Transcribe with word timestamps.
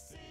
você, 0.00 0.29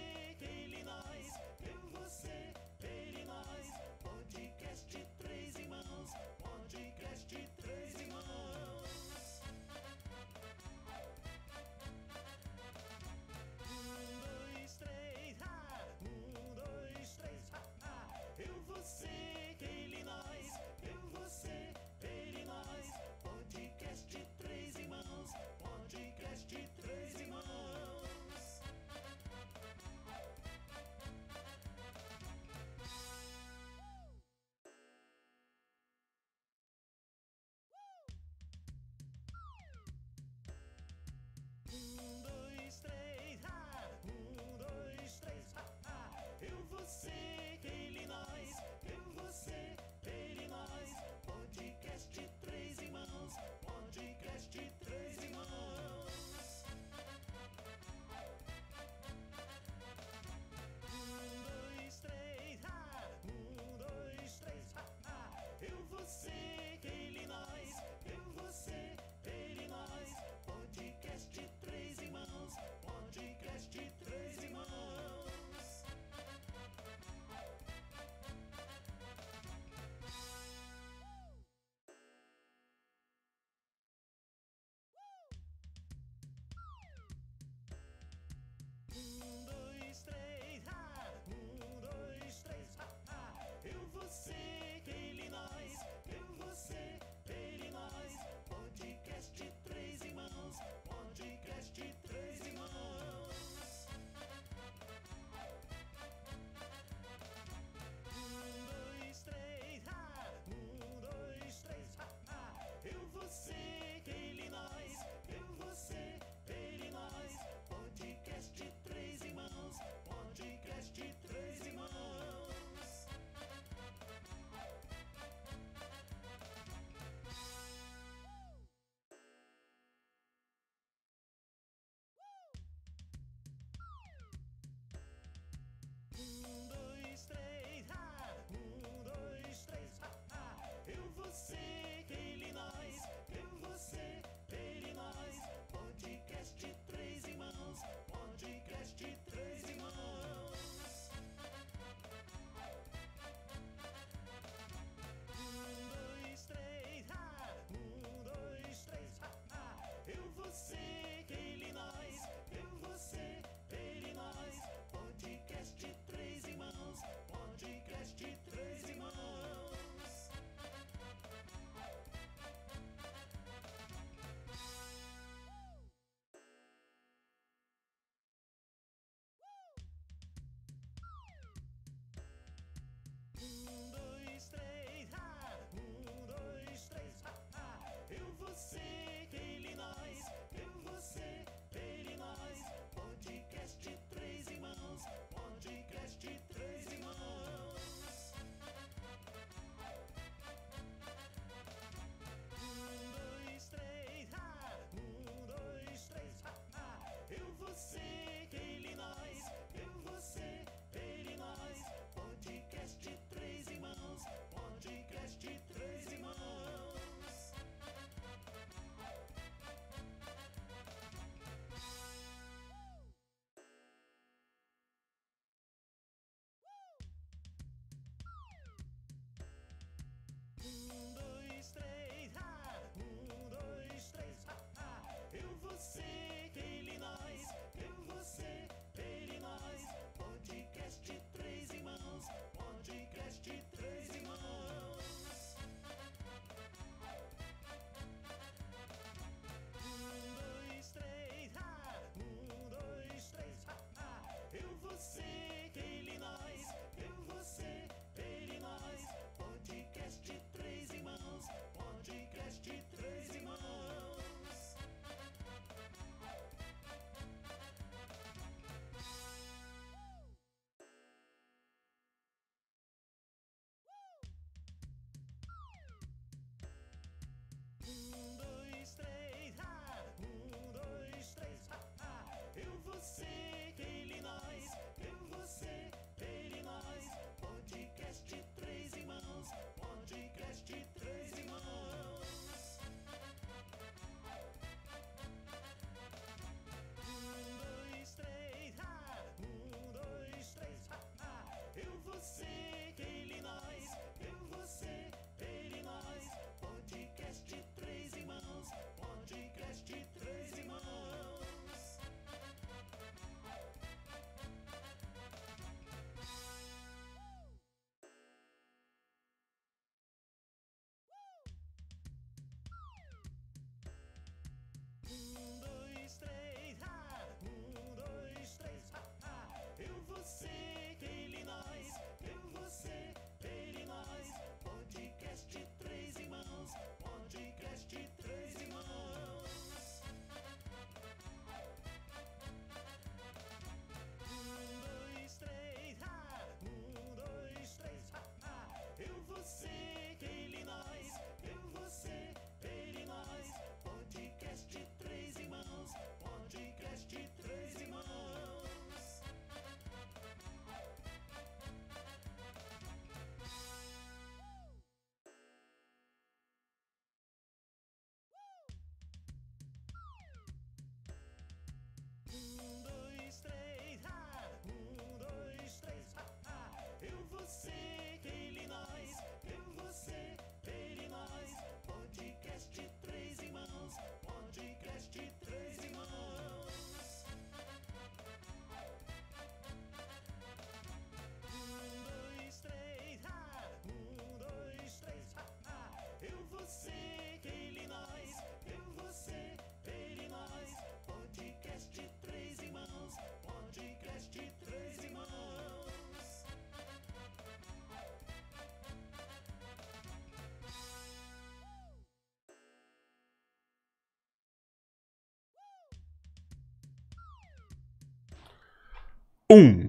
Um, 419.50 419.88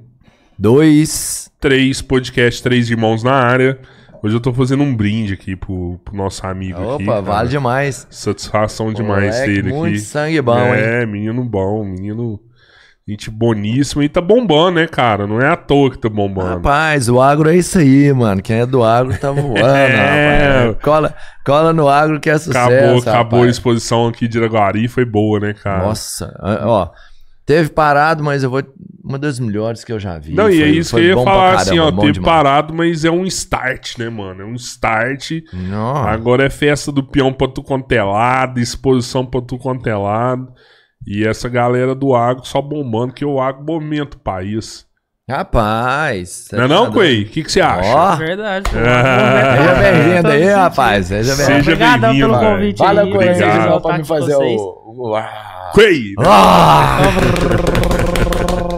Dois. 0.57 1.51
três, 1.59 2.01
podcast, 2.01 2.61
três 2.63 2.89
irmãos 2.89 3.23
na 3.23 3.33
área. 3.33 3.79
Hoje 4.23 4.35
eu 4.35 4.39
tô 4.39 4.53
fazendo 4.53 4.83
um 4.83 4.95
brinde 4.95 5.33
aqui 5.33 5.55
pro, 5.55 5.99
pro 6.05 6.15
nosso 6.15 6.45
amigo 6.45 6.93
aqui. 6.95 7.03
Opa, 7.03 7.21
vale 7.21 7.49
demais. 7.49 8.05
Satisfação 8.09 8.93
demais 8.93 9.35
dele 9.41 9.71
muito 9.73 9.95
aqui. 9.95 9.99
sangue 9.99 10.41
bom, 10.41 10.73
hein? 10.75 10.81
É, 10.81 11.05
menino 11.05 11.43
bom, 11.43 11.83
menino. 11.83 12.39
Gente 13.07 13.31
boníssima. 13.31 14.03
E 14.05 14.09
tá 14.09 14.21
bombando, 14.21 14.79
né, 14.79 14.87
cara? 14.87 15.25
Não 15.25 15.41
é 15.41 15.47
à 15.47 15.55
toa 15.55 15.89
que 15.89 15.97
tá 15.97 16.07
bombando. 16.07 16.55
Rapaz, 16.55 17.09
o 17.09 17.19
agro 17.19 17.49
é 17.49 17.55
isso 17.55 17.79
aí, 17.79 18.13
mano. 18.13 18.41
Quem 18.43 18.57
é 18.57 18.65
do 18.65 18.83
agro 18.83 19.17
tá 19.17 19.29
voando, 19.33 19.57
É. 19.59 20.65
rapaz. 20.67 20.83
Cola, 20.83 21.15
cola 21.43 21.73
no 21.73 21.89
agro 21.89 22.19
que 22.19 22.29
é 22.29 22.37
sucesso, 22.37 22.59
acabou, 22.59 22.99
acabou 22.99 23.43
a 23.43 23.47
exposição 23.47 24.07
aqui 24.07 24.27
de 24.27 24.37
Iraguari, 24.37 24.87
foi 24.87 25.03
boa, 25.03 25.39
né, 25.39 25.53
cara? 25.53 25.83
Nossa, 25.83 26.31
ó. 26.63 26.89
Teve 27.43 27.69
parado, 27.69 28.23
mas 28.23 28.43
eu 28.43 28.51
vou. 28.51 28.61
Uma 29.11 29.19
das 29.19 29.39
melhores 29.39 29.83
que 29.83 29.91
eu 29.91 29.99
já 29.99 30.17
vi. 30.17 30.33
Não, 30.33 30.49
e 30.49 30.61
é 30.61 30.65
Foi- 30.65 30.69
isso 30.77 30.95
que 30.95 31.01
foi 31.01 31.11
eu 31.11 31.17
ia 31.17 31.23
falar 31.23 31.43
caramba, 31.43 31.61
assim, 31.61 31.79
ó, 31.79 31.91
teve 31.91 32.11
demais. 32.13 32.33
parado, 32.33 32.73
mas 32.73 33.03
é 33.03 33.11
um 33.11 33.25
start, 33.25 33.97
né, 33.97 34.09
mano? 34.09 34.41
É 34.41 34.45
um 34.45 34.55
start. 34.55 35.31
Não. 35.51 35.97
Agora 35.97 36.45
é 36.45 36.49
festa 36.49 36.91
do 36.91 37.03
peão 37.03 37.33
pra 37.33 37.47
tu 37.47 37.61
quanto 37.61 37.91
é 37.91 38.01
lado, 38.03 38.59
exposição 38.59 39.25
pra 39.25 39.41
tu 39.41 39.57
quanto 39.57 39.87
é 39.89 39.95
lado. 39.95 40.47
E 41.05 41.27
essa 41.27 41.49
galera 41.49 41.93
do 41.93 42.15
agro 42.15 42.45
só 42.45 42.61
bombando, 42.61 43.13
que 43.13 43.25
o 43.25 43.41
agro 43.41 43.63
movimenta 43.65 44.15
o 44.15 44.19
país. 44.19 44.85
Rapaz. 45.29 46.47
Não 46.51 46.65
é 46.65 46.67
tá 46.67 46.73
não. 46.73 46.91
Coei? 46.91 47.23
O 47.23 47.25
que 47.27 47.43
você 47.49 47.61
acha? 47.61 47.89
Ó, 47.89 48.15
Verdade. 48.17 48.69
seja 48.73 49.75
bem-vindo 49.79 50.27
aí, 50.27 50.45
rapaz. 50.49 51.05
Seja 51.07 51.35
Seja 51.35 51.47
bem-vindo. 51.47 51.71
Obrigadão 51.71 52.09
bem-vindo, 52.11 52.29
pelo 52.39 52.51
convite 52.51 52.77
Fala 52.77 53.01
aí. 53.01 53.09
com 53.11 53.15
Obrigado. 53.17 53.81
pra 53.81 53.97
me 53.97 54.03
fazer 54.05 54.35
o- 54.35 54.81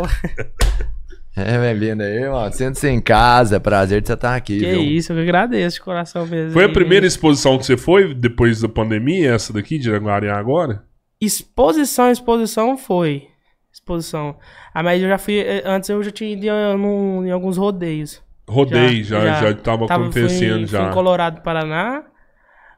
Ah! 0.04 0.84
É, 1.36 1.58
bem-vindo 1.58 2.04
aí, 2.04 2.12
irmão. 2.26 2.52
Sente-se 2.52 2.88
em 2.88 3.02
casa. 3.02 3.56
É 3.56 3.60
prazer 3.60 4.02
de 4.02 4.08
você 4.08 4.14
estar 4.14 4.36
aqui, 4.36 4.60
Que 4.60 4.68
viu? 4.70 4.84
isso, 4.84 5.12
eu 5.12 5.16
que 5.16 5.24
agradeço 5.24 5.78
de 5.78 5.82
coração 5.82 6.28
mesmo. 6.28 6.52
Foi 6.52 6.66
a 6.66 6.70
primeira 6.70 7.08
exposição 7.08 7.58
que 7.58 7.66
você 7.66 7.76
foi 7.76 8.14
depois 8.14 8.62
da 8.62 8.70
pandemia, 8.70 9.34
essa 9.34 9.52
daqui 9.52 9.80
de 9.80 9.90
Iraguari 9.90 10.30
agora? 10.30 10.84
Exposição, 11.20 12.12
exposição 12.12 12.78
foi. 12.78 13.30
Exposição. 13.74 14.38
Ah, 14.76 14.84
mas 14.84 15.02
eu 15.02 15.10
já 15.10 15.18
fui. 15.18 15.40
eh, 15.40 15.64
Antes 15.66 15.90
eu 15.90 16.04
já 16.04 16.12
tinha 16.12 16.32
ido 16.34 16.46
em, 16.46 16.78
num- 16.78 17.26
em 17.26 17.32
alguns 17.32 17.58
rodeios. 17.58 18.22
Rodei, 18.48 19.04
já, 19.04 19.20
já, 19.22 19.34
já. 19.42 19.54
tava, 19.56 19.88
Tava, 19.88 20.04
acontecendo 20.04 20.58
fui, 20.60 20.68
já. 20.68 20.82
Fui 20.82 20.90
em 20.92 20.94
Colorado, 20.94 21.42
Paraná. 21.42 22.04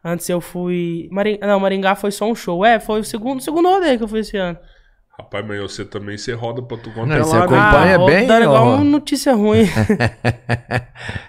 Antes 0.01 0.29
eu 0.29 0.39
fui. 0.39 1.09
Maring... 1.11 1.39
Não, 1.41 1.59
Maringá 1.59 1.93
foi 1.95 2.09
só 2.11 2.25
um 2.31 2.33
show. 2.35 2.63
É, 2.63 2.79
foi 2.79 3.01
o 3.01 3.03
segundo, 3.03 3.41
segundo 3.41 3.67
rodeio 3.67 3.97
que 3.97 4.03
eu 4.05 4.07
fui 4.07 4.21
esse 4.21 4.37
ano. 4.37 4.57
Rapaz, 5.17 5.45
mas 5.47 5.61
você 5.61 5.85
também, 5.85 6.17
você 6.17 6.33
roda 6.33 6.61
pra 6.61 6.75
tu 6.75 6.91
contar 6.91 7.23
você 7.23 7.37
acompanha 7.37 7.95
ah, 7.95 8.05
bem, 8.05 8.25
igual 8.25 8.67
ó. 8.67 8.75
uma 8.75 8.83
notícia 8.83 9.33
ruim. 9.33 9.65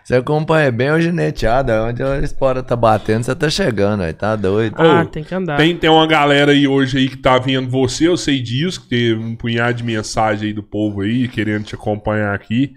Você 0.03 0.17
acompanha 0.17 0.71
bem 0.73 0.91
o 0.91 1.01
gineteada. 1.01 1.85
Onde 1.85 2.03
a 2.03 2.19
espora 2.19 2.63
tá 2.63 2.75
batendo, 2.75 3.25
você 3.25 3.35
tá 3.35 3.51
chegando, 3.51 4.03
aí. 4.03 4.13
Tá 4.13 4.35
doido. 4.37 4.75
ah, 4.79 5.03
Ô, 5.03 5.07
tem 5.07 5.23
que 5.25 5.35
andar. 5.35 5.57
Tem, 5.57 5.77
tem 5.77 5.91
uma 5.91 6.07
galera 6.07 6.53
aí 6.53 6.67
hoje 6.67 6.99
aí 6.99 7.09
que 7.09 7.17
tá 7.17 7.39
vendo 7.39 7.69
você, 7.69 8.09
eu 8.09 8.17
sei 8.17 8.41
disso, 8.41 8.83
que 8.83 8.89
teve 8.89 9.21
um 9.21 9.37
punhado 9.37 9.75
de 9.79 9.85
mensagem 9.85 10.49
aí 10.49 10.53
do 10.53 10.63
povo 10.63 11.03
aí, 11.03 11.29
querendo 11.29 11.65
te 11.65 11.75
acompanhar 11.75 12.35
aqui. 12.35 12.73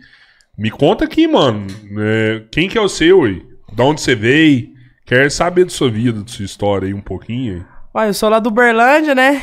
Me 0.58 0.70
conta 0.70 1.06
aqui, 1.06 1.28
mano. 1.28 1.66
é, 2.00 2.44
quem 2.52 2.68
que 2.68 2.78
é 2.78 2.82
o 2.82 2.90
seu 2.90 3.24
aí? 3.24 3.44
De 3.72 3.82
onde 3.82 4.02
você 4.02 4.16
veio? 4.16 4.70
Quero 5.06 5.30
saber 5.32 5.66
da 5.66 5.72
sua 5.72 5.90
vida, 5.90 6.22
da 6.22 6.28
sua 6.28 6.46
história 6.46 6.88
aí 6.88 6.94
um 6.94 7.02
pouquinho. 7.02 7.66
Olha, 7.94 8.10
eu 8.10 8.14
sou 8.14 8.30
lá 8.30 8.40
do 8.40 8.52
Berlândia, 8.52 9.16
né? 9.16 9.42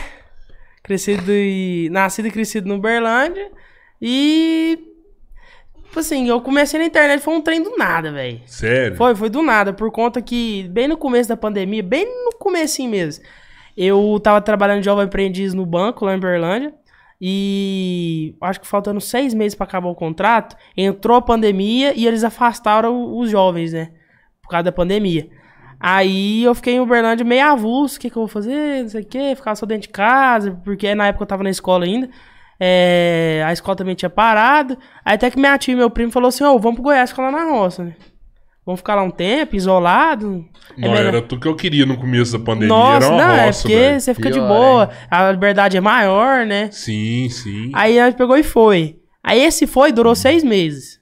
Crescido 0.87 1.33
e. 1.33 1.89
Nascido 1.91 2.29
e 2.29 2.31
crescido 2.31 2.69
no 2.69 2.79
Berlândia. 2.79 3.51
E. 4.01 4.79
Tipo 5.83 5.99
assim, 5.99 6.29
eu 6.29 6.41
comecei 6.41 6.79
na 6.79 6.87
internet, 6.87 7.21
foi 7.21 7.35
um 7.35 7.41
trem 7.41 7.61
do 7.61 7.77
nada, 7.77 8.13
velho. 8.13 8.41
Sério? 8.47 8.97
Foi, 8.97 9.17
foi 9.17 9.29
do 9.29 9.43
nada, 9.43 9.73
por 9.73 9.91
conta 9.91 10.23
que, 10.23 10.69
bem 10.69 10.87
no 10.87 10.97
começo 10.97 11.29
da 11.29 11.37
pandemia, 11.37 11.83
bem 11.83 12.05
no 12.05 12.39
comecinho 12.39 12.91
mesmo, 12.91 13.25
eu 13.77 14.21
tava 14.23 14.41
trabalhando 14.41 14.79
de 14.79 14.85
jovem 14.85 15.07
aprendiz 15.07 15.55
no 15.55 15.67
banco 15.67 16.05
lá 16.05 16.15
em 16.15 16.21
Berlândia. 16.21 16.73
E 17.21 18.37
acho 18.41 18.61
que 18.61 18.67
faltando 18.67 19.01
seis 19.01 19.35
meses 19.35 19.57
pra 19.57 19.65
acabar 19.65 19.89
o 19.89 19.95
contrato, 19.95 20.57
entrou 20.77 21.17
a 21.17 21.23
pandemia 21.23 21.95
e 21.97 22.07
eles 22.07 22.23
afastaram 22.23 23.17
os 23.19 23.29
jovens, 23.29 23.73
né? 23.73 23.91
Por 24.41 24.51
causa 24.51 24.65
da 24.65 24.73
pandemia. 24.73 25.29
Aí 25.79 26.43
eu 26.45 26.55
fiquei 26.55 26.75
em 26.75 26.81
Uberlândia 26.81 27.25
meio 27.25 27.45
avulso, 27.47 27.97
o 27.97 28.01
que, 28.01 28.09
que 28.11 28.17
eu 28.17 28.23
vou 28.23 28.29
fazer, 28.29 28.83
não 28.83 28.89
sei 28.89 29.03
o 29.03 29.07
que, 29.07 29.35
ficava 29.37 29.55
só 29.57 29.67
dentro 29.67 29.83
de 29.83 29.89
casa, 29.91 30.59
porque 30.65 30.95
na 30.95 31.09
época 31.09 31.23
eu 31.25 31.29
tava 31.29 31.43
na 31.43 31.51
escola 31.51 31.85
ainda. 31.85 32.09
É, 32.59 33.43
a 33.47 33.53
escola 33.53 33.77
também 33.77 33.95
tinha 33.95 34.09
parado. 34.11 34.79
Aí 35.05 35.15
até 35.15 35.31
que 35.31 35.39
minha 35.39 35.57
tia 35.59 35.75
e 35.75 35.77
meu 35.77 35.91
primo 35.91 36.11
falou 36.11 36.29
assim, 36.29 36.43
ô, 36.45 36.59
vamos 36.59 36.77
pro 36.77 36.85
Goiás 36.85 37.11
ficar 37.11 37.23
lá 37.23 37.31
na 37.31 37.51
roça, 37.51 37.85
né? 37.85 37.95
Vamos 38.65 38.81
ficar 38.81 38.95
lá 38.97 39.03
um 39.03 39.11
tempo, 39.11 39.55
isolado. 39.55 40.45
É 40.77 40.81
Não, 40.81 40.91
melhor- 40.93 41.07
era 41.07 41.23
tu 41.23 41.39
que 41.39 41.47
eu 41.47 41.55
queria 41.55 41.87
no 41.87 41.97
começo 41.97 42.33
da 42.37 42.45
pandemia, 42.45 42.69
Nossa, 42.69 43.07
era 43.07 43.15
uma 43.15 43.25
não, 43.29 43.35
é 43.35 43.47
roça, 43.47 43.63
porque 43.63 43.77
velho. 43.77 44.01
você 44.01 44.15
fica 44.15 44.31
de 44.31 44.39
Pior, 44.41 44.49
boa, 44.49 44.91
a 45.09 45.31
liberdade 45.31 45.77
é 45.77 45.81
maior, 45.81 46.45
né? 46.47 46.69
Sim, 46.73 47.29
sim. 47.29 47.71
Aí 47.75 48.01
a 48.01 48.07
gente 48.07 48.17
pegou 48.17 48.37
e 48.37 48.43
foi. 48.43 48.97
Aí 49.23 49.41
esse 49.41 49.67
foi, 49.69 49.93
durou 49.93 50.15
seis 50.17 50.43
meses. 50.43 50.99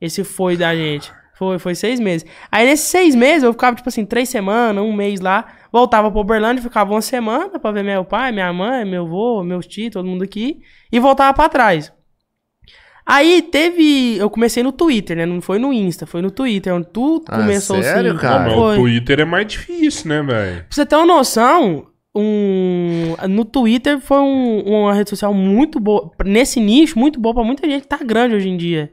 Esse 0.00 0.24
foi 0.24 0.56
da 0.56 0.74
gente. 0.74 1.12
Foi, 1.36 1.58
foi 1.58 1.74
seis 1.74 1.98
meses. 1.98 2.24
Aí 2.50 2.64
nesses 2.64 2.86
seis 2.88 3.14
meses 3.14 3.42
eu 3.42 3.52
ficava, 3.52 3.74
tipo 3.76 3.88
assim, 3.88 4.04
três 4.04 4.28
semanas, 4.28 4.82
um 4.84 4.92
mês 4.92 5.20
lá. 5.20 5.44
Voltava 5.72 6.10
pra 6.10 6.20
Uberlândia, 6.20 6.62
ficava 6.62 6.92
uma 6.94 7.02
semana 7.02 7.58
pra 7.58 7.72
ver 7.72 7.82
meu 7.82 8.04
pai, 8.04 8.30
minha 8.30 8.52
mãe, 8.52 8.84
meu 8.84 9.04
avô, 9.04 9.42
meus 9.42 9.66
tios, 9.66 9.90
todo 9.90 10.06
mundo 10.06 10.22
aqui. 10.22 10.60
E 10.92 11.00
voltava 11.00 11.34
pra 11.34 11.48
trás. 11.48 11.92
Aí 13.06 13.42
teve. 13.42 14.16
Eu 14.16 14.30
comecei 14.30 14.62
no 14.62 14.72
Twitter, 14.72 15.16
né? 15.16 15.26
Não 15.26 15.40
foi 15.42 15.58
no 15.58 15.72
Insta, 15.72 16.06
foi 16.06 16.22
no 16.22 16.30
Twitter, 16.30 16.72
onde 16.74 16.86
tudo 16.90 17.24
Ah, 17.28 17.36
começou 17.38 17.82
sério, 17.82 18.12
assim. 18.12 18.20
cara? 18.20 18.44
Mas 18.44 18.54
Foi. 18.54 18.76
o 18.76 18.80
Twitter 18.80 19.20
é 19.20 19.24
mais 19.26 19.46
difícil, 19.46 20.08
né, 20.08 20.22
velho? 20.22 20.56
Pra 20.60 20.66
você 20.70 20.86
ter 20.86 20.96
uma 20.96 21.04
noção, 21.04 21.86
um, 22.14 23.14
no 23.28 23.44
Twitter 23.44 24.00
foi 24.00 24.18
um- 24.20 24.62
uma 24.62 24.94
rede 24.94 25.10
social 25.10 25.34
muito 25.34 25.78
boa. 25.78 26.10
Nesse 26.24 26.60
nicho, 26.60 26.98
muito 26.98 27.20
boa 27.20 27.34
pra 27.34 27.44
muita 27.44 27.68
gente 27.68 27.82
que 27.82 27.88
tá 27.88 27.98
grande 27.98 28.36
hoje 28.36 28.48
em 28.48 28.56
dia. 28.56 28.90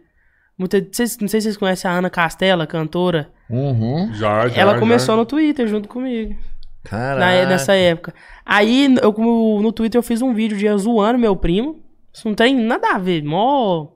Muita, 0.61 0.79
vocês- 0.91 1.17
não 1.17 1.27
sei 1.27 1.41
se 1.41 1.45
vocês 1.45 1.57
conhecem 1.57 1.89
a 1.89 1.93
Ana 1.95 2.09
Castela, 2.09 2.67
cantora. 2.67 3.31
Uhum. 3.49 4.13
Já, 4.13 4.47
já. 4.47 4.61
Ela 4.61 4.73
já. 4.73 4.79
começou 4.79 5.17
no 5.17 5.25
Twitter 5.25 5.67
junto 5.67 5.89
comigo. 5.89 6.35
Caraca. 6.83 7.19
na- 7.43 7.49
nessa 7.49 7.73
época. 7.75 8.13
Aí, 8.45 8.95
eu, 9.01 9.11
no 9.59 9.71
Twitter, 9.71 9.97
eu 9.97 10.03
fiz 10.03 10.21
um 10.21 10.33
vídeo 10.35 10.55
de 10.55 10.67
zoando 10.77 11.17
meu 11.17 11.35
primo. 11.35 11.79
Isso 12.13 12.27
não 12.27 12.35
tem 12.35 12.55
nada 12.55 12.93
a 12.93 12.97
ver, 12.99 13.23
mó. 13.23 13.87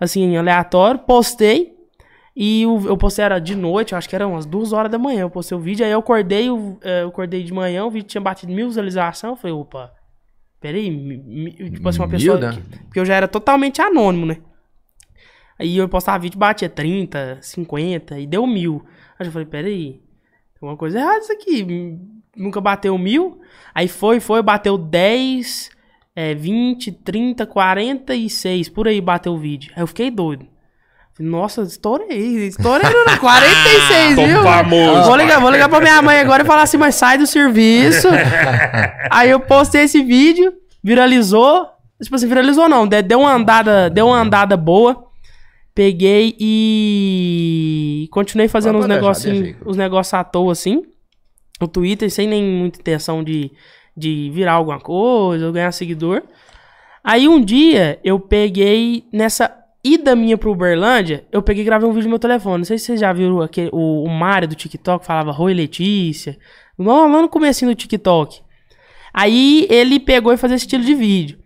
Assim, 0.00 0.36
aleatório. 0.36 0.98
Postei. 1.00 1.74
E 2.34 2.66
o- 2.66 2.86
eu 2.88 2.96
postei 2.96 3.24
era 3.24 3.38
de 3.38 3.54
noite, 3.54 3.92
eu 3.92 3.98
acho 3.98 4.08
que 4.08 4.14
era 4.16 4.26
umas 4.26 4.46
duas 4.46 4.72
horas 4.72 4.90
da 4.90 4.98
manhã. 4.98 5.20
Eu 5.22 5.30
postei 5.30 5.56
o 5.56 5.60
vídeo, 5.60 5.84
aí 5.86 5.92
eu 5.92 5.98
acordei, 6.00 6.50
o- 6.50 6.76
eh, 6.82 7.02
eu 7.02 7.08
acordei 7.08 7.42
de 7.44 7.52
manhã, 7.52 7.84
o 7.84 7.90
vídeo 7.90 8.06
tinha 8.08 8.20
batido 8.20 8.52
mil 8.52 8.66
visualizações. 8.68 9.30
Eu 9.32 9.36
falei, 9.36 9.54
opa, 9.56 9.92
peraí, 10.60 10.90
mi- 10.90 11.18
mi- 11.18 11.70
tipo 11.70 11.88
assim, 11.88 11.98
uma 12.00 12.06
Mil, 12.08 12.16
pessoa. 12.18 12.38
né? 12.38 12.52
que- 12.52 12.78
porque 12.84 13.00
eu 13.00 13.04
já 13.04 13.14
era 13.14 13.28
totalmente 13.28 13.80
anônimo, 13.82 14.26
né? 14.26 14.38
Aí 15.60 15.76
eu 15.76 15.88
postava 15.88 16.18
vídeo, 16.18 16.38
batia 16.38 16.68
30, 16.68 17.38
50 17.42 18.18
e 18.18 18.26
deu 18.26 18.46
mil. 18.46 18.82
Aí 19.18 19.26
eu 19.26 19.32
falei, 19.32 19.46
peraí, 19.46 20.00
tem 20.58 20.68
uma 20.68 20.76
coisa 20.76 20.98
errada 20.98 21.18
isso 21.18 21.32
aqui. 21.32 21.60
m- 21.62 21.98
Nunca 22.36 22.60
bateu 22.60 22.96
mil. 22.96 23.40
Aí 23.74 23.86
foi, 23.88 24.20
foi, 24.20 24.40
bateu 24.42 24.78
10, 24.78 25.68
é, 26.16 26.34
20, 26.34 26.90
30, 26.92 27.44
46. 27.44 28.68
Por 28.70 28.88
aí 28.88 29.00
bateu 29.00 29.32
o 29.34 29.38
vídeo. 29.38 29.72
Aí 29.76 29.82
eu 29.82 29.86
fiquei 29.86 30.10
doido. 30.10 30.46
Nossa, 31.18 31.60
estourei. 31.62 32.46
Estourei 32.46 32.88
no 32.88 33.18
46, 33.18 34.16
Tô 34.16 34.24
viu? 34.26 34.42
famoso, 34.42 35.04
Vou 35.04 35.16
ligar, 35.16 35.38
vou 35.38 35.50
ligar 35.50 35.68
pra 35.68 35.80
minha 35.80 36.00
mãe 36.00 36.18
agora 36.18 36.42
e 36.42 36.46
falar 36.46 36.62
assim, 36.62 36.78
mas 36.78 36.94
sai 36.94 37.18
do 37.18 37.26
serviço. 37.26 38.08
Aí 39.10 39.28
eu 39.28 39.38
postei 39.40 39.82
esse 39.82 40.02
vídeo, 40.02 40.54
viralizou. 40.82 41.66
Tipo 42.02 42.16
assim, 42.16 42.26
viralizou 42.26 42.68
não, 42.70 42.86
de- 42.86 43.02
deu 43.02 43.20
uma 43.20 43.34
andada, 43.34 43.90
deu 43.90 44.06
uma 44.06 44.18
andada 44.18 44.56
boa. 44.56 45.09
Peguei 45.74 46.36
e 46.38 48.08
continuei 48.10 48.48
fazendo 48.48 48.74
Pode 48.78 48.84
uns 48.84 48.90
aí. 49.26 49.56
uns 49.64 49.76
negócios 49.76 50.14
à 50.14 50.24
toa 50.24 50.52
assim. 50.52 50.82
No 51.60 51.68
Twitter, 51.68 52.10
sem 52.10 52.26
nem 52.26 52.42
muita 52.42 52.80
intenção 52.80 53.22
de, 53.22 53.50
de 53.96 54.30
virar 54.32 54.54
alguma 54.54 54.80
coisa 54.80 55.46
ou 55.46 55.52
ganhar 55.52 55.72
seguidor. 55.72 56.22
Aí 57.04 57.28
um 57.28 57.40
dia 57.42 57.98
eu 58.02 58.18
peguei 58.18 59.04
nessa 59.12 59.54
ida 59.82 60.14
minha 60.14 60.36
pro 60.36 60.52
Uberlândia, 60.52 61.24
eu 61.32 61.42
peguei 61.42 61.62
e 61.62 61.66
gravei 61.66 61.88
um 61.88 61.92
vídeo 61.92 62.04
no 62.04 62.10
meu 62.10 62.18
telefone. 62.18 62.58
Não 62.58 62.64
sei 62.64 62.78
se 62.78 62.86
vocês 62.86 63.00
já 63.00 63.12
viram 63.12 63.40
aquele, 63.40 63.70
o, 63.72 64.04
o 64.04 64.08
Mário 64.08 64.48
do 64.48 64.54
TikTok, 64.54 65.04
falava 65.04 65.30
Roi 65.30 65.54
Letícia. 65.54 66.36
Lá 66.78 67.06
lá 67.06 67.22
no 67.22 67.28
comecinho 67.28 67.70
do 67.70 67.74
TikTok. 67.74 68.40
Aí 69.12 69.66
ele 69.70 69.98
pegou 69.98 70.32
e 70.32 70.36
fazia 70.36 70.56
esse 70.56 70.64
estilo 70.64 70.84
de 70.84 70.94
vídeo. 70.94 71.39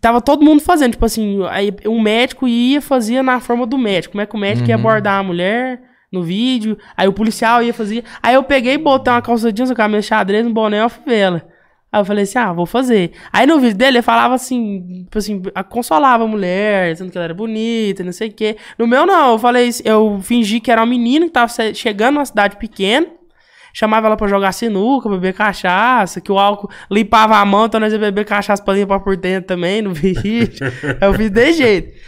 Tava 0.00 0.20
todo 0.20 0.44
mundo 0.44 0.60
fazendo, 0.60 0.92
tipo 0.92 1.04
assim, 1.04 1.40
aí 1.48 1.74
um 1.86 2.00
médico 2.00 2.46
ia 2.46 2.80
fazia 2.80 3.22
na 3.22 3.40
forma 3.40 3.66
do 3.66 3.78
médico. 3.78 4.12
Como 4.12 4.22
é 4.22 4.26
que 4.26 4.34
o 4.34 4.38
médico 4.38 4.68
ia 4.68 4.74
abordar 4.74 5.20
a 5.20 5.22
mulher 5.22 5.80
no 6.12 6.22
vídeo? 6.22 6.76
Aí 6.96 7.08
o 7.08 7.12
policial 7.12 7.62
ia 7.62 7.74
fazer. 7.74 8.04
Aí 8.22 8.34
eu 8.34 8.42
peguei 8.42 8.74
e 8.74 8.78
botei 8.78 9.12
uma 9.12 9.22
calça 9.22 9.52
jeans, 9.52 9.70
uma 9.70 9.76
camisa 9.76 10.02
xadrez, 10.02 10.46
um 10.46 10.52
boné 10.52 10.78
e 10.78 10.80
uma 10.80 10.88
fivela. 10.88 11.46
Aí 11.92 12.00
eu 12.00 12.04
falei 12.04 12.24
assim, 12.24 12.38
ah, 12.38 12.52
vou 12.52 12.66
fazer. 12.66 13.12
Aí 13.32 13.46
no 13.46 13.58
vídeo 13.58 13.76
dele 13.76 13.98
ele 13.98 14.02
falava 14.02 14.34
assim, 14.34 15.04
tipo 15.04 15.18
assim, 15.18 15.42
consolava 15.68 16.24
a 16.24 16.26
mulher, 16.26 16.92
dizendo 16.92 17.10
que 17.10 17.16
ela 17.16 17.24
era 17.24 17.34
bonita, 17.34 18.04
não 18.04 18.12
sei 18.12 18.28
o 18.28 18.32
quê. 18.32 18.56
No 18.78 18.86
meu 18.86 19.06
não, 19.06 19.32
eu 19.32 19.38
falei, 19.38 19.70
eu 19.84 20.20
fingi 20.20 20.60
que 20.60 20.70
era 20.70 20.80
uma 20.82 20.86
menina 20.86 21.26
que 21.26 21.32
tava 21.32 21.50
chegando 21.72 22.14
numa 22.14 22.24
cidade 22.24 22.56
pequena, 22.56 23.06
chamava 23.76 24.06
ela 24.06 24.16
pra 24.16 24.26
jogar 24.26 24.52
sinuca, 24.52 25.06
beber 25.06 25.34
cachaça, 25.34 26.18
que 26.18 26.32
o 26.32 26.38
álcool 26.38 26.70
limpava 26.90 27.36
a 27.36 27.44
mão, 27.44 27.66
então 27.66 27.78
nós 27.78 27.92
ia 27.92 27.98
beber 27.98 28.24
cachaça 28.24 28.64
pra 28.64 28.72
limpar 28.72 29.00
por 29.00 29.18
dentro 29.18 29.48
também 29.48 29.82
no 29.82 29.92
vídeo. 29.92 30.48
eu 30.98 31.12
fiz 31.12 31.30
desse 31.30 31.58
jeito. 31.58 32.00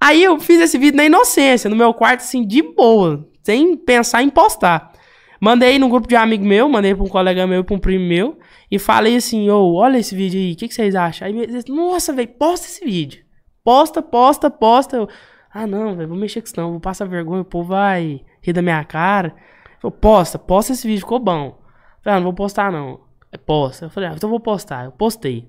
Aí 0.00 0.24
eu 0.24 0.40
fiz 0.40 0.58
esse 0.62 0.78
vídeo 0.78 0.96
na 0.96 1.04
inocência, 1.04 1.68
no 1.68 1.76
meu 1.76 1.92
quarto, 1.92 2.20
assim, 2.20 2.46
de 2.46 2.62
boa, 2.62 3.28
sem 3.42 3.76
pensar 3.76 4.22
em 4.22 4.30
postar. 4.30 4.92
Mandei 5.38 5.78
no 5.78 5.90
grupo 5.90 6.08
de 6.08 6.16
amigo 6.16 6.42
meu, 6.42 6.70
mandei 6.70 6.94
pra 6.94 7.04
um 7.04 7.08
colega 7.08 7.46
meu 7.46 7.60
e 7.60 7.64
pra 7.64 7.76
um 7.76 7.78
primo 7.78 8.06
meu, 8.06 8.38
e 8.70 8.78
falei 8.78 9.16
assim, 9.16 9.50
ô, 9.50 9.74
olha 9.74 9.98
esse 9.98 10.14
vídeo 10.14 10.40
aí, 10.40 10.52
o 10.52 10.56
que, 10.56 10.68
que 10.68 10.74
vocês 10.74 10.94
acham? 10.94 11.28
Aí, 11.28 11.34
me 11.34 11.46
disse, 11.46 11.70
nossa, 11.70 12.14
velho, 12.14 12.28
posta 12.28 12.66
esse 12.66 12.82
vídeo. 12.82 13.22
Posta, 13.62 14.00
posta, 14.00 14.50
posta. 14.50 14.96
Eu, 14.96 15.08
ah, 15.52 15.66
não, 15.66 15.94
velho, 15.94 16.08
vou 16.08 16.16
mexer 16.16 16.40
com 16.40 16.46
isso 16.46 16.56
não, 16.56 16.70
vou 16.70 16.80
passar 16.80 17.04
vergonha, 17.04 17.42
o 17.42 17.44
povo 17.44 17.68
vai 17.68 18.22
rir 18.40 18.54
da 18.54 18.62
minha 18.62 18.82
cara. 18.84 19.36
Falei, 19.80 19.96
posta, 20.00 20.38
posta 20.38 20.72
esse 20.72 20.86
vídeo, 20.86 21.00
ficou 21.00 21.18
bom. 21.18 21.58
Falei, 22.02 22.16
ah, 22.16 22.20
não 22.20 22.24
vou 22.24 22.34
postar 22.34 22.70
não. 22.70 23.00
É, 23.32 23.36
posta. 23.38 23.86
Eu 23.86 23.90
falei, 23.90 24.08
ah, 24.08 24.12
então 24.16 24.28
eu 24.28 24.30
vou 24.32 24.40
postar. 24.40 24.84
Eu 24.84 24.92
postei. 24.92 25.48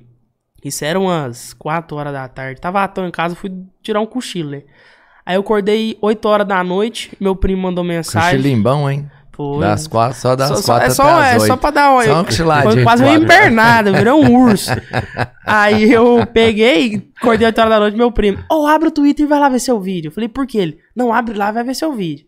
Isso 0.63 0.86
era 0.86 1.00
umas 1.00 1.54
4 1.54 1.98
horas 1.98 2.13
da 2.13 2.28
tarde. 2.28 2.62
Tava 2.62 2.84
à 2.84 2.88
toa 2.88 3.08
em 3.08 3.12
casa, 3.12 3.36
fui 3.36 3.52
tirar 3.82 4.00
um 4.00 4.06
cochilo, 4.06 4.52
né? 4.52 4.63
Aí 5.26 5.36
eu 5.36 5.41
acordei 5.41 5.98
8 6.02 6.26
horas 6.28 6.48
da 6.48 6.63
noite, 6.63 7.15
meu 7.20 7.36
primo 7.36 7.63
mandou 7.63 7.84
mensagem. 7.84 8.38
Cochilimbão, 8.38 8.89
hein? 8.89 9.10
Foi. 9.34 9.60
Das 9.62 9.88
quatro, 9.88 10.20
só 10.20 10.36
das 10.36 10.50
Só- 10.50 10.56
só- 10.58 10.74
quatro 10.74 10.88
é 10.88 10.89
só, 10.91 11.04
até 11.04 11.36
é 11.36 11.39
só 11.39 11.44
oito. 11.46 11.58
pra 11.58 11.72
dar 11.72 11.91
uma. 11.91 12.04
Só 12.04 12.13
uma 12.13 12.26
cochiladinha 12.26 12.74
Foi 12.74 12.84
quase 12.84 13.04
uma 13.04 13.15
invernada, 13.15 13.91
virou 13.94 14.22
um 14.24 14.44
urso. 14.44 14.70
Aí 15.46 15.91
eu 15.91 16.28
peguei, 16.28 17.10
acordei 17.20 17.48
8 17.48 17.58
horas 17.60 17.72
da 17.72 17.80
noite, 17.80 17.98
meu 17.98 18.12
primo. 18.12 18.44
Ô, 18.52 18.67
abre 18.67 18.89
o 18.89 18.91
Twitter 18.91 19.26
e 19.26 19.30
vai 19.30 19.39
lá 19.39 19.48
ver 19.50 19.60
seu 19.60 19.80
vídeo. 19.80 20.10
Eu 20.10 20.12
falei, 20.12 20.28
por 20.30 20.46
que 20.46 20.58
ele? 20.58 20.78
Não, 20.96 21.13
abre 21.13 21.34
lá 21.36 21.50
e 21.50 21.54
vai 21.54 21.63
ver 21.63 21.74
seu 21.76 21.94
vídeo. 21.94 22.26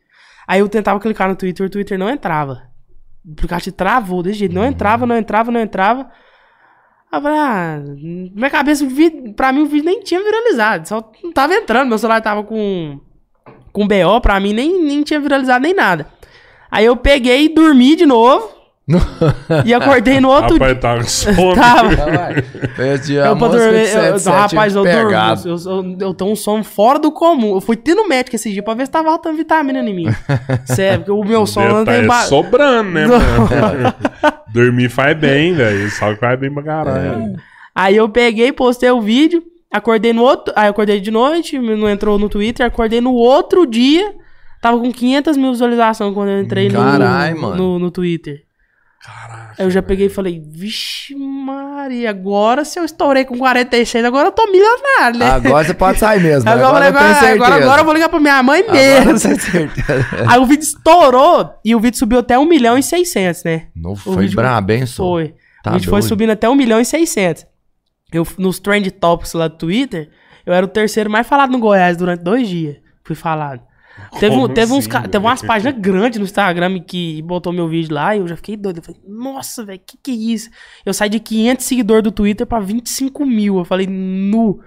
Aí 0.48 0.60
eu 0.60 0.70
tentava 0.70 1.00
clicar 1.00 1.30
no 1.30 1.36
Twitter, 1.36 1.66
o 1.66 1.70
Twitter 1.70 1.98
não 1.98 2.10
entrava. 2.10 2.64
O 3.26 3.32
aplicativo 3.32 3.76
travou 3.76 4.22
desse 4.22 4.40
jeito. 4.40 4.54
Não 4.54 4.66
entrava, 4.66 5.06
não 5.06 5.18
entrava, 5.18 5.52
não 5.52 5.60
entrava. 5.60 6.10
Aí 7.12 7.20
eu 7.20 7.22
falei, 7.22 7.40
ah, 7.40 7.80
minha 8.36 8.50
cabeça, 8.50 8.86
pra 9.36 9.54
mim 9.54 9.62
o 9.62 9.66
vídeo 9.66 9.86
nem 9.86 10.02
tinha 10.02 10.22
viralizado. 10.22 10.88
Só 10.88 11.12
não 11.24 11.32
tava 11.32 11.54
entrando. 11.54 11.90
Meu 11.90 11.98
celular 11.98 12.22
tava 12.22 12.44
com, 12.44 13.00
com 13.72 13.88
BO, 13.88 14.22
pra 14.22 14.40
mim 14.40 14.54
nem, 14.54 14.84
nem 14.84 15.04
tinha 15.04 15.20
viralizado 15.20 15.64
nem 15.64 15.74
nada. 15.74 16.08
Aí 16.70 16.86
eu 16.86 16.98
peguei 16.98 17.46
e 17.46 17.50
dormi 17.50 17.96
de 17.96 18.06
novo. 18.06 18.63
E 19.66 19.74
acordei 19.74 20.20
no 20.20 20.30
outro 20.30 20.58
dia. 20.60 20.68
Rapaz, 20.74 20.80
tava 20.82 21.02
com 21.02 21.08
sono. 21.08 21.56
Tava. 21.56 21.90
Fez 22.76 23.06
de 23.06 23.14
Eu, 23.14 23.38
pra 23.38 23.48
dormir, 23.48 23.80
eu, 23.80 23.86
sete, 24.20 24.26
eu, 24.28 24.32
rapaz, 24.34 24.76
eu 24.76 24.84
durmo. 24.84 24.98
pegado. 25.08 25.48
Eu, 25.50 25.56
eu, 25.66 25.98
eu 26.02 26.14
tenho 26.14 26.32
um 26.32 26.36
sono 26.36 26.64
fora 26.64 27.00
do 27.00 27.12
comum. 27.12 27.56
Eu 27.56 27.62
fui 27.62 27.78
ter 27.78 27.96
no 27.96 28.08
médico 28.08 28.36
esse 28.36 28.52
dia 28.52 28.62
pra 28.62 28.74
ver 28.74 28.86
se 28.86 28.92
tava 28.92 29.06
faltando 29.10 29.38
vitamina 29.38 29.80
em 29.80 29.94
mim. 29.96 30.08
Sério, 30.66 31.00
porque 31.00 31.12
o 31.12 31.24
meu 31.24 31.46
sono 31.46 31.70
não 31.80 31.86
Tá 31.86 31.94
tem. 31.94 32.04
é 32.04 32.06
ba- 32.08 32.24
sobrando, 32.24 32.90
né, 32.92 33.08
mano? 33.08 33.94
Dormir 34.54 34.90
faz 34.90 35.18
bem, 35.18 35.54
velho. 35.54 35.90
Sabe 35.90 36.16
que 36.16 36.20
faz 36.20 36.40
bem 36.40 36.54
pra 36.54 36.64
caralho. 36.64 37.36
Aí 37.74 37.96
eu 37.96 38.08
peguei, 38.10 38.52
postei 38.52 38.92
o 38.92 39.02
vídeo, 39.02 39.42
acordei 39.72 40.12
no 40.14 40.22
outro. 40.24 40.54
Aí 40.58 40.68
eu 40.68 40.72
acordei 40.72 41.00
de 41.00 41.10
noite, 41.10 41.58
não 41.58 41.90
entrou 41.90 42.20
no 42.20 42.28
Twitter, 42.30 42.66
acordei 42.66 43.00
no 43.02 43.14
outro 43.14 43.66
dia. 43.66 44.14
Tava 44.62 44.78
com 44.78 44.92
500 44.92 45.36
mil 45.38 45.52
visualizações 45.52 46.14
quando 46.14 46.30
eu 46.30 46.42
entrei 46.42 46.70
no, 46.70 46.76
Carai, 46.80 47.34
mano. 47.34 47.56
no, 47.56 47.80
no 47.80 47.92
Twitter. 47.92 48.44
Caraca. 49.04 49.56
Aí 49.60 49.66
eu 49.66 49.70
já 49.70 49.82
peguei 49.82 50.06
e 50.06 50.10
falei, 50.10 50.42
vixe 50.46 51.14
Maria, 51.14 52.10
agora 52.10 52.64
se 52.64 52.80
eu 52.80 52.86
estourei 52.86 53.26
com 53.26 53.38
46, 53.38 54.06
agora 54.06 54.30
eu 54.30 54.32
tô 54.32 54.50
milionário, 54.50 55.20
né? 55.20 55.30
Agora 55.30 55.66
você 55.66 55.74
pode 55.74 56.00
sair 56.00 56.22
mesmo. 56.22 56.50
Agora, 56.50 56.68
Agora, 56.68 56.86
eu 56.86 56.94
tenho 56.94 57.06
agora, 57.06 57.20
certeza. 57.20 57.46
agora, 57.46 57.64
agora 57.64 57.82
eu 57.82 57.86
vou 57.86 57.94
ligar 57.94 58.08
pra 58.08 58.20
minha 58.22 58.42
mãe 58.42 58.62
Agora 58.62 58.74
mesmo. 58.74 59.12
eu 59.12 59.20
tenho 59.20 59.40
certeza. 59.42 60.08
Aí 60.26 60.40
o 60.40 60.46
vídeo 60.46 60.64
estourou 60.64 61.54
e 61.66 61.76
o 61.76 61.80
vídeo 61.82 61.98
subiu 61.98 62.20
até 62.20 62.40
1 62.40 62.46
milhão 62.46 62.78
e 62.78 62.84
600, 62.84 63.44
né? 63.44 63.68
Não 63.76 63.94
foi 63.94 64.24
vídeo 64.24 64.36
brabo, 64.38 64.72
hein. 64.72 64.86
Foi. 64.88 65.36
Tá 65.62 65.72
o 65.72 65.74
vídeo 65.74 65.90
foi 65.90 66.02
subindo 66.02 66.30
até 66.30 66.48
1 66.50 66.56
milhão 66.56 66.80
e 66.80 66.86
600. 66.86 67.46
Eu, 68.14 68.26
nos 68.38 68.60
Trend 68.60 68.90
Topics 68.92 69.34
lá 69.34 69.50
do 69.50 69.58
Twitter, 69.58 70.10
eu 70.46 70.54
era 70.54 70.66
o 70.66 70.70
terceiro 70.70 71.10
mais 71.10 71.28
falado 71.28 71.52
no 71.52 71.60
Goiás 71.60 71.98
durante 71.98 72.22
dois 72.22 72.48
dias. 72.48 72.78
Fui 73.04 73.16
falado. 73.16 73.62
Teve, 74.20 74.36
um- 74.36 74.48
teve, 74.48 74.74
uns, 74.74 74.88
assim, 74.88 75.10
teve 75.10 75.26
umas 75.26 75.42
páginas 75.42 75.76
grandes 75.80 76.20
no 76.20 76.26
Instagram 76.26 76.80
que 76.82 77.22
botou 77.22 77.54
meu 77.54 77.68
vídeo 77.68 77.94
lá 77.94 78.16
e 78.16 78.20
eu 78.20 78.28
já 78.28 78.36
fiquei 78.36 78.58
doido. 78.58 78.78
Eu 78.78 78.84
falei, 78.84 79.00
nossa, 79.08 79.64
velho, 79.64 79.80
que 79.86 79.98
que 80.02 80.12
é 80.12 80.14
isso? 80.16 80.50
Eu 80.86 80.94
saí 80.94 81.10
de 81.10 81.20
500 81.20 81.66
seguidores 81.66 82.04
do 82.04 82.12
Twitter 82.12 82.46
pra 82.48 82.60
25 82.60 83.26
mil. 83.26 83.58
Eu 83.60 83.66
falei, 83.66 83.86
nu. 83.88 84.60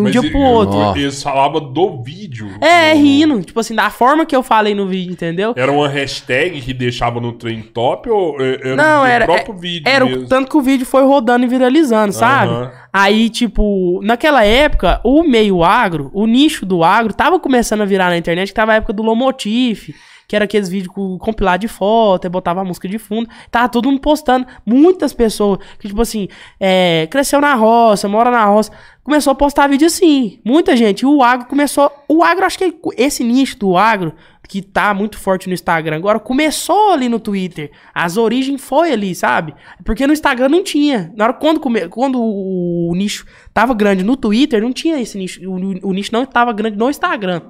De 0.00 0.02
um 0.02 0.04
Mas 0.04 0.12
dia 0.12 0.20
ele- 0.22 0.30
pro 0.30 0.40
outro. 0.40 0.76
Ó. 0.76 0.96
Eles 0.96 1.22
falavam 1.22 1.72
do 1.72 2.02
vídeo. 2.02 2.48
É, 2.60 2.94
Do- 2.94 3.00
rindo. 3.00 3.42
Tipo 3.42 3.60
assim, 3.60 3.74
da 3.74 3.90
forma 3.90 4.24
que 4.24 4.34
eu 4.34 4.42
falei 4.42 4.74
no 4.74 4.86
vídeo, 4.86 5.12
entendeu? 5.12 5.52
Era 5.56 5.70
uma 5.70 5.88
hashtag 5.88 6.60
que 6.60 6.72
deixava 6.72 7.20
no 7.20 7.32
trem 7.32 7.62
top 7.62 8.08
ou 8.10 8.40
é, 8.40 8.54
era 8.62 8.76
Não, 8.76 9.00
do 9.02 9.06
era- 9.06 9.24
próprio 9.26 9.54
vídeo 9.56 9.88
Era 9.88 10.04
o 10.04 10.08
mesmo? 10.08 10.26
tanto 10.28 10.48
que 10.50 10.56
o 10.56 10.60
vídeo 10.62 10.86
foi 10.86 11.04
rodando 11.04 11.44
e 11.44 11.48
viralizando, 11.48 12.12
sabe? 12.12 12.52
Aham. 12.52 12.70
Aí, 12.92 13.28
tipo, 13.30 14.00
naquela 14.02 14.44
época, 14.44 15.00
o 15.04 15.22
meio 15.22 15.62
agro, 15.62 16.10
o 16.12 16.26
nicho 16.26 16.66
do 16.66 16.82
agro, 16.82 17.12
tava 17.14 17.38
começando 17.38 17.82
a 17.82 17.84
virar 17.84 18.08
na 18.10 18.16
internet, 18.18 18.48
que 18.48 18.54
tava 18.54 18.72
a 18.72 18.76
época 18.76 18.92
do 18.92 19.02
Lomotif, 19.02 19.94
que 20.26 20.36
era 20.36 20.44
aqueles 20.44 20.68
vídeos 20.68 20.94
com 20.94 21.18
compilado 21.18 21.60
de 21.60 21.66
foto, 21.68 22.24
aí 22.24 22.30
botava 22.30 22.60
a 22.60 22.64
música 22.64 22.88
de 22.88 22.98
fundo. 22.98 23.28
Tava 23.50 23.68
todo 23.68 23.88
mundo 23.88 24.00
postando. 24.00 24.46
Muitas 24.64 25.12
pessoas 25.12 25.58
que, 25.78 25.88
tipo 25.88 26.00
assim, 26.00 26.28
é, 26.58 27.08
cresceu 27.10 27.40
na 27.40 27.54
roça, 27.54 28.06
mora 28.08 28.30
na 28.30 28.44
roça, 28.44 28.70
começou 29.02 29.32
a 29.32 29.34
postar 29.34 29.68
vídeo 29.68 29.86
assim. 29.86 30.40
Muita 30.44 30.76
gente. 30.76 31.04
O 31.04 31.22
agro 31.22 31.46
começou. 31.46 31.90
O 32.08 32.22
agro, 32.22 32.44
acho 32.44 32.58
que 32.58 32.74
esse 32.96 33.24
nicho 33.24 33.58
do 33.58 33.76
agro, 33.76 34.14
que 34.48 34.60
tá 34.62 34.92
muito 34.92 35.18
forte 35.18 35.48
no 35.48 35.54
Instagram 35.54 35.96
agora, 35.96 36.18
começou 36.18 36.92
ali 36.92 37.08
no 37.08 37.20
Twitter. 37.20 37.70
As 37.94 38.16
origens 38.16 38.60
foi 38.60 38.92
ali, 38.92 39.14
sabe? 39.14 39.54
Porque 39.84 40.06
no 40.06 40.12
Instagram 40.12 40.48
não 40.48 40.62
tinha. 40.62 41.12
Na 41.16 41.24
hora 41.24 41.32
quando, 41.32 41.60
come, 41.60 41.88
quando 41.88 42.20
o, 42.20 42.92
nicho 42.94 43.26
tava 43.54 43.74
grande 43.74 44.02
no 44.02 44.16
Twitter, 44.16 44.62
não 44.62 44.72
tinha 44.72 45.00
esse 45.00 45.16
nicho. 45.16 45.40
O, 45.48 45.88
o 45.88 45.92
nicho 45.92 46.12
não 46.12 46.24
estava 46.24 46.52
grande 46.52 46.76
no 46.76 46.90
Instagram. 46.90 47.42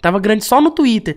Tava 0.00 0.18
grande 0.18 0.44
só 0.44 0.60
no 0.60 0.70
Twitter. 0.70 1.16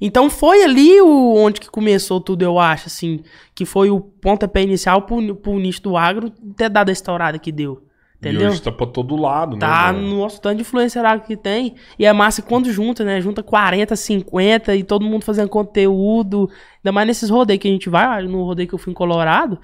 Então 0.00 0.30
foi 0.30 0.62
ali 0.62 1.00
o, 1.00 1.34
onde 1.34 1.60
que 1.60 1.68
começou 1.68 2.20
tudo, 2.20 2.42
eu 2.42 2.58
acho, 2.58 2.86
assim. 2.86 3.22
Que 3.54 3.64
foi 3.64 3.90
o 3.90 4.00
pontapé 4.00 4.62
inicial 4.62 5.02
pro, 5.02 5.34
pro 5.34 5.58
nicho 5.58 5.82
do 5.82 5.96
agro 5.96 6.30
ter 6.56 6.68
dado 6.68 6.90
a 6.90 6.92
estourada 6.92 7.38
que 7.38 7.50
deu. 7.50 7.87
E 8.20 8.28
Entendeu? 8.28 8.48
hoje 8.50 8.60
tá 8.60 8.72
pra 8.72 8.86
todo 8.86 9.14
lado, 9.14 9.52
né? 9.54 9.60
Tá 9.60 9.92
no 9.92 10.18
nosso 10.18 10.40
tanto 10.40 10.56
de 10.56 10.62
influencer 10.62 11.04
agro 11.04 11.24
que 11.24 11.36
tem. 11.36 11.76
E 11.96 12.04
é 12.04 12.12
massa 12.12 12.42
quando 12.42 12.72
junta, 12.72 13.04
né? 13.04 13.20
Junta 13.20 13.44
40, 13.44 13.94
50 13.94 14.74
e 14.74 14.82
todo 14.82 15.04
mundo 15.04 15.24
fazendo 15.24 15.48
conteúdo. 15.48 16.50
Ainda 16.78 16.90
mais 16.92 17.06
nesses 17.06 17.30
rodeios 17.30 17.60
que 17.62 17.68
a 17.68 17.70
gente 17.70 17.88
vai. 17.88 18.24
No 18.24 18.42
rodeio 18.44 18.68
que 18.68 18.74
eu 18.74 18.78
fui 18.78 18.90
em 18.90 18.94
Colorado, 18.94 19.58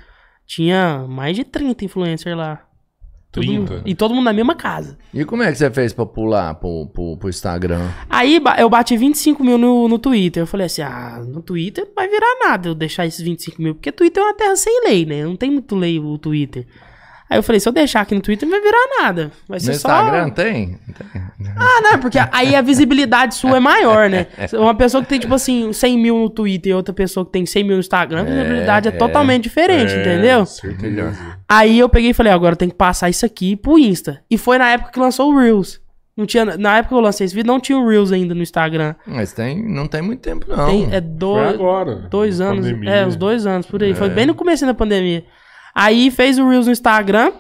tinha 0.47 1.05
mais 1.09 1.35
de 1.37 1.43
30 1.43 1.85
influencers 1.85 2.37
lá. 2.37 2.63
Todo 3.33 3.45
30? 3.45 3.75
mundo- 3.75 3.83
e 3.85 3.95
todo 3.97 4.15
mundo 4.15 4.25
na 4.27 4.33
mesma 4.33 4.55
casa. 4.55 4.97
E 5.13 5.25
como 5.25 5.43
é 5.43 5.51
que 5.51 5.59
você 5.59 5.69
fez 5.69 5.93
pra 5.93 6.07
pular 6.07 6.55
pro, 6.55 6.87
pro, 6.95 7.17
pro 7.17 7.29
Instagram? 7.29 7.89
Aí 8.09 8.41
eu 8.59 8.71
bati 8.71 8.97
25 8.97 9.43
mil 9.43 9.59
no, 9.59 9.89
no 9.89 9.99
Twitter. 9.99 10.45
Eu 10.45 10.47
falei 10.47 10.67
assim: 10.67 10.83
ah, 10.83 11.21
no 11.27 11.43
Twitter 11.43 11.85
não 11.87 11.95
vai 11.97 12.07
virar 12.09 12.39
nada 12.45 12.69
eu 12.69 12.75
deixar 12.77 13.05
esses 13.05 13.21
25 13.21 13.61
mil. 13.61 13.75
Porque 13.75 13.91
Twitter 13.91 14.23
é 14.23 14.27
uma 14.27 14.35
terra 14.35 14.55
sem 14.55 14.85
lei, 14.85 15.05
né? 15.05 15.25
Não 15.25 15.35
tem 15.35 15.51
muito 15.51 15.75
lei 15.75 15.99
o 15.99 16.17
Twitter. 16.17 16.69
Aí 17.29 17.39
eu 17.39 17.43
falei: 17.43 17.59
se 17.59 17.69
eu 17.69 17.73
deixar 17.73 18.03
aqui 18.03 18.15
no 18.15 18.21
Twitter, 18.21 18.49
não 18.49 18.59
vai 18.61 18.61
virar 18.67 19.03
nada. 19.03 19.33
Vai 19.49 19.57
No 19.59 19.65
ser 19.65 19.75
só. 19.75 19.89
Instagram 19.89 20.31
tem? 20.31 20.79
Tem. 21.13 21.23
Ah, 21.57 21.81
não, 21.83 21.99
porque 21.99 22.19
aí 22.33 22.55
a 22.55 22.61
visibilidade 22.63 23.35
sua 23.35 23.57
é 23.57 23.61
maior, 23.61 24.09
né? 24.11 24.27
Uma 24.55 24.75
pessoa 24.75 25.03
que 25.03 25.09
tem, 25.09 25.19
tipo 25.19 25.35
assim, 25.35 25.73
100 25.73 25.99
mil 25.99 26.19
no 26.19 26.29
Twitter 26.31 26.71
e 26.71 26.75
outra 26.75 26.93
pessoa 26.95 27.25
que 27.25 27.33
tem 27.33 27.47
100 27.47 27.65
mil 27.65 27.75
no 27.75 27.81
Instagram, 27.81 28.21
a 28.21 28.25
visibilidade 28.25 28.89
é, 28.89 28.91
é. 28.91 28.95
totalmente 28.97 29.45
diferente, 29.45 29.93
É, 29.93 30.01
entendeu? 30.01 30.45
certeza. 30.47 31.37
Aí 31.49 31.79
eu 31.79 31.89
peguei 31.89 32.11
e 32.11 32.15
falei, 32.15 32.33
agora 32.33 32.53
eu 32.53 32.57
tenho 32.59 32.71
que 32.71 32.77
passar 32.77 33.09
isso 33.09 33.25
aqui 33.25 33.57
pro 33.57 33.79
Insta. 33.79 34.21
E 34.31 34.37
foi 34.39 34.59
na 34.59 34.69
época 34.71 34.93
que 34.93 34.99
lançou 35.01 35.33
o 35.33 35.39
Reels. 35.39 35.81
Não 36.17 36.27
tinha, 36.27 36.45
na 36.45 36.77
época 36.77 36.91
que 36.91 36.95
eu 36.95 37.01
lancei 37.01 37.25
esse 37.25 37.35
vídeo, 37.35 37.49
não 37.49 37.59
tinha 37.59 37.77
o 37.77 37.89
Reels 37.89 38.13
ainda 38.13 38.35
no 38.35 38.43
Instagram. 38.43 38.95
Mas 39.05 39.33
tem, 39.33 39.61
não 39.67 39.89
tem 39.89 40.01
muito 40.01 40.21
tempo, 40.21 40.47
não. 40.49 40.67
Tem, 40.67 40.85
é 40.87 40.91
Foi 40.91 41.01
dois, 41.01 41.55
agora. 41.55 41.95
dois 42.09 42.41
anos. 42.41 42.65
pandemia. 42.67 42.91
É, 42.91 43.07
uns 43.07 43.17
dois 43.17 43.47
anos 43.47 43.67
por 43.67 43.83
aí. 43.83 43.95
Foi 43.95 44.09
bem 44.09 44.25
no 44.27 44.35
começo 44.35 44.65
da 44.65 44.73
pandemia. 44.75 45.25
Aí 45.75 46.11
fez 46.11 46.39
o 46.39 46.49
Reels 46.49 46.67
no 46.67 46.73
Instagram. 46.73 47.33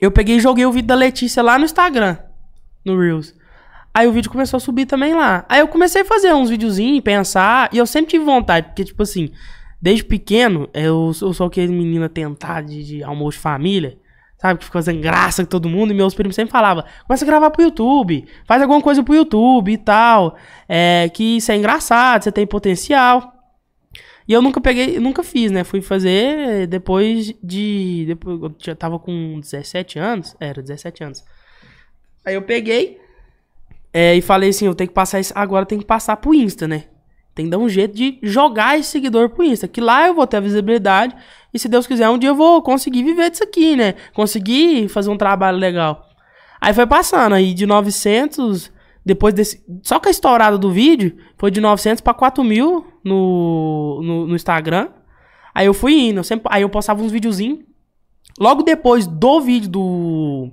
Eu 0.00 0.10
peguei 0.10 0.36
e 0.36 0.40
joguei 0.40 0.66
o 0.66 0.72
vídeo 0.72 0.88
da 0.88 0.94
Letícia 0.94 1.42
lá 1.42 1.58
no 1.58 1.64
Instagram. 1.64 2.18
No 2.84 2.98
Reels. 2.98 3.34
Aí 3.94 4.08
o 4.08 4.12
vídeo 4.12 4.30
começou 4.30 4.56
a 4.58 4.60
subir 4.60 4.86
também 4.86 5.14
lá. 5.14 5.46
Aí 5.48 5.60
eu 5.60 5.68
comecei 5.68 6.02
a 6.02 6.04
fazer 6.04 6.34
uns 6.34 6.50
videozinhos, 6.50 7.00
pensar. 7.02 7.70
E 7.72 7.78
eu 7.78 7.86
sempre 7.86 8.10
tive 8.10 8.24
vontade, 8.24 8.66
porque, 8.66 8.84
tipo 8.84 9.02
assim, 9.02 9.30
desde 9.80 10.04
pequeno, 10.04 10.68
eu, 10.74 11.12
eu 11.22 11.32
sou 11.32 11.46
aquele 11.46 11.72
menino 11.72 12.04
atentado 12.04 12.66
de, 12.66 12.84
de 12.84 13.04
almoço 13.04 13.38
de 13.38 13.42
família. 13.42 13.96
Sabe, 14.36 14.58
que 14.58 14.64
fica 14.66 14.78
fazendo 14.78 15.00
graça 15.00 15.42
com 15.42 15.48
todo 15.48 15.68
mundo. 15.68 15.92
E 15.92 15.94
meus 15.94 16.12
primos 16.12 16.34
sempre 16.34 16.50
falavam: 16.50 16.84
começa 17.06 17.24
a 17.24 17.26
gravar 17.26 17.50
pro 17.50 17.62
YouTube, 17.62 18.26
faz 18.46 18.60
alguma 18.60 18.82
coisa 18.82 19.02
pro 19.02 19.14
YouTube 19.14 19.72
e 19.72 19.78
tal. 19.78 20.36
É, 20.68 21.08
que 21.14 21.36
isso 21.36 21.50
é 21.52 21.56
engraçado, 21.56 22.24
você 22.24 22.32
tem 22.32 22.46
potencial. 22.46 23.33
E 24.26 24.32
eu 24.32 24.40
nunca 24.40 24.60
peguei, 24.60 24.98
nunca 24.98 25.22
fiz, 25.22 25.50
né? 25.50 25.64
Fui 25.64 25.82
fazer 25.82 26.66
depois 26.66 27.34
de. 27.42 28.04
Depois, 28.06 28.40
eu 28.40 28.54
já 28.58 28.74
tava 28.74 28.98
com 28.98 29.38
17 29.38 29.98
anos. 29.98 30.34
Era, 30.40 30.62
17 30.62 31.04
anos. 31.04 31.24
Aí 32.24 32.34
eu 32.34 32.42
peguei 32.42 32.98
é, 33.94 34.16
e 34.16 34.20
falei 34.20 34.50
assim: 34.50 34.66
eu 34.66 34.74
tenho 34.74 34.88
que 34.88 34.94
passar 34.94 35.20
isso. 35.20 35.32
Agora 35.36 35.64
tenho 35.64 35.80
que 35.80 35.86
passar 35.86 36.16
pro 36.16 36.34
Insta, 36.34 36.66
né? 36.66 36.84
Tem 37.32 37.46
que 37.46 37.50
dar 37.50 37.58
um 37.58 37.68
jeito 37.68 37.94
de 37.94 38.18
jogar 38.22 38.78
esse 38.78 38.90
seguidor 38.90 39.30
pro 39.30 39.44
Insta. 39.44 39.68
Que 39.68 39.80
lá 39.80 40.06
eu 40.06 40.14
vou 40.14 40.26
ter 40.26 40.38
a 40.38 40.40
visibilidade. 40.40 41.14
E 41.52 41.58
se 41.58 41.68
Deus 41.68 41.86
quiser, 41.86 42.08
um 42.08 42.18
dia 42.18 42.30
eu 42.30 42.34
vou 42.34 42.60
conseguir 42.60 43.04
viver 43.04 43.30
disso 43.30 43.44
aqui, 43.44 43.76
né? 43.76 43.94
Conseguir 44.12 44.88
fazer 44.88 45.10
um 45.10 45.16
trabalho 45.16 45.58
legal. 45.58 46.08
Aí 46.60 46.74
foi 46.74 46.86
passando. 46.86 47.34
Aí 47.34 47.54
de 47.54 47.66
900, 47.66 48.72
depois 49.04 49.34
desse. 49.34 49.62
Só 49.82 49.98
que 49.98 50.08
a 50.08 50.10
estourada 50.10 50.56
do 50.56 50.70
vídeo 50.70 51.16
foi 51.36 51.50
de 51.50 51.60
900 51.60 52.00
pra 52.00 52.14
4 52.14 52.42
mil 52.42 52.86
no, 53.04 54.00
no, 54.02 54.26
no 54.26 54.34
Instagram. 54.34 54.88
Aí 55.54 55.66
eu 55.66 55.74
fui 55.74 55.92
indo. 56.08 56.20
eu 56.20 56.24
sempre, 56.24 56.48
aí 56.50 56.62
eu 56.62 56.68
postava 56.68 57.02
uns 57.02 57.12
videozinhos. 57.12 57.60
Logo 58.38 58.62
depois 58.62 59.06
do 59.06 59.40
vídeo 59.40 59.68
do. 59.68 60.50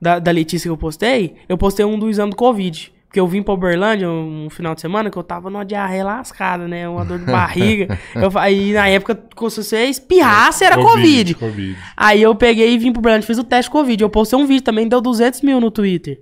Da, 0.00 0.18
da 0.18 0.30
Letícia 0.30 0.66
que 0.66 0.72
eu 0.72 0.78
postei, 0.78 1.36
eu 1.46 1.58
postei 1.58 1.84
um 1.84 1.98
do 1.98 2.08
exame 2.08 2.30
do 2.30 2.36
Covid. 2.36 2.92
Porque 3.06 3.18
eu 3.18 3.26
vim 3.26 3.42
pra 3.42 3.52
Uberlândia 3.52 4.08
um, 4.08 4.46
um 4.46 4.50
final 4.50 4.72
de 4.72 4.80
semana 4.80 5.10
que 5.10 5.16
eu 5.16 5.22
tava 5.22 5.50
numa 5.50 5.64
diarreia 5.64 6.04
lascada, 6.04 6.68
né? 6.68 6.88
Uma 6.88 7.04
dor 7.04 7.18
de 7.18 7.26
barriga. 7.30 7.98
eu, 8.14 8.30
aí 8.38 8.72
na 8.72 8.88
época, 8.88 9.20
se 9.50 9.62
você 9.62 9.84
espirrasse, 9.86 10.64
era 10.64 10.76
Covid. 10.76 11.34
Covid. 11.34 11.76
Aí 11.96 12.22
eu 12.22 12.34
peguei 12.34 12.72
e 12.72 12.78
vim 12.78 12.92
pro 12.92 13.00
Uberlândia, 13.00 13.26
fiz 13.26 13.36
o 13.36 13.44
teste 13.44 13.70
Covid. 13.70 14.00
Eu 14.00 14.08
postei 14.08 14.38
um 14.38 14.46
vídeo 14.46 14.62
também, 14.62 14.88
deu 14.88 15.00
200 15.00 15.42
mil 15.42 15.60
no 15.60 15.70
Twitter. 15.70 16.20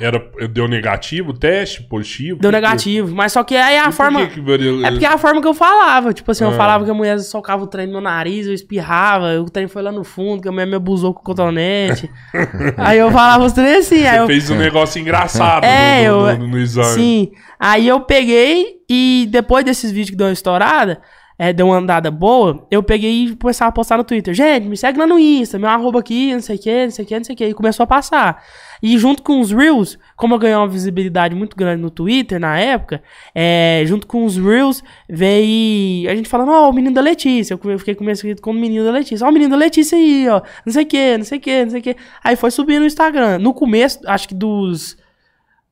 Era, 0.00 0.20
deu 0.50 0.66
negativo 0.66 1.30
o 1.30 1.38
teste? 1.38 1.82
Positivo? 1.84 2.40
Deu 2.40 2.50
Que- 2.50 2.56
negativo. 2.56 3.14
Mas 3.14 3.32
só 3.32 3.44
que 3.44 3.54
aí 3.56 3.76
E 3.76 3.78
a 3.78 3.84
por 3.84 3.92
forma. 3.92 4.26
que 4.26 4.34
que 4.34 4.40
varia- 4.40 4.86
É 4.86 4.90
porque 4.90 5.04
é 5.04 5.08
a 5.08 5.16
forma 5.16 5.40
que 5.40 5.46
eu 5.46 5.54
falava. 5.54 6.12
Tipo 6.12 6.32
assim, 6.32 6.42
eu 6.42 6.50
Ah. 6.50 6.54
falava 6.54 6.84
que 6.84 6.90
a 6.90 6.94
mulher 6.94 7.18
socava 7.20 7.62
o 7.62 7.66
trem 7.68 7.86
no 7.86 7.92
meu 7.92 8.00
nariz, 8.00 8.46
eu 8.46 8.52
espirrava, 8.52 9.40
o 9.40 9.48
trem 9.48 9.68
foi 9.68 9.82
lá 9.82 9.92
no 9.92 10.02
fundo, 10.02 10.42
que 10.42 10.48
a 10.48 10.52
mulher 10.52 10.66
me 10.66 10.74
abusou 10.74 11.14
com 11.14 11.20
o 11.20 11.22
cotonete. 11.22 12.10
aí 12.76 12.98
eu 12.98 13.10
falava 13.12 13.44
os 13.44 13.52
trem 13.52 13.76
assim, 13.76 14.04
aí 14.04 14.16
Você 14.16 14.22
eu. 14.22 14.26
fez 14.26 14.50
um 14.50 14.56
negócio 14.56 15.00
engraçado 15.00 15.64
É, 15.64 16.08
no, 16.08 16.22
no- 16.22 16.28
eu- 16.30 16.38
no- 16.38 16.48
no 16.48 16.58
exame. 16.58 16.94
Sim. 16.94 17.30
Aí 17.60 17.86
eu 17.86 18.00
peguei 18.00 18.78
e 18.90 19.28
depois 19.30 19.64
desses 19.64 19.90
vídeos 19.92 20.10
que 20.10 20.16
deu 20.16 20.26
uma 20.26 20.32
estourada, 20.32 21.00
é, 21.38 21.52
deu 21.52 21.66
uma 21.66 21.76
andada 21.78 22.10
boa, 22.12 22.66
eu 22.70 22.82
peguei 22.82 23.24
e 23.26 23.36
começava 23.36 23.68
a 23.68 23.72
postar 23.72 23.96
no 23.96 24.04
Twitter. 24.04 24.32
Gente, 24.34 24.68
me 24.68 24.76
segue 24.76 24.98
lá 24.98 25.06
no 25.06 25.18
Insta, 25.18 25.58
meu 25.58 25.68
arroba 25.68 25.98
aqui, 26.00 26.32
não 26.32 26.40
sei 26.40 26.56
o 26.56 26.58
que, 26.60 26.84
não 26.84 26.90
sei 26.90 27.04
o 27.04 27.08
que, 27.08 27.16
não 27.16 27.24
sei 27.24 27.34
o 27.34 27.38
que. 27.38 27.46
E 27.46 27.54
começou 27.54 27.82
a 27.84 27.86
passar. 27.86 28.40
E 28.84 28.98
junto 28.98 29.22
com 29.22 29.40
os 29.40 29.50
Reels, 29.50 29.98
como 30.14 30.34
eu 30.34 30.38
ganhei 30.38 30.54
uma 30.54 30.68
visibilidade 30.68 31.34
muito 31.34 31.56
grande 31.56 31.80
no 31.80 31.88
Twitter 31.88 32.38
na 32.38 32.60
época, 32.60 33.02
é, 33.34 33.82
junto 33.86 34.06
com 34.06 34.26
os 34.26 34.36
Reels, 34.36 34.84
veio 35.08 36.10
a 36.10 36.14
gente 36.14 36.28
falando, 36.28 36.52
ó, 36.52 36.68
o 36.68 36.72
menino 36.74 36.94
da 36.94 37.00
Letícia. 37.00 37.58
Eu 37.64 37.78
fiquei 37.78 37.94
conhecido 37.94 38.42
como 38.42 38.60
menino 38.60 38.84
da 38.84 38.90
Letícia. 38.90 39.26
Ó, 39.26 39.30
o 39.30 39.32
menino 39.32 39.52
da 39.52 39.56
Letícia 39.56 39.96
aí, 39.96 40.28
ó. 40.28 40.42
Não 40.66 40.70
sei 40.70 40.82
o 40.82 40.86
que, 40.86 41.16
não 41.16 41.24
sei 41.24 41.38
o 41.38 41.40
que, 41.40 41.64
não 41.64 41.70
sei 41.70 41.80
o 41.80 41.82
que. 41.82 41.96
Aí 42.22 42.36
foi 42.36 42.50
subir 42.50 42.78
no 42.78 42.84
Instagram. 42.84 43.38
No 43.38 43.54
começo, 43.54 44.00
acho 44.06 44.28
que 44.28 44.34
dos 44.34 44.98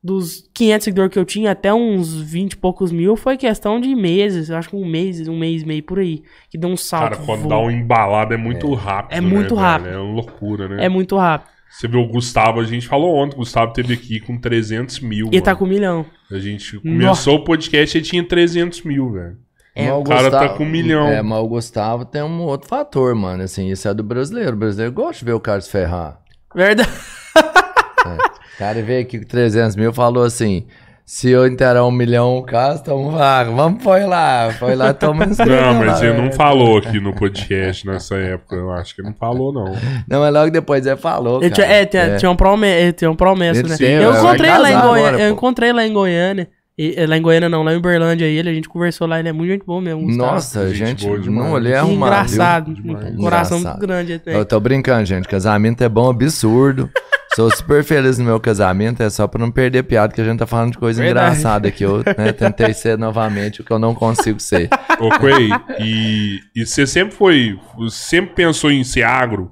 dos 0.03 0.49
500 0.53 0.83
seguidores 0.83 1.13
que 1.13 1.19
eu 1.19 1.23
tinha 1.23 1.51
até 1.51 1.71
uns 1.71 2.13
20 2.19 2.53
e 2.53 2.57
poucos 2.57 2.91
mil 2.91 3.15
foi 3.15 3.37
questão 3.37 3.79
de 3.79 3.95
meses, 3.95 4.51
acho 4.51 4.69
que 4.69 4.75
um 4.75 4.85
mês, 4.85 5.25
um 5.29 5.37
mês 5.37 5.61
e 5.61 5.65
meio 5.65 5.83
por 5.83 5.99
aí, 5.99 6.23
que 6.49 6.57
deu 6.57 6.69
um 6.69 6.75
salto. 6.75 7.11
Cara, 7.11 7.25
quando 7.25 7.41
voa. 7.43 7.49
dá 7.49 7.59
um 7.59 7.71
embalado 7.71 8.33
é 8.33 8.37
muito 8.37 8.73
rápido. 8.73 9.15
É 9.15 9.21
né, 9.21 9.27
muito 9.27 9.55
velho? 9.55 9.61
rápido. 9.61 9.89
É 9.89 9.97
uma 9.97 10.13
loucura, 10.13 10.67
né? 10.67 10.85
É 10.85 10.89
muito 10.89 11.15
rápido. 11.15 11.52
Você 11.73 11.87
vê 11.87 11.97
o 11.97 12.05
Gustavo, 12.05 12.59
a 12.59 12.63
gente 12.65 12.87
falou 12.87 13.15
ontem, 13.15 13.33
o 13.33 13.37
Gustavo 13.37 13.73
teve 13.73 13.95
aqui 13.95 14.19
com 14.19 14.37
300 14.37 14.99
mil. 14.99 15.29
E 15.31 15.41
tá 15.41 15.51
mano. 15.51 15.57
com 15.57 15.65
um 15.65 15.67
milhão. 15.67 16.05
A 16.31 16.37
gente 16.37 16.79
começou 16.79 17.37
o 17.37 17.43
podcast 17.43 17.97
e 17.97 18.01
tinha 18.01 18.23
300 18.23 18.83
mil, 18.83 19.11
velho. 19.11 19.37
É, 19.75 19.91
o 19.91 20.03
cara 20.03 20.29
tá 20.29 20.49
com 20.49 20.63
um 20.63 20.69
milhão. 20.69 21.07
É, 21.07 21.23
mas 21.23 21.39
o 21.39 21.47
Gustavo 21.47 22.05
tem 22.05 22.21
um 22.21 22.43
outro 22.43 22.69
fator, 22.69 23.15
mano. 23.15 23.41
Assim, 23.41 23.71
isso 23.71 23.87
é 23.87 23.93
do 23.93 24.03
brasileiro. 24.03 24.53
O 24.53 24.59
brasileiro 24.59 24.93
gosta 24.93 25.17
de 25.17 25.25
ver 25.25 25.33
o 25.33 25.39
cara 25.39 25.61
se 25.61 25.71
ferrar. 25.71 26.19
Verdade. 26.53 26.89
O 28.53 28.57
cara 28.57 28.81
veio 28.83 29.01
aqui 29.01 29.17
com 29.17 29.25
300 29.25 29.75
mil 29.75 29.89
e 29.89 29.93
falou 29.93 30.23
assim: 30.23 30.67
se 31.05 31.29
eu 31.29 31.45
inteirar 31.45 31.85
um 31.85 31.91
milhão, 31.91 32.37
o 32.37 32.43
caso, 32.43 32.81
então 32.81 33.11
vá, 33.11 33.43
vamos, 33.43 33.83
foi 33.83 34.05
lá. 34.05 34.51
Foi 34.57 34.73
lá, 34.75 34.93
toma 34.93 35.25
Não, 35.27 35.73
mas 35.75 35.99
lá, 36.01 36.05
ele 36.07 36.21
não 36.21 36.31
falou 36.31 36.77
aqui 36.77 36.99
no 36.99 37.13
podcast 37.13 37.85
nessa 37.85 38.15
época. 38.15 38.55
Eu 38.55 38.71
acho 38.71 38.95
que 38.95 39.01
ele 39.01 39.09
não 39.09 39.15
falou, 39.15 39.51
não. 39.53 39.75
Não, 40.07 40.21
mas 40.21 40.33
logo 40.33 40.49
depois 40.51 40.85
ele 40.85 40.95
falou. 40.97 41.41
Ele 41.41 41.49
tinha, 41.51 41.67
cara. 41.67 41.79
é, 41.79 41.85
tinha, 41.85 42.15
tinha, 42.17 42.31
um 42.31 42.35
prome, 42.35 42.67
tinha 42.93 43.09
uma 43.09 43.17
promessa, 43.17 43.59
Ele 43.59 43.69
né? 43.69 43.77
tem, 43.77 43.93
eu 43.95 44.13
encontrei 44.13 44.49
lá 44.57 44.71
em 44.71 44.79
Goiânia. 44.79 45.07
agora, 45.07 45.19
eu 45.21 45.27
pô. 45.29 45.33
encontrei 45.35 45.73
lá 45.73 45.85
em 45.85 45.93
Goiânia. 45.93 46.47
E- 46.75 46.95
eh, 46.97 47.05
lá 47.05 47.15
em 47.15 47.21
Goiânia 47.21 47.47
não, 47.49 47.61
lá 47.61 47.71
em 47.71 47.77
Uberlândia 47.77 48.25
ele, 48.25 48.49
a 48.49 48.53
gente 48.53 48.67
conversou 48.67 49.05
lá, 49.07 49.19
ele 49.19 49.29
é 49.29 49.31
muito 49.31 49.51
gente 49.51 49.63
boa 49.63 49.79
mesmo. 49.79 50.09
Nossa, 50.11 50.69
Gente 50.73 51.03
gente, 51.03 51.21
demais. 51.21 51.27
não 51.27 51.51
olhei 51.51 51.73
Que 51.73 51.77
arrumado. 51.77 52.13
engraçado. 52.25 52.73
Demais. 52.73 53.13
Um 53.13 53.17
coração 53.17 53.57
Engraçado. 53.59 53.77
muito 53.77 53.87
grande. 53.87 54.13
né? 54.25 54.35
Eu 54.35 54.43
tô 54.43 54.59
brincando, 54.59 55.05
gente. 55.05 55.27
Casamento 55.27 55.83
é 55.83 55.89
bom, 55.89 56.09
absurdo. 56.09 56.89
Sou 57.35 57.49
super 57.55 57.83
feliz 57.83 58.17
no 58.19 58.25
meu 58.25 58.39
casamento, 58.39 59.01
é 59.01 59.09
só 59.09 59.27
pra 59.27 59.39
não 59.39 59.49
perder 59.51 59.83
piada, 59.83 60.13
que 60.13 60.21
a 60.21 60.23
gente 60.23 60.37
tá 60.39 60.45
falando 60.45 60.71
de 60.73 60.77
coisa 60.77 61.01
Verdade. 61.01 61.27
engraçada 61.37 61.67
aqui. 61.67 61.83
Eu 61.83 61.97
né, 62.17 62.31
tentei 62.31 62.73
ser 62.73 62.97
novamente 62.97 63.61
o 63.61 63.63
que 63.63 63.71
eu 63.71 63.79
não 63.79 63.95
consigo 63.95 64.39
ser. 64.39 64.69
Ô, 64.99 65.09
Quay, 65.19 65.49
e, 65.79 66.39
e 66.55 66.65
você 66.65 66.85
sempre 66.85 67.15
foi. 67.15 67.59
Sempre 67.89 68.35
pensou 68.35 68.71
em 68.71 68.83
ser 68.83 69.03
agro? 69.03 69.51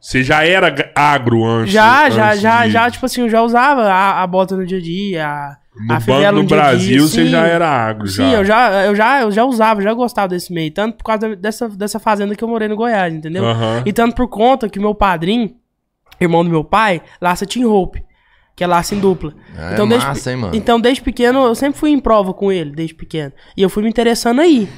Você 0.00 0.22
já 0.22 0.44
era 0.46 0.72
agro 0.94 1.44
antes? 1.44 1.72
Já, 1.72 2.08
já, 2.10 2.28
antes 2.30 2.40
já, 2.40 2.66
de- 2.66 2.72
já, 2.72 2.90
tipo 2.90 3.06
assim, 3.06 3.22
eu 3.22 3.28
já 3.28 3.42
usava 3.42 3.82
a, 3.90 4.22
a 4.22 4.26
bota 4.26 4.54
no 4.56 4.64
dia 4.64 4.78
a 4.78 4.80
dia, 4.80 5.26
a, 5.26 5.56
No 5.74 5.94
a 5.94 5.98
banco 6.00 6.32
no 6.32 6.42
no 6.42 6.44
dia 6.46 6.62
a 6.62 6.74
dia, 6.74 6.96
Brasil, 6.98 7.08
você 7.08 7.24
sim. 7.24 7.30
já 7.30 7.44
era 7.44 7.68
agro, 7.68 8.06
já. 8.06 8.22
Sim, 8.24 8.34
eu 8.34 8.44
já, 8.44 8.84
eu 8.84 8.94
já, 8.94 9.20
eu 9.22 9.32
já 9.32 9.44
usava, 9.44 9.82
já 9.82 9.92
gostava 9.92 10.28
desse 10.28 10.52
meio, 10.52 10.70
tanto 10.70 10.96
por 10.98 11.02
causa 11.04 11.34
dessa, 11.34 11.68
dessa 11.68 11.98
fazenda 11.98 12.36
que 12.36 12.44
eu 12.44 12.46
morei 12.48 12.68
no 12.68 12.76
Goiás, 12.76 13.12
entendeu? 13.12 13.42
E 13.84 13.92
tanto 13.92 14.14
por 14.14 14.28
conta 14.28 14.68
que 14.68 14.78
meu 14.78 14.94
padrinho, 14.94 15.50
irmão 16.20 16.44
do 16.44 16.50
meu 16.50 16.64
pai, 16.64 17.02
laça 17.20 17.46
Team 17.46 17.70
Hope, 17.70 18.02
que 18.54 18.64
é 18.64 18.66
laço 18.66 18.94
em 18.94 19.00
dupla. 19.00 19.34
É 19.56 19.74
desde, 19.74 20.06
massa, 20.06 20.30
hein, 20.30 20.36
mano? 20.36 20.54
então, 20.56 20.80
desde 20.80 21.02
pequeno, 21.02 21.44
eu 21.44 21.54
sempre 21.54 21.78
fui 21.78 21.90
em 21.90 21.98
prova 21.98 22.32
com 22.32 22.50
ele, 22.50 22.70
desde 22.70 22.94
pequeno. 22.94 23.32
E 23.56 23.62
eu 23.62 23.68
fui 23.68 23.82
me 23.82 23.88
interessando 23.88 24.40
aí, 24.40 24.68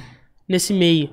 nesse 0.48 0.72
meio. 0.72 1.10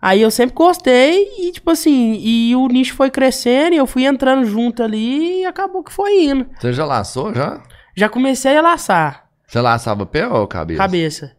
Aí 0.00 0.22
eu 0.22 0.30
sempre 0.30 0.54
gostei 0.54 1.28
e, 1.38 1.50
tipo 1.50 1.70
assim, 1.70 2.18
e 2.20 2.54
o 2.54 2.68
nicho 2.68 2.94
foi 2.94 3.10
crescendo 3.10 3.74
e 3.74 3.78
eu 3.78 3.86
fui 3.86 4.04
entrando 4.04 4.44
junto 4.46 4.82
ali 4.82 5.40
e 5.40 5.44
acabou 5.44 5.82
que 5.82 5.92
foi 5.92 6.24
indo. 6.24 6.46
Você 6.58 6.72
já 6.72 6.84
laçou, 6.84 7.34
já? 7.34 7.60
Já 7.96 8.08
comecei 8.08 8.56
a 8.56 8.62
laçar 8.62 9.24
Você 9.44 9.60
laçava 9.60 10.06
pé 10.06 10.28
ou 10.28 10.46
cabeça? 10.46 10.78
cabeça. 10.78 11.32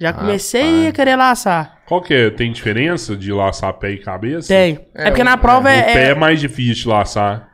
Já 0.00 0.08
Rapaz. 0.08 0.26
comecei 0.26 0.88
a 0.88 0.92
querer 0.92 1.16
laçar. 1.16 1.80
Qual 1.86 2.00
que 2.00 2.14
é? 2.14 2.30
Tem 2.30 2.50
diferença 2.50 3.14
de 3.16 3.30
laçar 3.32 3.74
pé 3.74 3.90
e 3.90 3.98
cabeça? 3.98 4.48
Tem. 4.48 4.78
É, 4.94 5.08
É, 5.08 5.10
porque 5.10 5.24
na 5.24 5.36
prova 5.36 5.68
O 5.68 5.72
é, 5.72 5.82
pé 5.82 6.04
é, 6.04 6.10
é 6.10 6.14
mais 6.14 6.40
difícil 6.40 6.84
de 6.84 6.88
laçar. 6.88 7.48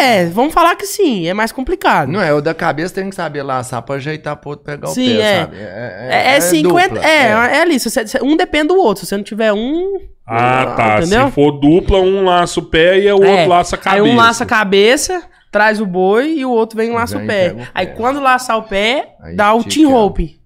É, 0.00 0.26
vamos 0.26 0.52
falar 0.54 0.74
que 0.76 0.86
sim, 0.86 1.26
é 1.26 1.34
mais 1.34 1.52
complicado. 1.52 2.08
Não 2.10 2.20
é, 2.20 2.32
o 2.32 2.40
da 2.40 2.54
cabeça 2.54 2.94
tem 2.94 3.08
que 3.10 3.14
saber 3.16 3.42
laçar 3.42 3.82
pra 3.82 3.96
ajeitar 3.96 4.36
pro 4.36 4.50
outro 4.50 4.64
pegar 4.64 4.88
Sim, 4.88 5.14
o 5.14 5.16
pé, 5.18 5.22
é. 5.22 5.40
sabe? 5.40 5.56
É, 5.58 6.34
é, 6.36 6.40
50. 6.40 6.88
dupla, 6.94 7.04
é, 7.08 7.22
é, 7.56 7.60
ali. 7.62 7.78
se 7.80 7.90
você- 7.90 8.06
se- 8.06 8.22
um 8.22 8.36
depende 8.36 8.68
do 8.68 8.76
outro. 8.76 9.04
Se 9.04 9.08
você 9.08 9.16
não 9.16 9.24
tiver 9.24 9.52
um. 9.52 9.98
Ah, 10.26 10.74
tá. 10.76 10.98
Entendeu? 11.00 11.26
Se 11.26 11.32
for 11.32 11.52
dupla, 11.52 11.98
um 11.98 12.24
laça 12.24 12.60
o 12.60 12.62
pé 12.64 12.98
e 13.00 13.10
o 13.10 13.14
outro 13.16 13.28
é. 13.28 13.46
laça 13.46 13.76
a 13.76 13.78
cabeça. 13.78 14.04
Aí 14.04 14.10
um 14.12 14.16
laça 14.16 14.44
a 14.44 14.46
cabeça, 14.46 15.22
traz 15.50 15.80
o 15.80 15.86
boi 15.86 16.34
e 16.38 16.44
o 16.44 16.50
outro 16.50 16.76
vem 16.76 16.90
e 16.90 16.94
laça 16.94 17.18
Vem 17.18 17.22
o 17.22 17.24
e 17.24 17.28
pé. 17.28 17.52
o 17.52 17.66
Aí 17.74 17.86
pé. 17.86 17.92
quando 17.94 18.20
laçar 18.20 18.56
o 18.58 18.62
pé, 18.62 19.14
Aí 19.20 19.34
dá 19.36 19.52
o 19.54 19.62
team 19.64 19.90
rope. 19.90 20.40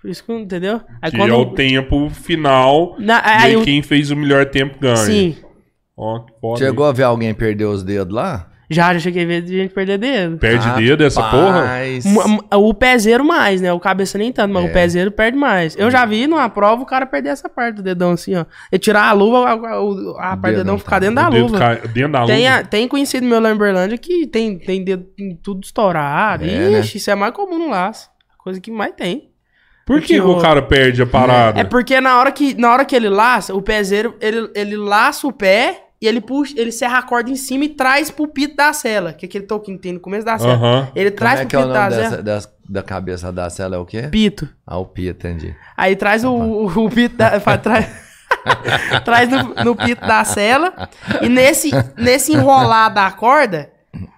Por 0.00 0.10
isso 0.10 0.24
que, 0.24 0.32
entendeu? 0.32 0.80
Aí 1.02 1.10
Que 1.10 1.18
quando. 1.18 1.34
é 1.34 1.36
o 1.36 1.46
tempo 1.52 2.08
final. 2.10 2.96
Na- 2.98 3.18
e 3.18 3.28
aí 3.28 3.42
aí 3.50 3.56
o- 3.58 3.62
quem 3.62 3.82
fez 3.82 4.10
o 4.10 4.16
melhor 4.16 4.46
tempo 4.46 4.78
ganha. 4.80 4.96
Sim. 4.96 5.36
Ó, 6.02 6.24
foda. 6.40 6.58
Chegou 6.64 6.86
a 6.86 6.92
ver 6.92 7.02
alguém 7.02 7.34
perder 7.34 7.66
os 7.66 7.82
dedos 7.82 8.14
lá? 8.14 8.46
Já, 8.72 8.92
já 8.94 9.00
cheguei 9.00 9.24
a 9.24 9.26
ver 9.26 9.42
de 9.42 9.56
gente 9.56 9.74
perder 9.74 9.98
dedo. 9.98 10.38
Perde 10.38 10.70
dedo 10.76 11.02
essa 11.02 11.20
porra? 11.24 11.62
Rapaz. 11.64 12.04
O 12.54 12.72
pezeiro 12.72 13.24
mais, 13.24 13.60
né? 13.60 13.72
O 13.72 13.80
cabeça 13.80 14.16
nem 14.16 14.32
tanto, 14.32 14.54
mas 14.54 14.64
É. 14.64 14.68
o 14.68 14.72
pezeiro 14.72 15.10
perde 15.10 15.36
mais. 15.36 15.76
Eu 15.76 15.90
já 15.90 16.06
vi 16.06 16.28
numa 16.28 16.48
prova 16.48 16.80
o 16.80 16.86
cara 16.86 17.04
perder 17.04 17.30
essa 17.30 17.48
parte 17.48 17.74
do 17.76 17.82
dedão 17.82 18.12
assim, 18.12 18.36
ó. 18.36 18.44
Ele 18.70 18.78
tirar 18.78 19.08
a 19.08 19.12
luva, 19.12 19.38
a, 19.48 19.52
a- 19.72 19.82
o- 19.82 20.16
a 20.16 20.36
parte 20.36 20.54
do 20.54 20.58
dedão 20.58 20.76
tá- 20.76 20.84
ficar 20.84 20.98
dentro 21.00 21.14
O 21.14 21.16
da 21.24 21.30
dedo 21.30 21.42
luva. 21.46 21.58
cai 21.58 21.76
dentro 21.88 22.12
da 22.12 22.26
Tem, 22.26 22.44
luva. 22.48 22.60
a- 22.60 22.64
tem 22.64 22.86
conhecido 22.86 23.26
meu 23.26 23.40
lá 23.40 23.50
em 23.50 23.56
Berlândia 23.58 23.98
que 23.98 24.26
tem, 24.28 24.56
tem 24.56 24.84
dedo 24.84 25.04
em 25.18 25.34
tudo 25.34 25.64
estourado. 25.64 26.44
É, 26.44 26.78
Ixi, 26.78 26.98
isso 26.98 27.10
é 27.10 27.14
mais 27.16 27.34
comum 27.34 27.58
no 27.58 27.68
laço. 27.70 28.08
Coisa 28.38 28.60
que 28.60 28.70
mais 28.70 28.92
tem. 28.94 29.30
Por 29.84 30.00
que, 30.00 30.20
o 30.20 30.36
o- 30.38 30.40
cara 30.40 30.62
perde 30.62 31.02
a 31.02 31.06
parada? 31.06 31.58
É 31.60 31.64
porque 31.64 32.00
na 32.00 32.20
hora 32.20 32.30
que, 32.30 32.54
na 32.54 32.72
hora 32.72 32.84
que 32.84 32.94
ele 32.94 33.08
laça, 33.08 33.52
o 33.52 33.60
pezeiro, 33.60 34.14
ele, 34.20 34.48
ele 34.54 34.76
laça 34.76 35.26
o 35.26 35.32
pé 35.32 35.86
e 36.00 36.06
ele 36.08 36.20
puxa, 36.20 36.54
ele 36.56 36.72
serra 36.72 36.98
a 36.98 37.02
corda 37.02 37.30
em 37.30 37.36
cima 37.36 37.64
e 37.64 37.68
traz 37.68 38.10
pro 38.10 38.26
pito 38.26 38.56
da 38.56 38.72
cela. 38.72 39.12
Que 39.12 39.26
é 39.26 39.28
aquele 39.28 39.44
toquinho 39.46 39.76
que 39.76 39.82
tem 39.82 39.92
no 39.92 40.00
começo 40.00 40.24
da 40.24 40.38
cela. 40.38 40.54
Aham. 40.54 40.88
Ele 40.94 41.10
Como 41.10 41.18
traz 41.18 41.40
é 41.40 41.44
pro 41.44 41.56
é 41.58 41.60
o 41.60 41.62
pito 41.62 41.74
nome 41.74 41.74
da 41.74 41.88
dessa, 41.96 42.10
cela. 42.10 42.22
das- 42.22 42.60
da 42.68 42.82
cabeça 42.84 43.32
da 43.32 43.50
cela? 43.50 43.76
É 43.76 43.78
o 43.78 43.84
quê? 43.84 44.02
Pito. 44.10 44.48
Ah, 44.66 44.78
o 44.78 44.86
pia, 44.86 45.10
entendi. 45.10 45.54
Aí 45.76 45.96
traz 45.96 46.24
o, 46.24 46.30
o, 46.32 46.66
o 46.86 46.90
pito 46.90 47.16
da. 47.16 47.38
traz 47.58 47.86
traz 49.04 49.28
no, 49.28 49.54
no 49.64 49.76
pito 49.76 50.06
da 50.06 50.24
cela. 50.24 50.88
E 51.20 51.28
nesse, 51.28 51.70
nesse 51.96 52.32
enrolar 52.32 52.92
da 52.94 53.10
corda, 53.10 53.70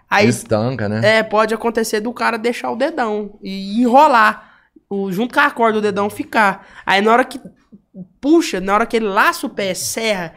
aí 0.09 0.29
Estanca, 0.29 0.89
né? 0.89 1.01
é, 1.19 1.23
pode 1.23 1.55
acontecer 1.55 2.01
do 2.01 2.13
cara 2.13 2.37
deixar 2.37 2.71
o 2.71 2.77
dedão 2.77 3.39
e 3.43 3.81
enrolar. 3.81 4.51
o, 4.89 5.11
junto 5.11 5.35
com 5.35 5.41
a 5.41 5.51
corda 5.51 5.81
do 5.81 5.83
dedão 5.83 6.09
ficar. 6.11 6.67
Aí 6.87 7.01
na 7.01 7.11
hora 7.13 7.25
que 7.25 7.41
puxa, 8.21 8.61
na 8.61 8.75
hora 8.75 8.87
que 8.87 8.97
ele 8.97 9.07
laça 9.07 9.47
o 9.47 9.51
pé, 9.51 9.75
serra, 9.75 10.35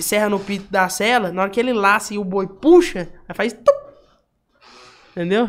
serra 0.00 0.28
no 0.28 0.38
pito 0.40 0.66
da 0.70 0.88
cela, 0.88 1.30
na 1.32 1.42
hora 1.42 1.50
que 1.50 1.60
ele 1.60 1.72
laça 1.72 2.14
e 2.14 2.18
o 2.18 2.24
boi 2.24 2.46
puxa, 2.46 3.08
aí 3.28 3.34
faz 3.34 3.52
tum. 3.52 3.86
Entendeu? 5.12 5.48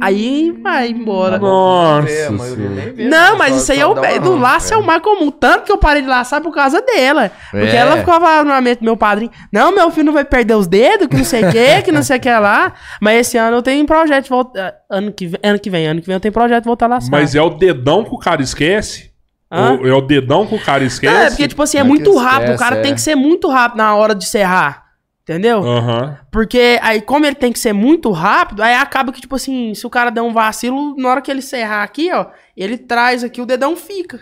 Aí 0.00 0.50
vai 0.62 0.88
embora. 0.88 1.38
Nossa 1.38 2.02
vê, 2.08 3.04
Não, 3.04 3.28
só- 3.32 3.36
mas 3.38 3.54
isso 3.54 3.70
aí 3.70 3.78
é 3.78 3.86
o 3.86 3.94
do 4.20 4.34
laço 4.36 4.74
é 4.74 4.76
o 4.76 4.82
mais 4.84 5.00
comum. 5.00 5.30
Tanto 5.30 5.62
que 5.64 5.70
eu 5.70 5.78
parei 5.78 6.02
de 6.02 6.08
laçar 6.08 6.40
por 6.40 6.52
causa 6.52 6.82
dela. 6.82 7.30
Porque 7.52 7.66
É. 7.66 7.76
ela 7.76 7.98
ficava 7.98 8.42
no 8.42 8.60
mente 8.60 8.80
do 8.80 8.84
meu 8.84 8.96
padrinho. 8.96 9.30
Não, 9.52 9.72
meu 9.72 9.92
filho 9.92 10.06
não 10.06 10.12
vai 10.12 10.24
perder 10.24 10.54
os 10.54 10.66
dedos, 10.66 11.06
que 11.06 11.16
não 11.16 11.22
sei 11.24 11.44
o 11.44 11.52
que, 11.52 11.82
que 11.82 11.92
não 11.92 12.02
sei 12.02 12.16
o 12.16 12.20
que 12.20 12.28
lá. 12.28 12.72
Mas 13.00 13.20
esse 13.28 13.38
ano 13.38 13.58
eu 13.58 13.62
tenho 13.62 13.80
um 13.84 13.86
projeto 13.86 14.24
de 14.24 14.30
voltar. 14.30 14.74
Ano 14.90 15.12
que, 15.12 15.26
vem, 15.28 15.40
ano 15.44 15.58
que 15.60 15.70
vem, 15.70 15.86
ano 15.86 16.00
que 16.00 16.06
vem 16.08 16.14
eu 16.14 16.20
tenho 16.20 16.32
projeto 16.34 16.62
de 16.64 16.68
voltar 16.68 16.86
a 16.86 16.88
laçar. 16.88 17.10
Mas 17.12 17.36
é 17.36 17.42
o 17.42 17.50
dedão 17.50 18.02
que 18.02 18.12
o 18.12 18.18
cara 18.18 18.42
esquece? 18.42 19.09
Hã? 19.50 19.72
Ou 19.72 19.86
é 19.86 19.92
o 19.92 20.00
dedão 20.00 20.46
que 20.46 20.54
o 20.54 20.64
cara 20.64 20.84
esquece? 20.84 21.12
Não, 21.12 21.22
é 21.22 21.28
porque, 21.28 21.48
tipo 21.48 21.62
assim, 21.62 21.78
é 21.78 21.80
é 21.80 21.84
muito 21.84 22.12
que 22.12 22.18
rápido. 22.18 22.50
o 22.50 22.52
esquece, 22.52 22.58
cara 22.58 22.76
é. 22.76 22.82
tem 22.82 22.94
que 22.94 23.00
ser 23.00 23.14
muito 23.16 23.48
rápido 23.48 23.78
na 23.78 23.94
hora 23.94 24.14
de 24.14 24.26
serrar. 24.26 24.90
Entendeu? 25.22 25.62
Aham. 25.62 26.18
Porque 26.30 26.78
aí, 26.82 27.00
como 27.00 27.24
ele 27.24 27.36
tem 27.36 27.52
que 27.52 27.58
ser 27.58 27.72
muito 27.72 28.10
rápido, 28.10 28.62
aí 28.62 28.74
acaba 28.74 29.12
que, 29.12 29.20
tipo 29.20 29.36
assim, 29.36 29.74
se 29.74 29.86
o 29.86 29.90
cara 29.90 30.10
der 30.10 30.22
um 30.22 30.32
vacilo, 30.32 30.96
na 30.96 31.08
hora 31.08 31.20
que 31.20 31.30
ele 31.30 31.42
serrar 31.42 31.84
aqui, 31.84 32.10
ó, 32.12 32.26
ele 32.56 32.76
traz 32.76 33.22
aqui, 33.22 33.40
o 33.40 33.46
dedão 33.46 33.76
fica. 33.76 34.20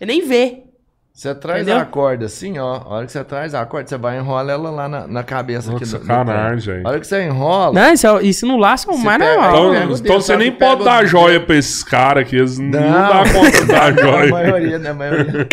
Ele 0.00 0.12
nem 0.12 0.26
vê. 0.26 0.62
Você 1.14 1.34
traz 1.34 1.62
Entendeu? 1.62 1.82
a 1.82 1.84
corda 1.84 2.24
assim, 2.24 2.58
ó. 2.58 2.76
A 2.76 2.88
hora 2.88 3.06
que 3.06 3.12
você 3.12 3.22
traz 3.22 3.54
a 3.54 3.66
corda, 3.66 3.86
você 3.86 3.98
vai 3.98 4.16
e 4.16 4.20
enrola 4.20 4.50
ela 4.50 4.70
lá 4.70 4.88
na, 4.88 5.06
na 5.06 5.22
cabeça 5.22 5.70
Nossa, 5.70 5.84
aqui 5.84 5.92
do, 5.92 5.98
do 6.00 6.06
sacanagem, 6.06 6.72
velho. 6.72 6.86
A 6.86 6.90
hora 6.90 7.00
que 7.00 7.06
você 7.06 7.22
enrola. 7.26 7.72
Não, 7.80 7.92
isso, 7.92 8.06
é- 8.06 8.22
isso 8.22 8.46
no 8.46 8.56
laço 8.56 8.90
é 8.90 8.94
o 8.94 8.98
mais 8.98 9.18
pega- 9.18 9.34
normal. 9.34 9.74
Então, 9.74 9.96
então 9.98 10.20
você 10.20 10.36
nem 10.38 10.50
pode 10.50 10.82
dar 10.84 11.04
joia 11.04 11.38
pra 11.38 11.54
esses 11.54 11.84
caras 11.84 12.26
que 12.26 12.34
eles 12.36 12.58
não, 12.58 12.70
Não. 12.80 12.90
dá 12.90 13.24
conta 13.30 13.50
de 13.50 13.64
dar 13.66 13.92
Na 13.94 14.02
joia. 14.02 14.30
maioria, 14.30 14.78
na 14.78 14.94
maioria. 14.94 15.48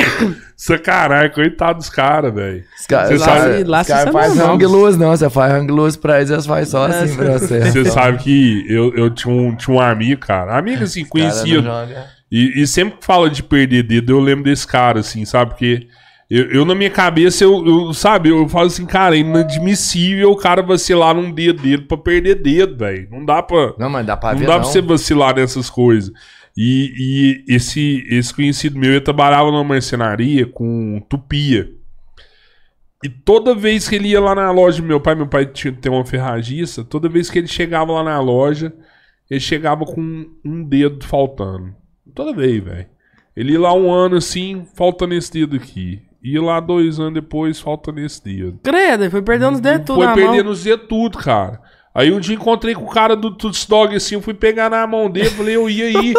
Sacanagem, 0.56 1.32
coitado 1.34 1.80
dos 1.80 1.90
caras, 1.90 2.34
velho. 2.34 2.64
Os 2.80 2.86
caras 2.88 3.10
Você 3.10 3.20
sabe- 3.20 3.40
caras- 3.40 3.68
lá 3.68 3.84
fazem 3.84 4.38
normal. 4.38 4.56
hang 4.56 4.66
loose, 4.66 4.98
não. 4.98 5.10
Você 5.16 5.30
faz 5.30 5.54
hang 5.54 5.72
loose 5.72 5.98
pra 5.98 6.18
eles, 6.18 6.30
eles 6.32 6.46
fazem 6.46 6.66
só 6.66 6.86
assim 6.86 7.16
pra 7.16 7.38
você. 7.38 7.60
Você 7.70 7.86
sabe 7.86 8.18
que 8.20 8.66
eu, 8.70 8.94
eu 8.96 9.10
tinha, 9.10 9.34
um, 9.34 9.56
tinha 9.56 9.76
um 9.76 9.80
amigo, 9.82 10.22
cara. 10.22 10.58
Amigo 10.58 10.84
assim, 10.86 11.04
conhecia. 11.06 11.62
não 11.62 11.64
jogam. 11.86 12.04
E, 12.32 12.62
e 12.62 12.68
sempre 12.68 13.00
que 13.00 13.06
fala 13.06 13.30
de 13.30 13.42
perder 13.42 13.84
dedo, 13.84 14.12
eu 14.12 14.20
lembro 14.20 14.44
desse 14.44 14.66
cara, 14.68 15.00
assim, 15.00 15.26
sabe? 15.26 15.52
Porque 15.52 15.88
eu, 16.30 16.52
eu, 16.52 16.66
na 16.66 16.76
minha 16.76 16.92
cabeça, 16.92 17.44
eu, 17.44 17.66
eu, 17.66 17.94
sabe, 17.94 18.30
eu 18.30 18.48
falo 18.48 18.68
assim, 18.68 18.86
cara, 18.86 19.16
é 19.16 19.20
inadmissível 19.20 20.30
o 20.32 20.38
cara 20.38 20.62
vacilar 20.62 21.16
num 21.16 21.32
dedo 21.32 21.62
dele 21.64 21.82
pra 21.84 21.98
perder 21.98 22.36
dedo, 22.36 22.78
velho. 22.78 23.08
Não 23.10 23.26
dá 23.26 23.42
pra. 23.42 23.74
Não, 23.80 23.90
mas 23.90 24.06
dá 24.06 24.16
pra 24.16 24.34
Não 24.34 24.40
ver, 24.40 24.46
dá 24.46 24.54
não. 24.54 24.62
pra 24.62 24.70
você 24.70 24.82
vacilar 24.82 25.36
nessas 25.36 25.70
coisas. 25.70 26.14
E, 26.56 27.44
e 27.48 27.56
esse, 27.56 28.06
esse 28.10 28.34
conhecido 28.34 28.78
meu, 28.78 28.92
ele 28.92 29.02
trabalhava 29.02 29.50
numa 29.50 29.64
marcenaria 29.64 30.46
com 30.46 31.02
tupia. 31.10 31.72
E 33.04 33.10
toda 33.10 33.56
vez 33.56 33.88
que 33.88 33.96
ele 33.96 34.10
ia 34.10 34.20
lá 34.20 34.36
na 34.36 34.52
loja 34.52 34.82
do 34.82 34.88
meu 34.88 35.00
pai, 35.00 35.16
meu 35.16 35.28
pai 35.28 35.46
tinha 35.46 35.72
tem 35.74 35.92
uma 35.92 36.06
ferragista, 36.06 36.84
toda 36.84 37.08
vez 37.08 37.30
que 37.30 37.40
ele 37.40 37.48
chegava 37.48 37.94
lá 37.94 38.04
na 38.04 38.20
loja, 38.20 38.74
ele 39.32 39.40
chegava 39.40 39.86
com 39.86 40.30
um 40.44 40.64
dedo 40.64 41.06
faltando. 41.06 41.74
Toda 42.14 42.34
vez, 42.34 42.64
velho. 42.64 42.88
Ele 43.36 43.54
ia 43.54 43.60
lá 43.60 43.74
um 43.74 43.92
ano 43.92 44.18
assim, 44.18 44.66
faltando 44.76 45.14
esse 45.14 45.32
dedo 45.32 45.56
aqui. 45.56 46.02
Ia 46.22 46.42
lá 46.42 46.60
dois 46.60 47.00
anos 47.00 47.14
depois, 47.14 47.60
faltando 47.60 48.02
esse 48.02 48.22
dedo. 48.24 48.60
Credo, 48.62 49.04
ele 49.04 49.10
foi 49.10 49.22
perdendo 49.22 49.54
os 49.54 49.62
dedos 49.62 49.86
tudo 49.86 49.98
Foi 49.98 50.06
na 50.06 50.14
perdendo 50.14 50.44
mão. 50.46 50.52
os 50.54 50.64
dedos 50.64 50.88
tudo, 50.90 51.18
cara. 51.18 51.62
Aí 51.94 52.12
um 52.12 52.20
dia 52.20 52.36
encontrei 52.36 52.76
com 52.76 52.84
o 52.84 52.90
cara 52.90 53.16
do 53.16 53.32
Tuts 53.32 53.66
Dog 53.66 53.96
assim, 53.96 54.14
eu 54.16 54.22
fui 54.22 54.34
pegar 54.34 54.70
na 54.70 54.86
mão 54.86 55.10
dele, 55.10 55.30
falei, 55.32 55.56
eu 55.56 55.68
ia 55.70 55.86
aí. 55.86 56.14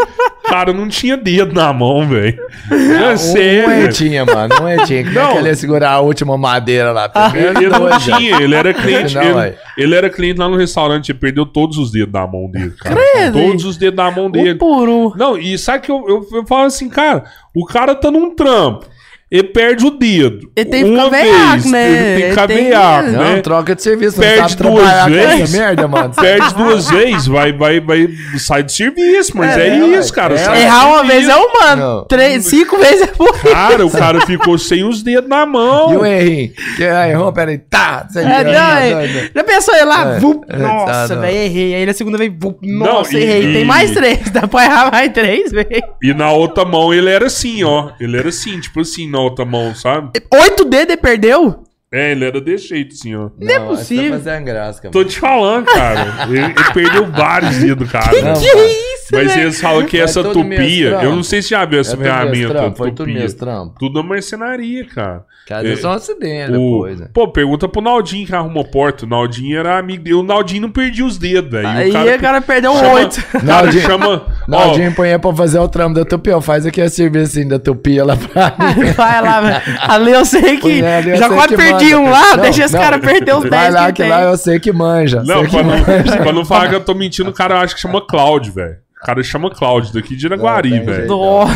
cara, 0.44 0.72
não 0.72 0.88
tinha 0.88 1.16
dedo 1.16 1.54
na 1.54 1.72
mão, 1.72 2.06
velho. 2.08 2.36
É 2.70 3.12
Um 3.12 3.16
sério. 3.16 3.84
etinha, 3.84 4.24
mano. 4.26 4.52
Um 4.60 4.68
etinha. 4.68 5.04
Que 5.04 5.10
Não. 5.10 5.30
não. 5.30 5.38
ele 5.38 5.48
ia 5.48 5.54
segurar 5.54 5.92
a 5.92 6.00
última 6.00 6.36
madeira 6.36 6.90
lá. 6.90 7.10
Ele, 7.34 7.66
ele 7.66 7.68
não 7.68 7.98
tinha, 7.98 8.40
ele 8.42 8.54
era 8.54 8.74
cliente. 8.74 9.14
Não, 9.14 9.44
ele, 9.44 9.56
ele 9.78 9.94
era 9.94 10.10
cliente 10.10 10.40
lá 10.40 10.48
no 10.48 10.56
restaurante, 10.56 11.12
ele 11.12 11.18
perdeu 11.18 11.46
todos 11.46 11.78
os 11.78 11.92
dedos 11.92 12.12
da 12.12 12.26
mão 12.26 12.50
dele, 12.50 12.72
cara. 12.72 12.96
Credo, 12.96 13.38
Todos 13.40 13.64
os 13.64 13.76
dedos 13.76 13.96
da 13.96 14.10
mão 14.10 14.26
Um 14.26 14.30
dele. 14.30 14.54
por 14.56 14.88
um. 14.88 15.12
Não, 15.16 15.38
e 15.38 15.56
sabe 15.56 15.84
que 15.84 15.90
eu, 15.92 16.04
eu, 16.08 16.26
eu 16.38 16.46
falo 16.46 16.64
assim, 16.64 16.88
cara, 16.88 17.24
o 17.54 17.64
cara 17.64 17.94
tá 17.94 18.10
num 18.10 18.34
trampo. 18.34 18.86
Ele 19.30 19.44
perde 19.44 19.86
o 19.86 19.90
dedo. 19.90 20.50
Ele 20.56 20.68
tem 20.68 20.82
que 20.84 20.90
uma 20.90 21.04
ficar 21.04 21.22
veiaco, 21.22 21.52
vez, 21.52 21.64
né? 21.66 21.88
Ele 21.88 22.20
tem 22.22 22.30
ficar 22.30 22.46
tem 22.48 22.56
veiaco, 22.64 23.10
Não, 23.10 23.18
né? 23.34 23.40
troca 23.42 23.74
de 23.76 23.82
serviço. 23.82 24.16
Não 24.20 24.26
Perde 24.26 24.56
duas 24.56 25.04
vezes. 25.06 25.52
merda, 25.56 25.86
mano. 25.88 26.14
Perde 26.20 26.54
duas 26.54 26.90
vezes, 26.90 27.26
vai, 27.28 27.52
vai, 27.52 27.80
vai, 27.80 28.08
sai 28.38 28.64
do 28.64 28.72
serviço, 28.72 29.36
mas 29.36 29.56
é, 29.56 29.68
É, 29.68 29.78
isso, 29.78 30.08
ué. 30.10 30.14
cara. 30.16 30.34
É, 30.36 30.62
Errar 30.62 30.86
uma 30.88 31.04
vez 31.04 31.28
é 31.28 31.36
humano. 31.36 31.82
Não. 31.82 32.04
Três, 32.06 32.44
cinco 32.46 32.76
vezes 32.78 33.02
é 33.02 33.06
por 33.06 33.32
Cara, 33.40 33.86
o 33.86 33.90
cara 33.90 34.20
ficou 34.26 34.58
sem 34.58 34.82
os 34.82 35.00
dedos 35.02 35.28
na 35.30 35.46
mão. 35.46 35.92
E 35.92 35.96
o 35.96 36.04
errinho? 36.04 36.50
Que 36.76 36.84
aí, 36.84 37.12
errou, 37.12 37.32
peraí. 37.32 37.58
Tá. 37.58 38.06
Você 38.10 38.18
É, 38.18 38.22
tá 38.22 38.42
não, 38.42 38.78
é- 38.78 38.92
doido. 39.06 39.30
Já 39.34 39.44
pensou 39.44 39.74
ele 39.76 39.84
lá? 39.84 40.14
É, 40.16 40.18
vup, 40.18 40.44
é, 40.48 40.56
nossa, 40.56 41.08
tá, 41.08 41.14
não. 41.14 41.22
velho, 41.22 41.36
errei. 41.36 41.74
Aí 41.76 41.86
na 41.86 41.92
segunda 41.92 42.18
vez, 42.18 42.32
vup, 42.36 42.58
Não, 42.62 42.86
nossa, 42.94 43.16
e- 43.16 43.22
errei. 43.22 43.52
Tem 43.52 43.64
mais 43.64 43.92
três, 43.92 44.18
dá 44.30 44.48
pra 44.48 44.64
errar 44.64 44.90
mais 44.90 45.12
três, 45.12 45.52
velho. 45.52 45.68
E 46.02 46.12
na 46.12 46.32
outra 46.32 46.64
mão 46.64 46.92
ele 46.92 47.08
era 47.08 47.26
assim, 47.26 47.62
ó. 47.62 47.90
Ele 48.00 48.16
era 48.18 48.28
assim, 48.28 48.58
tipo 48.58 48.80
assim, 48.80 49.08
na 49.20 49.24
outra 49.24 49.44
mão, 49.44 49.74
sabe? 49.74 50.10
Oito 50.32 50.64
dedos 50.64 50.94
ele 50.94 50.96
perdeu? 50.96 51.64
É, 51.92 52.12
ele 52.12 52.24
era 52.24 52.40
desse 52.40 52.68
jeito, 52.68 52.94
assim, 52.94 53.14
ó. 53.16 53.30
Não, 53.38 53.52
é 53.52 53.60
possível. 53.60 54.12
Tá 54.12 54.18
fazendo 54.18 54.44
graça. 54.44 54.90
Tô 54.90 55.04
te 55.04 55.18
falando, 55.18 55.66
cara. 55.66 56.06
Ele, 56.28 56.38
ele 56.38 56.54
perdeu 56.72 57.06
vários 57.06 57.56
dedos, 57.58 57.90
cara. 57.90 58.12
Não, 58.22 58.40
Que 58.40 58.46
cara. 58.48 58.64
isso, 58.66 58.99
Mas 59.12 59.36
eles 59.36 59.60
falam 59.60 59.84
que 59.84 59.98
É 59.98 60.02
essa 60.02 60.22
tupia. 60.22 60.98
Eu 61.02 61.14
não 61.14 61.22
sei 61.22 61.42
se 61.42 61.50
já 61.50 61.64
viu 61.64 61.80
essa 61.80 61.94
É 61.94 61.98
ferramenta. 61.98 62.72
Foi 62.76 62.90
tudo 62.90 62.98
tupia. 63.06 63.14
meus 63.20 63.34
trampos. 63.34 63.74
Tudo 63.78 64.02
na 64.02 64.08
marcenaria, 64.08 64.84
cara. 64.86 65.24
Cara, 65.48 65.66
É. 65.66 65.72
é 65.72 65.76
só 65.76 65.90
um 65.90 65.94
acidente 65.94 66.52
O- 66.52 66.52
depois, 66.52 67.00
né? 67.00 67.08
Pô, 67.12 67.26
pergunta 67.26 67.68
pro 67.68 67.80
Naldinho 67.80 68.24
que 68.24 68.32
arrumou 68.34 68.64
porta. 68.64 69.04
O 69.04 69.08
Naldinho 69.08 69.58
era 69.58 69.78
amigo 69.78 70.04
dele. 70.04 70.14
O 70.14 70.22
Naldinho 70.22 70.62
não 70.62 70.70
perdia 70.70 71.04
os 71.04 71.18
dedos, 71.18 71.50
velho. 71.50 71.66
Aí 71.66 71.90
o 71.90 71.90
o 72.16 72.20
cara 72.20 72.40
perdeu 72.40 72.72
chama- 72.74 72.92
oito. 72.92 73.24
Naldinho- 73.42 73.82
chama. 73.82 74.22
Naldinho 74.46 74.94
põe 74.94 75.18
pra 75.18 75.34
fazer 75.34 75.58
o 75.58 75.68
trampo 75.68 75.94
da 75.94 76.04
tupia. 76.04 76.40
Faz 76.40 76.64
aqui 76.66 76.80
a 76.80 76.88
serviço 76.88 77.48
da 77.48 77.58
tupia 77.58 78.04
lá 78.04 78.14
pra 78.16 78.54
mim. 78.76 78.92
Vai 78.92 79.20
lá, 79.22 79.40
velho. 79.40 79.60
Ali 79.88 80.12
eu 80.12 80.24
sei 80.24 80.56
que. 80.58 80.80
Já 80.80 81.02
sei 81.02 81.36
quase 81.36 81.48
que 81.48 81.56
perdi 81.56 81.94
manda. 81.94 81.98
um 81.98 82.10
lá, 82.10 82.36
Não, 82.36 82.42
deixa 82.42 82.64
esse 82.64 82.76
cara 82.78 82.98
perder 83.00 83.34
os 83.34 83.40
10 83.42 83.50
Vai 83.50 83.70
lá 83.72 83.90
que 83.92 84.02
lá 84.04 84.22
eu 84.22 84.36
sei 84.36 84.60
que 84.60 84.72
manja. 84.72 85.22
Não, 85.24 85.44
pra 85.46 86.32
não 86.32 86.44
falar 86.44 86.68
que 86.68 86.74
eu 86.76 86.80
tô 86.80 86.94
mentindo, 86.94 87.30
o 87.30 87.32
cara 87.32 87.60
acha 87.60 87.74
que 87.74 87.80
chama 87.80 88.00
Cláudio, 88.00 88.52
velho. 88.52 88.76
O 89.02 89.06
cara 89.06 89.22
chama 89.22 89.50
Cláudio, 89.50 89.94
daqui 89.94 90.14
de 90.14 90.26
Iraguari, 90.26 90.70
tem 90.70 90.84
velho. 90.84 91.06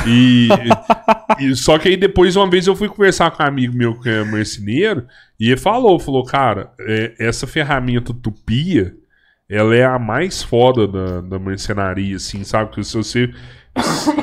E, 0.06 0.48
e- 1.40 1.54
só 1.56 1.78
que 1.78 1.88
aí 1.88 1.96
depois, 1.96 2.36
uma 2.36 2.48
vez, 2.48 2.66
eu 2.66 2.74
fui 2.74 2.88
conversar 2.88 3.30
com 3.30 3.42
um 3.42 3.46
amigo 3.46 3.76
meu 3.76 3.98
que 4.00 4.08
é 4.08 4.24
marceneiro, 4.24 5.06
e 5.38 5.48
ele 5.50 5.56
falou, 5.60 5.98
falou, 5.98 6.24
cara, 6.24 6.70
é, 6.80 7.14
essa 7.18 7.46
ferramenta 7.46 8.14
tupia, 8.14 8.94
ela 9.48 9.74
é 9.76 9.84
a 9.84 9.98
mais 9.98 10.42
foda 10.42 10.88
da, 10.88 11.20
da 11.20 11.38
marcenaria, 11.38 12.16
assim, 12.16 12.42
sabe? 12.44 12.70
Porque 12.70 12.82
se 12.82 12.96
você, 12.96 13.30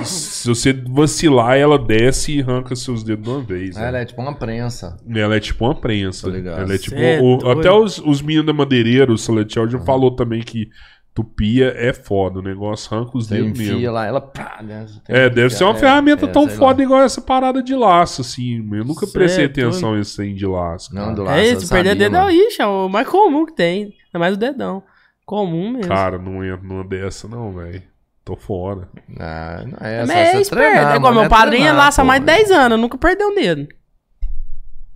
se, 0.03 0.47
você 0.47 0.73
vacilar, 0.73 1.57
ela 1.57 1.77
desce 1.77 2.37
e 2.37 2.41
arranca 2.41 2.75
seus 2.75 3.03
dedos 3.03 3.23
de 3.25 3.29
uma 3.29 3.41
vez. 3.43 3.75
né? 3.75 3.87
Ela 3.89 3.99
é 3.99 4.05
tipo 4.05 4.21
uma 4.21 4.33
prensa. 4.35 4.97
Ela 5.13 5.35
é 5.35 5.39
tipo 5.39 5.63
uma 5.65 5.75
prensa. 5.75 6.27
Ela 6.63 6.73
é 6.73 6.77
tipo. 6.77 6.95
É 6.95 7.19
o- 7.21 7.51
até 7.51 7.71
os, 7.71 7.99
os 7.99 8.21
meninos 8.21 8.47
da 8.47 8.53
madeireira, 8.53 9.11
o 9.11 9.17
Saletiel, 9.17 9.69
já 9.69 9.77
falou 9.79 10.11
também 10.15 10.41
que 10.41 10.69
tupia 11.13 11.73
é 11.75 11.93
foda. 11.93 12.39
O 12.39 12.41
negócio 12.41 12.95
arranca 12.95 13.17
os 13.17 13.27
dedos 13.27 13.57
mesmo. 13.57 13.91
lá, 13.91 14.05
ela 14.05 14.21
pá, 14.21 14.59
né? 14.63 14.85
É, 15.07 15.29
deve 15.29 15.49
ser 15.51 15.63
uma 15.63 15.75
é, 15.75 15.79
ferramenta 15.79 16.25
é, 16.25 16.29
tão 16.29 16.47
foda 16.47 16.77
lá. 16.79 16.83
igual 16.83 17.01
essa 17.01 17.21
parada 17.21 17.61
de 17.61 17.75
laço, 17.75 18.21
assim. 18.21 18.57
Eu 18.73 18.85
nunca 18.85 19.05
prestei 19.07 19.45
é 19.45 19.47
atenção 19.47 19.95
nesse 19.95 20.15
trem 20.15 20.33
de 20.35 20.45
laço. 20.45 20.93
Não, 20.93 21.03
cara. 21.03 21.15
do 21.15 21.23
laço. 21.23 21.37
É 21.37 21.47
isso, 21.47 21.69
perder 21.69 21.89
sabia, 21.89 21.95
dedo 21.95 22.15
é 22.15 22.19
mano. 22.19 22.31
o 22.31 22.35
ixi, 22.47 22.61
é 22.61 22.65
o 22.65 22.89
mais 22.89 23.07
comum 23.07 23.45
que 23.45 23.53
tem. 23.53 23.83
Ainda 23.83 24.19
mais 24.19 24.33
o 24.35 24.37
dedão. 24.37 24.83
Comum 25.25 25.71
mesmo. 25.71 25.87
Cara, 25.87 26.17
não 26.17 26.43
entro 26.43 26.67
numa 26.67 26.83
dessa, 26.83 27.27
não, 27.27 27.53
velho. 27.53 27.83
Tô 28.23 28.35
fora. 28.35 28.87
Ah, 29.19 29.63
não 29.65 29.87
é, 29.87 30.05
Mas 30.05 30.09
só 30.11 30.37
é 30.37 30.41
esperto. 30.41 30.49
treinar, 30.49 30.93
É 30.93 30.95
igual 30.97 31.13
meu 31.13 31.27
padrinho 31.27 31.63
treinar, 31.63 31.85
laça 31.85 32.01
pô. 32.01 32.07
mais 32.07 32.19
de 32.19 32.25
10 32.27 32.51
anos, 32.51 32.79
nunca 32.79 32.97
perdeu 32.97 33.29
um 33.29 33.35
dedo. 33.35 33.67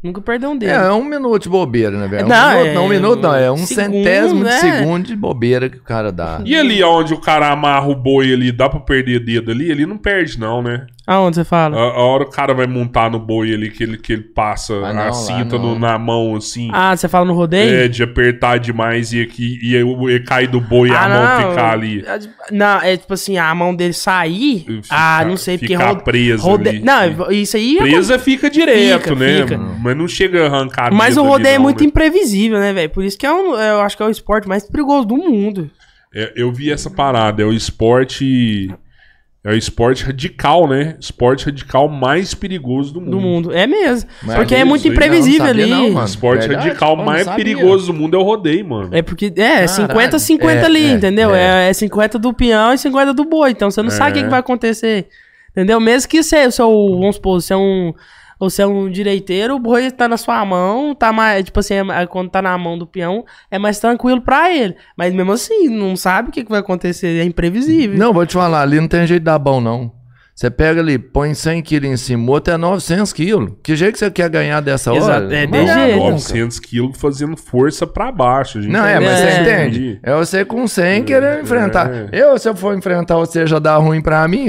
Nunca 0.06 0.22
perdeu 0.22 0.52
um 0.52 0.56
dedo. 0.56 0.70
É, 0.70 0.88
é 0.88 0.92
um 0.92 1.04
minuto 1.04 1.42
de 1.42 1.50
bobeira, 1.50 1.98
né, 1.98 2.08
velho? 2.08 2.28
Um 2.28 2.30
Não, 2.30 2.52
minuto, 2.52 2.68
é 2.68 2.74
não, 2.76 2.86
um 2.86 2.90
minuto 2.90 3.22
não, 3.24 3.34
é 3.34 3.52
um 3.52 3.58
segundo, 3.58 3.92
centésimo 3.92 4.44
né? 4.44 4.52
de 4.52 4.60
segundo 4.60 5.08
de 5.08 5.16
bobeira 5.16 5.68
que 5.68 5.78
o 5.78 5.82
cara 5.82 6.12
dá. 6.12 6.42
E 6.46 6.56
ali, 6.56 6.84
onde 6.84 7.16
o 7.16 7.18
cara 7.20 7.52
amarra 7.52 7.88
o 7.88 7.96
boi 7.96 8.32
ali, 8.32 8.52
dá 8.52 8.70
pra 8.70 8.80
perder 8.80 9.26
dedo 9.26 9.50
ali? 9.50 9.72
Ele 9.72 9.84
não 9.84 9.98
perde, 9.98 10.40
não, 10.40 10.62
né? 10.62 10.86
Aonde 11.08 11.36
você 11.36 11.44
fala? 11.44 11.78
A, 11.78 11.80
a 11.82 12.00
hora 12.04 12.24
que 12.26 12.32
o 12.32 12.34
cara 12.34 12.54
vai 12.54 12.66
montar 12.66 13.12
no 13.12 13.20
boi 13.20 13.54
ali, 13.54 13.70
que 13.70 13.84
ele, 13.84 13.98
que 13.98 14.14
ele 14.14 14.24
passa 14.24 14.74
Ah, 14.74 14.92
não, 14.94 15.02
a 15.08 15.12
cinta 15.14 15.58
não. 15.58 15.74
no- 15.76 15.80
na 15.80 16.00
mão, 16.00 16.36
assim. 16.36 16.70
Ah, 16.74 16.98
você 16.98 17.08
fala 17.08 17.26
no 17.26 17.34
rodeio? 17.34 17.76
É, 17.84 17.88
de 17.88 18.02
apertar 18.02 18.58
demais 18.58 19.14
e 19.14 19.22
aqui 19.22 19.60
e 19.62 19.84
o- 19.84 20.10
e 20.10 20.20
cai 20.22 20.48
do 20.48 20.60
boi 20.60 20.90
e 20.90 20.92
a 20.92 21.04
Ah, 21.04 21.10
mão 21.10 21.24
não. 21.44 21.50
ficar 21.50 21.72
ali. 21.74 22.04
Não, 22.52 22.82
é 22.82 22.98
tipo 22.98 23.14
assim, 23.14 23.38
a 23.38 23.54
mão 23.54 23.76
dele 23.76 23.94
sair. 23.94 24.62
Fica- 24.66 24.88
ah, 24.90 25.24
não 25.26 25.38
sei, 25.38 25.58
porque 25.60 25.74
ficar 25.78 25.96
presa 25.98 26.42
rode- 26.44 26.70
ali. 26.70 26.80
Não, 26.80 27.32
isso 27.32 27.56
aí. 27.56 27.78
é 27.78 27.82
Presa 27.82 28.18
fica 28.18 28.50
direto, 28.50 29.04
Fica, 29.04 29.16
né? 29.16 29.38
fica. 29.44 29.58
Mas 29.58 29.96
não 29.96 30.08
chega 30.08 30.44
a 30.44 30.48
arrancar 30.48 30.92
Mas 30.92 31.18
o 31.18 31.20
ali, 31.22 31.30
rodeio 31.30 31.54
é 31.54 31.58
não, 31.58 31.64
muito 31.64 31.82
né? 31.82 31.88
imprevisível, 31.88 32.60
né, 32.60 32.74
velho? 32.74 32.90
Por 32.90 33.04
isso 33.04 33.18
que 33.18 33.26
é 33.28 33.32
um, 33.32 33.54
eu 33.54 33.82
acho 33.82 33.96
que 33.96 34.02
é 34.02 34.06
o 34.08 34.10
esporte 34.10 34.48
mais 34.48 34.68
perigoso 34.68 35.06
do 35.06 35.18
mundo. 35.18 35.70
É, 36.14 36.34
eu 36.36 36.52
vi 36.52 36.72
essa 36.72 36.90
parada, 36.90 37.44
é 37.44 37.46
o 37.46 37.52
esporte. 37.54 38.74
É 39.46 39.52
o 39.52 39.56
esporte 39.56 40.04
radical, 40.04 40.68
né? 40.68 40.96
Esporte 41.00 41.46
radical 41.46 41.88
mais 41.88 42.34
perigoso 42.34 42.94
do 42.94 43.00
mundo. 43.00 43.12
Do 43.12 43.20
mundo. 43.22 43.54
É 43.54 43.68
mesmo. 43.68 44.10
Mas 44.24 44.36
porque 44.38 44.56
é 44.56 44.58
isso 44.58 44.68
muito 44.68 44.88
imprevisível 44.88 45.40
não 45.42 45.48
sabia 45.48 45.64
ali. 45.64 45.72
não, 45.74 45.92
mano. 45.92 46.06
esporte 46.08 46.48
Verdade? 46.48 46.68
radical 46.68 46.96
mais 46.98 47.26
sabia. 47.26 47.46
perigoso 47.46 47.88
do 47.88 47.94
mundo 47.94 48.18
é 48.18 48.20
o 48.20 48.24
rodeio, 48.24 48.68
mano. 48.68 48.90
É 48.92 49.02
porque, 49.02 49.28
é, 49.38 49.66
Caralho. 49.68 49.68
50-50 49.70 50.44
É, 50.50 50.66
ali, 50.66 50.86
é, 50.86 50.92
entendeu? 50.92 51.34
é. 51.36 51.68
É, 51.68 51.70
é 51.70 51.74
50 51.74 52.18
do 52.18 52.34
peão 52.34 52.74
e 52.74 52.78
50 52.78 53.14
do 53.14 53.24
boi. 53.24 53.52
Então 53.52 53.70
você 53.70 53.82
não 53.84 53.90
sabe 53.92 54.12
o 54.12 54.14
que, 54.16 54.20
É. 54.22 54.24
que 54.24 54.30
vai 54.30 54.40
acontecer. 54.40 55.08
Entendeu? 55.52 55.80
Mesmo 55.80 56.10
que 56.10 56.22
você, 56.22 56.50
você 56.52 56.62
é 56.62 56.66
o- 56.66 57.00
vamos 57.00 57.16
supor, 57.16 57.40
você 57.42 57.54
é 57.54 57.58
um. 57.58 57.94
Você 58.40 58.62
é 58.62 58.68
um 58.68 58.90
direiteiro, 58.90 59.56
o 59.56 59.60
boi 59.60 59.90
tá 59.92 60.08
na 60.08 60.18
sua 60.18 60.44
mão, 60.46 60.94
tá 60.94 61.12
mais. 61.14 61.46
Tipo 61.46 61.60
assim, 61.60 61.76
é- 61.76 62.06
quando 62.08 62.30
tá 62.30 62.42
na 62.42 62.58
mão 62.58 62.78
do 62.78 62.86
peão, 62.88 63.24
é 63.50 63.58
mais 63.58 63.80
tranquilo 63.80 64.22
pra 64.22 64.54
ele. 64.54 64.76
Mas 64.98 65.14
mesmo 65.14 65.32
assim, 65.32 65.70
não 65.70 65.96
sabe 65.96 66.30
o 66.30 66.32
que, 66.32 66.44
que 66.44 66.50
vai 66.50 66.60
acontecer, 66.60 67.20
é 67.20 67.24
imprevisível. 67.24 67.98
Não, 67.98 68.14
vou 68.14 68.26
te 68.26 68.34
falar, 68.34 68.62
ali 68.62 68.80
não 68.80 68.88
tem 68.88 69.06
jeito 69.08 69.22
de 69.22 69.26
dar 69.26 69.40
bom, 69.40 69.60
não. 69.62 69.92
Você 70.36 70.52
pega 70.52 70.82
ali, 70.82 71.00
põe 71.00 71.34
100 71.34 71.62
quilos 71.62 71.90
em 71.90 71.96
cima, 71.96 72.30
outro 72.30 72.54
é 72.54 72.58
900 72.58 73.14
quilos. 73.14 73.52
Que 73.64 73.74
jeito 73.74 73.94
que 73.94 74.00
você 74.00 74.12
quer 74.12 74.30
ganhar 74.30 74.60
dessa 74.60 74.92
hora? 74.92 75.00
Exato, 75.00 75.34
é 75.34 75.46
Não 75.46 75.52
desse 75.52 75.66
dá, 75.66 75.86
jeito. 75.86 75.98
não, 75.98 76.12
900 76.12 76.60
quilos 76.60 76.98
fazendo 76.98 77.38
força 77.38 77.88
pra 77.88 78.12
baixo. 78.12 78.58
a 78.58 78.62
gente 78.62 78.70
Não, 78.74 78.86
é, 78.86 79.00
mas 79.00 79.12
É. 79.12 79.32
você 79.32 79.42
entende? 79.42 80.00
É 80.04 80.14
você 80.14 80.44
com 80.44 80.68
100 80.68 81.04
querendo 81.04 81.42
enfrentar. 81.42 81.90
É. 81.90 82.10
Eu, 82.12 82.38
se 82.38 82.50
eu 82.50 82.54
for 82.56 82.78
enfrentar 82.78 83.16
você, 83.16 83.48
já 83.48 83.60
dá 83.60 83.78
ruim 83.78 84.02
pra 84.02 84.28
mim, 84.28 84.48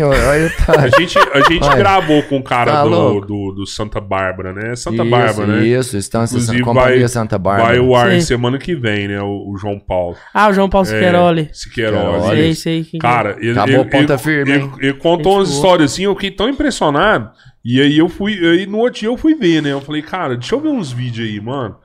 tá. 0.66 0.72
A 0.82 0.88
gente, 1.00 1.16
a 1.18 1.40
gente 1.48 1.68
gravou 1.76 2.20
com 2.24 2.38
o 2.38 2.42
cara 2.42 2.72
Tá 2.72 2.82
do, 2.82 3.20
do, 3.20 3.52
do 3.52 3.64
Santa 3.66 4.00
Bárbara, 4.00 4.52
né? 4.52 4.74
Santa 4.74 5.02
isso, 5.04 5.10
Bárbara, 5.10 5.46
né? 5.46 5.66
Isso, 5.68 5.96
Estância 5.96 6.34
Inclusive, 6.34 6.62
Companhia 6.64 6.98
vai, 6.98 7.08
Santa 7.08 7.38
Bárbara. 7.38 7.68
vai 7.68 7.78
o 7.78 7.94
ar 7.94 8.10
Sim. 8.10 8.20
semana 8.22 8.58
que 8.58 8.74
vem, 8.74 9.06
né? 9.06 9.22
O, 9.22 9.52
o 9.52 9.56
João 9.56 9.78
Paulo. 9.78 10.16
Ah, 10.34 10.48
o 10.48 10.52
João 10.52 10.68
Paulo 10.68 10.84
Siqueiroli. 10.86 11.42
É, 11.42 11.48
Siqueiroli. 11.54 12.06
Siqueiroli. 12.22 12.36
Sei, 12.36 12.50
isso. 12.50 12.62
sei. 12.62 12.82
que 12.84 12.96
é. 12.96 13.00
Cara, 13.00 13.36
ele, 13.38 13.52
Acabou 13.52 13.74
ele, 13.82 13.84
ponta 13.90 14.12
ele- 14.14 14.18
firme, 14.22 14.52
ele- 14.52 14.70
ele 14.80 14.94
contou 14.94 15.36
umas 15.36 15.50
boa. 15.50 15.75
Histórias 15.76 15.92
assim, 15.92 16.04
eu 16.04 16.14
fiquei 16.14 16.30
tão 16.30 16.48
impressionado. 16.48 17.30
E 17.64 17.80
aí 17.80 17.98
eu 17.98 18.08
fui, 18.08 18.34
aí 18.34 18.66
no 18.66 18.78
outro 18.78 19.00
dia 19.00 19.08
eu 19.08 19.16
fui 19.16 19.34
ver, 19.34 19.62
né? 19.62 19.72
Eu 19.72 19.80
falei, 19.80 20.02
cara, 20.02 20.36
deixa 20.36 20.54
eu 20.54 20.60
ver 20.60 20.68
uns 20.68 20.92
vídeos 20.92 21.28
aí, 21.28 21.40
mano. 21.40 21.76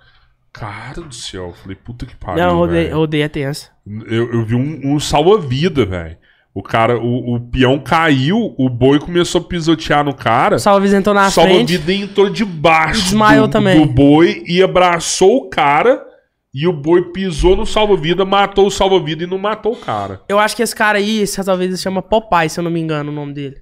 Cara 0.53 1.01
do 1.01 1.13
céu, 1.15 1.47
eu 1.47 1.53
falei, 1.53 1.75
puta 1.75 2.05
que 2.05 2.15
pariu. 2.15 2.43
Não, 2.43 2.67
velho. 2.67 2.95
rodei 2.95 3.21
é 3.21 3.27
tenso. 3.27 3.71
Eu, 4.07 4.31
eu 4.33 4.45
vi 4.45 4.55
um, 4.55 4.93
um 4.93 4.99
salva-vida, 4.99 5.85
velho. 5.85 6.17
O 6.53 6.61
cara, 6.61 6.99
o, 6.99 7.35
o 7.35 7.39
peão 7.39 7.79
caiu, 7.79 8.53
o 8.57 8.69
boi 8.69 8.99
começou 8.99 9.39
a 9.39 9.43
pisotear 9.43 10.03
no 10.03 10.13
cara. 10.13 10.59
Salve 10.59 10.93
entrou 10.93 11.15
na 11.15 11.31
frente. 11.31 11.47
Salva-vida 11.47 11.93
entrou 11.93 12.29
debaixo 12.29 13.03
Desmaiou 13.03 13.47
do, 13.47 13.51
também. 13.51 13.79
do 13.79 13.85
boi 13.85 14.43
e 14.45 14.61
abraçou 14.61 15.37
o 15.37 15.49
cara. 15.49 16.05
E 16.53 16.67
o 16.67 16.73
boi 16.73 17.13
pisou 17.13 17.55
no 17.55 17.65
salva-vida, 17.65 18.25
matou 18.25 18.67
o 18.67 18.71
salva-vida 18.71 19.23
e 19.23 19.27
não 19.27 19.37
matou 19.37 19.71
o 19.71 19.77
cara. 19.77 20.21
Eu 20.27 20.37
acho 20.37 20.53
que 20.53 20.61
esse 20.61 20.75
cara 20.75 20.97
aí, 20.97 21.21
esse 21.21 21.41
talvez 21.41 21.73
se 21.73 21.81
chama 21.81 22.01
Popeye, 22.01 22.49
se 22.49 22.59
eu 22.59 22.63
não 22.63 22.69
me 22.69 22.81
engano 22.81 23.09
o 23.09 23.15
nome 23.15 23.33
dele. 23.33 23.61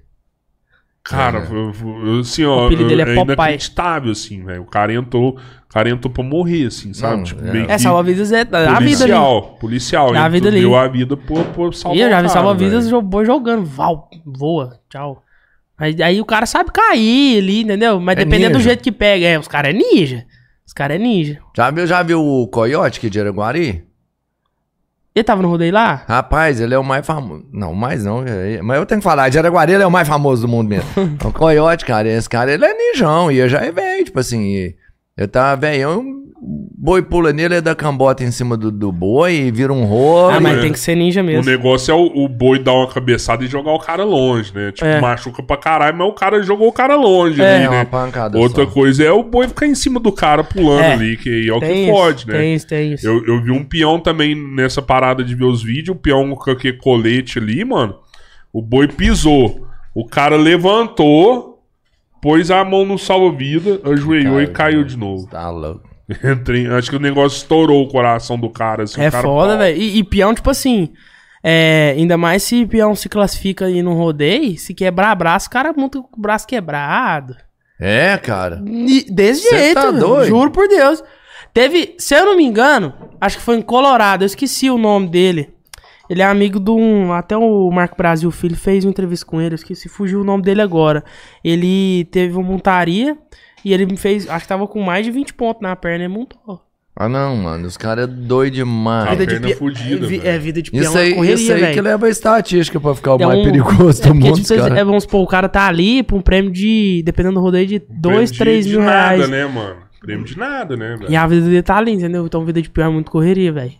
Cara, 1.02 1.38
É. 1.38 1.46
eu- 1.50 1.72
eu- 2.06 2.20
assim, 2.20 2.44
ó, 2.44 2.62
O 2.62 2.66
apelido 2.66 2.88
dele 2.88 3.02
é 3.02 3.12
é 3.12 3.14
Popeye. 3.14 3.34
inacreditável, 3.34 4.12
assim, 4.12 4.44
velho. 4.44 4.62
O 4.62 4.66
cara 4.66 4.92
entrou, 4.92 5.30
o 5.30 5.68
cara 5.72 5.88
entrou 5.88 6.12
pra 6.12 6.22
morrer, 6.22 6.66
assim, 6.66 6.92
sabe? 6.92 7.16
Não, 7.16 7.24
tipo, 7.24 7.40
é. 7.44 7.52
meio 7.52 7.64
É, 7.64 7.68
que 7.76 7.78
salva-vidas 7.78 8.30
é 8.32 8.44
da 8.44 8.58
vida 8.60 8.76
ali. 8.76 8.84
policial, 8.84 9.42
policial. 9.60 10.12
Dá 10.12 10.22
a 10.22 10.26
Ele 10.26 10.32
vida 10.34 10.48
ali. 10.48 10.60
Deu 10.60 10.76
a 10.76 10.86
vida 10.88 11.16
por, 11.16 11.42
por 11.46 11.74
salvar 11.74 11.96
E 11.98 12.02
eu 12.02 12.10
já 12.10 12.20
vi 12.22 12.28
salva-vidas 12.28 12.88
jogando. 12.88 13.64
Val, 13.64 14.08
voa, 14.26 14.78
tchau. 14.90 15.22
Aí, 15.78 16.02
aí 16.02 16.20
o 16.20 16.24
cara 16.26 16.44
sabe 16.44 16.70
cair 16.70 17.38
ali, 17.38 17.62
entendeu? 17.62 17.98
Mas 17.98 18.18
É 18.18 18.24
dependendo 18.24 18.52
do 18.52 18.58
ninja. 18.58 18.68
jeito 18.70 18.82
que 18.82 18.92
pega, 18.92 19.24
é, 19.26 19.38
os 19.38 19.48
caras 19.48 19.74
é 19.74 19.78
ninja. 19.78 20.26
Os 20.66 20.74
caras 20.74 20.96
é 20.96 20.98
ninja. 20.98 21.38
Já 21.56 21.70
viu, 21.70 21.86
já 21.86 22.02
viu 22.02 22.20
o 22.22 22.46
Coyote 22.46 23.00
que 23.00 23.06
é 23.06 23.10
de 23.10 23.18
Araguari? 23.18 23.84
Ele 25.14 25.24
tava 25.24 25.42
no 25.42 25.48
rodeio 25.48 25.72
lá? 25.74 26.04
Rapaz, 26.06 26.60
ele 26.60 26.72
é 26.72 26.78
o 26.78 26.84
mais 26.84 27.04
famoso. 27.04 27.44
Não, 27.52 27.74
mais 27.74 28.04
não. 28.04 28.22
é- 28.24 28.62
Mas 28.62 28.78
eu 28.78 28.86
tenho 28.86 29.00
que 29.00 29.04
falar, 29.04 29.28
de 29.28 29.38
Araguari 29.38 29.72
ele 29.72 29.82
é 29.82 29.86
o 29.86 29.90
mais 29.90 30.06
famoso 30.06 30.42
do 30.42 30.48
mundo 30.48 30.68
mesmo. 30.68 30.88
o 31.24 31.32
Coyote, 31.32 31.84
cara, 31.84 32.08
esse 32.08 32.28
cara, 32.28 32.52
ele 32.52 32.64
é 32.64 32.72
ninjão. 32.72 33.30
E 33.30 33.38
eu 33.38 33.48
já 33.48 33.58
é 33.60 33.72
velho, 33.72 34.04
tipo 34.04 34.20
assim. 34.20 34.72
Eu 35.16 35.26
tava 35.26 35.60
velhão, 35.60 36.04
boi 36.42 37.02
pula 37.02 37.32
nele, 37.32 37.54
ele 37.56 37.60
dá 37.60 37.74
cambota 37.74 38.24
em 38.24 38.30
cima 38.30 38.56
do, 38.56 38.70
do 38.72 38.90
boi 38.90 39.34
e 39.34 39.50
vira 39.50 39.72
um 39.72 39.84
rolo. 39.84 40.30
Ah, 40.34 40.40
mas 40.40 40.56
é. 40.56 40.60
tem 40.62 40.72
que 40.72 40.78
ser 40.78 40.94
ninja 40.94 41.20
O 41.20 41.24
mesmo. 41.24 41.44
negócio 41.50 41.92
é 41.92 41.94
o, 41.94 42.24
o 42.24 42.28
boi 42.28 42.58
dar 42.58 42.72
uma 42.72 42.88
cabeçada 42.88 43.44
e 43.44 43.46
jogar 43.46 43.72
o 43.72 43.78
cara 43.78 44.04
longe, 44.04 44.50
né? 44.54 44.72
Tipo, 44.72 44.86
É. 44.86 45.00
machuca 45.00 45.42
pra 45.42 45.58
caralho, 45.58 45.98
mas 45.98 46.08
o 46.08 46.12
cara 46.12 46.42
jogou 46.42 46.68
o 46.68 46.72
cara 46.72 46.96
longe 46.96 47.42
É, 47.42 47.56
ali, 47.56 47.64
É 47.64 47.68
uma 47.68 47.78
né? 47.80 47.84
pancada 47.84 48.38
Outra 48.38 48.64
só. 48.64 48.70
coisa 48.70 49.04
é 49.04 49.12
o 49.12 49.22
boi 49.22 49.48
ficar 49.48 49.66
em 49.66 49.74
cima 49.74 50.00
do 50.00 50.10
cara 50.10 50.42
pulando 50.42 50.80
É. 50.80 50.92
ali, 50.94 51.16
que 51.18 51.46
é 51.48 51.52
o 51.52 51.60
Tem 51.60 51.68
que 51.74 51.82
isso, 51.82 51.92
pode, 51.92 52.26
né? 52.26 52.32
Tem 52.38 52.54
isso, 52.54 52.66
tem 52.66 52.92
isso. 52.94 53.06
Eu, 53.06 53.22
eu 53.26 53.42
vi 53.42 53.50
um 53.50 53.62
peão 53.62 54.00
também 54.00 54.34
nessa 54.34 54.80
parada 54.80 55.22
de 55.22 55.34
ver 55.34 55.44
os 55.44 55.62
vídeos, 55.62 55.94
o 55.94 56.00
peão 56.00 56.34
com 56.34 56.50
aquele 56.50 56.78
colete 56.78 57.38
ali, 57.38 57.62
mano. 57.66 57.94
O 58.52 58.62
boi 58.62 58.88
pisou. 58.88 59.66
O 59.94 60.06
cara 60.06 60.36
levantou, 60.36 61.58
pôs 62.22 62.50
a 62.50 62.64
mão 62.64 62.86
no 62.86 62.96
salva-vida, 62.98 63.80
ajoelhou 63.84 64.40
e 64.40 64.46
caiu 64.46 64.84
de 64.84 64.96
novo. 64.96 65.26
Tá 65.28 65.50
louco. 65.50 65.89
Entrei- 66.24 66.66
acho 66.68 66.90
que 66.90 66.96
o 66.96 67.00
negócio 67.00 67.36
estourou 67.36 67.82
o 67.84 67.88
coração 67.88 68.38
do 68.38 68.50
cara. 68.50 68.82
Assim, 68.84 69.00
É 69.02 69.08
o 69.08 69.12
cara, 69.12 69.22
foda, 69.22 69.56
velho. 69.56 69.76
E, 69.80 69.98
e 69.98 70.04
peão, 70.04 70.34
tipo 70.34 70.50
assim, 70.50 70.90
é, 71.42 71.94
ainda 71.96 72.16
mais 72.16 72.42
se 72.42 72.66
peão 72.66 72.94
se 72.94 73.08
classifica 73.08 73.66
aí 73.66 73.82
no 73.82 73.94
rodeio, 73.94 74.58
se 74.58 74.74
quebrar 74.74 75.14
braço, 75.14 75.48
o 75.48 75.50
cara 75.50 75.72
muito 75.72 76.02
com 76.02 76.18
o 76.18 76.22
braço 76.22 76.46
quebrado. 76.46 77.36
É, 77.78 78.18
cara. 78.18 78.62
E 78.66 79.06
Desse 79.10 79.42
Cê 79.48 79.58
jeito, 79.58 79.74
tá 79.80 79.90
doido? 79.90 80.28
juro 80.28 80.50
por 80.50 80.68
Deus. 80.68 81.02
Teve, 81.54 81.94
se 81.98 82.14
eu 82.14 82.26
não 82.26 82.36
me 82.36 82.44
engano, 82.44 82.92
acho 83.20 83.38
que 83.38 83.42
foi 83.42 83.56
em 83.56 83.62
Colorado, 83.62 84.22
eu 84.22 84.26
esqueci 84.26 84.70
o 84.70 84.78
nome 84.78 85.08
dele. 85.08 85.48
Ele 86.08 86.22
é 86.22 86.24
amigo 86.24 86.58
de 86.60 86.70
um. 86.72 87.12
Até 87.12 87.36
o 87.36 87.70
Marco 87.70 87.96
Brasil 87.96 88.30
Filho 88.32 88.56
fez 88.56 88.84
uma 88.84 88.90
entrevista 88.90 89.24
com 89.24 89.40
ele, 89.40 89.54
eu 89.54 89.56
esqueci, 89.56 89.88
fugiu 89.88 90.20
o 90.20 90.24
nome 90.24 90.42
dele 90.42 90.60
agora. 90.60 91.04
Ele 91.42 92.04
teve 92.10 92.34
uma 92.36 92.42
montaria 92.42 93.16
e 93.64 93.72
ele 93.72 93.86
me 93.86 93.96
fez. 93.96 94.28
Acho 94.28 94.44
que 94.44 94.48
tava 94.48 94.66
com 94.66 94.80
mais 94.82 95.04
de 95.04 95.10
20 95.10 95.34
pontos 95.34 95.62
na 95.62 95.74
perna 95.76 96.04
e 96.04 96.08
montou. 96.08 96.60
Ah, 96.96 97.08
não, 97.08 97.34
mano. 97.36 97.66
Os 97.66 97.76
caras 97.76 98.04
é 98.04 98.06
doido 98.06 98.54
demais. 98.54 99.08
Ah, 99.08 99.10
Vida 99.12 99.26
de 99.26 99.32
perna 99.34 99.48
pe- 99.48 99.54
fudida, 99.54 100.06
vi- 100.06 100.18
velho. 100.18 100.28
É, 100.28 100.38
vida 100.38 100.60
de 100.60 100.70
peão 100.70 100.82
Isso 100.82 100.98
é 100.98 101.00
aí, 101.02 101.08
uma 101.10 101.16
correria, 101.16 101.34
isso 101.36 101.52
aí 101.52 101.72
que 101.74 101.80
leva 101.80 102.06
a 102.06 102.10
estatística 102.10 102.78
pra 102.80 102.94
ficar 102.94 103.14
o 103.14 103.22
É 103.22 103.26
mais 103.26 103.38
um- 103.38 103.44
perigoso 103.44 104.02
É 104.02 104.06
do 104.08 104.14
mundo, 104.14 104.42
tipo, 104.42 104.56
cara. 104.56 104.78
é, 104.78 104.84
vamos 104.84 105.04
supor, 105.04 105.22
o 105.22 105.26
cara 105.26 105.48
tá 105.48 105.66
ali 105.66 106.02
pra 106.02 106.16
um 106.16 106.20
prêmio 106.20 106.50
de. 106.50 107.02
Dependendo 107.04 107.36
do 107.36 107.40
rodeio, 107.40 107.66
de 107.66 107.78
2, 107.88 108.30
Prêmio 108.32 108.38
3 108.38 108.66
de, 108.66 108.72
mil 108.72 108.80
de 108.80 108.86
nada, 108.86 109.14
reais. 109.16 109.30
né, 109.30 109.46
mano? 109.46 109.76
Prêmio 110.00 110.24
de 110.26 110.36
nada, 110.36 110.76
né, 110.76 110.96
velho? 110.98 111.10
E 111.10 111.16
a 111.16 111.26
vida 111.26 111.46
dele 111.46 111.62
tá 111.62 111.76
ali, 111.76 111.92
entendeu? 111.92 112.26
Então, 112.26 112.44
vida 112.44 112.60
de 112.60 112.68
peão 112.68 112.90
é 112.90 112.92
muito 112.92 113.10
correria, 113.10 113.52
velho. 113.52 113.72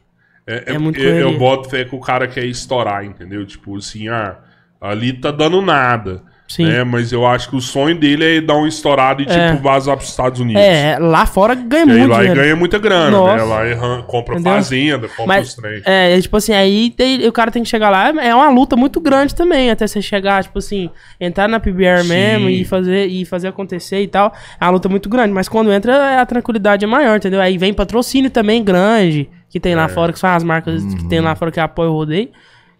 É, 0.46 0.74
É 0.74 0.78
muito 0.78 0.96
porque 0.96 1.08
eu 1.08 1.16
correria. 1.18 1.38
boto 1.38 1.68
fé 1.68 1.84
que 1.84 1.94
o 1.94 2.00
cara 2.00 2.26
quer 2.26 2.44
estourar, 2.46 3.04
entendeu? 3.04 3.44
Tipo 3.44 3.76
assim, 3.76 4.08
ah, 4.08 4.38
ali 4.80 5.12
tá 5.12 5.30
dando 5.30 5.60
nada. 5.60 6.22
Sim. 6.50 6.64
Né? 6.64 6.82
Mas 6.82 7.12
eu 7.12 7.24
acho 7.24 7.48
que 7.48 7.54
o 7.54 7.60
sonho 7.60 7.94
dele 7.96 8.38
é 8.38 8.40
dar 8.40 8.56
um 8.56 8.66
estourado 8.66 9.22
e, 9.22 9.26
É. 9.28 9.52
tipo, 9.52 9.62
vazar 9.62 9.96
pros 9.96 10.10
Estados 10.10 10.40
Unidos. 10.40 10.60
É, 10.60 10.98
lá 10.98 11.24
fora 11.24 11.54
ganha 11.54 11.84
E 11.86 11.90
aí 11.92 11.98
muito 11.98 12.10
lá 12.10 12.18
dinheiro. 12.18 12.40
ganha 12.40 12.56
muita 12.56 12.76
grana, 12.76 13.04
né? 13.04 13.16
Nossa. 13.16 13.44
Lá 13.44 13.64
ele 13.66 13.74
ran- 13.76 14.02
compra 14.02 14.34
Entendeu? 14.34 14.52
fazenda, 14.54 15.06
compra 15.08 15.26
Mas, 15.26 15.48
os 15.50 15.54
trem. 15.54 15.80
é, 15.86 16.18
é, 16.18 16.20
tipo 16.20 16.36
assim, 16.36 16.52
aí 16.52 16.90
tem- 16.90 17.24
o 17.28 17.30
cara 17.30 17.52
tem 17.52 17.62
que 17.62 17.68
chegar 17.68 17.88
lá, 17.88 18.08
é 18.20 18.34
uma 18.34 18.50
luta 18.50 18.74
muito 18.74 19.00
grande 19.00 19.32
também, 19.32 19.70
até 19.70 19.86
você 19.86 20.02
chegar, 20.02 20.42
tipo 20.42 20.58
assim, 20.58 20.90
entrar 21.20 21.48
na 21.48 21.60
PBR 21.60 22.02
Sim. 22.02 22.08
mesmo 22.08 22.48
e 22.50 22.64
fazer, 22.64 23.06
e 23.06 23.24
fazer 23.24 23.46
acontecer 23.46 24.02
e 24.02 24.08
tal. 24.08 24.34
É 24.60 24.64
uma 24.64 24.72
luta 24.72 24.88
muito 24.88 25.08
grande, 25.08 25.32
mas 25.32 25.48
quando 25.48 25.70
entra, 25.72 26.20
a 26.20 26.26
tranquilidade 26.26 26.84
é 26.84 26.88
maior, 26.88 27.16
entendeu? 27.16 27.40
Aí 27.40 27.56
vem 27.58 27.72
patrocínio 27.72 28.28
também 28.28 28.64
grande, 28.64 29.30
que 29.48 29.60
tem 29.60 29.76
lá 29.76 29.84
É. 29.84 29.88
fora, 29.88 30.12
que 30.12 30.18
são 30.18 30.28
as 30.28 30.42
marcas 30.42 30.82
que 30.96 31.08
tem 31.08 31.20
lá 31.20 31.36
fora 31.36 31.52
que 31.52 31.60
apoiam 31.60 31.92
o 31.92 31.96
rodeio, 31.96 32.28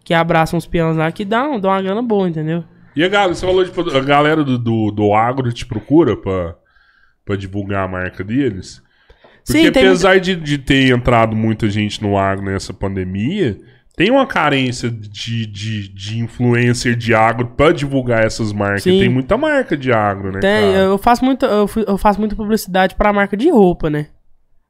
que 0.02 0.12
abraçam 0.12 0.58
os 0.58 0.66
peões 0.66 0.96
lá, 0.96 1.12
que 1.12 1.24
dão, 1.24 1.60
dão 1.60 1.70
uma 1.70 1.80
grana 1.80 2.02
boa, 2.02 2.28
entendeu? 2.28 2.64
E 3.00 3.04
a 3.04 3.08
galera, 3.08 3.34
você 3.34 3.46
falou 3.46 3.64
de 3.64 3.96
a 3.96 4.00
galera 4.00 4.44
do, 4.44 4.58
do, 4.58 4.90
do 4.90 5.14
agro 5.14 5.50
te 5.54 5.64
procura 5.64 6.18
pra, 6.18 6.54
pra 7.24 7.34
divulgar 7.34 7.86
a 7.86 7.88
marca 7.88 8.22
deles? 8.22 8.82
Porque 9.42 9.62
Sim, 9.62 9.72
tem 9.72 9.86
apesar 9.86 10.20
de, 10.20 10.36
de 10.36 10.58
ter 10.58 10.94
entrado 10.94 11.34
muita 11.34 11.70
gente 11.70 12.02
no 12.02 12.18
agro 12.18 12.44
nessa 12.44 12.74
pandemia, 12.74 13.56
tem 13.96 14.10
uma 14.10 14.26
carência 14.26 14.90
de, 14.90 15.46
de, 15.46 15.88
de 15.88 16.18
influencer 16.18 16.94
de 16.94 17.14
agro 17.14 17.46
pra 17.56 17.72
divulgar 17.72 18.22
essas 18.22 18.52
marcas. 18.52 18.82
Sim. 18.82 18.98
Tem 18.98 19.08
muita 19.08 19.38
marca 19.38 19.78
de 19.78 19.90
agro, 19.90 20.32
né? 20.32 20.40
Tem, 20.40 20.72
cara? 20.72 20.84
eu 20.84 20.98
faço 20.98 21.24
muito, 21.24 21.46
eu 21.46 21.96
faço 21.96 22.20
muita 22.20 22.36
publicidade 22.36 22.96
pra 22.96 23.14
marca 23.14 23.34
de 23.34 23.48
roupa, 23.48 23.88
né? 23.88 24.08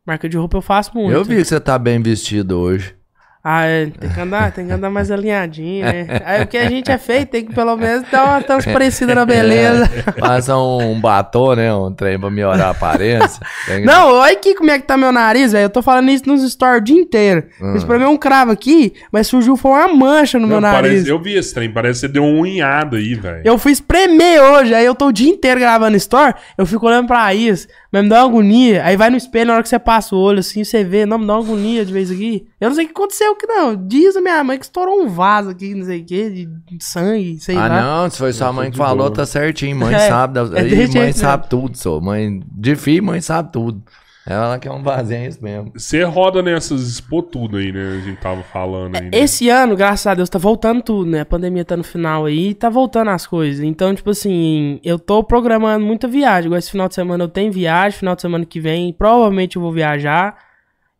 Marca 0.07 0.29
de 0.29 0.37
roupa 0.37 0.57
eu 0.57 0.63
faço 0.63 0.93
muito. 0.95 1.13
Eu 1.13 1.25
vi 1.25 1.35
que 1.35 1.45
você 1.45 1.59
tá 1.59 1.77
bem 1.77 2.01
vestido 2.01 2.57
hoje. 2.61 2.95
Ah, 3.43 3.65
é, 3.65 3.87
tem 3.87 4.11
que 4.11 4.21
andar, 4.21 4.53
tem 4.53 4.67
que 4.67 4.73
andar 4.73 4.91
mais 4.91 5.11
alinhadinho, 5.11 5.83
né? 5.87 6.07
Aí 6.27 6.43
o 6.43 6.47
que 6.47 6.59
a 6.59 6.69
gente 6.69 6.91
é 6.93 6.99
feito 6.99 7.31
tem 7.31 7.45
que 7.47 7.55
pelo 7.55 7.75
menos 7.75 8.05
dar 8.11 8.25
uma 8.25 8.43
transparecida 8.43 9.15
na 9.15 9.25
beleza. 9.27 9.89
Passa 10.19 10.59
um 10.59 11.01
batom, 11.01 11.55
né? 11.55 11.73
Um 11.73 11.91
trem 11.91 12.21
pra 12.21 12.29
melhorar 12.31 12.67
a 12.67 12.71
aparência. 12.71 13.41
Que- 13.65 13.81
Não, 13.81 14.13
olha 14.13 14.35
aqui 14.35 14.55
como 14.55 14.71
é 14.71 14.79
que 14.79 14.87
tá 14.87 14.95
meu 14.99 15.11
nariz, 15.11 15.53
velho. 15.53 15.65
Eu 15.65 15.71
tô 15.71 15.81
falando 15.81 16.11
isso 16.11 16.25
nos 16.27 16.43
stories 16.53 16.83
o 16.83 16.85
dia 16.85 17.01
inteiro. 17.01 17.45
Isso 17.75 17.87
pra 17.87 17.99
mim 17.99 18.05
é 18.05 18.09
um 18.09 18.17
cravo 18.19 18.51
aqui, 18.53 18.93
mas 19.11 19.27
surgiu 19.27 19.57
foi 19.57 19.71
uma 19.71 19.89
mancha 19.89 20.39
no 20.39 20.47
meu 20.47 20.61
Não, 20.61 20.71
nariz. 20.71 20.91
parece- 20.93 21.09
eu 21.09 21.19
vi 21.19 21.35
esse 21.39 21.55
trem, 21.55 21.73
parece 21.73 22.01
que 22.03 22.07
você 22.07 22.13
deu 22.13 22.25
uma 22.25 22.43
unhada 22.43 22.99
aí, 22.99 23.15
velho. 23.15 23.41
Eu 23.43 23.57
fui 23.57 23.73
espremer 23.73 24.39
hoje, 24.43 24.75
aí 24.75 24.85
eu 24.85 24.95
tô 24.95 25.07
o 25.07 25.13
dia 25.13 25.31
inteiro 25.31 25.59
gravando 25.59 25.97
story, 25.97 26.35
eu 26.59 26.67
fico 26.67 26.87
olhando 26.87 27.07
pra 27.07 27.33
isso, 27.35 27.67
mas 27.93 28.03
me 28.03 28.09
dá 28.09 28.23
uma 28.25 28.29
agonia. 28.31 28.85
Aí 28.85 28.97
vai 28.97 29.11
no 29.11 29.17
espelho, 29.17 29.49
na 29.49 29.55
hora 29.55 29.63
que 29.63 29.69
você 29.69 29.79
passa 29.79 30.15
o 30.15 30.19
olho, 30.19 30.39
assim, 30.41 30.63
você 30.65 30.85
vê, 30.85 31.05
não, 31.05 31.19
me 31.19 31.27
dá 31.27 31.35
uma 31.39 31.45
agonia 31.45 31.85
de 31.85 31.93
vez 31.93 32.11
aqui. 32.11 32.47
Eu 32.61 32.69
não 32.69 32.75
sei 32.77 32.85
o 32.85 32.89
que 32.89 32.93
aconteceu 32.93 33.27
eu 33.29 33.37
que 33.37 33.47
não. 33.47 33.75
Diz 33.87 34.15
a 34.17 34.21
minha 34.21 34.43
mãe 34.45 34.59
que 34.59 34.65
estourou 34.65 35.03
um 35.03 35.09
vaso 35.09 35.51
aqui, 35.51 35.75
não 35.75 35.85
sei 35.87 36.01
o 36.01 36.05
que, 36.05 36.31
de 36.31 36.49
sangue, 36.85 37.39
sei 37.41 37.57
Ah, 37.57 37.67
lá. 37.69 37.83
não, 37.83 38.11
se 38.11 38.19
foi 38.19 38.33
sua 38.33 38.53
mãe 38.53 38.71
que 38.71 38.77
falou, 38.77 39.07
boa. 39.07 39.11
tá 39.13 39.27
certinho. 39.27 39.77
Mãe 39.77 39.95
É, 40.01 40.09
sabe. 40.09 40.35
Da... 40.35 40.43
é 40.59 40.63
mãe 40.63 40.87
jeito 40.87 41.19
sabe 41.19 41.49
tudo, 41.49 41.77
sou. 41.77 42.01
Mãe 42.01 42.41
de 42.53 42.77
filho, 42.77 43.05
mãe 43.05 43.21
sabe 43.21 43.51
tudo. 43.53 43.83
Ela 44.27 44.59
que 44.59 44.69
é 44.69 44.73
um 44.73 44.83
vasinho, 44.83 45.25
é 45.25 45.27
isso 45.29 45.43
mesmo. 45.43 45.73
Você 45.75 46.03
roda 46.03 46.43
nessas 46.43 46.83
expô 46.83 47.23
tudo 47.23 47.57
aí, 47.57 47.73
né? 47.73 47.97
A 47.97 48.01
gente 48.01 48.21
tava 48.21 48.43
falando 48.43 48.97
aí. 48.97 49.03
Né? 49.05 49.11
Esse 49.13 49.49
ano, 49.49 49.75
graças 49.77 50.07
a 50.07 50.15
Deus, 50.15 50.29
tá 50.29 50.39
voltando 50.39 50.83
tudo, 50.83 51.11
né? 51.11 51.21
A 51.21 51.27
pandemia 51.27 51.65
tá 51.65 51.77
no 51.77 51.85
final 51.85 52.27
aí, 52.27 52.55
tá 52.55 52.69
voltando 52.69 53.11
as 53.11 53.27
coisas. 53.27 53.65
Então, 53.65 53.95
tipo 53.95 54.11
assim, 54.11 54.79
eu 54.85 54.99
tô 54.99 55.25
programando 55.25 55.85
muita 55.85 56.07
viagem. 56.07 56.47
Igual 56.47 56.59
esse 56.59 56.71
final 56.71 56.89
de 56.89 56.95
semana 56.95 57.25
eu 57.25 57.29
tenho 57.29 57.51
viagem, 57.51 57.99
final 57.99 58.15
de 58.15 58.23
semana 58.23 58.45
que 58.45 58.61
vem 58.61 58.93
provavelmente 58.93 59.57
eu 59.57 59.63
vou 59.63 59.73
viajar. 59.73 60.50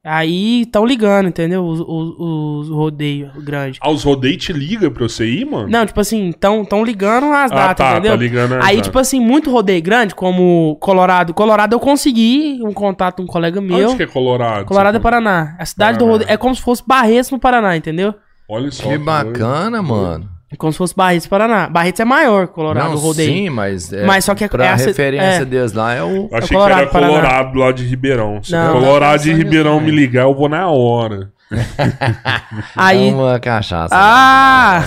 Aí 0.03 0.63
estão 0.63 0.87
ligando, 0.87 1.29
entendeu? 1.29 1.63
Os, 1.63 1.79
os, 1.79 2.15
os 2.19 2.69
rodeios 2.71 3.31
grandes. 3.45 3.79
Ah, 3.83 3.91
os 3.91 4.03
rodeios 4.03 4.43
te 4.43 4.51
liga 4.51 4.91
pra 4.91 5.03
você 5.07 5.27
ir, 5.27 5.45
mano? 5.45 5.69
Não, 5.69 5.85
tipo 5.85 6.01
assim, 6.01 6.31
estão 6.31 6.65
tão 6.65 6.83
ligando 6.83 7.27
as 7.35 7.53
Ah, 7.53 7.55
datas, 7.55 7.77
tá, 7.87 7.93
entendeu? 7.93 8.13
tá 8.13 8.17
ligando 8.17 8.53
as 8.55 8.65
Aí, 8.65 8.77
datas. 8.77 8.87
tipo 8.87 8.99
assim, 8.99 9.21
muito 9.21 9.51
rodeio 9.51 9.83
grande, 9.83 10.15
como 10.15 10.77
Colorado. 10.81 11.35
Colorado 11.35 11.75
eu 11.75 11.81
consegui 11.81 12.61
um 12.65 12.73
contato 12.73 13.17
com 13.17 13.25
um 13.25 13.27
colega 13.27 13.61
meu. 13.61 13.89
Onde 13.91 13.97
que 13.99 14.03
é 14.05 14.07
Colorado? 14.07 14.65
Colorado 14.65 14.97
é 14.97 15.01
Paraná. 15.01 15.55
A 15.59 15.67
cidade 15.67 15.99
do 15.99 16.05
Paraná. 16.07 16.13
rodeio 16.13 16.33
é 16.35 16.37
como 16.39 16.55
se 16.55 16.63
fosse 16.63 16.83
Barretos 16.87 17.31
no 17.31 17.39
Paraná, 17.39 17.77
entendeu? 17.77 18.15
Olha 18.49 18.71
só. 18.71 18.89
Que 18.89 18.97
bacana, 18.97 19.83
mano. 19.83 20.27
É 20.53 20.57
como 20.57 20.73
se 20.73 20.79
fosse 20.79 20.95
Barretos 20.97 21.29
Paraná. 21.29 21.69
Barretos 21.69 22.01
é 22.01 22.05
maior 22.05 22.49
Colorado, 22.49 22.89
Não, 22.89 22.95
o 22.97 22.99
rodeio. 22.99 23.33
sim, 23.33 23.51
mas, 23.51 23.93
é, 23.93 24.05
Mas 24.05 24.25
só 24.25 24.35
que 24.35 24.43
é- 24.45 24.49
pra 24.49 24.65
é 24.67 24.69
a 24.71 24.79
ci- 24.79 24.87
referência 24.87 25.43
é. 25.43 25.45
deles 25.45 25.73
lá 25.73 25.95
é 25.95 26.03
o... 26.03 26.29
Achei 26.33 26.57
Colorado, 26.57 26.77
que 26.79 26.83
era 26.83 26.91
Paraná. 26.91 27.09
Colorado 27.13 27.59
lá 27.59 27.71
de 27.73 27.85
Ribeirão. 27.85 28.43
Se 28.43 28.51
Não. 28.53 28.73
Colorado 28.73 29.23
de 29.23 29.33
Ribeirão 29.33 29.81
me 29.81 29.91
ligar, 29.93 30.23
eu 30.25 30.35
vou 30.35 30.49
na 30.49 30.69
hora. 30.69 31.31
Aí. 32.77 33.09
É 33.09 33.13
uma 33.13 33.39
cachaça. 33.41 33.95
Ah! 33.97 34.85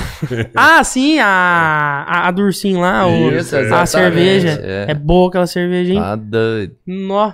ah, 0.56 0.84
sim, 0.84 1.20
a, 1.20 2.06
a, 2.08 2.28
a 2.28 2.32
Dursim 2.32 2.78
lá, 2.78 3.06
o- 3.06 3.32
Isso, 3.32 3.56
a 3.56 3.62
exatamente, 3.62 3.90
cerveja. 3.90 4.62
é. 4.64 4.86
É. 4.90 4.94
boa 4.94 5.30
aquela 5.30 5.48
cerveja, 5.48 5.94
hein? 5.94 6.00
Tá 6.00 6.16
doido. 6.16 6.74
Nó. 6.86 7.32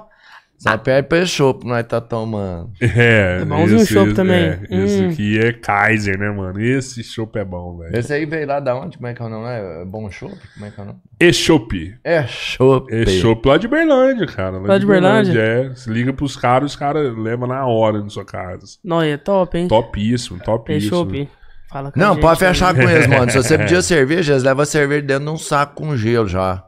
Só 0.59 0.77
perde 0.77 1.07
pra 1.07 1.25
chopp, 1.25 1.65
nós 1.65 1.85
tá 1.87 2.01
tomando. 2.01 2.69
É, 2.81 3.39
É 3.41 3.45
bonzinho 3.45 3.79
o 3.81 3.85
chopp 3.85 4.13
também. 4.13 4.59
É, 4.69 4.83
Esse 4.83 5.01
Hum. 5.03 5.09
aqui 5.09 5.39
é 5.39 5.53
Kaiser, 5.53 6.19
né, 6.19 6.29
mano? 6.29 6.59
Esse 6.61 7.01
chopp 7.01 7.39
é 7.39 7.45
bom, 7.45 7.77
velho. 7.77 7.97
Esse 7.97 8.11
aí 8.13 8.25
veio 8.25 8.45
lá 8.45 8.59
da 8.59 8.75
onde? 8.75 8.97
Como 8.97 9.07
é 9.07 9.13
que 9.13 9.21
é 9.21 9.25
o 9.25 9.29
nome? 9.29 9.47
É 9.47 9.85
bom 9.85 10.11
chopp? 10.11 10.35
Como 10.53 10.65
é 10.65 10.69
que 10.69 10.79
é 10.79 10.83
o 10.83 10.87
nome? 10.87 10.99
E 11.17 11.31
chopp. 11.31 11.95
É 12.03 12.27
chopp. 12.27 12.93
É 12.93 13.05
chopp 13.05 13.47
lá 13.47 13.57
de 13.57 13.69
Berlândia, 13.69 14.27
cara. 14.27 14.57
Lá 14.59 14.77
de 14.77 14.85
Berlândia? 14.85 15.39
É. 15.39 15.75
Se 15.75 15.89
liga 15.89 16.11
pros 16.11 16.35
caras, 16.35 16.71
os 16.71 16.75
caras 16.77 17.17
levam 17.17 17.47
na 17.47 17.65
hora 17.65 18.01
na 18.01 18.09
sua 18.09 18.25
casa. 18.25 18.65
Nó, 18.83 19.01
é 19.01 19.15
top, 19.15 19.57
hein? 19.57 19.67
Topíssimo, 19.69 20.39
topíssimo. 20.41 20.89
chopp. 20.89 21.29
Fala 21.69 21.91
com 21.91 21.99
a 21.99 22.03
Não, 22.03 22.13
gente 22.15 22.21
pode 22.21 22.43
aí. 22.43 22.49
fechar 22.49 22.75
com 22.75 22.81
eles, 22.81 23.07
mano. 23.07 23.31
Se 23.31 23.37
você 23.37 23.55
pedir 23.59 23.81
cerveja, 23.81 24.33
eles 24.33 24.43
levam 24.43 24.63
a 24.63 24.65
cerveja 24.65 25.03
dentro 25.03 25.23
de 25.25 25.31
um 25.31 25.37
saco 25.37 25.75
com 25.75 25.95
gelo 25.95 26.27
já. 26.27 26.65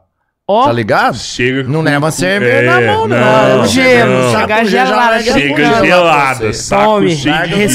Ó, 0.48 0.64
Tá 0.66 0.72
ligado? 0.72 1.16
Chega 1.16 1.62
Não 1.62 1.82
leva 1.82 2.10
cerveja 2.10 2.52
é, 2.52 2.62
na 2.66 2.80
mão, 2.92 3.06
não. 3.08 3.58
não, 3.58 3.66
gelo, 3.66 4.10
não. 4.12 4.30
chega 4.32 4.54
Saco 4.56 4.64
gelada, 4.68 5.20
Chega 5.20 6.52
saco 6.52 6.84
Tome, 6.84 7.08
receba. 7.14 7.70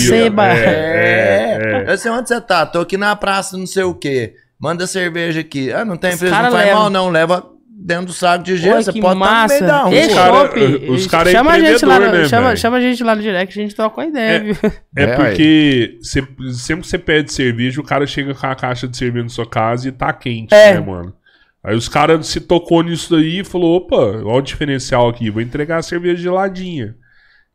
gelo. 0.56 0.66
É, 0.66 0.66
é, 0.66 1.84
é. 1.88 1.94
Eu 1.94 1.98
sei 1.98 2.12
onde 2.12 2.28
você 2.28 2.42
tá. 2.42 2.66
Tô 2.66 2.82
aqui 2.82 2.98
na 2.98 3.16
praça, 3.16 3.58
não 3.58 3.66
sei 3.66 3.84
o 3.84 3.94
quê. 3.94 4.34
Manda 4.60 4.86
cerveja 4.86 5.40
aqui. 5.40 5.72
Ah, 5.72 5.86
não 5.86 5.96
tem 5.98 6.18
cara 6.18 6.44
não 6.44 6.52
faz 6.52 6.66
leva. 6.66 6.80
mal, 6.80 6.90
não. 6.90 7.10
Leva 7.10 7.46
dentro 7.70 8.08
do 8.08 8.14
saco 8.14 8.44
de 8.44 8.58
gelo. 8.58 8.76
Olha 8.76 8.84
Você 8.84 8.92
que 8.92 9.00
pode 9.00 9.14
estar 9.18 9.26
no 9.32 9.32
massa. 9.32 9.54
meio 9.54 9.66
da 9.68 9.82
rua. 9.84 10.94
Os 10.94 11.08
cara 11.08 11.30
é 11.30 11.32
chama 11.32 11.52
a 11.52 11.60
gente 11.60 11.86
lá, 11.86 11.96
empreendedor, 11.96 12.16
no- 12.18 12.24
né, 12.24 12.28
chama, 12.30 12.56
chama 12.58 12.78
a 12.78 12.82
gente 12.82 13.04
lá 13.04 13.16
no 13.16 13.22
direct, 13.22 13.58
a 13.60 13.62
gente 13.64 13.76
troca 13.76 14.02
uma 14.02 14.08
ideia, 14.08 14.36
É. 14.36 14.40
viu? 14.40 14.56
É, 14.98 15.04
É, 15.04 15.08
porque 15.16 15.98
cê- 16.02 16.28
sempre 16.54 16.82
que 16.84 16.88
você 16.90 16.98
pede 16.98 17.32
cerveja, 17.32 17.80
o 17.80 17.84
cara 17.84 18.06
chega 18.06 18.34
com 18.34 18.46
a 18.48 18.56
caixa 18.56 18.88
de 18.90 18.98
cerveja 18.98 19.24
na 19.24 19.30
sua 19.30 19.46
casa 19.48 19.88
e 19.88 19.92
tá 19.92 20.12
quente, 20.12 20.54
É. 20.54 20.74
né, 20.74 20.80
mano? 20.82 21.14
Aí 21.64 21.76
os 21.76 21.90
caras 21.90 22.28
se 22.28 22.40
tocou 22.40 22.82
nisso 22.84 23.14
daí 23.16 23.40
e 23.40 23.44
falou: 23.44 23.76
opa, 23.78 23.96
olha 23.98 24.26
o 24.28 24.42
diferencial 24.42 25.10
aqui, 25.10 25.30
vou 25.30 25.42
entregar 25.42 25.78
a 25.78 25.82
cerveja 25.84 26.22
geladinha. 26.22 26.96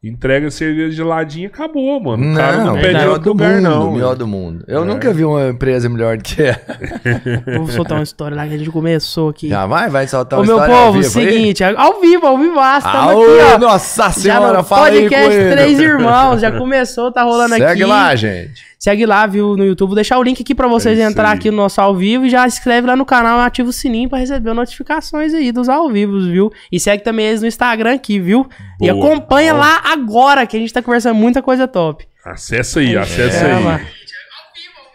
Entrega 0.05 0.49
a 0.49 0.51
cerveja 0.51 0.91
geladinha 0.97 1.45
e 1.45 1.47
acabou, 1.47 2.01
mano. 2.01 2.33
O 2.33 2.37
cara 2.37 2.57
não, 2.59 2.67
Não, 2.67 2.75
pede 2.75 2.89
em 2.89 2.93
melhor 2.99 3.19
do 3.21 3.29
lugar, 3.29 3.53
mundo, 3.55 3.63
não. 3.63 3.93
melhor 3.93 4.17
do 4.17 4.27
mundo. 4.27 4.65
Eu 4.67 4.83
É. 4.83 4.85
nunca 4.85 5.13
vi 5.13 5.25
uma 5.25 5.47
empresa 5.51 5.89
melhor 5.89 6.17
do 6.17 6.25
que 6.25 6.43
ela. 6.43 6.59
Vou 7.57 7.69
soltar 7.69 7.99
uma 7.99 8.03
história 8.03 8.37
lá 8.37 8.45
que 8.49 8.53
a 8.55 8.59
gente 8.59 8.71
começou 8.73 9.29
aqui. 9.29 9.49
Já 9.49 9.65
vai, 9.65 9.89
vai 9.89 10.09
soltar 10.09 10.41
Ô, 10.41 10.43
uma 10.43 10.47
meu 10.49 10.57
história 10.57 10.75
ao 10.75 10.87
povo, 10.87 11.01
vivo 11.01 11.19
aí? 11.21 11.25
seguinte, 11.31 11.63
ao 11.63 12.01
vivo, 12.01 12.27
ao 12.27 12.37
vivo, 12.37 12.55
tamo 12.57 12.99
Aô, 12.99 13.23
aqui, 13.23 13.55
ó. 13.55 13.59
nossa 13.61 14.03
Já 14.07 14.11
senhora, 14.11 14.65
fala 14.65 14.87
aí 14.89 15.03
com 15.05 15.09
podcast 15.11 15.35
ele. 15.37 15.51
Três 15.53 15.79
Irmãos, 15.79 16.41
já 16.41 16.51
começou, 16.51 17.13
tá 17.13 17.23
rolando 17.23 17.55
aqui. 17.55 17.63
Segue 17.65 17.85
lá, 17.85 18.13
gente. 18.17 18.72
Segue 18.83 19.07
lá, 19.07 19.25
viu, 19.29 19.57
no 19.57 19.65
YouTube. 19.65 19.91
Vou 19.91 19.95
deixar 19.95 20.19
o 20.19 20.23
link 20.25 20.43
aqui 20.43 20.57
pra 20.57 20.67
vocês 20.67 20.99
É 20.99 21.05
entrar 21.05 21.29
aí. 21.31 21.37
aqui 21.37 21.53
no 21.53 21.57
nosso 21.59 21.81
ao 21.81 21.95
vivo 21.95 22.27
e 22.27 22.29
já 22.31 22.51
se 22.51 22.59
inscreve 22.59 22.85
lá 22.89 22.97
no 22.97 23.05
canal 23.07 23.39
e 23.39 23.43
ativa 23.47 23.69
o 23.69 23.73
sininho 23.73 24.09
pra 24.09 24.19
receber 24.19 24.53
notificações 24.53 25.33
aí 25.33 25.53
dos 25.53 25.69
ao 25.69 25.89
vivos, 25.89 26.27
viu? 26.27 26.51
E 26.71 26.81
segue 26.81 27.05
também 27.05 27.27
eles 27.27 27.41
no 27.43 27.47
Instagram 27.47 27.95
aqui, 27.95 28.19
viu? 28.19 28.45
E 28.81 28.91
Boa. 28.91 29.07
acompanha 29.07 29.53
Boa. 29.55 29.65
lá 29.67 29.83
agora, 29.85 30.45
que 30.49 30.57
a 30.57 30.59
gente 30.61 30.73
tá 30.73 30.83
conversando 30.83 31.15
muita 31.15 31.41
coisa 31.41 31.69
top. 31.69 32.05
Acessa 32.27 32.81
aí, 32.81 32.97
acessa 32.97 33.47
É, 33.47 33.55
aí. 33.55 33.65
lá. 33.65 33.81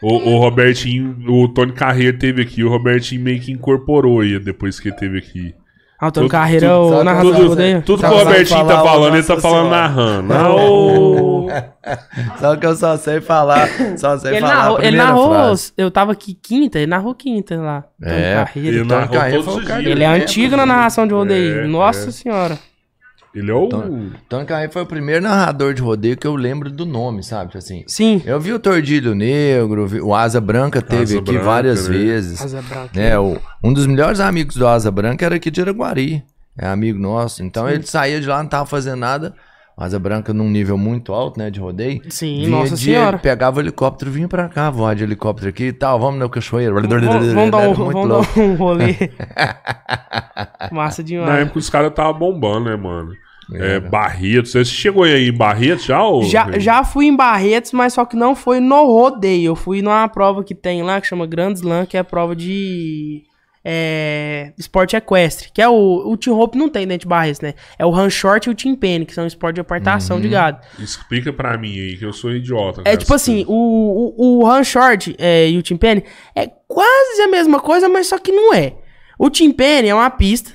O, 0.01 0.31
o 0.31 0.37
Robertinho, 0.37 1.15
o 1.25 1.47
Tony 1.47 1.71
Carreiro 1.71 2.17
teve 2.19 2.41
aqui, 2.41 2.65
o 2.65 2.69
Robertinho 2.69 3.21
meio 3.21 3.39
que 3.39 3.53
incorporou 3.53 4.19
aí 4.19 4.37
depois 4.37 4.81
que 4.81 4.89
ele 4.89 4.97
teve 4.97 5.17
aqui. 5.17 5.55
Antônio 5.99 6.27
Tudo- 6.29 6.31
Carreira, 6.31 6.67
tudo- 6.69 6.95
o 6.99 7.03
narrador 7.03 7.31
tudo- 7.33 7.43
do 7.43 7.49
rodeio. 7.49 7.81
Tudo 7.81 7.99
que 8.01 8.05
o 8.05 8.17
Robertinho 8.17 8.67
tá 8.67 8.83
falando, 8.83 9.15
ele 9.15 9.23
tá 9.25 9.37
falando 9.37 9.69
narrando. 9.71 10.27
Não. 10.33 11.47
Só 12.39 12.55
que 12.55 12.65
eu 12.65 12.75
só 12.75 12.97
sei 12.97 13.19
falar, 13.21 13.67
só 13.97 14.17
sei 14.17 14.31
Ele 14.33 14.41
falar 14.41 14.55
narrou, 14.55 14.77
a 14.77 14.85
ele 14.85 14.97
narrou 14.97 15.29
frase. 15.29 15.73
eu 15.77 15.89
tava 15.89 16.11
aqui 16.11 16.35
quinta, 16.35 16.77
ele 16.77 16.87
narrou 16.87 17.15
quinta 17.15 17.55
lá. 17.59 17.83
É, 18.01 18.35
Carreira. 18.35 18.69
Ele 18.77 18.85
Tony 18.85 18.89
narrou 19.01 19.31
todos 19.43 19.55
os 19.57 19.65
dias. 19.65 19.79
Ele 19.85 20.03
é 20.03 20.07
É, 20.07 20.09
antigo 20.09 20.55
na 20.55 20.65
narração 20.65 21.07
de 21.07 21.13
rodeio. 21.13 21.61
É, 21.61 21.67
Nossa 21.67 22.09
é. 22.09 22.11
senhora. 22.11 22.59
Ele 23.39 23.51
é 23.51 23.53
o. 23.53 23.69
Tony 24.27 24.45
Carreiro 24.45 24.71
foi 24.73 24.81
o 24.81 24.85
primeiro 24.85 25.23
narrador 25.23 25.73
de 25.73 25.81
rodeio 25.81 26.17
que 26.17 26.25
eu 26.25 26.35
lembro 26.35 26.71
do 26.71 26.85
nome, 26.85 27.23
sabe? 27.23 27.47
Tipo 27.51 27.57
assim, 27.59 27.83
Sim. 27.87 28.21
eu 28.25 28.39
vi 28.39 28.51
o 28.53 28.59
Tordilho 28.59 29.13
Negro, 29.13 29.85
vi- 29.87 30.01
o 30.01 30.13
Asa 30.15 30.41
Branca 30.41 30.81
teve 30.81 31.03
Asa 31.03 31.19
aqui 31.19 31.31
Branca, 31.31 31.45
várias 31.45 31.87
né? 31.87 31.97
vezes. 31.97 32.41
Asa 32.41 32.61
branca. 32.61 32.89
né? 32.95 33.17
O, 33.19 33.37
um 33.63 33.71
dos 33.73 33.85
melhores 33.85 34.19
amigos 34.19 34.55
do 34.55 34.67
Asa 34.67 34.89
Branca 34.89 35.25
era 35.25 35.35
aqui 35.35 35.51
de 35.51 35.61
Araguari. 35.61 36.23
É 36.57 36.67
amigo 36.67 36.97
nosso. 36.97 37.43
Então 37.43 37.69
ele 37.69 37.83
saía 37.83 38.19
de 38.19 38.27
lá, 38.27 38.41
não 38.41 38.49
tava 38.49 38.65
fazendo 38.65 38.97
nada. 38.99 39.33
O 39.79 39.83
Asa 39.83 39.99
Branca 39.99 40.33
num 40.33 40.49
nível 40.49 40.75
muito 40.75 41.13
alto, 41.13 41.37
né? 41.39 41.51
De 41.51 41.59
rodeio. 41.59 42.01
Sim, 42.09 42.37
Vinha 42.45 42.49
nossa 42.49 42.73
de- 42.75 42.81
senhora. 42.85 43.19
Pegava 43.19 43.57
o 43.57 43.61
helicóptero, 43.61 44.09
vinha 44.09 44.27
pra 44.27 44.49
cá, 44.49 44.71
voar 44.71 44.95
de 44.95 45.03
helicóptero 45.03 45.49
aqui 45.49 45.65
e 45.65 45.71
tal. 45.73 45.99
Vamos 45.99 46.19
na 46.19 46.27
cachoeira. 46.27 46.73
Vamos, 46.73 46.89
vamos 46.89 47.51
dar 47.51 47.59
um, 47.59 47.61
Era 47.61 47.75
muito 47.75 47.93
vamos 47.93 48.27
dar 48.35 48.41
um 48.41 48.55
rolê. 48.55 48.95
Massa 50.71 51.01
Na 51.03 51.07
demais. 51.07 51.41
época 51.41 51.59
os 51.59 51.69
caras 51.69 51.89
estavam 51.91 52.17
bombando, 52.17 52.69
né, 52.69 52.75
mano? 52.75 53.11
É, 53.53 53.75
Era. 53.75 53.89
Barretos. 53.89 54.51
Você 54.51 54.65
chegou 54.65 55.03
aí 55.03 55.29
em 55.29 55.33
Barretos 55.33 55.85
já? 55.85 56.03
Ou... 56.03 56.23
Já, 56.23 56.59
já 56.59 56.83
fui 56.83 57.05
em 57.05 57.15
Barretos, 57.15 57.71
mas 57.71 57.93
só 57.93 58.05
que 58.05 58.15
não 58.15 58.35
foi 58.35 58.59
no 58.59 58.85
rodeio. 58.85 59.51
Eu 59.51 59.55
fui 59.55 59.81
numa 59.81 60.07
prova 60.07 60.43
que 60.43 60.53
tem 60.53 60.83
lá, 60.83 60.99
que 60.99 61.07
chama 61.07 61.25
Grand 61.25 61.53
Slam, 61.53 61.85
que 61.85 61.95
é 61.95 61.99
a 61.99 62.03
prova 62.03 62.35
de 62.35 63.23
é, 63.63 64.53
esporte 64.57 64.95
equestre. 64.95 65.49
Que 65.53 65.61
é 65.61 65.67
o. 65.67 66.09
O 66.09 66.17
Team 66.17 66.39
Hope 66.39 66.57
não 66.57 66.69
tem 66.69 66.87
dentro 66.87 67.05
de 67.05 67.09
Barretos, 67.09 67.41
né? 67.41 67.53
É 67.77 67.85
o 67.85 67.89
Run 67.89 68.09
Short 68.09 68.47
e 68.47 68.51
o 68.51 68.55
Team 68.55 68.75
Penny, 68.75 69.05
que 69.05 69.13
são 69.13 69.25
esporte 69.25 69.55
de 69.55 69.61
apartação 69.61 70.19
de 70.19 70.27
gado. 70.29 70.59
Explica 70.77 71.31
pra 71.31 71.57
mim 71.57 71.77
aí, 71.77 71.97
que 71.97 72.05
eu 72.05 72.13
sou 72.13 72.31
idiota. 72.31 72.81
É 72.85 72.95
tipo 72.97 73.13
assim, 73.13 73.45
o, 73.47 74.13
o, 74.17 74.39
o 74.39 74.45
Run 74.45 74.63
Short 74.63 75.15
é, 75.17 75.49
e 75.49 75.57
o 75.57 75.63
Team 75.63 75.77
Penny 75.77 76.03
é 76.35 76.47
quase 76.67 77.21
a 77.21 77.27
mesma 77.27 77.59
coisa, 77.59 77.87
mas 77.87 78.07
só 78.07 78.17
que 78.17 78.31
não 78.31 78.53
é. 78.53 78.75
O 79.17 79.29
Team 79.29 79.51
Penny 79.51 79.89
é 79.89 79.95
uma 79.95 80.09
pista. 80.09 80.51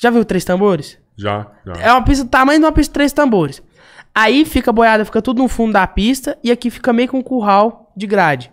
Já 0.00 0.10
viu 0.10 0.24
três 0.24 0.44
tambores? 0.44 1.01
Já, 1.16 1.46
já. 1.66 1.72
É 1.74 1.92
uma 1.92 2.02
pista 2.02 2.24
do 2.24 2.30
tamanho 2.30 2.58
de 2.58 2.64
uma 2.64 2.72
pista 2.72 2.90
de 2.90 2.94
três 2.94 3.12
tambores. 3.12 3.62
Aí 4.14 4.44
fica 4.44 4.70
a 4.70 4.72
boiada, 4.72 5.04
fica 5.04 5.22
tudo 5.22 5.42
no 5.42 5.48
fundo 5.48 5.72
da 5.72 5.86
pista 5.86 6.38
e 6.42 6.50
aqui 6.50 6.70
fica 6.70 6.92
meio 6.92 7.08
com 7.08 7.18
um 7.18 7.22
curral 7.22 7.90
de 7.96 8.06
grade. 8.06 8.50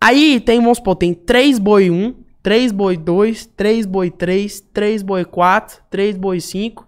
Aí 0.00 0.38
tem, 0.40 0.60
vamos 0.60 0.78
supor, 0.78 0.94
tem 0.96 1.14
três 1.14 1.58
boi 1.58 1.90
1, 1.90 2.14
três 2.42 2.70
boi 2.70 2.96
2, 2.96 3.46
três 3.46 3.86
boi 3.86 4.10
3, 4.10 4.60
três 4.72 5.02
boi 5.02 5.24
4, 5.24 5.78
três 5.90 6.16
boi 6.16 6.38
5. 6.40 6.86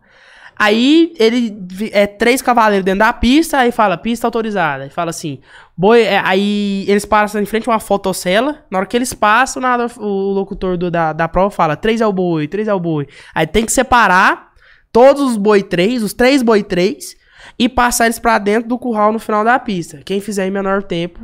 Aí 0.60 1.12
ele 1.18 1.56
é 1.92 2.06
três 2.06 2.42
cavaleiros 2.42 2.84
dentro 2.84 2.98
da 3.00 3.12
pista, 3.12 3.58
aí 3.58 3.70
fala 3.70 3.96
pista 3.96 4.26
autorizada. 4.26 4.84
Aí 4.84 4.90
fala 4.90 5.10
assim, 5.10 5.38
boi, 5.76 6.02
é, 6.02 6.18
aí 6.24 6.84
eles 6.88 7.04
passam 7.04 7.40
em 7.40 7.46
frente 7.46 7.68
a 7.68 7.72
uma 7.72 7.78
fotocela. 7.80 8.64
Na 8.70 8.78
hora 8.78 8.86
que 8.86 8.96
eles 8.96 9.14
passam, 9.14 9.62
nada, 9.62 9.86
o 9.98 10.32
locutor 10.32 10.76
do- 10.76 10.90
da, 10.90 11.12
da 11.12 11.28
prova 11.28 11.50
fala: 11.50 11.76
três 11.76 12.00
é 12.00 12.06
o 12.06 12.12
boi, 12.12 12.48
três 12.48 12.66
é 12.66 12.74
o 12.74 12.80
boi. 12.80 13.06
Aí 13.32 13.46
tem 13.46 13.64
que 13.64 13.70
separar 13.72 14.47
todos 14.98 15.22
os 15.30 15.36
boi 15.36 15.62
3, 15.62 16.02
os 16.02 16.12
três 16.12 16.42
boi 16.42 16.62
3, 16.62 17.16
e 17.58 17.68
passar 17.68 18.06
eles 18.06 18.18
pra 18.18 18.38
dentro 18.38 18.68
do 18.68 18.78
curral 18.78 19.12
no 19.12 19.18
final 19.20 19.44
da 19.44 19.56
pista. 19.58 20.00
Quem 20.04 20.20
fizer 20.20 20.46
em 20.46 20.50
menor 20.50 20.82
tempo, 20.82 21.20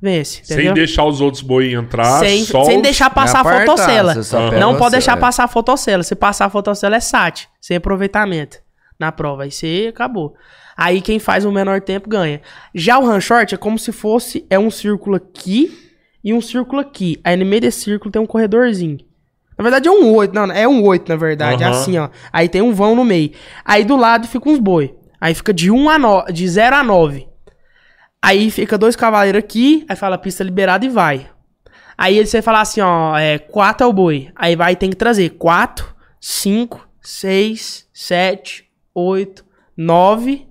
vence. 0.00 0.40
Sem 0.44 0.56
Entendeu? 0.56 0.74
deixar 0.74 1.04
os 1.04 1.20
outros 1.20 1.42
boi 1.42 1.72
entrar, 1.74 2.20
sem, 2.20 2.44
só 2.44 2.64
sem 2.64 2.76
os- 2.76 2.82
deixar 2.82 3.10
passar 3.10 3.38
a 3.38 3.40
apartar, 3.40 3.66
fotocela. 3.66 4.12
Aham. 4.12 4.50
pega 4.50 4.60
Não 4.60 4.72
você, 4.72 4.78
pode 4.78 4.90
deixar 4.92 5.16
é. 5.16 5.20
passar 5.20 5.44
a 5.44 5.48
fotocela. 5.48 6.02
Se 6.02 6.14
passar 6.14 6.44
a 6.46 6.50
fotocela 6.50 6.96
é 6.96 7.00
SAT, 7.00 7.46
sem 7.60 7.76
aproveitamento 7.76 8.58
na 8.98 9.10
prova. 9.10 9.42
Aí 9.44 9.50
você 9.50 9.86
acabou. 9.88 10.34
Aí 10.76 11.00
quem 11.00 11.18
faz 11.18 11.44
o 11.44 11.50
menor 11.52 11.80
tempo 11.80 12.08
ganha. 12.08 12.40
Já 12.74 12.98
o 12.98 13.06
run 13.06 13.20
short 13.20 13.54
é 13.54 13.58
como 13.58 13.78
se 13.78 13.90
fosse 13.92 14.46
é 14.50 14.58
um 14.58 14.70
círculo 14.70 15.16
aqui 15.16 15.72
e 16.22 16.32
um 16.34 16.40
círculo 16.40 16.80
aqui. 16.80 17.18
Aí 17.24 17.36
no 17.36 17.46
meio 17.46 17.62
desse 17.62 17.80
círculo 17.80 18.10
tem 18.12 18.20
um 18.22 18.26
corredorzinho. 18.26 18.98
Na 19.58 19.62
verdade 19.62 19.88
é 19.88 19.90
um 19.90 20.14
8, 20.14 20.34
não, 20.34 20.44
é 20.52 20.68
um 20.68 20.82
8 20.84 21.08
na 21.08 21.16
verdade, 21.16 21.62
é 21.62 21.66
Aham. 21.66 21.74
assim, 21.74 21.96
ó. 21.98 22.08
Aí 22.32 22.48
tem 22.48 22.60
um 22.62 22.72
vão 22.74 22.94
no 22.94 23.04
meio. 23.04 23.30
Aí 23.64 23.84
do 23.84 23.96
lado 23.96 24.26
fica 24.28 24.48
uns 24.50 24.58
boi. 24.58 24.94
Aí 25.20 25.34
fica 25.34 25.52
de 25.52 25.70
1 25.70 25.88
a 25.88 25.98
9, 25.98 26.32
de 26.32 26.46
0 26.48 26.76
a 26.76 26.84
9. 26.84 27.26
Aí 28.22 28.50
fica 28.50 28.76
dois 28.76 28.96
cavaleiros 28.96 29.38
aqui, 29.38 29.84
aí 29.88 29.96
fala 29.96 30.18
pista 30.18 30.42
liberada 30.44 30.84
e 30.84 30.88
vai. 30.88 31.26
Aí 31.96 32.24
você 32.26 32.42
fala 32.42 32.60
assim, 32.60 32.80
ó, 32.80 33.16
é 33.16 33.38
4 33.38 33.86
é 33.86 33.88
o 33.88 33.92
boi. 33.92 34.28
Aí 34.36 34.54
vai 34.56 34.76
tem 34.76 34.90
que 34.90 34.96
trazer 34.96 35.30
4, 35.30 35.86
5, 36.20 36.86
6, 37.00 37.86
7, 37.94 38.64
8, 38.94 39.44
9, 39.76 40.46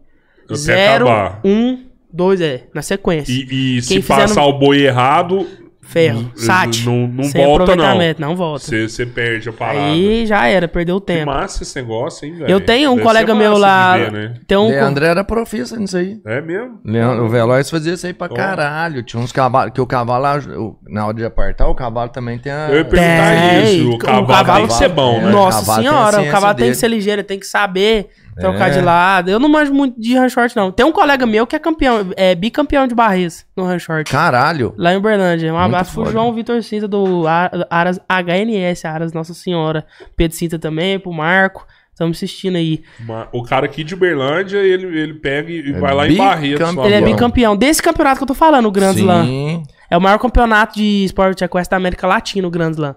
Até 0.46 0.56
0, 0.56 1.08
acabar. 1.10 1.42
1, 1.44 1.86
2, 2.12 2.42
é, 2.42 2.64
na 2.74 2.82
sequência. 2.82 3.32
E, 3.32 3.78
e 3.78 3.82
se 3.82 4.02
passar 4.02 4.42
no- 4.42 4.50
o 4.50 4.54
boi 4.58 4.84
errado, 4.86 5.46
Ferro, 5.88 6.32
sat. 6.36 6.84
não, 6.86 7.08
não 7.08 7.24
Sem 7.24 7.46
volta, 7.46 7.66
não. 7.76 7.84
aproveitamento, 7.86 8.20
não 8.22 8.36
volta. 8.36 8.66
Você 8.66 9.06
perde 9.06 9.48
a 9.50 9.54
parada. 9.54 9.80
Aí 9.86 10.26
já 10.26 10.46
era, 10.48 10.68
perdeu 10.68 10.96
o 10.98 11.00
Que 11.00 11.14
tempo. 11.14 11.28
massa 11.28 11.64
esse 11.64 11.76
negócio, 11.80 12.26
hein, 12.26 12.34
velho? 12.36 12.50
Eu 12.52 12.60
tenho 12.60 12.92
um 12.92 12.96
Deve 12.96 13.08
colega 13.08 13.36
meu 13.36 13.56
lá. 13.58 13.96
ver, 13.98 14.12
né? 14.12 14.34
Tem 14.48 14.58
um. 14.58 14.68
Leandro 14.68 15.06
era 15.06 15.24
profissa 15.24 15.78
nisso 15.78 15.96
aí. 15.96 16.20
É 16.26 16.42
mesmo? 16.42 16.80
Leandro, 16.84 17.26
o 17.26 17.30
Veloz 17.30 17.70
fazia 17.70 17.94
isso 17.94 18.06
aí 18.08 18.14
pra 18.14 18.28
caralho. 18.28 19.04
Tinha 19.04 19.22
uns 19.22 19.32
cavalos. 19.32 19.72
Que 19.74 19.80
o 19.80 19.86
cavalo, 19.88 20.78
na 20.88 21.06
hora 21.06 21.16
de 21.16 21.24
apartar, 21.24 21.68
o 21.68 21.76
cavalo 21.76 22.10
também 22.10 22.40
tem 22.40 22.52
a. 22.52 22.68
Eu 22.70 22.78
ia 22.80 22.86
perguntar 22.86 23.36
Tem. 23.36 23.80
isso. 23.80 23.90
O 23.90 23.94
O 23.94 23.98
cavalo, 23.98 24.28
cavalo- 24.28 24.58
tem 24.60 24.68
que 24.68 24.74
ser 24.74 24.90
bom, 24.90 25.22
né? 25.22 25.30
Nossa 25.30 25.60
cavalo 25.60 25.82
tem 25.84 25.90
senhora, 25.92 26.22
o 26.22 26.32
cavalo 26.32 26.54
tem 26.56 26.64
dele. 26.64 26.72
que 26.72 26.78
ser 26.78 26.88
ligeiro, 26.88 27.24
tem 27.24 27.40
que 27.40 27.48
saber 27.48 28.10
trocar 28.40 28.70
É. 28.70 28.74
de 28.74 28.82
lado. 28.82 29.30
Eu 29.32 29.40
não 29.40 29.48
manjo 29.50 29.74
muito 29.74 30.00
de 30.00 30.18
run 30.18 30.30
short, 30.30 30.56
não. 30.56 30.72
Tem 30.72 30.86
um 30.86 30.92
colega 30.92 31.26
meu 31.26 31.46
que 31.48 31.56
é 31.56 31.60
campeão, 31.60 32.12
é 32.16 32.36
bicampeão 32.36 32.86
de 32.88 32.94
barris 32.96 33.46
no 33.56 33.66
run 33.66 33.80
short. 33.80 34.12
Caralho. 34.12 34.74
Lá 34.78 34.94
em 34.94 34.98
Uberlândia. 34.98 35.54
Um 35.54 35.58
abraço 35.58 35.94
pro. 35.94 36.12
João 36.12 36.34
Vitor 36.34 36.62
Cinta 36.64 36.88
do 36.88 37.24
Aras 37.70 38.00
HNS, 38.10 38.86
Aras 38.86 39.14
Nossa 39.14 39.34
Senhora. 39.34 39.86
Pedro 40.16 40.38
Cinta 40.38 40.58
também, 40.60 41.00
pro 41.00 41.12
Marco. 41.14 41.66
Estamos 41.92 42.18
assistindo 42.18 42.58
aí. 42.58 42.84
O 43.32 43.42
cara 43.44 43.66
aqui 43.68 43.82
de 43.82 43.94
Uberlândia, 43.94 44.58
ele, 44.58 44.86
ele 45.00 45.14
pega 45.14 45.50
e 45.50 45.72
vai 45.72 45.94
lá 45.94 46.06
em. 46.08 46.18
Barretos. 46.18 46.76
Ele 46.84 46.94
é 46.94 47.02
bicampeão 47.02 47.56
desse 47.56 47.82
campeonato 47.82 48.18
que 48.18 48.24
eu 48.24 48.28
tô 48.28 48.34
falando, 48.34 48.66
o 48.66 48.72
Grand 48.72 48.94
Slam. 48.94 49.26
Sim. 49.26 49.64
É 49.90 49.96
o 49.98 50.02
maior 50.02 50.18
campeonato 50.20 50.76
de 50.76 51.06
Sport 51.06 51.42
Equestre 51.42 51.72
da 51.72 51.78
América 51.78 52.06
Latina, 52.06 52.46
o 52.46 52.52
Grand 52.52 52.72
Slam. 52.72 52.96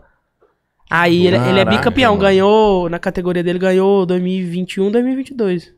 Aí 0.91 1.27
ele, 1.27 1.37
ele 1.37 1.61
é 1.61 1.65
bicampeão, 1.65 2.13
mano. 2.13 2.23
ganhou, 2.23 2.89
na 2.89 2.99
categoria 2.99 3.43
dele, 3.43 3.59
ganhou 3.59 4.07
2021, 4.07 4.91
2022. 4.91 5.73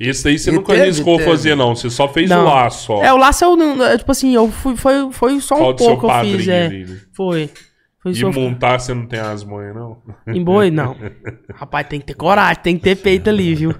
Esse 0.00 0.28
aí 0.28 0.38
você 0.38 0.50
E 0.50 0.54
nunca 0.54 0.72
teve, 0.72 0.82
arriscou 0.84 1.18
teve. 1.18 1.28
fazer, 1.30 1.54
não. 1.54 1.76
Você 1.76 1.90
só 1.90 2.08
fez 2.08 2.30
Não. 2.30 2.40
o 2.40 2.44
laço, 2.44 2.86
só. 2.86 3.04
É, 3.04 3.12
o 3.12 3.18
laço 3.18 3.44
eu 3.44 3.84
é, 3.84 3.98
Tipo 3.98 4.12
assim, 4.12 4.34
eu 4.34 4.50
fui, 4.50 4.74
foi, 4.74 5.12
foi 5.12 5.40
só 5.40 5.56
Qual 5.56 5.74
um 5.74 5.78
seu 5.78 5.86
pouco 5.88 6.06
que 6.08 6.12
eu 6.12 6.38
fiz, 6.38 6.48
é. 6.48 6.66
ali, 6.66 6.84
né? 6.86 6.96
Foi. 7.12 7.50
Foi 8.02 8.12
E 8.12 8.24
montar 8.24 8.80
você 8.80 8.94
não 8.94 9.04
tem 9.06 9.20
as 9.20 9.44
manhas, 9.44 9.74
não? 9.74 9.98
Em 10.26 10.42
boi, 10.42 10.70
não. 10.70 10.96
Rapaz, 11.54 11.86
tem 11.86 12.00
que 12.00 12.06
ter 12.06 12.14
coragem, 12.14 12.62
tem 12.62 12.76
que 12.78 12.82
ter 12.82 12.96
peito 12.96 13.28
ali, 13.28 13.54
viu? 13.54 13.74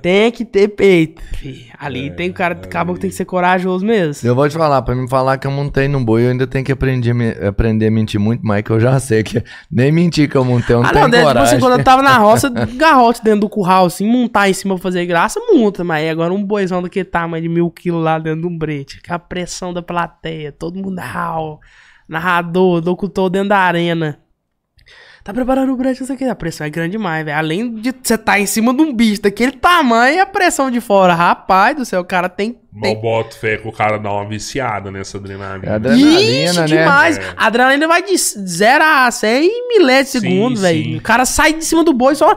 Tem 0.00 0.32
que 0.32 0.46
ter 0.46 0.68
peito. 0.68 1.20
fi. 1.36 1.70
Ali 1.78 2.10
tem 2.10 2.32
cara 2.32 2.54
de 2.54 2.66
cabo 2.68 2.94
que 2.94 3.00
tem 3.00 3.10
que 3.10 3.16
ser 3.16 3.26
corajoso 3.26 3.84
mesmo. 3.84 4.26
Eu 4.26 4.34
vou 4.34 4.48
te 4.48 4.54
falar, 4.56 4.80
pra 4.80 4.94
me 4.94 5.06
falar 5.08 5.36
que 5.36 5.46
eu 5.46 5.50
montei 5.50 5.86
no 5.88 6.02
boi, 6.02 6.24
eu 6.24 6.30
ainda 6.30 6.46
tenho 6.46 6.64
que 6.64 6.72
aprender, 6.72 7.44
aprender 7.44 7.88
a 7.88 7.90
mentir 7.90 8.18
muito 8.18 8.40
mais, 8.46 8.62
que 8.62 8.70
eu 8.70 8.80
já 8.80 8.98
sei 8.98 9.22
que 9.22 9.44
nem 9.70 9.92
mentir 9.92 10.26
que 10.30 10.36
eu 10.36 10.44
montei, 10.44 10.74
eu 10.74 10.80
não 10.80 10.88
Ah, 10.88 10.92
tenho 10.92 11.02
não, 11.04 11.10
né, 11.10 11.18
tipo 11.18 11.28
coragem. 11.28 11.52
assim, 11.52 11.60
quando 11.60 11.78
eu 11.78 11.84
tava 11.84 12.00
na 12.02 12.16
roça, 12.18 12.48
garrote 12.48 13.22
dentro 13.22 13.40
do 13.40 13.48
curral, 13.50 13.84
assim, 13.84 14.06
montar 14.10 14.48
em 14.48 14.54
cima 14.54 14.74
pra 14.76 14.82
fazer 14.82 15.04
graça, 15.04 15.38
monta, 15.52 15.84
mas 15.84 16.02
aí 16.02 16.08
agora 16.08 16.32
um 16.32 16.42
boizão 16.42 16.80
daquele 16.82 17.04
tamanho 17.04 17.42
de 17.42 17.48
mil 17.50 17.70
quilos 17.70 18.02
lá 18.02 18.18
dentro 18.18 18.40
de 18.40 18.46
um 18.46 18.56
brete, 18.56 19.02
com 19.06 19.12
a 19.12 19.18
pressão 19.18 19.74
da 19.74 19.82
plateia, 19.82 20.50
todo 20.50 20.78
mundo 20.78 20.98
rau, 20.98 21.60
narrador, 22.08 22.82
locutor 22.84 23.30
dentro 23.30 23.50
da 23.50 23.58
arena. 23.58 24.18
Tá 25.22 25.32
preparando 25.32 25.72
o 25.72 25.76
brete, 25.76 26.00
não 26.00 26.06
sei 26.06 26.16
o 26.16 26.18
que, 26.18 26.24
a 26.26 26.34
pressão 26.34 26.66
é 26.66 26.70
grande 26.70 26.92
demais, 26.92 27.24
velho. 27.24 27.38
Além 27.38 27.74
de 27.76 27.94
você 28.02 28.18
tá 28.18 28.38
em 28.38 28.44
cima 28.44 28.74
de 28.74 28.82
um 28.82 28.92
bicho 28.92 29.22
daquele 29.22 29.52
tamanho, 29.52 30.20
a 30.22 30.26
pressão 30.26 30.70
de 30.70 30.82
fora, 30.82 31.14
rapaz 31.14 31.74
do 31.74 31.82
céu, 31.86 32.02
o 32.02 32.04
cara 32.04 32.28
tem... 32.28 32.58
Tem... 32.82 33.00
boto 33.00 33.34
fé 33.38 33.56
que 33.56 33.66
o 33.66 33.72
cara 33.72 33.96
dá 33.98 34.12
uma 34.12 34.28
viciada 34.28 34.90
nessa 34.90 35.16
adrenalina. 35.16 35.66
É 35.66 35.74
adrenalina, 35.76 36.20
Ixi, 36.50 36.60
né? 36.60 36.66
demais. 36.66 37.16
É. 37.16 37.22
A 37.38 37.46
adrenalina 37.46 37.88
vai 37.88 38.02
de 38.02 38.14
0 38.18 38.84
a 38.84 39.10
100 39.10 39.46
em 39.46 39.68
milésimos 39.78 40.22
de 40.22 40.28
segundo, 40.28 40.60
velho. 40.60 40.98
O 40.98 41.00
cara 41.00 41.24
sai 41.24 41.54
de 41.54 41.64
cima 41.64 41.82
do 41.82 41.94
boi 41.94 42.14
só... 42.14 42.36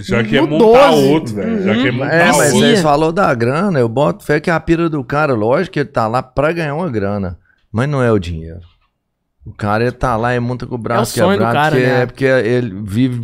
Já 0.00 0.24
quer 0.24 0.40
No 0.42 0.48
montar 0.48 0.90
12. 0.90 1.08
outro, 1.12 1.34
velho. 1.36 1.62
Já 1.62 1.70
Uhum. 1.72 1.82
quer 1.84 1.92
montar 1.92 2.12
É, 2.14 2.32
mas 2.32 2.52
outro. 2.52 2.76
Falou 2.78 3.12
da 3.12 3.32
grana, 3.32 3.78
eu 3.78 3.88
boto 3.88 4.24
fé 4.24 4.40
que 4.40 4.50
a 4.50 4.58
pira 4.58 4.88
do 4.90 5.04
cara, 5.04 5.34
lógico 5.34 5.74
que 5.74 5.78
ele 5.78 5.88
tá 5.88 6.08
lá 6.08 6.20
pra 6.20 6.50
ganhar 6.50 6.74
uma 6.74 6.90
grana, 6.90 7.38
mas 7.70 7.88
não 7.88 8.02
é 8.02 8.10
o 8.10 8.18
dinheiro. 8.18 8.58
O 9.46 9.52
cara 9.52 9.84
ele 9.84 9.92
tá 9.92 10.16
lá 10.16 10.34
e 10.34 10.40
monta 10.40 10.66
com 10.66 10.74
o 10.74 10.78
braço 10.78 11.12
sonho 11.18 11.38
do 11.38 11.44
quebrado, 11.44 11.54
cara, 11.54 11.76
porque, 11.76 11.86
né? 11.86 12.00
é 12.02 12.06
porque 12.06 12.24
ele 12.24 12.82
vive, 12.82 13.20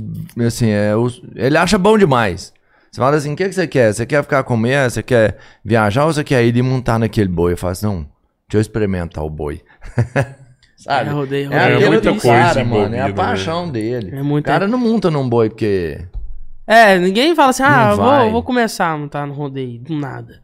assim, 0.46 0.68
é, 0.68 0.92
ele 1.34 1.56
acha 1.56 1.78
bom 1.78 1.96
demais. 1.96 2.52
Você 2.90 3.00
fala 3.00 3.16
assim, 3.16 3.32
o 3.32 3.36
que, 3.36 3.48
que 3.48 3.54
você 3.54 3.66
quer? 3.66 3.94
Você 3.94 4.04
quer 4.04 4.22
ficar 4.22 4.42
com 4.42 4.56
mulher? 4.56 4.90
Você 4.90 5.02
quer 5.02 5.38
viajar 5.64 6.04
ou 6.04 6.12
você 6.12 6.22
quer 6.24 6.44
ir 6.44 6.56
e 6.56 6.62
montar 6.62 6.98
naquele 6.98 7.28
boi? 7.28 7.52
Eu 7.52 7.56
falo 7.56 7.70
assim, 7.72 7.86
não, 7.86 7.94
deixa 8.02 8.56
eu 8.56 8.60
experimentar 8.60 9.24
o 9.24 9.30
boi. 9.30 9.62
Sabe? 10.76 11.10
É, 11.10 11.12
rodeio, 11.12 11.52
É 11.52 11.56
a 11.56 11.60
rodeio. 11.62 11.78
pira 11.78 11.90
muita 11.90 12.12
do 12.12 12.20
coisa 12.20 12.36
cara, 12.36 12.64
mano. 12.64 12.94
É 12.94 13.00
a 13.00 13.08
né? 13.08 13.12
paixão 13.14 13.70
dele. 13.70 14.16
É 14.16 14.20
o 14.20 14.24
muita- 14.24 14.50
cara 14.50 14.66
não 14.66 14.78
monta 14.78 15.10
num 15.10 15.28
boi 15.28 15.48
porque... 15.50 16.00
É, 16.66 16.98
ninguém 16.98 17.34
fala 17.34 17.50
assim, 17.50 17.62
ah, 17.62 17.94
vou, 17.94 18.30
vou 18.30 18.42
começar 18.42 18.88
a 18.92 18.96
montar 18.96 19.26
no 19.26 19.34
rodeio, 19.34 19.78
do 19.80 19.94
nada. 19.94 20.40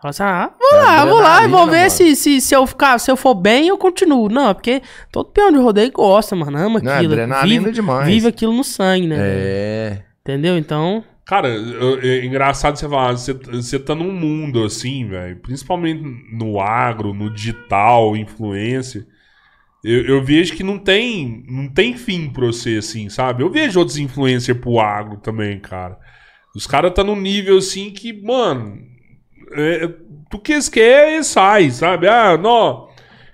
Fala 0.00 0.10
assim, 0.10 0.22
ah, 0.22 0.50
vou 0.58 0.78
lá, 0.80 1.04
vou 1.06 1.18
lá, 1.20 1.46
vou 1.48 1.66
ver 1.66 1.76
mano. 1.78 1.90
se, 1.90 2.14
se, 2.16 2.40
se, 2.40 2.54
eu 2.54 2.66
ficar, 2.66 2.98
se 2.98 3.10
eu 3.10 3.16
for 3.16 3.34
bem, 3.34 3.68
eu 3.68 3.78
continuo. 3.78 4.28
Não, 4.28 4.50
é 4.50 4.54
porque 4.54 4.82
todo 5.10 5.30
peão 5.30 5.50
de 5.50 5.58
rodeio 5.58 5.90
gosta, 5.90 6.36
mano, 6.36 6.58
ama 6.58 6.80
Não, 6.80 6.92
é 6.92 6.96
aquilo. 6.96 7.12
adrenalina 7.14 7.62
vive, 7.64 7.72
demais. 7.74 8.06
vive 8.06 8.28
aquilo 8.28 8.52
no 8.52 8.62
sangue, 8.62 9.06
né? 9.06 9.16
É... 9.18 10.02
Entendeu? 10.20 10.58
Então, 10.58 11.02
Cara, 11.24 11.48
eu- 11.48 11.98
é 12.02 12.24
engraçado 12.24 12.76
você 12.76 12.88
falar, 12.88 13.12
você, 13.16 13.32
você 13.32 13.78
tá 13.80 13.94
num 13.94 14.12
mundo 14.12 14.62
assim, 14.64 15.08
velho, 15.08 15.36
principalmente 15.40 16.02
no 16.32 16.60
agro, 16.60 17.12
no 17.14 17.32
digital, 17.32 18.16
influência. 18.16 19.04
Eu, 19.82 20.04
eu 20.06 20.22
vejo 20.22 20.54
que 20.54 20.62
não 20.62 20.78
tem, 20.78 21.44
não 21.48 21.68
tem 21.68 21.96
fim 21.96 22.28
pra 22.28 22.46
você, 22.46 22.76
assim, 22.76 23.08
sabe? 23.08 23.42
Eu 23.42 23.50
vejo 23.50 23.78
outros 23.78 23.98
influencers 23.98 24.58
pro 24.60 24.78
agro 24.78 25.16
também, 25.18 25.58
cara. 25.58 25.96
Os 26.54 26.66
caras 26.66 26.92
tá 26.94 27.02
num 27.02 27.16
nível 27.20 27.58
assim 27.58 27.90
que, 27.90 28.12
mano, 28.22 28.78
é, 29.52 29.88
tu 30.30 30.38
que 30.38 30.52
eles 30.52 30.68
querem, 30.68 31.14
eles 31.14 31.26
saem, 31.26 31.70
sabe? 31.70 32.08
Ah, 32.08 32.36
não. 32.36 32.88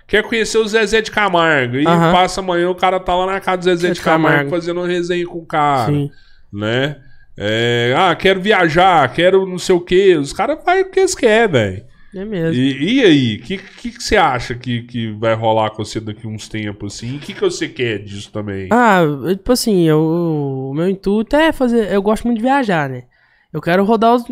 Quer 0.07 0.23
conhecer 0.23 0.57
o 0.57 0.67
Zezé 0.67 1.01
de 1.01 1.09
Camargo. 1.11 1.77
E 1.77 1.87
Aham. 1.87 2.11
passa 2.11 2.41
amanhã, 2.41 2.69
o 2.69 2.75
cara 2.75 2.99
tá 2.99 3.15
lá 3.15 3.25
na 3.25 3.39
casa 3.39 3.57
do 3.57 3.63
Zezé 3.63 3.87
Zé 3.87 3.87
de 3.89 3.93
de 3.95 4.01
Camargo, 4.01 4.27
Camargo. 4.37 4.49
fazendo 4.51 4.79
uma 4.81 4.87
resenha 4.87 5.25
com 5.25 5.39
o 5.39 5.45
cara 5.45 5.91
sim. 5.91 6.11
né? 6.51 6.97
É, 7.35 7.95
ah, 7.97 8.15
quero 8.15 8.39
viajar, 8.39 9.11
quero 9.11 9.45
não 9.47 9.57
sei 9.57 9.73
o 9.73 9.81
que. 9.81 10.15
Os 10.15 10.31
caras 10.33 10.59
fazem 10.63 10.83
o 10.83 10.91
que 10.91 10.99
eles 10.99 11.15
querem, 11.15 11.51
velho. 11.51 11.83
É 12.15 12.23
mesmo. 12.23 12.53
E, 12.53 12.99
e 12.99 13.03
aí, 13.03 13.35
o 13.37 13.41
que, 13.41 13.57
que, 13.57 13.91
que 13.91 14.03
você 14.03 14.15
acha 14.15 14.53
que, 14.53 14.83
que 14.83 15.11
vai 15.13 15.33
rolar 15.33 15.71
com 15.71 15.83
você 15.83 15.99
daqui 15.99 16.27
uns 16.27 16.47
tempos 16.47 16.93
assim? 16.95 17.17
O 17.17 17.19
que, 17.19 17.33
que 17.33 17.41
você 17.41 17.67
quer 17.67 17.97
disso 18.03 18.31
também? 18.31 18.67
Ah, 18.71 19.01
tipo 19.29 19.51
assim, 19.51 19.87
eu, 19.87 19.99
o 19.99 20.73
meu 20.75 20.87
intuito 20.87 21.35
é 21.35 21.51
fazer. 21.51 21.91
Eu 21.91 22.03
gosto 22.03 22.25
muito 22.25 22.37
de 22.37 22.43
viajar, 22.43 22.87
né? 22.87 23.05
Eu 23.53 23.61
quero 23.61 23.85
rodar 23.85 24.15
os, 24.15 24.25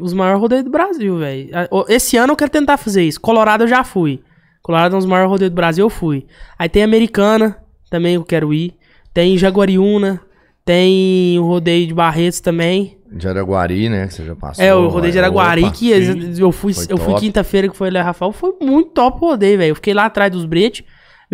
os 0.00 0.12
maiores 0.12 0.40
rodeios 0.40 0.64
do 0.64 0.70
Brasil, 0.70 1.16
velho. 1.16 1.48
Esse 1.88 2.16
ano 2.16 2.32
eu 2.32 2.36
quero 2.36 2.50
tentar 2.50 2.76
fazer 2.76 3.04
isso. 3.04 3.20
Colorado 3.20 3.64
eu 3.64 3.68
já 3.68 3.84
fui. 3.84 4.20
Colorado 4.60 4.94
é 4.94 4.96
um 4.96 4.98
dos 4.98 5.08
maiores 5.08 5.30
rodeios 5.30 5.52
do 5.52 5.54
Brasil, 5.54 5.84
eu 5.84 5.90
fui. 5.90 6.26
Aí 6.58 6.68
tem 6.68 6.82
Americana, 6.82 7.56
também 7.88 8.16
eu 8.16 8.24
quero 8.24 8.52
ir. 8.52 8.74
Tem 9.12 9.38
Jaguariúna. 9.38 10.20
Tem 10.64 11.38
o 11.38 11.44
rodeio 11.44 11.86
de 11.86 11.92
Barretos 11.92 12.40
também. 12.40 12.96
De 13.12 13.28
Araguari, 13.28 13.88
né? 13.90 14.06
Que 14.06 14.14
você 14.14 14.24
já 14.24 14.34
passou. 14.34 14.64
É, 14.64 14.74
o 14.74 14.88
rodeio 14.88 15.12
de 15.12 15.18
Araguari, 15.18 15.70
que 15.70 15.90
eu 15.90 16.50
fui, 16.50 16.72
eu 16.88 16.96
fui 16.96 17.14
quinta-feira 17.16 17.68
que 17.68 17.76
foi 17.76 17.90
lá, 17.90 18.02
Rafael. 18.02 18.32
Foi 18.32 18.54
muito 18.60 18.90
top 18.90 19.18
o 19.22 19.28
rodeio, 19.28 19.58
velho. 19.58 19.70
Eu 19.72 19.74
fiquei 19.74 19.92
lá 19.92 20.06
atrás 20.06 20.32
dos 20.32 20.46
bretes, 20.46 20.84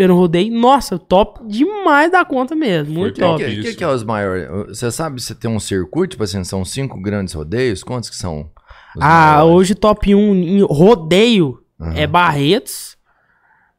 vendo 0.01 0.15
o 0.15 0.17
rodeio. 0.17 0.53
Nossa, 0.53 0.99
top 0.99 1.41
demais 1.47 2.11
da 2.11 2.25
conta 2.25 2.55
mesmo. 2.55 2.95
Muito 2.95 3.17
O 3.19 3.21
top. 3.21 3.45
que, 3.45 3.51
Isso. 3.51 3.63
que, 3.63 3.75
que 3.75 3.85
é 3.85 3.89
os 3.89 4.03
maiores? 4.03 4.49
Você 4.69 4.91
sabe 4.91 5.21
se 5.21 5.35
tem 5.35 5.51
um 5.51 5.61
circuito, 5.61 6.13
tipo 6.13 6.25
assim, 6.25 6.43
são 6.43 6.65
cinco 6.65 7.01
grandes 7.01 7.35
rodeios? 7.35 7.83
Quantos 7.83 8.09
que 8.09 8.17
são? 8.17 8.51
os 8.97 9.05
Ah, 9.05 9.37
maiores? 9.37 9.57
hoje 9.57 9.75
top 9.75 10.15
1 10.15 10.35
em 10.35 10.63
rodeio 10.63 11.61
Aham. 11.81 11.95
é 11.97 12.07
Barretos, 12.07 12.97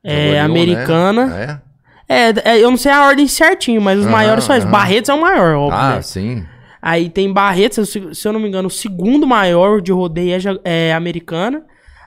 é 0.03 0.13
Jaguariúna, 0.13 0.45
Americana. 0.45 1.25
né? 1.27 1.61
É, 2.07 2.51
é, 2.51 2.59
eu 2.59 2.69
não 2.69 2.77
sei 2.77 2.91
a 2.91 3.05
ordem 3.05 3.27
certinho, 3.27 3.81
mas 3.81 3.97
os 3.99 4.05
Aham, 4.05 4.11
maiores 4.11 4.43
são 4.43 4.55
esses. 4.55 4.65
aham. 4.65 4.71
Barretos 4.71 5.09
é 5.09 5.13
o 5.13 5.21
maior, 5.21 5.53
É? 5.53 5.55
óbvio. 5.57 5.79
Ah, 5.79 5.95
né? 5.95 6.01
sim. 6.01 6.45
Aí 6.81 7.09
tem 7.09 7.31
Barretos, 7.31 7.89
se 7.89 8.27
eu 8.27 8.33
não 8.33 8.39
me 8.39 8.47
engano, 8.47 8.67
o 8.67 8.71
segundo 8.71 9.25
maior 9.27 9.81
de 9.81 9.91
rodeio 9.91 10.35
é, 10.65 10.89
é 10.89 10.93
Americana. 10.93 11.63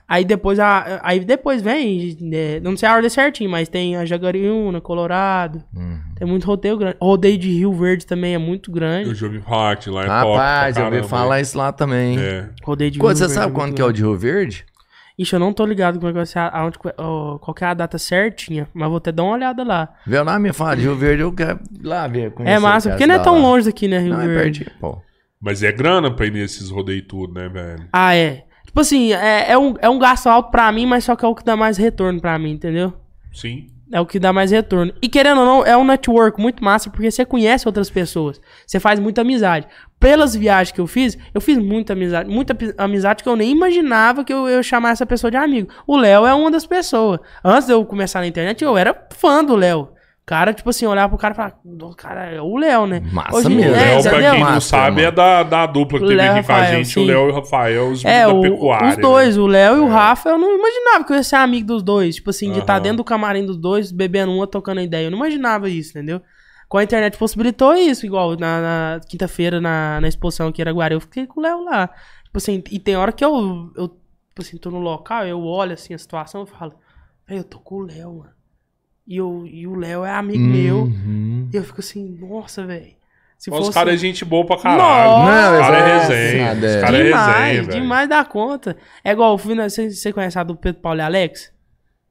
Aí 0.07 0.23
depois, 0.23 0.59
a, 0.59 0.99
aí 1.03 1.19
depois 1.19 1.61
vem, 1.63 2.15
é, 2.31 2.59
não 2.59 2.77
sei 2.77 2.87
a 2.87 2.93
ordem 2.93 3.09
certinho, 3.09 3.49
mas 3.49 3.67
tem 3.67 3.95
a 3.95 4.05
Jaguariúna, 4.05 4.79
Colorado. 4.79 5.63
Uhum. 5.75 5.99
Tem 6.15 6.27
muito 6.27 6.45
rodeio 6.45 6.77
grande. 6.77 6.97
Rodeio 7.01 7.37
de 7.39 7.49
Rio 7.49 7.73
Verde 7.73 8.05
também 8.05 8.35
é 8.35 8.37
muito 8.37 8.71
grande. 8.71 9.09
Eu 9.09 9.15
já 9.15 9.25
ouvi 9.25 9.41
falar 9.41 9.75
que 9.77 9.89
lá 9.89 10.03
é 10.03 10.07
Rapaz, 10.07 10.75
top. 10.75 10.87
eu 10.87 10.93
ouvi 10.97 11.09
falar 11.09 11.41
isso 11.41 11.57
lá 11.57 11.71
também. 11.71 12.19
É. 12.19 12.49
Rodeio 12.63 12.91
de 12.91 12.99
Quando, 12.99 13.17
Rio 13.17 13.17
você 13.17 13.23
Verde 13.23 13.33
sabe 13.33 13.45
muito 13.47 13.55
quando 13.63 13.75
que 13.75 13.81
é 13.81 13.85
o 13.85 13.91
de 13.91 14.01
Rio 14.03 14.15
Verde? 14.15 14.65
Ixi, 15.17 15.33
eu 15.33 15.39
não 15.39 15.53
tô 15.53 15.65
ligado 15.65 15.95
como 15.95 16.09
é 16.09 16.11
que 16.11 16.17
vai 16.17 16.25
ser, 16.25 16.39
a- 16.39 16.49
aonde, 16.49 16.77
ó, 16.97 17.37
qual 17.39 17.55
que 17.55 17.63
é 17.63 17.67
a 17.67 17.73
data 17.73 17.97
certinha, 17.97 18.67
mas 18.73 18.87
vou 18.89 18.97
até 18.97 19.11
dar 19.13 19.23
uma 19.23 19.33
olhada 19.33 19.63
lá. 19.63 19.89
Vê 20.05 20.21
lá, 20.21 20.37
me 20.37 20.51
fala 20.53 20.75
de 20.75 20.81
Rio 20.83 20.95
Verde, 20.95 21.21
eu 21.23 21.31
quero 21.33 21.59
lá 21.81 22.05
ver. 22.05 22.33
É 22.39 22.59
massa, 22.59 22.89
porque 22.89 23.07
não 23.07 23.15
é 23.15 23.19
tão 23.19 23.35
lá. 23.35 23.39
longe 23.41 23.65
daqui, 23.65 23.87
né, 23.87 23.97
Rio 23.99 24.13
Não, 24.13 24.21
é 24.21 24.27
Verde. 24.27 24.59
pertinho, 24.65 24.79
pô. 24.79 25.01
Mas 25.41 25.63
é 25.63 25.71
grana 25.71 26.11
pra 26.13 26.25
ir 26.25 26.31
nesses 26.31 26.69
rodeios 26.69 27.05
tudo, 27.07 27.33
né, 27.33 27.47
velho? 27.49 27.87
Ah, 27.93 28.13
é. 28.15 28.43
Tipo 28.75 28.81
assim, 28.81 29.13
é, 29.13 29.51
é, 29.51 29.57
um, 29.57 29.73
é 29.79 29.89
um 29.89 29.97
gasto 29.97 30.27
alto 30.27 30.51
pra 30.51 30.69
mim, 30.69 30.85
mas 30.85 31.05
só 31.05 31.15
que 31.15 31.23
é 31.23 31.27
o 31.29 31.33
que 31.33 31.45
dá 31.45 31.55
mais 31.55 31.77
retorno 31.77 32.19
pra 32.19 32.37
mim, 32.37 32.51
entendeu? 32.51 32.91
Sim. 33.31 33.67
É 33.89 34.01
o 34.01 34.05
que 34.05 34.19
dá 34.19 34.33
mais 34.33 34.51
retorno. 34.51 34.93
E 35.01 35.07
querendo 35.07 35.39
ou 35.39 35.45
não, 35.45 35.65
é 35.65 35.77
um 35.77 35.85
network 35.85 36.41
muito 36.41 36.61
massa, 36.61 36.89
porque 36.89 37.09
você 37.09 37.23
conhece 37.23 37.65
outras 37.65 37.89
pessoas. 37.89 38.41
Você 38.67 38.77
faz 38.77 38.99
muita 38.99 39.21
amizade. 39.21 39.65
Pelas 39.97 40.35
viagens 40.35 40.73
que 40.73 40.81
eu 40.81 40.87
fiz, 40.87 41.17
eu 41.33 41.39
fiz 41.39 41.57
muita 41.57 41.93
amizade. 41.93 42.29
Muita 42.29 42.53
amizade 42.77 43.23
que 43.23 43.29
eu 43.29 43.37
nem 43.37 43.49
imaginava 43.49 44.25
que 44.25 44.33
eu 44.33 44.49
ia 44.49 44.61
chamar 44.61 44.89
essa 44.89 45.05
pessoa 45.05 45.31
de 45.31 45.37
amigo. 45.37 45.69
O 45.87 45.95
Léo 45.95 46.25
é 46.25 46.33
uma 46.33 46.51
das 46.51 46.65
pessoas. 46.65 47.21
Antes 47.41 47.67
de 47.67 47.71
eu 47.71 47.85
começar 47.85 48.19
na 48.19 48.27
internet, 48.27 48.61
eu 48.61 48.77
era 48.77 49.07
fã 49.11 49.41
do 49.41 49.55
Léo. 49.55 49.94
Cara, 50.25 50.53
tipo 50.55 50.67
assim, 50.71 50.87
olhar 50.87 51.07
pro 51.07 51.19
cara 51.19 51.33
e 51.33 51.37
falar, 51.37 51.59
"Nossa, 51.63 51.95
cara, 51.97 52.25
é 52.25 52.41
o 52.41 52.57
Léo, 52.57 52.87
né? 52.87 52.99
Massa 53.11 53.47
em- 53.47 53.55
mesmo. 53.55 53.73
O 53.73 53.75
é, 53.75 53.79
Léo, 53.93 54.01
pra 54.01 54.11
entendeu? 54.13 54.31
quem 54.31 54.43
não 54.43 54.59
sabe, 54.61 54.95
mano. 54.95 55.07
é 55.07 55.11
da, 55.11 55.43
da 55.43 55.65
dupla 55.67 55.99
que 55.99 56.05
O 56.05 56.07
teve 56.07 56.21
aqui 56.21 56.47
com 56.47 56.53
a 56.53 56.63
gente, 56.65 56.87
o 56.87 57.03
sim. 57.03 57.05
Léo 57.05 57.27
e 57.27 57.31
o 57.31 57.35
Rafael, 57.35 57.91
os 57.91 58.03
É, 58.03 58.25
da 58.25 58.33
o- 58.33 58.41
pecuária. 58.41 58.89
os 58.89 58.97
dois, 58.97 59.37
né? 59.37 59.43
o 59.43 59.45
Léo 59.47 59.75
e 59.77 59.79
o 59.81 59.87
Rafa, 59.87 60.29
eu 60.29 60.37
não 60.39 60.57
imaginava 60.57 61.03
que 61.05 61.13
eu 61.13 61.17
ia 61.17 61.21
ser 61.23 61.35
amigo 61.35 61.67
dos 61.67 61.83
dois. 61.83 62.15
Tipo 62.15 62.31
assim, 62.31 62.51
de 62.51 62.57
estar 62.57 62.73
Aham. 62.73 62.81
dentro 62.81 62.97
do 62.97 63.03
camarim 63.03 63.45
dos 63.45 63.55
dois, 63.55 63.91
bebendo 63.91 64.31
uma, 64.31 64.47
tocando 64.47 64.81
ideia. 64.81 65.05
Eu 65.05 65.11
não 65.11 65.17
imaginava 65.19 65.69
isso, 65.69 65.91
entendeu? 65.91 66.19
Com 66.67 66.79
a 66.79 66.83
internet 66.83 67.15
possibilitou 67.19 67.75
isso, 67.75 68.03
igual 68.07 68.31
na, 68.35 68.61
na 68.95 68.99
quinta-feira, 69.07 69.61
na, 69.61 70.01
na 70.01 70.07
exposição 70.07 70.47
aqui 70.47 70.59
em 70.59 70.63
Araguari, 70.63 70.95
eu 70.95 71.01
fiquei 71.01 71.27
com 71.27 71.39
o 71.39 71.43
Léo 71.43 71.63
lá. 71.65 71.87
Tipo 72.23 72.37
assim, 72.39 72.63
e 72.71 72.79
tem 72.79 72.95
hora 72.97 73.11
que 73.11 73.23
eu, 73.23 73.71
eu 73.77 73.89
tipo 73.89 74.41
assim, 74.41 74.57
tô 74.57 74.71
no 74.71 74.79
local, 74.79 75.23
eu 75.27 75.39
olho 75.43 75.73
assim 75.73 75.93
a 75.93 75.97
situação 75.99 76.41
e 76.41 76.47
falo, 76.47 76.73
"Véi, 77.27 77.37
eu 77.37 77.43
tô 77.43 77.59
com 77.59 77.75
o 77.75 77.81
Léo, 77.85 78.17
mano. 78.17 78.34
E, 79.07 79.17
eu, 79.17 79.43
e 79.45 79.67
o 79.67 79.75
Léo 79.75 80.03
é 80.03 80.11
amigo 80.11 80.43
meu. 80.43 80.83
Uhum. 80.83 81.47
E 81.53 81.55
eu 81.55 81.63
fico 81.63 81.79
assim, 81.79 82.17
nossa, 82.19 82.65
velho. 82.65 82.93
Se 83.37 83.51
Os 83.51 83.69
caras 83.69 83.93
é 83.93 83.97
gente 83.97 84.23
boa 84.25 84.45
pra 84.45 84.57
caralho. 84.57 85.25
Nossa! 85.25 85.53
Os 85.61 85.67
caras 85.67 85.77
é 85.77 85.93
Não, 85.93 85.99
resenha. 85.99 86.53
Os 86.53 86.63
é. 86.63 86.81
caras 86.81 86.99
é 86.99 87.03
demais, 87.03 87.35
resenha, 87.37 87.63
velho. 87.63 87.81
demais 87.81 88.09
da 88.09 88.25
conta. 88.25 88.77
É 89.03 89.11
igual, 89.11 89.39
na, 89.55 89.69
você, 89.69 89.91
você 89.91 90.13
conhece 90.13 90.39
a 90.39 90.43
do 90.43 90.55
Pedro 90.55 90.81
Paulo 90.81 90.99
e 90.99 91.03
Alex? 91.03 91.53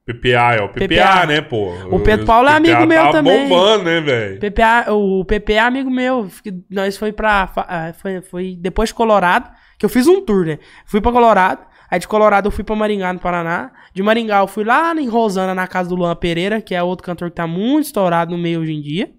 PPA, 0.07 0.55
é 0.57 0.61
o 0.61 0.69
PPA, 0.69 0.87
PPA. 0.87 1.27
né, 1.27 1.41
pô? 1.41 1.73
O 1.91 1.99
Pedro 1.99 2.27
Paulo 2.27 2.47
é 2.47 2.53
PPA 2.53 2.57
amigo 2.59 2.87
meu 2.87 3.03
tá 3.05 3.11
também. 3.11 3.49
bombando, 3.49 3.85
né, 3.85 4.01
velho? 4.03 4.39
PPA, 4.39 4.93
o 4.93 5.25
PPA 5.25 5.53
é 5.55 5.59
amigo 5.61 5.91
meu. 5.91 6.29
Nós 6.71 6.99
foi 6.99 7.11
pra. 7.11 7.51
ah, 7.57 7.93
Foi, 8.01 8.21
foi 8.21 8.57
depois 8.61 8.91
de 8.91 8.95
Colorado, 8.95 9.51
que 9.79 9.85
eu 9.87 9.89
fiz 9.89 10.07
um 10.07 10.21
tour, 10.21 10.45
né? 10.45 10.59
Fui 10.85 11.01
pra 11.01 11.11
Colorado. 11.11 11.63
Aí 11.95 12.01
de 12.01 12.09
Colorado 12.09 12.49
eu 12.49 12.51
fui 12.51 12.65
pra 12.65 12.75
Maringá, 12.75 13.13
no 13.13 13.21
Paraná. 13.21 13.71
De 13.93 14.03
Maringá 14.03 14.41
eu 14.41 14.49
fui 14.49 14.65
lá 14.65 14.93
em 14.97 15.07
Rosana, 15.07 15.55
na 15.55 15.69
casa 15.69 15.89
do 15.89 15.95
Luan 15.95 16.17
Pereira, 16.17 16.61
que 16.61 16.75
é 16.75 16.83
outro 16.83 17.07
cantor 17.07 17.31
que 17.31 17.37
tá 17.37 17.47
muito 17.47 17.87
estourado 17.87 18.33
no 18.33 18.37
meio 18.37 18.63
hoje 18.63 18.73
em 18.73 18.81
dia. 18.81 19.13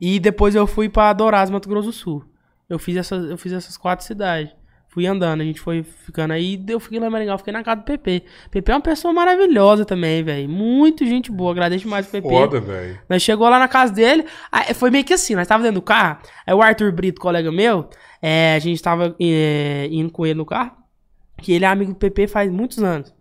E 0.00 0.18
depois 0.18 0.54
eu 0.54 0.66
fui 0.66 0.88
pra 0.88 1.12
Dourados, 1.12 1.50
Mato 1.50 1.68
Grosso 1.68 1.88
do 1.88 1.92
Sul. 1.92 2.24
Eu 2.70 2.78
fiz 2.78 2.96
essas, 2.96 3.28
eu 3.28 3.36
fiz 3.36 3.52
essas 3.52 3.76
quatro 3.76 4.06
cidades. 4.06 4.50
Fui 4.88 5.06
andando, 5.06 5.42
a 5.42 5.44
gente 5.44 5.60
foi 5.60 5.82
ficando 5.82 6.32
aí. 6.32 6.58
Eu 6.66 6.80
fiquei 6.80 6.98
lá 6.98 7.08
em 7.08 7.10
Maringá, 7.10 7.34
eu 7.34 7.38
fiquei 7.38 7.52
na 7.52 7.62
casa 7.62 7.82
do 7.82 7.84
PP. 7.84 8.22
PP 8.50 8.72
é 8.72 8.74
uma 8.74 8.80
pessoa 8.80 9.12
maravilhosa 9.12 9.84
também, 9.84 10.22
velho. 10.22 10.48
Muito 10.48 11.04
gente 11.04 11.30
boa. 11.30 11.50
Agradeço 11.50 11.84
demais 11.84 12.08
o 12.08 12.10
PP. 12.10 12.30
Foda, 12.30 12.60
velho. 12.60 12.98
Nós 13.10 13.20
chegou 13.20 13.46
lá 13.46 13.58
na 13.58 13.68
casa 13.68 13.92
dele, 13.92 14.24
aí 14.50 14.72
foi 14.72 14.90
meio 14.90 15.04
que 15.04 15.12
assim, 15.12 15.34
nós 15.34 15.46
tava 15.46 15.62
dentro 15.62 15.82
do 15.82 15.84
carro, 15.84 16.20
aí 16.46 16.54
o 16.54 16.62
Arthur 16.62 16.90
Brito, 16.92 17.20
colega 17.20 17.52
meu, 17.52 17.90
é, 18.22 18.54
a 18.54 18.58
gente 18.58 18.82
tava 18.82 19.14
é, 19.20 19.86
indo 19.90 20.10
com 20.10 20.24
ele 20.24 20.38
no 20.38 20.46
carro, 20.46 20.77
que 21.42 21.52
ele 21.52 21.64
é 21.64 21.68
amigo 21.68 21.92
do 21.92 21.98
PP 21.98 22.26
faz 22.26 22.50
muitos 22.50 22.82
anos. 22.82 23.14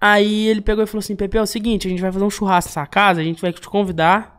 Aí 0.00 0.48
ele 0.48 0.60
pegou 0.60 0.84
e 0.84 0.86
falou 0.86 1.00
assim, 1.00 1.16
PP, 1.16 1.38
é 1.38 1.42
o 1.42 1.46
seguinte, 1.46 1.86
a 1.86 1.90
gente 1.90 2.02
vai 2.02 2.12
fazer 2.12 2.24
um 2.24 2.30
churrasco 2.30 2.68
nessa 2.68 2.86
casa, 2.86 3.20
a 3.20 3.24
gente 3.24 3.40
vai 3.40 3.52
te 3.52 3.60
convidar. 3.68 4.34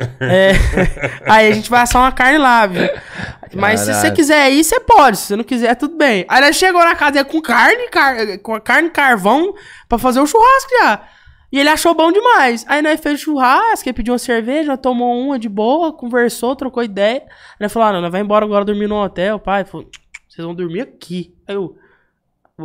É, 0.18 0.52
aí 1.30 1.50
a 1.50 1.52
gente 1.52 1.68
vai 1.68 1.82
assar 1.82 2.00
uma 2.00 2.10
carne 2.10 2.38
lá, 2.38 2.66
viu? 2.66 2.88
Mas 3.54 3.80
se 3.80 3.92
você 3.92 4.10
quiser 4.10 4.50
ir, 4.50 4.64
você 4.64 4.80
pode. 4.80 5.18
Se 5.18 5.26
você 5.26 5.36
não 5.36 5.44
quiser, 5.44 5.74
tudo 5.74 5.94
bem. 5.94 6.24
Aí 6.26 6.40
nós 6.40 6.56
chegou 6.56 6.82
na 6.82 6.94
casa 6.94 7.22
com 7.22 7.38
carne, 7.42 7.86
car 7.90 8.38
com 8.38 8.58
carne 8.62 8.88
carvão 8.88 9.54
pra 9.86 9.98
fazer 9.98 10.20
o 10.20 10.26
churrasco 10.26 10.70
já. 10.80 11.06
E 11.52 11.58
ele 11.58 11.68
achou 11.68 11.94
bom 11.94 12.12
demais. 12.12 12.64
Aí 12.68 12.80
nós 12.80 13.00
fez 13.00 13.20
churrasco, 13.20 13.88
ele 13.88 13.96
pediu 13.96 14.12
uma 14.14 14.18
cerveja, 14.18 14.76
tomou 14.76 15.20
uma 15.20 15.38
de 15.38 15.50
boa, 15.50 15.92
conversou, 15.92 16.54
trocou 16.54 16.82
ideia. 16.82 17.22
Aí 17.22 17.56
nós 17.60 17.72
falou, 17.72 17.88
ah, 17.88 17.92
não, 17.92 18.00
nós 18.00 18.12
vai 18.12 18.20
embora 18.20 18.44
agora 18.44 18.64
dormir 18.64 18.86
no 18.86 19.02
hotel, 19.02 19.38
pai. 19.38 19.64
Falou, 19.64 19.86
vocês 20.28 20.44
vão 20.44 20.54
dormir 20.54 20.82
aqui. 20.82 21.34
Aí 21.46 21.56
eu... 21.56 21.76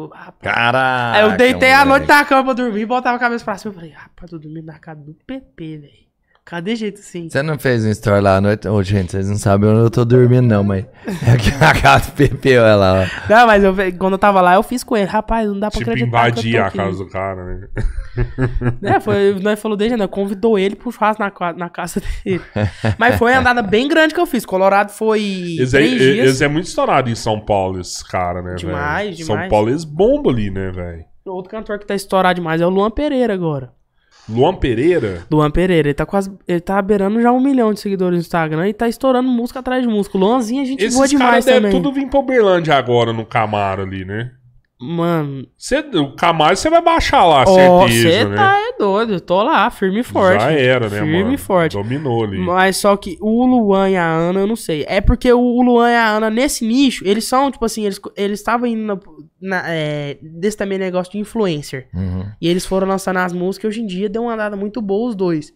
eu, 0.01 0.07
rapaz. 0.09 0.53
Caraca. 0.55 1.17
Aí 1.17 1.23
eu 1.23 1.37
deitei 1.37 1.71
a 1.71 1.85
noite 1.85 2.07
na 2.07 2.25
cama 2.25 2.43
pra 2.43 2.53
dormir, 2.53 2.85
botava 2.85 3.17
a 3.17 3.19
cabeça 3.19 3.43
pra 3.43 3.57
cima. 3.57 3.71
Eu 3.71 3.75
falei, 3.75 3.91
rapaz, 3.91 4.29
tô 4.29 4.37
dormindo 4.37 4.65
na 4.65 4.79
casa 4.79 5.01
do 5.01 5.13
PP, 5.13 5.77
velho. 5.77 6.04
Cadê 6.45 6.75
jeito 6.75 6.99
assim? 6.99 7.27
Você 7.27 7.41
não 7.41 7.57
fez 7.57 7.83
um 7.83 7.89
story 7.89 8.21
lá 8.21 8.35
à 8.37 8.41
noite? 8.41 8.67
Ô, 8.67 8.83
gente, 8.83 9.09
vocês 9.13 9.27
não 9.27 9.35
sabem 9.35 9.67
onde 9.67 9.79
eu 9.79 9.89
tô 9.89 10.05
dormindo, 10.05 10.47
não, 10.47 10.63
mas. 10.63 10.85
É 11.27 11.31
aqui 11.31 11.49
na 11.57 11.73
casa 11.73 12.11
do 12.11 12.13
Pepe, 12.15 12.55
olha 12.55 12.75
lá, 12.75 13.01
ó. 13.01 13.27
Não, 13.27 13.47
mas 13.47 13.63
eu, 13.63 13.73
quando 13.97 14.13
eu 14.13 14.19
tava 14.19 14.41
lá, 14.41 14.53
eu 14.53 14.61
fiz 14.61 14.83
com 14.83 14.95
ele. 14.95 15.07
Rapaz, 15.07 15.47
não 15.49 15.59
dá 15.59 15.71
pra 15.71 15.79
Tipo, 15.79 15.89
acreditar 15.89 16.11
que 16.11 16.37
eu 16.37 16.43
invadir 16.43 16.51
tô 16.53 16.61
a 16.61 16.67
aqui. 16.67 16.77
casa 16.77 16.97
do 17.03 17.09
cara, 17.09 17.45
né? 17.45 17.67
É, 18.83 18.99
foi, 18.99 19.33
nós 19.41 19.59
falou 19.59 19.75
desde, 19.75 19.97
né? 19.97 20.05
Convidou 20.05 20.57
ele 20.59 20.75
pro 20.75 20.91
churrasco 20.91 21.21
na, 21.23 21.53
na 21.53 21.67
casa 21.69 21.99
dele. 22.23 22.41
Mas 22.99 23.15
foi 23.15 23.31
uma 23.31 23.39
andada 23.41 23.63
bem 23.63 23.87
grande 23.87 24.13
que 24.13 24.19
eu 24.19 24.27
fiz. 24.27 24.45
Colorado 24.45 24.91
foi 24.91 25.57
é, 25.59 25.65
três 25.65 25.91
dias. 25.99 26.17
eles 26.27 26.41
é 26.41 26.47
muito 26.47 26.67
estourado 26.67 27.09
em 27.09 27.15
São 27.15 27.39
Paulo, 27.39 27.81
esses 27.81 28.03
caras, 28.03 28.43
né, 28.43 28.51
velho? 28.51 28.59
Demais, 28.59 29.17
São 29.17 29.35
demais. 29.35 29.49
Paulo, 29.49 29.69
eles 29.69 29.83
bombam 29.83 30.31
ali, 30.31 30.51
né, 30.51 30.69
velho? 30.69 31.05
Outro 31.25 31.49
cantor 31.49 31.79
que 31.79 31.87
tá 31.87 31.95
estourado 31.95 32.35
demais 32.35 32.61
é 32.61 32.65
o 32.67 32.69
Luan 32.69 32.91
Pereira 32.91 33.33
agora. 33.33 33.73
Luan 34.27 34.55
Pereira? 34.55 35.23
Luan 35.31 35.51
Pereira, 35.51 35.87
ele 35.89 35.93
tá 35.93 36.05
quase. 36.05 36.31
Ele 36.47 36.59
tá 36.59 36.81
beirando 36.81 37.21
já 37.21 37.31
um 37.31 37.39
milhão 37.39 37.73
de 37.73 37.79
seguidores 37.79 38.17
no 38.17 38.21
Instagram 38.21 38.67
e 38.67 38.73
tá 38.73 38.87
estourando 38.87 39.29
música 39.29 39.59
atrás 39.59 39.81
de 39.81 39.87
música. 39.87 40.17
O 40.17 40.21
Luanzinho 40.21 40.61
a 40.61 40.65
gente 40.65 40.79
boa 40.89 41.05
Esses 41.05 41.17
caras 41.17 41.43
demais 41.43 41.45
também. 41.45 41.71
tudo 41.71 41.91
vir 41.91 42.07
pra 42.09 42.19
Uberlândia 42.19 42.75
agora, 42.75 43.13
no 43.13 43.25
Camaro 43.25 43.83
ali, 43.83 44.03
né? 44.03 44.31
Mano, 44.79 45.47
Cê, 45.57 45.79
o 45.79 46.15
Camaro 46.15 46.55
você 46.57 46.69
vai 46.69 46.81
baixar 46.81 47.23
lá, 47.25 47.45
ó, 47.47 47.87
certeza, 47.87 48.09
você 48.09 48.25
né? 48.25 48.35
tá 48.35 48.59
é 48.59 48.64
doido. 48.77 49.13
Eu 49.13 49.19
tô 49.21 49.41
lá, 49.43 49.69
firme 49.69 49.99
e 49.99 50.03
forte. 50.03 50.41
Já 50.41 50.51
era, 50.51 50.89
né, 50.89 50.97
Firme 50.99 51.23
mano? 51.23 51.33
e 51.33 51.37
forte. 51.37 51.73
Dominou 51.75 52.23
ali. 52.23 52.37
Mas 52.37 52.77
só 52.77 52.95
que 52.97 53.17
o 53.21 53.45
Luan 53.45 53.89
e 53.89 53.95
a 53.95 54.05
Ana, 54.05 54.41
eu 54.41 54.47
não 54.47 54.55
sei. 54.55 54.85
É 54.87 55.01
porque 55.01 55.31
o 55.31 55.61
Luan 55.61 55.89
e 55.91 55.95
a 55.95 56.09
Ana, 56.09 56.29
nesse 56.29 56.65
nicho, 56.65 57.05
eles 57.07 57.25
são, 57.25 57.49
tipo 57.51 57.63
assim, 57.65 57.85
eles 57.85 57.99
eles 58.15 58.39
estavam 58.39 58.67
indo 58.67 58.85
na, 58.85 58.99
na- 59.41 59.63
é, 59.67 60.17
desse 60.21 60.57
também 60.57 60.77
negócio 60.77 61.11
de 61.11 61.19
influencer. 61.19 61.87
Uhum. 61.93 62.25
E 62.41 62.47
eles 62.47 62.65
foram 62.65 62.87
lançando 62.87 63.17
as 63.17 63.33
músicas 63.33 63.65
e 63.65 63.67
hoje 63.67 63.81
em 63.81 63.87
dia 63.87 64.09
deu 64.09 64.23
uma 64.23 64.33
andada 64.33 64.55
muito 64.55 64.81
boa 64.81 65.09
os 65.09 65.15
dois. 65.15 65.53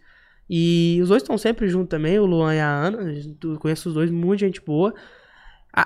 E 0.50 1.00
os 1.02 1.10
dois 1.10 1.22
estão 1.22 1.38
sempre 1.38 1.68
juntos 1.68 1.90
também, 1.90 2.18
o 2.18 2.26
Luan 2.26 2.56
e 2.56 2.60
a 2.60 2.68
Ana. 2.68 3.14
Eu 3.44 3.60
conheço 3.60 3.90
os 3.90 3.94
dois, 3.96 4.10
muita 4.10 4.46
gente 4.46 4.60
boa. 4.66 4.94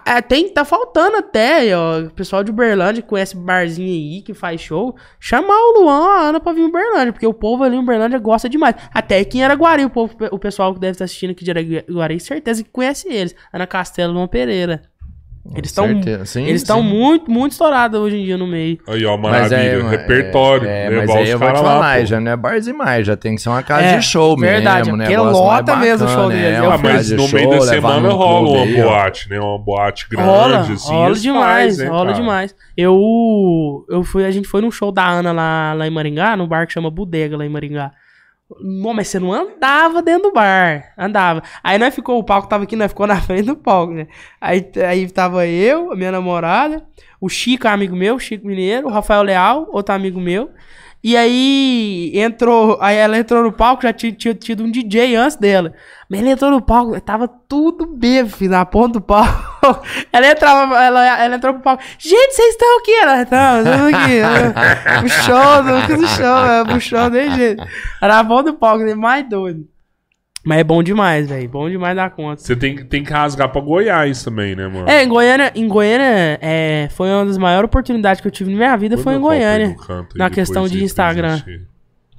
É, 0.05 0.21
tem, 0.21 0.49
tá 0.49 0.63
faltando 0.63 1.17
até, 1.17 1.77
ó. 1.77 1.99
O 2.01 2.09
pessoal 2.11 2.43
de 2.43 2.51
Uberlândia 2.51 3.03
conhece 3.03 3.35
barzinho 3.35 3.89
aí, 3.89 4.21
que 4.21 4.33
faz 4.33 4.61
show. 4.61 4.95
Chamar 5.19 5.57
o 5.57 5.81
Luan 5.81 6.07
a 6.07 6.21
Ana 6.29 6.39
pra 6.39 6.53
vir 6.53 6.61
em 6.61 6.65
Uberlândia, 6.65 7.11
porque 7.11 7.27
o 7.27 7.33
povo 7.33 7.63
ali 7.63 7.75
em 7.75 7.79
Uberlândia 7.79 8.17
gosta 8.17 8.47
demais. 8.47 8.75
Até 8.93 9.19
aqui 9.19 9.39
em 9.39 9.43
Araguari, 9.43 9.83
o, 9.83 9.89
povo, 9.89 10.15
o 10.31 10.39
pessoal 10.39 10.73
que 10.73 10.79
deve 10.79 10.93
estar 10.93 11.05
assistindo 11.05 11.31
aqui 11.31 11.43
de 11.43 11.51
Araguari, 11.51 12.19
certeza 12.19 12.63
que 12.63 12.69
conhece 12.69 13.07
eles. 13.11 13.35
Ana 13.51 13.67
Castelo, 13.67 14.13
Luan 14.13 14.27
Pereira. 14.27 14.92
Eles 15.55 15.71
estão 15.71 15.85
eles 15.89 16.35
estão 16.61 16.81
muito, 16.81 17.29
muito 17.29 17.51
estourados 17.51 17.99
hoje 17.99 18.15
em 18.15 18.23
dia 18.23 18.37
no 18.37 18.47
meio. 18.47 18.77
Aí, 18.87 19.05
ó, 19.05 19.17
Mas 19.17 19.51
maravilha. 19.51 19.57
é, 19.85 19.89
Repertório. 19.89 20.67
É, 20.69 20.85
é, 20.85 20.89
mas 20.89 21.09
aí 21.09 21.29
eu 21.29 21.37
vou 21.37 21.49
te 21.49 21.55
lá, 21.55 21.61
falar, 21.63 21.99
pô. 21.99 22.05
já 22.05 22.19
não 22.21 22.31
é 22.31 22.37
barzinho 22.37 22.77
mais, 22.77 23.05
já 23.05 23.17
tem 23.17 23.35
que 23.35 23.41
ser 23.41 23.49
uma 23.49 23.61
casa 23.61 23.83
É, 23.85 23.97
de 23.97 24.05
show 24.05 24.37
verdade, 24.37 24.85
mesmo, 24.89 24.95
né? 24.95 25.03
porque 25.05 25.17
lota 25.17 25.75
mesmo 25.75 26.07
o 26.07 26.09
show 26.09 26.29
deles. 26.29 26.45
é, 26.45 26.57
Ah, 26.65 26.77
mas 26.77 27.11
no 27.11 27.27
show, 27.27 27.37
meio 27.39 27.49
da 27.49 27.61
semana 27.61 28.09
rola 28.09 28.49
uma 28.49 28.61
aí, 28.63 28.81
boate, 28.81 29.29
né? 29.29 29.39
Uma 29.39 29.59
boate 29.59 30.07
grande, 30.09 30.29
rola, 30.29 30.59
assim. 30.61 30.93
rola 30.93 31.15
demais, 31.15 31.43
faz, 31.45 31.77
né, 31.77 31.87
rola 31.87 32.05
cara? 32.05 32.13
demais. 32.21 32.55
Eu, 32.77 33.85
eu 33.89 34.01
fui, 34.03 34.23
a 34.25 34.31
gente 34.31 34.47
foi 34.47 34.61
num 34.61 34.71
show 34.71 34.93
da 34.93 35.05
Ana 35.09 35.33
lá, 35.33 35.73
lá 35.73 35.85
em 35.85 35.91
Maringá, 35.91 36.37
num 36.37 36.47
bar 36.47 36.65
que 36.67 36.73
chama 36.73 36.89
Bodega 36.89 37.35
lá 37.35 37.45
em 37.45 37.49
Maringá. 37.49 37.91
Não, 38.61 38.93
mas 38.93 39.07
você 39.07 39.19
não 39.19 39.31
andava 39.31 40.01
dentro 40.01 40.29
do 40.29 40.33
bar. 40.33 40.93
Andava. 40.97 41.43
Aí 41.63 41.77
nós 41.77 41.93
ficou, 41.93 42.19
o 42.19 42.23
palco 42.23 42.47
tava 42.47 42.63
aqui, 42.63 42.75
nós 42.75 42.89
ficou 42.91 43.07
na 43.07 43.19
frente 43.21 43.43
do 43.45 43.55
palco, 43.55 43.93
né? 43.93 44.07
Aí, 44.39 44.65
aí 44.87 45.09
tava 45.09 45.47
eu, 45.47 45.91
a 45.91 45.95
minha 45.95 46.11
namorada, 46.11 46.85
o 47.19 47.29
Chico, 47.29 47.67
amigo 47.67 47.95
meu, 47.95 48.19
Chico 48.19 48.47
Mineiro, 48.47 48.87
o 48.87 48.91
Rafael 48.91 49.23
Leal, 49.23 49.67
outro 49.71 49.93
amigo 49.95 50.19
meu. 50.19 50.49
E 51.03 51.17
aí 51.17 52.11
entrou, 52.15 52.77
aí 52.79 52.95
ela 52.95 53.17
entrou 53.17 53.43
no 53.43 53.51
palco, 53.51 53.83
já 53.83 53.91
tinha, 53.91 54.13
tinha 54.13 54.33
tido 54.33 54.63
um 54.63 54.71
DJ 54.71 55.15
antes 55.15 55.35
dela. 55.35 55.73
Mas 56.09 56.21
ele 56.21 56.29
entrou 56.29 56.49
no 56.49 56.61
palco, 56.61 56.99
tava 57.01 57.27
tudo 57.27 57.85
bêbado, 57.85 58.47
na 58.47 58.65
ponta 58.65 58.93
do 58.93 59.01
palco. 59.01 59.51
ela 60.11 60.27
entrava, 60.27 60.83
ela, 60.83 61.23
ela 61.23 61.35
entrou 61.35 61.53
pro 61.53 61.63
palco. 61.63 61.83
Gente, 61.97 62.33
vocês 62.33 62.49
estão 62.49 62.77
aqui? 62.79 62.91
Ela, 62.95 63.21
estamos 63.23 63.67
aqui. 63.93 65.03
O 65.05 65.09
show, 65.09 65.63
não 65.63 65.81
fiz 65.83 65.99
o 65.99 66.07
show, 66.15 66.75
o 66.75 66.79
show 66.79 67.09
desse 67.09 67.35
jeito. 67.35 67.63
Era 68.01 68.19
a 68.19 68.23
volta 68.23 68.51
do 68.51 68.57
palco, 68.57 68.81
ele 68.83 68.95
mais 68.95 69.27
doido. 69.27 69.65
Mas 70.45 70.59
é 70.59 70.63
bom 70.63 70.83
demais, 70.83 71.29
velho. 71.29 71.47
Bom 71.49 71.69
demais 71.69 71.95
da 71.95 72.09
conta. 72.09 72.41
Você 72.41 72.53
tem, 72.55 72.75
que- 72.75 72.83
tem 72.83 73.01
que 73.03 73.13
rasgar 73.13 73.47
pra 73.49 73.61
Goiás 73.61 74.21
também, 74.23 74.55
né, 74.55 74.67
mano? 74.67 74.89
É, 74.89 75.01
em 75.03 75.07
Goiânia, 75.07 75.51
em 75.55 75.67
Goiânia 75.69 76.37
é, 76.41 76.89
foi 76.91 77.09
uma 77.09 77.25
das 77.25 77.37
maiores 77.37 77.65
oportunidades 77.65 78.19
que 78.19 78.27
eu 78.27 78.31
tive 78.31 78.51
na 78.51 78.57
minha 78.57 78.75
vida, 78.75 78.97
foi 78.97 79.13
em 79.13 79.21
copo 79.21 79.29
aí 79.31 79.39
Goiânia. 79.39 79.75
na 80.15 80.29
questão 80.29 80.67
de 80.67 80.83
Instagram. 80.83 81.37
gente- 81.37 81.72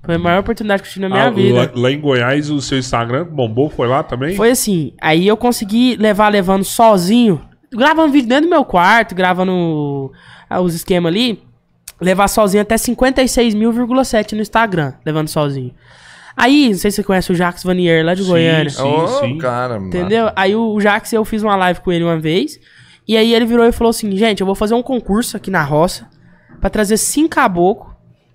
Foi 0.04 0.14
a 0.16 0.18
maior 0.18 0.40
oportunidade 0.40 0.82
que 0.82 0.88
eu 0.88 0.92
tive 0.92 1.08
na 1.08 1.08
minha 1.08 1.28
Ah, 1.28 1.30
vida. 1.30 1.58
Lá, 1.58 1.70
lá 1.74 1.90
em 1.90 2.00
Goiás, 2.00 2.50
o 2.50 2.60
seu 2.60 2.78
Instagram 2.78 3.24
bombou, 3.24 3.70
foi 3.70 3.88
lá 3.88 4.02
também? 4.02 4.36
Foi 4.36 4.50
assim, 4.50 4.92
aí 5.00 5.26
eu 5.26 5.36
consegui 5.36 5.96
levar 5.96 6.28
levando 6.28 6.62
sozinho, 6.64 7.40
gravando 7.72 8.12
vídeo 8.12 8.28
dentro 8.28 8.44
do 8.46 8.50
meu 8.50 8.64
quarto, 8.64 9.14
gravando 9.14 10.12
ah, 10.50 10.60
os 10.60 10.74
esquemas 10.74 11.10
ali, 11.10 11.42
levar 12.00 12.28
sozinho 12.28 12.60
até 12.62 12.74
56.000,7 12.76 14.32
no 14.32 14.40
Instagram, 14.42 14.92
levando 15.04 15.28
sozinho. 15.28 15.72
Aí, 16.36 16.70
não 16.70 16.78
sei 16.78 16.90
se 16.90 16.96
você 16.96 17.04
conhece 17.04 17.30
o 17.30 17.34
Jax 17.34 17.62
Vanier 17.62 18.04
lá 18.04 18.12
de 18.12 18.24
Sim, 18.24 18.28
Goiânia. 18.28 18.70
sim. 18.70 18.82
Ô, 18.82 19.38
cara, 19.38 19.76
Entendeu? 19.78 20.30
Aí 20.34 20.54
o 20.54 20.80
Jax, 20.80 21.12
eu 21.12 21.24
fiz 21.24 21.42
uma 21.44 21.54
live 21.54 21.80
com 21.80 21.92
ele 21.92 22.02
uma 22.04 22.18
vez. 22.18 22.58
E 23.06 23.16
aí 23.16 23.32
ele 23.32 23.46
virou 23.46 23.64
e 23.64 23.70
falou 23.70 23.90
assim: 23.90 24.10
gente, 24.16 24.40
eu 24.40 24.46
vou 24.46 24.54
fazer 24.56 24.74
um 24.74 24.82
concurso 24.82 25.36
aqui 25.36 25.48
na 25.50 25.62
roça 25.62 26.08
pra 26.60 26.68
trazer 26.68 26.96
cinco 26.96 27.28
caboclos 27.36 27.93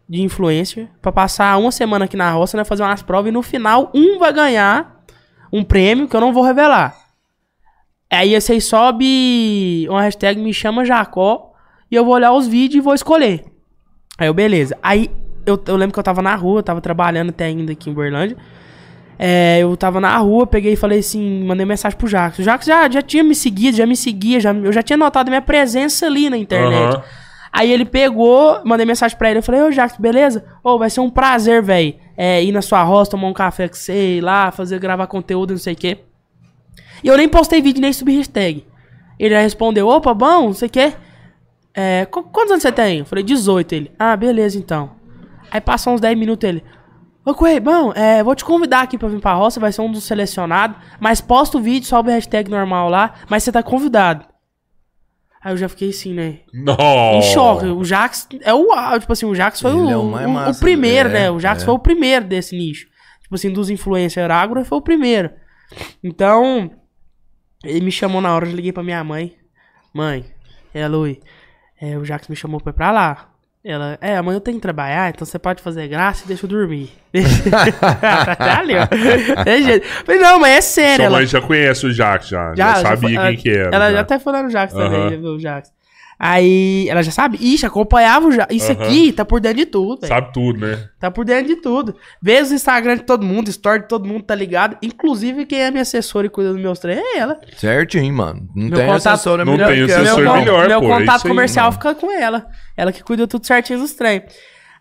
de 0.09 0.23
influencer 0.23 0.89
pra 0.99 1.11
passar 1.11 1.55
uma 1.57 1.71
semana 1.71 2.05
aqui 2.05 2.17
na 2.17 2.31
roça, 2.31 2.57
né? 2.57 2.63
Fazer 2.63 2.81
umas 2.81 3.03
provas 3.03 3.29
e 3.29 3.31
no 3.31 3.43
final 3.43 3.91
um 3.93 4.17
vai 4.17 4.33
ganhar 4.33 5.03
um 5.53 5.63
prêmio 5.63 6.07
que 6.07 6.15
eu 6.15 6.21
não 6.21 6.33
vou 6.33 6.43
revelar. 6.43 6.97
Aí 8.11 8.39
vocês 8.39 8.65
sobe 8.65 9.85
uma 9.87 10.01
hashtag 10.01 10.41
me 10.41 10.51
chama 10.51 10.83
Jacó 10.83 11.53
e 11.91 11.95
eu 11.95 12.03
vou 12.03 12.15
olhar 12.15 12.33
os 12.33 12.47
vídeos 12.47 12.81
e 12.81 12.83
vou 12.83 12.95
escolher. 12.95 13.45
Aí 14.17 14.27
eu, 14.27 14.33
beleza. 14.33 14.75
Aí 14.81 15.11
eu, 15.45 15.61
eu 15.67 15.75
lembro 15.75 15.93
que 15.93 15.99
eu 15.99 16.03
tava 16.03 16.23
na 16.23 16.33
rua, 16.33 16.63
tava 16.63 16.81
trabalhando 16.81 17.29
até 17.29 17.45
ainda 17.45 17.71
aqui 17.71 17.89
em 17.89 17.93
Uberlândia. 17.93 18.35
É, 19.19 19.59
eu 19.59 19.77
tava 19.77 19.99
na 19.99 20.17
rua, 20.17 20.47
peguei 20.47 20.73
e 20.73 20.75
falei 20.75 20.99
assim, 20.99 21.43
mandei 21.43 21.67
mensagem 21.67 21.95
pro 21.95 22.07
Jacques. 22.07 22.39
O 22.39 22.43
Jacques 22.43 22.65
já, 22.65 22.89
já 22.89 23.01
tinha 23.01 23.23
me 23.23 23.35
seguido, 23.35 23.77
já 23.77 23.85
me 23.85 23.95
seguia, 23.95 24.39
já, 24.39 24.53
eu 24.53 24.71
já 24.71 24.81
tinha 24.81 24.97
notado 24.97 25.27
minha 25.27 25.41
presença 25.41 26.07
ali 26.07 26.31
na 26.31 26.37
internet. 26.37 26.95
Aham. 26.95 27.03
Aí 27.51 27.71
ele 27.71 27.83
pegou, 27.85 28.61
mandei 28.63 28.85
mensagem 28.85 29.17
pra 29.17 29.29
ele, 29.29 29.39
eu 29.39 29.43
falei, 29.43 29.61
ô 29.61 29.71
Jacques, 29.71 29.97
beleza? 29.99 30.45
Ô, 30.63 30.77
vai 30.77 30.89
ser 30.89 30.99
um 30.99 31.09
prazer, 31.09 31.61
velho, 31.63 31.95
é, 32.15 32.43
ir 32.43 32.51
na 32.51 32.61
sua 32.61 32.83
roça, 32.83 33.11
tomar 33.11 33.27
um 33.27 33.33
café 33.33 33.67
com 33.67 33.73
você, 33.75 34.17
ir 34.17 34.21
lá, 34.21 34.51
fazer, 34.51 34.79
gravar 34.79 35.07
conteúdo, 35.07 35.51
não 35.51 35.57
sei 35.57 35.73
o 35.73 35.77
quê. 35.77 35.97
E 37.03 37.07
eu 37.07 37.17
nem 37.17 37.27
postei 37.27 37.61
vídeo, 37.61 37.81
nem 37.81 37.91
subi 37.93 38.15
hashtag. 38.17 38.65
Ele 39.17 39.35
respondeu, 39.41 39.87
opa, 39.87 40.13
bom, 40.13 40.45
não 40.47 40.53
sei 40.53 40.67
o 40.67 40.71
quê. 40.71 40.93
É, 41.73 42.05
qu- 42.05 42.23
quantos 42.23 42.51
anos 42.51 42.61
você 42.61 42.71
tem? 42.71 42.99
Eu 42.99 43.05
falei, 43.05 43.23
18. 43.23 43.73
Ele, 43.73 43.91
ah, 43.97 44.15
beleza, 44.15 44.57
então. 44.57 44.91
Aí 45.51 45.59
passou 45.59 45.93
uns 45.93 46.01
10 46.01 46.17
minutos 46.17 46.47
ele, 46.47 46.63
ô 47.25 47.33
Coelho, 47.33 47.61
bom, 47.61 47.91
é, 47.93 48.23
vou 48.23 48.35
te 48.35 48.45
convidar 48.45 48.81
aqui 48.81 48.97
pra 48.97 49.07
vir 49.09 49.19
pra 49.19 49.33
roça, 49.33 49.59
vai 49.59 49.71
ser 49.71 49.81
um 49.81 49.91
dos 49.91 50.03
selecionados, 50.03 50.77
mas 50.99 51.19
posta 51.21 51.57
o 51.57 51.61
vídeo, 51.61 51.87
sobe 51.87 52.11
a 52.11 52.13
hashtag 52.13 52.49
normal 52.51 52.89
lá, 52.89 53.15
mas 53.27 53.43
você 53.43 53.51
tá 53.51 53.63
convidado. 53.63 54.25
Aí 55.41 55.53
eu 55.53 55.57
já 55.57 55.69
fiquei 55.69 55.89
assim, 55.89 56.13
né? 56.13 56.39
Nossa. 56.53 56.81
Em 57.15 57.21
choque. 57.33 57.65
O 57.67 57.83
Jax 57.83 58.27
é 58.41 58.53
o. 58.53 58.67
Tipo 58.99 59.13
assim, 59.13 59.25
o 59.25 59.33
Jax 59.33 59.61
foi 59.61 59.73
o, 59.73 59.89
é 59.89 59.95
o 59.97 60.49
o- 60.51 60.59
primeiro, 60.59 61.09
é, 61.09 61.13
né? 61.13 61.31
O 61.31 61.39
Jax 61.39 61.61
é. 61.61 61.65
foi 61.65 61.73
o 61.73 61.79
primeiro 61.79 62.25
desse 62.25 62.57
nicho. 62.57 62.87
Tipo 63.21 63.35
assim, 63.35 63.51
dos 63.51 63.69
influencers 63.69 64.29
agro, 64.29 64.65
foi 64.65 64.77
o 64.77 64.81
primeiro. 64.81 65.29
Então, 66.03 66.71
ele 67.63 67.81
me 67.85 67.91
chamou 67.91 68.19
na 68.21 68.33
hora, 68.35 68.47
eu 68.47 68.55
liguei 68.55 68.73
pra 68.73 68.83
minha 68.83 69.03
mãe. 69.03 69.35
Mãe, 69.93 70.25
é, 70.73 70.87
Lui, 70.87 71.21
é, 71.79 71.97
o 71.97 72.03
Jax 72.03 72.27
me 72.27 72.35
chamou 72.35 72.59
pra 72.59 72.71
ir 72.71 72.75
pra 72.75 72.91
lá. 72.91 73.29
Ela, 73.71 73.97
é, 74.01 74.17
amanhã 74.17 74.37
eu 74.37 74.41
tenho 74.41 74.57
que 74.57 74.61
trabalhar, 74.61 75.09
então 75.09 75.25
você 75.25 75.37
pode 75.37 75.61
fazer 75.61 75.87
graça 75.87 76.23
e 76.25 76.27
deixa 76.27 76.45
eu 76.45 76.49
dormir. 76.49 76.89
Tá 78.37 78.59
ali, 78.59 78.73
ó. 78.75 78.85
Desse 79.43 79.63
jeito. 79.63 79.87
Falei, 80.05 80.21
não, 80.21 80.39
mas 80.39 80.51
é 80.57 80.61
sério. 80.61 80.95
Sua 80.97 81.05
ela- 81.05 81.17
mãe 81.17 81.25
já 81.27 81.41
conhece 81.41 81.85
o 81.85 81.91
Jax, 81.91 82.27
já. 82.29 82.53
Já, 82.55 82.73
já 82.75 82.81
sabia 82.81 82.97
foi- 82.99 83.09
quem 83.09 83.17
ela- 83.17 83.35
que 83.35 83.49
era. 83.49 83.75
Ela 83.75 83.85
já. 83.87 83.93
já 83.93 83.99
até 84.01 84.19
foi 84.19 84.33
lá 84.33 84.43
no 84.43 84.49
Jax 84.49 84.73
também, 84.73 84.99
Aham. 84.99 85.09
já 85.11 85.17
viu 85.17 85.29
o 85.35 85.39
Jax. 85.39 85.71
Aí 86.21 86.85
ela 86.89 87.01
já 87.01 87.11
sabe, 87.11 87.37
ixi, 87.39 87.65
acompanhava 87.65 88.27
o 88.27 88.31
Jax. 88.33 88.53
Isso 88.53 88.73
Aham. 88.73 88.83
aqui 88.83 89.13
tá 89.13 89.23
por 89.23 89.39
dentro 89.39 89.59
de 89.59 89.65
tudo, 89.65 90.01
velho. 90.01 90.13
Sabe 90.13 90.33
tudo, 90.33 90.59
né? 90.67 90.89
Tá 90.99 91.09
por 91.09 91.23
dentro 91.23 91.47
de 91.47 91.61
tudo. 91.61 91.95
Vê 92.21 92.41
os 92.41 92.51
Instagram 92.51 92.97
de 92.97 93.03
todo 93.03 93.25
mundo, 93.25 93.47
story 93.49 93.83
de 93.83 93.87
todo 93.87 94.05
mundo, 94.05 94.23
tá 94.23 94.35
ligado? 94.35 94.77
Inclusive, 94.81 95.45
quem 95.45 95.61
é 95.61 95.71
minha 95.71 95.83
assessora 95.83 96.27
e 96.27 96.29
cuida 96.29 96.51
dos 96.51 96.61
meus 96.61 96.77
treinos 96.77 97.05
é 97.15 97.19
ela. 97.19 97.39
Certinho, 97.55 98.13
mano. 98.13 98.49
Não 98.53 98.67
Meu 98.67 98.77
tem 98.79 98.85
contato- 98.87 99.07
assessora 99.13 99.45
Não 99.45 99.53
melhor 99.53 99.67
tem 99.69 99.81
assessor 99.83 100.21
meu, 100.21 100.33
melhor, 100.33 100.67
meu 100.67 100.81
pô, 100.81 100.87
é 100.87 100.99
contato 100.99 101.25
aí, 101.25 101.29
comercial 101.29 101.65
mano. 101.67 101.73
fica 101.81 101.95
com 101.95 102.11
ela. 102.11 102.47
Ela 102.75 102.91
que 102.91 103.01
cuida 103.01 103.25
tudo 103.25 103.47
certinho 103.47 103.79
dos 103.79 103.93
treinos. 103.93 104.33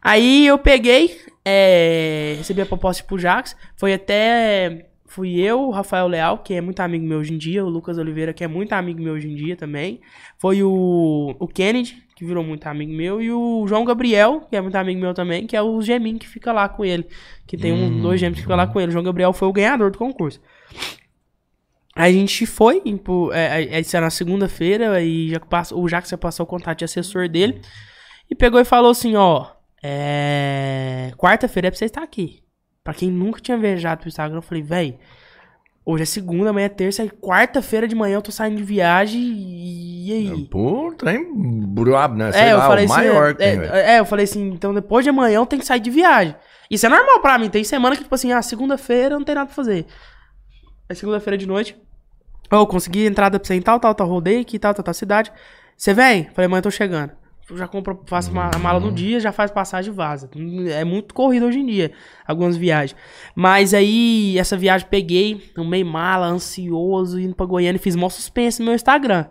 Aí 0.02 0.44
eu 0.44 0.58
peguei, 0.58 1.20
é, 1.44 2.34
recebi 2.38 2.62
a 2.62 2.66
proposta 2.66 3.04
pro 3.04 3.16
Jax. 3.16 3.54
Foi 3.76 3.92
até. 3.94 4.86
Fui 5.08 5.40
eu, 5.40 5.62
o 5.62 5.70
Rafael 5.70 6.06
Leal, 6.06 6.38
que 6.38 6.52
é 6.52 6.60
muito 6.60 6.80
amigo 6.80 7.04
meu 7.04 7.18
hoje 7.18 7.32
em 7.32 7.38
dia, 7.38 7.64
o 7.64 7.68
Lucas 7.68 7.96
Oliveira, 7.96 8.34
que 8.34 8.44
é 8.44 8.46
muito 8.46 8.74
amigo 8.74 9.02
meu 9.02 9.14
hoje 9.14 9.26
em 9.26 9.34
dia 9.34 9.56
também. 9.56 10.00
Foi 10.36 10.62
o, 10.62 11.34
o 11.38 11.48
Kennedy, 11.48 12.02
que 12.14 12.26
virou 12.26 12.44
muito 12.44 12.66
amigo 12.66 12.92
meu, 12.92 13.20
e 13.22 13.32
o 13.32 13.66
João 13.66 13.86
Gabriel, 13.86 14.42
que 14.50 14.54
é 14.54 14.60
muito 14.60 14.76
amigo 14.76 15.00
meu 15.00 15.14
também, 15.14 15.46
que 15.46 15.56
é 15.56 15.62
o 15.62 15.80
Gemin 15.80 16.18
que 16.18 16.28
fica 16.28 16.52
lá 16.52 16.68
com 16.68 16.84
ele. 16.84 17.06
Que 17.46 17.56
tem 17.56 17.72
uns 17.72 18.02
dois 18.02 18.20
gêmeos 18.20 18.36
que 18.36 18.42
ficam 18.42 18.56
lá 18.56 18.66
com 18.66 18.78
ele. 18.78 18.90
O 18.90 18.92
João 18.92 19.04
Gabriel 19.04 19.32
foi 19.32 19.48
o 19.48 19.52
ganhador 19.52 19.90
do 19.90 19.96
concurso. 19.96 20.40
A 21.96 22.12
gente 22.12 22.44
foi, 22.44 22.82
é, 23.32 23.76
é, 23.76 23.80
isso 23.80 23.96
era 23.96 24.06
na 24.06 24.10
segunda-feira, 24.10 24.92
aí 24.92 25.30
já 25.30 25.40
passou, 25.40 25.82
o 25.82 25.88
já 25.88 26.02
passou 26.20 26.44
o 26.44 26.46
contato 26.46 26.78
de 26.78 26.84
assessor 26.84 27.28
dele. 27.28 27.62
E 28.30 28.34
pegou 28.34 28.60
e 28.60 28.64
falou 28.64 28.90
assim, 28.90 29.16
ó, 29.16 29.46
é... 29.82 31.12
quarta-feira 31.16 31.68
é 31.68 31.70
pra 31.70 31.78
você 31.78 31.86
estar 31.86 32.02
aqui. 32.02 32.42
Pra 32.88 32.94
quem 32.94 33.10
nunca 33.10 33.38
tinha 33.38 33.58
viajado 33.58 34.00
pro 34.00 34.08
Instagram, 34.08 34.38
eu 34.38 34.40
falei, 34.42 34.62
véi, 34.62 34.98
hoje 35.84 36.04
é 36.04 36.06
segunda, 36.06 36.48
amanhã 36.48 36.64
é 36.64 36.68
terça, 36.70 37.04
e 37.04 37.10
quarta-feira 37.10 37.86
de 37.86 37.94
manhã 37.94 38.14
eu 38.14 38.22
tô 38.22 38.32
saindo 38.32 38.56
de 38.56 38.62
viagem 38.62 39.20
e 39.20 40.10
aí? 40.10 40.44
Pô, 40.46 40.90
trem 40.96 41.30
brabo, 41.66 42.16
né? 42.16 42.32
Sei 42.32 42.40
É, 42.40 42.52
eu 42.52 42.56
lá, 42.56 42.66
falei 42.66 42.86
o 42.86 42.90
assim, 42.90 43.00
maior 43.02 43.28
é, 43.28 43.32
que 43.34 43.38
tem, 43.40 43.58
velho. 43.58 43.74
é, 43.74 43.96
é, 43.96 43.98
eu 44.00 44.06
falei 44.06 44.24
assim, 44.24 44.48
então 44.52 44.72
depois 44.72 45.04
de 45.04 45.10
amanhã 45.10 45.36
eu 45.36 45.44
tenho 45.44 45.60
que 45.60 45.66
sair 45.66 45.80
de 45.80 45.90
viagem. 45.90 46.34
Isso 46.70 46.86
é 46.86 46.88
normal 46.88 47.20
pra 47.20 47.36
mim, 47.36 47.50
tem 47.50 47.62
semana 47.62 47.94
que 47.94 48.04
tipo 48.04 48.14
assim, 48.14 48.32
ah, 48.32 48.40
segunda-feira 48.40 49.18
não 49.18 49.22
tem 49.22 49.34
nada 49.34 49.48
pra 49.48 49.54
fazer. 49.54 49.84
Aí 50.88 50.96
segunda-feira 50.96 51.36
de 51.36 51.46
noite, 51.46 51.76
ô, 52.50 52.66
consegui 52.66 53.04
entrada 53.04 53.38
pra 53.38 53.46
você 53.46 53.52
em 53.52 53.60
tal, 53.60 53.78
tal, 53.78 53.94
tal, 53.94 54.08
rodei 54.08 54.40
aqui, 54.40 54.58
tal, 54.58 54.72
tal, 54.72 54.82
tal 54.82 54.94
cidade. 54.94 55.30
Você 55.76 55.92
vem? 55.92 56.24
Falei, 56.32 56.46
amanhã 56.46 56.60
eu 56.60 56.62
tô 56.62 56.70
chegando. 56.70 57.12
Já 57.56 57.66
compro, 57.66 58.02
faço 58.06 58.30
uma, 58.30 58.50
mala 58.60 58.78
no 58.78 58.92
dia, 58.92 59.18
já 59.18 59.32
faz 59.32 59.50
passagem 59.50 59.90
e 59.90 59.94
vaza. 59.94 60.28
É 60.70 60.84
muito 60.84 61.14
corrido 61.14 61.46
hoje 61.46 61.60
em 61.60 61.66
dia, 61.66 61.92
algumas 62.26 62.56
viagens. 62.56 62.94
Mas 63.34 63.72
aí, 63.72 64.38
essa 64.38 64.56
viagem 64.56 64.86
peguei, 64.90 65.50
no 65.56 65.64
meio 65.64 65.86
mala, 65.86 66.26
ansioso, 66.26 67.18
indo 67.18 67.34
pra 67.34 67.46
Goiânia 67.46 67.80
fiz 67.80 67.96
mó 67.96 68.10
suspense 68.10 68.60
no 68.60 68.66
meu 68.66 68.74
Instagram. 68.74 69.26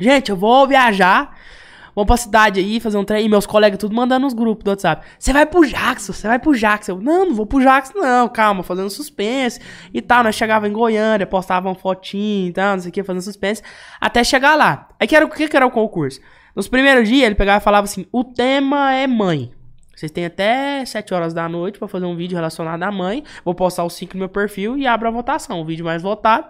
Gente, 0.00 0.30
eu 0.30 0.36
vou 0.36 0.66
viajar, 0.66 1.36
vou 1.94 2.04
pra 2.04 2.16
cidade 2.16 2.58
aí, 2.58 2.80
fazer 2.80 2.98
um 2.98 3.04
trem, 3.04 3.26
e 3.26 3.28
meus 3.28 3.46
colegas 3.46 3.78
tudo 3.78 3.94
mandando 3.94 4.24
nos 4.24 4.34
grupos 4.34 4.64
do 4.64 4.70
WhatsApp. 4.70 5.06
Você 5.16 5.32
vai 5.32 5.46
pro 5.46 5.64
Jackson, 5.64 6.12
você 6.12 6.26
vai 6.26 6.40
pro 6.40 6.56
Jackson. 6.56 6.92
Eu, 6.92 7.00
não, 7.00 7.26
não 7.26 7.34
vou 7.34 7.46
pro 7.46 7.60
Jackson 7.60 7.98
não, 7.98 8.28
calma, 8.28 8.64
fazendo 8.64 8.90
suspense 8.90 9.60
e 9.94 10.02
tal. 10.02 10.24
Nós 10.24 10.34
chegava 10.34 10.66
em 10.66 10.72
Goiânia, 10.72 11.26
postava 11.26 11.68
uma 11.68 11.74
fotinho 11.76 12.48
e 12.48 12.52
tal, 12.52 12.74
não 12.74 12.80
sei 12.80 12.90
o 12.90 12.92
que, 12.92 13.04
fazendo 13.04 13.22
suspense, 13.22 13.62
até 14.00 14.24
chegar 14.24 14.56
lá. 14.56 14.88
Aí 14.98 15.06
que 15.06 15.14
era, 15.14 15.24
o 15.24 15.30
que 15.30 15.48
que 15.48 15.56
era 15.56 15.66
o 15.66 15.70
concurso? 15.70 16.20
Nos 16.58 16.66
primeiros 16.66 17.08
dias, 17.08 17.24
ele 17.24 17.36
pegava 17.36 17.58
e 17.58 17.62
falava 17.62 17.84
assim, 17.84 18.04
o 18.10 18.24
tema 18.24 18.92
é 18.92 19.06
mãe. 19.06 19.52
Vocês 19.94 20.10
têm 20.10 20.24
até 20.24 20.84
7 20.84 21.14
horas 21.14 21.32
da 21.32 21.48
noite 21.48 21.78
pra 21.78 21.86
fazer 21.86 22.04
um 22.04 22.16
vídeo 22.16 22.34
relacionado 22.34 22.82
à 22.82 22.90
mãe. 22.90 23.22
Vou 23.44 23.54
postar 23.54 23.84
os 23.84 23.92
5 23.92 24.14
no 24.14 24.18
meu 24.18 24.28
perfil 24.28 24.76
e 24.76 24.84
abro 24.84 25.06
a 25.06 25.10
votação. 25.12 25.60
O 25.60 25.64
vídeo 25.64 25.84
mais 25.84 26.02
votado 26.02 26.48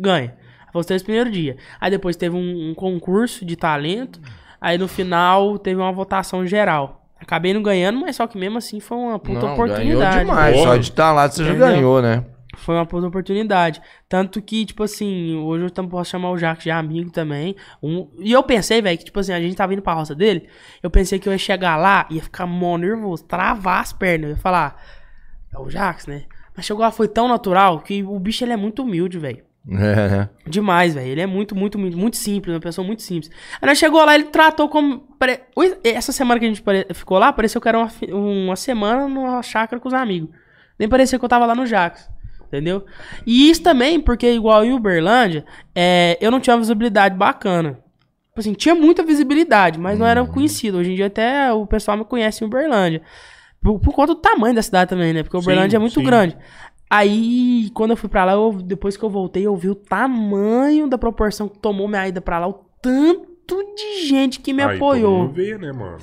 ganha. 0.00 0.34
Foi 0.72 0.80
os 0.80 0.86
três 0.86 1.02
primeiros 1.02 1.30
dias. 1.30 1.56
Aí 1.78 1.90
depois 1.90 2.16
teve 2.16 2.36
um, 2.36 2.70
um 2.70 2.74
concurso 2.74 3.44
de 3.44 3.54
talento. 3.54 4.18
Aí 4.58 4.78
no 4.78 4.88
final 4.88 5.58
teve 5.58 5.78
uma 5.78 5.92
votação 5.92 6.46
geral. 6.46 7.06
Acabei 7.20 7.52
não 7.52 7.62
ganhando, 7.62 8.00
mas 8.00 8.16
só 8.16 8.26
que 8.26 8.38
mesmo 8.38 8.56
assim 8.56 8.80
foi 8.80 8.96
uma 8.96 9.18
puta 9.18 9.40
Não, 9.40 9.52
oportunidade. 9.52 10.24
Ganhou 10.24 10.24
demais. 10.24 10.56
Porra. 10.56 10.70
Só 10.70 10.76
de 10.78 10.88
estar 10.88 11.12
lá 11.12 11.28
você 11.28 11.44
já 11.44 11.52
ganhou, 11.52 12.00
né? 12.00 12.24
Foi 12.58 12.74
uma 12.74 12.86
puta 12.86 13.06
oportunidade. 13.06 13.80
Tanto 14.08 14.40
que, 14.42 14.64
tipo 14.66 14.82
assim, 14.82 15.36
hoje 15.36 15.64
eu 15.64 15.70
também 15.70 15.90
posso 15.90 16.10
chamar 16.10 16.30
o 16.30 16.38
Jacques 16.38 16.64
de 16.64 16.70
amigo 16.70 17.10
também. 17.10 17.54
Um- 17.82 18.08
E 18.18 18.32
eu 18.32 18.42
pensei, 18.42 18.80
velho, 18.82 18.98
que, 18.98 19.04
tipo 19.04 19.18
assim, 19.20 19.32
a 19.32 19.40
gente 19.40 19.56
tava 19.56 19.72
indo 19.72 19.82
pra 19.82 19.92
roça 19.94 20.14
dele. 20.14 20.48
Eu 20.82 20.90
pensei 20.90 21.18
que 21.18 21.28
eu 21.28 21.32
ia 21.32 21.38
chegar 21.38 21.76
lá 21.76 22.06
e 22.10 22.16
ia 22.16 22.22
ficar 22.22 22.46
mó 22.46 22.76
nervoso, 22.76 23.24
travar 23.24 23.80
as 23.80 23.92
pernas. 23.92 24.30
Eu 24.30 24.36
ia 24.36 24.42
falar, 24.42 24.82
é 25.54 25.58
o 25.58 25.68
Jacques, 25.70 26.06
né? 26.06 26.24
Mas 26.56 26.66
chegou 26.66 26.82
lá, 26.82 26.90
foi 26.90 27.06
tão 27.08 27.28
natural 27.28 27.80
que 27.80 28.02
o 28.02 28.18
bicho 28.18 28.44
ele 28.44 28.52
é 28.52 28.56
muito 28.56 28.82
humilde, 28.82 29.18
velho. 29.18 29.46
É, 29.70 30.08
né? 30.08 30.28
Demais, 30.46 30.94
velho. 30.94 31.06
Ele 31.08 31.20
é 31.20 31.26
muito, 31.26 31.54
muito, 31.54 31.78
muito, 31.78 31.96
muito 31.96 32.16
simples, 32.16 32.54
uma 32.54 32.60
pessoa 32.60 32.86
muito 32.86 33.02
simples. 33.02 33.30
Aí 33.60 33.68
nós 33.68 33.76
chegou 33.76 34.02
lá, 34.04 34.14
ele 34.14 34.24
tratou 34.24 34.68
como. 34.68 35.06
Essa 35.84 36.10
semana 36.10 36.40
que 36.40 36.46
a 36.46 36.48
gente 36.48 36.62
ficou 36.94 37.18
lá, 37.18 37.32
pareceu 37.32 37.60
que 37.60 37.68
era 37.68 37.78
uma, 37.78 37.88
uma 38.12 38.56
semana 38.56 39.06
numa 39.06 39.42
chácara 39.42 39.78
com 39.78 39.86
os 39.88 39.94
amigos. 39.94 40.30
Nem 40.78 40.88
parecia 40.88 41.18
que 41.18 41.24
eu 41.24 41.28
tava 41.28 41.44
lá 41.44 41.54
no 41.54 41.66
Jax. 41.66 42.08
Entendeu? 42.48 42.84
E 43.26 43.50
isso 43.50 43.62
também, 43.62 44.00
porque 44.00 44.32
igual 44.32 44.64
em 44.64 44.72
Uberlândia, 44.72 45.44
é, 45.74 46.16
eu 46.20 46.30
não 46.30 46.40
tinha 46.40 46.54
uma 46.56 46.60
visibilidade 46.60 47.14
bacana. 47.14 47.74
Tipo 48.28 48.40
assim, 48.40 48.54
tinha 48.54 48.74
muita 48.74 49.02
visibilidade, 49.02 49.78
mas 49.78 49.98
não 49.98 50.06
era 50.06 50.24
conhecido. 50.24 50.78
Hoje 50.78 50.92
em 50.92 50.94
dia 50.94 51.06
até 51.06 51.52
o 51.52 51.66
pessoal 51.66 51.96
me 51.98 52.04
conhece 52.04 52.42
em 52.42 52.46
Uberlândia. 52.46 53.02
Por, 53.62 53.78
por 53.80 53.92
conta 53.94 54.14
do 54.14 54.20
tamanho 54.20 54.54
da 54.54 54.62
cidade 54.62 54.88
também, 54.88 55.12
né? 55.12 55.22
Porque 55.22 55.36
Uberlândia 55.36 55.70
Sim, 55.72 55.76
é 55.76 55.78
muito 55.80 56.00
sim. 56.00 56.04
grande. 56.06 56.36
Aí, 56.88 57.70
quando 57.74 57.90
eu 57.90 57.96
fui 57.96 58.08
pra 58.08 58.24
lá, 58.24 58.32
eu- 58.32 58.52
depois 58.64 58.96
que 58.96 59.04
eu 59.04 59.10
voltei, 59.10 59.46
eu 59.46 59.54
vi 59.56 59.68
o 59.68 59.74
tamanho 59.74 60.86
da 60.88 60.96
proporção 60.96 61.48
que 61.48 61.58
tomou 61.58 61.86
minha 61.86 62.08
ida 62.08 62.20
pra 62.20 62.38
lá, 62.38 62.48
o 62.48 62.64
tanto 62.80 63.74
de 63.76 64.06
gente 64.06 64.40
que 64.40 64.52
me 64.54 64.62
Aí, 64.62 64.76
apoiou. 64.76 65.10
todo 65.18 65.26
mundo 65.26 65.34
vê, 65.34 65.58
né, 65.58 65.72
mano? 65.72 65.98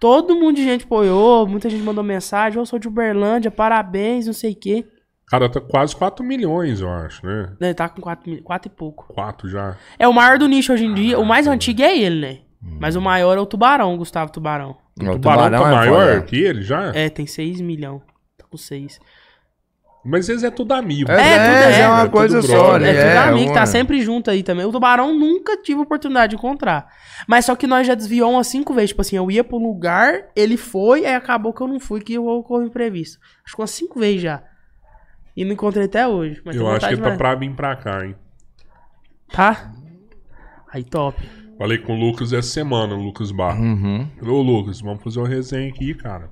Todo 0.00 0.34
mundo 0.34 0.56
de 0.56 0.64
gente 0.64 0.84
apoiou, 0.84 1.46
muita 1.46 1.68
gente 1.68 1.82
mandou 1.82 2.02
mensagem, 2.02 2.58
eu 2.58 2.66
sou 2.66 2.78
de 2.78 2.88
Uberlândia, 2.88 3.50
parabéns, 3.50 4.26
não 4.26 4.32
sei 4.32 4.52
o 4.52 4.56
quê. 4.56 4.84
Cara, 5.32 5.48
tá 5.48 5.62
quase 5.62 5.96
4 5.96 6.22
milhões, 6.22 6.82
eu 6.82 6.90
acho, 6.90 7.24
né? 7.24 7.52
Ele 7.58 7.72
tá 7.72 7.88
com 7.88 8.02
4, 8.02 8.30
e 8.30 8.68
pouco. 8.68 9.06
4 9.14 9.48
já. 9.48 9.76
É 9.98 10.06
o 10.06 10.12
maior 10.12 10.36
do 10.38 10.46
nicho 10.46 10.74
hoje 10.74 10.84
em 10.84 10.92
dia. 10.92 11.18
o 11.18 11.24
mais 11.24 11.46
antigo 11.46 11.80
é 11.80 11.96
ele, 11.98 12.20
né? 12.20 12.38
Mas 12.78 12.96
o 12.96 13.00
maior 13.00 13.38
é 13.38 13.40
o 13.40 13.46
Tubarão, 13.46 13.94
o 13.94 13.96
Gustavo 13.96 14.30
Tubarão. 14.30 14.76
O 15.00 15.04
O 15.04 15.12
tubarão, 15.12 15.58
tá 15.62 15.68
é 15.68 15.74
maior 15.74 16.08
foda. 16.16 16.22
que 16.26 16.36
ele 16.36 16.60
já? 16.60 16.92
É, 16.94 17.08
tem 17.08 17.24
6 17.26 17.62
milhões. 17.62 18.02
Tá 18.36 18.44
com 18.50 18.58
6. 18.58 19.00
Mas 20.04 20.28
eles 20.28 20.44
é 20.44 20.50
tudo 20.50 20.72
amigo. 20.72 21.10
É, 21.10 21.14
É, 21.14 21.18
é, 21.18 21.38
tudo 21.38 21.54
é, 21.76 21.80
é 21.80 21.88
uma 21.88 22.00
tudo 22.02 22.10
coisa 22.10 22.42
só, 22.42 22.76
É, 22.76 22.80
né? 22.80 22.92
tudo 22.92 23.18
amigo, 23.30 23.50
uma- 23.52 23.54
tá 23.54 23.64
sempre 23.64 24.02
junto 24.02 24.30
aí 24.30 24.42
também. 24.42 24.66
O 24.66 24.70
Tubarão 24.72 25.14
nunca 25.18 25.56
tive 25.56 25.80
oportunidade 25.80 26.30
de 26.30 26.36
encontrar. 26.36 26.88
Mas 27.26 27.46
só 27.46 27.56
que 27.56 27.66
nós 27.66 27.86
já 27.86 27.94
desviou 27.94 28.32
umas 28.32 28.48
5 28.48 28.74
vezes. 28.74 28.90
Tipo 28.90 29.00
assim, 29.00 29.16
eu 29.16 29.30
ia 29.30 29.42
pro 29.42 29.56
lugar, 29.56 30.26
ele 30.36 30.58
foi, 30.58 31.06
aí 31.06 31.14
acabou 31.14 31.54
que 31.54 31.62
eu 31.62 31.68
não 31.68 31.80
fui, 31.80 32.00
que 32.02 32.12
eu 32.14 32.26
ocorreu 32.26 32.66
imprevisto. 32.66 33.18
Acho 33.46 33.54
que 33.56 33.62
umas 33.62 33.70
5 33.70 33.98
vezes 33.98 34.20
já. 34.22 34.42
E 35.36 35.44
não 35.44 35.52
encontrei 35.52 35.84
até 35.86 36.06
hoje. 36.06 36.40
Mas 36.44 36.56
Eu 36.56 36.68
acho 36.68 36.86
que 36.86 36.94
ele 36.94 37.00
tá 37.02 37.16
pra 37.16 37.34
vir 37.34 37.50
pra 37.52 37.74
cá, 37.76 38.04
hein? 38.06 38.14
Tá? 39.30 39.72
Aí, 40.72 40.84
top. 40.84 41.20
Falei 41.58 41.78
com 41.78 41.94
o 41.94 41.98
Lucas 42.00 42.32
essa 42.32 42.48
semana, 42.48 42.94
o 42.94 43.02
Lucas 43.02 43.30
Barra. 43.30 43.60
Uhum. 43.60 44.06
Ô, 44.22 44.42
Lucas, 44.42 44.80
vamos 44.80 45.02
fazer 45.02 45.18
uma 45.20 45.28
resenha 45.28 45.68
aqui, 45.68 45.94
cara. 45.94 46.28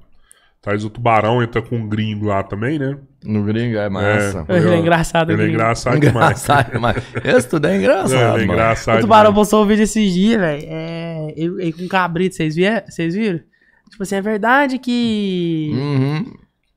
Traz 0.63 0.85
o 0.85 0.91
tubarão, 0.91 1.43
entra 1.43 1.63
com 1.63 1.77
um 1.77 1.89
gringo 1.89 2.27
lá 2.27 2.43
também, 2.43 2.79
né? 2.79 2.99
No 3.25 3.43
gringo 3.45 3.79
é 3.79 3.89
massa. 3.89 4.45
É. 4.49 4.57
Ele 4.59 4.69
é 4.75 4.77
engraçado. 4.79 5.31
Ele 5.31 5.41
é 5.41 5.45
gringo. 5.45 5.55
engraçado 5.59 5.99
demais. 6.01 6.15
Engraçado 6.43 6.73
demais. 6.73 7.03
Esse 7.25 7.49
tudo 7.49 7.67
é 7.67 7.77
engraçado, 7.79 8.13
É, 8.13 8.17
ele 8.17 8.27
é 8.27 8.31
mano. 8.47 8.53
engraçado 8.53 8.99
O 8.99 9.01
Tubarão 9.01 9.31
demais. 9.31 9.35
postou 9.49 9.65
um 9.65 9.67
vídeo 9.67 9.83
esses 9.85 10.13
dias, 10.13 10.39
velho. 10.39 10.65
É. 10.69 11.33
Ele, 11.35 11.63
ele 11.63 11.73
com 11.73 11.89
cabrito, 11.89 12.35
vocês 12.35 12.57
viram? 12.57 12.83
Vocês 12.87 13.15
viram? 13.15 13.41
Tipo 13.91 14.03
assim, 14.03 14.17
é 14.17 14.21
verdade 14.21 14.79
que. 14.79 15.71
Uhum. 15.73 16.35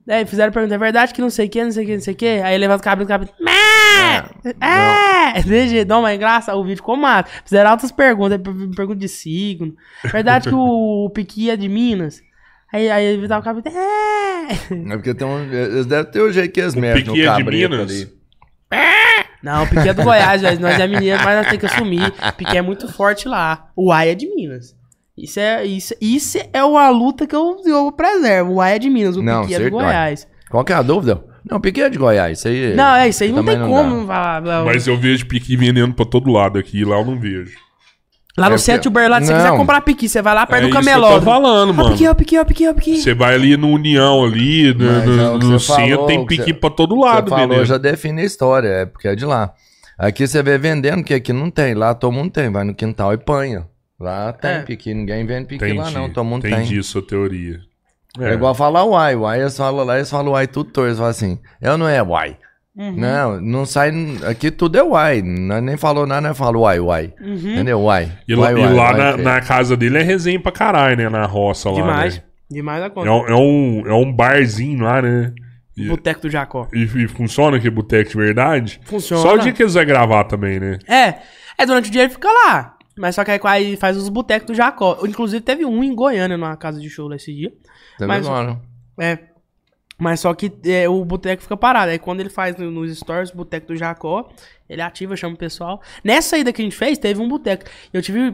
É, 0.07 0.25
fizeram 0.25 0.51
pergunta, 0.51 0.75
é 0.75 0.77
verdade 0.77 1.13
que 1.13 1.21
não 1.21 1.29
sei 1.29 1.47
o 1.47 1.49
que, 1.49 1.63
não 1.63 1.71
sei 1.71 1.83
o 1.83 1.87
que, 1.87 1.93
não 1.93 2.01
sei 2.01 2.13
o 2.13 2.17
que. 2.17 2.25
Aí 2.25 2.53
ele 2.55 2.61
levanta 2.67 2.81
o 2.81 2.83
cabrito, 2.83 3.05
o 3.05 3.13
cabrito. 3.13 3.33
Mé! 3.39 4.23
É! 4.59 5.41
Desse 5.43 5.69
jeito, 5.69 5.87
não, 5.87 6.01
mas 6.01 6.11
é 6.11 6.15
engraçado, 6.15 6.57
o 6.57 6.63
vídeo 6.63 6.77
ficou 6.77 6.97
massa. 6.97 7.29
Fizeram 7.45 7.69
altas 7.71 7.91
perguntas, 7.91 8.37
per- 8.41 8.53
pergunta 8.75 8.99
de 8.99 9.07
signo. 9.07 9.73
Verdade 10.03 10.49
que 10.49 10.55
o, 10.55 11.05
o 11.05 11.09
Piqui 11.09 11.49
é 11.49 11.55
de 11.55 11.69
Minas. 11.69 12.21
Aí, 12.73 12.89
aí 12.89 13.05
ele 13.05 13.21
levantava 13.21 13.39
o 13.41 13.43
cabrito. 13.43 13.69
É! 13.69 14.47
É 14.91 14.95
porque 14.97 15.13
tem 15.13 15.25
um, 15.27 15.39
eles 15.53 15.85
devem 15.85 16.11
ter 16.11 16.21
o 16.21 16.31
jeito 16.33 16.51
que 16.51 16.59
eles 16.59 16.75
mexem 16.75 17.05
no 17.05 17.17
é 17.17 17.23
cabrito 17.25 17.69
Minas? 17.71 17.91
ali. 17.91 18.13
Não, 19.41 19.63
o 19.63 19.67
Piqui 19.67 19.89
é 19.89 19.93
do 19.93 20.03
Goiás, 20.03 20.41
velho. 20.41 20.59
Nós 20.59 20.79
é 20.79 20.87
mineiro, 20.87 21.21
mas 21.23 21.35
nós 21.37 21.45
temos 21.47 21.59
que 21.59 21.65
assumir. 21.65 22.11
Piqui 22.37 22.57
é 22.57 22.61
muito 22.61 22.91
forte 22.91 23.27
lá. 23.27 23.69
O 23.75 23.91
Ai 23.91 24.09
é 24.09 24.15
de 24.15 24.27
Minas. 24.35 24.75
Isso 25.17 25.39
é, 25.39 25.63
isso, 25.65 25.93
isso 26.01 26.39
é 26.51 26.63
uma 26.63 26.89
luta 26.89 27.27
que 27.27 27.35
eu, 27.35 27.57
eu 27.65 27.91
preservo. 27.91 28.53
O 28.53 28.61
Ai 28.61 28.75
é 28.75 28.79
de 28.79 28.89
Minas, 28.89 29.15
o 29.15 29.21
Não, 29.21 29.41
Piqui 29.41 29.53
é 29.53 29.57
do 29.57 29.61
certo, 29.63 29.73
Goiás. 29.73 30.27
Qual 30.49 30.63
que 30.65 30.73
é 30.73 30.75
a 30.75 30.81
dúvida? 30.81 31.23
Não, 31.49 31.59
Piqui 31.61 31.81
é 31.81 31.89
de 31.89 31.97
Goiás. 31.99 32.39
Isso 32.39 32.47
aí. 32.47 32.73
Não, 32.75 32.95
é 32.95 33.09
isso 33.09 33.23
aí, 33.23 33.31
não 33.31 33.43
tem 33.45 33.57
não 33.57 33.69
como 33.69 34.07
falar. 34.07 34.65
Mas 34.65 34.87
eu 34.87 34.97
vejo 34.97 35.27
piqui 35.27 35.55
vendendo 35.55 35.93
pra 35.93 36.05
todo 36.05 36.31
lado 36.31 36.57
aqui, 36.57 36.83
lá 36.83 36.97
eu 36.99 37.05
não 37.05 37.19
vejo. 37.19 37.51
Lá 38.35 38.49
no 38.49 38.55
É 38.55 38.57
centro 38.57 38.81
de 38.81 38.87
Uberlândia, 38.87 39.27
se 39.27 39.31
você 39.33 39.37
quiser 39.43 39.55
comprar 39.57 39.81
piqui, 39.81 40.09
você 40.09 40.19
vai 40.19 40.33
lá 40.33 40.47
perto 40.47 40.61
é 40.63 40.67
do 40.67 40.69
isso 40.69 40.79
que 40.79 40.87
eu 40.89 40.91
camelódromo. 40.93 41.23
tô 41.25 41.31
falando, 41.31 41.73
mano. 41.75 41.91
piqui, 41.91 42.07
ó, 42.07 42.13
piqui, 42.15 42.39
ó, 42.39 42.43
piqui, 42.43 42.67
ó, 42.67 42.73
piqui. 42.73 42.97
Você 42.97 43.13
vai 43.13 43.35
ali 43.35 43.55
no 43.55 43.69
União, 43.69 44.23
ali, 44.25 44.73
no, 44.73 44.85
Mas 44.91 45.05
no- 45.05 45.21
é 45.21 45.37
no 45.37 45.59
você 45.59 45.73
centro, 45.75 45.89
falou, 45.91 46.07
tem 46.07 46.25
piqui 46.25 46.45
você- 46.45 46.53
pra 46.55 46.69
todo 46.71 46.95
Você 46.95 47.05
lado, 47.05 47.29
falou, 47.29 47.47
vendendo. 47.49 47.65
já 47.65 47.77
define 47.77 48.21
a 48.23 48.25
história, 48.25 48.67
é 48.69 48.85
porque 48.87 49.07
é 49.07 49.13
de 49.15 49.23
lá. 49.25 49.53
Aqui 49.99 50.25
você 50.25 50.41
vê 50.41 50.57
vendendo, 50.57 51.03
que 51.03 51.13
aqui 51.13 51.31
não 51.31 51.51
tem. 51.51 51.75
Lá 51.75 51.93
todo 51.93 52.11
mundo 52.11 52.31
tem. 52.31 52.51
Vai 52.51 52.63
no 52.63 52.73
quintal 52.73 53.13
e 53.13 53.17
panha. 53.17 53.67
Lá 53.99 54.33
tem 54.33 54.51
É. 54.51 54.59
piqui. 54.61 54.93
Ninguém 54.93 55.25
vende 55.25 55.47
piqui 55.47 55.63
Entendi, 55.65 55.77
lá 55.79 55.91
não. 55.91 56.09
Todo 56.09 56.25
mundo 56.25 56.47
entendi 56.47 56.73
tem. 56.73 56.83
sua 56.83 57.01
teoria. 57.05 57.59
É. 58.19 58.31
igual 58.33 58.53
falar 58.53 58.83
uai. 58.85 59.15
Uai, 59.15 59.41
eles 59.41 59.57
falam 59.57 59.83
lá, 59.85 59.95
eles 59.97 60.09
falam 60.09 60.33
uai 60.33 60.45
tudo 60.47 60.69
torto. 60.71 60.87
Eles 60.87 60.97
falam 60.97 61.09
assim, 61.11 61.39
eu 61.61 61.77
não 61.77 61.87
é 61.87 62.01
uai. 62.03 62.37
Uhum. 62.75 62.91
Não, 62.91 63.39
não 63.41 63.65
sai. 63.65 63.91
Aqui 64.29 64.49
tudo 64.51 64.77
é 64.77 64.83
uai. 64.83 65.21
Nós 65.21 65.63
nem 65.63 65.77
falou 65.77 66.05
nada, 66.07 66.27
nós 66.27 66.37
falou 66.37 66.63
uai, 66.63 66.79
uai. 66.79 67.13
Uhum. 67.21 67.35
Entendeu? 67.35 67.79
Uai. 67.81 68.11
E, 68.27 68.35
Uai, 68.35 68.53
lá- 68.53 68.59
e 68.59 68.63
uai, 68.63 68.73
lá 68.73 68.83
uai, 68.91 68.97
na, 68.97 69.17
na 69.17 69.41
casa 69.41 69.75
dele 69.77 69.97
é 69.99 70.03
resenha 70.03 70.39
pra 70.39 70.51
caralho, 70.51 70.97
né? 70.97 71.09
Na 71.09 71.25
roça 71.25 71.69
lá. 71.69 71.75
Demais. 71.75 72.17
né? 72.17 72.23
Demais 72.51 72.83
a 72.83 72.89
conta. 72.89 73.07
É, 73.07 73.11
um, 73.11 73.27
é, 73.27 73.35
um, 73.35 73.83
é 73.87 73.93
um 73.93 74.11
barzinho 74.13 74.83
lá, 74.83 75.01
né? 75.01 75.33
E, 75.75 75.87
Boteco 75.87 76.21
do 76.21 76.29
Jacó. 76.29 76.67
e- 76.71 76.83
e 76.83 77.07
funciona 77.07 77.59
que 77.59 77.67
boteco 77.69 78.11
de 78.11 78.15
verdade? 78.17 78.79
Funciona. 78.85 79.23
Só 79.23 79.33
o 79.33 79.37
dia 79.39 79.51
que 79.51 79.63
eles 79.63 79.73
vão 79.73 79.85
gravar 79.85 80.23
também, 80.25 80.59
né? 80.59 80.77
É, 80.87 81.15
é 81.57 81.65
durante 81.65 81.89
o 81.89 81.91
dia 81.91 82.03
ele 82.03 82.11
fica 82.11 82.27
lá. 82.29 82.75
Mas 82.97 83.15
só 83.15 83.23
que 83.23 83.31
aí- 83.31 83.75
faz 83.77 83.97
os 83.97 84.09
botecos 84.09 84.47
do 84.47 84.53
Jacó. 84.53 84.99
Inclusive 85.07 85.41
teve 85.41 85.65
um 85.65 85.83
em 85.83 85.95
Goiânia, 85.95 86.37
numa 86.37 86.55
casa 86.55 86.79
de 86.79 86.89
show 86.89 87.07
lá 87.07 87.15
esse 87.15 87.33
dia. 87.33 87.51
Tá 87.97 88.05
Mas- 88.07 88.25
agora? 88.27 88.59
É. 88.99 89.17
Mas 89.97 90.19
só 90.19 90.33
que 90.33 90.51
é, 90.65 90.87
o 90.89 91.03
boteco 91.05 91.41
fica 91.43 91.55
parado. 91.55 91.91
Aí 91.91 91.99
quando 91.99 92.19
ele 92.19 92.29
faz 92.29 92.55
no- 92.57 92.69
nos 92.71 92.95
stories 92.97 93.31
o 93.31 93.37
boteco 93.37 93.67
do 93.67 93.75
Jacó, 93.75 94.29
ele 94.69 94.81
ativa, 94.81 95.15
chama 95.15 95.35
o 95.35 95.37
pessoal. 95.37 95.81
Nessa 96.03 96.37
ida 96.37 96.51
que 96.51 96.61
a 96.61 96.65
gente 96.65 96.75
fez, 96.75 96.97
teve 96.97 97.21
um 97.21 97.27
boteco. 97.27 97.63
Eu 97.93 98.01
tive 98.01 98.33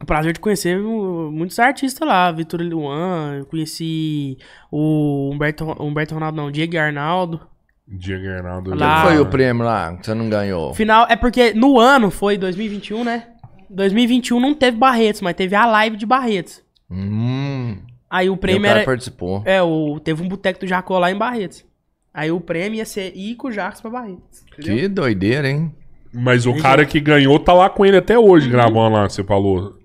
o 0.00 0.06
prazer 0.06 0.32
de 0.32 0.40
conhecer 0.40 0.78
muitos 0.78 1.58
artistas 1.58 2.06
lá. 2.06 2.32
Vitor 2.32 2.60
Luan, 2.62 3.36
eu 3.40 3.46
conheci 3.46 4.38
o 4.70 5.30
Humberto, 5.32 5.64
Humberto 5.82 6.14
Ronaldo, 6.14 6.36
não, 6.36 6.50
Diego 6.50 6.76
Arnaldo. 6.78 7.40
Diego 7.86 8.28
Arnaldo. 8.28 8.74
Lá- 8.74 9.02
Qual 9.02 9.12
foi 9.12 9.20
o 9.20 9.26
prêmio 9.26 9.64
lá 9.64 9.96
que 9.96 10.06
você 10.06 10.14
não 10.14 10.28
ganhou? 10.30 10.74
Final, 10.74 11.06
é 11.08 11.16
porque 11.16 11.52
no 11.52 11.78
ano 11.78 12.10
foi 12.10 12.38
2021, 12.38 13.04
né? 13.04 13.26
2021 13.70 14.40
não 14.40 14.54
teve 14.54 14.76
Barretos, 14.76 15.20
mas 15.20 15.34
teve 15.34 15.54
a 15.54 15.64
live 15.64 15.96
de 15.96 16.04
Barretos. 16.04 16.62
Hum. 16.90 17.78
Aí 18.10 18.28
o 18.28 18.34
o 18.34 18.36
prêmio 18.36 18.62
cara 18.62 18.80
era. 18.80 18.86
participou. 18.86 19.42
É, 19.46 19.62
o, 19.62 20.00
teve 20.00 20.22
um 20.22 20.28
boteco 20.28 20.60
do 20.60 20.66
Jacó 20.66 20.98
lá 20.98 21.10
em 21.10 21.16
Barretos. 21.16 21.64
Aí 22.12 22.30
o 22.30 22.40
prêmio 22.40 22.78
ia 22.78 22.84
ser 22.84 23.16
ir 23.16 23.36
com 23.36 23.48
o 23.48 23.52
Jacos 23.52 23.80
pra 23.80 23.90
Barretos. 23.90 24.42
entendeu? 24.52 24.76
Que 24.76 24.88
doideira, 24.88 25.48
hein? 25.48 25.72
Mas 26.12 26.44
o 26.44 26.56
cara 26.60 26.84
que 26.84 26.98
ganhou 26.98 27.38
tá 27.38 27.52
lá 27.52 27.70
com 27.70 27.86
ele 27.86 27.96
até 27.96 28.18
hoje, 28.18 28.48
gravando 28.50 28.96
lá, 28.96 29.08
você 29.08 29.22
falou. 29.22 29.78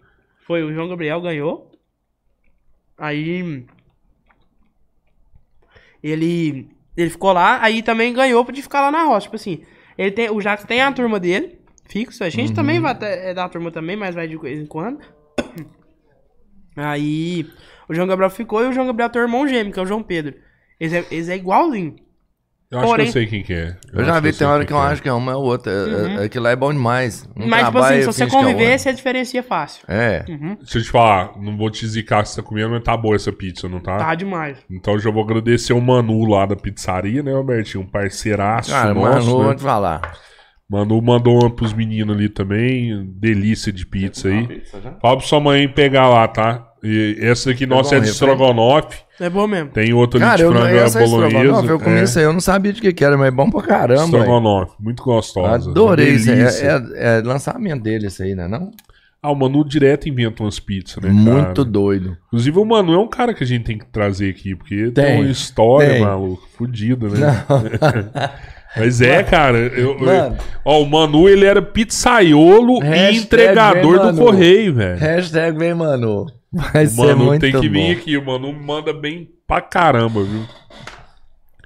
Foi 0.47 0.63
o 0.63 0.73
João 0.73 0.89
Gabriel 0.89 1.21
ganhou. 1.21 1.71
Aí. 2.97 3.65
Ele. 6.01 6.69
Ele 6.97 7.09
ficou 7.09 7.33
lá, 7.33 7.61
aí 7.61 7.83
também 7.83 8.13
ganhou 8.13 8.49
de 8.51 8.61
ficar 8.61 8.81
lá 8.81 8.91
na 8.91 9.03
roça. 9.03 9.25
Tipo 9.25 9.35
assim, 9.35 9.61
ele 9.97 10.11
tem, 10.11 10.29
o 10.29 10.39
Jacos 10.39 10.65
tem 10.65 10.81
a 10.81 10.91
turma 10.91 11.19
dele, 11.19 11.59
fixo. 11.87 12.23
A 12.23 12.29
gente 12.29 12.53
também 12.53 12.79
vai 12.79 12.95
é 13.01 13.33
da 13.33 13.47
turma 13.49 13.71
também, 13.71 13.95
mas 13.95 14.15
vai 14.15 14.27
de 14.27 14.37
vez 14.37 14.59
em 14.59 14.65
quando. 14.65 14.99
Aí 16.75 17.47
o 17.87 17.93
João 17.93 18.07
Gabriel 18.07 18.29
ficou 18.29 18.63
e 18.63 18.67
o 18.67 18.73
João 18.73 18.87
Gabriel 18.87 19.09
tem 19.09 19.21
o 19.21 19.25
irmão 19.25 19.47
gêmeo, 19.47 19.71
que 19.73 19.79
é 19.79 19.83
o 19.83 19.85
João 19.85 20.03
Pedro. 20.03 20.35
Eles 20.79 20.93
é, 20.93 21.05
eles 21.11 21.29
é 21.29 21.35
igualzinho. 21.35 21.95
Eu 22.71 22.79
acho 22.79 22.87
Porém- 22.87 23.05
que 23.05 23.09
eu 23.09 23.13
sei 23.13 23.27
quem 23.27 23.43
que 23.43 23.53
é. 23.53 23.77
Eu, 23.93 24.03
já 24.03 24.13
acho 24.13 24.21
vi, 24.23 24.29
eu 24.29 24.37
tem 24.37 24.47
hora 24.47 24.59
quem 24.59 24.67
que 24.67 24.73
eu 24.73 24.77
é. 24.83 24.87
acho 24.87 25.01
que 25.01 25.07
é 25.07 25.13
uma 25.13 25.37
ou 25.37 25.45
outra. 25.45 25.71
É- 25.71 26.15
é- 26.21 26.25
Aquilo 26.25 26.43
lá 26.43 26.49
é 26.49 26.55
bom 26.55 26.73
demais. 26.73 27.23
Um 27.37 27.47
mas, 27.47 27.65
tipo 27.67 27.77
assim, 27.77 27.99
se 28.01 28.05
você 28.07 28.25
que 28.25 28.35
é 28.35 28.39
conviver, 28.39 28.63
outro. 28.71 28.79
você 28.79 28.93
diferencia 28.93 29.43
fácil. 29.43 29.85
É. 29.87 30.23
Deixa 30.23 30.79
eu 30.79 30.83
te 30.83 30.89
falar, 30.89 31.39
não 31.39 31.55
vou 31.55 31.69
te 31.69 31.87
zicar 31.87 32.23
que 32.23 32.29
você 32.29 32.41
tá 32.41 32.45
comendo, 32.47 32.71
mas 32.71 32.83
tá 32.83 32.97
boa 32.97 33.15
essa 33.15 33.31
pizza, 33.31 33.69
não 33.69 33.79
tá? 33.79 33.97
Tá 33.97 34.15
demais. 34.15 34.57
Então 34.69 34.97
já 34.99 35.11
vou 35.11 35.23
agradecer 35.23 35.73
o 35.73 35.79
Manu 35.79 36.25
lá 36.25 36.45
da 36.47 36.55
pizzaria, 36.55 37.21
né, 37.23 37.33
Albertinho? 37.33 37.83
Um 37.83 37.87
parceiraço 37.87 38.71
Cara, 38.71 38.93
nosso, 38.95 39.27
mano, 39.27 39.37
né? 39.39 39.45
vou 39.45 39.55
te 39.55 39.61
falar. 39.61 40.17
Manu 40.69 41.01
mandou 41.01 41.39
uma 41.41 41.49
pros 41.49 41.73
meninos 41.73 42.15
ali 42.15 42.27
também. 42.29 43.05
Delícia 43.17 43.71
de 43.71 43.85
pizza 43.85 44.27
aí. 44.29 44.63
Fala 45.01 45.17
pra 45.17 45.25
sua 45.25 45.39
mãe 45.39 45.67
pegar 45.67 46.09
lá, 46.09 46.27
tá? 46.27 46.67
E 46.83 47.17
essa 47.19 47.51
aqui 47.51 47.65
nossa 47.65 47.95
é 47.95 47.99
de 47.99 48.09
estrogonofe. 48.09 48.99
É 49.19 49.29
bom 49.29 49.47
mesmo. 49.47 49.69
Tem 49.71 49.93
outra 49.93 50.19
ali 50.19 50.25
Cara, 50.25 50.37
de 50.37 50.43
eu, 50.43 50.51
frango 50.51 50.75
essa 50.75 51.03
estrogonofe, 51.03 51.33
bolonhesa. 51.47 51.71
eu 51.73 51.79
comi 51.79 51.95
é, 51.99 52.03
isso 52.03 52.19
aí, 52.19 52.25
eu 52.25 52.33
não 52.33 52.39
sabia 52.39 52.73
de 52.73 52.81
que 52.81 52.93
que 52.93 53.03
era, 53.05 53.17
mas 53.17 53.27
é 53.27 53.31
bom 53.31 53.49
pra 53.49 53.61
caramba. 53.61 54.03
estrogonofe, 54.03 54.73
muito 54.79 55.03
gostosa. 55.03 55.69
Adorei 55.71 56.09
isso 56.09 56.29
aí. 56.31 56.41
É, 56.41 56.45
é- 56.45 57.17
é 57.19 57.21
lançamento 57.23 57.81
dele 57.81 58.07
isso 58.07 58.21
aí, 58.21 58.35
né? 58.35 58.47
Não? 58.47 58.71
Ah, 59.25 59.31
o 59.31 59.35
Manu 59.35 59.63
direto 59.63 60.07
inventa 60.07 60.43
umas 60.43 60.59
pizzas, 60.59 60.97
né, 60.97 61.09
cara? 61.09 61.13
Muito 61.13 61.65
doido. 61.65 62.17
Inclusive 62.27 62.59
o 62.59 62.65
Manu 62.65 62.93
é 62.93 62.97
um 62.99 63.07
cara 63.07 63.33
que 63.33 63.43
a 63.43 63.47
gente 63.47 63.63
tem 63.65 63.77
que 63.77 63.85
trazer 63.87 64.29
aqui, 64.29 64.55
porque 64.55 64.91
tem, 64.91 64.91
Tem, 65.05 65.21
uma 65.21 65.29
história, 65.31 65.89
tem. 65.93 66.01
maluco, 66.01 66.47
fodida, 66.57 67.07
né? 67.09 67.43
Mas 68.77 68.99
é, 69.01 69.23
cara, 69.23 69.57
eu, 69.57 69.97
eu- 69.97 69.99
Mano. 69.99 70.37
ó, 70.65 70.81
o 70.81 70.85
Manu 70.89 71.29
ele 71.29 71.45
era 71.45 71.61
pizzaiolo 71.61 72.83
e 72.83 73.15
entregador 73.17 73.99
do 73.99 74.05
Manu. 74.07 74.17
correio, 74.17 74.73
velho. 74.73 74.99
Hashtag 74.99 75.57
vem, 75.57 75.73
mano. 75.73 76.25
Vai 76.51 76.85
O 76.87 76.95
Manu 76.97 77.39
tem 77.39 77.51
que 77.53 77.67
bom. 77.69 77.73
vir 77.73 77.91
aqui, 77.91 78.17
o 78.17 78.25
Manu 78.25 78.51
manda 78.53 78.91
bem 78.93 79.29
pra 79.47 79.61
caramba, 79.61 80.23
viu? 80.23 80.41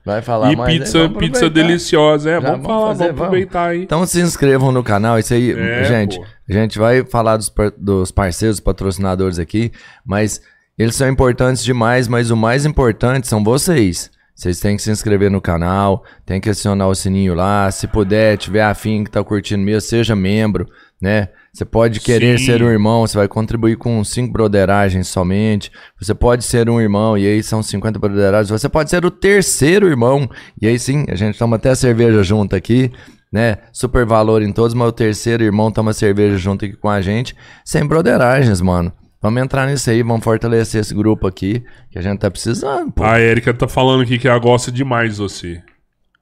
Vai 0.06 0.22
falar 0.22 0.52
E 0.52 0.56
mais, 0.56 0.74
né? 0.74 0.80
pizza, 0.80 1.00
Vamos 1.00 1.18
pizza 1.20 1.50
deliciosa. 1.50 2.30
É, 2.30 2.34
Já 2.34 2.40
vamos 2.40 2.66
vamos 2.66 2.68
falar, 2.68 2.88
fazer, 2.88 3.04
vamos 3.06 3.16
vamos. 3.18 3.28
aproveitar 3.28 3.68
aí. 3.70 3.84
Então 3.84 4.06
se 4.06 4.22
inscrevam 4.22 4.72
no 4.72 4.84
canal, 4.84 5.20
isso 5.20 5.34
aí, 5.34 5.52
É, 5.52 5.84
gente. 5.84 6.18
pô. 6.18 6.26
A 6.50 6.54
gente 6.54 6.80
vai 6.80 7.06
falar 7.06 7.38
dos, 7.38 7.52
dos 7.78 8.12
parceiros, 8.12 8.60
patrocinadores 8.60 9.38
aqui, 9.38 9.72
mas 10.06 10.42
eles 10.78 10.96
são 10.96 11.08
importantes 11.08 11.64
demais, 11.64 12.08
mas 12.08 12.32
o 12.32 12.38
mais 12.38 12.66
importante 12.66 13.28
são 13.28 13.44
vocês. 13.44 14.10
Vocês 14.34 14.60
têm 14.60 14.78
que 14.78 14.82
se 14.82 14.90
inscrever 14.90 15.30
no 15.30 15.42
canal, 15.42 16.04
tem 16.26 16.40
que 16.40 16.50
acionar 16.50 16.88
o 16.88 16.96
sininho 16.96 17.34
lá. 17.36 17.70
Se 17.72 17.86
puder, 17.88 18.38
tiver 18.38 18.64
afim 18.64 19.04
que 19.04 19.12
tá 19.12 19.22
curtindo 19.22 19.62
mesmo, 19.62 19.82
seja 19.82 20.16
membro, 20.16 20.66
né? 21.02 21.28
Você 21.60 21.66
pode 21.66 22.00
querer 22.00 22.40
Sim. 22.40 22.46
ser 22.46 22.64
um 22.64 22.70
irmão, 22.70 23.06
você 23.06 23.18
vai 23.18 23.28
contribuir 23.28 23.76
com 23.76 24.02
cinco 24.02 24.32
broderagens 24.32 25.10
somente. 25.10 25.70
Você 26.00 26.16
pode 26.16 26.46
ser 26.46 26.70
um 26.70 26.80
irmão, 26.80 27.18
e 27.18 27.28
aí 27.28 27.44
são 27.44 27.62
50 27.62 28.00
broderagens. 28.00 28.50
Você 28.50 28.70
pode 28.70 28.90
ser 28.90 29.04
o 29.04 29.12
terceiro 29.12 29.86
irmão, 29.86 30.30
e 30.62 30.66
aí 30.66 30.80
sim, 30.80 31.04
a 31.10 31.16
gente 31.16 31.38
toma 31.38 31.58
até 31.58 31.76
cerveja 31.76 32.24
junto 32.24 32.56
aqui, 32.56 32.90
né? 33.30 33.58
Super 33.74 34.06
valor 34.06 34.42
em 34.42 34.54
todos, 34.54 34.74
mas 34.74 34.88
o 34.88 34.94
terceiro 34.94 35.44
irmão 35.44 35.70
toma 35.70 35.92
cerveja 35.92 36.38
junto 36.38 36.64
aqui 36.64 36.78
com 36.78 36.88
a 36.88 37.02
gente, 37.02 37.36
sem 37.66 37.86
broderagens, 37.86 38.62
mano. 38.62 38.94
Vamos 39.22 39.44
entrar 39.44 39.68
nisso 39.68 39.90
aí, 39.90 40.02
vamos 40.02 40.24
fortalecer 40.24 40.80
esse 40.80 40.96
grupo 40.96 41.28
aqui, 41.28 41.62
que 41.92 42.00
a 42.00 42.02
gente 42.02 42.20
tá 42.20 42.32
precisando, 42.32 42.90
pô. 42.90 43.04
A 43.04 43.20
Erika 43.20 43.54
tá 43.54 43.68
falando 43.68 44.04
aqui 44.04 44.18
que 44.18 44.30
ela 44.30 44.40
gosta 44.40 44.72
demais 44.72 45.16
de 45.16 45.18
você. 45.20 45.62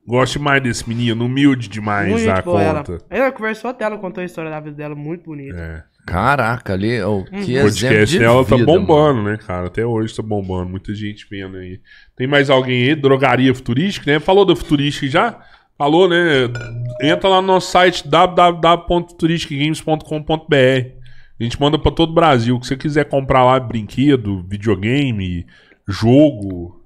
Gosta 0.07 0.39
demais 0.39 0.63
desse 0.63 0.87
menino, 0.87 1.25
humilde 1.25 1.67
demais 1.67 2.09
Muito 2.09 2.43
boa 2.45 2.63
ela. 2.63 2.81
conta. 2.83 3.03
Ela 3.09 3.29
conversou 3.31 3.71
até, 3.71 3.83
ela 3.83 3.97
contou 3.97 4.21
a 4.21 4.25
história 4.25 4.49
da 4.49 4.59
vida 4.61 4.77
dela, 4.77 4.95
muito 4.95 5.25
bonita. 5.25 5.57
É. 5.57 5.83
Caraca, 6.05 6.71
ali, 6.71 7.01
oh, 7.01 7.25
que 7.25 7.35
O 7.35 7.39
exemplo 7.41 7.63
podcast 7.63 8.05
de 8.05 8.19
dela 8.19 8.45
tá 8.45 8.55
vida, 8.55 8.65
bombando, 8.65 9.15
mano. 9.21 9.31
né, 9.31 9.37
cara? 9.37 9.67
Até 9.67 9.85
hoje 9.85 10.15
tá 10.15 10.23
bombando. 10.23 10.69
Muita 10.69 10.95
gente 10.95 11.27
vendo 11.29 11.57
aí. 11.57 11.81
Tem 12.15 12.25
mais 12.25 12.49
alguém 12.49 12.83
aí? 12.83 12.95
Drogaria 12.95 13.53
Futurística, 13.53 14.09
né? 14.09 14.17
Falou 14.17 14.45
da 14.45 14.55
Futurística 14.55 15.05
já? 15.07 15.41
Falou, 15.77 16.07
né? 16.07 16.45
Entra 17.01 17.27
lá 17.27 17.41
no 17.41 17.47
nosso 17.47 17.69
site 17.69 18.07
www.turisticgames.com.br. 18.07 20.55
A 21.39 21.43
gente 21.43 21.59
manda 21.59 21.77
pra 21.77 21.91
todo 21.91 22.11
o 22.11 22.15
Brasil. 22.15 22.55
O 22.55 22.59
que 22.61 22.67
você 22.67 22.77
quiser 22.77 23.03
comprar 23.05 23.43
lá, 23.43 23.59
brinquedo, 23.59 24.45
videogame, 24.47 25.45
jogo. 25.85 26.76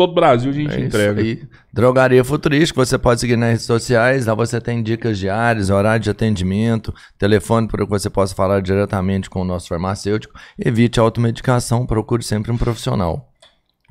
Todo 0.00 0.12
o 0.12 0.14
Brasil 0.14 0.48
a 0.50 0.54
gente 0.54 0.70
É 0.72 0.76
isso 0.78 0.86
entrega. 0.86 1.20
aí. 1.20 1.42
Drogaria 1.70 2.24
Futurística, 2.24 2.82
você 2.82 2.96
pode 2.96 3.20
seguir 3.20 3.36
nas 3.36 3.50
redes 3.50 3.66
sociais, 3.66 4.24
lá 4.24 4.34
você 4.34 4.58
tem 4.58 4.82
dicas 4.82 5.18
diárias, 5.18 5.68
horário 5.68 6.02
de 6.02 6.08
atendimento, 6.08 6.94
telefone 7.18 7.68
para 7.68 7.84
que 7.84 7.90
você 7.90 8.08
possa 8.08 8.34
falar 8.34 8.62
diretamente 8.62 9.28
com 9.28 9.42
o 9.42 9.44
nosso 9.44 9.68
farmacêutico. 9.68 10.32
Evite 10.58 10.98
a 10.98 11.02
automedicação, 11.02 11.84
procure 11.84 12.22
sempre 12.22 12.50
um 12.50 12.56
profissional. 12.56 13.30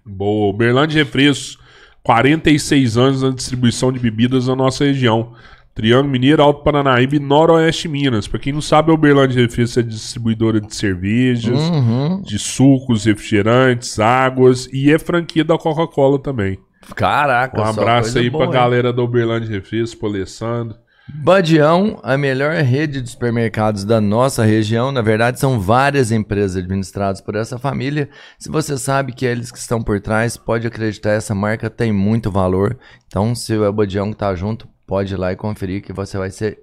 Boa. 0.03 0.51
Berlândia 0.51 1.03
Refrescos, 1.03 1.59
46 2.01 2.97
anos 2.97 3.21
na 3.21 3.29
distribuição 3.29 3.91
de 3.91 3.99
bebidas 3.99 4.47
na 4.47 4.55
nossa 4.55 4.85
região. 4.85 5.35
Triângulo 5.79 6.09
Mineiro, 6.09 6.43
Alto 6.43 6.61
Paranaíba 6.61 7.15
e 7.15 7.19
Noroeste 7.19 7.87
Minas. 7.87 8.27
Pra 8.27 8.37
quem 8.37 8.51
não 8.51 8.59
sabe, 8.59 8.91
a 8.91 8.93
Uberlândia 8.93 9.41
Refrescos 9.41 9.77
é 9.77 9.81
distribuidora 9.81 10.59
de 10.59 10.75
cervejas, 10.75 11.57
Uhum. 11.57 12.21
de 12.21 12.37
sucos, 12.37 13.05
refrigerantes, 13.05 13.97
águas 13.97 14.67
e 14.73 14.91
é 14.91 14.99
franquia 14.99 15.45
da 15.45 15.57
Coca-Cola 15.57 16.19
também. 16.19 16.59
Caraca, 16.97 17.61
Um 17.61 17.63
abraço 17.63 18.17
aí 18.19 18.29
boa, 18.29 18.43
pra 18.43 18.47
hein? 18.47 18.61
galera 18.61 18.91
da 18.91 19.01
Uberlândia 19.01 19.49
Refrescos, 19.49 19.95
pro 19.95 20.09
Alessandro. 20.09 20.75
Badião, 21.11 21.97
a 22.03 22.17
melhor 22.17 22.53
rede 22.55 23.01
de 23.01 23.09
supermercados 23.09 23.83
da 23.85 23.99
nossa 24.01 24.43
região. 24.43 24.91
Na 24.91 25.01
verdade, 25.01 25.39
são 25.39 25.59
várias 25.59 26.11
empresas 26.11 26.57
administradas 26.57 27.19
por 27.21 27.35
essa 27.35 27.57
família. 27.57 28.09
Se 28.37 28.49
você 28.49 28.77
sabe 28.77 29.13
que 29.13 29.25
é 29.25 29.31
eles 29.31 29.49
que 29.49 29.57
estão 29.57 29.81
por 29.81 29.99
trás, 30.01 30.37
pode 30.37 30.67
acreditar, 30.67 31.11
essa 31.11 31.33
marca 31.33 31.69
tem 31.69 31.91
muito 31.93 32.29
valor. 32.29 32.77
Então, 33.07 33.33
se 33.33 33.55
o 33.57 33.73
Badião 33.73 34.13
tá 34.13 34.35
junto, 34.35 34.67
pode 34.89 35.13
ir 35.13 35.17
lá 35.17 35.31
e 35.31 35.35
conferir 35.35 35.83
que 35.83 35.93
você 35.93 36.17
vai 36.17 36.31
ser 36.31 36.57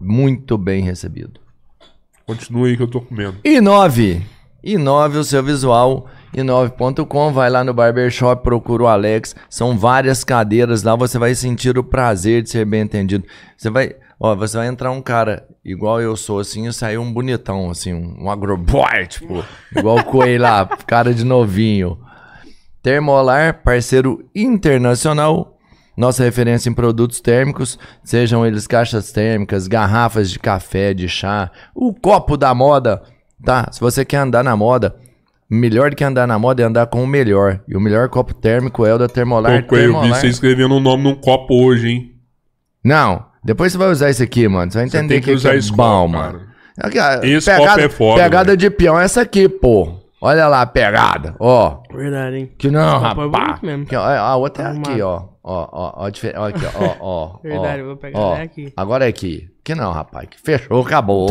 muito 0.00 0.56
bem 0.56 0.84
recebido. 0.84 1.40
Continua 2.24 2.68
aí 2.68 2.76
que 2.76 2.82
eu 2.84 2.86
tô 2.86 3.00
comendo. 3.00 3.38
Inove. 3.44 4.22
Inove 4.62 5.18
o 5.18 5.24
seu 5.24 5.42
visual. 5.42 6.08
Inove.com, 6.32 7.32
vai 7.32 7.50
lá 7.50 7.64
no 7.64 7.74
barbershop, 7.74 8.44
procura 8.44 8.84
o 8.84 8.86
Alex. 8.86 9.34
São 9.50 9.76
várias 9.76 10.22
cadeiras 10.22 10.84
lá, 10.84 10.94
você 10.94 11.18
vai 11.18 11.34
sentir 11.34 11.76
o 11.76 11.82
prazer 11.82 12.42
de 12.42 12.50
ser 12.50 12.64
bem 12.64 12.82
atendido. 12.82 13.24
Você 13.56 13.68
vai, 13.68 13.96
ó, 14.18 14.36
você 14.36 14.56
vai 14.56 14.68
entrar 14.68 14.92
um 14.92 15.02
cara 15.02 15.44
igual 15.64 16.00
eu 16.00 16.16
sou 16.16 16.38
assim, 16.38 16.68
e 16.68 16.72
sair 16.72 16.98
um 16.98 17.12
bonitão 17.12 17.68
assim, 17.68 17.92
um, 17.92 18.26
um 18.26 18.30
agroboy, 18.30 19.08
tipo, 19.08 19.44
igual 19.76 19.98
o 19.98 20.04
Coelho 20.04 20.42
lá, 20.42 20.64
cara 20.86 21.12
de 21.12 21.24
novinho. 21.24 21.98
Termolar, 22.80 23.60
parceiro 23.64 24.24
internacional. 24.32 25.58
Nossa 25.96 26.24
referência 26.24 26.70
em 26.70 26.74
produtos 26.74 27.20
térmicos, 27.20 27.78
sejam 28.02 28.46
eles 28.46 28.66
caixas 28.66 29.12
térmicas, 29.12 29.68
garrafas 29.68 30.30
de 30.30 30.38
café, 30.38 30.94
de 30.94 31.08
chá, 31.08 31.50
o 31.74 31.92
copo 31.92 32.36
da 32.36 32.54
moda, 32.54 33.02
tá? 33.44 33.68
Se 33.70 33.78
você 33.80 34.04
quer 34.04 34.18
andar 34.18 34.42
na 34.42 34.56
moda, 34.56 34.96
melhor 35.50 35.90
do 35.90 35.96
que 35.96 36.02
andar 36.04 36.26
na 36.26 36.38
moda 36.38 36.62
é 36.62 36.66
andar 36.66 36.86
com 36.86 37.02
o 37.04 37.06
melhor. 37.06 37.60
E 37.68 37.76
o 37.76 37.80
melhor 37.80 38.08
copo 38.08 38.32
térmico 38.32 38.86
é 38.86 38.94
o 38.94 38.98
da 38.98 39.06
Termolar. 39.08 39.62
Pô, 39.62 39.68
Coelho, 39.68 39.84
eu 39.84 39.88
vi 39.88 39.92
Termolar. 40.00 40.20
você 40.20 40.28
escrevendo 40.28 40.74
o 40.76 40.80
nome 40.80 41.02
num 41.04 41.14
copo 41.14 41.62
hoje, 41.62 41.90
hein? 41.90 42.12
Não, 42.82 43.26
depois 43.44 43.70
você 43.72 43.78
vai 43.78 43.90
usar 43.90 44.08
isso 44.10 44.22
aqui, 44.22 44.48
mano. 44.48 44.72
Você 44.72 44.78
vai 44.78 44.88
Você 44.88 44.96
entender 44.96 45.14
tem 45.14 45.20
que, 45.22 45.30
que 45.30 45.36
usar 45.36 45.50
que 45.50 45.56
é 45.56 45.58
esse 45.58 45.70
bom, 45.70 45.76
copo, 45.76 46.08
mano. 46.08 46.40
cara. 46.90 47.26
Esse 47.26 47.54
copo 47.54 47.80
é 47.80 47.88
foda, 47.90 48.22
Pegada 48.22 48.56
de 48.56 48.70
peão 48.70 48.98
é 48.98 49.04
essa 49.04 49.20
aqui, 49.20 49.46
pô. 49.48 50.00
Olha 50.20 50.46
lá 50.48 50.62
a 50.62 50.66
pegada, 50.66 51.34
ó. 51.38 51.80
Verdade, 51.92 52.36
hein? 52.36 52.52
Que 52.56 52.70
não, 52.70 52.96
é 52.96 53.08
rapaz. 53.08 53.60
mesmo. 53.60 53.86
Ó, 53.92 53.98
a 53.98 54.36
outra 54.36 54.68
é 54.68 54.78
aqui, 54.78 55.02
ó. 55.02 55.31
Ó, 55.44 55.68
ó, 55.72 56.04
ó, 56.04 56.08
difer- 56.10 56.38
ó, 56.38 56.46
aqui, 56.46 56.60
ó, 56.74 56.96
ó. 57.00 57.38
Verdade, 57.42 57.82
ó, 57.82 57.86
vou 57.86 57.96
pegar 57.96 58.18
ó. 58.18 58.34
aqui. 58.34 58.72
Agora 58.76 59.04
é 59.06 59.08
aqui. 59.08 59.48
Que 59.64 59.74
não, 59.74 59.90
rapaz. 59.92 60.28
Que 60.28 60.40
fechou, 60.40 60.82
acabou. 60.82 61.28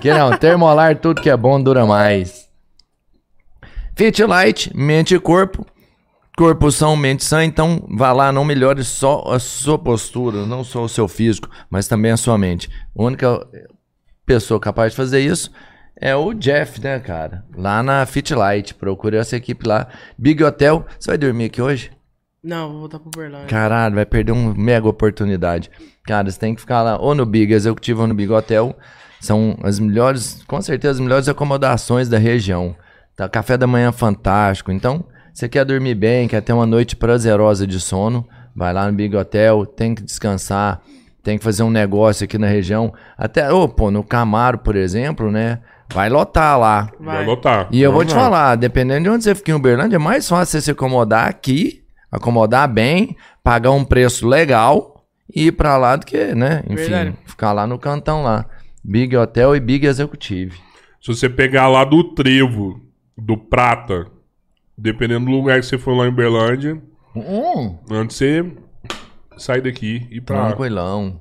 que 0.00 0.12
não, 0.12 0.36
termolar, 0.36 0.96
tudo 0.98 1.22
que 1.22 1.30
é 1.30 1.36
bom 1.36 1.62
dura 1.62 1.86
mais. 1.86 2.48
Fit 3.94 4.22
Light, 4.24 4.76
mente 4.76 5.14
e 5.14 5.20
corpo. 5.20 5.64
Corpo 6.36 6.70
são, 6.70 6.94
mente 6.96 7.24
sã, 7.24 7.42
então 7.44 7.86
vá 7.88 8.12
lá, 8.12 8.30
não 8.30 8.44
melhore 8.44 8.84
só 8.84 9.22
a 9.28 9.38
sua 9.38 9.78
postura, 9.78 10.44
não 10.44 10.62
só 10.62 10.82
o 10.82 10.88
seu 10.88 11.08
físico, 11.08 11.48
mas 11.70 11.88
também 11.88 12.12
a 12.12 12.16
sua 12.18 12.36
mente. 12.36 12.68
A 12.94 13.02
única 13.02 13.46
pessoa 14.26 14.60
capaz 14.60 14.92
de 14.92 14.96
fazer 14.98 15.20
isso 15.20 15.50
é 15.98 16.14
o 16.14 16.34
Jeff, 16.34 16.78
né, 16.82 16.98
cara? 17.00 17.42
Lá 17.56 17.82
na 17.82 18.04
Fit 18.04 18.34
Light. 18.34 18.74
Procure 18.74 19.16
essa 19.16 19.34
equipe 19.34 19.66
lá. 19.66 19.88
Big 20.18 20.44
Hotel. 20.44 20.84
Você 21.00 21.12
vai 21.12 21.16
dormir 21.16 21.46
aqui 21.46 21.62
hoje? 21.62 21.90
Não, 22.46 22.70
vou 22.70 22.78
voltar 22.80 23.00
pro 23.00 23.10
Berlândia. 23.10 23.48
Caralho, 23.48 23.96
vai 23.96 24.06
perder 24.06 24.30
uma 24.30 24.54
mega 24.54 24.86
oportunidade. 24.88 25.68
Cara, 26.06 26.30
você 26.30 26.38
tem 26.38 26.54
que 26.54 26.60
ficar 26.60 26.80
lá 26.80 26.96
ou 26.96 27.12
no 27.12 27.26
Big 27.26 27.52
Executivo 27.52 28.02
ou 28.02 28.06
no 28.06 28.14
Big 28.14 28.32
Hotel. 28.32 28.76
São 29.20 29.58
as 29.64 29.80
melhores, 29.80 30.44
com 30.46 30.62
certeza, 30.62 30.92
as 30.92 31.00
melhores 31.00 31.28
acomodações 31.28 32.08
da 32.08 32.18
região. 32.18 32.76
Tá, 33.16 33.28
café 33.28 33.56
da 33.58 33.66
manhã 33.66 33.90
fantástico. 33.90 34.70
Então, 34.70 35.04
você 35.34 35.48
quer 35.48 35.64
dormir 35.64 35.96
bem, 35.96 36.28
quer 36.28 36.40
ter 36.40 36.52
uma 36.52 36.66
noite 36.66 36.94
prazerosa 36.94 37.66
de 37.66 37.80
sono, 37.80 38.24
vai 38.54 38.72
lá 38.72 38.86
no 38.86 38.92
Big 38.92 39.16
Hotel, 39.16 39.66
tem 39.66 39.92
que 39.92 40.02
descansar, 40.02 40.80
tem 41.24 41.38
que 41.38 41.42
fazer 41.42 41.64
um 41.64 41.70
negócio 41.70 42.24
aqui 42.24 42.38
na 42.38 42.46
região. 42.46 42.94
Até, 43.18 43.52
ô, 43.52 43.66
pô, 43.68 43.90
no 43.90 44.04
Camaro, 44.04 44.58
por 44.58 44.76
exemplo, 44.76 45.32
né? 45.32 45.58
Vai 45.92 46.08
lotar 46.08 46.56
lá. 46.58 46.90
Vai, 47.00 47.16
Vai. 47.16 47.26
lotar. 47.26 47.68
E 47.72 47.82
eu 47.82 47.90
vou 47.90 48.04
te 48.04 48.14
lá. 48.14 48.20
falar, 48.20 48.54
dependendo 48.56 49.02
de 49.02 49.10
onde 49.10 49.24
você 49.24 49.34
fica 49.34 49.50
em 49.50 49.54
Uberlândia, 49.54 49.96
é 49.96 49.98
mais 49.98 50.28
fácil 50.28 50.52
você 50.52 50.60
se 50.60 50.70
acomodar 50.70 51.26
aqui, 51.26 51.82
acomodar 52.10 52.68
bem, 52.68 53.16
pagar 53.42 53.70
um 53.72 53.84
preço 53.84 54.26
legal 54.26 55.04
e 55.34 55.46
ir 55.46 55.52
pra 55.52 55.76
lá 55.76 55.96
do 55.96 56.06
que, 56.06 56.34
né? 56.34 56.62
Enfim, 56.66 56.74
Verdade. 56.90 57.16
ficar 57.26 57.52
lá 57.52 57.66
no 57.66 57.78
cantão 57.78 58.22
lá. 58.22 58.46
Big 58.84 59.16
Hotel 59.16 59.56
e 59.56 59.60
Big 59.60 59.86
Executive. 59.86 60.56
Se 61.02 61.08
você 61.14 61.28
pegar 61.28 61.68
lá 61.68 61.84
do 61.84 62.02
Trevo, 62.14 62.80
do 63.16 63.36
Prata, 63.36 64.06
dependendo 64.76 65.26
do 65.26 65.32
lugar 65.32 65.58
que 65.60 65.66
você 65.66 65.78
for 65.78 65.96
lá 65.96 66.06
em 66.06 66.12
Berlândia, 66.14 66.80
Hum, 67.14 67.78
antes 67.90 68.16
você 68.16 68.44
sair 69.38 69.62
daqui 69.62 70.06
e 70.10 70.18
ir 70.18 70.20
pra. 70.20 70.48
tranquilão. 70.48 71.18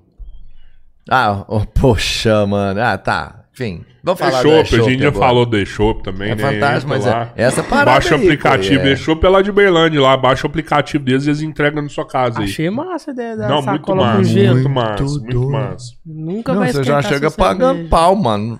Ah, 1.09 1.45
oh, 1.47 1.61
poxa, 1.79 2.45
mano. 2.45 2.81
Ah, 2.81 2.97
tá. 2.97 3.44
Enfim, 3.55 3.85
vou 4.03 4.13
É 4.15 4.17
falar 4.17 4.41
Shop, 4.41 4.49
da 4.77 4.83
a 4.83 4.89
gente 4.89 5.01
já 5.01 5.07
agora. 5.07 5.25
falou 5.25 5.45
do 5.45 5.65
Shop 5.65 6.03
também, 6.03 6.31
É 6.31 6.35
né? 6.35 6.41
fantástico, 6.51 6.89
mas 6.89 7.05
lá. 7.05 7.31
é- 7.37 7.43
essa 7.43 7.63
parada 7.63 7.91
Baixa 7.91 8.13
o 8.15 8.17
aí, 8.17 8.23
aplicativo, 8.25 8.83
é. 8.85 8.91
é. 8.91 8.95
Shop 8.97 9.25
é 9.25 9.29
lá 9.29 9.41
de 9.41 9.51
Berlândia, 9.51 10.01
lá, 10.01 10.17
baixa 10.17 10.45
o 10.45 10.49
aplicativo 10.49 11.05
deles 11.05 11.25
e 11.25 11.29
eles 11.29 11.41
entregam 11.41 11.81
na 11.81 11.87
sua 11.87 12.05
casa 12.05 12.39
aí. 12.39 12.43
Achei 12.45 12.69
massa 12.69 13.11
a 13.11 13.13
ideia 13.13 13.37
da 13.37 13.47
Não, 13.47 13.61
muito 13.61 13.95
massa, 13.95 14.23
gelo. 14.25 14.53
muito 14.55 14.69
massa, 14.69 15.03
muito 15.05 15.29
doido. 15.31 15.49
massa. 15.51 15.93
Nunca 16.05 16.51
Não, 16.53 16.59
vai 16.59 16.73
você 16.73 16.83
já 16.83 17.01
chega 17.01 17.31
pagando 17.31 17.67
cerveja. 17.75 17.89
pau, 17.89 18.15
mano. 18.15 18.59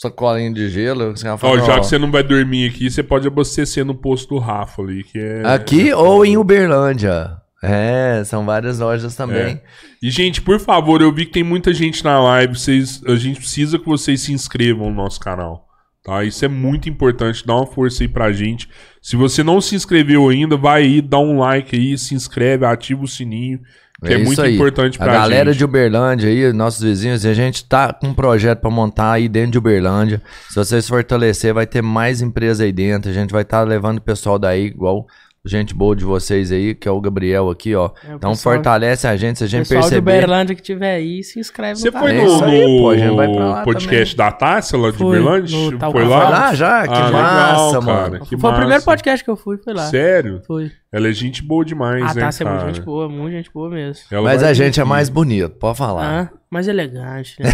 Sacolinha 0.00 0.52
de 0.52 0.68
gelo. 0.68 1.16
Você 1.16 1.26
Ó, 1.28 1.58
já 1.58 1.74
ó, 1.74 1.80
que 1.80 1.86
você 1.86 1.98
não 1.98 2.08
vai 2.12 2.22
dormir 2.22 2.70
aqui, 2.70 2.88
você 2.88 3.02
pode 3.02 3.26
abastecer 3.26 3.84
no 3.84 3.96
posto 3.96 4.28
do 4.36 4.38
Rafa 4.38 4.80
ali, 4.80 5.02
que 5.02 5.18
é... 5.18 5.42
Aqui 5.44 5.92
ou 5.92 6.24
em 6.24 6.36
Uberlândia. 6.36 7.32
É, 7.60 8.22
são 8.24 8.46
várias 8.46 8.78
lojas 8.78 9.16
também. 9.16 9.54
É. 9.54 9.62
E, 10.02 10.10
gente, 10.10 10.40
por 10.40 10.60
favor, 10.60 11.00
eu 11.00 11.12
vi 11.12 11.26
que 11.26 11.32
tem 11.32 11.42
muita 11.42 11.72
gente 11.74 12.04
na 12.04 12.20
live. 12.20 12.58
Vocês, 12.58 13.02
a 13.06 13.16
gente 13.16 13.40
precisa 13.40 13.78
que 13.78 13.86
vocês 13.86 14.20
se 14.20 14.32
inscrevam 14.32 14.90
no 14.90 14.96
nosso 14.96 15.18
canal. 15.18 15.66
Tá? 16.04 16.24
Isso 16.24 16.44
é 16.44 16.48
muito 16.48 16.88
importante, 16.88 17.44
dá 17.46 17.54
uma 17.54 17.66
força 17.66 18.02
aí 18.02 18.08
pra 18.08 18.32
gente. 18.32 18.68
Se 19.02 19.16
você 19.16 19.42
não 19.42 19.60
se 19.60 19.74
inscreveu 19.74 20.28
ainda, 20.28 20.56
vai 20.56 20.82
aí, 20.82 21.02
dá 21.02 21.18
um 21.18 21.38
like 21.38 21.76
aí, 21.76 21.98
se 21.98 22.14
inscreve, 22.14 22.64
ativa 22.64 23.02
o 23.02 23.08
sininho, 23.08 23.60
que 24.04 24.12
é, 24.12 24.16
isso 24.16 24.24
muito 24.24 24.40
aí. 24.40 24.54
importante 24.54 24.96
A 24.96 25.04
pra 25.04 25.12
galera 25.12 25.50
gente. 25.50 25.58
de 25.58 25.64
Uberlândia 25.64 26.28
aí, 26.30 26.52
nossos 26.52 26.82
vizinhos, 26.82 27.26
a 27.26 27.34
gente 27.34 27.64
tá 27.64 27.92
com 27.92 28.08
um 28.08 28.14
projeto 28.14 28.60
pra 28.60 28.70
montar 28.70 29.12
aí 29.12 29.28
dentro 29.28 29.52
de 29.52 29.58
Uberlândia. 29.58 30.22
Se 30.48 30.54
vocês 30.54 30.88
fortalecer, 30.88 31.52
vai 31.52 31.66
ter 31.66 31.82
mais 31.82 32.22
empresa 32.22 32.62
aí 32.64 32.72
dentro. 32.72 33.10
A 33.10 33.14
gente 33.14 33.30
vai 33.30 33.42
estar 33.42 33.62
levando 33.62 33.98
o 33.98 34.02
pessoal 34.02 34.38
daí, 34.38 34.66
igual 34.66 35.06
gente 35.46 35.74
boa 35.74 35.94
de 35.96 36.04
vocês 36.04 36.52
aí, 36.52 36.74
que 36.74 36.86
é 36.88 36.90
o 36.90 37.00
Gabriel 37.00 37.48
aqui, 37.50 37.74
ó. 37.74 37.90
É, 38.06 38.14
então 38.14 38.30
pessoal- 38.32 38.54
fortalece 38.56 39.06
a 39.06 39.16
gente, 39.16 39.38
se 39.38 39.44
a 39.44 39.46
gente 39.46 39.60
pessoal 39.60 39.82
de 39.82 39.88
perceber. 39.88 40.10
Uberlândia 40.18 40.54
que 40.54 40.62
tiver 40.62 40.94
aí, 40.96 41.22
se 41.22 41.38
inscreve 41.40 41.80
Você 41.80 41.90
no 41.90 41.98
foi 41.98 42.10
É 42.10 42.22
no, 42.22 42.26
isso 42.26 42.44
aí, 42.44 42.78
pô, 42.80 42.90
a 42.90 42.96
gente 42.96 43.16
vai 43.16 43.28
pra 43.28 43.40
no 43.40 43.50
lá 43.50 43.62
podcast 43.62 44.16
da 44.16 44.30
Tássia 44.32 44.78
lá 44.78 44.90
de 44.90 45.02
Uberlândia? 45.02 45.58
Foi 45.58 45.78
lá? 45.78 45.90
Foi 45.92 46.04
lá 46.30 46.54
já? 46.54 46.86
Que 46.88 46.94
Ah, 46.94 47.10
massa, 47.10 47.66
legal, 47.66 47.82
mano. 47.82 48.10
cara. 48.10 48.20
Que 48.20 48.36
foi 48.36 48.50
o 48.50 48.52
primeiro 48.52 48.74
massa. 48.74 48.84
podcast 48.86 49.24
que 49.24 49.30
eu 49.30 49.36
fui, 49.36 49.56
foi 49.58 49.72
lá. 49.74 49.82
Sério? 49.86 50.42
Foi. 50.46 50.70
Ela 50.90 51.08
é 51.08 51.12
gente 51.12 51.42
boa 51.42 51.62
demais, 51.64 52.02
Ah, 52.02 52.14
né, 52.14 52.20
tá, 52.22 52.32
você 52.32 52.42
é 52.42 52.48
muito 52.48 52.66
gente 52.66 52.80
boa, 52.80 53.08
muito 53.10 53.32
gente 53.32 53.50
boa 53.52 53.68
mesmo. 53.68 54.04
Ela 54.10 54.22
Mas 54.22 54.42
a 54.42 54.54
gente 54.54 54.80
é 54.80 54.82
vir 54.84 54.88
mais 54.88 55.08
aqui. 55.08 55.14
bonito, 55.14 55.50
pode 55.50 55.76
falar. 55.76 56.30
Ah, 56.32 56.38
mais 56.50 56.66
elegante, 56.66 57.36
né? 57.42 57.50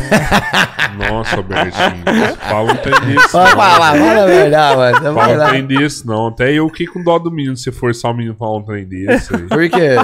Nossa, 1.10 1.42
Bertinho. 1.42 2.36
Fala 2.48 2.72
um 2.72 2.76
trem 2.76 3.00
desse. 3.00 3.32
Pode 3.32 3.50
não. 3.50 3.56
falar, 3.56 3.98
fala 3.98 4.22
a 4.22 4.26
verdade, 4.26 5.00
Fala 5.02 5.44
um 5.44 5.48
trem 5.48 5.66
desse, 5.66 6.06
não. 6.06 6.28
Até 6.28 6.52
eu 6.52 6.68
fiquei 6.68 6.86
com 6.86 7.02
dó 7.02 7.18
do 7.18 7.30
menino 7.30 7.56
se 7.56 7.72
forçar 7.72 8.12
o 8.12 8.14
menino 8.14 8.34
a 8.34 8.36
falar 8.36 8.58
um 8.58 8.62
trem 8.62 8.84
desse. 8.84 9.34
aí. 9.34 9.42
Por 9.48 9.68
quê? 9.68 9.96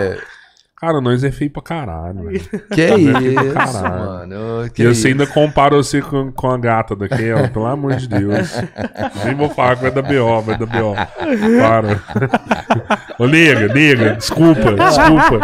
Cara, 0.81 0.99
nós 0.99 1.23
é 1.23 1.31
feio 1.31 1.51
pra 1.51 1.61
caralho, 1.61 2.23
velho. 2.25 2.41
Que 2.73 2.87
isso, 2.95 3.53
Caralho. 3.53 3.99
mano. 3.99 4.71
Que 4.73 4.83
E 4.83 4.87
você 4.87 4.91
isso. 4.93 5.07
ainda 5.09 5.27
compara 5.27 5.77
você 5.77 6.01
com, 6.01 6.33
com 6.33 6.51
a 6.51 6.57
gata 6.57 6.97
daquela, 6.97 7.49
pelo 7.49 7.67
amor 7.67 7.97
de 7.97 8.09
Deus. 8.09 8.51
Nem 9.23 9.35
vou 9.35 9.51
falar 9.51 9.77
que 9.77 9.83
vai 9.83 9.91
dar 9.91 10.01
B.O., 10.01 10.41
vai 10.41 10.57
dar 10.57 10.65
B.O. 10.65 10.95
Para. 10.95 12.01
Ô, 13.19 13.27
nega, 13.27 13.69
nega, 13.75 14.15
desculpa, 14.17 14.73
desculpa. 14.73 15.39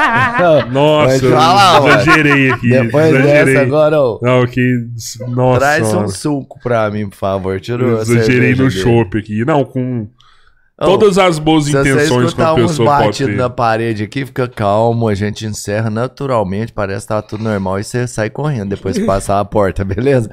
Nossa, 0.73 1.29
falar, 1.29 1.87
exagerei 2.01 2.51
aqui. 2.53 2.71
Depois 2.71 3.07
exagerei. 3.07 3.45
dessa, 3.55 3.61
agora, 3.67 4.01
ó. 4.01 4.19
Não, 4.23 4.47
que. 4.47 4.87
Nossa. 5.29 5.59
Traz 5.61 5.93
um 5.93 6.09
suco 6.09 6.59
pra 6.63 6.91
mim, 6.91 7.11
por 7.11 7.17
favor. 7.17 7.53
A 7.53 8.01
exagerei 8.01 8.55
no 8.55 8.71
chopp 8.71 9.19
aqui. 9.19 9.45
Não, 9.45 9.65
com 9.67 10.09
todas 10.85 11.19
as 11.19 11.39
boas 11.39 11.65
Se 11.65 11.71
intenções 11.71 12.35
que 12.35 12.43
a 12.43 12.53
uns 12.55 12.73
pessoa 12.73 12.97
pode 12.97 13.07
batidos 13.07 13.35
ter. 13.35 13.41
na 13.41 13.49
parede 13.49 14.05
aqui, 14.05 14.27
fica 14.27 14.47
calmo, 14.47 15.09
a 15.09 15.15
gente 15.15 15.47
encerra 15.47 15.89
naturalmente, 15.89 16.73
parece 16.73 17.07
que 17.07 17.09
tá 17.09 17.23
tudo 17.23 17.45
normal 17.45 17.79
e 17.79 17.85
você 17.85 18.07
sai 18.07 18.29
correndo 18.29 18.71
depois 18.71 18.99
que 18.99 19.05
passar 19.07 19.41
a 19.41 19.45
porta, 19.45 19.85
beleza? 19.85 20.31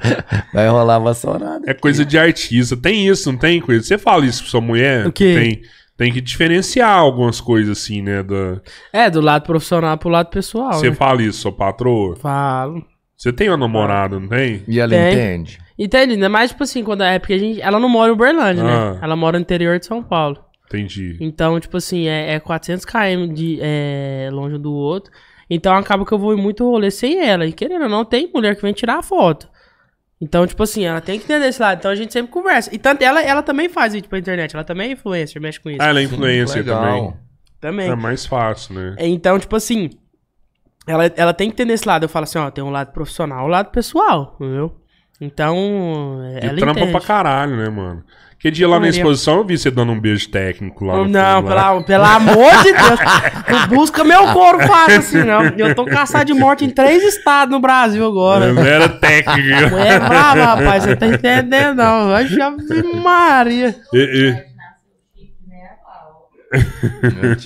Vai 0.52 0.68
rolar 0.68 0.98
vassourada. 0.98 1.62
É 1.66 1.72
coisa 1.74 2.04
de 2.04 2.18
artista. 2.18 2.76
Tem 2.76 3.08
isso, 3.08 3.30
não 3.30 3.38
tem 3.38 3.60
coisa? 3.60 3.82
Você 3.82 3.96
fala 3.96 4.26
isso 4.26 4.42
pra 4.42 4.50
sua 4.50 4.60
mulher? 4.60 5.06
O 5.06 5.12
quê? 5.12 5.34
Tem, 5.34 5.62
tem 5.96 6.12
que 6.12 6.20
diferenciar 6.20 6.98
algumas 6.98 7.40
coisas 7.40 7.78
assim, 7.78 8.02
né? 8.02 8.22
Da... 8.22 8.60
É, 8.92 9.08
do 9.08 9.20
lado 9.20 9.44
profissional 9.44 9.96
pro 9.96 10.08
lado 10.08 10.28
pessoal. 10.28 10.74
Você 10.74 10.90
né? 10.90 10.96
fala 10.96 11.22
isso, 11.22 11.40
sua 11.40 11.52
patroa? 11.52 12.16
Falo. 12.16 12.84
Você 13.16 13.32
tem 13.32 13.48
uma 13.48 13.56
namorada, 13.56 14.18
não 14.18 14.28
tem? 14.28 14.62
E 14.66 14.80
ela 14.80 14.90
Tem. 14.90 15.12
entende? 15.12 15.58
Entende? 15.78 16.12
Ainda 16.14 16.28
mais, 16.28 16.50
tipo 16.50 16.62
assim, 16.62 16.84
quando 16.84 17.02
é 17.02 17.18
porque 17.18 17.32
a 17.34 17.38
gente. 17.38 17.60
Ela 17.60 17.80
não 17.80 17.88
mora 17.88 18.10
em 18.10 18.14
Uberlândia, 18.14 18.62
Ah. 18.62 18.92
né? 18.92 18.98
Ela 19.02 19.16
mora 19.16 19.38
no 19.38 19.42
interior 19.42 19.78
de 19.78 19.86
São 19.86 20.02
Paulo. 20.02 20.38
Entendi. 20.66 21.16
Então, 21.20 21.58
tipo 21.60 21.76
assim, 21.76 22.06
é, 22.06 22.34
é 22.34 22.40
400 22.40 22.84
km 22.84 23.32
de, 23.32 23.58
é, 23.60 24.28
longe 24.32 24.54
um 24.56 24.60
do 24.60 24.72
outro. 24.72 25.12
Então 25.50 25.74
acaba 25.74 26.06
que 26.06 26.12
eu 26.12 26.18
vou 26.18 26.32
em 26.32 26.40
muito 26.40 26.64
rolê 26.68 26.90
sem 26.90 27.20
ela. 27.20 27.44
E 27.46 27.52
querendo 27.52 27.82
ou 27.82 27.88
não, 27.88 28.04
tem 28.04 28.30
mulher 28.32 28.56
que 28.56 28.62
vem 28.62 28.72
tirar 28.72 28.98
a 28.98 29.02
foto. 29.02 29.48
Então, 30.20 30.46
tipo 30.46 30.62
assim, 30.62 30.84
ela 30.84 31.00
tem 31.00 31.18
que 31.18 31.24
entender 31.26 31.48
esse 31.48 31.60
lado. 31.60 31.78
Então 31.78 31.90
a 31.90 31.94
gente 31.94 32.12
sempre 32.12 32.32
conversa. 32.32 32.74
E 32.74 32.78
tanto 32.78 33.02
ela, 33.02 33.20
ela 33.20 33.42
também 33.42 33.68
faz 33.68 33.92
vídeo 33.92 34.08
pra 34.08 34.18
internet. 34.18 34.54
Ela 34.54 34.64
também 34.64 34.88
é 34.88 34.92
influencer, 34.92 35.40
mexe 35.42 35.60
com 35.60 35.68
isso. 35.68 35.82
Ah, 35.82 35.86
ela 35.88 36.00
é 36.00 36.04
influencer 36.04 36.64
também. 36.64 37.12
Também. 37.60 37.90
É 37.90 37.94
mais 37.96 38.24
fácil, 38.24 38.74
né? 38.74 38.94
Então, 39.00 39.38
tipo 39.38 39.54
assim, 39.54 39.90
ela, 40.86 41.06
ela 41.16 41.34
tem 41.34 41.50
que 41.50 41.56
ter 41.56 41.64
nesse 41.66 41.86
lado. 41.86 42.04
Eu 42.04 42.08
falo 42.08 42.24
assim, 42.24 42.38
ó, 42.38 42.50
tem 42.50 42.64
um 42.64 42.70
lado 42.70 42.92
profissional, 42.92 43.44
um 43.44 43.48
lado 43.48 43.70
pessoal, 43.70 44.36
entendeu? 44.40 44.74
Então, 45.24 46.20
E 46.40 46.46
ela 46.46 46.56
trampa 46.56 46.80
entende. 46.80 46.92
pra 46.92 47.00
caralho, 47.00 47.56
né, 47.56 47.68
mano? 47.68 48.02
Que 48.38 48.50
dia 48.50 48.68
lá 48.68 48.78
na 48.78 48.88
exposição 48.90 49.38
eu 49.38 49.44
vi 49.46 49.56
você 49.56 49.70
dando 49.70 49.90
um 49.92 49.98
beijo 49.98 50.28
técnico 50.28 50.84
lá 50.84 50.98
no 50.98 51.08
Não, 51.08 51.36
fundo, 51.42 51.48
lá. 51.54 51.70
pela, 51.70 51.82
pelo 51.82 52.04
amor 52.04 52.52
de 52.62 52.72
Deus. 52.74 53.00
Não 53.48 53.68
busca 53.68 54.04
meu 54.04 54.26
couro 54.34 54.60
fácil 54.66 54.98
assim, 54.98 55.22
não. 55.22 55.44
Eu 55.56 55.74
tô 55.74 55.86
caçado 55.86 56.26
de 56.26 56.34
morte 56.34 56.62
em 56.62 56.68
três 56.68 57.02
estados 57.04 57.50
no 57.50 57.58
Brasil 57.58 58.06
agora. 58.06 58.52
Não 58.52 58.62
era 58.62 58.86
técnico. 58.86 59.74
É 59.80 59.98
brava, 59.98 60.44
rapaz. 60.56 60.84
Você 60.84 60.94
tá 60.94 61.06
entendendo, 61.06 61.76
não. 61.76 62.08
Vai 62.10 62.26
Maria. 63.02 63.74
E- 63.94 63.98
e- 64.30 64.54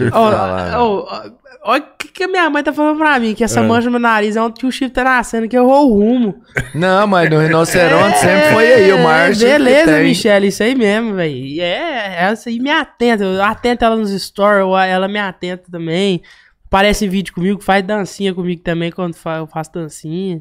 Eu 0.04 0.10
falar. 0.10 0.80
ó, 0.80 1.06
ó, 1.06 1.30
Olha 1.62 1.82
o 1.82 1.86
que, 1.98 2.08
que 2.08 2.24
a 2.24 2.28
minha 2.28 2.48
mãe 2.48 2.62
tá 2.62 2.72
falando 2.72 2.96
pra 2.98 3.18
mim, 3.18 3.34
que 3.34 3.42
essa 3.44 3.60
É. 3.60 3.62
mancha 3.62 3.86
no 3.86 3.92
meu 3.92 4.00
nariz 4.00 4.36
é 4.36 4.40
onde 4.42 4.60
que 4.60 4.66
o 4.66 4.72
chifre 4.72 4.90
tá 4.90 5.04
nascendo, 5.04 5.48
que 5.48 5.56
eu 5.56 5.64
errou 5.64 5.90
o 5.90 5.94
rumo. 5.94 6.40
Não, 6.74 7.06
mas 7.06 7.28
no 7.28 7.38
rinoceronte 7.38 8.18
sempre 8.18 8.52
foi 8.52 8.72
aí, 8.74 8.92
o 8.92 8.98
Márcio. 9.02 9.46
É, 9.46 9.52
Beleza. 9.58 10.00
Michelle, 10.00 10.46
isso 10.48 10.62
aí 10.62 10.74
mesmo, 10.74 11.14
velho. 11.14 11.60
É, 11.60 12.24
essa 12.30 12.48
aí 12.48 12.58
me 12.58 12.70
atenta. 12.70 13.24
Eu 13.24 13.42
atento 13.42 13.84
ela 13.84 13.96
nos 13.96 14.10
stories, 14.22 14.66
ela 14.88 15.08
me 15.08 15.18
atenta 15.18 15.64
também. 15.70 16.22
Aparece 16.66 17.06
em 17.06 17.08
vídeo 17.08 17.32
comigo, 17.34 17.62
faz 17.62 17.82
dancinha 17.84 18.32
comigo 18.34 18.62
também 18.62 18.90
quando 18.92 19.14
eu 19.38 19.46
faço 19.46 19.72
dancinha. 19.72 20.40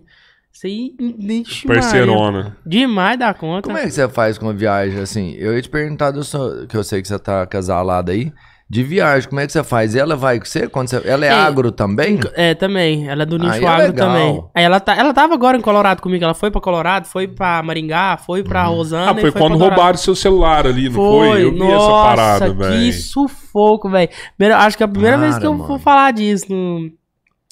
Isso 0.52 0.65
aí, 0.65 0.91
ixi, 0.99 1.68
Maria. 1.68 1.81
Parceirona. 1.84 2.57
Demais 2.65 3.18
da 3.19 3.34
conta. 3.34 3.61
Como 3.68 3.77
é 3.77 3.84
que 3.85 3.91
você 3.91 4.07
faz 4.10 4.38
com 4.38 4.49
a 4.49 4.53
viagem, 4.53 4.99
assim? 4.99 5.35
Eu 5.38 5.56
ia 5.56 5.61
te 5.61 5.69
perguntar, 5.69 6.11
do 6.11 6.23
seu- 6.23 6.65
que 6.68 6.76
eu 6.76 6.84
sei 6.84 7.02
que 7.02 7.07
você 7.07 7.19
tá 7.19 7.45
casalado 7.45 8.11
aí, 8.11 8.34
de 8.69 8.84
viagem, 8.84 9.30
como 9.30 9.39
é 9.39 9.45
que 9.48 9.53
você 9.53 9.64
faz? 9.64 9.95
Ela 9.95 10.15
vai 10.18 10.39
com 10.39 10.45
você? 10.45 10.68
Quando 10.68 10.89
você... 10.89 11.02
Ela 11.06 11.26
é 11.26 11.30
Ei, 11.30 11.34
agro 11.35 11.72
também? 11.72 12.19
É, 12.35 12.53
também. 12.53 13.07
Ela 13.07 13.23
é 13.23 13.26
do 13.26 13.38
nicho 13.38 13.52
Aí 13.53 13.64
é 13.64 13.68
agro 13.68 13.88
legal. 13.88 14.07
também. 14.10 14.44
Aí 14.53 14.64
ela, 14.65 14.80
tá, 14.81 14.94
ela 14.95 15.14
tava 15.14 15.34
agora 15.34 15.56
em 15.57 15.61
Colorado 15.61 16.02
comigo. 16.02 16.23
Ela 16.23 16.34
foi 16.34 16.52
pra 16.52 16.60
Colorado, 16.60 17.06
foi 17.07 17.27
pra 17.30 17.64
Maringá, 17.64 18.18
foi 18.18 18.44
pra 18.44 18.64
Rosana. 18.65 19.11
Ah, 19.11 19.14
e 19.18 19.22
foi 19.22 19.31
pra 19.31 19.39
quando 19.41 19.57
roubaram 19.57 19.98
seu 19.98 20.14
celular 20.15 20.68
ali, 20.68 20.89
não 20.89 20.95
foi? 20.95 21.27
Foi, 21.30 21.44
Eu 21.45 21.52
vi 21.53 21.60
nossa, 21.60 21.76
essa 21.76 21.91
parada, 22.03 22.49
que 22.49 22.56
velho. 22.57 22.94
sufoco, 22.94 23.89
velho. 23.89 24.10
Acho 24.57 24.76
que 24.77 24.84
é 24.84 24.85
a 24.85 24.89
primeira 24.89 25.18
vez 25.18 25.38
que 25.38 25.45
eu 25.45 25.52
Para, 25.52 25.57
vou 25.60 25.68
mano. 25.69 25.80
falar 25.80 26.11
disso, 26.11 26.45
no- 26.49 26.91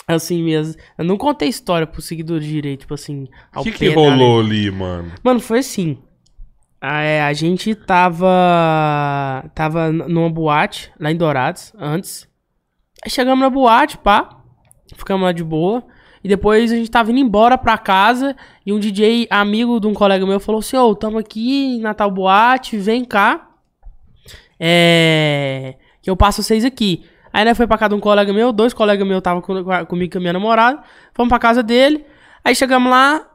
assim 0.08 0.44
mesmo. 0.44 0.76
Eu 0.98 1.06
não 1.06 1.18
contei 1.18 1.48
história 1.50 1.88
pro 1.88 2.02
seguidor 2.02 2.40
direito, 2.40 2.82
tipo 2.82 2.94
assim, 2.94 3.28
O 3.56 3.64
que, 3.64 3.72
que 3.72 3.90
rolou 3.90 4.40
ali, 4.42 4.70
mano? 4.70 5.12
Mano, 5.24 5.40
foi 5.40 5.60
assim. 5.60 5.98
A, 6.88 7.02
é, 7.02 7.24
a 7.24 7.34
gente 7.34 7.74
tava. 7.74 9.44
Tava 9.56 9.92
numa 9.92 10.30
boate 10.30 10.92
lá 11.00 11.12
em 11.12 11.18
Dourados, 11.18 11.74
antes. 11.80 12.30
Aí 13.04 13.10
chegamos 13.10 13.40
na 13.40 13.50
boate, 13.50 13.98
pá. 13.98 14.44
Ficamos 14.96 15.26
lá 15.26 15.32
de 15.32 15.44
boa. 15.44 15.84
E 16.24 16.28
depois 16.28 16.72
a 16.72 16.76
gente 16.76 16.92
tava 16.92 17.10
indo 17.10 17.20
embora 17.20 17.58
pra 17.58 17.76
casa. 17.76 18.36
E 18.64 18.72
um 18.72 18.80
DJ 18.80 19.28
amigo 19.32 19.80
de 19.80 19.88
um 19.88 19.96
colega 19.96 20.24
meu 20.28 20.40
falou 20.40 20.60
assim: 20.60 20.78
Ô, 20.78 20.94
tamo 20.94 21.18
aqui 21.18 21.80
na 21.80 21.96
tal 21.96 22.12
boate, 22.12 22.78
vem 22.78 23.04
cá. 23.04 23.50
É. 24.60 25.78
Que 26.04 26.10
eu 26.12 26.16
passo 26.16 26.44
vocês 26.44 26.64
aqui. 26.64 27.04
Aí 27.34 27.44
nós 27.44 27.58
foi 27.58 27.66
pra 27.66 27.80
casa 27.80 27.90
de 27.90 27.96
um 27.96 28.00
colega 28.00 28.32
meu, 28.32 28.54
dois 28.54 28.76
colegas 28.76 29.08
meus 29.08 29.18
estavam 29.18 29.42
com, 29.42 29.64
comigo 29.88 30.12
com 30.12 30.20
a 30.20 30.22
minha 30.22 30.34
namorada. 30.34 30.84
Fomos 31.16 31.30
pra 31.30 31.40
casa 31.40 31.64
dele. 31.64 32.06
Aí 32.44 32.56
chegamos 32.56 32.92
lá, 32.92 33.26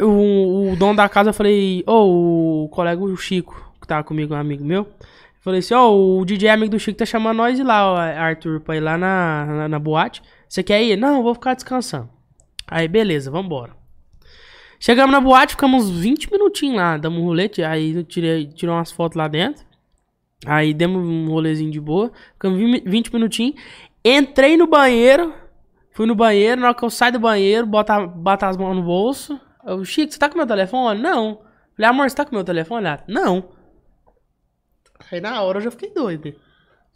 o, 0.00 0.72
o 0.72 0.76
dono 0.76 0.96
da 0.96 1.08
casa, 1.08 1.30
eu 1.30 1.34
falei, 1.34 1.82
ô, 1.86 2.64
o 2.64 2.68
colega, 2.68 3.02
o 3.02 3.16
Chico, 3.16 3.72
que 3.80 3.86
tava 3.86 4.04
comigo, 4.04 4.34
um 4.34 4.36
amigo 4.36 4.64
meu. 4.64 4.82
eu 4.82 5.06
Falei 5.40 5.60
assim, 5.60 5.74
ó, 5.74 5.90
o 5.92 6.24
DJ 6.24 6.50
amigo 6.50 6.70
do 6.70 6.78
Chico 6.78 6.98
tá 6.98 7.06
chamando 7.06 7.38
nós 7.38 7.58
ir 7.58 7.64
lá, 7.64 7.92
ó, 7.92 7.96
Arthur, 7.96 8.60
pra 8.60 8.76
ir 8.76 8.80
lá 8.80 8.96
na, 8.96 9.46
na, 9.46 9.68
na 9.68 9.78
boate. 9.78 10.22
Você 10.48 10.62
quer 10.62 10.82
ir? 10.82 10.96
Não, 10.96 11.16
eu 11.16 11.22
vou 11.22 11.34
ficar 11.34 11.54
descansando. 11.54 12.08
Aí, 12.66 12.86
beleza, 12.86 13.30
vambora. 13.30 13.76
Chegamos 14.80 15.12
na 15.12 15.20
boate, 15.20 15.54
ficamos 15.54 15.90
20 15.90 16.30
minutinhos 16.30 16.76
lá, 16.76 16.96
damos 16.96 17.20
um 17.20 17.24
rolete, 17.24 17.62
aí 17.62 17.96
eu 17.96 18.04
tirei, 18.04 18.46
tirou 18.46 18.76
umas 18.76 18.92
fotos 18.92 19.16
lá 19.16 19.26
dentro. 19.26 19.66
Aí 20.46 20.72
demos 20.72 21.04
um 21.04 21.26
rolezinho 21.26 21.70
de 21.70 21.80
boa, 21.80 22.12
ficamos 22.34 22.58
20 22.58 22.88
20 22.88 23.12
minutinhos. 23.12 23.60
Entrei 24.04 24.56
no 24.56 24.68
banheiro, 24.68 25.34
fui 25.90 26.06
no 26.06 26.14
banheiro, 26.14 26.60
na 26.60 26.68
hora 26.68 26.76
que 26.76 26.84
eu 26.84 26.90
saio 26.90 27.14
do 27.14 27.18
banheiro, 27.18 27.66
bota, 27.66 28.06
bota 28.06 28.46
as 28.46 28.56
mãos 28.56 28.76
no 28.76 28.82
bolso. 28.82 29.40
Eu, 29.68 29.84
Chico, 29.84 30.10
você 30.10 30.18
tá 30.18 30.30
com 30.30 30.38
meu 30.38 30.46
telefone? 30.46 31.00
Não. 31.02 31.42
Falei, 31.76 31.90
amor, 31.90 32.08
você 32.08 32.16
tá 32.16 32.24
com 32.24 32.34
meu 32.34 32.42
telefone? 32.42 32.86
Ela, 32.86 33.04
não. 33.06 33.50
Aí 35.12 35.20
na 35.20 35.42
hora 35.42 35.58
eu 35.58 35.62
já 35.62 35.70
fiquei 35.70 35.90
doido. 35.90 36.34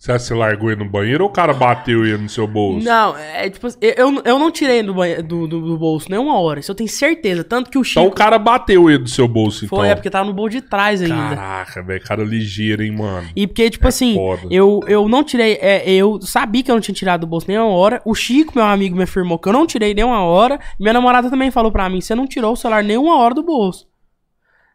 Você 0.02 0.18
você 0.18 0.34
largou 0.34 0.68
ele 0.68 0.82
no 0.82 0.90
banheiro 0.90 1.22
ou 1.22 1.30
o 1.30 1.32
cara 1.32 1.54
bateu 1.54 2.04
ele 2.04 2.24
no 2.24 2.28
seu 2.28 2.44
bolso? 2.44 2.84
Não, 2.84 3.16
é 3.16 3.48
tipo, 3.48 3.68
eu, 3.80 4.20
eu, 4.24 4.36
não 4.36 4.50
tirei 4.50 4.82
do, 4.82 4.92
banhe- 4.92 5.22
do, 5.22 5.46
do, 5.46 5.60
do 5.60 5.78
bolso 5.78 6.10
nenhuma 6.10 6.40
hora, 6.40 6.58
isso 6.58 6.72
eu 6.72 6.74
tenho 6.74 6.88
certeza. 6.88 7.44
Tanto 7.44 7.70
que 7.70 7.78
o 7.78 7.84
Chico 7.84 8.00
Então 8.00 8.10
o 8.10 8.12
cara 8.12 8.36
bateu 8.36 8.90
ele 8.90 8.98
no 8.98 9.06
seu 9.06 9.28
bolso, 9.28 9.64
então. 9.64 9.78
foi, 9.78 9.86
é 9.90 9.94
porque 9.94 10.10
tava 10.10 10.24
no 10.24 10.34
bolso 10.34 10.50
de 10.56 10.60
trás 10.62 11.00
ainda. 11.00 11.36
Caraca, 11.36 11.82
velho, 11.84 12.02
cara 12.02 12.24
ligeiro, 12.24 12.82
hein, 12.82 12.90
mano. 12.90 13.28
E 13.36 13.46
porque, 13.46 13.70
tipo 13.70 13.86
É 13.86 13.88
assim, 13.90 14.14
foda. 14.14 14.42
eu, 14.50 14.80
eu 14.88 15.08
não 15.08 15.22
tirei. 15.22 15.56
é, 15.60 15.88
eu 15.88 16.20
sabia 16.20 16.64
que 16.64 16.70
eu 16.72 16.74
não 16.74 16.82
tinha 16.82 16.96
tirado 16.96 17.20
do 17.20 17.28
bolso 17.28 17.46
nenhuma 17.46 17.68
hora. 17.68 18.02
O 18.04 18.12
Chico, 18.12 18.54
meu 18.56 18.64
amigo, 18.64 18.96
me 18.96 19.04
afirmou 19.04 19.38
que 19.38 19.48
eu 19.48 19.52
não 19.52 19.68
tirei 19.68 19.94
nenhuma 19.94 20.20
hora. 20.24 20.58
Minha 20.80 20.94
namorada 20.94 21.30
também 21.30 21.52
falou 21.52 21.70
pra 21.70 21.88
mim: 21.88 22.00
você 22.00 22.12
não 22.12 22.26
tirou 22.26 22.54
o 22.54 22.56
celular 22.56 22.82
nenhuma 22.82 23.18
hora 23.18 23.34
do 23.36 23.42
bolso. 23.44 23.86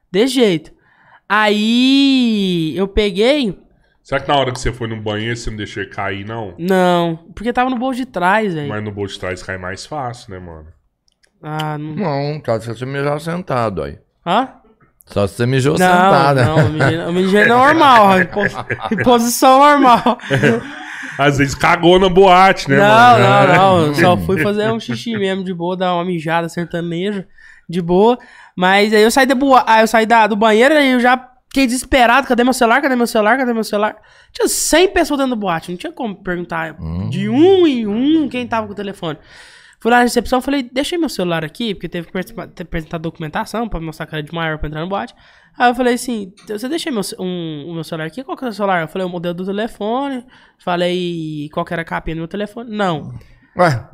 Desse 0.10 0.36
jeito. 0.36 0.72
Aí 1.28 2.74
eu 2.78 2.88
peguei. 2.88 3.67
Será 4.08 4.22
que 4.22 4.28
na 4.30 4.38
hora 4.38 4.54
que 4.54 4.60
você 4.62 4.72
foi 4.72 4.88
no 4.88 5.02
banheiro 5.02 5.36
você 5.36 5.50
não 5.50 5.58
deixou 5.58 5.84
ele 5.84 5.92
cair, 5.92 6.26
não? 6.26 6.54
Não, 6.58 7.18
porque 7.36 7.52
tava 7.52 7.70
no 7.70 7.78
bolso 7.78 7.98
de 8.00 8.06
trás, 8.06 8.54
velho. 8.54 8.70
Mas 8.70 8.82
no 8.82 8.90
bolso 8.90 9.16
de 9.16 9.20
trás 9.20 9.44
cai 9.44 9.58
mais 9.58 9.86
fácil, 9.86 10.32
né, 10.32 10.40
mano? 10.40 10.68
Ah, 11.44 11.78
não. 11.78 11.94
Não, 11.94 12.42
só 12.46 12.58
se 12.58 12.68
você 12.70 12.86
mijar 12.86 13.20
sentado 13.20 13.84
aí. 13.84 14.00
Hã? 14.26 14.48
Só 15.08 15.28
se 15.28 15.34
você 15.36 15.46
mijou 15.46 15.74
Não, 15.74 15.80
sentado. 15.80 16.38
não, 16.42 16.58
eu 16.58 16.70
mijei- 16.70 16.96
eu 17.02 17.12
mijei 17.12 17.46
normal, 17.48 18.22
em 18.22 18.26
pos- 18.28 18.56
em 18.94 19.04
posição 19.04 19.60
normal. 19.60 20.18
Às 21.20 21.38
vezes 21.40 21.54
cagou 21.54 22.00
na 22.00 22.08
boate, 22.08 22.70
né, 22.70 22.78
não, 22.78 22.86
mano? 22.88 23.24
não, 23.24 23.58
não, 23.58 23.86
eu 23.88 23.94
só 23.96 24.16
fui 24.16 24.42
fazer 24.42 24.72
um 24.72 24.80
xixi 24.80 25.18
mesmo 25.18 25.44
de 25.44 25.54
boa, 25.54 25.76
dar 25.76 25.94
uma 25.96 26.06
mijada 26.06 26.48
sertaneja 26.48 27.28
de 27.68 27.82
boa. 27.82 28.18
Mas 28.56 28.94
aí 28.94 29.02
eu 29.02 29.12
saí 29.12 29.26
da 29.26 29.36
boa, 29.36 29.66
aí 29.68 29.82
eu 29.84 29.88
saí 29.88 30.06
da, 30.06 30.28
do 30.28 30.36
banheiro 30.38 30.74
e 30.76 30.92
eu 30.92 31.00
já 31.02 31.18
fiquei 31.58 31.66
desesperado, 31.66 32.28
cadê 32.28 32.44
meu 32.44 32.54
celular, 32.54 32.82
cadê 32.82 32.96
meu 32.96 33.08
celular, 33.08 33.38
cadê 33.38 33.52
meu 33.52 33.64
celular? 33.64 33.98
Tinha 34.32 34.48
100 34.48 34.90
pessoas 34.90 35.18
dentro 35.18 35.36
do 35.36 35.40
boate, 35.40 35.72
não 35.72 35.78
tinha 35.78 35.92
como 35.92 36.16
perguntar 36.16 36.78
de 37.10 37.28
um 37.28 37.66
em 37.66 37.88
um 37.88 38.30
quem 38.30 38.46
tava 38.48 38.68
com 38.68 38.74
o 38.74 38.76
telefone. 38.76 39.18
Fui 39.80 39.92
lá 39.92 39.98
na 39.98 40.04
recepção, 40.04 40.42
falei, 40.42 40.64
deixei 40.64 40.98
meu 40.98 41.10
celular 41.10 41.44
aqui, 41.44 41.74
porque 41.74 41.90
teve 41.90 42.08
que 42.08 42.62
apresentar 42.62 42.98
documentação 42.98 43.68
pra 43.68 43.80
mostrar 43.80 44.06
cara 44.06 44.22
de 44.22 44.34
maior 44.34 44.58
pra 44.58 44.68
entrar 44.68 44.82
no 44.82 44.90
boate. 44.90 45.16
Aí 45.58 45.70
eu 45.70 45.76
falei 45.76 45.96
assim, 45.96 46.34
você 46.48 46.70
deixei 46.70 46.92
meu, 46.92 47.02
um, 47.20 47.66
o 47.70 47.74
meu 47.74 47.84
celular 47.84 48.06
aqui? 48.06 48.24
Qual 48.24 48.38
que 48.38 48.46
é 48.46 48.48
o 48.48 48.52
seu 48.52 48.58
celular? 48.58 48.82
Eu 48.82 48.88
falei 48.88 49.08
o 49.08 49.10
modelo 49.10 49.34
do 49.34 49.46
telefone, 49.46 50.26
falei 50.64 51.50
qual 51.52 51.66
que 51.66 51.74
era 51.74 51.82
a 51.82 51.86
capinha 51.86 52.16
do 52.16 52.20
meu 52.20 52.28
telefone. 52.28 52.76
Não. 52.76 53.14
Ué, 53.58 53.88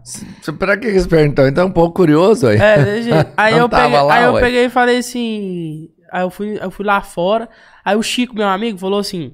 pra 0.59 0.75
que 0.77 0.91
você 0.91 1.07
perguntou? 1.07 1.47
Então 1.47 1.63
é 1.63 1.67
um 1.67 1.71
pouco 1.71 1.95
curioso 1.95 2.47
aí. 2.47 2.57
É, 2.57 2.83
desse 2.83 3.09
jeito. 3.09 3.31
Aí, 3.37 3.57
eu 3.57 3.69
peguei, 3.69 4.01
lá, 4.01 4.13
aí 4.13 4.23
eu 4.25 4.33
peguei 4.33 4.65
e 4.65 4.69
falei 4.69 4.97
assim. 4.97 5.89
Aí 6.13 6.21
eu 6.21 6.29
fui, 6.29 6.59
eu 6.61 6.69
fui 6.69 6.85
lá 6.85 7.01
fora. 7.01 7.49
Aí 7.83 7.95
o 7.95 8.03
Chico, 8.03 8.35
meu 8.35 8.47
amigo, 8.47 8.77
falou 8.77 8.99
assim: 8.99 9.33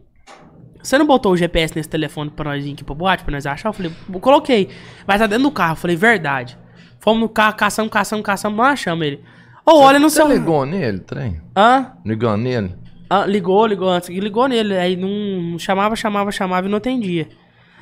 Você 0.81 0.97
não 0.97 1.05
botou 1.05 1.33
o 1.33 1.37
GPS 1.37 1.75
nesse 1.75 1.89
telefone 1.89 2.29
pra 2.31 2.51
nós 2.51 2.65
ir 2.65 2.71
aqui 2.71 2.83
pro 2.85 2.95
boate, 2.95 3.23
pra 3.25 3.33
nós 3.33 3.45
achar? 3.45 3.67
Eu 3.69 3.73
falei, 3.73 3.91
coloquei. 4.21 4.69
Mas 5.05 5.19
tá 5.19 5.27
dentro 5.27 5.43
do 5.43 5.51
carro. 5.51 5.73
Eu 5.73 5.75
falei, 5.75 5.95
verdade. 5.97 6.57
Fomos 7.01 7.19
no 7.21 7.27
carro, 7.29 7.55
caçamos, 7.55 7.91
caçamos, 7.91 8.25
caçamos, 8.25 8.57
não 8.57 8.63
achamos 8.63 9.05
ele. 9.05 9.21
Ô, 9.65 9.79
olha 9.79 9.99
no 9.99 10.09
Você 10.09 10.15
seu. 10.17 10.27
ligou 10.27 10.65
nele, 10.65 10.99
trem? 10.99 11.41
Hã? 11.55 11.91
Ligou 12.05 12.35
nele? 12.37 12.75
Ah, 13.09 13.25
ligou, 13.25 13.65
ligou 13.67 13.89
antes. 13.89 14.09
Ligou 14.09 14.47
nele. 14.47 14.77
Aí 14.77 14.95
não 14.95 15.59
chamava, 15.59 15.95
chamava, 15.97 16.31
chamava 16.31 16.67
e 16.67 16.69
não 16.69 16.77
atendia. 16.77 17.27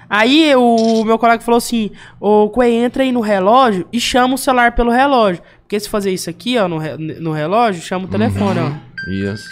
Aí 0.10 0.56
o 0.56 1.04
meu 1.04 1.18
colega 1.20 1.44
falou 1.44 1.58
assim: 1.58 1.92
Ô, 2.20 2.50
Coelho, 2.50 2.86
entra 2.86 3.04
aí 3.04 3.12
no 3.12 3.20
relógio 3.22 3.88
e 3.92 4.00
chama 4.00 4.36
o 4.36 4.38
celular 4.38 4.74
pelo 4.74 4.90
relógio. 4.92 5.44
Porque 5.62 5.80
se 5.80 5.90
fazer 5.90 6.12
isso 6.12 6.30
aqui, 6.30 6.58
ó, 6.58 6.68
no, 6.68 6.78
re- 6.78 6.96
no 6.98 7.32
relógio, 7.34 7.82
chama 7.82 8.06
o 8.06 8.08
telefone, 8.10 8.60
ó. 8.60 9.10
Isso. 9.12 9.50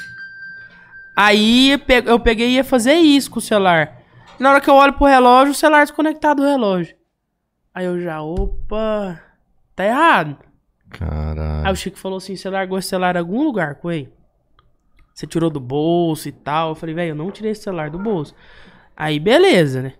Aí 1.15 1.72
eu 1.72 1.80
pe- 1.80 2.03
eu 2.06 2.19
peguei 2.19 2.49
e 2.49 2.53
ia 2.56 2.64
fazer 2.64 2.94
isso 2.95 3.30
com 3.32 3.40
o 3.40 3.41
celular. 3.41 4.02
Na 4.40 4.49
hora 4.52 4.61
que 4.61 4.69
eu 4.69 4.76
olho 4.76 4.94
pro 4.94 5.06
relógio, 5.07 5.52
o 5.52 5.56
celular 5.56 5.84
desconectado 5.86 6.41
do 6.41 6.48
relógio. 6.48 6.95
Aí 7.73 7.86
eu 7.86 7.99
já, 8.02 8.22
opa, 8.22 9.19
tá 9.76 9.86
errado. 9.86 10.38
Aí 10.91 10.99
Caralho. 10.99 11.72
o 11.72 11.76
Chico 11.76 11.98
falou 11.98 12.18
assim: 12.18 12.36
você 12.36 12.49
largou 12.49 12.77
esse 12.77 12.90
celular 12.90 13.15
em 13.15 13.19
algum 13.19 13.44
lugar, 13.44 13.76
Coelho? 13.76 14.11
Você 15.14 15.26
tirou 15.26 15.49
do 15.49 15.60
bolso 15.60 16.27
e 16.27 16.32
tal. 16.32 16.69
Eu 16.69 16.76
falei, 16.76 16.94
velho, 16.95 17.11
eu 17.11 17.15
não 17.15 17.32
tirei 17.32 17.52
esse 17.52 17.64
celular 17.64 17.90
do 17.90 17.98
bolso. 17.99 18.34
Aí, 18.98 19.18
beleza, 19.19 19.82
né? 19.82 19.94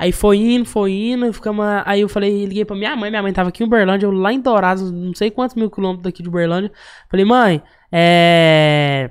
Aí 0.00 0.12
foi 0.12 0.38
indo, 0.38 0.64
foi 0.64 0.92
indo, 0.92 1.30
ficamos. 1.30 1.62
Aí 1.84 2.00
eu 2.00 2.08
falei, 2.08 2.46
liguei 2.46 2.64
pra 2.64 2.74
minha 2.74 2.96
mãe, 2.96 3.10
minha 3.10 3.22
mãe 3.22 3.34
tava 3.34 3.50
aqui 3.50 3.62
em 3.62 3.66
Uberlândia, 3.66 4.06
eu 4.06 4.10
lá 4.10 4.32
em 4.32 4.40
Dourados, 4.40 4.90
não 4.90 5.14
sei 5.14 5.30
quantos 5.30 5.54
mil 5.54 5.70
quilômetros 5.70 6.04
daqui 6.04 6.22
de 6.22 6.28
Uberlândia. 6.30 6.72
Falei, 7.10 7.26
mãe, 7.26 7.62
é. 7.92 9.10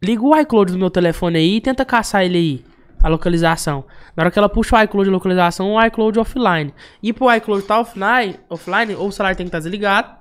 Liga 0.00 0.22
o 0.22 0.38
iCloud 0.38 0.70
do 0.70 0.78
meu 0.78 0.88
telefone 0.88 1.36
aí 1.36 1.56
e 1.56 1.60
tenta 1.60 1.84
caçar 1.84 2.22
ele 2.22 2.38
aí, 2.38 2.64
a 3.02 3.08
localização. 3.08 3.84
Na 4.16 4.22
hora 4.22 4.30
que 4.30 4.38
ela 4.38 4.48
puxa 4.48 4.76
o 4.76 4.82
iCloud 4.84 5.08
de 5.08 5.12
localização, 5.12 5.72
o 5.72 5.84
iCloud 5.84 6.16
offline. 6.20 6.72
E 7.02 7.12
pro 7.12 7.34
iCloud 7.34 7.64
tá 7.66 7.80
offline, 7.80 8.36
offline, 8.48 8.94
ou 8.94 9.08
o 9.08 9.12
celular 9.12 9.34
tem 9.34 9.46
que 9.46 9.48
estar 9.48 9.58
desligado, 9.58 10.14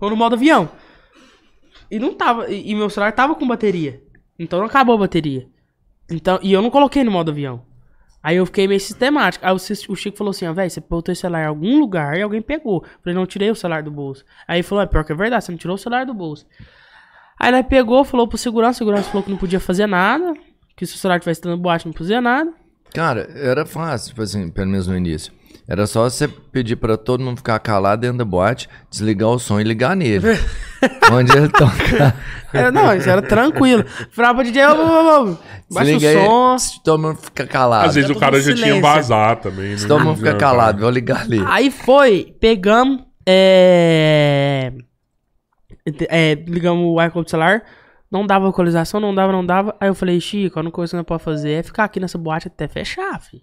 ou 0.00 0.08
no 0.08 0.14
modo 0.14 0.36
avião. 0.36 0.68
E 1.90 1.98
não 1.98 2.14
tava. 2.14 2.48
E, 2.48 2.70
e 2.70 2.76
meu 2.76 2.88
celular 2.88 3.10
tava 3.10 3.34
com 3.34 3.44
bateria. 3.44 4.00
Então 4.38 4.60
não 4.60 4.66
acabou 4.66 4.94
a 4.94 4.98
bateria. 4.98 5.48
Então, 6.08 6.38
e 6.42 6.52
eu 6.52 6.62
não 6.62 6.70
coloquei 6.70 7.02
no 7.02 7.10
modo 7.10 7.32
avião. 7.32 7.66
Aí 8.28 8.36
eu 8.36 8.44
fiquei 8.44 8.68
meio 8.68 8.78
sistemático. 8.78 9.46
Aí 9.46 9.52
o, 9.52 9.56
o 9.56 9.96
Chico 9.96 10.18
falou 10.18 10.32
assim, 10.32 10.46
ó, 10.46 10.52
velho, 10.52 10.68
você 10.68 10.82
botou 10.82 11.10
esse 11.10 11.22
celular 11.22 11.44
em 11.44 11.46
algum 11.46 11.80
lugar 11.80 12.14
e 12.14 12.20
alguém 12.20 12.42
pegou. 12.42 12.82
Eu 12.84 12.98
falei, 13.02 13.14
não, 13.14 13.24
tirei 13.24 13.50
o 13.50 13.54
celular 13.54 13.82
do 13.82 13.90
bolso. 13.90 14.22
Aí 14.46 14.58
ele 14.58 14.62
falou, 14.62 14.84
é 14.84 14.86
pior 14.86 15.02
que 15.02 15.12
é 15.12 15.14
verdade, 15.14 15.46
você 15.46 15.50
não 15.50 15.56
tirou 15.56 15.76
o 15.76 15.78
celular 15.78 16.04
do 16.04 16.12
bolso. 16.12 16.46
Aí 17.40 17.50
ele 17.50 17.62
pegou, 17.62 18.04
falou 18.04 18.28
pro 18.28 18.36
segurança, 18.36 18.72
o 18.72 18.78
segurança 18.80 19.08
falou 19.08 19.22
que 19.22 19.30
não 19.30 19.38
podia 19.38 19.58
fazer 19.58 19.86
nada. 19.86 20.34
Que 20.76 20.84
se 20.84 20.94
o 20.94 20.98
celular 20.98 21.18
tivesse 21.20 21.40
dando 21.40 21.56
boate, 21.56 21.86
não 21.86 21.92
podia 21.94 22.20
nada. 22.20 22.52
Cara, 22.92 23.30
era 23.34 23.64
fácil, 23.64 24.08
tipo 24.10 24.20
assim, 24.20 24.50
pelo 24.50 24.72
menos 24.72 24.86
no 24.86 24.94
início. 24.94 25.32
Era 25.68 25.86
só 25.86 26.08
você 26.08 26.26
pedir 26.26 26.76
pra 26.76 26.96
todo 26.96 27.22
mundo 27.22 27.36
ficar 27.36 27.58
calado 27.58 28.00
dentro 28.00 28.16
da 28.16 28.24
boate, 28.24 28.70
desligar 28.90 29.28
o 29.28 29.38
som 29.38 29.60
e 29.60 29.64
ligar 29.64 29.94
nele. 29.94 30.26
Onde 31.12 31.36
ele 31.36 31.48
toca. 31.50 32.14
Era- 32.54 32.72
não, 32.72 32.96
isso 32.96 33.10
era 33.10 33.20
tranquilo. 33.20 33.84
Falava 34.10 34.36
pro 34.36 34.44
DJ, 34.44 34.64
ô, 34.66 34.70
ô, 34.70 34.78
ô, 34.78 35.32
ô, 35.32 35.38
baixa 35.70 35.94
o 35.94 36.00
som. 36.00 36.52
aí, 36.52 36.58
se 36.58 36.82
todo 36.82 37.02
mundo 37.02 37.18
fica 37.18 37.46
calado. 37.46 37.86
Às 37.86 37.96
vezes 37.96 38.08
o 38.08 38.18
cara 38.18 38.40
já 38.40 38.52
em 38.52 38.54
tinha 38.54 38.66
silêncio. 38.68 38.80
vazado 38.80 39.42
também. 39.42 39.76
Se 39.76 39.82
né? 39.82 39.88
todo 39.88 40.04
mundo 40.04 40.16
fica 40.16 40.34
calado, 40.36 40.80
vou 40.80 40.88
ligar 40.88 41.20
ali. 41.20 41.44
Aí 41.46 41.70
foi, 41.70 42.34
pegamos, 42.40 43.04
é, 43.26 44.72
é, 46.08 46.34
ligamos 46.46 46.86
o 46.86 47.02
iCloud 47.04 47.26
do 47.26 47.30
celular, 47.30 47.62
não 48.10 48.26
dava 48.26 48.46
localização, 48.46 49.00
não 49.00 49.14
dava, 49.14 49.32
não 49.32 49.44
dava. 49.44 49.76
Aí 49.78 49.88
eu 49.90 49.94
falei, 49.94 50.18
Chico, 50.18 50.58
a 50.58 50.62
única 50.62 50.74
coisa 50.74 50.92
que 50.92 50.96
nós 50.96 51.04
pode 51.04 51.22
fazer 51.22 51.52
é 51.52 51.62
ficar 51.62 51.84
aqui 51.84 52.00
nessa 52.00 52.16
boate 52.16 52.48
até 52.48 52.66
fechar, 52.66 53.20
filho. 53.20 53.42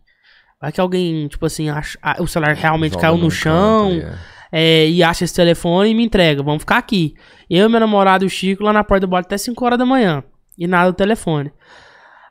Vai 0.66 0.72
que 0.72 0.82
alguém, 0.82 1.28
tipo 1.28 1.46
assim, 1.46 1.70
acha, 1.70 1.96
ah, 2.02 2.16
o 2.20 2.26
celular 2.26 2.56
realmente 2.56 2.94
Joga 2.94 3.02
caiu 3.04 3.18
no 3.18 3.26
num 3.26 3.30
chão 3.30 3.92
canto 4.00 4.18
é. 4.52 4.84
é, 4.84 4.90
e 4.90 5.04
acha 5.04 5.24
esse 5.24 5.36
telefone 5.36 5.92
e 5.92 5.94
me 5.94 6.04
entrega. 6.04 6.42
Vamos 6.42 6.64
ficar 6.64 6.78
aqui. 6.78 7.14
Eu, 7.48 7.70
meu 7.70 7.80
namorado 7.80 8.26
e 8.26 8.28
o 8.28 8.30
Chico 8.32 8.64
lá 8.64 8.74
na 8.74 8.84
porta 8.84 9.06
do 9.06 9.10
boate 9.12 9.28
até 9.28 9.38
5 9.38 9.64
horas 9.64 9.78
da 9.78 9.86
manhã. 9.86 10.24
E 10.58 10.66
nada 10.66 10.92
do 10.92 10.96
telefone. 10.96 11.54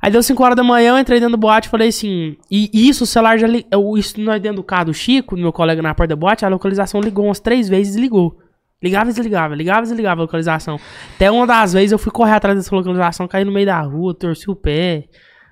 Aí 0.02 0.10
deu 0.10 0.20
5 0.20 0.42
horas 0.42 0.56
da 0.56 0.64
manhã, 0.64 0.94
eu 0.94 0.98
entrei 0.98 1.20
dentro 1.20 1.36
do 1.36 1.38
boate 1.40 1.68
e 1.68 1.70
falei 1.70 1.90
assim. 1.90 2.36
E 2.50 2.68
isso, 2.72 3.04
o 3.04 3.06
celular 3.06 3.38
já 3.38 3.46
ligou. 3.46 3.96
Isso 3.96 4.20
nós 4.20 4.42
dentro 4.42 4.56
do 4.56 4.64
carro 4.64 4.86
do 4.86 4.94
Chico, 4.94 5.36
do 5.36 5.42
meu 5.42 5.52
colega 5.52 5.80
na 5.80 5.94
porta 5.94 6.08
da 6.08 6.16
boate, 6.16 6.44
a 6.44 6.48
localização 6.48 7.00
ligou 7.00 7.26
umas 7.26 7.38
três 7.38 7.68
vezes 7.68 7.94
e 7.94 8.00
ligou. 8.00 8.36
Ligava 8.82 9.10
e 9.10 9.12
desligava, 9.12 9.54
ligava 9.54 9.82
e 9.82 9.82
desligava 9.84 10.22
a 10.22 10.24
localização. 10.24 10.80
Até 11.14 11.30
uma 11.30 11.46
das 11.46 11.72
vezes 11.72 11.92
eu 11.92 11.98
fui 11.98 12.10
correr 12.10 12.32
atrás 12.32 12.58
dessa 12.58 12.74
localização, 12.74 13.28
caí 13.28 13.44
no 13.44 13.52
meio 13.52 13.66
da 13.66 13.80
rua, 13.80 14.12
torci 14.12 14.50
o 14.50 14.56
pé. 14.56 15.04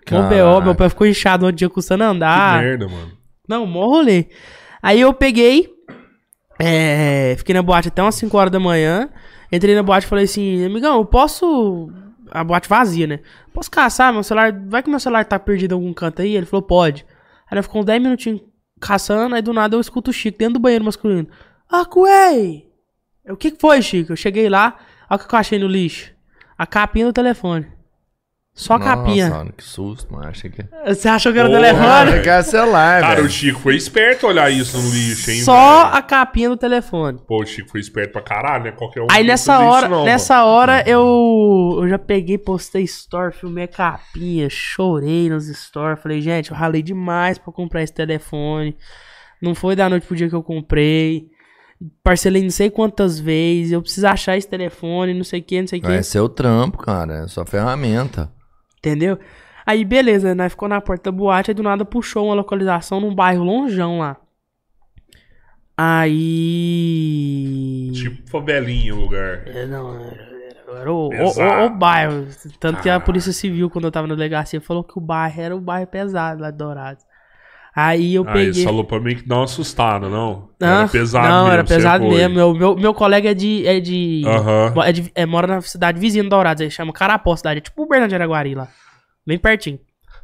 Caraca. 0.05 0.29
BO, 0.35 0.61
meu 0.63 0.75
pé 0.75 0.89
ficou 0.89 1.07
inchado 1.07 1.47
um 1.47 1.53
dia 1.53 1.69
custando 1.71 2.03
Que 2.05 2.11
andar. 2.11 2.63
merda, 2.63 2.89
mano. 2.89 3.13
Não, 3.49 3.67
mó 3.67 3.87
rolê. 3.87 4.27
Aí 4.83 5.01
eu 5.01 5.13
peguei, 5.13 5.69
é, 6.59 7.35
fiquei 7.39 7.55
na 7.55 7.63
boate 7.63 7.89
até 7.89 8.03
umas 8.03 8.15
5 8.15 8.37
horas 8.37 8.51
da 8.53 8.61
manhã. 8.61 9.09
Entrei 9.51 9.75
na 9.75 9.83
boate 9.83 10.07
e 10.07 10.09
falei 10.09 10.25
assim, 10.25 10.65
amigão, 10.65 10.97
eu 10.99 11.05
posso. 11.05 11.91
A 12.31 12.43
boate 12.43 12.69
vazia, 12.69 13.07
né? 13.07 13.21
Posso 13.53 13.71
caçar 13.71 14.13
meu 14.13 14.23
celular? 14.23 14.53
Vai 14.67 14.83
que 14.83 14.89
meu 14.89 14.99
celular 14.99 15.25
tá 15.25 15.39
perdido 15.39 15.73
em 15.73 15.75
algum 15.75 15.93
canto 15.93 16.23
aí? 16.23 16.35
Ele 16.35 16.47
falou, 16.47 16.63
pode. 16.63 17.05
Aí 17.51 17.55
nós 17.57 17.67
ficou 17.67 17.83
uns 17.83 17.85
10 17.85 18.03
minutinhos 18.03 18.41
caçando, 18.81 19.35
aí 19.35 19.43
do 19.43 19.53
nada 19.53 19.77
eu 19.77 19.81
escuto 19.81 20.11
o 20.11 20.15
Chico 20.15 20.39
dentro 20.39 20.55
do 20.55 20.61
banheiro 20.61 20.85
masculino. 20.85 21.29
Ah, 21.71 21.85
Cuei! 21.85 22.67
O 23.29 23.37
que 23.37 23.51
que 23.51 23.61
foi, 23.61 23.81
Chico? 23.83 24.13
Eu 24.13 24.17
cheguei 24.17 24.49
lá, 24.49 24.79
olha 25.11 25.21
o 25.23 25.29
que 25.29 25.33
eu 25.35 25.39
achei 25.39 25.59
no 25.59 25.69
lixo. 25.69 26.11
A 26.57 26.67
capinha 26.67 27.07
do 27.07 27.13
telefone. 27.13 27.67
Só 28.55 28.75
a 28.75 28.81
capinha. 28.81 29.29
Nossa, 29.29 29.39
mano, 29.39 29.53
que 29.57 29.65
susto, 29.65 30.13
mano. 30.13 30.29
Achei 30.29 30.51
que. 30.51 30.63
Você 30.87 31.09
achou 31.09 31.33
que 31.33 31.39
era 31.39 31.49
o 31.49 31.51
Porra, 31.53 31.63
telefone? 31.65 32.11
Achei 32.11 32.21
que 32.21 32.29
era 32.29 32.43
celular, 32.43 33.01
Cara, 33.01 33.15
velho. 33.15 33.27
o 33.27 33.31
Chico 33.31 33.59
foi 33.61 33.77
esperto 33.77 34.27
olhar 34.27 34.51
isso 34.53 34.77
no 34.77 34.91
lixo, 34.91 35.31
hein? 35.31 35.41
Só 35.43 35.85
velho? 35.85 35.97
a 35.97 36.03
capinha 36.03 36.49
do 36.51 36.57
telefone. 36.59 37.19
Pô, 37.27 37.43
o 37.43 37.47
Chico 37.47 37.71
foi 37.71 37.81
esperto 37.81 38.13
pra 38.13 38.21
caralho, 38.21 38.65
né? 38.65 38.73
Qualquer 38.73 39.01
um. 39.01 39.07
Aí 39.11 39.25
nessa 39.25 39.55
fazia 39.55 39.67
isso 39.67 39.75
hora, 39.77 39.89
não, 39.89 40.05
nessa 40.05 40.45
hora 40.45 40.85
eu, 40.87 41.79
eu 41.81 41.89
já 41.89 41.99
peguei, 41.99 42.37
postei 42.37 42.83
story, 42.83 43.33
filmei 43.35 43.65
a 43.65 43.69
capinha, 43.69 44.49
chorei 44.51 45.31
nos 45.31 45.47
stories, 45.47 46.03
falei, 46.03 46.21
gente, 46.21 46.51
eu 46.51 46.57
ralei 46.57 46.83
demais 46.83 47.39
pra 47.39 47.53
comprar 47.55 47.83
esse 47.83 47.95
telefone. 47.95 48.77
Não 49.41 49.55
foi 49.55 49.75
da 49.75 49.89
noite 49.89 50.07
pro 50.07 50.15
dia 50.15 50.29
que 50.29 50.35
eu 50.35 50.43
comprei. 50.43 51.27
Parcelei 52.05 52.43
não 52.43 52.51
sei 52.51 52.71
quantas 52.71 53.19
vezes, 53.19 53.73
eu 53.73 53.81
preciso 53.83 54.07
achar 54.07 54.37
esse 54.37 54.47
telefone, 54.47 55.15
não 55.15 55.25
sei 55.25 55.41
o 55.41 55.43
que, 55.43 55.61
não 55.61 55.67
sei 55.67 55.79
o 55.81 55.83
que. 55.83 55.91
É 55.91 56.03
seu 56.03 56.29
trampo, 56.29 56.77
cara. 56.79 57.25
É 57.25 57.29
sua 57.29 57.45
ferramenta. 57.47 58.31
Entendeu? 58.85 59.17
Aí, 59.65 59.85
beleza, 59.85 60.35
nós 60.35 60.51
ficou 60.53 60.69
na 60.69 60.81
porta 60.81 61.11
da 61.11 61.17
boate, 61.17 61.53
aí 61.53 61.55
do 61.55 61.63
nada 61.63 61.85
puxou 61.85 62.27
uma 62.27 62.35
localização 62.35 63.01
num 63.01 63.15
bairro 63.15 63.45
longeão 63.45 64.01
lá. 64.01 64.17
Aí. 66.53 67.91
Tipo 67.95 68.29
favelinha 68.31 68.95
o 68.95 69.01
lugar. 69.01 69.47
É, 69.47 69.67
não, 69.67 69.95
era, 69.95 70.81
era 70.81 70.93
o, 70.93 71.07
o, 71.07 71.11
Pesado. 71.11 71.63
o- 71.63 71.67
o 71.67 71.71
bairro. 71.71 72.27
Tanto 72.59 72.83
que 72.83 72.91
a 72.91 72.99
Polícia 73.01 73.33
Civil, 73.33 73.71
quando 73.71 73.85
eu 73.87 73.93
tava 73.93 74.07
na 74.07 74.15
delegacia, 74.15 74.61
falou 74.61 74.83
que 74.85 74.99
o 74.99 75.01
bairro 75.01 75.41
era 75.41 75.57
o 75.57 75.61
bairro 75.61 75.87
pesado 75.87 76.43
lá 76.43 76.51
de 76.51 76.59
Dourados. 76.59 77.05
Aí 77.75 78.15
eu 78.15 78.25
Ah, 78.29 78.37
ele 78.37 78.49
peguei. 78.51 78.65
falou 78.65 78.85
pra 78.85 79.01
mim 79.01 79.17
que 79.17 79.27
dá 79.27 79.37
uma 79.37 79.45
assustada, 79.45 80.09
não? 80.09 80.51
Ah, 80.61 80.81
era 80.81 80.89
pesado 80.89 81.27
não, 81.29 81.39
mesmo. 81.45 81.53
era 81.53 81.67
você 81.67 81.75
pesado 81.75 82.05
mesmo. 82.09 82.35
Meu, 82.35 82.55
meu, 82.55 82.77
meu 82.77 82.93
colega 82.95 83.31
é 83.31 83.35
de. 83.35 83.67
É 83.67 83.81
de, 83.81 84.23
Aham. 84.27 84.75
é 84.85 84.93
de- 84.93 85.13
é, 85.15 85.25
mora 85.25 85.47
na 85.47 85.61
cidade 85.63 85.99
vizinha 85.99 86.23
do 86.23 86.29
Dourados. 86.29 86.61
Ele 86.61 86.71
chama 86.71 86.93
Carapó, 86.93 87.35
cidade. 87.35 87.59
É 87.59 87.61
tipo 87.63 87.83
o 87.83 87.89
Bernardo 87.89 88.11
de 88.11 88.15
Araguari 88.15 88.55
lá. 88.55 88.69
Bem 89.27 89.39
pertinho. 89.39 89.79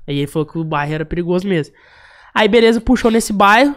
Aí 0.06 0.18
ele 0.18 0.26
falou 0.26 0.46
que 0.46 0.58
o 0.58 0.64
bairro 0.64 0.92
era 0.94 1.04
perigoso 1.06 1.46
mesmo. 1.48 1.74
Aí, 2.34 2.46
beleza, 2.48 2.80
puxou 2.80 3.10
nesse 3.10 3.32
bairro. 3.32 3.74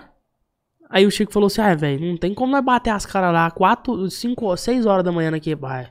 Aí 0.90 1.06
o 1.06 1.12
Chico 1.12 1.32
falou 1.32 1.48
assim: 1.48 1.62
ah, 1.62 1.74
velho, 1.74 2.06
não 2.06 2.18
tem 2.18 2.34
como 2.34 2.52
nós 2.52 2.64
bater 2.66 2.90
as 2.90 3.06
caras 3.06 3.34
lá 3.34 3.50
4, 3.52 4.10
5, 4.10 4.58
6 4.58 4.86
horas 4.86 5.06
da 5.06 5.12
manhã 5.14 5.32
naquele 5.32 5.56
bairro. 5.56 5.90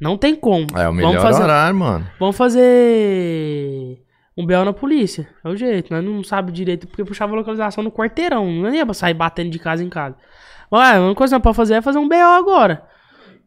Não 0.00 0.18
tem 0.18 0.34
como. 0.34 0.66
É 0.76 0.88
o 0.88 0.92
melhor 0.92 1.10
vamos 1.12 1.22
fazer, 1.22 1.42
horário, 1.44 1.78
mano. 1.78 2.06
Vamos 2.18 2.36
fazer 2.36 3.98
um 4.36 4.46
BO 4.46 4.64
na 4.64 4.72
polícia. 4.72 5.28
É 5.44 5.48
o 5.48 5.56
jeito. 5.56 5.92
Nós 5.92 6.04
não 6.04 6.22
sabe 6.24 6.52
direito 6.52 6.86
porque 6.86 7.04
puxava 7.04 7.34
localização 7.34 7.84
no 7.84 7.90
quarteirão. 7.90 8.50
Não 8.50 8.74
ia 8.74 8.84
pra 8.84 8.94
sair 8.94 9.14
batendo 9.14 9.50
de 9.50 9.58
casa 9.58 9.84
em 9.84 9.88
casa. 9.88 10.16
Ué, 10.72 10.96
a 10.96 11.00
única 11.00 11.14
coisa 11.14 11.30
que 11.32 11.36
nós 11.36 11.42
podemos 11.42 11.56
fazer 11.56 11.74
é 11.74 11.82
fazer 11.82 11.98
um 11.98 12.08
BO 12.08 12.14
agora. 12.14 12.86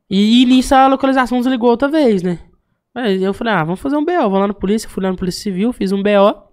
E, 0.09 0.41
e 0.41 0.45
nisso 0.45 0.73
a 0.73 0.87
localização 0.87 1.39
desligou 1.39 1.69
outra 1.69 1.89
vez, 1.89 2.23
né? 2.23 2.39
Aí 2.95 3.21
eu 3.21 3.33
falei, 3.33 3.53
ah, 3.53 3.63
vamos 3.63 3.79
fazer 3.79 3.97
um 3.97 4.05
BO. 4.05 4.29
Vou 4.29 4.39
lá 4.39 4.47
na 4.47 4.53
polícia, 4.53 4.89
fui 4.89 5.03
lá 5.03 5.11
na 5.11 5.17
Polícia 5.17 5.43
Civil, 5.43 5.73
fiz 5.73 5.91
um 5.91 6.01
BO. 6.01 6.47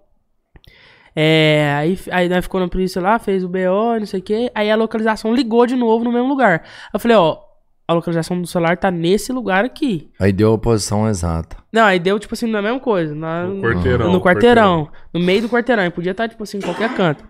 É, 1.15 1.73
aí, 1.77 1.97
aí 2.11 2.27
nós 2.27 2.43
ficou 2.43 2.59
na 2.59 2.67
polícia 2.67 3.01
lá, 3.01 3.17
fez 3.17 3.43
o 3.43 3.47
BO, 3.47 3.99
não 3.99 4.05
sei 4.05 4.19
o 4.19 4.23
que. 4.23 4.51
Aí 4.53 4.69
a 4.69 4.75
localização 4.75 5.33
ligou 5.33 5.65
de 5.65 5.75
novo 5.75 6.03
no 6.03 6.11
mesmo 6.11 6.27
lugar. 6.27 6.63
Eu 6.93 6.99
falei, 6.99 7.15
ó, 7.15 7.44
a 7.87 7.93
localização 7.93 8.41
do 8.41 8.47
celular 8.47 8.77
tá 8.77 8.89
nesse 8.89 9.31
lugar 9.31 9.63
aqui. 9.63 10.09
Aí 10.19 10.31
deu 10.31 10.53
a 10.53 10.57
posição 10.57 11.07
exata. 11.07 11.57
Não, 11.71 11.83
aí 11.83 11.99
deu, 11.99 12.17
tipo 12.19 12.33
assim, 12.33 12.47
na 12.47 12.61
mesma 12.61 12.79
coisa. 12.79 13.13
Na, 13.13 13.45
No 13.45 13.61
quarteirão, 13.61 14.11
No 14.11 14.21
quarteirão. 14.21 14.89
No 15.13 15.19
meio 15.19 15.43
do 15.43 15.49
quarteirão. 15.49 15.85
E 15.85 15.89
podia 15.91 16.11
estar, 16.11 16.27
tipo 16.27 16.41
assim, 16.41 16.57
em 16.57 16.61
qualquer 16.61 16.93
canto. 16.95 17.23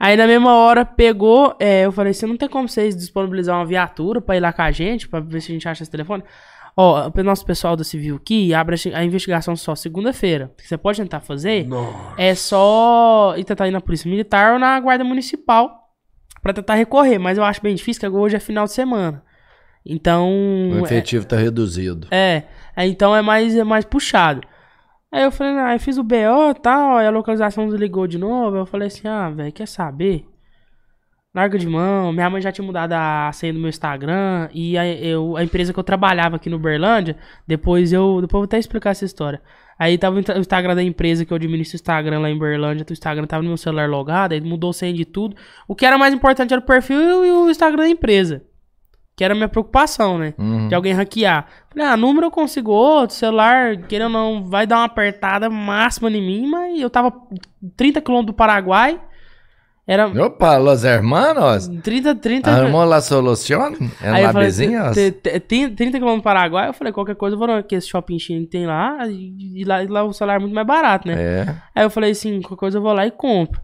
Aí 0.00 0.16
na 0.16 0.26
mesma 0.28 0.54
hora 0.54 0.84
pegou, 0.84 1.56
é, 1.58 1.84
eu 1.84 1.90
falei 1.90 2.12
assim, 2.12 2.26
não 2.26 2.36
tem 2.36 2.48
como 2.48 2.68
vocês 2.68 2.96
disponibilizar 2.96 3.56
uma 3.56 3.66
viatura 3.66 4.20
pra 4.20 4.36
ir 4.36 4.40
lá 4.40 4.52
com 4.52 4.62
a 4.62 4.70
gente, 4.70 5.08
pra 5.08 5.18
ver 5.18 5.40
se 5.40 5.50
a 5.50 5.54
gente 5.54 5.68
acha 5.68 5.82
esse 5.82 5.90
telefone. 5.90 6.22
Ó, 6.76 7.10
o 7.12 7.22
nosso 7.24 7.44
pessoal 7.44 7.74
da 7.74 7.82
Civil 7.82 8.14
aqui 8.14 8.54
abre 8.54 8.76
a 8.94 9.04
investigação 9.04 9.56
só 9.56 9.74
segunda-feira. 9.74 10.52
O 10.54 10.56
que 10.56 10.68
você 10.68 10.78
pode 10.78 11.02
tentar 11.02 11.18
fazer 11.18 11.66
Nossa. 11.66 12.14
é 12.16 12.32
só 12.36 13.34
ir 13.36 13.42
tentar 13.42 13.66
ir 13.66 13.72
na 13.72 13.80
Polícia 13.80 14.08
Militar 14.08 14.52
ou 14.52 14.60
na 14.60 14.78
Guarda 14.78 15.02
Municipal 15.02 15.88
pra 16.40 16.52
tentar 16.52 16.74
recorrer. 16.74 17.18
Mas 17.18 17.36
eu 17.36 17.42
acho 17.42 17.60
bem 17.60 17.74
difícil, 17.74 18.00
que 18.00 18.16
hoje 18.16 18.36
é 18.36 18.38
final 18.38 18.64
de 18.66 18.72
semana. 18.72 19.24
Então. 19.88 20.30
O 20.72 20.78
é- 20.78 20.82
efetivo 20.82 21.26
tá 21.26 21.36
reduzido. 21.36 22.08
é, 22.10 22.44
aí 22.76 22.90
então 22.90 23.16
é 23.16 23.22
mais, 23.22 23.56
é 23.56 23.64
mais 23.64 23.84
puxado. 23.84 24.42
Aí 25.10 25.24
eu 25.24 25.32
falei, 25.32 25.54
ah, 25.54 25.74
eu 25.74 25.80
fiz 25.80 25.96
o 25.96 26.02
BO 26.02 26.50
e 26.50 26.60
tal, 26.60 26.98
aí 26.98 27.06
a 27.06 27.10
localização 27.10 27.66
desligou 27.66 28.06
de 28.06 28.18
novo. 28.18 28.58
Eu 28.58 28.66
falei 28.66 28.88
assim, 28.88 29.08
ah, 29.08 29.30
velho, 29.30 29.50
quer 29.50 29.66
saber? 29.66 30.26
Larga 31.34 31.58
de 31.58 31.66
mão. 31.66 32.12
Minha 32.12 32.28
mãe 32.28 32.42
já 32.42 32.52
tinha 32.52 32.66
mudado 32.66 32.92
a 32.92 33.30
senha 33.32 33.52
do 33.52 33.58
meu 33.58 33.68
Instagram. 33.68 34.48
E 34.52 34.76
a, 34.76 34.86
eu, 34.86 35.36
a 35.36 35.44
empresa 35.44 35.72
que 35.72 35.78
eu 35.78 35.84
trabalhava 35.84 36.36
aqui 36.36 36.50
no 36.50 36.58
Berlândia, 36.58 37.16
depois 37.46 37.92
eu. 37.92 38.20
Depois 38.20 38.34
eu 38.34 38.40
vou 38.40 38.44
até 38.44 38.58
explicar 38.58 38.90
essa 38.90 39.04
história. 39.04 39.40
Aí 39.78 39.96
tava 39.96 40.16
o 40.16 40.38
Instagram 40.38 40.74
da 40.74 40.82
empresa 40.82 41.24
que 41.24 41.32
eu 41.32 41.36
administro 41.36 41.76
o 41.76 41.80
Instagram 41.80 42.18
lá 42.18 42.30
em 42.30 42.38
Berlândia. 42.38 42.84
O 42.88 42.92
Instagram 42.92 43.26
tava 43.26 43.42
no 43.42 43.48
meu 43.48 43.56
celular 43.56 43.88
logado, 43.88 44.32
aí 44.32 44.40
mudou 44.40 44.70
a 44.70 44.72
senha 44.72 44.92
de 44.92 45.04
tudo. 45.04 45.36
O 45.68 45.74
que 45.74 45.86
era 45.86 45.96
mais 45.96 46.12
importante 46.12 46.52
era 46.52 46.60
o 46.60 46.66
perfil 46.66 47.24
e 47.24 47.30
o 47.30 47.48
Instagram 47.48 47.84
da 47.84 47.88
empresa. 47.88 48.42
Que 49.18 49.24
era 49.24 49.34
a 49.34 49.36
minha 49.36 49.48
preocupação, 49.48 50.16
né? 50.16 50.32
Uhum. 50.38 50.68
de 50.68 50.74
alguém 50.76 50.92
hackear. 50.92 51.44
Falei, 51.68 51.88
ah, 51.88 51.96
número 51.96 52.26
eu 52.26 52.30
consigo 52.30 52.70
outro, 52.70 53.16
celular, 53.16 53.76
querendo 53.88 54.16
ou 54.16 54.22
não, 54.36 54.44
vai 54.44 54.64
dar 54.64 54.76
uma 54.76 54.84
apertada 54.84 55.50
máxima 55.50 56.08
em 56.08 56.22
mim, 56.24 56.46
mas 56.48 56.80
eu 56.80 56.88
tava 56.88 57.12
30 57.76 58.00
km 58.00 58.22
do 58.22 58.32
Paraguai, 58.32 59.00
era 59.84 60.06
Opa, 60.06 60.56
los 60.58 60.84
hermanos. 60.84 61.66
30, 61.82 62.14
30... 62.14 62.48
Armou 62.48 62.84
la 62.84 63.00
solución? 63.00 63.74
É 64.00 64.22
lá 64.22 64.32
falei, 64.32 64.46
vizinhos? 64.48 64.94
"Te- 64.94 65.10
te- 65.10 65.40
tem 65.40 65.68
30 65.74 65.98
km 65.98 66.14
do 66.16 66.22
Paraguai, 66.22 66.68
eu 66.68 66.72
falei, 66.72 66.92
qualquer 66.92 67.16
coisa 67.16 67.34
eu 67.34 67.38
vou 67.40 67.48
naquele 67.48 67.80
shopping 67.80 68.18
que 68.18 68.46
tem 68.46 68.66
lá, 68.66 68.98
e, 69.08 69.64
lá, 69.66 69.82
e 69.82 69.88
lá 69.88 70.04
o 70.04 70.12
celular 70.12 70.36
é 70.36 70.38
muito 70.38 70.54
mais 70.54 70.66
barato, 70.66 71.08
né? 71.08 71.14
É. 71.18 71.54
Aí 71.74 71.84
eu 71.84 71.90
falei 71.90 72.12
assim, 72.12 72.40
qualquer 72.40 72.60
coisa 72.60 72.78
eu 72.78 72.82
vou 72.82 72.92
lá 72.92 73.04
e 73.04 73.10
compro. 73.10 73.60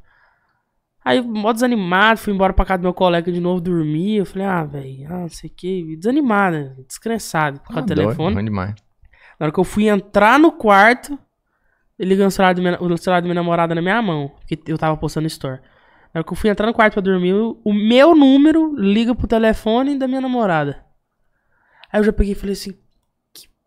Aí, 1.05 1.21
mó 1.21 1.53
desanimado, 1.53 2.19
fui 2.19 2.33
embora 2.33 2.53
pra 2.55 2.65
casa 2.65 2.79
do 2.79 2.85
meu 2.85 2.95
colega 2.95 3.31
de 3.31 3.41
novo 3.41 3.61
dormir. 3.61 4.17
Eu 4.17 4.27
falei, 4.27 4.47
ah, 4.47 4.65
velho, 4.65 5.07
ah, 5.11 5.19
não 5.21 5.29
sei 5.29 5.51
o 5.51 5.53
que. 5.55 5.97
Desanimado, 5.97 6.57
né? 6.57 6.75
descrensado 6.89 7.61
com 7.61 7.79
Ah, 7.79 7.83
o 7.83 7.87
telefone. 7.87 8.43
demais. 8.43 8.75
Na 9.39 9.47
hora 9.47 9.53
que 9.53 9.61
eu 9.61 9.65
fui 9.65 9.89
entrar 9.89 10.39
no 10.39 10.51
quarto, 10.51 11.19
ele 11.99 12.11
ligou 12.11 12.27
o 12.27 12.31
celular, 12.31 12.55
do 12.55 12.63
minha, 12.63 12.79
o 12.81 12.97
celular 12.97 13.21
da 13.21 13.25
minha 13.27 13.35
namorada 13.35 13.75
na 13.75 13.83
minha 13.83 14.01
mão. 14.01 14.29
Porque 14.41 14.59
eu 14.67 14.79
tava 14.79 14.97
postando 14.97 15.27
story. 15.27 15.61
Na 16.15 16.21
hora 16.21 16.25
que 16.25 16.33
eu 16.33 16.37
fui 16.37 16.49
entrar 16.49 16.67
no 16.67 16.73
quarto 16.73 16.95
pra 16.95 17.03
dormir, 17.03 17.35
o, 17.35 17.61
o 17.65 17.75
meu 17.75 18.15
número 18.15 18.75
liga 18.77 19.15
pro 19.15 19.27
telefone 19.27 19.99
da 19.99 20.09
minha 20.09 20.21
namorada. 20.23 20.85
Aí 21.93 22.01
eu 22.01 22.05
já 22.05 22.13
peguei 22.13 22.33
e 22.33 22.37
falei 22.37 22.55
assim, 22.55 22.73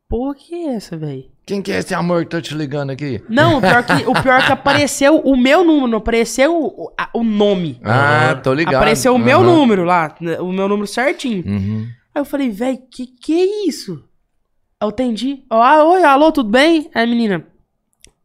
porra 0.10 0.36
que 0.36 0.54
é 0.56 0.76
essa, 0.76 0.98
velho? 0.98 1.26
Quem 1.46 1.62
que 1.62 1.72
é 1.72 1.78
esse 1.80 1.94
amor 1.94 2.24
que 2.26 2.32
tá 2.32 2.42
te 2.42 2.54
ligando 2.54 2.90
aqui? 2.90 3.22
Não, 3.30 3.58
o 3.58 3.62
pior 3.62 3.84
que, 3.84 3.94
o 4.06 4.14
pior 4.22 4.46
que 4.46 4.52
apareceu 4.52 5.18
o 5.20 5.38
meu 5.38 5.64
número, 5.64 5.88
não 5.88 5.98
apareceu 6.00 6.54
o, 6.56 6.92
a- 6.98 7.10
o 7.14 7.24
nome. 7.24 7.80
Ah, 7.84 8.36
tô 8.42 8.54
ligado. 8.54 8.76
Apareceu 8.76 9.16
o 9.16 9.20
meu 9.20 9.42
número 9.44 9.84
lá, 9.84 10.14
né, 10.20 10.40
o 10.40 10.52
meu 10.52 10.68
número 10.68 10.88
certinho. 10.88 11.44
Uhum. 11.46 11.88
Aí 12.14 12.22
eu 12.22 12.26
falei, 12.26 12.50
velho, 12.50 12.80
que 12.92 13.08
que 13.08 13.34
é 13.34 13.68
isso? 13.68 14.04
Eu 14.82 14.90
atendi. 14.90 15.44
Ó, 15.50 15.62
Ah, 15.62 15.84
oi, 15.86 16.04
alô, 16.04 16.32
tudo 16.32 16.50
bem? 16.50 16.90
Aí 16.94 17.04
a 17.04 17.08
menina, 17.08 17.46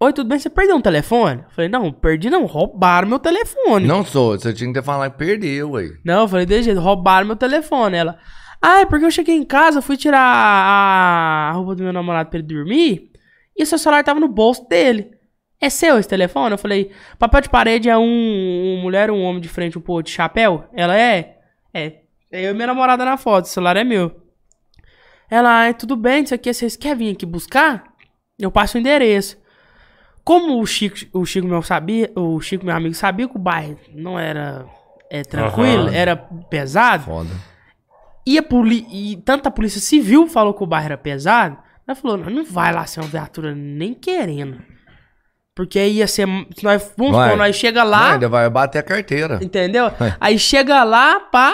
oi, 0.01 0.13
tudo 0.13 0.29
bem? 0.29 0.39
Você 0.41 0.51
perdeu 0.51 0.75
um 0.77 0.81
telefone? 0.81 1.43
Eu 1.43 1.51
falei, 1.55 1.71
não, 1.71 1.93
perdi 1.93 2.29
não, 2.29 2.45
roubaram 2.47 3.07
meu 3.09 3.19
telefone. 3.21 3.87
Não 3.87 4.05
sou, 4.05 4.33
você 4.39 4.53
tinha 4.53 4.69
que 4.69 4.75
ter 4.81 4.85
falado 4.85 5.13
que 5.13 5.19
perdeu, 5.19 5.77
aí. 5.77 5.93
Não, 6.05 6.23
eu 6.23 6.29
falei, 6.29 6.45
desse 6.45 6.65
jeito, 6.65 6.81
roubaram 6.81 7.27
meu 7.27 7.37
telefone. 7.37 7.97
Ela, 7.97 8.19
ah, 8.63 8.81
é 8.81 8.87
porque 8.87 9.05
eu 9.05 9.11
cheguei 9.11 9.35
em 9.35 9.45
casa, 9.45 9.83
fui 9.83 9.97
tirar 9.97 10.21
a, 10.21 11.51
roupa 11.53 11.75
do 11.75 11.83
meu 11.83 11.93
namorado 11.93 12.31
pra 12.31 12.39
ele 12.39 12.47
dormir, 12.47 13.11
e 13.57 13.65
o 13.65 13.67
seu 13.67 13.77
celular 13.77 14.05
tava 14.05 14.21
no 14.21 14.29
bolso 14.29 14.69
dele. 14.69 15.11
É 15.61 15.69
seu 15.69 15.99
esse 15.99 16.09
telefone? 16.09 16.53
Eu 16.53 16.59
falei, 16.59 16.93
papel 17.19 17.41
de 17.41 17.49
parede 17.49 17.89
é 17.89 17.97
um, 17.97 18.03
um 18.03 18.81
mulher, 18.81 19.11
um 19.11 19.23
homem 19.23 19.41
de 19.41 19.49
frente, 19.49 19.79
um 19.79 19.81
pô 19.81 20.01
de 20.01 20.11
chapéu? 20.11 20.65
Ela 20.73 20.97
é? 20.97 21.39
É. 21.75 22.03
É 22.31 22.47
eu 22.47 22.51
e 22.51 22.55
minha 22.55 22.69
namorada 22.69 23.05
na 23.05 23.17
foto, 23.17 23.45
o 23.45 23.49
celular 23.49 23.77
é 23.77 23.85
meu. 23.85 24.23
Ela, 25.29 25.69
ah, 25.69 25.75
tudo 25.75 25.97
bem, 25.97 26.23
isso 26.23 26.35
aqui, 26.35 26.53
vocês 26.53 26.77
querem 26.77 26.99
vir 26.99 27.13
aqui 27.13 27.27
buscar? 27.27 27.85
Eu 28.39 28.51
passo 28.51 28.77
o 28.77 28.81
endereço. 28.81 29.41
Como 30.25 30.61
o 30.61 30.67
Chico, 30.67 30.97
o 31.13 31.27
Chico 31.27 31.47
meu 31.49 31.63
sabia, 31.63 32.11
o 32.15 32.41
Chico 32.41 32.65
meu 32.65 32.75
amigo 32.75 32.95
sabia 32.95 33.29
que 33.29 33.37
o 33.37 33.41
bairro 33.41 33.79
não 33.93 34.19
era 34.19 34.67
é, 35.11 35.23
tranquilo, 35.23 35.89
Aham. 35.89 35.95
era 35.95 36.17
pesado, 36.17 37.05
Foda. 37.05 37.52
E, 38.27 38.39
a 38.39 38.43
poli 38.43 38.87
e 38.91 39.17
tanto 39.25 39.47
a 39.49 39.51
polícia 39.51 39.81
civil 39.81 40.27
falou 40.27 40.55
que 40.55 40.63
o 40.63 40.67
bairro 40.67 40.87
era 40.87 40.99
pesado, 40.99 41.59
ela 41.87 41.95
falou, 41.95 42.17
não, 42.17 42.31
não 42.31 42.45
vai 42.45 42.73
lá 42.73 42.87
ser 42.87 43.01
uma 43.01 43.09
viatura 43.09 43.55
nem 43.55 43.93
querendo. 43.95 44.63
Porque 45.55 45.79
aí 45.79 45.97
ia 45.99 46.07
ser. 46.07 46.27
se 46.57 46.65
Nós, 46.65 46.93
vamos 46.97 47.15
Vai. 47.15 47.31
supor, 47.31 47.39
nós 47.39 47.57
chega 47.57 47.85
Não, 47.85 47.91
lá, 47.91 48.13
ainda 48.15 48.29
vai 48.29 48.49
bater 48.49 48.79
a 48.79 48.83
carteira. 48.83 49.39
entendeu? 49.43 49.87
É. 49.87 50.17
Aí 50.19 50.39
chega 50.39 50.83
lá, 50.83 51.21
pá. 51.21 51.53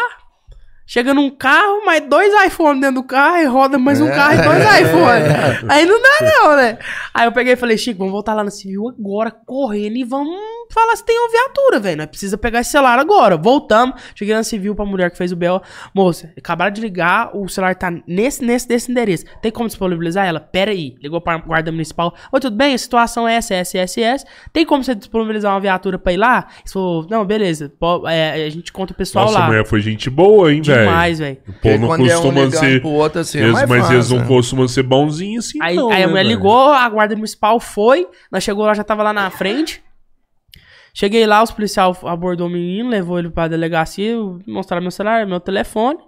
Chega 0.91 1.13
num 1.13 1.29
carro, 1.29 1.85
mais 1.85 2.01
dois 2.09 2.33
iPhones 2.47 2.81
dentro 2.81 3.03
do 3.03 3.07
carro, 3.07 3.37
e 3.37 3.45
roda 3.45 3.77
mais 3.77 4.01
um 4.01 4.09
É. 4.09 4.11
carro 4.15 4.35
e 4.41 4.43
dois 4.43 4.59
É. 4.65 4.81
iPhones. 4.81 5.71
Aí 5.71 5.85
não 5.85 6.01
dá, 6.01 6.09
não, 6.23 6.57
né? 6.57 6.79
Aí 7.13 7.27
eu 7.27 7.33
peguei 7.33 7.53
e 7.53 7.57
falei, 7.57 7.77
Chico, 7.77 7.99
vamos 7.99 8.13
voltar 8.13 8.33
lá 8.33 8.43
na 8.43 8.51
civil 8.51 8.89
agora, 8.89 9.31
correndo, 9.45 9.97
e 9.99 10.05
vamos 10.05 10.35
falar 10.73 10.97
se 10.97 11.05
tem 11.05 11.19
uma 11.19 11.29
viatura, 11.31 11.79
velho. 11.79 11.99
Nós 11.99 12.07
precisa 12.07 12.39
pegar 12.39 12.61
esse 12.61 12.71
celular 12.71 12.99
agora. 12.99 13.37
Voltamos. 13.37 14.01
Cheguei 14.15 14.35
na 14.35 14.43
civil 14.43 14.75
pra 14.75 14.87
mulher 14.87 15.11
que 15.11 15.19
fez 15.19 15.31
o 15.31 15.37
BO. 15.37 15.61
Moça, 15.95 16.33
acabaram 16.39 16.73
de 16.73 16.81
ligar, 16.81 17.37
o 17.37 17.47
celular 17.51 17.75
tá 17.75 17.93
nesse, 18.07 18.43
nesse, 18.43 18.67
desse 18.67 18.91
endereço. 18.91 19.27
Tem 19.43 19.53
como 19.53 19.69
disponibilizar 19.69 20.27
ela? 20.27 20.41
Pera 20.41 20.71
aí. 20.71 20.95
Ligou 21.03 21.21
pra 21.21 21.37
guarda 21.37 21.71
municipal. 21.71 22.15
Oi, 22.33 22.41
tudo 22.41 22.57
bem? 22.57 22.73
A 22.73 22.79
situação 22.79 23.29
é 23.29 23.35
essa, 23.35 23.53
essa, 23.55 23.77
essa, 23.77 24.01
essa. 24.01 24.27
Tem 24.55 24.65
como 24.65 24.83
você 24.83 24.95
disponibilizar 24.95 25.53
uma 25.53 25.61
viatura 25.61 25.99
pra 25.99 26.15
ir 26.15 26.17
lá? 26.17 26.47
Ele 26.61 26.73
falou, 26.73 27.07
não, 27.11 27.27
beleza. 27.27 27.71
Pô, 27.79 28.09
é, 28.09 28.47
a 28.47 28.51
gente 28.51 28.73
conta 28.73 28.95
o 28.95 28.97
pessoal 28.97 29.27
Nossa, 29.27 29.39
lá. 29.39 29.45
a 29.45 29.49
mulher 29.49 29.67
foi 29.67 29.83
gente 29.83 30.09
boa, 30.09 30.51
hein, 30.51 30.63
velho? 30.63 30.78
Demais, 30.81 31.19
velho. 31.19 31.37
Povo 31.63 31.79
não 31.79 31.89
quando 31.89 32.01
é 32.01 32.05
um 32.05 32.21
costuma 32.23 32.41
ligando 32.45 32.61
ser. 32.61 32.81
pro 32.81 32.91
outro 32.91 33.21
assim, 33.21 33.39
é 33.39 33.43
eles- 33.43 33.53
mas 33.69 33.91
eles 33.91 34.11
não 34.11 34.19
fácil. 34.19 34.35
costumam 34.35 34.69
ser 34.69 34.83
bonzinhos 34.83 35.47
assim, 35.47 35.59
Aí, 35.63 35.77
não. 35.77 35.91
aí 35.91 35.97
a 36.03 36.07
né, 36.07 36.07
mulher 36.07 36.25
velho? 36.25 36.37
ligou, 36.37 36.73
a 36.73 36.89
guarda 36.89 37.15
municipal 37.15 37.59
foi, 37.61 38.07
nós 38.31 38.43
chegou 38.45 38.65
lá, 38.67 38.75
já 38.75 38.85
tava 38.85 39.03
lá 39.03 39.13
na 39.13 39.31
frente. 39.31 39.83
Cheguei 40.95 41.27
lá, 41.27 41.43
os 41.43 41.51
policiais 41.53 41.97
abordou 42.05 42.47
o 42.49 42.51
menino, 42.51 42.89
levou 42.91 43.19
ele 43.19 43.31
pra 43.31 43.47
delegacia, 43.47 44.17
mostraram 44.47 44.83
meu 44.83 44.91
celular, 44.91 45.27
meu 45.27 45.39
telefone. 45.39 45.99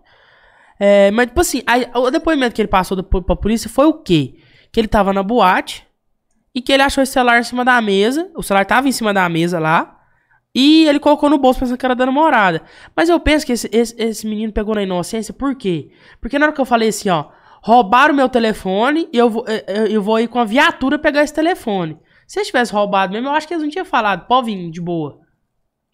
É, 0.81 1.11
mas, 1.13 1.27
tipo 1.27 1.41
assim, 1.41 1.63
aí, 1.67 1.87
o 1.95 2.11
depoimento 2.11 2.55
que 2.55 2.63
ele 2.63 2.69
passou 2.69 2.97
depois 2.97 3.25
pra 3.25 3.37
polícia 3.37 3.69
foi 3.71 3.87
o 3.87 3.93
quê? 3.95 4.35
Que 4.73 4.81
ele 4.81 4.89
tava 4.89 5.13
na 5.13 5.23
boate 5.23 5.87
e 6.55 6.61
que 6.61 6.73
ele 6.73 6.83
achou 6.83 7.03
esse 7.03 7.13
celular 7.13 7.39
em 7.39 7.45
cima 7.45 7.65
da 7.65 7.81
mesa. 7.81 8.29
O 8.35 8.43
celular 8.43 8.65
tava 8.65 8.89
em 8.89 8.93
cima 8.93 9.13
da 9.15 9.29
mesa 9.29 9.59
lá. 9.61 9.99
E 10.55 10.85
ele 10.89 10.98
colocou 10.98 11.31
no 11.31 11.39
bolso 11.39 11.60
pensando 11.60 11.78
que 11.78 11.86
era 11.86 11.94
da 11.94 12.05
namorada. 12.06 12.62
Mas 12.97 13.09
eu 13.09 13.20
penso 13.20 13.47
que 13.47 13.52
esse, 13.52 13.68
esse, 13.72 13.94
esse 13.97 14.27
menino 14.27 14.52
pegou 14.52 14.74
na 14.74 14.82
inocência, 14.82 15.32
por 15.32 15.55
quê? 15.55 15.90
Porque 16.20 16.39
na 16.39 16.47
hora 16.47 16.52
que 16.55 16.60
eu 16.60 16.64
falei 16.64 16.89
assim, 16.89 17.09
ó, 17.09 17.27
roubaram 17.62 18.14
meu 18.14 18.28
telefone 18.28 19.09
e 19.12 19.18
eu 19.18 19.31
vou, 19.31 19.44
eu, 19.68 19.86
eu 19.86 20.02
vou 20.02 20.18
ir 20.18 20.27
com 20.28 20.39
a 20.40 20.44
viatura 20.44 20.98
pegar 20.98 21.22
esse 21.22 21.32
telefone. 21.35 21.97
Se 22.27 22.39
eles 22.39 22.48
tivessem 22.48 22.74
roubado 22.74 23.12
mesmo, 23.12 23.28
eu 23.28 23.32
acho 23.32 23.47
que 23.47 23.55
eles 23.55 23.62
não 23.62 23.70
tinham 23.70 23.85
falado, 23.85 24.27
pode 24.27 24.47
vir 24.47 24.70
de 24.70 24.81
boa. 24.81 25.18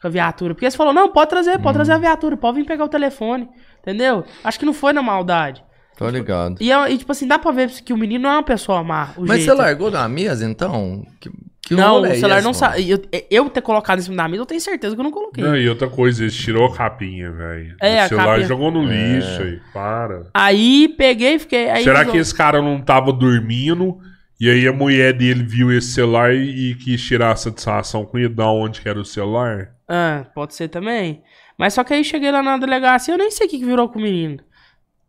com 0.01 0.09
a 0.09 0.11
viatura. 0.11 0.55
Porque 0.55 0.71
você 0.71 0.77
falou, 0.77 0.93
não, 0.93 1.11
pode 1.11 1.31
trazer, 1.31 1.53
pode 1.59 1.69
Hum. 1.71 1.73
trazer 1.73 1.93
a 1.93 1.99
viatura, 1.99 2.37
pode 2.37 2.57
vir 2.59 2.67
pegar 2.67 2.85
o 2.85 2.89
telefone. 2.89 3.49
Entendeu? 3.81 4.25
Acho 4.45 4.59
que 4.59 4.67
não 4.67 4.75
foi 4.75 4.93
na 4.93 5.03
maldade. 5.03 5.65
Tô 5.97 6.07
ligado. 6.11 6.57
E, 6.61 6.71
é- 6.71 6.93
e, 6.93 6.99
tipo 6.99 7.11
assim, 7.13 7.27
dá 7.27 7.39
pra 7.39 7.51
ver 7.53 7.71
que 7.83 7.93
o 7.93 7.97
menino 7.97 8.25
não 8.25 8.31
é 8.31 8.35
uma 8.35 8.43
pessoa 8.43 8.83
má. 8.85 9.15
Mas 9.19 9.39
jeito. 9.39 9.45
você 9.45 9.55
largou 9.55 9.91
da 9.91 10.07
mesa, 10.09 10.45
então? 10.45 11.03
Que, 11.19 11.31
que 11.67 11.75
Não, 11.75 12.03
o 12.03 12.07
é 12.07 12.15
celular 12.15 12.41
não 12.43 12.55
sabe. 12.55 12.89
Eu, 12.89 13.03
eu 13.29 13.51
ter 13.51 13.61
colocado 13.61 13.99
em 13.99 14.03
cima 14.03 14.17
da 14.17 14.29
mesa, 14.29 14.43
eu 14.43 14.47
tenho 14.47 14.61
certeza 14.61 14.95
que 14.95 15.01
eu 15.01 15.05
não 15.05 15.11
coloquei. 15.11 15.43
Não, 15.43 15.57
e 15.57 15.69
outra 15.69 15.89
coisa, 15.89 16.23
ele 16.23 16.31
tirou 16.31 16.65
a 16.67 16.73
capinha, 16.75 17.31
velho. 17.33 17.75
É, 17.83 18.05
o 18.05 18.09
celular 18.09 18.27
capinha. 18.29 18.47
jogou 18.47 18.71
no 18.71 18.89
É. 18.91 18.95
lixo 19.17 19.43
aí, 19.43 19.61
para. 19.75 20.27
Aí 20.33 20.89
peguei 20.97 21.35
e 21.35 21.39
fiquei. 21.41 21.69
Aí 21.69 21.83
Será 21.83 21.99
resol- 21.99 22.13
que 22.13 22.19
esse 22.19 22.33
cara 22.35 22.63
não 22.63 22.81
tava 22.81 23.13
dormindo 23.13 23.99
e 24.41 24.49
aí 24.49 24.69
a 24.69 24.73
mulher 24.73 25.13
dele 25.13 25.43
viu 25.43 25.73
esse 25.77 25.89
celular 25.93 26.33
e, 26.33 26.71
e 26.71 26.75
quis 26.77 27.03
tirar 27.03 27.33
a 27.33 27.37
satisfação 27.37 28.05
com 28.05 28.17
ele 28.17 28.29
da 28.29 28.49
onde 28.49 28.81
que 28.81 28.89
era 28.89 29.01
o 29.01 29.05
celular? 29.05 29.71
Ah, 29.89 30.25
pode 30.35 30.55
ser 30.55 30.69
também. 30.69 31.23
Mas 31.59 31.75
só 31.75 31.83
que 31.83 31.93
aí 31.95 32.05
cheguei 32.05 32.31
lá 32.31 32.43
na 32.43 32.59
delegacia, 32.59 33.15
eu 33.15 33.19
nem 33.19 33.31
sei 33.31 33.47
o 33.47 33.51
que, 33.51 33.59
que 33.59 33.65
virou 33.65 33.89
com 33.89 33.99
o 33.99 34.03
menino. 34.03 34.39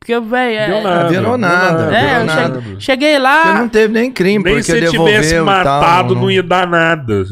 Porque, 0.08 0.20
velho. 0.22 0.58
É, 0.58 0.68
Deu 0.68 0.82
nada. 0.82 1.10
virou 1.10 1.24
deu 1.32 1.38
nada, 1.38 1.94
é, 1.96 2.00
virou 2.06 2.20
eu 2.22 2.26
nada. 2.26 2.62
cheguei, 2.62 2.80
cheguei 2.80 3.20
lá. 3.20 3.42
Porque 3.44 3.60
não 3.60 3.70
teve 3.70 3.94
nem 3.94 4.10
crime, 4.10 4.42
Nem 4.46 4.54
porque 4.54 4.64
se 4.64 4.80
devolveu 4.80 5.06
tivesse 5.16 5.34
e 5.34 5.36
tal, 5.36 5.46
matado, 5.46 6.16
não 6.16 6.32
ia 6.32 6.42
dar 6.42 6.66
nada. 6.66 7.24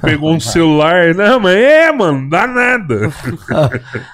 Pegou 0.00 0.32
um 0.32 0.38
celular. 0.38 1.12
Não, 1.16 1.40
mas 1.40 1.56
é, 1.56 1.90
mano, 1.90 2.30
dá 2.30 2.46
nada. 2.46 3.10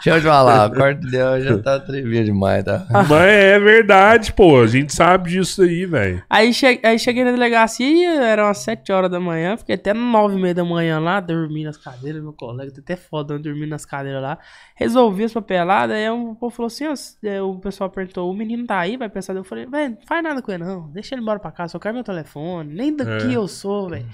Deixa 0.02 0.10
eu 0.10 0.20
te 0.20 0.23
falar, 0.27 0.70
o 0.70 0.74
quarto 0.74 1.01
dele 1.02 1.40
já 1.43 1.59
tá 1.59 1.74
atrevido 1.77 2.24
demais, 2.24 2.64
tá? 2.64 2.86
mas 2.90 3.10
é 3.12 3.59
verdade, 3.59 4.32
pô. 4.32 4.62
A 4.62 4.66
gente 4.66 4.94
sabe 4.94 5.31
disso 5.31 5.60
aí, 5.60 5.85
velho. 5.85 6.23
Aí, 6.31 6.52
che- 6.55 6.81
aí 6.82 6.98
cheguei 6.98 7.24
na 7.24 7.31
delegacia, 7.32 8.23
eram 8.23 8.47
as 8.48 8.59
7 8.59 8.90
horas 8.90 9.10
da 9.10 9.20
manhã, 9.20 9.55
fiquei 9.59 9.74
até 9.74 9.93
9 9.93 10.39
e 10.39 10.40
meia 10.40 10.55
da 10.55 10.64
manhã 10.64 10.98
lá, 10.98 11.20
dormi 11.20 11.62
nas 11.64 11.77
cadeiras, 11.77 12.23
meu 12.23 12.32
colega, 12.32 12.73
tô 12.73 12.81
até 12.81 12.97
foda, 12.97 13.39
dormindo 13.39 13.69
nas 13.69 13.85
cadeiras 13.85 14.23
lá. 14.23 14.39
Resolvi 14.74 15.24
as 15.24 15.32
papeladas, 15.32 15.94
aí 15.94 16.09
o 16.09 16.35
povo 16.35 16.55
falou 16.55 16.66
assim, 16.69 16.86
ó, 16.86 16.94
é, 17.28 17.43
o 17.43 17.55
pessoal 17.56 17.81
perguntou, 17.90 18.30
o 18.30 18.34
menino 18.34 18.66
tá 18.66 18.78
aí, 18.78 18.96
vai 18.96 19.09
pensar, 19.09 19.34
eu 19.34 19.44
falei, 19.44 19.66
velho, 19.66 19.96
não 19.98 20.06
faz 20.06 20.22
nada 20.22 20.40
com 20.42 20.52
ele 20.52 20.64
não, 20.64 20.88
deixa 20.90 21.14
ele 21.14 21.22
embora 21.22 21.38
pra 21.38 21.50
casa, 21.52 21.72
só 21.72 21.78
quero 21.78 21.94
meu 21.94 22.04
telefone, 22.04 22.74
nem 22.74 22.94
daqui 22.96 23.32
É. 23.32 23.36
eu 23.36 23.46
sou, 23.48 23.88
velho. 23.90 24.06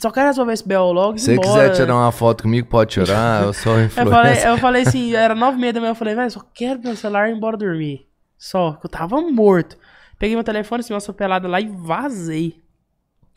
Só 0.00 0.10
quero 0.12 0.28
resolver 0.28 0.52
esse 0.52 0.66
BO 0.66 0.92
logo 0.92 1.16
e 1.16 1.18
Se 1.18 1.34
você 1.34 1.40
quiser 1.40 1.72
tirar 1.72 1.94
uma 1.96 2.12
foto 2.12 2.44
comigo, 2.44 2.68
pode 2.68 2.92
tirar, 2.92 3.42
eu 3.42 3.52
sou 3.52 3.72
Eu 3.80 3.88
falei, 3.90 4.06
influencer. 4.32 4.48
eu 4.48 4.58
falei 4.58 4.82
assim, 4.82 5.14
era 5.14 5.34
nove 5.34 5.58
e 5.58 5.60
meia 5.60 5.72
da 5.72 5.80
manhã, 5.80 5.90
eu 5.90 5.96
falei, 5.96 6.14
velho, 6.14 6.30
só 6.30 6.40
quero 6.54 6.80
meu 6.80 6.94
celular 6.94 7.28
e 7.28 7.32
ir 7.32 7.36
embora 7.36 7.56
dormir. 7.56 8.06
Só, 8.38 8.72
que 8.74 8.86
eu 8.86 8.90
tava 8.90 9.20
morto. 9.20 9.76
Peguei 10.16 10.36
meu 10.36 10.44
telefone, 10.44 10.80
assim, 10.80 10.94
uma 10.94 11.00
pelada 11.12 11.48
lá 11.48 11.60
e 11.60 11.66
vazei. 11.68 12.60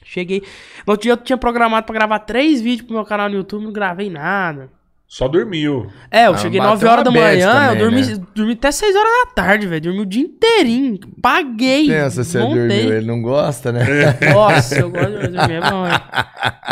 Cheguei. 0.04 0.42
No 0.86 0.94
outro 0.94 1.04
dia 1.04 1.14
eu 1.14 1.18
tinha 1.18 1.38
programado 1.38 1.86
pra 1.86 1.94
gravar 1.94 2.20
três 2.20 2.62
vídeos 2.62 2.86
pro 2.88 2.96
meu 2.96 3.06
canal 3.06 3.28
no 3.30 3.36
YouTube, 3.36 3.64
não 3.66 3.72
gravei 3.74 4.10
nada. 4.10 4.70
Só 5.14 5.28
dormiu. 5.28 5.88
É, 6.10 6.28
eu 6.28 6.36
Ah, 6.36 6.38
cheguei 6.38 6.58
bateu 6.58 6.72
9 6.76 6.88
horas 6.88 7.04
da 7.04 7.12
manhã, 7.12 7.52
também, 7.52 7.68
eu 7.68 7.76
dormi, 7.92 8.02
né? 8.02 8.26
dormi 8.34 8.54
até 8.54 8.72
6 8.72 8.96
horas 8.96 9.12
da 9.26 9.32
tarde, 9.44 9.68
velho. 9.68 9.82
Dormi 9.82 10.00
o 10.00 10.06
dia 10.06 10.22
inteirinho. 10.24 10.98
Paguei. 11.22 11.86
Pensa, 11.90 12.24
você 12.24 12.40
montei. 12.40 12.60
dormiu, 12.70 12.94
ele 12.94 13.06
não 13.06 13.22
gosta, 13.22 13.74
né? 13.74 13.84
Nossa, 14.34 14.80
eu 14.80 14.90
gosto 14.90 15.12
de 15.20 15.28
dormir, 15.28 15.54
é 15.56 15.70
bom, 15.70 15.86
hein? 15.86 15.94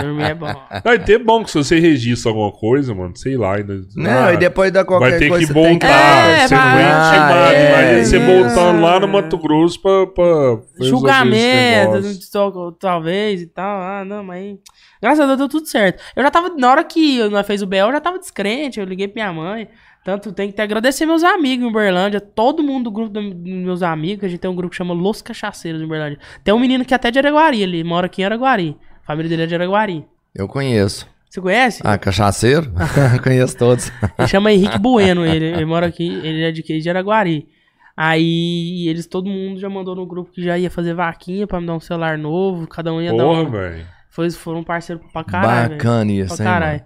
Dormir 0.01 0.23
é 0.23 0.33
bom. 0.33 0.53
Vai 0.85 0.99
ter 0.99 1.17
bom 1.21 1.43
que 1.43 1.51
se 1.51 1.57
você 1.57 1.81
registra 1.81 2.31
alguma 2.31 2.49
coisa, 2.49 2.95
mano, 2.95 3.11
sei 3.17 3.35
lá. 3.35 3.57
Ainda... 3.57 3.81
Não, 3.97 4.09
Ah, 4.27 4.33
e 4.33 4.37
depois 4.37 4.71
da 4.71 4.85
qualquer 4.85 5.09
Vai 5.09 5.19
ter 5.19 5.27
coisa 5.27 5.45
que 5.45 5.51
voltar. 5.53 5.89
É, 5.89 6.47
você 6.47 6.55
vai. 6.55 6.71
foi 6.71 6.81
intimado. 6.83 7.53
É, 7.53 7.69
Imagina 7.69 8.05
você 8.05 8.19
voltando 8.19 8.81
lá 8.81 8.99
no 9.01 9.07
Mato 9.09 9.37
Grosso 9.37 9.81
pra. 9.81 10.07
pra 10.07 10.57
julgamento, 10.79 12.73
talvez 12.79 13.41
e 13.41 13.47
tal. 13.47 13.81
Ah, 13.81 14.05
não, 14.05 14.23
mas. 14.23 14.55
Graças 15.01 15.19
a 15.21 15.25
Deus 15.27 15.37
deu 15.37 15.47
tudo 15.49 15.65
certo. 15.65 16.03
Eu 16.15 16.23
já 16.23 16.29
tava. 16.31 16.49
Na 16.57 16.69
hora 16.69 16.83
que 16.83 17.23
nós 17.29 17.45
fez 17.47 17.61
o 17.61 17.67
BL, 17.67 17.75
eu 17.77 17.91
já 17.93 18.01
tava 18.01 18.19
descrente. 18.19 18.79
Eu 18.79 18.85
liguei 18.85 19.07
pra 19.07 19.31
minha 19.31 19.33
mãe. 19.33 19.67
Tanto 20.03 20.31
tem 20.31 20.51
que 20.51 20.61
agradecer 20.61 21.05
meus 21.05 21.23
amigos 21.23 21.65
em 21.65 21.69
Uberlândia. 21.69 22.19
Todo 22.21 22.63
mundo 22.63 22.85
do 22.85 22.91
grupo 22.91 23.09
do- 23.09 23.33
dos 23.33 23.53
meus 23.53 23.83
amigos. 23.83 24.19
que 24.21 24.25
A 24.25 24.29
gente 24.29 24.39
tem 24.39 24.49
um 24.49 24.55
grupo 24.55 24.71
que 24.71 24.77
chama 24.77 24.93
Los 24.93 25.21
Cachaceiros 25.21 25.81
em 25.81 25.85
Uberlândia. 25.85 26.19
Tem 26.43 26.53
um 26.53 26.59
menino 26.59 26.83
que 26.85 26.93
é 26.93 26.95
até 26.95 27.11
de 27.11 27.19
Araguari. 27.19 27.61
Ele 27.61 27.83
mora 27.83 28.05
aqui 28.07 28.21
em 28.21 28.25
Araguari. 28.25 28.77
A 29.03 29.07
família 29.07 29.29
dele 29.29 29.43
é 29.43 29.45
de 29.45 29.55
Araguari. 29.55 30.05
Eu 30.35 30.47
conheço. 30.47 31.07
Você 31.29 31.39
conhece? 31.41 31.81
Ah, 31.85 31.97
cachaceiro? 31.97 32.71
conheço 33.23 33.55
todos. 33.57 33.91
Ele 34.17 34.27
chama 34.27 34.51
Henrique 34.51 34.79
Bueno, 34.79 35.25
ele, 35.25 35.45
ele 35.45 35.65
mora 35.65 35.85
aqui, 35.85 36.07
ele 36.07 36.43
é 36.43 36.51
de, 36.51 36.61
de 36.63 36.89
Araguari. 36.89 37.47
Aí 37.95 38.87
eles, 38.87 39.05
todo 39.05 39.29
mundo 39.29 39.59
já 39.59 39.69
mandou 39.69 39.93
no 39.95 40.05
grupo 40.05 40.31
que 40.31 40.41
já 40.41 40.57
ia 40.57 40.71
fazer 40.71 40.93
vaquinha 40.93 41.45
pra 41.45 41.59
me 41.59 41.67
dar 41.67 41.75
um 41.75 41.79
celular 41.79 42.17
novo, 42.17 42.65
cada 42.65 42.93
um 42.93 43.01
ia 43.01 43.11
dar 43.13 43.23
Porra, 43.23 43.41
um. 43.41 43.49
velho. 43.51 43.85
Foi, 44.09 44.29
foram 44.31 44.63
parceiros 44.63 45.03
pra 45.13 45.23
caralho. 45.23 45.69
Bacana 45.71 46.11
isso, 46.11 46.35
Pra 46.35 46.45
hein, 46.45 46.51
caralho. 46.51 46.81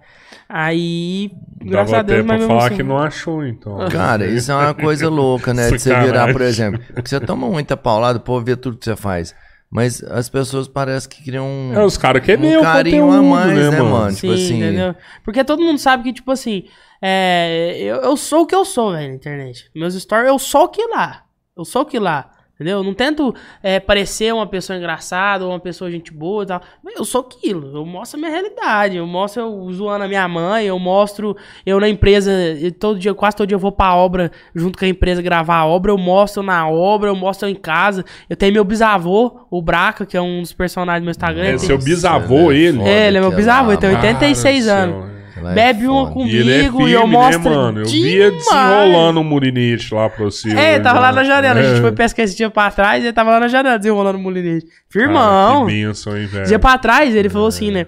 Aí, 0.48 1.30
graças 1.60 1.90
Dava 1.90 2.00
a 2.00 2.02
Deus, 2.02 2.26
mas 2.26 2.38
mesmo 2.38 2.48
falar 2.54 2.66
assim. 2.66 2.76
que 2.76 2.82
não 2.82 2.98
achou, 2.98 3.46
então. 3.46 3.88
Cara, 3.88 4.26
isso 4.26 4.52
é 4.52 4.54
uma 4.54 4.74
coisa 4.74 5.08
louca, 5.08 5.54
né? 5.54 5.70
De 5.70 5.78
você 5.78 5.94
virar, 6.00 6.30
por 6.32 6.42
exemplo. 6.42 6.80
Porque 6.94 7.08
você 7.08 7.18
toma 7.20 7.48
muita 7.48 7.76
paulada, 7.76 8.18
o 8.18 8.20
povo 8.20 8.44
vê 8.44 8.54
tudo 8.54 8.76
que 8.76 8.84
você 8.84 8.94
faz. 8.94 9.34
Mas 9.70 10.02
as 10.04 10.28
pessoas 10.28 10.68
parecem 10.68 11.10
que 11.10 11.24
criam 11.24 11.46
um, 11.46 11.72
É, 11.74 11.84
os 11.84 11.96
caras 11.96 12.22
querem 12.22 12.44
um 12.44 12.48
meio 12.48 12.62
carinho 12.62 13.06
conteúdo, 13.06 13.26
a 13.26 13.28
mais, 13.28 13.48
né, 13.58 13.70
né, 13.70 13.78
mano? 13.78 13.90
mano? 13.90 14.14
Tipo 14.14 14.36
Sim, 14.36 14.44
assim. 14.44 14.56
entendeu? 14.62 14.94
Porque 15.24 15.42
todo 15.42 15.62
mundo 15.62 15.78
sabe 15.78 16.04
que, 16.04 16.12
tipo 16.12 16.30
assim, 16.30 16.64
é, 17.02 17.76
eu, 17.80 17.96
eu 17.96 18.16
sou 18.16 18.42
o 18.42 18.46
que 18.46 18.54
eu 18.54 18.64
sou, 18.64 18.92
velho, 18.92 19.08
na 19.08 19.14
internet. 19.14 19.68
Meus 19.74 19.94
stories, 20.00 20.28
eu 20.28 20.38
sou 20.38 20.64
o 20.64 20.68
que 20.68 20.86
lá. 20.86 21.24
Eu 21.56 21.64
sou 21.64 21.82
o 21.82 21.86
que 21.86 21.98
lá. 21.98 22.30
Entendeu? 22.54 22.78
Eu 22.78 22.84
não 22.84 22.94
tento 22.94 23.34
é, 23.60 23.80
parecer 23.80 24.32
uma 24.32 24.46
pessoa 24.46 24.78
engraçada 24.78 25.44
ou 25.44 25.50
uma 25.50 25.58
pessoa 25.58 25.90
gente 25.90 26.12
boa 26.12 26.44
e 26.44 26.46
tal. 26.46 26.60
Eu 26.96 27.04
sou 27.04 27.22
aquilo. 27.22 27.76
Eu 27.76 27.84
mostro 27.84 28.16
a 28.16 28.20
minha 28.20 28.30
realidade. 28.30 28.96
Eu 28.96 29.06
mostro 29.08 29.42
eu 29.42 29.72
zoando 29.72 30.04
a 30.04 30.08
minha 30.08 30.26
mãe. 30.28 30.64
Eu 30.64 30.78
mostro 30.78 31.36
eu 31.66 31.80
na 31.80 31.88
empresa. 31.88 32.30
e 32.32 32.70
Todo 32.70 32.96
dia, 32.96 33.12
quase 33.12 33.36
todo 33.36 33.48
dia 33.48 33.56
eu 33.56 33.60
vou 33.60 33.72
pra 33.72 33.96
obra 33.96 34.30
junto 34.54 34.78
com 34.78 34.84
a 34.84 34.88
empresa 34.88 35.20
gravar 35.20 35.56
a 35.56 35.66
obra. 35.66 35.90
Eu 35.90 35.98
mostro 35.98 36.44
na 36.44 36.68
obra. 36.68 37.10
Eu 37.10 37.16
mostro 37.16 37.48
eu 37.48 37.50
em 37.50 37.56
casa. 37.56 38.04
Eu 38.30 38.36
tenho 38.36 38.52
meu 38.52 38.64
bisavô, 38.64 39.46
o 39.50 39.60
Braca, 39.60 40.06
que 40.06 40.16
é 40.16 40.20
um 40.20 40.40
dos 40.40 40.52
personagens 40.52 41.02
do 41.02 41.06
meu 41.06 41.10
Instagram. 41.10 41.44
É 41.46 41.58
seu 41.58 41.76
bisavô, 41.76 42.52
é 42.52 42.56
ele. 42.56 42.82
É, 42.82 43.08
ele 43.08 43.18
é 43.18 43.20
meu 43.20 43.30
que 43.30 43.36
bisavô, 43.36 43.66
lá, 43.66 43.72
ele 43.72 43.80
tem 43.80 43.90
mano. 43.90 44.04
86 44.04 44.66
Cara 44.66 44.86
do 44.86 44.94
anos. 44.94 45.13
Ela 45.36 45.52
é 45.52 45.54
Bebe 45.54 45.86
uma 45.88 46.02
foda. 46.02 46.12
comigo 46.14 46.30
E 46.34 46.38
ele 46.38 46.52
é 46.52 46.62
firme, 46.64 46.86
e 46.88 46.92
eu 46.92 47.06
mostro. 47.06 47.42
né, 47.50 47.56
mano? 47.56 47.78
Eu 47.80 47.84
demais. 47.86 48.02
via 48.12 48.30
desenrolando 48.30 49.20
um 49.20 49.24
murinete 49.24 49.94
lá 49.94 50.08
pra 50.08 50.24
você. 50.24 50.50
É, 50.50 50.78
tava 50.80 51.00
lá 51.00 51.12
na 51.12 51.24
janela. 51.24 51.60
A 51.60 51.62
gente 51.62 51.78
É. 51.78 51.80
foi 51.80 51.92
pescar 51.92 52.24
esse 52.24 52.36
dia 52.36 52.50
pra 52.50 52.70
trás 52.70 53.02
e 53.02 53.06
ele 53.08 53.12
tava 53.12 53.30
lá 53.30 53.40
na 53.40 53.48
janela 53.48 53.78
desenrolando 53.78 54.18
o 54.18 54.20
mulinete. 54.22 54.66
Cara, 54.66 54.76
Firmão. 54.88 55.66
que 55.66 55.72
bênção, 55.72 56.16
hein, 56.16 56.26
velho. 56.26 56.46
dia 56.46 56.58
pra 56.58 56.78
trás 56.78 57.14
ele 57.14 57.28
falou 57.28 57.48
assim, 57.48 57.70
né? 57.70 57.86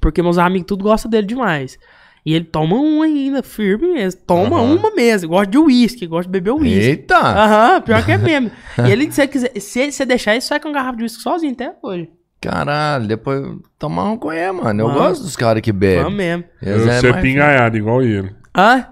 Porque 0.00 0.22
meus 0.22 0.38
amigos 0.38 0.66
tudo 0.68 0.84
gostam 0.84 1.10
dele 1.10 1.26
demais. 1.26 1.78
E 2.26 2.34
ele 2.34 2.44
toma 2.44 2.76
um 2.76 3.00
ainda, 3.02 3.42
firme 3.42 3.94
mesmo. 3.94 4.20
Toma 4.26 4.58
Aham. 4.60 4.74
uma 4.74 4.90
mesmo. 4.90 5.30
Gosta 5.30 5.46
de 5.50 5.56
uísque, 5.58 6.06
gosta 6.06 6.24
de 6.30 6.32
beber 6.38 6.50
uísque. 6.52 6.90
Eita! 6.90 7.16
Aham, 7.16 7.80
pior 7.80 8.04
que 8.04 8.12
é 8.12 8.18
mesmo. 8.18 8.50
e 8.86 8.90
ele, 8.90 9.06
se 9.06 9.12
você 9.12 9.26
quiser, 9.26 9.52
se 9.58 9.90
você 9.92 10.04
deixar, 10.04 10.32
ele 10.32 10.42
sai 10.42 10.60
com 10.60 10.68
uma 10.68 10.74
garrafa 10.74 10.96
de 10.98 11.04
uísque 11.04 11.22
sozinho 11.22 11.52
até 11.52 11.72
hoje. 11.82 12.10
Caralho, 12.40 13.06
depois 13.08 13.42
tomar 13.78 14.04
um 14.04 14.16
conhé, 14.16 14.50
mano. 14.52 14.80
Eu 14.82 14.86
Vamos. 14.88 15.02
gosto 15.02 15.22
dos 15.24 15.36
caras 15.36 15.60
que 15.60 15.72
Vamos 15.72 15.80
bebem. 15.80 16.14
mesmo. 16.14 16.44
Eles 16.62 16.82
Eu 16.86 16.90
é 16.90 17.00
ser 17.00 17.10
mais- 17.12 17.22
pingaiado 17.22 17.76
igual 17.76 18.02
ele. 18.02 18.32
Hã? 18.56 18.86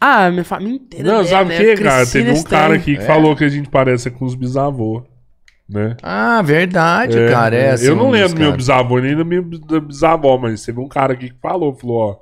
Ah, 0.00 0.30
minha 0.30 0.44
família 0.44 0.76
inteira. 0.76 1.04
Não, 1.08 1.16
bebe, 1.18 1.28
sabe 1.28 1.44
o 1.44 1.48
né? 1.48 1.56
que, 1.56 1.62
Eu 1.70 1.76
cara? 1.84 1.96
cresci 1.96 2.12
Teve 2.12 2.30
um 2.30 2.32
nesse 2.32 2.44
cara 2.44 2.68
trem. 2.68 2.80
aqui 2.80 2.96
que 2.96 3.02
É. 3.02 3.06
falou 3.06 3.34
que 3.34 3.44
a 3.44 3.48
gente 3.48 3.68
parece 3.68 4.10
com 4.10 4.24
os 4.24 4.34
bisavô. 4.34 5.02
Né? 5.68 5.96
Ah, 6.00 6.40
verdade, 6.42 7.18
É, 7.18 7.28
cara. 7.28 7.56
É, 7.56 7.70
assim, 7.72 7.86
eu 7.86 7.96
não 7.96 8.04
um 8.08 8.10
dos 8.12 8.20
lembro 8.20 8.34
do 8.34 8.38
meu 8.38 8.48
caras. 8.50 8.56
bisavô 8.64 8.98
nem 9.00 9.16
da 9.16 9.24
minha 9.24 9.42
da 9.42 9.80
bisavó, 9.80 10.38
mas 10.38 10.64
teve 10.64 10.78
um 10.78 10.86
cara 10.86 11.12
aqui 11.14 11.30
que 11.30 11.40
falou, 11.40 11.74
falou, 11.74 11.96
ó, 11.98 12.16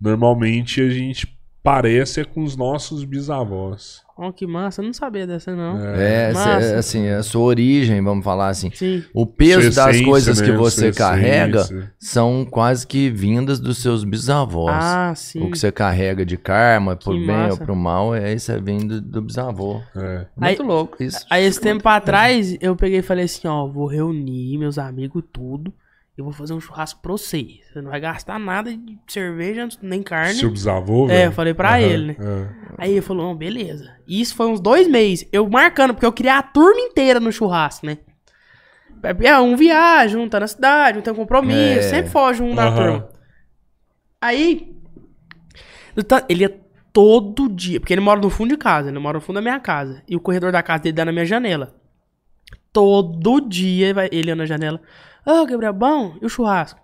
normalmente 0.00 0.80
a 0.80 0.88
gente 0.88 1.28
parece 1.62 2.20
é 2.20 2.24
com 2.24 2.42
os 2.42 2.56
nossos 2.56 3.04
bisavós. 3.04 4.00
Ó, 4.18 4.32
que 4.32 4.46
massa. 4.46 4.80
Eu 4.80 4.86
não 4.86 4.94
sabia 4.94 5.26
dessa, 5.26 5.54
não. 5.54 5.78
É, 5.94 6.32
Massa. 6.32 6.60
cê- 6.62 6.74
assim, 6.76 7.08
a 7.10 7.22
sua 7.22 7.42
origem, 7.42 8.02
vamos 8.02 8.24
falar 8.24 8.48
assim. 8.48 8.70
Sim. 8.72 9.04
O 9.12 9.26
peso 9.26 9.70
Sua 9.70 9.84
das 9.84 10.00
coisas 10.00 10.40
que 10.40 10.50
né? 10.52 10.56
você 10.56 10.90
carrega 10.90 11.60
essência. 11.60 11.92
são 11.98 12.46
quase 12.50 12.86
que 12.86 13.10
vindas 13.10 13.60
dos 13.60 13.76
seus 13.76 14.04
bisavós. 14.04 14.72
Ah, 14.74 15.12
sim. 15.14 15.42
O 15.42 15.50
que 15.50 15.58
você 15.58 15.70
carrega 15.70 16.24
de 16.24 16.38
karma, 16.38 16.96
por 16.96 17.12
Que 17.12 17.18
bem 17.26 17.36
massa. 17.36 17.60
ou 17.60 17.66
pro 17.66 17.76
mal, 17.76 18.14
é 18.14 18.32
isso 18.32 18.50
é 18.50 18.58
vindo 18.58 19.02
do 19.02 19.20
bisavô. 19.20 19.82
É. 19.94 20.24
Muito 20.34 20.62
Aí- 20.62 20.66
louco 20.66 21.02
isso. 21.02 21.26
Aí 21.28 21.44
esse 21.44 21.60
tempo 21.60 21.86
atrás, 21.86 22.56
eu 22.60 22.74
peguei 22.74 23.00
e 23.00 23.02
falei 23.02 23.26
assim, 23.26 23.46
ó, 23.46 23.66
vou 23.66 23.86
reunir 23.86 24.56
meus 24.56 24.78
amigos 24.78 25.22
tudo. 25.30 25.70
Eu 26.16 26.24
vou 26.24 26.32
fazer 26.32 26.54
um 26.54 26.60
churrasco 26.60 27.00
pra 27.02 27.12
você. 27.12 27.60
Você 27.72 27.82
não 27.82 27.90
vai 27.90 28.00
gastar 28.00 28.38
nada 28.38 28.74
de 28.74 28.98
cerveja, 29.06 29.68
nem 29.82 30.02
carne. 30.02 30.34
Seu 30.34 30.50
bisavô, 30.50 31.04
É, 31.04 31.08
velho? 31.08 31.24
eu 31.28 31.32
falei 31.32 31.52
pra 31.52 31.80
ele, 31.80 32.06
né? 32.06 32.16
é. 32.18 32.48
Aí 32.78 32.92
ele 32.92 33.02
falou, 33.02 33.26
não, 33.26 33.34
beleza. 33.36 33.90
E 34.08 34.20
isso 34.20 34.34
foi 34.34 34.46
uns 34.46 34.58
dois 34.58 34.88
meses. 34.88 35.28
Eu 35.30 35.46
marcando, 35.48 35.92
porque 35.92 36.06
eu 36.06 36.12
queria 36.12 36.38
a 36.38 36.42
turma 36.42 36.80
inteira 36.80 37.20
no 37.20 37.30
churrasco, 37.30 37.84
né? 37.84 37.98
É, 39.22 39.38
um 39.38 39.56
viaja, 39.56 40.18
um 40.18 40.26
tá 40.28 40.40
na 40.40 40.46
cidade, 40.46 40.98
um 40.98 41.02
tem 41.02 41.12
um 41.12 41.16
compromisso. 41.16 41.80
É. 41.80 41.82
Sempre 41.82 42.10
foge 42.10 42.42
um 42.42 42.54
da 42.54 42.72
turma. 42.74 43.08
Aí, 44.20 44.74
ele 46.28 46.42
ia 46.44 46.60
todo 46.92 47.48
dia, 47.50 47.78
porque 47.78 47.92
ele 47.92 48.00
mora 48.00 48.18
no 48.18 48.30
fundo 48.30 48.48
de 48.48 48.56
casa, 48.56 48.88
ele 48.88 48.98
mora 48.98 49.18
no 49.18 49.20
fundo 49.20 49.36
da 49.36 49.42
minha 49.42 49.60
casa. 49.60 50.02
E 50.08 50.16
o 50.16 50.20
corredor 50.20 50.50
da 50.50 50.62
casa 50.62 50.84
dele 50.84 50.94
dá 50.94 51.04
na 51.04 51.12
minha 51.12 51.26
janela. 51.26 51.74
Todo 52.72 53.40
dia 53.40 53.94
ele 54.10 54.28
ia 54.28 54.34
na 54.34 54.46
janela. 54.46 54.80
Ô, 55.26 55.44
Gabriel, 55.44 55.72
bom? 55.72 56.14
E 56.22 56.24
o 56.24 56.28
churrasco? 56.28 56.80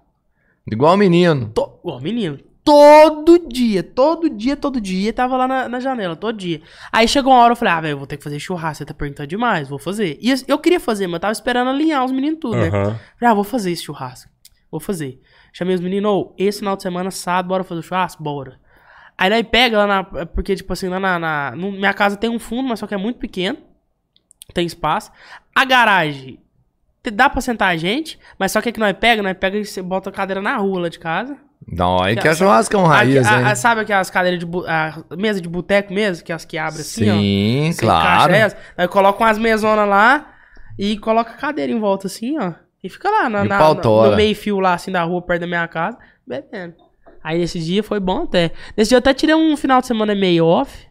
Igual 0.67 0.97
menino. 0.97 1.51
To... 1.51 1.79
Ó, 1.85 2.01
menino, 2.01 2.39
todo 2.65 3.39
dia, 3.49 3.83
todo 3.83 4.29
dia, 4.29 4.57
todo 4.57 4.81
dia, 4.81 5.13
tava 5.13 5.37
lá 5.37 5.47
na, 5.47 5.69
na 5.69 5.81
janela, 5.81 6.17
todo 6.17 6.37
dia. 6.37 6.61
Aí 6.91 7.07
chegou 7.07 7.33
uma 7.33 7.41
hora, 7.41 7.53
eu 7.53 7.57
falei, 7.57 7.75
ah, 7.75 7.81
velho, 7.81 7.93
eu 7.93 7.99
vou 7.99 8.07
ter 8.07 8.17
que 8.17 8.25
fazer 8.25 8.41
churrasco, 8.41 8.79
você 8.79 8.85
tá 8.85 8.95
perguntando 8.95 9.29
demais, 9.29 9.69
vou 9.69 9.79
fazer. 9.79 10.19
E 10.21 10.35
eu, 10.49 10.59
queria 10.59 10.81
fazer, 10.81 11.07
mas 11.07 11.15
eu 11.15 11.21
tava 11.21 11.33
esperando 11.33 11.71
alinhar 11.71 12.05
os 12.05 12.11
meninos 12.11 12.41
tudo, 12.41 12.57
né? 12.57 12.71
Falei, 12.71 12.97
ah, 13.21 13.35
vou 13.35 13.45
fazer 13.45 13.71
esse 13.71 13.85
churrasco. 13.85 14.31
Vou 14.71 14.81
fazer. 14.81 15.21
Chamei 15.53 15.75
os 15.75 15.81
meninos, 15.81 16.11
ô, 16.11 16.35
esse 16.37 16.61
final 16.61 16.77
de 16.77 16.83
semana, 16.83 17.11
sábado, 17.11 17.49
bora 17.49 17.63
fazer 17.63 17.81
o 17.81 17.83
churrasco? 17.83 18.23
Bora. 18.23 18.59
Aí 19.17 19.31
nós 19.31 19.43
pega 19.49 19.79
lá 19.79 19.87
na. 19.87 20.05
Porque, 20.27 20.57
tipo 20.57 20.73
assim, 20.73 20.89
lá 20.89 20.99
na. 20.99 21.19
na 21.19 21.53
minha 21.55 21.93
casa 21.93 22.17
tem 22.17 22.31
um 22.31 22.39
fundo, 22.39 22.69
mas 22.69 22.81
só 22.81 22.87
que 22.87 22.95
é 22.95 22.97
muito 22.97 23.19
pequeno. 23.19 23.59
Tem 24.55 24.67
espaço. 24.67 25.13
A 25.55 25.65
garagem. 25.65 26.42
Dá 27.11 27.29
pra 27.29 27.41
sentar 27.41 27.69
a 27.71 27.77
gente, 27.77 28.19
mas 28.39 28.53
só 28.53 28.61
que 28.61 28.69
é 28.69 28.73
que 28.73 28.79
nós 28.79 28.97
pega, 28.97 29.23
nós 29.23 29.37
pega 29.37 29.59
e 29.59 29.65
você 29.65 29.83
bota 29.83 30.11
a 30.11 30.13
cadeira 30.13 30.41
na 30.41 30.57
rua 30.57 30.83
lá 30.83 30.89
de 30.89 30.99
casa. 31.01 31.37
Não, 31.67 32.03
aí 32.03 32.15
que 32.17 32.27
é 32.27 32.31
Aqui, 32.31 32.39
churrascão 32.39 32.85
raiz, 32.87 33.25
Aqui, 33.27 33.35
a- 33.35 33.39
hein? 33.41 33.47
a- 33.47 33.55
sabe 33.57 33.81
aquelas 33.81 34.11
cadeiras 34.11 34.39
de. 34.41 34.47
A 34.69 35.03
mesa 35.17 35.41
de 35.41 35.49
boteco 35.49 35.93
mesmo, 35.93 36.25
que 36.25 36.33
as 36.33 36.45
que 36.45 36.57
abrem 36.59 36.81
assim, 36.81 37.11
ó. 37.11 37.15
Sim, 37.15 37.71
claro. 37.79 38.33
essa, 38.33 38.57
aí 38.77 38.87
coloca 38.89 39.23
umas 39.23 39.39
mesonas 39.39 39.89
lá 39.89 40.33
e 40.79 40.97
coloca 40.99 41.31
a 41.31 41.35
cadeira 41.37 41.73
em 41.73 41.79
volta 41.81 42.07
assim, 42.07 42.37
ó. 42.39 42.53
E 42.83 42.89
fica 42.89 43.09
lá 43.11 43.29
na, 43.29 43.45
na- 43.45 43.59
no 44.11 44.17
meio 44.17 44.35
fio 44.35 44.59
lá, 44.61 44.75
assim, 44.75 44.91
da 44.91 45.03
rua, 45.05 45.23
perto 45.23 45.41
da 45.43 45.47
minha 45.47 45.67
casa, 45.69 45.97
bebendo. 46.27 46.75
Aí 47.23 47.39
nesse 47.39 47.61
dia 47.61 47.83
foi 47.83 48.01
bom 48.01 48.25
até. 48.25 48.51
Nesse 48.77 48.89
dia 48.91 48.97
eu 48.97 49.01
até 49.01 49.15
tirei 49.15 49.35
um 49.35 49.57
final 49.57 49.81
de 49.81 49.87
semana 49.87 50.15
meio 50.15 50.45
off, 50.45 50.87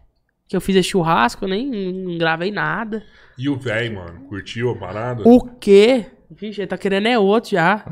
que 0.47 0.55
eu 0.55 0.61
fiz 0.61 0.75
esse 0.77 0.89
churrasco, 0.89 1.43
eu 1.45 1.49
nem 1.49 2.17
gravei 2.17 2.49
nada. 2.51 3.03
E 3.41 3.49
o 3.49 3.55
velho, 3.57 3.95
mano, 3.95 4.21
curtiu 4.29 4.69
a 4.69 4.75
parada? 4.75 5.23
O 5.25 5.41
quê? 5.59 6.05
Vixe, 6.33 6.61
ele 6.61 6.67
tá 6.67 6.77
querendo 6.77 7.07
é 7.07 7.19
outro 7.19 7.49
já. 7.51 7.83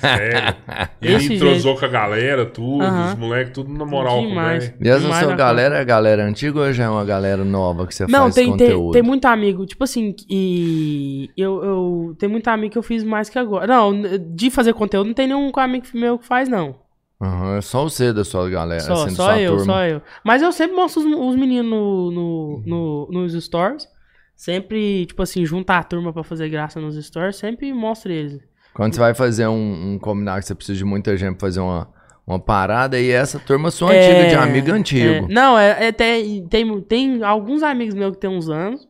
Sério. 0.00 0.56
Ele 1.00 1.14
Esse 1.14 1.34
entrosou 1.34 1.78
com 1.78 1.84
a 1.84 1.88
galera, 1.88 2.44
tudo, 2.44 2.82
Aham. 2.82 3.12
os 3.12 3.14
moleques, 3.14 3.52
tudo 3.52 3.72
na 3.72 3.84
moral 3.84 4.16
com 4.16 4.24
o 4.24 4.28
Demais. 4.30 4.64
velho. 4.68 4.76
E 4.80 4.88
essa 4.88 5.00
Demais 5.02 5.24
sua 5.24 5.36
galera 5.36 5.76
é 5.76 5.84
galera 5.84 6.24
antiga 6.24 6.58
ou 6.58 6.72
já 6.72 6.84
é 6.84 6.88
uma 6.88 7.04
galera 7.04 7.44
nova 7.44 7.86
que 7.86 7.94
você 7.94 8.04
Não, 8.08 8.22
faz 8.22 8.34
tem, 8.34 8.46
tem, 8.46 8.50
conteúdo? 8.70 8.92
tem 8.94 9.02
muito 9.02 9.26
amigo, 9.26 9.64
tipo 9.64 9.84
assim, 9.84 10.12
e 10.28 11.30
eu, 11.36 11.62
eu 11.62 12.16
tem 12.18 12.28
muito 12.28 12.48
amigo 12.48 12.72
que 12.72 12.78
eu 12.78 12.82
fiz 12.82 13.04
mais 13.04 13.28
que 13.28 13.38
agora. 13.38 13.66
Não, 13.68 13.92
de 14.34 14.50
fazer 14.50 14.72
conteúdo 14.74 15.06
não 15.06 15.14
tem 15.14 15.28
nenhum 15.28 15.52
amigo 15.54 15.86
meu 15.94 16.18
que 16.18 16.26
faz, 16.26 16.48
não. 16.48 16.74
Aham, 17.22 17.58
é 17.58 17.60
só 17.60 17.84
você 17.84 18.12
da 18.12 18.24
sua 18.24 18.50
galera, 18.50 18.80
Só, 18.82 19.04
assim, 19.04 19.14
só 19.14 19.24
sua 19.26 19.40
eu, 19.40 19.50
turma. 19.56 19.64
só 19.72 19.84
eu. 19.86 20.02
Mas 20.24 20.42
eu 20.42 20.50
sempre 20.50 20.74
mostro 20.74 21.00
os, 21.00 21.06
os 21.06 21.36
meninos 21.36 21.70
no, 21.70 22.10
no, 22.10 22.62
no- 22.66 23.08
nos 23.12 23.44
stories. 23.44 23.86
Sempre, 24.36 25.06
tipo 25.06 25.22
assim, 25.22 25.46
juntar 25.46 25.78
a 25.78 25.84
turma 25.84 26.12
pra 26.12 26.24
fazer 26.24 26.48
graça 26.48 26.80
nos 26.80 26.96
stories, 27.02 27.36
sempre 27.36 27.72
mostro 27.72 28.12
eles. 28.12 28.40
Quando 28.74 28.94
você 28.94 29.00
vai 29.00 29.14
fazer 29.14 29.46
um, 29.46 29.92
um 29.94 29.98
combinar 29.98 30.40
que 30.40 30.46
você 30.46 30.54
precisa 30.54 30.76
de 30.76 30.84
muita 30.84 31.16
gente 31.16 31.36
pra 31.36 31.46
fazer 31.46 31.60
uma, 31.60 31.88
uma 32.26 32.40
parada, 32.40 32.98
e 32.98 33.10
essa 33.10 33.38
turma 33.38 33.70
sua 33.70 33.92
antiga, 33.92 34.28
de 34.28 34.34
amigo 34.34 34.72
antigo. 34.72 35.26
é, 35.26 35.32
não, 35.32 35.56
é, 35.56 35.86
é 35.86 35.92
tem, 35.92 36.46
tem, 36.48 36.80
tem 36.80 37.22
alguns 37.22 37.62
amigos 37.62 37.94
meus 37.94 38.14
que 38.14 38.20
tem 38.20 38.30
uns 38.30 38.48
anos, 38.48 38.88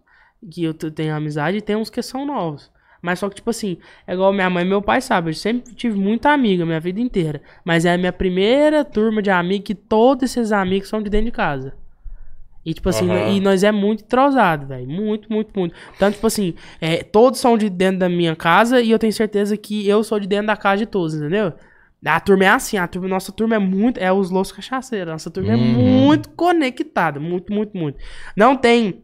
que 0.50 0.64
eu 0.64 0.72
tenho 0.74 1.14
amizade, 1.14 1.58
e 1.58 1.62
tem 1.62 1.76
uns 1.76 1.90
que 1.90 2.00
são 2.00 2.24
novos. 2.24 2.72
Mas 3.04 3.18
só 3.18 3.28
que, 3.28 3.34
tipo 3.34 3.50
assim, 3.50 3.76
é 4.06 4.14
igual 4.14 4.32
minha 4.32 4.48
mãe 4.48 4.64
e 4.64 4.66
meu 4.66 4.80
pai 4.80 4.98
sabem, 5.02 5.30
eu 5.30 5.34
sempre 5.34 5.74
tive 5.74 5.94
muita 5.94 6.30
amiga 6.30 6.64
minha 6.64 6.80
vida 6.80 6.98
inteira. 6.98 7.42
Mas 7.62 7.84
é 7.84 7.92
a 7.92 7.98
minha 7.98 8.14
primeira 8.14 8.82
turma 8.82 9.20
de 9.20 9.30
amigos 9.30 9.66
que 9.66 9.74
todos 9.74 10.24
esses 10.24 10.52
amigos 10.52 10.88
são 10.88 11.02
de 11.02 11.10
dentro 11.10 11.26
de 11.26 11.32
casa. 11.32 11.74
E, 12.64 12.72
tipo 12.72 12.88
assim, 12.88 13.08
Aham. 13.10 13.28
e 13.36 13.40
nós 13.40 13.62
é 13.62 13.70
muito 13.70 14.04
entrosado, 14.04 14.66
velho. 14.66 14.88
Muito, 14.88 15.30
muito, 15.30 15.50
muito. 15.58 15.74
Então, 15.96 16.10
tipo 16.10 16.26
assim, 16.26 16.54
é, 16.80 17.02
todos 17.02 17.38
são 17.38 17.58
de 17.58 17.68
dentro 17.68 17.98
da 17.98 18.08
minha 18.08 18.34
casa 18.34 18.80
e 18.80 18.90
eu 18.90 18.98
tenho 18.98 19.12
certeza 19.12 19.56
que 19.56 19.86
eu 19.86 20.02
sou 20.02 20.18
de 20.18 20.26
dentro 20.26 20.46
da 20.46 20.56
casa 20.56 20.78
de 20.78 20.86
todos, 20.86 21.14
entendeu? 21.14 21.52
A 22.06 22.20
turma 22.20 22.44
é 22.44 22.48
assim, 22.48 22.76
a 22.76 22.86
turma, 22.86 23.08
nossa 23.08 23.32
turma 23.32 23.56
é 23.56 23.58
muito. 23.58 23.98
É 23.98 24.12
os 24.12 24.30
loucos 24.30 24.52
cachaceiros. 24.52 25.12
Nossa 25.12 25.30
turma 25.30 25.52
é 25.52 25.56
Uhum. 25.56 25.62
muito 25.62 26.28
conectada. 26.30 27.18
Muito, 27.20 27.52
muito, 27.52 27.76
muito. 27.76 27.98
Não 28.36 28.56
tem 28.56 29.03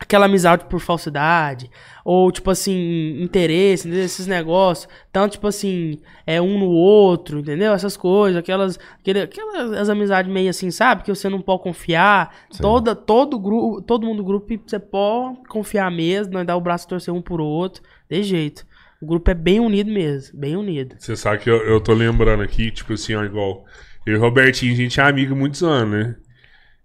aquela 0.00 0.24
amizade 0.24 0.64
por 0.64 0.80
falsidade. 0.80 1.70
Ou, 2.02 2.32
tipo 2.32 2.50
assim, 2.50 3.22
interesse, 3.22 3.88
esses 3.90 4.26
negócios. 4.26 4.88
Tanto, 5.12 5.32
tipo 5.32 5.46
assim, 5.46 6.00
é 6.26 6.40
um 6.40 6.58
no 6.58 6.70
outro, 6.70 7.40
entendeu? 7.40 7.72
Essas 7.74 7.96
coisas, 7.96 8.38
aquelas. 8.38 8.78
Aquele, 8.98 9.20
aquelas 9.20 9.72
as 9.72 9.88
amizades 9.90 10.32
meio 10.32 10.48
assim, 10.48 10.70
sabe? 10.70 11.02
Que 11.02 11.14
você 11.14 11.28
não 11.28 11.42
pode 11.42 11.62
confiar. 11.62 12.34
Toda, 12.58 12.96
todo, 12.96 13.38
grupo, 13.38 13.82
todo 13.82 14.06
mundo 14.06 14.16
do 14.18 14.24
grupo 14.24 14.48
você 14.66 14.78
pode 14.78 15.46
confiar 15.46 15.90
mesmo, 15.90 16.32
não 16.32 16.44
dar 16.44 16.56
o 16.56 16.60
braço 16.60 16.86
a 16.86 16.88
torcer 16.88 17.12
um 17.12 17.22
por 17.22 17.40
outro. 17.40 17.82
De 18.08 18.22
jeito. 18.22 18.66
O 19.00 19.06
grupo 19.06 19.30
é 19.30 19.34
bem 19.34 19.60
unido 19.60 19.90
mesmo, 19.90 20.38
bem 20.38 20.56
unido. 20.56 20.96
Você 20.98 21.16
sabe 21.16 21.38
que 21.38 21.48
eu, 21.48 21.56
eu 21.56 21.80
tô 21.80 21.94
lembrando 21.94 22.42
aqui, 22.42 22.70
tipo 22.70 22.92
assim, 22.92 23.14
ó, 23.14 23.24
igual. 23.24 23.64
Eu 24.06 24.14
e 24.14 24.16
o 24.16 24.20
Robertinho, 24.20 24.72
a 24.72 24.76
gente 24.76 24.98
é 24.98 25.02
amigo 25.02 25.34
há 25.34 25.36
muitos 25.36 25.62
anos, 25.62 25.90
né? 25.90 26.16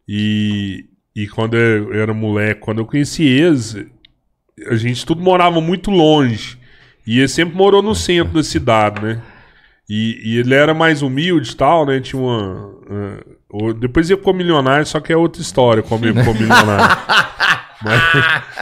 E, 0.08 0.86
e 1.16 1.28
quando 1.28 1.56
eu 1.56 1.94
era 1.94 2.14
moleque, 2.14 2.62
quando 2.62 2.80
eu 2.80 2.86
conheci 2.86 3.24
eles, 3.24 3.76
a 4.68 4.76
gente 4.76 5.06
tudo 5.06 5.22
morava 5.22 5.62
muito 5.62 5.90
longe. 5.92 6.58
E 7.08 7.20
ele 7.20 7.28
sempre 7.28 7.56
morou 7.56 7.82
no 7.84 7.94
centro 7.94 8.34
da 8.34 8.44
cidade, 8.44 9.02
né? 9.02 9.22
E, 9.88 10.20
e 10.24 10.40
ele 10.40 10.54
era 10.56 10.74
mais 10.74 11.02
humilde 11.04 11.52
e 11.52 11.56
tal, 11.56 11.86
né? 11.86 12.00
Tinha 12.00 12.20
uma. 12.22 12.72
o- 13.50 13.74
depois 13.74 14.10
ele 14.10 14.18
ficou 14.18 14.34
milionário, 14.34 14.86
só 14.86 15.00
que 15.00 15.14
é 15.14 15.18
outra 15.18 15.42
história 15.42 15.84
como 15.84 16.04
ele 16.06 16.18
ficou 16.20 16.34
milionário. 16.34 16.98
Mas, 17.84 18.02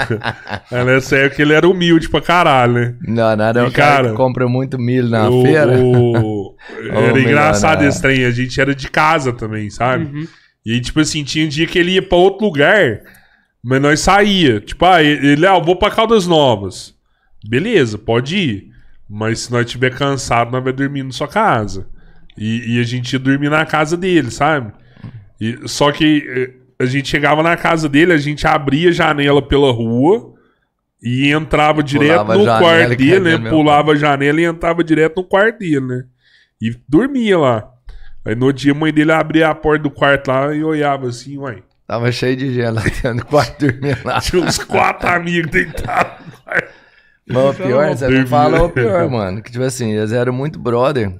é, 0.71 0.83
nessa 0.83 1.15
época 1.15 1.41
ele 1.41 1.53
era 1.53 1.67
humilde 1.69 2.09
pra 2.09 2.19
caralho, 2.19 2.73
né? 2.73 2.95
Não, 3.07 3.35
nada 3.37 3.61
é 3.61 3.63
E, 3.63 3.67
o 3.67 3.71
cara, 3.71 4.03
cara, 4.05 4.15
compra 4.15 4.47
muito 4.49 4.77
milho 4.77 5.07
na 5.07 5.29
o- 5.29 5.41
feira. 5.43 5.79
o- 5.79 6.55
Era 6.91 7.19
engraçado 7.21 7.83
esse 7.83 8.01
trem. 8.01 8.25
A 8.25 8.31
gente 8.31 8.59
era 8.59 8.75
de 8.75 8.89
casa 8.89 9.31
também, 9.31 9.69
sabe? 9.69 10.05
Uhum. 10.05 10.27
E 10.65 10.73
aí, 10.73 10.81
tipo 10.81 10.99
assim, 10.99 11.23
tinha 11.23 11.45
um 11.45 11.49
dia 11.49 11.67
que 11.67 11.77
ele 11.77 11.91
ia 11.91 12.01
pra 12.01 12.17
outro 12.17 12.45
lugar, 12.45 13.01
mas 13.61 13.81
nós 13.81 13.99
saía. 13.99 14.59
Tipo, 14.59 14.85
ah, 14.85 15.03
ele, 15.03 15.45
ah, 15.45 15.55
eu 15.55 15.63
vou 15.63 15.75
pra 15.75 15.91
Caldas 15.91 16.25
Novas. 16.25 16.95
Beleza, 17.45 17.97
pode 17.97 18.37
ir. 18.37 18.73
Mas 19.09 19.41
se 19.41 19.51
nós 19.51 19.65
estiver 19.65 19.93
cansado, 19.93 20.51
nós 20.51 20.63
vamos 20.63 20.77
dormir 20.77 21.03
na 21.03 21.11
sua 21.11 21.27
casa. 21.27 21.87
E, 22.37 22.75
e 22.75 22.79
a 22.79 22.83
gente 22.83 23.13
ia 23.13 23.19
dormir 23.19 23.49
na 23.49 23.65
casa 23.65 23.97
dele, 23.97 24.31
sabe? 24.31 24.71
E, 25.39 25.59
só 25.67 25.91
que 25.91 26.25
eh, 26.27 26.53
a 26.83 26.85
gente 26.85 27.09
chegava 27.09 27.43
na 27.43 27.55
casa 27.57 27.87
dele, 27.89 28.13
a 28.13 28.17
gente 28.17 28.47
abria 28.47 28.89
a 28.89 28.93
janela 28.93 29.41
pela 29.41 29.71
rua 29.71 30.33
e 31.01 31.31
entrava 31.31 31.83
direto 31.83 32.25
Pulava 32.25 32.37
no 32.37 32.45
quarto 32.45 32.95
dele, 32.95 33.37
né? 33.37 33.49
Pulava 33.49 33.91
a 33.91 33.95
janela 33.95 34.39
e 34.39 34.45
entrava 34.45 34.83
direto 34.83 35.17
no 35.17 35.23
quarto 35.23 35.59
dele, 35.59 35.81
né? 35.81 36.03
E 36.61 36.75
dormia 36.87 37.37
lá. 37.37 37.72
Aí 38.25 38.35
no 38.35 38.51
dia 38.53 38.71
a 38.71 38.75
mãe 38.75 38.93
dele 38.93 39.11
abria 39.11 39.49
a 39.49 39.55
porta 39.55 39.83
do 39.83 39.89
quarto 39.91 40.27
lá 40.29 40.53
e 40.55 40.63
olhava 40.63 41.07
assim, 41.07 41.37
uai. 41.37 41.61
Tava 41.87 42.11
cheio 42.11 42.35
de 42.37 42.53
gente 42.53 42.69
lá 42.69 42.81
dentro 42.81 43.15
do 43.15 43.25
quarto 43.25 43.65
dormindo 43.67 43.97
lá. 44.05 44.21
Tinha 44.21 44.41
uns 44.43 44.57
quatro 44.57 45.09
amigos 45.09 45.51
deitados 45.51 46.25
no 46.25 46.31
quarto. 46.41 46.69
Mas 47.27 47.37
o 47.45 47.53
pior, 47.63 47.87
você 47.95 48.07
não 48.09 48.27
fala 48.27 48.63
o 48.63 48.69
pior, 48.69 49.09
mano. 49.09 49.41
Que 49.41 49.51
tipo 49.51 49.63
assim, 49.63 49.91
eles 49.93 50.11
eram 50.11 50.31
muito 50.33 50.57
brother. 50.59 51.13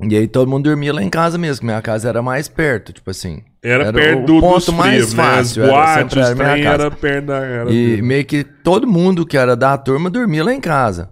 E 0.00 0.16
aí 0.16 0.26
todo 0.26 0.48
mundo 0.48 0.64
dormia 0.64 0.92
lá 0.92 1.02
em 1.02 1.08
casa 1.08 1.38
mesmo, 1.38 1.60
que 1.60 1.66
minha 1.66 1.80
casa 1.80 2.08
era 2.08 2.20
mais 2.22 2.48
perto, 2.48 2.92
tipo 2.92 3.10
assim. 3.10 3.42
Era, 3.62 3.84
Era 3.84 3.92
perto 3.92 4.22
o 4.22 4.26
do, 4.26 4.40
ponto 4.40 4.66
dos 4.66 4.74
mais 4.74 4.94
frios, 4.96 5.14
né? 5.14 5.22
As 5.22 5.36
fácil, 5.36 5.62
era- 5.62 5.72
boates, 5.72 6.26
sempre 6.28 6.44
era 6.44 6.62
casa. 6.62 6.82
era 6.82 6.90
perto 6.90 7.26
da... 7.26 7.36
Era 7.38 7.70
E 7.72 8.02
meio 8.02 8.24
que 8.24 8.42
todo 8.42 8.86
mundo 8.86 9.24
que 9.24 9.38
era 9.38 9.54
da 9.54 9.78
turma 9.78 10.10
dormia 10.10 10.42
lá 10.44 10.52
em 10.52 10.60
casa. 10.60 11.08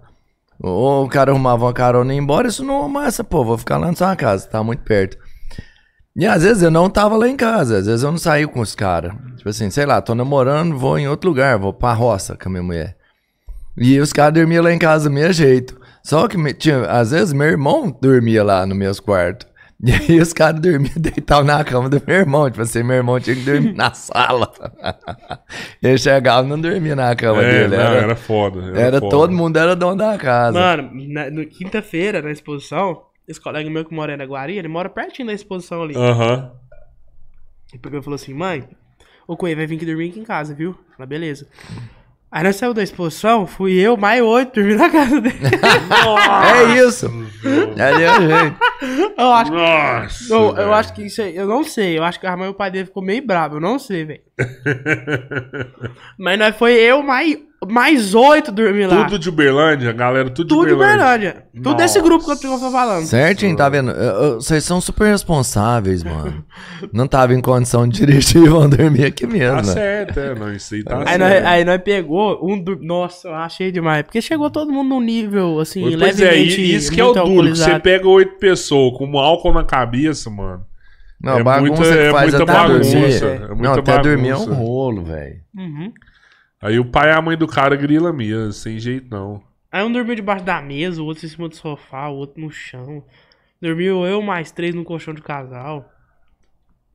Ou 0.62 1.04
o 1.04 1.08
cara 1.08 1.30
arrumava 1.30 1.64
uma 1.64 1.72
carona 1.72 2.12
e 2.12 2.16
ia 2.16 2.22
embora, 2.22 2.48
isso 2.48 2.62
não 2.62 2.86
massa, 2.88 3.24
pô, 3.24 3.42
vou 3.42 3.56
ficar 3.56 3.78
lá 3.78 3.86
na 3.86 3.96
sua 3.96 4.14
casa, 4.14 4.46
tá 4.46 4.62
muito 4.62 4.82
perto. 4.82 5.16
E 6.14 6.26
às 6.26 6.42
vezes 6.42 6.62
eu 6.62 6.70
não 6.70 6.90
tava 6.90 7.16
lá 7.16 7.26
em 7.28 7.36
casa, 7.36 7.78
às 7.78 7.86
vezes 7.86 8.02
eu 8.02 8.10
não 8.10 8.18
saí 8.18 8.46
com 8.46 8.60
os 8.60 8.74
caras. 8.74 9.12
Tipo 9.36 9.48
assim, 9.48 9.70
sei 9.70 9.86
lá, 9.86 10.02
tô 10.02 10.14
namorando, 10.14 10.76
vou 10.76 10.98
em 10.98 11.08
outro 11.08 11.30
lugar, 11.30 11.58
vou 11.58 11.72
pra 11.72 11.94
roça 11.94 12.36
com 12.36 12.48
a 12.48 12.52
minha 12.52 12.62
mulher. 12.62 12.96
E 13.76 13.98
os 13.98 14.12
caras 14.12 14.34
dormiam 14.34 14.62
lá 14.62 14.72
em 14.72 14.78
casa 14.78 15.08
do 15.08 15.14
meu 15.14 15.32
jeito. 15.32 15.80
Só 16.02 16.28
que 16.28 16.36
tinha, 16.54 16.82
às 16.86 17.10
vezes 17.10 17.32
meu 17.32 17.46
irmão 17.46 17.90
dormia 17.90 18.44
lá 18.44 18.66
no 18.66 18.74
meus 18.74 19.00
quartos. 19.00 19.49
E 19.86 19.92
aí 19.92 20.20
os 20.20 20.32
caras 20.34 20.60
dormiam 20.60 20.92
deitados 20.96 21.46
na 21.46 21.64
cama 21.64 21.88
do 21.88 22.02
meu 22.06 22.16
irmão. 22.16 22.50
Tipo 22.50 22.62
assim, 22.62 22.82
meu 22.82 22.96
irmão 22.96 23.18
tinha 23.18 23.34
que 23.34 23.42
dormir 23.42 23.72
na 23.74 23.92
sala. 23.94 24.52
Ele 25.82 25.96
chegava 25.96 26.46
e 26.46 26.50
não 26.50 26.60
dormia 26.60 26.94
na 26.94 27.16
cama 27.16 27.42
É, 27.42 27.50
dele. 27.62 27.76
não, 27.76 27.82
Era, 27.82 27.96
era, 28.02 28.16
foda. 28.16 28.60
Era, 28.62 28.80
era 28.80 28.98
foda. 29.00 29.10
todo 29.10 29.32
mundo 29.32 29.56
era 29.56 29.74
dono 29.74 29.96
da 29.96 30.18
casa. 30.18 30.58
Mano, 30.58 30.90
na, 31.08 31.30
no 31.30 31.46
quinta-feira, 31.46 32.20
na 32.20 32.30
exposição, 32.30 33.04
esse 33.26 33.40
colega 33.40 33.70
meu 33.70 33.84
que 33.84 33.94
mora 33.94 34.12
em 34.12 34.16
Araguari, 34.16 34.58
ele 34.58 34.68
mora 34.68 34.88
pertinho 34.90 35.28
da 35.28 35.34
exposição 35.34 35.82
ali. 35.82 35.94
Aham. 35.96 36.52
Ele 37.72 37.80
pegou 37.80 38.00
e 38.00 38.02
falou 38.02 38.16
assim, 38.16 38.34
mãe, 38.34 38.68
o 39.26 39.36
Coelho 39.36 39.56
vai 39.56 39.66
vir 39.66 39.76
aqui 39.76 39.86
dormir 39.86 40.10
aqui 40.10 40.20
em 40.20 40.24
casa, 40.24 40.54
viu? 40.54 40.76
Falei, 40.96 41.08
beleza. 41.08 41.46
Aí 42.32 42.44
nós 42.44 42.54
saímos 42.56 42.76
da 42.76 42.82
exposição, 42.82 43.44
fui 43.44 43.72
eu, 43.72 43.96
mais 43.96 44.22
oito, 44.22 44.54
dormir 44.54 44.76
na 44.76 44.88
casa 44.88 45.20
dele. 45.20 45.38
É 46.70 46.78
isso. 46.86 47.06
Ali 47.06 48.04
é 48.04 48.12
o 48.12 48.20
jeito. 48.20 48.56
eu 49.18 49.32
acho, 49.32 49.52
Nossa! 49.52 50.32
eu, 50.34 50.56
eu 50.56 50.74
acho 50.74 50.92
que 50.92 51.02
isso 51.02 51.20
aí, 51.22 51.34
eu 51.36 51.46
não 51.46 51.64
sei, 51.64 51.98
eu 51.98 52.04
acho 52.04 52.20
que 52.20 52.26
a 52.26 52.36
mãe 52.36 52.46
e 52.46 52.50
o 52.50 52.54
pai 52.54 52.70
dele 52.70 52.86
ficou 52.86 53.02
meio 53.02 53.26
bravo, 53.26 53.56
eu 53.56 53.60
não 53.60 53.78
sei, 53.78 54.04
velho. 54.04 54.20
Mas 56.18 56.38
nós 56.38 56.56
foi 56.56 56.74
eu, 56.74 57.02
mais 57.02 57.36
mais 57.68 58.14
oito 58.14 58.50
dormiam 58.50 58.88
lá. 58.90 59.04
Tudo 59.04 59.18
de 59.18 59.28
Uberlândia, 59.28 59.92
galera, 59.92 60.30
tudo, 60.30 60.48
Tudo 60.48 60.66
de 60.68 60.72
Uberlândia. 60.72 61.04
Uberlândia. 61.30 61.44
Tudo 61.62 61.74
desse 61.74 62.00
grupo 62.00 62.24
que 62.24 62.30
eu 62.46 62.58
tô 62.58 62.70
falando. 62.70 63.04
Certinho, 63.04 63.54
tá 63.56 63.68
vendo? 63.68 63.92
Vocês 64.36 64.64
são 64.64 64.80
super 64.80 65.08
responsáveis, 65.08 66.02
mano. 66.02 66.42
Não 66.92 67.06
tava 67.06 67.34
em 67.34 67.40
condição 67.40 67.86
de 67.86 67.98
dirigir, 67.98 68.48
vão 68.48 68.68
dormir 68.68 69.04
aqui 69.04 69.26
mesmo. 69.26 69.56
Tá 69.56 69.62
né? 69.62 69.72
certo, 69.74 70.18
é, 70.20 70.34
não, 70.34 70.52
isso 70.52 70.74
aí 70.74 70.82
tá 70.82 71.02
Aí 71.06 71.18
nós, 71.18 71.28
certo. 71.32 71.46
aí 71.46 71.64
nós 71.64 71.82
pegou 71.82 72.38
um 72.42 72.58
do... 72.62 72.76
Nossa, 72.82 73.28
eu 73.28 73.34
achei 73.34 73.70
demais. 73.70 74.02
Porque 74.04 74.22
chegou 74.22 74.50
todo 74.50 74.72
mundo 74.72 74.88
num 74.88 75.00
nível, 75.00 75.60
assim, 75.60 75.82
Pois 75.82 75.94
é, 76.20 76.24
levemente 76.30 76.60
e- 76.62 76.74
isso 76.74 76.90
que 76.90 77.00
é 77.00 77.04
o 77.04 77.12
duro, 77.12 77.52
que 77.52 77.58
você 77.58 77.78
pega 77.78 78.08
oito 78.08 78.38
pessoas 78.38 78.96
com 78.96 79.18
álcool 79.18 79.52
na 79.52 79.64
cabeça, 79.64 80.30
mano. 80.30 80.62
Não, 81.22 81.38
É 81.38 81.42
bagunça 81.42 81.82
muita- 81.82 81.92
que 81.94 81.98
é 82.00 82.10
faz 82.10 82.30
muita 82.34 82.42
até 82.44 82.52
bagunça, 82.52 82.90
dormir. 82.98 83.22
é 83.24 83.48
não, 83.48 83.56
muita 83.56 83.80
até 83.80 83.98
dormir 83.98 84.28
é 84.30 84.36
um 84.36 84.38
bagunça. 84.38 84.54
rolo, 84.58 85.04
velho. 85.04 85.36
Uhum. 85.54 85.92
Aí 86.62 86.78
o 86.78 86.84
pai 86.84 87.08
e 87.10 87.12
a 87.12 87.22
mãe 87.22 87.36
do 87.36 87.46
cara 87.46 87.74
grila 87.76 88.12
mesmo, 88.12 88.52
sem 88.52 88.78
jeito 88.78 89.06
não. 89.10 89.42
Aí 89.72 89.82
um 89.84 89.92
dormiu 89.92 90.14
debaixo 90.14 90.44
da 90.44 90.60
mesa, 90.60 91.02
o 91.02 91.06
outro 91.06 91.24
em 91.24 91.28
cima 91.28 91.48
do 91.48 91.54
sofá, 91.56 92.08
o 92.08 92.16
outro 92.16 92.40
no 92.40 92.50
chão. 92.50 93.02
Dormiu 93.62 94.04
eu 94.04 94.20
mais 94.20 94.50
três 94.50 94.74
no 94.74 94.84
colchão 94.84 95.14
de 95.14 95.22
casal. 95.22 95.88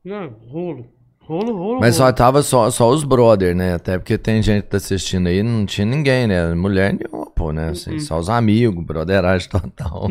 Não, 0.04 0.28
rolo. 0.48 0.86
Rolo, 1.20 1.56
rolo, 1.56 1.80
Mas 1.80 1.96
só 1.96 2.04
rolo. 2.04 2.14
tava 2.14 2.42
só, 2.42 2.70
só 2.70 2.88
os 2.88 3.02
brother, 3.02 3.52
né? 3.56 3.74
Até 3.74 3.98
porque 3.98 4.16
tem 4.16 4.40
gente 4.40 4.62
que 4.62 4.68
tá 4.70 4.76
assistindo 4.76 5.26
aí, 5.26 5.42
não 5.42 5.66
tinha 5.66 5.84
ninguém, 5.84 6.28
né? 6.28 6.54
Mulher 6.54 6.92
nenhuma, 6.94 7.28
pô, 7.32 7.50
né? 7.50 7.70
Assim, 7.70 7.94
Uhum. 7.94 7.98
Só 8.00 8.16
os 8.18 8.28
amigos, 8.30 8.84
broderagem 8.84 9.48
total. 9.50 10.06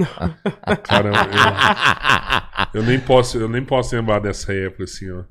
Cara, 0.83 1.11
eu, 2.73 2.81
eu 2.81 2.85
nem 2.85 2.99
posso, 2.99 3.37
eu 3.37 3.47
nem 3.47 3.63
posso 3.63 3.95
lembrar 3.95 4.19
dessa 4.19 4.53
época 4.53 4.83
assim, 4.83 5.09
ó. 5.11 5.23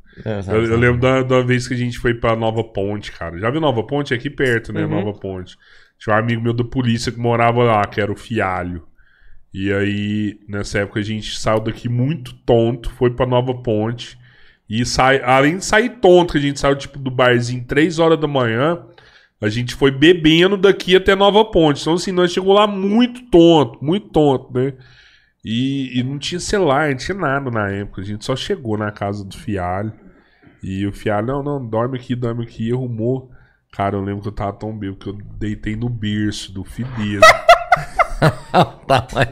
Eu, 0.49 0.65
eu 0.65 0.77
lembro 0.77 1.01
da, 1.01 1.23
da 1.23 1.41
vez 1.43 1.67
que 1.67 1.75
a 1.75 1.77
gente 1.77 1.99
foi 1.99 2.15
pra 2.15 2.37
Nova 2.37 2.63
Ponte, 2.63 3.11
cara. 3.11 3.39
Já 3.39 3.51
viu 3.51 3.61
Nova 3.61 3.83
Ponte? 3.83 4.15
É 4.15 4.17
aqui 4.17 4.31
perto, 4.31 4.73
né? 4.73 4.85
Uhum. 4.85 4.91
Nova 4.91 5.19
Ponte. 5.19 5.57
Tinha 5.99 6.15
um 6.15 6.19
amigo 6.19 6.43
meu 6.43 6.53
da 6.53 6.65
polícia 6.65 7.11
que 7.11 7.19
morava 7.19 7.63
lá, 7.65 7.85
que 7.87 8.01
era 8.01 8.13
o 8.13 8.17
Fialho. 8.17 8.87
E 9.53 9.73
aí, 9.73 10.39
nessa 10.49 10.81
época, 10.81 11.01
a 11.01 11.03
gente 11.03 11.39
saiu 11.39 11.61
daqui 11.61 11.89
muito 11.89 12.35
tonto, 12.45 12.91
foi 12.91 13.11
pra 13.11 13.27
Nova 13.27 13.55
Ponte. 13.55 14.19
E 14.69 14.85
sai, 14.85 15.21
além 15.23 15.59
de 15.59 15.65
sair 15.65 15.91
tonto, 16.01 16.33
que 16.33 16.39
a 16.39 16.41
gente 16.41 16.59
saiu 16.59 16.77
tipo 16.77 16.99
do 16.99 17.11
barzinho 17.11 17.65
3 17.65 17.99
horas 17.99 18.19
da 18.19 18.27
manhã, 18.27 18.83
a 19.41 19.49
gente 19.49 19.75
foi 19.75 19.91
bebendo 19.91 20.57
daqui 20.57 20.97
até 20.97 21.15
Nova 21.15 21.45
Ponte. 21.45 21.81
Então, 21.81 21.95
assim, 21.95 22.13
nós 22.13 22.33
chegou 22.33 22.53
lá 22.53 22.67
muito 22.67 23.23
tonto, 23.31 23.85
muito 23.85 24.09
tonto, 24.09 24.53
né? 24.53 24.73
E, 25.45 26.01
e 26.01 26.03
não 26.03 26.19
tinha 26.19 26.41
celular, 26.41 26.91
não 26.91 26.97
tinha 26.97 27.17
nada 27.17 27.51
na 27.51 27.69
época. 27.69 28.01
A 28.01 28.05
gente 28.05 28.25
só 28.25 28.35
chegou 28.35 28.79
na 28.79 28.91
casa 28.91 29.25
do 29.25 29.37
Fialho. 29.37 29.93
E 30.65 30.87
o 30.87 30.93
Fialho, 30.93 31.27
não, 31.27 31.43
não, 31.43 31.67
dorme 31.67 31.99
aqui, 31.99 32.15
dorme 32.15 32.43
aqui. 32.45 32.69
E 32.69 32.73
arrumou. 32.73 33.31
Cara, 33.71 33.97
eu 33.97 34.01
lembro 34.01 34.23
que 34.23 34.29
eu 34.29 34.33
tava 34.33 34.55
tão 34.55 34.77
bêbado 34.77 34.99
que 34.99 35.09
eu 35.09 35.19
deitei 35.39 35.77
no 35.77 35.91
berço 35.91 36.51
do 36.53 36.63
dele. 36.63 37.21
tá, 38.87 39.07
mas 39.13 39.29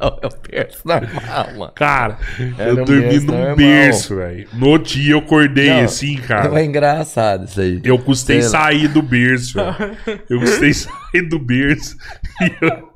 eu 0.00 0.30
penso 0.30 0.82
normal, 0.86 1.58
mano. 1.58 1.72
Cara, 1.74 2.18
Era 2.58 2.70
eu 2.70 2.82
um 2.82 2.84
dormi 2.84 3.02
berço 3.02 3.26
num 3.26 3.54
berço, 3.54 4.16
velho. 4.16 4.48
No 4.54 4.78
dia 4.78 5.12
eu 5.12 5.18
acordei 5.18 5.68
Não, 5.68 5.84
assim, 5.84 6.16
cara. 6.16 6.60
É 6.60 6.64
engraçado 6.64 7.44
isso 7.44 7.60
aí. 7.60 7.80
Eu 7.84 7.98
custei 7.98 8.40
sair 8.42 8.88
do 8.88 9.02
berço. 9.02 9.58
velho. 9.58 10.20
Eu 10.30 10.40
custei 10.40 10.72
sair 10.74 11.28
do 11.28 11.38
berço. 11.38 11.96
E 12.40 12.52
eu- 12.64 12.88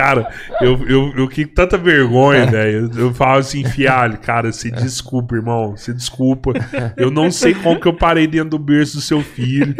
Cara, 0.00 0.32
eu, 0.62 0.82
eu, 0.88 1.12
eu 1.14 1.28
fiquei 1.28 1.44
com 1.44 1.52
tanta 1.52 1.76
vergonha, 1.76 2.46
velho. 2.46 2.90
Eu, 2.90 3.00
eu 3.08 3.14
falo 3.14 3.38
assim, 3.38 3.62
fialho, 3.62 4.16
cara, 4.16 4.50
se 4.50 4.70
desculpa, 4.70 5.36
irmão. 5.36 5.76
Se 5.76 5.92
desculpa. 5.92 6.52
Eu 6.96 7.10
não 7.10 7.30
sei 7.30 7.52
como 7.52 7.78
que 7.78 7.86
eu 7.86 7.92
parei 7.92 8.26
dentro 8.26 8.48
do 8.48 8.58
berço 8.58 8.96
do 8.96 9.02
seu 9.02 9.20
filho. 9.20 9.74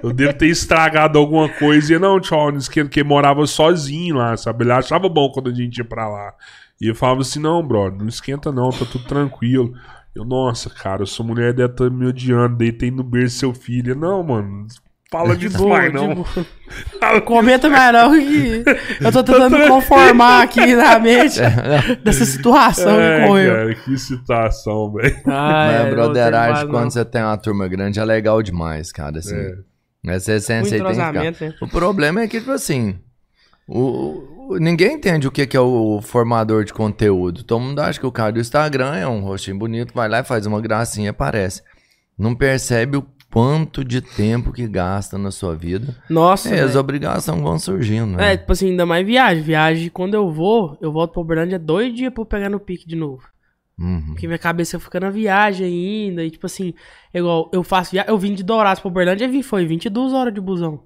Eu 0.00 0.12
devo 0.12 0.32
ter 0.34 0.46
estragado 0.46 1.18
alguma 1.18 1.48
coisa. 1.48 1.92
E 1.92 1.98
não, 1.98 2.20
tchau, 2.20 2.52
não 2.52 2.58
esquenta, 2.58 2.86
porque 2.86 3.02
morava 3.02 3.44
sozinho 3.48 4.14
lá, 4.14 4.36
sabe? 4.36 4.62
Ele 4.62 4.70
achava 4.70 5.08
bom 5.08 5.28
quando 5.32 5.50
a 5.50 5.52
gente 5.52 5.78
ia 5.78 5.84
pra 5.84 6.08
lá. 6.08 6.34
E 6.80 6.86
eu 6.86 6.94
falava 6.94 7.22
assim, 7.22 7.40
não, 7.40 7.66
brother, 7.66 7.98
não 7.98 8.06
esquenta 8.06 8.52
não, 8.52 8.70
tá 8.70 8.84
tudo 8.84 9.04
tranquilo. 9.06 9.74
Eu, 10.14 10.24
nossa, 10.24 10.70
cara, 10.70 11.02
eu 11.02 11.06
sou 11.06 11.26
mulher 11.26 11.52
deve 11.52 11.72
estar 11.72 11.90
me 11.90 12.06
odiando, 12.06 12.58
deitei 12.58 12.92
no 12.92 13.02
berço 13.02 13.38
seu 13.38 13.52
filho. 13.52 13.96
Não, 13.96 14.22
mano, 14.22 14.68
fala 15.18 15.36
disso 15.36 15.56
Boa, 15.58 15.78
mais 15.78 15.92
de 15.92 15.94
não. 15.98 16.14
boa. 16.14 17.20
Comenta 17.24 17.68
mais 17.68 17.92
não 17.92 18.12
que 18.12 18.64
eu 19.00 19.12
tô 19.12 19.22
tentando 19.22 19.56
me 19.56 19.68
conformar 19.68 20.42
aqui 20.42 20.74
na 20.74 20.98
mente 20.98 21.38
dessa 22.02 22.24
situação 22.24 22.96
que 22.96 23.00
É, 23.02 23.26
correu. 23.26 23.54
cara, 23.54 23.74
que 23.76 23.98
situação, 23.98 24.92
velho. 24.92 25.16
Ah, 25.26 25.52
Mas 25.52 25.74
é, 25.74 25.80
a 26.62 26.66
quando 26.66 26.82
não. 26.84 26.90
você 26.90 27.04
tem 27.04 27.22
uma 27.22 27.36
turma 27.36 27.68
grande, 27.68 28.00
é 28.00 28.04
legal 28.04 28.42
demais, 28.42 28.90
cara, 28.90 29.18
assim. 29.18 29.36
É. 29.36 29.54
Essa 30.06 30.32
essência 30.32 30.76
aí 30.76 30.82
tem 30.82 30.90
que 30.90 31.06
ficar. 31.06 31.12
né? 31.48 31.54
O 31.62 31.68
problema 31.68 32.20
é 32.22 32.28
que, 32.28 32.38
tipo 32.40 32.50
assim, 32.50 32.98
o, 33.68 34.48
o- 34.50 34.58
ninguém 34.58 34.94
entende 34.94 35.26
o 35.26 35.30
que, 35.30 35.46
que 35.46 35.56
é 35.56 35.60
o 35.60 36.00
formador 36.02 36.64
de 36.64 36.72
conteúdo. 36.74 37.42
Todo 37.44 37.60
mundo 37.62 37.78
acha 37.80 37.98
que 38.00 38.06
o 38.06 38.12
cara 38.12 38.32
do 38.32 38.40
Instagram 38.40 38.94
é 38.96 39.06
um 39.06 39.20
rostinho 39.20 39.58
bonito, 39.58 39.94
vai 39.94 40.08
lá 40.08 40.20
e 40.20 40.24
faz 40.24 40.44
uma 40.44 40.60
gracinha 40.60 41.06
e 41.06 41.08
aparece. 41.08 41.62
Não 42.18 42.34
percebe 42.34 42.96
o 42.98 43.06
quanto 43.34 43.84
de 43.84 44.00
tempo 44.00 44.52
que 44.52 44.66
gasta 44.68 45.18
na 45.18 45.32
sua 45.32 45.56
vida. 45.56 45.96
Nossa, 46.08 46.54
É, 46.54 46.60
as 46.60 46.76
obrigações 46.76 47.40
vão 47.42 47.58
surgindo, 47.58 48.14
É, 48.14 48.28
né? 48.28 48.36
tipo 48.36 48.52
assim, 48.52 48.70
ainda 48.70 48.86
mais 48.86 49.04
viagem. 49.04 49.42
Viagem, 49.42 49.88
quando 49.90 50.14
eu 50.14 50.30
vou, 50.30 50.78
eu 50.80 50.92
volto 50.92 51.12
pra 51.12 51.20
Uberlândia 51.20 51.58
dois 51.58 51.92
dias 51.92 52.12
pra 52.12 52.22
eu 52.22 52.26
pegar 52.26 52.48
no 52.48 52.60
pique 52.60 52.86
de 52.86 52.94
novo. 52.94 53.22
Uhum. 53.76 54.04
Porque 54.12 54.28
minha 54.28 54.38
cabeça 54.38 54.78
fica 54.78 55.00
na 55.00 55.10
viagem 55.10 55.66
ainda. 55.66 56.22
E 56.24 56.30
tipo 56.30 56.46
assim, 56.46 56.72
igual, 57.12 57.50
eu 57.52 57.64
faço 57.64 57.90
viagem. 57.90 58.08
Eu 58.08 58.16
vim 58.16 58.32
de 58.34 58.44
Dourados 58.44 58.78
pra 58.80 58.88
Uberlândia 58.88 59.24
e 59.24 59.28
vim, 59.28 59.42
foi 59.42 59.66
22 59.66 60.12
horas 60.12 60.32
de 60.32 60.40
busão. 60.40 60.84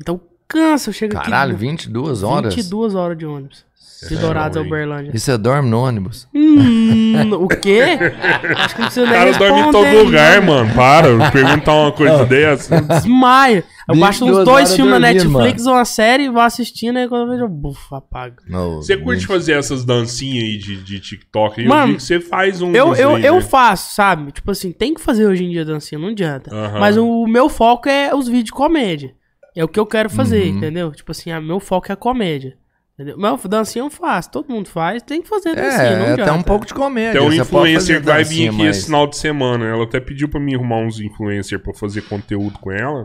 Então 0.00 0.20
cansa, 0.46 0.90
eu 0.90 0.94
chego 0.94 1.14
Caralho, 1.14 1.50
aqui. 1.56 1.60
22 1.66 2.22
horas? 2.22 2.54
22 2.54 2.94
horas 2.94 3.18
de 3.18 3.26
ônibus. 3.26 3.66
De 4.08 4.14
É, 4.14 4.18
Dourados 4.18 4.56
a 4.56 4.60
ruim. 4.60 4.68
Uberlândia. 4.68 5.10
E 5.14 5.18
você 5.18 5.38
dorme 5.38 5.70
no 5.70 5.80
ônibus? 5.80 6.28
Hum, 6.34 7.32
o 7.32 7.48
quê? 7.48 7.80
Acho 8.56 8.74
que 8.74 8.80
não 8.80 8.86
precisa 8.88 9.06
O 9.06 9.08
nem 9.10 9.14
cara 9.18 9.32
dorme 9.32 9.60
em 9.60 9.64
responder, 9.64 9.90
todo 9.92 10.04
lugar, 10.04 10.42
mano. 10.42 10.74
Para, 10.74 11.30
perguntar 11.30 11.72
uma 11.74 11.92
coisa 11.92 12.24
dessa. 12.26 12.80
Desmaio. 12.82 13.64
Eu 13.88 13.96
baixo 13.96 14.24
uns 14.24 14.36
22 14.38 14.44
dois 14.44 14.74
filmes 14.74 15.00
na 15.00 15.12
dormindo, 15.12 15.30
Netflix, 15.38 15.66
uma 15.66 15.84
série, 15.84 16.24
e 16.24 16.28
vou 16.28 16.42
assistindo, 16.42 16.96
aí 16.96 17.08
quando 17.08 17.22
eu 17.22 17.28
vejo, 17.30 17.44
eu 17.44 17.48
bufo, 17.48 17.94
apago. 17.94 18.36
Você 18.76 18.96
curte 18.96 19.20
20. 19.20 19.26
fazer 19.28 19.52
essas 19.52 19.84
dancinhas 19.84 20.42
aí 20.44 20.58
de, 20.58 20.76
de 20.82 20.98
TikTok? 21.00 21.62
Eu 21.62 21.68
Mano, 21.68 21.86
vi 21.92 21.94
que 21.96 22.02
você 22.02 22.18
faz 22.18 22.60
um. 22.60 22.72
Eu, 22.72 22.94
eu, 22.96 23.16
eu 23.18 23.36
né? 23.36 23.40
faço, 23.40 23.94
sabe? 23.94 24.32
Tipo 24.32 24.50
assim, 24.50 24.72
tem 24.72 24.92
que 24.92 25.00
fazer 25.00 25.26
hoje 25.26 25.44
em 25.44 25.50
dia 25.50 25.64
dancinha, 25.64 26.00
não 26.00 26.08
adianta. 26.08 26.52
Aham. 26.52 26.80
Mas 26.80 26.96
o 26.96 27.26
meu 27.26 27.48
foco 27.48 27.88
é 27.88 28.12
os 28.14 28.26
vídeos 28.26 28.46
de 28.46 28.52
comédia. 28.52 29.14
É 29.54 29.64
o 29.64 29.68
que 29.68 29.78
eu 29.80 29.86
quero 29.86 30.10
fazer, 30.10 30.42
Uhum. 30.42 30.56
entendeu? 30.56 30.90
Tipo 30.92 31.12
assim, 31.12 31.32
o 31.32 31.40
meu 31.40 31.60
foco 31.60 31.86
é 31.88 31.92
a 31.92 31.96
comédia. 31.96 32.56
Entendeu? 32.98 33.16
Mas 33.18 33.42
dancinha 33.44 33.84
eu 33.84 33.90
faço, 33.90 34.30
todo 34.30 34.48
mundo 34.48 34.70
faz, 34.70 35.02
tem 35.02 35.20
que 35.20 35.28
fazer 35.28 35.54
dancinha, 35.54 35.82
É, 35.82 35.96
não 35.98 36.04
é 36.06 36.12
adianta. 36.14 36.22
até 36.22 36.32
um 36.32 36.42
pouco 36.42 36.64
de 36.64 36.72
comédia. 36.72 37.20
Tem 37.20 37.28
um 37.28 37.32
influencer 37.32 38.00
que 38.00 38.06
vai 38.06 38.24
vir 38.24 38.48
aqui 38.48 38.56
mas- 38.56 38.76
esse 38.78 38.86
final 38.86 39.06
de 39.06 39.16
semana. 39.18 39.66
Ela 39.66 39.84
até 39.84 40.00
pediu 40.00 40.28
pra 40.30 40.40
mim 40.40 40.54
arrumar 40.54 40.78
uns 40.78 40.98
influencers 40.98 41.60
pra 41.62 41.74
fazer 41.74 42.02
conteúdo 42.08 42.58
com 42.58 42.72
ela. 42.72 43.04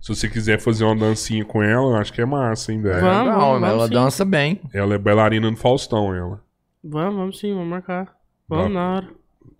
Se 0.00 0.08
você 0.14 0.28
quiser 0.28 0.60
fazer 0.60 0.84
uma 0.84 0.96
dancinha 0.96 1.44
com 1.44 1.62
ela, 1.62 1.92
eu 1.92 1.96
acho 1.96 2.12
que 2.12 2.20
é 2.20 2.26
massa, 2.26 2.72
hein, 2.72 2.82
velho. 2.82 3.00
Vamos, 3.00 3.32
Não, 3.32 3.38
vamos, 3.40 3.62
ela 3.62 3.70
vamos 3.70 3.84
sim. 3.86 3.94
dança 3.94 4.24
bem. 4.24 4.60
Ela 4.74 4.96
é 4.96 4.98
bailarina 4.98 5.50
do 5.50 5.56
Faustão, 5.56 6.14
ela. 6.14 6.42
Vamos, 6.82 7.14
vamos 7.14 7.38
sim, 7.38 7.54
vamos 7.54 7.68
marcar. 7.68 8.14
Vamos 8.48 8.66
Tá. 8.66 8.70
na 8.74 8.94
hora. 8.96 9.08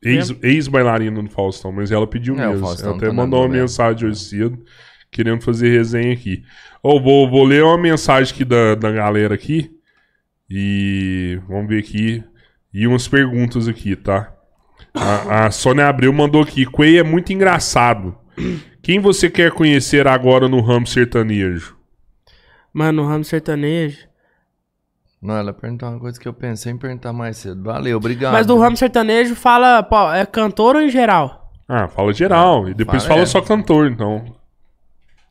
Ex- 0.03 0.35
Ex-bailarina 0.43 1.23
do 1.23 1.31
Faustão, 1.31 1.73
mas 1.73 1.91
ela 1.91 2.07
pediu 2.07 2.35
É, 2.39 2.47
mesmo. 2.49 2.67
Ela 2.67 2.75
até 2.75 3.07
tá 3.07 3.07
na 3.07 3.13
mandou 3.15 3.41
uma 3.41 3.49
mensagem 3.49 4.07
hoje 4.07 4.19
cedo, 4.21 4.59
querendo 5.11 5.41
fazer 5.43 5.71
resenha 5.71 6.13
aqui. 6.13 6.43
Ô, 6.87 7.01
vou, 7.01 7.31
vou 7.31 7.45
ler 7.45 7.65
uma 7.65 7.79
mensagem 7.79 8.31
aqui 8.31 8.45
da, 8.45 8.75
da 8.75 8.91
galera 8.91 9.35
aqui. 9.35 9.71
E 10.51 11.41
vamos 11.49 11.67
ver 11.67 11.79
aqui. 11.79 12.23
E 12.75 12.87
umas 12.87 13.09
perguntas 13.09 13.67
aqui, 13.67 13.97
tá? 13.97 14.31
A, 14.93 15.47
a 15.47 15.51
Sônia 15.51 15.89
Abreu 15.89 16.13
mandou 16.13 16.43
aqui. 16.43 16.67
Quay 16.67 16.99
é 16.99 17.03
muito 17.03 17.33
engraçado. 17.33 18.15
Quem 18.83 19.01
você 19.01 19.31
quer 19.31 19.51
conhecer 19.51 20.07
agora 20.07 20.47
no 20.47 20.61
ramo 20.61 20.87
sertanejo? 20.87 21.75
Mano, 22.71 23.03
no 23.03 23.09
ramo 23.09 23.25
sertanejo. 23.25 24.07
Não, 25.23 25.39
ela 25.39 25.55
perguntou 25.55 25.89
uma 25.89 25.99
coisa 25.99 26.21
que 26.21 26.29
eu 26.29 26.35
pensei 26.35 26.71
em 26.71 26.77
perguntar 26.77 27.15
mais 27.15 27.39
cedo. 27.39 27.63
Valeu, 27.63 27.97
obrigado. 27.97 28.35
Mas 28.35 28.47
do 28.47 28.59
ramo 28.59 28.77
sertanejo 28.77 29.35
fala, 29.35 29.83
pô, 29.83 30.13
é 30.13 30.27
cantor 30.27 30.77
ou 30.77 30.83
em 30.83 30.91
geral? 30.91 31.51
Ah, 31.67 31.89
fala 31.89 32.13
geral. 32.13 32.69
E 32.69 32.75
depois 32.75 33.05
Fala, 33.05 33.15
fala 33.15 33.23
é. 33.23 33.27
só 33.27 33.41
cantor, 33.41 33.91
então. 33.91 34.37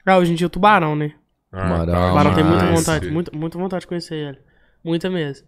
Ah, 0.04 0.18
hoje 0.18 0.32
em 0.32 0.36
dia 0.36 0.48
o 0.48 0.50
Tubarão, 0.50 0.96
né? 0.96 1.14
Ah, 1.54 1.84
O 1.84 1.86
Tubarão 2.10 2.34
tem 2.34 2.44
muita 2.44 2.66
vontade, 2.66 3.10
muita, 3.12 3.38
muita 3.38 3.58
vontade 3.58 3.82
de 3.82 3.88
conhecer 3.88 4.16
ele. 4.16 4.38
Muita 4.84 5.10
mesmo. 5.10 5.46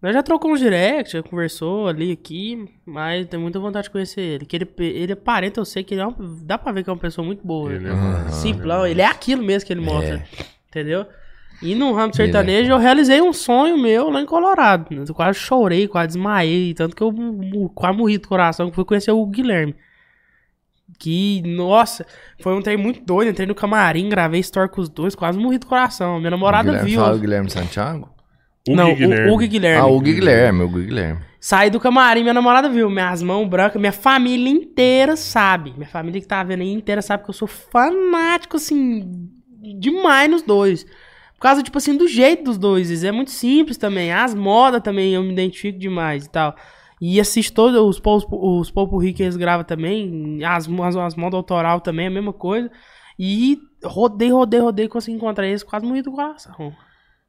Nós 0.00 0.14
já 0.14 0.22
trocamos 0.22 0.60
direct, 0.60 1.12
já 1.12 1.22
conversou 1.22 1.88
ali, 1.88 2.12
aqui, 2.12 2.68
mas 2.84 3.26
tem 3.26 3.38
muita 3.40 3.58
vontade 3.58 3.84
de 3.84 3.90
conhecer 3.90 4.20
ele. 4.20 4.46
Que 4.46 4.56
ele, 4.56 4.68
ele 4.78 5.12
é 5.12 5.16
parente, 5.16 5.58
eu 5.58 5.64
sei 5.64 5.82
que 5.84 5.94
ele 5.94 6.00
é 6.00 6.06
um, 6.06 6.14
dá 6.42 6.58
pra 6.58 6.72
ver 6.72 6.82
que 6.84 6.90
é 6.90 6.92
uma 6.92 6.98
pessoa 6.98 7.24
muito 7.24 7.46
boa. 7.46 7.72
Ele 7.72 7.86
é 7.86 7.90
Aham. 7.90 8.24
massa, 8.24 8.40
Simplão, 8.40 8.86
ele 8.86 9.00
é 9.00 9.06
aquilo 9.06 9.42
mesmo 9.42 9.66
que 9.66 9.72
ele 9.72 9.80
mostra. 9.80 10.24
Entendeu? 10.68 11.06
E 11.62 11.74
no 11.74 11.92
ramo 11.94 12.10
é 12.10 12.16
sertanejo 12.16 12.70
eu 12.70 12.76
realizei 12.78 13.22
um 13.22 13.32
sonho 13.32 13.78
meu 13.78 14.10
lá 14.10 14.20
em 14.20 14.26
Colorado. 14.26 14.86
Eu 14.92 15.14
quase 15.14 15.38
chorei, 15.38 15.88
quase 15.88 16.08
desmaiei. 16.08 16.74
Tanto 16.74 16.94
que 16.94 17.02
eu 17.02 17.12
quase 17.74 17.96
morri 17.96 18.18
do 18.18 18.28
coração 18.28 18.68
que 18.68 18.74
fui 18.76 18.84
conhecer 18.84 19.10
o 19.10 19.26
Guilherme. 19.26 19.74
Que, 20.98 21.42
nossa, 21.44 22.06
foi 22.40 22.54
um 22.54 22.62
trem 22.62 22.76
muito 22.76 23.04
doido. 23.04 23.30
Entrei 23.30 23.46
no 23.46 23.54
camarim, 23.54 24.08
gravei 24.08 24.40
story 24.40 24.70
com 24.70 24.80
os 24.80 24.88
dois, 24.88 25.14
quase 25.14 25.38
morri 25.38 25.58
do 25.58 25.66
coração. 25.66 26.18
Minha 26.18 26.30
namorada 26.30 26.70
Guilherme, 26.70 26.90
viu. 26.90 27.00
Fala 27.00 27.16
o 27.16 27.18
Guilherme 27.18 27.50
Santiago? 27.50 28.08
Hugo 28.68 28.76
Não, 28.76 28.94
Guilherme. 28.94 29.30
o 29.30 29.34
Hugo 29.34 29.46
Guilherme. 29.46 29.80
Ah, 29.80 29.86
o 29.86 30.00
Guilherme, 30.00 30.62
o 30.62 30.68
Guilherme. 30.68 31.20
Saí 31.38 31.70
do 31.70 31.78
camarim, 31.78 32.22
minha 32.22 32.34
namorada 32.34 32.68
viu. 32.68 32.90
Minhas 32.90 33.22
mãos 33.22 33.46
brancas, 33.48 33.80
minha 33.80 33.92
família 33.92 34.50
inteira 34.50 35.16
sabe. 35.16 35.72
Minha 35.76 35.88
família 35.88 36.20
que 36.20 36.26
tá 36.26 36.42
vendo 36.42 36.62
aí 36.62 36.72
inteira 36.72 37.00
sabe 37.00 37.22
que 37.22 37.30
eu 37.30 37.34
sou 37.34 37.46
fanático, 37.46 38.56
assim, 38.56 39.28
demais 39.78 40.28
nos 40.28 40.42
dois. 40.42 40.84
Por 41.34 41.40
causa, 41.40 41.62
tipo 41.62 41.78
assim, 41.78 41.96
do 41.96 42.08
jeito 42.08 42.44
dos 42.44 42.58
dois. 42.58 43.04
É 43.04 43.12
muito 43.12 43.30
simples 43.30 43.76
também. 43.76 44.12
As 44.12 44.34
modas 44.34 44.82
também 44.82 45.14
eu 45.14 45.22
me 45.22 45.32
identifico 45.32 45.78
demais 45.78 46.24
e 46.24 46.30
tal. 46.30 46.56
E 47.00 47.20
assisto 47.20 47.54
todos 47.54 47.78
os 47.80 48.00
pop 48.00 48.26
os 48.30 48.70
popurri 48.70 49.12
que 49.12 49.22
eles 49.22 49.36
gravam 49.36 49.64
também. 49.64 50.42
As, 50.44 50.68
as, 50.68 50.96
as 50.96 51.14
modas 51.14 51.36
autoral 51.36 51.80
também, 51.80 52.06
a 52.06 52.10
mesma 52.10 52.32
coisa. 52.32 52.70
E 53.18 53.58
rodei, 53.84 54.30
rodei, 54.30 54.60
rodei, 54.60 54.88
consegui 54.88 55.16
encontrar 55.16 55.46
eles, 55.46 55.62
quase 55.62 55.84
morri 55.84 56.02
do 56.02 56.12
coração. 56.12 56.72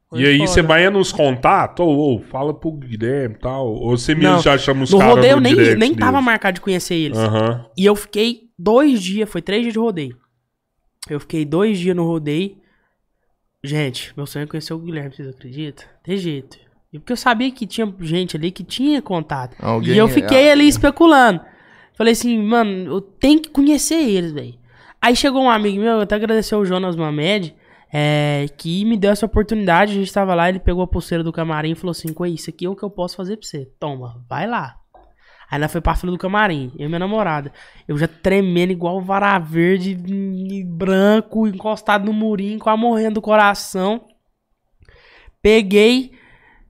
Foi 0.09 0.21
E 0.21 0.25
aí 0.25 0.37
foda. 0.37 0.47
você 0.49 0.61
vai 0.61 0.89
nos 0.89 1.11
contatos, 1.11 1.85
ou 1.85 1.93
ou, 1.97 2.21
fala 2.21 2.53
pro 2.53 2.71
Guilherme 2.71 3.35
e 3.35 3.39
tal. 3.39 3.67
Ou 3.67 3.97
você 3.97 4.15
mesmo 4.15 4.35
Não, 4.35 4.41
já 4.41 4.57
chama 4.57 4.83
os 4.83 4.91
No 4.91 4.99
caras 4.99 5.15
rodeio 5.15 5.31
eu 5.31 5.37
no 5.37 5.41
nem, 5.41 5.75
nem 5.75 5.93
tava 5.93 6.21
marcado 6.21 6.55
de 6.55 6.61
conhecer 6.61 6.95
eles. 6.95 7.17
Aham. 7.17 7.65
E 7.77 7.85
eu 7.85 7.95
fiquei 7.95 8.43
dois 8.57 9.03
dias, 9.03 9.29
foi 9.29 9.41
três 9.41 9.63
dias 9.63 9.73
de 9.73 9.79
rodeio. 9.79 10.17
Eu 11.09 11.19
fiquei 11.19 11.43
dois 11.45 11.77
dias 11.77 11.95
no 11.95 12.05
rodeio. 12.05 12.57
Gente, 13.63 14.13
meu 14.15 14.25
sonho 14.25 14.43
é 14.43 14.47
conhecer 14.47 14.73
o 14.73 14.79
Guilherme, 14.79 15.13
vocês 15.13 15.27
acreditam? 15.27 15.85
Tem 16.03 16.15
jeito. 16.15 16.57
E 16.91 16.99
porque 16.99 17.13
eu 17.13 17.17
sabia 17.17 17.51
que 17.51 17.67
tinha 17.67 17.93
gente 17.99 18.37
ali 18.37 18.51
que 18.51 18.63
tinha 18.63 19.01
contato. 19.01 19.55
Alguém- 19.59 19.95
e 19.95 19.97
eu 19.97 20.07
fiquei 20.07 20.49
ah. 20.49 20.53
ali 20.53 20.67
especulando. 20.67 21.41
Falei 21.93 22.13
assim, 22.13 22.41
mano, 22.41 22.91
eu 22.91 23.01
tenho 23.01 23.41
que 23.41 23.49
conhecer 23.49 23.95
eles, 23.95 24.31
velho. 24.31 24.55
Aí 25.01 25.15
chegou 25.15 25.41
um 25.41 25.49
amigo 25.49 25.79
meu, 25.79 25.93
eu 25.93 26.01
até 26.01 26.15
agradecer 26.15 26.55
o 26.55 26.65
Jonas 26.65 26.95
Mamed, 26.95 27.55
é, 27.91 28.45
que 28.57 28.83
me 28.85 28.97
deu 28.97 29.11
essa 29.11 29.25
oportunidade. 29.25 29.93
A 29.93 29.95
gente 29.95 30.13
tava 30.13 30.35
lá, 30.35 30.49
ele 30.49 30.59
pegou 30.59 30.83
a 30.83 30.87
pulseira 30.87 31.23
do 31.23 31.31
camarim 31.31 31.71
e 31.71 31.75
falou 31.75 31.91
assim: 31.91 32.13
Coi, 32.13 32.31
isso 32.31 32.49
aqui 32.49 32.65
é 32.65 32.69
o 32.69 32.75
que 32.75 32.83
eu 32.83 32.89
posso 32.89 33.15
fazer 33.15 33.37
pra 33.37 33.47
você. 33.47 33.65
Toma, 33.79 34.23
vai 34.29 34.47
lá. 34.47 34.77
Aí 35.49 35.57
ela 35.57 35.69
foi 35.69 35.79
pra 35.79 35.95
fila 35.95 36.11
do 36.11 36.17
camarim, 36.17 36.73
eu 36.77 36.85
e 36.85 36.87
minha 36.87 36.99
namorada. 36.99 37.53
Eu 37.87 37.97
já 37.97 38.07
tremendo 38.07 38.71
igual 38.71 39.01
vara 39.01 39.39
verde, 39.39 39.91
e 39.91 40.63
branco, 40.63 41.47
encostado 41.47 42.05
no 42.05 42.11
murinho, 42.11 42.59
quase 42.59 42.79
morrendo 42.79 43.15
do 43.15 43.21
coração. 43.21 44.05
Peguei. 45.41 46.16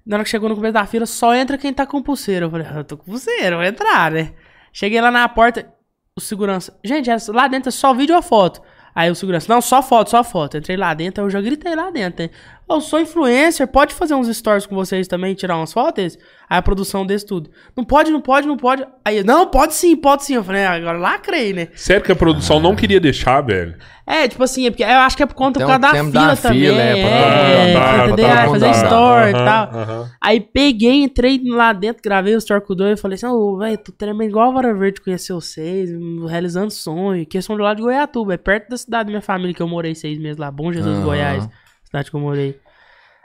Na 0.07 0.15
hora 0.17 0.23
que 0.23 0.29
chegou 0.29 0.47
no 0.49 0.55
começo 0.55 0.73
da 0.73 0.85
fila, 0.85 1.05
só 1.05 1.35
entra 1.35 1.57
quem 1.57 1.73
tá 1.73 1.85
com 1.85 2.01
pulseira. 2.01 2.45
Eu 2.45 2.49
falei, 2.49 2.65
"Ah, 2.69 2.77
eu 2.77 2.84
tô 2.84 2.97
com 2.97 3.03
pulseira, 3.05 3.55
vou 3.57 3.65
entrar, 3.65 4.09
né? 4.11 4.34
Cheguei 4.71 5.01
lá 5.01 5.11
na 5.11 5.27
porta, 5.27 5.67
o 6.15 6.21
segurança. 6.21 6.77
Gente, 6.84 7.09
essa- 7.09 7.34
lá 7.34 7.47
dentro 7.47 7.69
é 7.69 7.71
só 7.71 7.93
vídeo 7.93 8.15
ou 8.15 8.21
foto? 8.21 8.61
Aí 8.95 9.11
o 9.11 9.15
segurança, 9.15 9.53
não, 9.53 9.61
só 9.61 9.84
foto, 9.84 10.09
só 10.09 10.23
foto. 10.23 10.57
Entrei 10.57 10.77
lá 10.77 10.93
dentro, 10.93 11.23
eu 11.25 11.29
já 11.29 11.39
gritei 11.41 11.75
lá 11.75 11.91
dentro. 11.91 12.23
Né? 12.23 12.29
Eu 12.69 12.81
sou 12.81 12.99
influencer, 12.99 13.65
pode 13.65 13.94
fazer 13.94 14.14
uns 14.14 14.27
stories 14.35 14.65
com 14.65 14.76
vocês 14.76 15.07
também, 15.07 15.34
tirar 15.34 15.56
umas 15.56 15.72
fotos? 15.72 16.18
Aí 16.49 16.57
a 16.57 16.61
produção 16.61 17.06
desse 17.06 17.26
tudo. 17.26 17.49
Não 17.76 17.84
pode, 17.84 18.11
não 18.11 18.19
pode, 18.19 18.45
não 18.45 18.57
pode. 18.57 18.85
Aí, 19.06 19.23
não, 19.23 19.48
pode 19.48 19.73
sim, 19.73 19.95
pode 19.95 20.26
sim. 20.26 20.35
Eu 20.35 20.44
falei, 20.44 20.65
ah, 20.65 20.73
agora 20.73 20.98
lacrei, 20.98 21.53
né? 21.53 21.69
Sério 21.76 22.03
que 22.03 22.11
a 22.11 22.15
produção 22.15 22.60
não 22.60 22.76
queria 22.76 22.99
deixar, 22.99 23.39
velho? 23.39 23.76
É, 24.06 24.27
tipo 24.27 24.44
assim, 24.44 24.65
é 24.65 24.72
porque 24.72 24.84
eu 24.84 24.88
acho 24.88 25.15
que 25.15 25.23
é 25.23 25.26
por 25.26 25.34
conta 25.35 25.60
Tem 25.60 25.68
por 25.68 25.80
da 25.80 25.89
fila 25.89 26.11
da 26.11 26.35
também. 26.35 26.60
fila, 26.61 26.81
é, 26.81 27.02
pra 27.02 27.10
é, 27.10 27.68
mundo 27.68 27.69
é, 27.69 27.73
pra 27.73 28.15
pra 28.15 28.44
ah, 28.44 28.49
fazer 28.49 28.69
story 28.72 29.30
e 29.30 29.34
tal. 29.34 29.64
aham. 29.73 30.11
Aí 30.22 30.39
peguei, 30.39 31.03
entrei 31.03 31.41
lá 31.45 31.73
dentro, 31.73 32.02
gravei 32.02 32.34
o 32.35 32.38
story 32.38 32.65
com 32.65 32.73
o 32.73 32.76
dois 32.76 32.98
e 32.98 33.02
falei 33.02 33.15
assim, 33.15 33.27
ô, 33.27 33.57
velho, 33.57 33.77
tô 33.77 33.91
tremendo 33.91 34.30
igual 34.30 34.49
a 34.49 34.53
Vara 34.53 34.73
Verde 34.73 35.02
conhecer 35.02 35.34
vocês, 35.34 35.89
realizando 36.30 36.72
sonho, 36.72 37.26
que 37.26 37.41
são 37.41 37.57
do 37.57 37.64
lado 37.64 37.77
de 37.77 37.84
Goiatuba, 37.84 38.34
é 38.34 38.38
perto 38.38 38.69
da 38.69 38.77
cidade 38.77 39.06
da 39.06 39.10
minha 39.10 39.22
família, 39.22 39.53
que 39.53 39.61
eu 39.61 39.68
morei 39.68 39.94
seis 39.94 40.18
meses 40.18 40.38
lá, 40.38 40.49
Bom 40.49 40.72
Jesus. 40.72 41.03
Goiás, 41.03 41.48
cidade 41.97 42.09
que 42.11 42.15
eu 42.15 42.21
morei. 42.21 42.59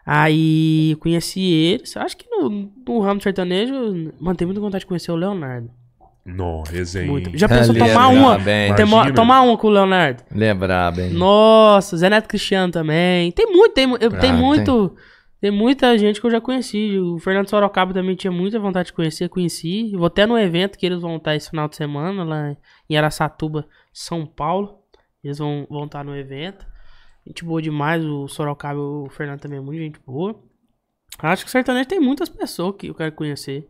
Aí 0.05 0.97
conheci 0.99 1.41
eles, 1.53 1.97
acho 1.97 2.17
que 2.17 2.29
no, 2.29 2.71
no 2.87 3.01
ramo 3.01 3.21
sertanejo, 3.21 3.73
mano, 4.21 4.37
tem 4.37 4.47
muita 4.47 4.61
vontade 4.61 4.81
de 4.83 4.87
conhecer 4.87 5.13
o 5.13 5.17
Leonardo. 5.17 5.71
Não, 6.25 6.63
resenha. 6.63 7.07
Muito. 7.11 7.37
Já 7.37 7.49
pensou 7.49 7.73
Lembra 7.75 7.89
tomar 7.89 8.09
uma? 8.09 8.39
bem. 8.39 8.71
Imagina. 8.71 9.15
tomar 9.15 9.41
uma 9.43 9.57
com 9.57 9.67
o 9.67 9.71
Leonardo? 9.71 10.23
Lembrar 10.33 10.93
bem. 10.93 11.11
Nossa, 11.11 11.97
Zé 11.97 12.09
Neto 12.11 12.29
Cristiano 12.29 12.73
também. 12.73 13.31
Tem 13.33 13.47
muito, 13.47 13.73
tem, 13.75 13.91
eu- 14.01 14.11
tem 14.19 14.31
Ah, 14.31 14.35
muito. 14.35 14.95
Tem. 15.41 15.51
muita 15.51 15.97
gente 15.99 16.21
que 16.21 16.27
eu 16.27 16.31
já 16.31 16.41
conheci. 16.41 16.97
O 16.99 17.19
Fernando 17.19 17.49
Sorocaba 17.51 17.93
também 17.93 18.15
tinha 18.15 18.31
muita 18.31 18.59
vontade 18.61 18.87
de 18.87 18.93
conhecer, 18.93 19.29
conheci. 19.29 19.91
Vou 19.97 20.07
até 20.07 20.25
no 20.25 20.39
evento 20.39 20.79
que 20.79 20.87
eles 20.87 21.01
vão 21.01 21.17
estar 21.17 21.35
esse 21.35 21.51
final 21.51 21.67
de 21.69 21.75
semana, 21.75 22.23
lá 22.23 22.57
em 22.89 22.97
Araçatuba, 22.97 23.67
São 23.93 24.25
Paulo. 24.25 24.79
Eles 25.25 25.39
vão, 25.39 25.67
vão 25.69 25.85
estar 25.87 26.05
no 26.05 26.17
evento. 26.17 26.65
Gente 27.27 27.45
boa 27.45 27.63
demais, 27.63 28.05
o 28.05 28.27
Sorocaba 28.29 28.79
e 28.79 28.83
o 28.83 29.09
Fernando 29.11 29.41
também 29.41 29.59
é 29.59 29.63
muito 29.63 29.79
gente 29.79 30.01
boa. 30.07 30.35
Acho 31.19 31.45
que 31.45 31.49
o 31.49 31.53
sertanejo 31.53 31.89
tem 31.89 32.01
muitas 32.01 32.29
pessoas 32.29 32.75
que 32.77 32.89
eu 32.89 32.95
quero 32.95 33.13
conhecer. 33.13 33.67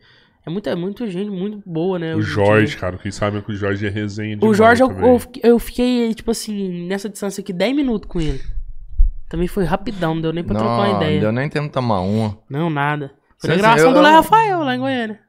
É 0.46 0.50
muita, 0.50 0.74
muita 0.74 1.06
gente 1.08 1.30
muito 1.30 1.62
boa, 1.64 1.98
né? 1.98 2.16
O 2.16 2.22
Jorge, 2.22 2.72
dia. 2.72 2.80
cara, 2.80 2.98
quem 2.98 3.12
sabe 3.12 3.38
é 3.38 3.42
que 3.42 3.52
o 3.52 3.54
Jorge 3.54 3.86
é 3.86 3.90
resenha 3.90 4.38
O 4.42 4.52
Jorge, 4.54 4.82
eu, 4.82 4.90
eu, 4.90 5.18
fiquei- 5.18 5.42
eu 5.50 5.58
fiquei, 5.58 6.14
tipo 6.14 6.30
assim, 6.30 6.86
nessa 6.86 7.08
distância 7.08 7.40
aqui, 7.40 7.52
10 7.52 7.76
minutos 7.76 8.08
com 8.10 8.20
ele. 8.20 8.40
Também 9.28 9.46
foi 9.46 9.64
rapidão, 9.64 10.14
não 10.14 10.22
deu 10.22 10.32
nem 10.32 10.42
pra 10.42 10.56
trocar 10.56 10.78
uma 10.78 10.88
Não, 10.88 10.96
ideia. 10.96 11.20
deu 11.20 11.32
nem 11.32 11.48
tempo 11.48 11.66
de 11.66 11.72
tomar 11.72 12.00
uma. 12.00 12.38
Não, 12.50 12.68
nada. 12.68 13.12
Foi 13.38 13.48
na 13.50 13.54
sim, 13.54 13.60
gravação 13.60 13.88
eu- 13.90 13.94
do 13.94 14.00
Léo 14.00 14.10
eu- 14.12 14.16
Rafael, 14.16 14.58
lá 14.60 14.74
em 14.74 14.78
Goiânia. 14.78 15.20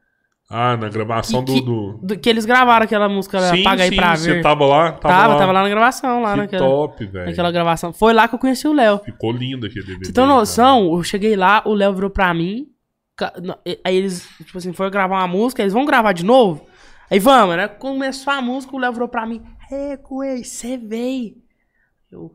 Ah, 0.50 0.76
na 0.76 0.88
gravação 0.90 1.42
Que- 1.44 1.60
do... 1.62 1.98
do... 2.02 2.18
Que 2.18 2.28
eles 2.28 2.44
gravaram 2.44 2.84
aquela 2.84 3.08
música 3.08 3.40
Sim, 3.50 3.62
Apaga 3.62 3.82
aí 3.84 3.88
sim, 3.88 3.96
pra 3.96 4.14
você 4.16 4.34
ver. 4.34 4.42
tava 4.42 4.66
lá? 4.66 4.92
Tava, 4.92 5.00
tava, 5.14 5.32
lá. 5.32 5.38
tava 5.38 5.52
lá 5.52 5.62
na 5.62 5.68
gravação, 5.68 6.22
lá 6.22 6.32
Que 6.32 6.36
naquela, 6.36 6.66
top, 6.66 7.06
velho. 7.06 7.26
naquela 7.26 7.50
gravação. 7.50 7.92
Foi 7.92 8.12
lá 8.12 8.28
que 8.28 8.34
eu 8.34 8.38
conheci 8.38 8.68
o 8.68 8.72
Léo. 8.74 8.98
Ficou 8.98 9.32
lindo 9.32 9.66
aquele 9.66 9.84
DVD. 9.86 10.04
Você 10.06 10.12
tem 10.12 10.22
cara. 10.24 10.36
noção? 10.36 10.92
Eu 10.94 11.02
cheguei 11.02 11.34
lá, 11.34 11.62
o 11.64 11.72
Léo 11.72 11.94
virou 11.94 12.10
pra 12.10 12.32
mim. 12.34 12.68
Aí 13.84 13.96
eles, 13.96 14.28
tipo 14.44 14.58
assim, 14.58 14.72
foram 14.72 14.90
gravar 14.90 15.18
uma 15.18 15.26
música, 15.28 15.62
eles 15.62 15.72
vão 15.72 15.86
gravar 15.86 16.12
de 16.12 16.24
novo? 16.24 16.66
Aí 17.10 17.18
vamos, 17.18 17.56
né? 17.56 17.66
Começou 17.68 18.32
a 18.32 18.42
música, 18.42 18.74
o 18.76 18.78
Léo 18.78 18.92
virou 18.92 19.08
pra 19.08 19.26
mim. 19.26 19.42
É, 19.72 19.96
Coelho, 19.96 20.44
você 20.44 20.76
veio. 20.76 21.36
Eu. 22.12 22.34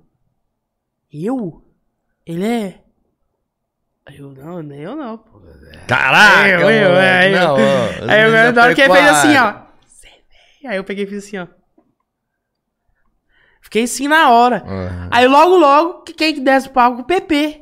Eu? 1.13 1.63
Ele 2.25 2.45
é. 2.45 2.81
Aí 4.05 4.17
eu, 4.17 4.31
não, 4.31 4.63
nem 4.63 4.79
eu 4.79 4.95
não, 4.95 5.17
pô. 5.17 5.28
Caraca! 5.87 6.47
Eu, 6.49 6.69
eu, 6.69 6.69
eu. 6.91 6.95
Aí 8.09 8.21
eu, 8.21 8.27
ainda 8.27 8.51
na 8.51 8.61
hora 8.63 8.75
que 8.75 8.81
ele 8.81 8.93
fez 8.93 9.07
assim, 9.09 9.37
ó. 9.37 9.53
Aí 10.69 10.77
eu 10.77 10.83
peguei 10.83 11.03
e 11.05 11.07
fiz 11.07 11.25
assim, 11.25 11.37
ó. 11.37 11.47
Fiquei 13.61 13.83
assim 13.83 14.07
na 14.07 14.29
hora. 14.29 14.63
Ah, 14.65 15.07
Aí 15.11 15.27
logo, 15.27 15.55
logo, 15.57 16.01
que- 16.03 16.13
quem 16.13 16.33
que 16.33 16.39
desce 16.41 16.67
o 16.67 16.71
palco? 16.71 17.01
O 17.01 17.05
PP. 17.05 17.61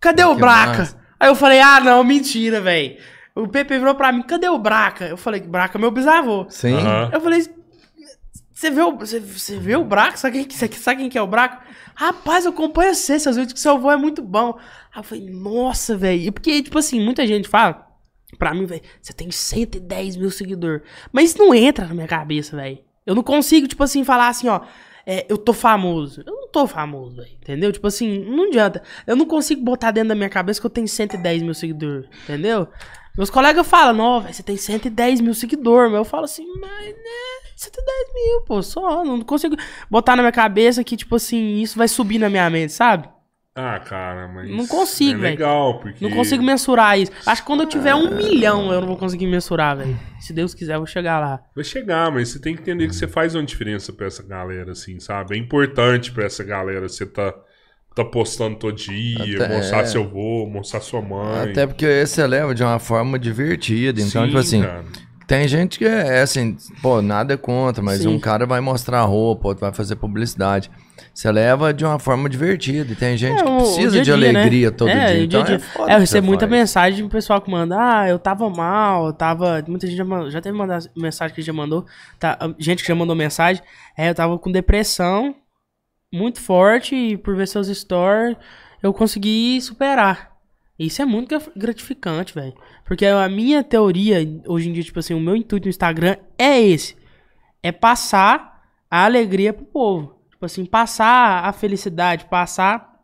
Cadê 0.00 0.24
o 0.24 0.34
Braca? 0.34 0.78
massa. 0.78 1.00
Aí 1.18 1.28
eu 1.28 1.34
falei, 1.34 1.60
ah, 1.60 1.80
não, 1.80 2.02
mentira, 2.04 2.60
velho. 2.60 2.96
O 3.34 3.46
PP 3.48 3.78
virou 3.78 3.94
pra 3.94 4.12
mim, 4.12 4.22
cadê 4.22 4.48
o 4.48 4.58
Braca? 4.58 5.06
Eu 5.06 5.16
falei, 5.16 5.40
Braca 5.40 5.78
é 5.78 5.80
meu 5.80 5.90
bisavô. 5.90 6.46
Sim. 6.50 6.74
Aham. 6.76 7.10
Eu 7.12 7.20
falei, 7.20 7.46
você 8.62 8.70
vê 8.70 8.80
o, 8.80 8.96
você, 8.96 9.18
você 9.20 9.58
vê 9.58 9.74
o 9.76 9.84
Braca? 9.84 10.16
Sabe 10.16 10.38
quem, 10.38 10.44
que- 10.68 10.78
sabe 10.78 11.00
quem 11.00 11.08
que 11.10 11.18
é 11.18 11.22
o 11.22 11.26
Braca? 11.26 11.60
Rapaz, 11.94 12.44
eu 12.44 12.52
acompanho 12.52 12.94
você, 12.94 13.18
seus 13.18 13.34
vídeos 13.36 13.52
que 13.52 13.60
seu 13.60 13.72
avô 13.72 13.90
é 13.90 13.96
muito 13.96 14.22
bom. 14.22 14.56
Aí 14.94 15.00
eu 15.00 15.02
falei, 15.02 15.28
nossa, 15.28 15.96
velho. 15.96 16.32
Porque, 16.32 16.62
tipo 16.62 16.78
assim, 16.78 17.00
muita 17.00 17.26
gente 17.26 17.48
fala, 17.48 17.86
pra 18.38 18.54
mim, 18.54 18.64
velho, 18.64 18.82
você 19.00 19.12
tem 19.12 19.30
110 19.30 20.16
mil 20.16 20.30
seguidores. 20.30 20.82
Mas 21.12 21.30
isso 21.30 21.38
não 21.38 21.52
entra 21.54 21.86
na 21.86 21.94
minha 21.94 22.06
cabeça, 22.06 22.56
velho. 22.56 22.78
Eu 23.04 23.14
não 23.16 23.22
consigo, 23.22 23.66
tipo 23.66 23.82
assim, 23.82 24.04
falar 24.04 24.28
assim, 24.28 24.46
ó, 24.48 24.60
é, 25.04 25.26
eu 25.28 25.36
tô 25.36 25.52
famoso. 25.52 26.22
Eu 26.24 26.32
não 26.32 26.48
tô 26.48 26.64
famoso, 26.66 27.16
velho. 27.16 27.32
Entendeu? 27.40 27.72
Tipo 27.72 27.88
assim, 27.88 28.24
não 28.24 28.44
adianta. 28.44 28.80
Eu 29.06 29.16
não 29.16 29.26
consigo 29.26 29.60
botar 29.62 29.90
dentro 29.90 30.10
da 30.10 30.14
minha 30.14 30.28
cabeça 30.30 30.60
que 30.60 30.66
eu 30.66 30.70
tenho 30.70 30.86
110 30.86 31.42
mil 31.42 31.52
seguidores. 31.54 32.08
Entendeu? 32.22 32.68
Meus 33.16 33.30
colegas 33.30 33.66
falam, 33.66 33.94
não, 33.94 34.20
velho, 34.20 34.34
você 34.34 34.42
tem 34.42 34.56
110 34.56 35.20
mil 35.20 35.34
seguidores. 35.34 35.90
Mas 35.90 35.98
eu 35.98 36.04
falo 36.04 36.24
assim, 36.24 36.46
mas, 36.60 36.86
né, 36.88 37.50
110 37.56 38.14
mil, 38.14 38.40
pô, 38.42 38.62
só. 38.62 39.04
Não 39.04 39.20
consigo 39.22 39.56
botar 39.90 40.16
na 40.16 40.22
minha 40.22 40.32
cabeça 40.32 40.82
que, 40.82 40.96
tipo 40.96 41.16
assim, 41.16 41.60
isso 41.60 41.76
vai 41.76 41.88
subir 41.88 42.18
na 42.18 42.30
minha 42.30 42.48
mente, 42.48 42.72
sabe? 42.72 43.08
Ah, 43.54 43.78
cara, 43.80 44.28
mas... 44.28 44.48
Não 44.50 44.66
consigo, 44.66 45.18
é 45.18 45.22
velho. 45.22 45.34
legal, 45.34 45.78
porque... 45.78 46.02
Não 46.02 46.10
consigo 46.10 46.42
mensurar 46.42 46.98
isso. 46.98 47.12
Acho 47.26 47.42
que 47.42 47.46
quando 47.46 47.60
eu 47.60 47.68
tiver 47.68 47.94
um 47.94 48.16
milhão, 48.16 48.72
eu 48.72 48.80
não 48.80 48.88
vou 48.88 48.96
conseguir 48.96 49.26
mensurar, 49.26 49.76
velho. 49.76 49.98
Se 50.20 50.32
Deus 50.32 50.54
quiser, 50.54 50.76
eu 50.76 50.78
vou 50.78 50.86
chegar 50.86 51.20
lá. 51.20 51.38
Vai 51.54 51.62
chegar, 51.62 52.10
mas 52.10 52.30
você 52.30 52.40
tem 52.40 52.54
que 52.54 52.62
entender 52.62 52.88
que 52.88 52.94
você 52.96 53.06
faz 53.06 53.34
uma 53.34 53.44
diferença 53.44 53.92
pra 53.92 54.06
essa 54.06 54.22
galera, 54.22 54.72
assim, 54.72 54.98
sabe? 54.98 55.36
É 55.36 55.38
importante 55.38 56.10
pra 56.12 56.24
essa 56.24 56.42
galera 56.42 56.88
você 56.88 57.04
tá, 57.04 57.34
tá 57.94 58.04
postando 58.04 58.56
todo 58.56 58.74
dia, 58.74 59.36
Até- 59.44 59.56
mostrar 59.56 59.80
é. 59.80 59.86
seu 59.86 60.02
avô, 60.02 60.46
mostrar 60.46 60.80
sua 60.80 61.00
mãe. 61.02 61.50
Até 61.50 61.66
porque 61.66 62.06
você 62.06 62.26
leva 62.26 62.54
de 62.54 62.62
uma 62.62 62.78
forma 62.78 63.18
divertida. 63.18 64.00
Então, 64.00 64.22
Sim, 64.22 64.26
tipo 64.28 64.38
assim, 64.38 64.62
cara. 64.62 64.84
Tem 65.26 65.48
gente 65.48 65.78
que 65.78 65.84
é, 65.86 66.18
é 66.18 66.20
assim, 66.22 66.56
pô, 66.82 67.00
nada 67.00 67.38
contra, 67.38 67.82
mas 67.82 68.00
Sim. 68.02 68.08
um 68.08 68.18
cara 68.18 68.44
vai 68.44 68.60
mostrar 68.60 69.00
roupa, 69.02 69.48
outro 69.48 69.62
vai 69.62 69.72
fazer 69.72 69.96
publicidade. 69.96 70.70
Você 71.14 71.30
leva 71.30 71.72
de 71.72 71.84
uma 71.86 71.98
forma 71.98 72.28
divertida. 72.28 72.92
E 72.92 72.96
tem 72.96 73.16
gente 73.16 73.40
É, 73.40 73.44
que 73.44 73.50
precisa 73.56 73.90
dia 73.90 74.00
a 74.00 74.16
de 74.16 74.20
dia, 74.22 74.32
né? 74.32 74.40
alegria 74.40 74.70
todo 74.70 74.88
É, 74.90 75.06
dia. 75.14 75.24
Então 75.24 75.42
dia 75.44 75.54
é 75.54 75.58
dia. 75.58 75.66
É, 75.88 75.94
eu 75.94 76.00
recebo 76.00 76.26
muita 76.26 76.46
faz. 76.46 76.50
mensagem 76.60 77.02
do 77.04 77.08
pessoal 77.10 77.40
que 77.40 77.50
manda, 77.50 77.76
ah, 77.78 78.08
eu 78.08 78.18
tava 78.18 78.48
mal, 78.50 79.06
eu 79.06 79.12
tava. 79.12 79.62
Muita 79.66 79.86
gente 79.86 79.96
já, 79.96 80.04
man- 80.04 80.30
já 80.30 80.40
teve 80.40 80.56
mandado 80.56 80.86
mensagem 80.96 81.34
que 81.34 81.40
já 81.40 81.52
mandou. 81.52 81.86
Tá, 82.18 82.38
gente 82.58 82.82
que 82.82 82.88
já 82.88 82.94
mandou 82.94 83.14
mensagem. 83.16 83.62
É, 83.96 84.10
eu 84.10 84.14
tava 84.14 84.38
com 84.38 84.50
depressão 84.50 85.34
muito 86.12 86.40
forte 86.40 86.94
e 86.94 87.16
por 87.16 87.34
ver 87.36 87.48
seus 87.48 87.68
stories, 87.68 88.36
eu 88.82 88.92
consegui 88.92 89.60
superar. 89.60 90.32
Isso 90.78 91.00
é 91.00 91.04
muito 91.04 91.28
gra- 91.28 91.52
gratificante, 91.56 92.34
velho. 92.34 92.54
Porque 92.84 93.06
a 93.06 93.28
minha 93.28 93.62
teoria, 93.62 94.18
hoje 94.46 94.68
em 94.68 94.72
dia, 94.72 94.82
tipo 94.82 94.98
assim, 94.98 95.14
o 95.14 95.20
meu 95.20 95.36
intuito 95.36 95.66
no 95.66 95.70
Instagram 95.70 96.16
é 96.38 96.60
esse. 96.60 96.96
É 97.62 97.70
passar 97.70 98.62
a 98.90 99.04
alegria 99.04 99.52
pro 99.52 99.64
povo. 99.64 100.18
Tipo 100.30 100.44
assim, 100.46 100.64
passar 100.64 101.44
a 101.44 101.52
felicidade, 101.52 102.24
passar 102.26 103.00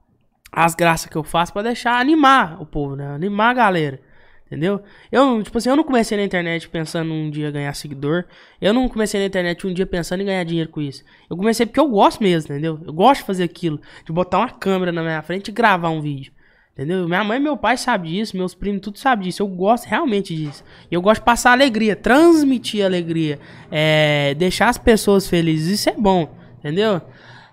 as 0.51 0.74
graças 0.74 1.09
que 1.09 1.16
eu 1.16 1.22
faço 1.22 1.52
pra 1.52 1.62
deixar 1.62 2.01
animar 2.01 2.60
o 2.60 2.66
povo, 2.66 2.97
né? 2.97 3.06
Animar 3.06 3.51
a 3.51 3.55
galera. 3.55 4.01
Entendeu? 4.50 4.80
Eu, 5.12 5.42
tipo 5.42 5.58
assim, 5.58 5.68
eu 5.68 5.76
não 5.76 5.84
comecei 5.84 6.16
na 6.16 6.24
internet 6.24 6.66
pensando 6.70 7.12
um 7.12 7.28
dia 7.28 7.50
ganhar 7.50 7.74
seguidor. 7.74 8.24
Eu 8.60 8.72
não 8.72 8.88
comecei 8.88 9.20
na 9.20 9.26
internet 9.26 9.66
um 9.66 9.74
dia 9.74 9.84
pensando 9.84 10.22
em 10.22 10.24
ganhar 10.24 10.42
dinheiro 10.42 10.70
com 10.70 10.80
isso. 10.80 11.04
Eu 11.28 11.36
comecei 11.36 11.66
porque 11.66 11.78
eu 11.78 11.86
gosto 11.88 12.22
mesmo, 12.22 12.50
entendeu? 12.54 12.80
Eu 12.82 12.92
gosto 12.94 13.20
de 13.20 13.26
fazer 13.26 13.44
aquilo. 13.44 13.78
De 14.06 14.10
botar 14.12 14.38
uma 14.38 14.48
câmera 14.50 14.90
na 14.90 15.02
minha 15.02 15.20
frente 15.20 15.48
e 15.48 15.52
gravar 15.52 15.90
um 15.90 16.00
vídeo. 16.00 16.32
Entendeu? 16.72 17.06
Minha 17.06 17.24
mãe 17.24 17.36
e 17.38 17.42
meu 17.42 17.58
pai 17.58 17.76
sabem 17.76 18.12
disso, 18.12 18.36
meus 18.38 18.54
primos, 18.54 18.80
tudo 18.80 18.98
sabem 18.98 19.26
disso. 19.28 19.42
Eu 19.42 19.48
gosto 19.48 19.84
realmente 19.84 20.34
disso. 20.34 20.64
Eu 20.90 21.02
gosto 21.02 21.20
de 21.20 21.26
passar 21.26 21.52
alegria, 21.52 21.94
transmitir 21.94 22.82
alegria, 22.84 23.38
é, 23.70 24.32
deixar 24.34 24.68
as 24.70 24.78
pessoas 24.78 25.28
felizes. 25.28 25.80
Isso 25.80 25.90
é 25.90 25.94
bom, 25.94 26.32
entendeu? 26.58 27.02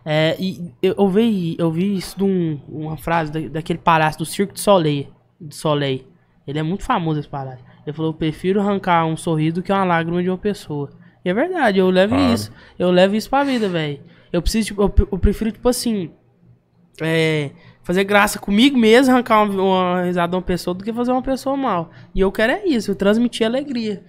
É, 0.05 0.37
e 0.39 0.71
eu, 0.81 0.95
eu 0.97 1.09
vi, 1.09 1.55
eu 1.57 1.71
vi 1.71 1.97
isso 1.97 2.15
de 2.17 2.23
um- 2.23 2.59
uma 2.69 2.95
frase 2.95 3.31
da- 3.31 3.49
daquele 3.49 3.79
palhaço 3.79 4.19
do 4.19 4.25
Circo 4.25 4.53
de 4.53 4.61
Soleil. 4.61 5.07
De 5.41 5.55
Soleil. 5.55 6.05
Ele 6.47 6.59
é 6.59 6.63
muito 6.63 6.83
famoso 6.83 7.19
esse 7.19 7.29
palhaço. 7.29 7.63
Ele 7.85 7.95
falou: 7.95 8.11
eu 8.11 8.15
prefiro 8.17 8.59
arrancar 8.61 9.05
um 9.05 9.17
sorriso 9.17 9.55
do 9.55 9.63
que 9.63 9.71
uma 9.71 9.83
lágrima 9.83 10.21
de 10.21 10.29
uma 10.29 10.37
pessoa. 10.37 10.91
E 11.23 11.29
é 11.29 11.33
verdade, 11.33 11.79
eu 11.79 11.89
levo 11.89 12.15
Claro. 12.15 12.33
isso. 12.33 12.51
Eu 12.77 12.91
levo 12.91 13.15
isso 13.15 13.29
pra 13.29 13.43
vida, 13.43 13.67
velho. 13.67 13.99
Eu 14.31 14.41
preciso, 14.41 14.67
tipo, 14.67 14.81
eu, 14.81 14.93
eu 15.11 15.17
prefiro, 15.17 15.51
tipo 15.51 15.67
assim. 15.67 16.11
É, 17.01 17.51
fazer 17.83 18.03
graça 18.03 18.39
comigo 18.39 18.77
mesmo, 18.77 19.13
arrancar 19.13 19.43
uma, 19.43 19.61
uma 19.61 20.01
risada 20.03 20.31
de 20.31 20.35
uma 20.35 20.41
pessoa 20.41 20.73
do 20.73 20.83
que 20.83 20.93
fazer 20.93 21.11
uma 21.11 21.21
pessoa 21.21 21.55
mal. 21.57 21.91
E 22.13 22.19
eu 22.21 22.31
quero 22.31 22.53
é 22.53 22.65
isso, 22.65 22.91
eu 22.91 22.95
transmitir 22.95 23.45
alegria. 23.45 24.03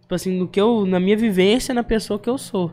Tipo 0.00 0.14
assim, 0.14 0.38
no 0.38 0.46
que 0.48 0.60
eu, 0.60 0.84
na 0.86 1.00
minha 1.00 1.16
vivência, 1.16 1.74
na 1.74 1.82
pessoa 1.82 2.18
que 2.18 2.28
eu 2.28 2.38
sou. 2.38 2.72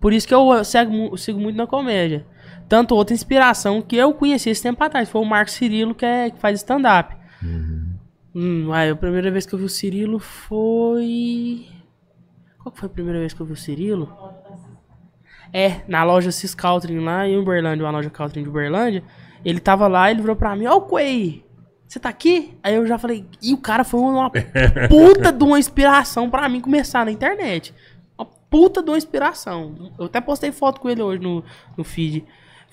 Por 0.00 0.12
isso 0.12 0.26
que 0.28 0.34
eu 0.34 0.62
sigo, 0.64 1.16
sigo 1.16 1.40
muito 1.40 1.56
na 1.56 1.66
comédia. 1.66 2.26
Tanto 2.68 2.94
outra 2.94 3.14
inspiração 3.14 3.80
que 3.82 3.96
eu 3.96 4.12
conheci 4.14 4.50
esse 4.50 4.62
tempo 4.62 4.82
atrás, 4.82 5.08
foi 5.08 5.20
o 5.20 5.24
Marco 5.24 5.50
Cirilo, 5.50 5.94
que, 5.94 6.04
é, 6.04 6.30
que 6.30 6.38
faz 6.38 6.60
stand-up. 6.60 7.14
Hum, 8.34 8.72
aí, 8.72 8.90
a 8.90 8.96
primeira 8.96 9.30
vez 9.30 9.46
que 9.46 9.54
eu 9.54 9.58
vi 9.58 9.64
o 9.64 9.68
Cirilo 9.68 10.18
foi. 10.18 11.66
Qual 12.58 12.72
que 12.72 12.80
foi 12.80 12.86
a 12.88 12.92
primeira 12.92 13.20
vez 13.20 13.32
que 13.32 13.40
eu 13.40 13.46
vi 13.46 13.52
o 13.52 13.56
Cirilo? 13.56 14.12
É, 15.52 15.82
na 15.86 16.02
loja 16.02 16.32
Cis 16.32 16.54
Caltrin 16.54 16.98
lá 16.98 17.28
em 17.28 17.38
Uberlândia, 17.38 17.84
uma 17.84 17.92
loja 17.92 18.10
Caltrin 18.10 18.42
de 18.42 18.48
Uberlândia. 18.48 19.04
Ele 19.44 19.60
tava 19.60 19.86
lá, 19.86 20.10
ele 20.10 20.20
virou 20.20 20.34
pra 20.34 20.56
mim, 20.56 20.66
ó 20.66 20.76
o 20.76 20.82
Quay, 20.82 21.44
você 21.86 22.00
tá 22.00 22.08
aqui? 22.08 22.58
Aí 22.60 22.74
eu 22.74 22.84
já 22.86 22.98
falei, 22.98 23.24
e 23.40 23.54
o 23.54 23.58
cara 23.58 23.84
foi 23.84 24.00
uma 24.00 24.28
puta 24.90 25.30
de 25.32 25.44
uma 25.44 25.58
inspiração 25.58 26.28
pra 26.28 26.48
mim 26.48 26.60
começar 26.60 27.04
na 27.04 27.12
internet. 27.12 27.72
Uma 28.18 28.26
puta 28.26 28.82
de 28.82 28.90
uma 28.90 28.96
inspiração. 28.96 29.92
Eu 29.96 30.06
até 30.06 30.20
postei 30.20 30.50
foto 30.50 30.80
com 30.80 30.90
ele 30.90 31.02
hoje 31.02 31.22
no, 31.22 31.44
no 31.76 31.84
feed. 31.84 32.24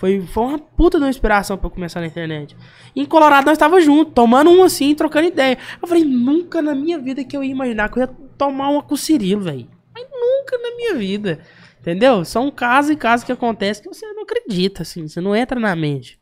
Foi, 0.01 0.19
foi 0.19 0.43
uma 0.43 0.57
puta 0.57 0.97
de 0.97 1.03
uma 1.03 1.11
inspiração 1.11 1.55
pra 1.55 1.67
eu 1.67 1.71
começar 1.71 1.99
na 1.99 2.07
internet. 2.07 2.57
E 2.95 3.03
em 3.03 3.05
Colorado 3.05 3.45
nós 3.45 3.55
tava 3.55 3.79
junto, 3.79 4.09
tomando 4.09 4.49
um 4.49 4.63
assim, 4.63 4.95
trocando 4.95 5.27
ideia. 5.27 5.59
Eu 5.79 5.87
falei, 5.87 6.03
nunca 6.03 6.59
na 6.59 6.73
minha 6.73 6.97
vida 6.97 7.23
que 7.23 7.37
eu 7.37 7.43
ia 7.43 7.51
imaginar 7.51 7.87
que 7.87 7.99
eu 7.99 8.01
ia 8.01 8.09
tomar 8.35 8.69
uma 8.69 8.81
com 8.81 8.95
o 8.95 8.97
Cirilo, 8.97 9.43
velho. 9.43 9.67
Mas 9.93 10.07
nunca 10.09 10.57
na 10.57 10.75
minha 10.75 10.95
vida. 10.95 11.41
Entendeu? 11.79 12.25
São 12.25 12.49
casos 12.49 12.89
e 12.89 12.95
casos 12.95 13.23
que 13.23 13.31
acontecem 13.31 13.83
que 13.83 13.89
você 13.89 14.07
não 14.13 14.23
acredita, 14.23 14.81
assim. 14.81 15.07
Você 15.07 15.21
não 15.21 15.35
entra 15.35 15.59
na 15.59 15.75
mente. 15.75 16.19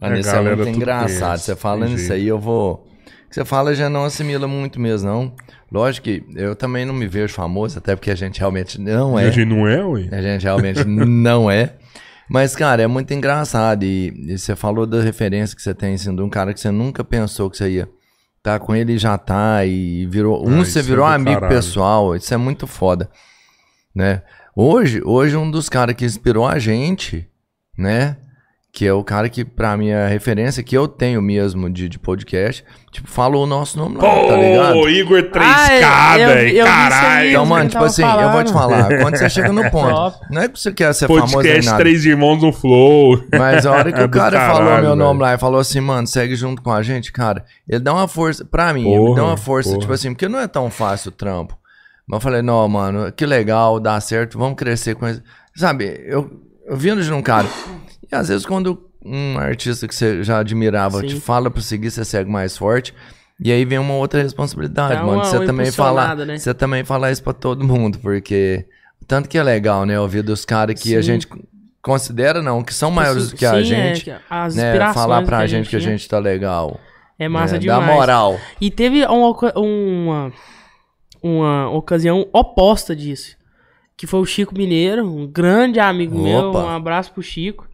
Mano, 0.00 0.16
isso 0.16 0.30
é 0.30 0.54
muito 0.54 0.68
engraçado. 0.68 1.38
Você 1.38 1.56
falando 1.56 1.96
isso 1.96 2.12
aí, 2.12 2.28
eu 2.28 2.38
vou. 2.38 2.74
O 2.74 3.28
que 3.28 3.34
você 3.34 3.44
fala 3.44 3.74
já 3.74 3.90
não 3.90 4.04
assimila 4.04 4.46
muito 4.46 4.78
mesmo, 4.78 5.10
não. 5.10 5.34
Lógico 5.72 6.04
que 6.04 6.24
eu 6.36 6.54
também 6.54 6.84
não 6.84 6.94
me 6.94 7.08
vejo 7.08 7.34
famoso, 7.34 7.76
até 7.76 7.96
porque 7.96 8.12
a 8.12 8.14
gente 8.14 8.38
realmente 8.38 8.80
não 8.80 9.18
é. 9.18 9.26
A 9.26 9.30
gente 9.32 9.44
não 9.44 9.66
é, 9.66 9.84
ué? 9.84 10.08
A 10.12 10.22
gente 10.22 10.44
realmente 10.44 10.84
não 10.86 11.50
é. 11.50 11.74
Mas, 12.28 12.56
cara, 12.56 12.82
é 12.82 12.86
muito 12.86 13.12
engraçado. 13.12 13.84
E, 13.84 14.32
e 14.32 14.38
você 14.38 14.56
falou 14.56 14.86
da 14.86 15.00
referência 15.02 15.54
que 15.54 15.62
você 15.62 15.74
tem, 15.74 15.94
assim, 15.94 16.14
de 16.14 16.22
um 16.22 16.28
cara 16.30 16.52
que 16.54 16.60
você 16.60 16.70
nunca 16.70 17.04
pensou 17.04 17.50
que 17.50 17.56
você 17.58 17.70
ia 17.70 17.88
tá 18.42 18.58
com 18.58 18.74
ele 18.76 18.92
e 18.94 18.98
já 18.98 19.16
tá. 19.16 19.64
E 19.64 20.06
virou. 20.06 20.46
Um, 20.46 20.60
Ah, 20.60 20.64
você 20.64 20.82
virou 20.82 21.06
é 21.06 21.10
do 21.10 21.14
amigo 21.14 21.40
caralho. 21.40 21.54
pessoal. 21.54 22.14
Isso 22.16 22.32
é 22.32 22.36
muito 22.36 22.66
foda. 22.66 23.10
Né? 23.94 24.22
Hoje, 24.56 25.00
hoje, 25.04 25.36
um 25.36 25.50
dos 25.50 25.68
caras 25.68 25.94
que 25.94 26.04
inspirou 26.04 26.46
a 26.46 26.58
gente, 26.58 27.28
né? 27.76 28.16
Que 28.76 28.88
é 28.88 28.92
o 28.92 29.04
cara 29.04 29.28
que, 29.28 29.44
pra 29.44 29.76
mim, 29.76 29.90
é 29.90 30.08
referência 30.08 30.60
que 30.60 30.76
eu 30.76 30.88
tenho 30.88 31.22
mesmo 31.22 31.70
de, 31.70 31.88
de 31.88 31.96
podcast. 31.96 32.64
Tipo, 32.90 33.08
falou 33.08 33.44
o 33.44 33.46
nosso 33.46 33.78
nome 33.78 33.96
lá, 33.98 34.02
tá 34.02 34.36
ligado? 34.36 34.72
Pô, 34.72 34.88
Igor 34.88 35.22
3K, 35.22 35.40
Ah, 35.84 36.16
velho. 36.16 36.64
Caralho. 36.64 37.30
Então, 37.30 37.46
mano, 37.46 37.62
ele 37.62 37.70
tipo 37.70 37.84
assim, 37.84 38.02
eu 38.02 38.32
vou 38.32 38.42
te 38.42 38.52
falando. 38.52 38.80
falar, 38.82 38.98
quando 39.00 39.16
você 39.16 39.30
chega 39.30 39.52
no 39.52 39.62
ponto, 39.70 40.18
não 40.28 40.42
é 40.42 40.48
que 40.48 40.58
você 40.58 40.72
quer 40.72 40.92
ser 40.92 41.06
famoso 41.06 41.24
nem 41.26 41.34
Podcast 41.36 41.76
Três 41.76 42.04
Irmãos 42.04 42.42
no 42.42 42.52
Flow. 42.52 43.22
mas 43.38 43.64
a 43.64 43.70
hora 43.70 43.92
que 43.92 44.00
É 44.02 44.04
o 44.04 44.08
cara 44.10 44.40
falou 44.40 44.64
caralho, 44.64 44.82
meu 44.86 44.96
nome 44.96 45.20
velho. 45.20 45.30
lá 45.30 45.34
e 45.34 45.38
falou 45.38 45.60
assim, 45.60 45.78
mano, 45.78 46.06
segue 46.08 46.34
junto 46.34 46.60
com 46.60 46.72
a 46.72 46.82
gente, 46.82 47.12
cara, 47.12 47.44
ele 47.68 47.78
dá 47.78 47.92
uma 47.92 48.08
força, 48.08 48.44
pra 48.44 48.72
mim, 48.74 48.88
ele 48.90 48.98
Porra, 48.98 49.14
dá 49.20 49.24
uma 49.24 49.36
força, 49.36 49.68
porra. 49.68 49.80
tipo 49.82 49.92
assim, 49.92 50.10
porque 50.12 50.26
não 50.28 50.40
é 50.40 50.48
tão 50.48 50.68
fácil 50.68 51.10
o 51.10 51.12
trampo. 51.12 51.56
Mas 52.08 52.16
eu 52.16 52.20
falei, 52.20 52.42
não, 52.42 52.68
mano, 52.68 53.12
que 53.12 53.24
legal, 53.24 53.78
dá 53.78 54.00
certo, 54.00 54.36
vamos 54.36 54.56
crescer 54.56 54.96
com 54.96 55.06
isso. 55.08 55.22
Sabe, 55.54 56.02
eu, 56.08 56.28
eu 56.66 56.76
vindo 56.76 57.00
de 57.04 57.12
um 57.12 57.22
cara, 57.22 57.46
e 58.14 58.20
às 58.20 58.28
vezes 58.28 58.46
quando 58.46 58.88
um 59.04 59.36
artista 59.38 59.86
que 59.88 59.94
você 59.94 60.22
já 60.22 60.38
admirava 60.38 61.00
Sim. 61.00 61.06
te 61.08 61.16
fala 61.20 61.50
pra 61.50 61.60
seguir, 61.60 61.90
você 61.90 62.04
segue 62.04 62.30
mais 62.30 62.56
forte. 62.56 62.94
E 63.40 63.50
aí 63.50 63.64
vem 63.64 63.78
uma 63.78 63.94
outra 63.94 64.22
responsabilidade, 64.22 64.94
Dá 64.94 65.02
mano. 65.02 65.18
uma- 65.18 65.24
Você 65.24 65.36
uma 65.38 65.46
também 65.46 65.70
fala, 65.72 65.90
impulsionada, 66.02 66.24
né? 66.24 66.38
você 66.38 66.54
também 66.54 66.84
fala 66.84 67.10
isso 67.10 67.22
pra 67.22 67.32
todo 67.32 67.64
mundo, 67.64 67.98
porque 67.98 68.64
tanto 69.06 69.28
que 69.28 69.36
é 69.36 69.42
legal, 69.42 69.84
né, 69.84 69.98
ouvir 69.98 70.22
dos 70.22 70.44
caras 70.44 70.80
que 70.80 70.94
a 70.96 71.02
Sim. 71.02 71.06
gente 71.06 71.28
considera 71.82 72.40
não, 72.40 72.62
que 72.62 72.72
são 72.72 72.90
maiores 72.90 73.30
do 73.30 73.36
que 73.36 73.44
a 73.44 73.54
Sim, 73.56 73.64
gente, 73.64 74.10
é, 74.10 74.20
as 74.30 74.54
né, 74.54 74.92
falar 74.94 75.22
pra 75.24 75.40
que 75.42 75.48
gente 75.48 75.68
que 75.68 75.76
a 75.76 75.80
tinha. 75.80 75.90
gente 75.90 76.08
tá 76.08 76.18
legal. 76.18 76.80
É 77.18 77.28
massa 77.28 77.54
né, 77.54 77.58
demais. 77.60 77.86
Dá 77.86 77.92
moral. 77.92 78.40
E 78.60 78.70
teve 78.70 79.04
uma, 79.04 79.36
uma, 79.56 80.32
uma 81.22 81.70
ocasião 81.70 82.26
oposta 82.32 82.94
disso. 82.94 83.36
Que 83.96 84.06
foi 84.06 84.20
o 84.20 84.26
Chico 84.26 84.56
Mineiro, 84.56 85.04
um 85.06 85.26
grande 85.26 85.78
amigo 85.78 86.18
meu. 86.18 86.50
Opa. 86.50 86.64
Um 86.64 86.68
abraço 86.68 87.12
pro 87.12 87.22
Chico. 87.22 87.68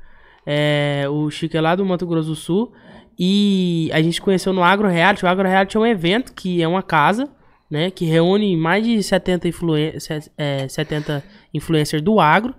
É, 0.47 1.07
o 1.09 1.31
Chico 1.31 1.57
é 1.57 1.61
lá 1.61 1.75
do 1.75 1.85
Mato 1.85 2.07
Grosso 2.07 2.29
do 2.29 2.37
Sul. 2.37 2.73
E 3.19 3.91
a 3.93 4.01
gente 4.01 4.21
conheceu 4.21 4.53
no 4.53 4.63
Agro 4.63 4.89
Reality. 4.89 5.25
O 5.25 5.29
Agro 5.29 5.47
Reality 5.47 5.77
é 5.77 5.81
um 5.81 5.87
evento 5.87 6.33
que 6.33 6.63
é 6.63 6.67
uma 6.67 6.83
casa, 6.83 7.29
né? 7.71 7.91
Que 7.91 8.05
reúne 8.05 8.57
mais 8.57 8.85
de 8.85 9.03
70, 9.03 9.49
influen 9.49 9.93
é, 10.39 10.69
70 10.69 11.23
influencers 11.53 12.03
do 12.03 12.19
agro. 12.19 12.55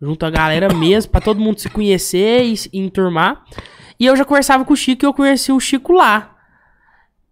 Junto 0.00 0.24
a 0.26 0.30
galera 0.30 0.72
mesmo, 0.74 1.10
pra 1.10 1.20
todo 1.20 1.40
mundo 1.40 1.58
se 1.58 1.68
conhecer 1.68 2.44
e, 2.44 2.54
e 2.72 2.80
enturmar. 2.80 3.44
E 3.98 4.06
eu 4.06 4.16
já 4.16 4.24
conversava 4.24 4.64
com 4.64 4.72
o 4.72 4.76
Chico 4.76 5.04
e 5.04 5.06
eu 5.06 5.14
conheci 5.14 5.50
o 5.52 5.58
Chico 5.60 5.92
lá. 5.92 6.37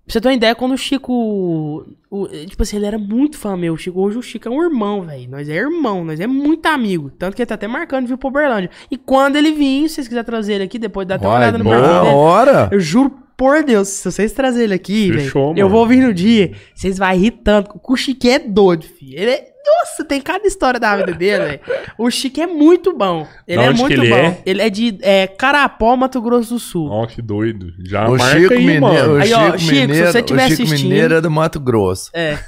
Pra 0.07 0.13
você 0.13 0.21
ter 0.21 0.29
uma 0.29 0.35
ideia, 0.35 0.55
quando 0.55 0.73
o 0.73 0.79
Chico. 0.79 1.85
o- 2.11 2.29
tipo 2.47 2.63
assim, 2.63 2.77
ele 2.77 2.87
era 2.87 2.97
muito 2.99 3.37
fã 3.37 3.57
meu. 3.57 3.75
O 3.75 3.77
Chico, 3.77 4.01
hoje 4.01 4.17
o 4.19 4.23
Chico 4.23 4.47
é 4.49 4.51
um 4.51 4.63
irmão, 4.63 5.03
velho. 5.03 5.29
Nós 5.29 5.49
é 5.49 5.55
irmão, 5.57 6.05
nós 6.05 6.21
é 6.21 6.27
muito 6.29 6.65
amigo. 6.67 7.11
Tanto 7.19 7.35
que 7.35 7.43
ele 7.43 7.47
tá 7.47 7.57
até 7.57 7.67
marcando 7.67 8.07
vir 8.07 8.17
pro 8.17 8.29
Uberlândia. 8.29 8.71
E 8.91 8.97
quando 8.97 9.35
ele 9.37 9.51
vir, 9.53 9.89
se 9.89 9.97
vocês 9.97 10.07
quiserem 10.09 10.25
trazer 10.25 10.55
ele 10.55 10.65
aqui, 10.65 10.79
depois 10.79 11.07
dá 11.09 11.17
até 11.17 11.27
uma 11.27 11.33
Vai, 11.35 11.43
olhada 11.43 11.59
no 11.59 11.65
perfil 11.65 11.83
boa 11.83 12.03
dele. 12.03 12.15
hora. 12.15 12.69
Eu 12.73 12.79
juro 12.81 13.11
por 13.37 13.63
Deus, 13.65 13.89
se 13.89 14.11
vocês 14.11 14.33
trazerem 14.33 14.65
ele 14.67 14.75
aqui, 14.75 15.13
Fechou, 15.13 15.49
velho, 15.53 15.61
eu 15.65 15.67
mano. 15.69 15.77
vou 15.79 15.87
vir 15.87 16.01
no 16.07 16.15
dia, 16.15 16.53
vocês 16.75 16.97
vão 16.97 17.11
rir 17.13 17.33
tanto. 17.45 17.79
O 17.87 17.97
Chique 17.97 18.31
é 18.31 18.39
doido, 18.39 18.85
filho. 18.85 19.19
Ele 19.19 19.31
é. 19.33 19.49
Nossa, 19.67 20.05
tem 20.05 20.21
cada 20.21 20.47
história 20.47 20.79
da 20.79 20.97
vida 20.97 21.13
dele, 21.13 21.45
velho. 21.45 21.61
O 21.99 22.11
Chique 22.11 22.41
é 22.41 22.47
muito 22.47 22.97
bom. 22.97 23.27
Ele 23.49 23.63
é 23.63 23.71
muito 23.73 23.93
ele 23.93 24.09
bom. 24.11 24.17
é? 24.17 24.39
Ele 24.47 24.63
é 24.63 24.71
de 24.71 24.99
é, 25.03 25.27
Carapó, 25.27 25.97
Mato 25.97 26.21
Grosso 26.21 26.55
do 26.55 26.61
Sul. 26.61 26.89
Ó, 26.91 27.07
que 27.07 27.21
doido. 27.21 27.73
Já 27.85 28.07
O 28.09 28.17
marca 28.17 28.39
Chico, 28.39 28.53
aí, 28.53 28.59
Mineiro, 28.61 28.81
mano. 28.83 29.15
o 29.15 29.21
Aí, 29.23 29.33
ó, 29.33 29.39
Chico 29.47 29.59
Chico, 29.59 29.71
se 29.75 29.81
Mineiro, 29.87 30.13
você 30.13 30.23
tiver 30.23 30.45
o 30.45 30.49
Chico 30.51 30.63
assistindo- 30.63 30.89
Mineiro 30.89 31.15
é 31.15 31.21
do 31.21 31.31
Mato 31.31 31.59
Grosso. 31.61 32.11
É. 32.15 32.39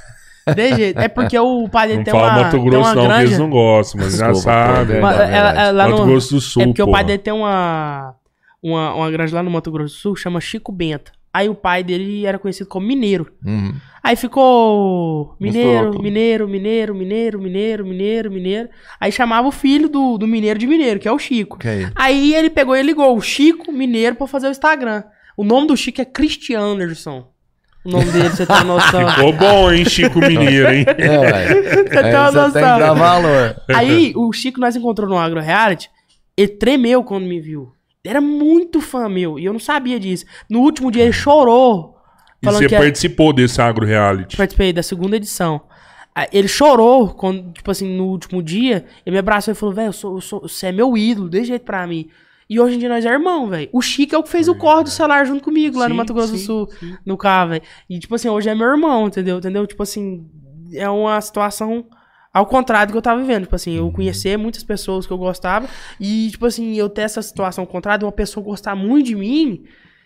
De 0.55 0.75
jeito. 0.75 0.99
É 0.99 1.07
porque 1.07 1.37
o 1.37 1.67
pai 1.69 1.87
dele 1.87 1.97
Não 1.99 2.03
tem 2.05 2.11
fala 2.13 2.27
uma, 2.33 2.41
Mato 2.43 2.51
tem 2.51 2.63
Grosso 2.65 2.89
uma 2.89 2.95
não, 2.95 3.03
granja. 3.03 3.23
eles 3.23 3.37
não 3.39 3.49
gostam, 3.49 4.01
mas 4.01 4.15
já 4.17 4.31
Desculpa, 4.31 4.57
pô, 4.57 4.73
sabe. 4.75 4.79
é 4.79 4.85
verdade. 4.95 5.21
ela- 5.35 5.49
ela- 5.61 5.71
lá 5.71 5.89
Mato 5.89 5.99
no- 6.01 6.05
Grosso 6.07 6.33
do 6.35 6.41
Sul, 6.41 6.61
É 6.61 6.65
porque 6.65 6.81
o 6.81 6.85
pô. 6.85 6.91
pai 6.93 7.03
dele 7.03 7.19
tem 7.19 7.33
uma, 7.33 8.15
uma, 8.63 8.93
uma 8.95 9.11
granja 9.11 9.35
lá 9.35 9.43
no 9.43 9.51
Mato 9.51 9.69
Grosso 9.71 9.93
do 9.95 9.99
Sul, 9.99 10.15
chama 10.15 10.39
Chico 10.41 10.71
Benta. 10.71 11.11
Aí 11.33 11.47
o 11.47 11.53
pai 11.55 11.83
dele 11.83 12.25
era 12.25 12.39
conhecido 12.39 12.67
como 12.67 12.87
mineiro. 12.87 13.31
Uhum. 13.45 13.73
Aí 14.01 14.15
ficou 14.15 15.35
mineiro, 15.39 16.01
mineiro, 16.01 16.47
mineiro, 16.47 16.95
mineiro, 16.95 17.39
mineiro, 17.39 17.85
mineiro, 17.85 18.31
mineiro. 18.31 18.69
Aí 18.99 19.11
chamava 19.11 19.47
o 19.47 19.51
filho 19.51 19.87
do, 19.87 20.17
do 20.17 20.27
mineiro 20.27 20.57
de 20.57 20.65
mineiro, 20.65 20.99
que 20.99 21.07
é 21.07 21.11
o 21.11 21.19
Chico. 21.19 21.59
Que 21.59 21.67
aí? 21.95 22.33
Ele 22.33 22.49
pegou 22.49 22.75
e 22.75 22.81
ligou 22.81 23.15
o 23.15 23.21
Chico 23.21 23.71
Mineiro 23.71 24.15
pra 24.15 24.25
fazer 24.25 24.47
o 24.47 24.51
Instagram. 24.51 25.03
O 25.37 25.43
nome 25.43 25.67
do 25.67 25.77
Chico 25.77 26.01
é 26.01 26.05
Christian 26.05 26.59
Anderson. 26.61 27.27
O 27.85 27.89
nome 27.91 28.05
dele, 28.05 28.29
você 28.29 28.45
tem 28.45 28.63
noção. 28.65 29.07
Ficou 29.09 29.33
bom, 29.33 29.71
hein, 29.71 29.85
Chico 29.85 30.19
Mineiro, 30.19 30.73
hein? 30.73 30.85
É, 30.97 31.17
ué. 31.19 31.47
Você 31.79 31.83
tem 31.85 31.99
Aí 32.03 32.15
uma 32.15 32.31
você 32.31 32.51
tem 32.51 32.61
noção. 32.61 32.73
que 32.73 32.79
dar 32.79 32.93
valor. 32.93 33.55
Aí 33.69 34.13
o 34.15 34.33
Chico 34.33 34.59
nós 34.59 34.75
encontrou 34.75 35.07
no 35.07 35.17
Agro 35.17 35.39
Reality, 35.39 35.89
ele 36.35 36.49
tremeu 36.49 37.03
quando 37.03 37.25
me 37.25 37.39
viu. 37.39 37.71
Era 38.05 38.21
muito 38.21 38.79
fã 38.79 39.09
meu, 39.09 39.37
e 39.37 39.45
eu 39.45 39.51
não 39.53 39.59
sabia 39.59 39.99
disso. 39.99 40.25
No 40.49 40.59
último 40.61 40.89
dia 40.91 41.03
ele 41.03 41.11
chorou. 41.13 41.97
E 42.41 42.45
você 42.45 42.65
é- 42.65 42.69
participou 42.79 43.33
desse 43.33 43.61
agro 43.61 43.85
reality. 43.85 44.37
participei 44.37 44.71
da 44.71 44.81
segunda 44.81 45.17
edição. 45.17 45.61
Ele 46.33 46.47
chorou 46.47 47.09
quando, 47.13 47.51
tipo 47.53 47.69
assim, 47.71 47.87
no 47.95 48.05
último 48.07 48.41
dia, 48.43 48.85
ele 49.05 49.13
me 49.13 49.19
abraçou 49.19 49.51
e 49.53 49.55
falou, 49.55 49.73
velho, 49.75 49.87
eu 49.89 49.93
sou, 49.93 50.15
eu 50.15 50.21
sou- 50.21 50.41
você 50.41 50.67
é 50.67 50.71
meu 50.71 50.97
ídolo, 50.97 51.29
desse 51.29 51.45
jeito 51.45 51.63
pra 51.63 51.85
mim. 51.87 52.09
E 52.49 52.59
hoje 52.59 52.75
em 52.75 52.79
dia 52.79 52.89
nós 52.89 53.05
é 53.05 53.09
irmão, 53.09 53.47
velho. 53.47 53.69
O 53.71 53.81
Chico 53.81 54.15
é 54.15 54.17
o 54.17 54.23
que 54.23 54.29
fez 54.29 54.47
o 54.47 54.55
corre 54.55 54.83
do 54.83 54.89
celular 54.89 55.23
junto 55.25 55.43
comigo 55.43 55.77
lá 55.77 55.87
no 55.87 55.93
Sim, 55.93 55.97
Mato 55.97 56.13
Grosso 56.13 56.31
do 56.33 56.37
sim, 56.37 56.45
Sul, 56.45 56.67
no 57.05 57.15
carro, 57.15 57.51
velho. 57.51 57.63
E, 57.89 57.99
tipo 57.99 58.15
assim, 58.15 58.27
hoje 58.27 58.49
é 58.49 58.55
meu 58.55 58.67
irmão, 58.67 59.07
entendeu? 59.07 59.37
Entendeu? 59.37 59.67
Tipo 59.67 59.83
assim, 59.83 60.25
é 60.73 60.89
uma 60.89 61.21
situação 61.21 61.85
ao 62.33 62.45
contrário 62.45 62.87
do 62.87 62.91
que 62.93 62.97
eu 62.97 63.01
tava 63.01 63.19
vivendo. 63.21 63.43
Tipo 63.43 63.55
assim, 63.55 63.75
eu 63.77 63.91
conhecer 63.91 64.37
muitas 64.37 64.63
pessoas 64.63 65.05
que 65.07 65.13
eu 65.13 65.17
gostava 65.17 65.67
e, 65.99 66.29
tipo 66.31 66.45
assim, 66.45 66.75
eu 66.75 66.89
ter 66.89 67.01
essa 67.01 67.21
situação 67.21 67.63
ao 67.63 67.67
contrário 67.67 67.99
de 67.99 68.05
uma 68.05 68.11
pessoa 68.11 68.43
gostar 68.43 68.75
muito 68.75 69.07
de 69.07 69.15
mim. 69.15 69.63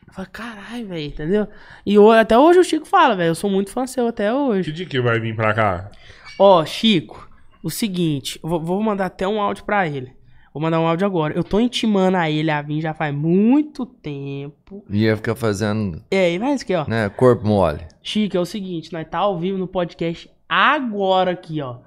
Eu 0.08 0.14
falo, 0.14 0.28
caralho, 0.32 0.88
velho, 0.88 1.06
entendeu? 1.08 1.48
E 1.86 1.96
eu- 1.96 2.12
até 2.12 2.38
hoje 2.38 2.60
o 2.60 2.64
Chico 2.64 2.86
fala, 2.86 3.16
velho, 3.16 3.30
eu 3.32 3.36
sou 3.36 3.50
muito 3.50 3.72
fã 3.72 3.88
seu 3.88 4.08
até 4.08 4.34
hoje. 4.34 4.70
Que 4.72 4.76
dia 4.78 4.86
que 4.86 5.02
vai 5.02 5.20
vir 5.20 5.36
pra 5.36 5.54
cá? 5.54 5.90
Ó, 6.38 6.64
Chico, 6.66 7.30
o 7.64 7.70
seguinte, 7.70 8.40
eu 8.44 8.50
vou, 8.50 8.60
vou 8.60 8.82
mandar 8.84 9.06
até 9.06 9.28
um 9.28 9.42
áudio 9.42 9.64
pra 9.64 9.88
ele. 9.88 10.12
Vou 10.54 10.62
mandar 10.62 10.80
um 10.80 10.86
áudio 10.88 11.08
agora. 11.08 11.34
Eu 11.36 11.44
tô 11.44 11.60
intimando 11.60 12.16
a 12.16 12.30
ele 12.30 12.52
a 12.52 12.62
vir 12.62 12.80
já 12.80 12.94
faz 12.94 13.12
muito 13.16 13.88
tempo. 13.88 14.84
E 14.88 15.04
ia 15.04 15.16
ficar 15.16 15.36
fazendo, 15.36 16.04
É, 16.12 16.32
e 16.32 16.38
vai 16.38 16.54
isso 16.54 16.64
aqui, 16.64 16.76
ó. 16.76 16.86
né, 16.88 17.10
corpo 17.10 17.48
mole. 17.48 17.80
Chico, 18.04 18.38
é 18.38 18.40
o 18.40 18.46
seguinte, 18.46 18.94
nós 18.94 19.08
tá 19.10 19.18
ao 19.18 19.40
vivo 19.40 19.58
no 19.58 19.68
podcast 19.68 20.30
agora 20.48 21.32
aqui, 21.32 21.60
ó. 21.60 21.78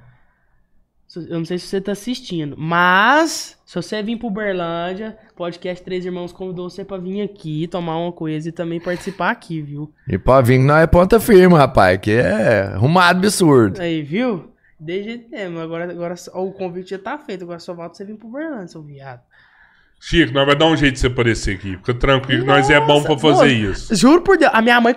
Eu 1.16 1.38
não 1.38 1.44
sei 1.44 1.58
se 1.58 1.66
você 1.66 1.80
tá 1.80 1.92
assistindo, 1.92 2.54
mas 2.58 3.58
se 3.64 3.74
você 3.74 4.02
vir 4.02 4.16
pro 4.18 4.30
Berlândia, 4.30 5.16
podcast 5.34 5.84
Três 5.84 6.04
Irmãos 6.04 6.32
convidou 6.32 6.68
você 6.68 6.84
pra 6.84 6.98
vir 6.98 7.22
aqui 7.22 7.66
tomar 7.68 7.98
uma 7.98 8.12
coisa 8.12 8.48
e 8.48 8.52
também 8.52 8.80
participar 8.80 9.30
aqui, 9.30 9.60
viu? 9.60 9.92
E 10.08 10.18
pode 10.18 10.48
vir 10.48 10.58
que 10.58 10.64
nós 10.64 10.82
é 10.82 10.86
ponta 10.86 11.18
firme, 11.18 11.54
rapaz, 11.56 11.98
que 12.00 12.12
é 12.12 12.62
arrumado 12.74 13.18
absurdo. 13.18 13.80
Aí, 13.80 14.02
viu? 14.02 14.52
Desde 14.78 15.10
jeito 15.10 15.30
mesmo. 15.30 15.58
Agora, 15.58 15.90
agora 15.90 16.16
só- 16.16 16.32
o 16.32 16.52
convite 16.52 16.90
já 16.90 16.98
tá 16.98 17.18
feito. 17.18 17.44
Agora 17.44 17.58
só 17.58 17.74
falta 17.74 17.94
você 17.96 18.04
vir 18.04 18.16
pro 18.16 18.28
Berlândia, 18.28 18.68
seu 18.68 18.82
viado. 18.82 19.20
Chico, 19.98 20.32
nós 20.34 20.46
vai 20.46 20.54
dar 20.54 20.66
um 20.66 20.76
jeito 20.76 20.94
de 20.94 21.00
você 21.00 21.06
aparecer 21.06 21.56
aqui. 21.56 21.76
Fica 21.76 21.94
tranquilo, 21.94 22.42
que 22.42 22.46
nós 22.46 22.68
é 22.68 22.78
bom 22.78 23.02
pra 23.02 23.14
Nossa, 23.14 23.18
fazer 23.18 23.54
moço, 23.66 23.72
isso. 23.72 23.94
Juro 23.96 24.20
por 24.22 24.36
Deus, 24.36 24.52
a 24.54 24.60
minha 24.60 24.78
mãe 24.80 24.94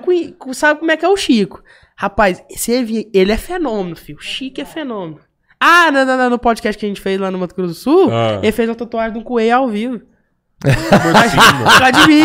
sabe 0.54 0.80
como 0.82 0.92
é 0.92 0.98
que 0.98 1.06
é 1.06 1.10
o 1.10 1.16
Chico. 1.16 1.64
Rapaz, 1.96 2.44
você 2.50 2.86
ele 3.14 3.32
é 3.32 3.38
fenômeno, 3.38 3.96
filho. 3.96 4.18
O 4.18 4.22
Chico 4.22 4.60
é 4.60 4.66
fenômeno. 4.66 5.20
Ah, 5.60 5.92
não, 5.92 6.06
não, 6.06 6.18
não, 6.18 6.30
no 6.30 6.40
podcast 6.40 6.80
que 6.80 6.86
a 6.86 6.90
gente 6.90 7.02
fez 7.02 7.20
lá 7.20 7.30
no 7.30 7.38
Mato 7.38 7.54
Grosso 7.56 7.74
do 7.74 7.78
Sul, 7.78 8.10
Ah. 8.12 8.40
ele 8.42 8.52
fez 8.52 8.70
uma 8.70 8.76
tatuagem 8.76 9.14
de 9.14 9.20
um 9.20 9.24
coelho 9.24 9.56
ao 9.56 9.68
vivo. 9.68 10.02
Como 10.62 11.18
assim, 11.18 11.38
mano? 11.38 11.64
Lá 11.80 11.90
de 11.92 12.08
mim. 12.08 12.24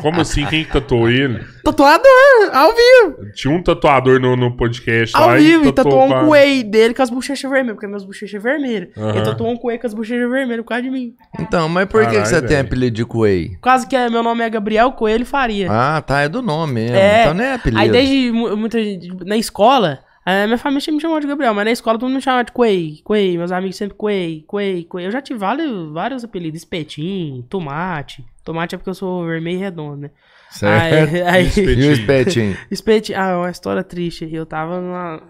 Como 0.00 0.20
assim? 0.20 0.44
Quem 0.46 0.64
que 0.64 0.72
tatuou 0.72 1.08
ele? 1.08 1.38
Tatuador, 1.64 2.10
ao 2.52 2.70
vivo. 2.74 3.30
Tinha 3.32 3.54
um 3.54 3.62
tatuador 3.62 4.18
no, 4.20 4.34
no 4.36 4.56
podcast 4.56 5.16
Ao 5.16 5.28
lá 5.28 5.36
vivo, 5.36 5.68
e 5.68 5.72
tatuou 5.72 6.04
um 6.04 6.08
com 6.08 6.14
a- 6.16 6.24
coelho 6.24 6.64
dele 6.68 6.94
com 6.94 7.02
as 7.02 7.10
bochechas 7.10 7.48
vermelhas, 7.48 7.74
porque 7.74 7.86
minhas 7.86 8.04
bochechas 8.04 8.42
vermelhas. 8.42 8.88
Aham. 8.96 9.10
Ele 9.10 9.22
tatuou 9.22 9.50
um 9.52 9.56
coelho 9.56 9.80
com 9.80 9.86
as 9.86 9.94
bochechas 9.94 10.28
vermelhas 10.30 10.64
por 10.64 10.68
causa 10.70 10.82
de 10.82 10.90
mim. 10.90 11.14
Então, 11.38 11.68
mas 11.68 11.86
por 11.86 12.00
que, 12.00 12.06
que 12.08 12.12
Caralho, 12.14 12.26
você 12.28 12.40
tem 12.40 12.48
velho. 12.56 12.66
apelido 12.66 12.96
de 12.96 13.04
Coelho? 13.04 13.50
Por 13.52 13.60
causa 13.60 13.86
que 13.86 13.94
é- 13.94 14.10
meu 14.10 14.22
nome 14.24 14.42
é 14.44 14.50
Gabriel 14.50 14.90
Coelho 14.92 15.24
Faria. 15.24 15.68
Ah, 15.70 16.02
tá, 16.04 16.22
é 16.22 16.28
do 16.28 16.42
nome 16.42 16.72
mesmo. 16.74 16.96
É. 16.96 17.22
Então 17.22 17.34
não 17.34 17.44
é 17.44 17.54
apelido. 17.54 17.80
Aí 17.80 17.88
desde 17.90 18.32
mu- 18.32 18.56
muita 18.56 18.82
gente, 18.82 19.08
na 19.24 19.36
escola, 19.36 20.00
a 20.24 20.46
minha 20.46 20.58
família 20.58 20.80
sempre 20.80 20.96
me 20.96 21.00
chamou 21.00 21.18
de 21.18 21.26
Gabriel, 21.26 21.52
mas 21.52 21.64
na 21.64 21.72
escola 21.72 21.98
todo 21.98 22.08
mundo 22.08 22.16
me 22.16 22.22
chamava 22.22 22.44
de 22.44 22.52
Coei, 22.52 23.00
Coei, 23.02 23.36
meus 23.36 23.50
amigos 23.50 23.76
sempre 23.76 23.96
Coei, 23.96 24.44
Coei, 24.46 24.84
Coei. 24.84 25.06
Eu 25.06 25.10
já 25.10 25.20
tive 25.20 25.38
vários, 25.40 25.92
vários 25.92 26.22
apelidos, 26.22 26.60
espetinho, 26.60 27.42
tomate. 27.44 28.24
Tomate 28.44 28.74
é 28.74 28.78
porque 28.78 28.90
eu 28.90 28.94
sou 28.94 29.24
vermelho 29.26 29.56
e 29.56 29.60
redondo, 29.60 30.02
né? 30.02 30.10
Certo. 30.50 31.14
Aí, 31.14 31.22
aí. 31.26 31.50
E 31.56 31.88
o 31.88 31.92
espetinho? 31.92 32.56
espetinho, 32.70 33.18
ah, 33.18 33.38
uma 33.38 33.50
história 33.50 33.82
triste. 33.82 34.28
Eu 34.32 34.46
tava 34.46 34.80
numa... 34.80 35.22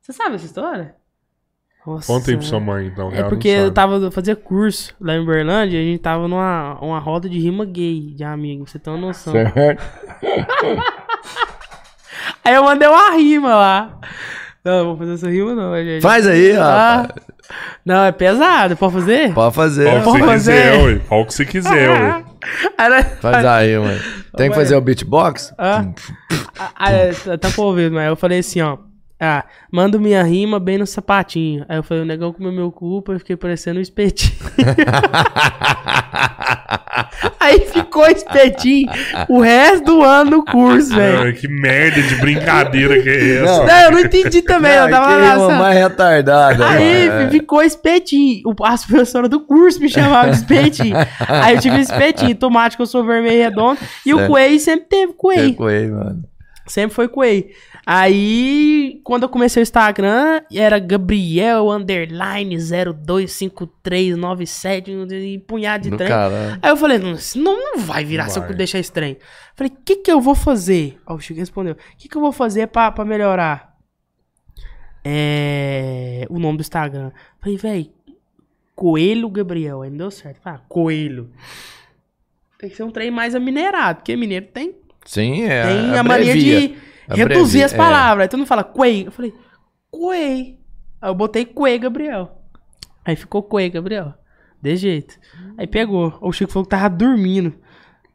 Você 0.00 0.12
sabe 0.12 0.34
essa 0.34 0.44
história? 0.44 0.94
Nossa. 1.86 2.06
Conta 2.06 2.30
aí 2.30 2.36
pra 2.36 2.46
sua 2.46 2.60
mãe, 2.60 2.86
então. 2.86 3.10
É 3.12 3.22
porque 3.22 3.48
eu 3.48 3.70
tava, 3.70 3.96
eu 3.96 4.10
fazia 4.10 4.34
curso 4.34 4.94
lá 4.98 5.14
em 5.14 5.20
Uberlândia 5.20 5.76
e 5.76 5.80
a 5.80 5.84
gente 5.84 6.00
tava 6.00 6.26
numa 6.26 6.78
uma 6.80 6.98
roda 6.98 7.28
de 7.28 7.38
rima 7.38 7.66
gay 7.66 8.14
de 8.14 8.24
amigos, 8.24 8.70
você 8.70 8.78
tem 8.78 8.92
uma 8.92 9.00
noção. 9.00 9.34
Certo. 9.34 9.82
Aí 12.44 12.54
eu 12.54 12.64
mandei 12.64 12.88
uma 12.88 13.10
rima 13.16 13.54
lá. 13.54 13.98
Não, 14.64 14.72
eu 14.78 14.84
vou 14.86 14.96
fazer 14.96 15.14
essa 15.14 15.30
rima 15.30 15.54
não, 15.54 15.74
gente. 15.76 16.02
Faz 16.02 16.26
aí, 16.26 16.52
Ah, 16.56 17.02
rapaz. 17.02 17.24
não, 17.84 18.04
é 18.04 18.12
pesado, 18.12 18.76
pode 18.76 18.94
fazer? 18.94 19.34
Pode 19.34 19.54
fazer. 19.54 19.88
O 19.88 20.00
que 20.00 20.04
você 20.04 20.18
fazer. 20.24 20.72
quiser, 20.72 20.84
ué. 20.84 21.00
O 21.10 21.26
que 21.26 21.34
você 21.34 21.44
quiser, 21.44 21.90
ué. 21.90 22.24
Faz 23.20 23.44
aí, 23.44 23.78
mano. 23.78 24.00
Tem 24.36 24.50
que 24.50 24.56
fazer 24.56 24.74
o 24.76 24.80
beatbox? 24.80 25.52
Ah, 25.58 25.84
ah, 26.76 26.92
é, 26.92 27.12
tá- 27.12 27.38
tá 27.38 27.50
por 27.50 27.64
ouvir, 27.66 27.90
mas 27.90 28.08
eu 28.08 28.16
falei 28.16 28.38
assim, 28.40 28.60
ó. 28.62 28.78
Ah, 29.20 29.44
mando 29.72 30.00
minha 30.00 30.22
rima 30.22 30.58
bem 30.58 30.76
no 30.76 30.86
sapatinho. 30.86 31.64
Aí 31.68 31.76
eu 31.78 31.82
falei, 31.82 32.02
o 32.02 32.06
negão 32.06 32.32
comeu 32.32 32.52
meu 32.52 32.70
cu, 32.72 33.02
eu 33.08 33.18
fiquei 33.18 33.36
parecendo 33.36 33.78
um 33.78 33.82
espetinho. 33.82 34.32
Aí 37.40 37.60
ficou 37.66 38.06
espetinho 38.06 38.88
o 39.28 39.40
resto 39.40 39.84
do 39.84 40.02
ano 40.02 40.30
no 40.30 40.44
curso, 40.44 40.94
velho. 40.94 41.34
Que 41.34 41.48
merda 41.48 42.00
de 42.02 42.14
brincadeira 42.16 43.02
que 43.02 43.08
é 43.08 43.34
essa? 43.36 43.44
Não. 43.44 43.66
Não, 43.66 43.80
eu 43.80 43.90
não 43.92 44.00
entendi 44.00 44.42
também, 44.42 44.72
eu 44.72 44.84
Ai, 44.84 44.90
tava 44.90 45.06
que 45.08 45.12
lá. 45.20 45.32
rima 45.34 45.46
sabe? 45.46 45.58
mais 45.58 45.78
retardada. 45.78 46.68
Aí 46.68 47.08
mano. 47.08 47.30
ficou 47.30 47.62
espetinho. 47.62 48.42
O- 48.46 48.64
As 48.64 48.84
professoras 48.84 49.28
do 49.30 49.40
curso 49.40 49.80
me 49.80 49.88
chamavam 49.88 50.30
de 50.30 50.36
espetinho. 50.36 50.96
Aí 51.28 51.54
eu 51.56 51.60
tive 51.60 51.80
espetinho. 51.80 52.34
Tomate 52.34 52.76
que 52.76 52.82
eu 52.82 52.86
sou 52.86 53.04
vermelho 53.04 53.36
e 53.36 53.42
redondo. 53.42 53.78
E 54.06 54.12
o 54.14 54.18
Certo. 54.18 54.30
coelho 54.30 54.60
sempre 54.60 54.86
teve 54.88 55.12
coelho. 55.14 55.50
Que 55.50 55.56
coelho, 55.56 55.94
mano. 55.94 56.24
Sempre 56.66 56.94
foi 56.94 57.08
coelho. 57.08 57.50
Aí, 57.86 59.00
quando 59.04 59.24
eu 59.24 59.28
comecei 59.28 59.60
o 59.60 59.64
Instagram, 59.64 60.40
era 60.50 60.78
Gabriel 60.78 61.70
underline 61.70 62.56
025397 62.56 64.90
e 64.90 65.38
punhado 65.38 65.90
de 65.90 65.96
trem. 65.96 66.10
Aí 66.62 66.70
eu 66.70 66.76
falei, 66.76 66.98
não, 66.98 67.16
não, 67.36 67.78
vai 67.78 68.04
virar 68.04 68.28
se 68.30 68.38
eu 68.38 68.54
deixar 68.54 68.78
estranho. 68.78 69.16
Falei, 69.54 69.70
o 69.70 69.76
que 69.84 69.96
que 69.96 70.10
eu 70.10 70.18
vou 70.20 70.34
fazer? 70.34 70.98
Ó, 71.06 71.14
o 71.14 71.20
Chico 71.20 71.38
respondeu. 71.38 71.74
O 71.74 71.78
que 71.98 72.08
que 72.08 72.16
eu 72.16 72.22
vou 72.22 72.32
fazer 72.32 72.68
pra, 72.68 72.90
pra 72.90 73.04
melhorar? 73.04 73.76
É... 75.04 76.26
O 76.30 76.38
nome 76.38 76.56
do 76.56 76.62
Instagram. 76.62 77.12
Falei, 77.38 77.58
velho, 77.58 77.92
Coelho 78.74 79.28
Gabriel. 79.28 79.82
Aí 79.82 79.90
não 79.90 79.98
deu 79.98 80.10
certo. 80.10 80.40
Ah, 80.44 80.58
Coelho. 80.68 81.30
Tem 82.58 82.70
que 82.70 82.76
ser 82.76 82.84
um 82.84 82.90
trem 82.90 83.10
mais 83.10 83.34
aminerado, 83.34 83.98
porque 83.98 84.16
mineiro 84.16 84.46
tem, 84.46 84.74
Sim, 85.04 85.44
é. 85.44 85.66
tem 85.66 85.98
a 85.98 86.02
mania 86.02 86.36
de 86.36 86.76
Abrevia, 87.08 87.26
reduzir 87.28 87.62
as 87.62 87.72
é. 87.72 87.76
palavras. 87.76 88.24
Aí 88.24 88.28
todo 88.28 88.38
mundo 88.38 88.48
fala 88.48 88.64
Coei. 88.64 89.06
Eu 89.06 89.12
falei, 89.12 89.32
Coei. 89.90 90.58
Aí 91.00 91.10
eu 91.10 91.14
botei 91.14 91.44
Coei 91.44 91.78
Gabriel. 91.78 92.40
Aí 93.04 93.14
ficou 93.16 93.42
Coei 93.42 93.68
Gabriel. 93.68 94.14
De 94.62 94.76
jeito. 94.76 95.14
Aí 95.58 95.66
pegou. 95.66 96.16
O 96.22 96.32
Chico 96.32 96.50
falou 96.50 96.64
que 96.64 96.70
tava 96.70 96.88
dormindo. 96.88 97.54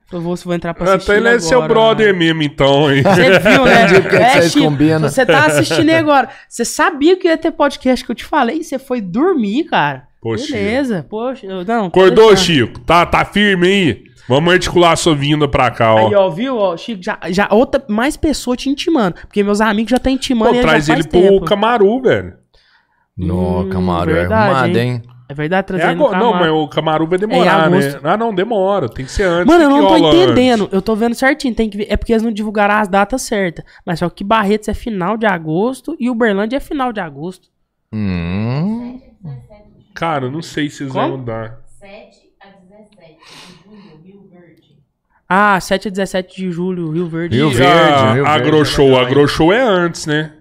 Falou, 0.09 0.25
vou, 0.25 0.35
vou 0.35 0.53
entrar 0.55 0.73
pra 0.73 0.95
assistir 0.95 1.11
Até 1.11 1.19
ele 1.19 1.27
é 1.27 1.31
agora. 1.33 1.41
seu 1.41 1.67
brother 1.67 2.15
mesmo, 2.15 2.41
então, 2.41 2.91
hein? 2.91 3.03
Você 3.03 3.39
viu, 3.39 3.65
né? 3.65 3.87
Vocês 4.41 4.51
Chico. 4.51 4.71
Você 5.01 5.25
tá 5.25 5.45
assistindo 5.45 5.89
aí 5.89 5.97
agora. 5.97 6.29
Você 6.47 6.65
sabia 6.65 7.15
que 7.15 7.27
ia 7.27 7.37
ter 7.37 7.51
podcast 7.51 8.03
que 8.03 8.11
eu 8.11 8.15
te 8.15 8.25
falei? 8.25 8.63
Você 8.63 8.79
foi 8.79 8.99
dormir, 8.99 9.65
cara. 9.65 10.07
Poxa. 10.19 10.51
Beleza. 10.51 11.05
Poxa, 11.07 11.45
eu- 11.45 11.63
não. 11.63 11.85
Acordou, 11.85 12.29
deixar. 12.29 12.43
Chico? 12.43 12.79
Tá, 12.79 13.05
tá 13.05 13.23
firme 13.23 13.67
aí? 13.67 14.03
Vamos 14.29 14.53
articular 14.53 14.91
a 14.91 14.95
sua 14.95 15.15
vinda 15.15 15.47
pra 15.47 15.71
cá, 15.71 15.95
ó. 15.95 16.07
Aí, 16.07 16.13
ó, 16.15 16.29
viu, 16.29 16.55
ó, 16.55 16.77
Chico, 16.77 17.01
já, 17.03 17.17
já 17.29 17.47
outra, 17.51 17.83
mais 17.89 18.15
pessoa 18.15 18.55
te 18.55 18.69
intimando. 18.69 19.15
Porque 19.21 19.43
meus 19.43 19.59
amigos 19.59 19.89
já 19.89 19.97
estão 19.97 20.13
intimando 20.13 20.51
Pô, 20.51 20.55
ele 20.57 20.61
traz 20.61 20.85
já 20.85 20.93
ele 20.93 21.01
faz 21.03 21.11
pro 21.11 21.21
tempo. 21.31 21.45
Camaru, 21.45 22.01
velho. 22.01 22.33
Nó, 23.17 23.61
Hum, 23.63 23.69
Camargo, 23.69 24.11
é 24.11 24.15
verdade, 24.15 24.43
arrumado, 24.51 24.77
hein? 24.77 24.89
hein? 24.91 25.01
É 25.27 25.33
verdade, 25.33 25.59
É 25.59 25.63
trazer 25.67 25.85
ele 25.87 25.95
no 25.95 26.05
agora, 26.05 26.19
não, 26.19 26.33
mas 26.33 26.49
o 26.51 26.67
Camaru 26.67 27.05
vai 27.07 27.17
É 27.17 27.19
demorar, 27.19 27.67
em 27.67 27.79
né? 27.79 27.99
Ah, 28.03 28.17
não, 28.17 28.33
demora. 28.33 28.87
Tem 28.87 29.03
que 29.05 29.11
ser 29.11 29.23
antes. 29.23 29.45
Mano, 29.45 29.63
eu 29.63 29.69
não 29.69 29.87
tô 29.87 29.97
entendendo. 29.97 30.61
antes? 30.63 30.73
Eu 30.73 30.81
tô 30.81 30.95
vendo 30.95 31.13
certinho. 31.15 31.53
Tem 31.53 31.69
que 31.69 31.77
ver. 31.77 31.87
É 31.89 31.97
porque 31.97 32.13
eles 32.13 32.23
não 32.23 32.31
divulgaram 32.31 32.75
as 32.75 32.87
datas 32.87 33.21
certas. 33.23 33.63
Mas 33.85 33.99
só 33.99 34.09
que 34.09 34.23
Barretos 34.23 34.69
é 34.69 34.73
final 34.73 35.17
de 35.17 35.25
agosto 35.27 35.95
e 35.99 36.09
Uberlândia 36.09 36.57
é 36.57 36.59
final 36.59 36.91
de 36.93 36.99
agosto. 36.99 37.47
Hum. 37.93 38.99
Cara, 39.93 40.25
eu 40.25 40.31
não 40.31 40.41
sei 40.41 40.69
se 40.69 40.77
vocês 40.77 40.91
Como? 40.93 41.09
vão 41.17 41.23
dar. 41.25 41.59
7 41.79 41.93
a 42.41 42.47
17 42.47 43.17
de 43.45 43.63
julho, 43.63 44.01
Rio 44.03 44.29
Verde. 44.31 44.77
Ah, 45.29 45.59
7 45.59 45.89
a 45.89 45.91
17 45.91 46.35
de 46.35 46.51
julho, 46.51 46.89
Rio 46.91 47.07
Verde. 47.07 47.37
Rio 47.37 47.51
Verde, 47.51 47.71
a 47.71 48.13
Rio 48.13 48.25
Verde 48.25 48.47
Agroshow, 48.47 48.89
é? 48.93 49.01
Agroshow 49.01 49.53
é 49.53 49.61
antes, 49.61 50.07
né? 50.07 50.31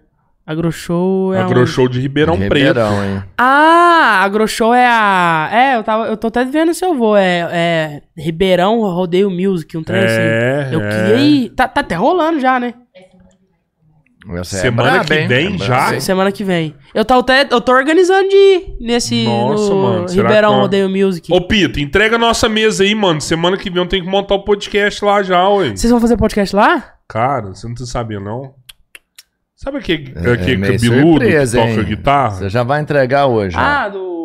Agroshow 0.46 1.34
é 1.34 1.42
Agroshow 1.42 1.86
de 1.86 2.00
Ribeirão, 2.00 2.34
De 2.34 2.48
Preto. 2.48 2.68
Ribeirão, 2.68 3.04
hein? 3.04 3.22
Ah, 3.36 4.22
Agroshow 4.24 4.72
é 4.72 4.86
a. 4.86 5.50
É, 5.52 5.76
eu, 5.76 5.84
tava, 5.84 6.06
eu 6.06 6.16
tô 6.16 6.28
até 6.28 6.42
vendo 6.42 6.72
se 6.72 6.82
eu 6.82 6.94
vou. 6.94 7.14
É, 7.14 7.48
é 7.52 8.02
Ribeirão 8.16 8.80
Rodeio 8.80 9.30
Music, 9.30 9.76
um 9.76 9.82
trem 9.82 10.00
É, 10.00 10.06
assim. 10.06 10.74
Eu 10.74 10.80
é. 10.80 10.88
queria 10.88 11.16
ir. 11.16 11.50
Tá, 11.50 11.68
tá 11.68 11.82
até 11.82 11.94
rolando 11.96 12.40
já, 12.40 12.58
né? 12.58 12.72
Essa 14.36 14.56
é 14.56 14.60
Semana 14.60 14.90
braba, 14.90 15.04
que 15.06 15.14
hein? 15.14 15.26
vem 15.28 15.54
É 15.54 15.58
já? 15.58 16.00
Semana 16.00 16.30
que 16.32 16.44
vem. 16.44 16.74
Eu 16.94 17.04
tô, 17.04 17.14
até, 17.14 17.46
eu 17.50 17.60
tô 17.60 17.72
organizando 17.72 18.28
de 18.28 18.36
ir 18.36 18.76
nesse. 18.80 19.24
Nossa, 19.24 19.70
no 19.70 19.82
mano, 19.82 20.08
será 20.08 20.28
Ribeirão 20.28 20.54
que- 20.54 20.60
Rodeio 20.60 20.88
Music. 20.88 21.32
Ô, 21.32 21.40
Pito, 21.40 21.80
entrega 21.80 22.16
a 22.16 22.18
nossa 22.18 22.48
mesa 22.48 22.82
aí, 22.84 22.94
mano. 22.94 23.20
Semana 23.20 23.56
que 23.56 23.70
vem 23.70 23.82
eu 23.82 23.88
tenho 23.88 24.04
que 24.04 24.10
montar 24.10 24.34
o 24.34 24.44
podcast 24.44 25.04
lá 25.04 25.22
já, 25.22 25.48
ué. 25.48 25.70
Vocês 25.76 25.90
vão 25.90 26.00
fazer 26.00 26.16
podcast 26.16 26.54
lá? 26.54 26.94
Cara, 27.08 27.48
você 27.54 27.66
não 27.66 27.74
tá 27.74 27.86
sabendo, 27.86 28.24
não? 28.24 28.54
Sabe 29.56 29.78
aquele, 29.78 30.12
É, 30.14 30.32
aquele 30.32 30.56
meio 30.56 30.72
cabeludo 30.74 31.00
que 31.20 31.24
surpresa, 31.26 31.58
toca 31.58 31.70
hein? 31.72 31.84
guitarra? 31.84 32.30
Você 32.36 32.48
já 32.48 32.62
vai 32.62 32.80
entregar 32.80 33.26
hoje. 33.26 33.56
né? 33.56 33.62
Ah, 33.62 33.88
do. 33.88 34.17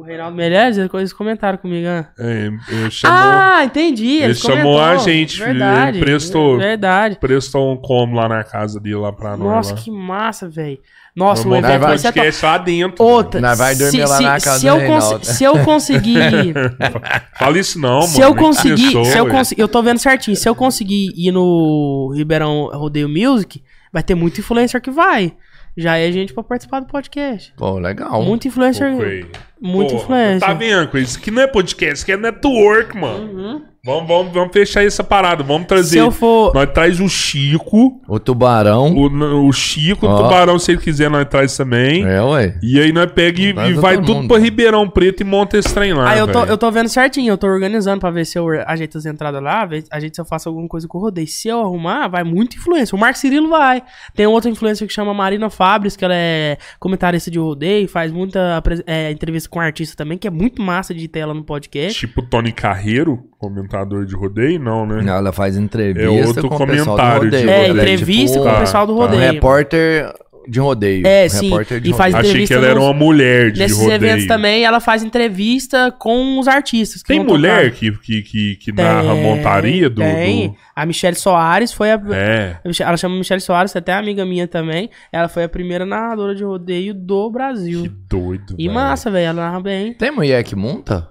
O 0.00 0.02
Reinaldo 0.02 0.34
Meirelles, 0.36 0.78
eles 0.78 1.12
comentaram 1.12 1.58
comigo. 1.58 1.84
né? 1.86 2.06
É, 2.18 2.50
ele 2.70 2.90
chamou, 2.90 3.18
Ah, 3.18 3.64
entendi. 3.64 4.06
ele 4.16 4.24
Ele 4.24 4.34
chamou 4.34 4.56
comentou. 4.78 4.80
a 4.82 4.96
gente, 4.96 5.32
filho, 5.34 5.46
Verdade. 5.46 5.98
ele 5.98 6.04
prestou. 6.06 6.56
Verdade. 6.58 7.16
prestou 7.16 7.72
um 7.72 7.76
como 7.76 8.16
lá 8.16 8.28
na 8.28 8.42
casa 8.42 8.80
dele 8.80 8.96
lá 8.96 9.12
pra 9.12 9.36
nós. 9.36 9.40
Nossa, 9.40 9.74
lá. 9.74 9.80
que 9.80 9.90
massa, 9.90 10.48
velho. 10.48 10.78
Nossa, 11.14 11.46
o 11.46 11.50
Vamos 11.50 11.68
evento 11.68 11.80
vai 11.80 11.98
ser 11.98 12.06
top. 12.08 12.18
podcast 12.20 12.44
lá 12.46 12.58
dentro. 12.58 13.04
Outra. 13.04 13.40
Nós 13.40 13.58
vai 13.58 13.74
dormir 13.74 14.04
lá 14.06 14.20
na 14.20 14.40
casa 14.40 14.58
se 14.60 14.66
eu, 14.66 14.78
se 15.22 15.44
eu 15.44 15.58
conseguir. 15.64 16.54
Fala 17.38 17.58
isso 17.58 17.78
não, 17.80 18.02
se 18.02 18.20
mano. 18.20 18.30
eu 18.32 18.36
conseguir. 18.36 19.04
se 19.04 19.18
eu, 19.18 19.28
conseguir 19.28 19.60
eu 19.60 19.68
tô 19.68 19.82
vendo 19.82 19.98
certinho. 19.98 20.36
Se 20.36 20.48
eu 20.48 20.54
conseguir 20.54 21.12
ir 21.16 21.32
no 21.32 22.12
Ribeirão 22.14 22.70
Rodeio 22.72 23.08
Music, 23.08 23.62
vai 23.92 24.02
ter 24.02 24.14
muito 24.14 24.38
influencer 24.40 24.80
que 24.80 24.90
vai. 24.90 25.34
Já 25.76 25.96
é 25.96 26.10
gente 26.12 26.32
pra 26.32 26.42
participar 26.42 26.80
do 26.80 26.86
podcast. 26.86 27.52
Pô, 27.56 27.78
legal. 27.78 28.22
Muito 28.22 28.46
influencer. 28.48 28.92
Pô, 28.96 29.40
Muito 29.60 29.90
Porra, 29.90 30.02
influencer. 30.04 30.40
Tá 30.48 30.54
vendo, 30.54 30.88
Craig? 30.88 31.04
Isso 31.04 31.18
aqui 31.18 31.30
não 31.30 31.42
é 31.42 31.46
podcast, 31.46 31.94
isso 31.96 32.02
aqui 32.04 32.12
é 32.12 32.16
network, 32.16 32.96
mano. 32.96 33.24
Uhum. 33.32 33.62
Vamos, 33.82 34.08
vamos, 34.08 34.32
vamos 34.34 34.52
fechar 34.52 34.84
essa 34.84 35.02
parada. 35.02 35.42
Vamos 35.42 35.62
Se 35.62 35.68
trazer. 35.68 36.00
eu 36.00 36.10
for. 36.10 36.52
Nós 36.54 36.68
traz 36.70 37.00
o 37.00 37.08
Chico. 37.08 37.98
O 38.06 38.18
tubarão. 38.20 38.92
O, 38.94 39.46
o 39.48 39.52
Chico, 39.54 40.06
o 40.06 40.10
Ó. 40.10 40.22
Tubarão, 40.22 40.58
se 40.58 40.72
ele 40.72 40.80
quiser, 40.82 41.08
nós 41.08 41.26
traz 41.26 41.56
também. 41.56 42.04
É, 42.04 42.20
ué. 42.22 42.58
E 42.62 42.78
aí 42.78 42.92
nós 42.92 43.10
pega 43.10 43.40
e, 43.40 43.48
e 43.70 43.72
vai 43.72 43.96
tudo 43.96 44.16
mundo. 44.16 44.28
pra 44.28 44.36
Ribeirão 44.38 44.86
Preto 44.86 45.22
e 45.22 45.24
monta 45.24 45.56
esse 45.56 45.72
trem 45.72 45.94
lá. 45.94 46.10
Ah, 46.10 46.18
eu 46.18 46.28
tô, 46.30 46.44
eu 46.44 46.58
tô 46.58 46.70
vendo 46.70 46.90
certinho, 46.90 47.32
eu 47.32 47.38
tô 47.38 47.46
organizando 47.46 48.00
pra 48.00 48.10
ver 48.10 48.26
se 48.26 48.38
eu 48.38 48.48
ajeito 48.66 48.98
as 48.98 49.06
entradas 49.06 49.42
lá, 49.42 49.64
ver- 49.64 49.84
ajeito 49.90 50.14
se 50.14 50.20
eu 50.20 50.26
faço 50.26 50.50
alguma 50.50 50.68
coisa 50.68 50.86
com 50.86 50.98
o 50.98 51.00
rodeio. 51.00 51.26
Se 51.26 51.48
eu 51.48 51.60
arrumar, 51.62 52.06
vai 52.08 52.22
muito 52.22 52.58
influencer. 52.58 52.94
O 52.94 52.98
Marco 53.00 53.18
Cirilo 53.18 53.48
vai. 53.48 53.82
Tem 54.14 54.26
outra 54.26 54.50
influencer 54.50 54.86
que 54.86 54.92
chama 54.92 55.14
Marina 55.14 55.48
Fabres, 55.48 55.96
que 55.96 56.04
ela 56.04 56.14
é 56.14 56.58
comentarista 56.78 57.30
de 57.30 57.38
rodeio, 57.38 57.88
faz 57.88 58.12
muita 58.12 58.62
é, 58.86 59.10
entrevista 59.10 59.48
com 59.50 59.60
artista 59.60 59.96
também, 59.96 60.16
que 60.16 60.26
é 60.26 60.30
muito 60.30 60.62
massa 60.62 60.94
de 60.94 61.06
ter 61.08 61.20
ela 61.20 61.34
no 61.34 61.42
podcast. 61.42 61.98
Tipo 61.98 62.22
Tony 62.22 62.52
Carreiro, 62.52 63.24
comentador 63.38 64.06
de 64.06 64.14
rodeio, 64.14 64.60
não, 64.60 64.86
né? 64.86 65.02
Não, 65.02 65.14
ela 65.14 65.32
faz 65.32 65.56
entrevista 65.56 66.08
É 66.08 66.26
outro 66.26 66.48
com 66.48 66.54
o 66.54 66.66
pessoal 66.66 66.96
do 66.96 67.02
comentário 67.02 67.30
de 67.30 67.36
rodeio. 67.36 67.50
É, 67.50 67.66
rodeio. 67.68 67.82
entrevista 67.82 68.38
tipo 68.38 68.44
com 68.44 68.50
o 68.50 68.54
tá, 68.54 68.60
pessoal 68.60 68.86
do 68.86 68.92
tá. 68.94 68.98
Um 68.98 69.02
rodeio. 69.02 69.32
repórter 69.32 70.14
de 70.48 70.58
rodeio. 70.58 71.06
É, 71.06 71.26
Um 71.26 71.28
sim. 71.28 71.44
repórter 71.50 71.80
de 71.80 71.90
E 71.90 71.92
faz 71.92 72.14
rodeio. 72.14 72.32
Achei 72.32 72.46
que 72.46 72.52
entrevista 72.52 72.54
ela 72.54 72.66
era 72.66 72.74
nos- 72.74 72.84
uma 72.84 72.92
mulher 72.94 73.52
de 73.52 73.60
Nesses 73.60 73.76
rodeio. 73.78 73.94
eventos 73.96 74.26
também, 74.26 74.64
ela 74.64 74.80
faz 74.80 75.02
entrevista 75.02 75.90
com 75.98 76.38
os 76.38 76.48
artistas. 76.48 77.02
que 77.02 77.08
Tem 77.08 77.22
mulher 77.24 77.64
tocar. 77.72 77.78
que, 77.78 77.92
que, 77.98 78.22
que, 78.22 78.56
que 78.56 78.72
Tem, 78.72 78.84
narra 78.84 79.14
montaria 79.14 79.88
do. 79.90 80.00
Tem. 80.00 80.48
do- 80.48 80.56
A 80.74 80.86
Michelle 80.86 81.16
Soares 81.16 81.72
foi 81.72 81.90
a. 81.92 82.00
É. 82.12 82.56
Ela 82.80 82.96
chama 82.96 83.16
Michelle 83.16 83.40
Soares, 83.40 83.74
até 83.76 83.92
amiga 83.92 84.24
minha 84.24 84.48
também. 84.48 84.88
Ela 85.12 85.28
foi 85.28 85.44
a 85.44 85.48
primeira 85.48 85.84
narradora 85.84 86.34
de 86.34 86.42
rodeio 86.42 86.94
do 86.94 87.30
Brasil. 87.30 87.82
Que 87.82 87.88
doido. 87.88 88.54
E 88.58 88.64
velho. 88.66 88.74
massa, 88.74 89.10
velho, 89.10 89.26
ela 89.26 89.42
narra 89.42 89.60
bem. 89.60 89.92
Tem 89.94 90.10
mulher 90.10 90.42
que 90.42 90.56
monta? 90.56 91.08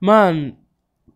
Mano, 0.00 0.54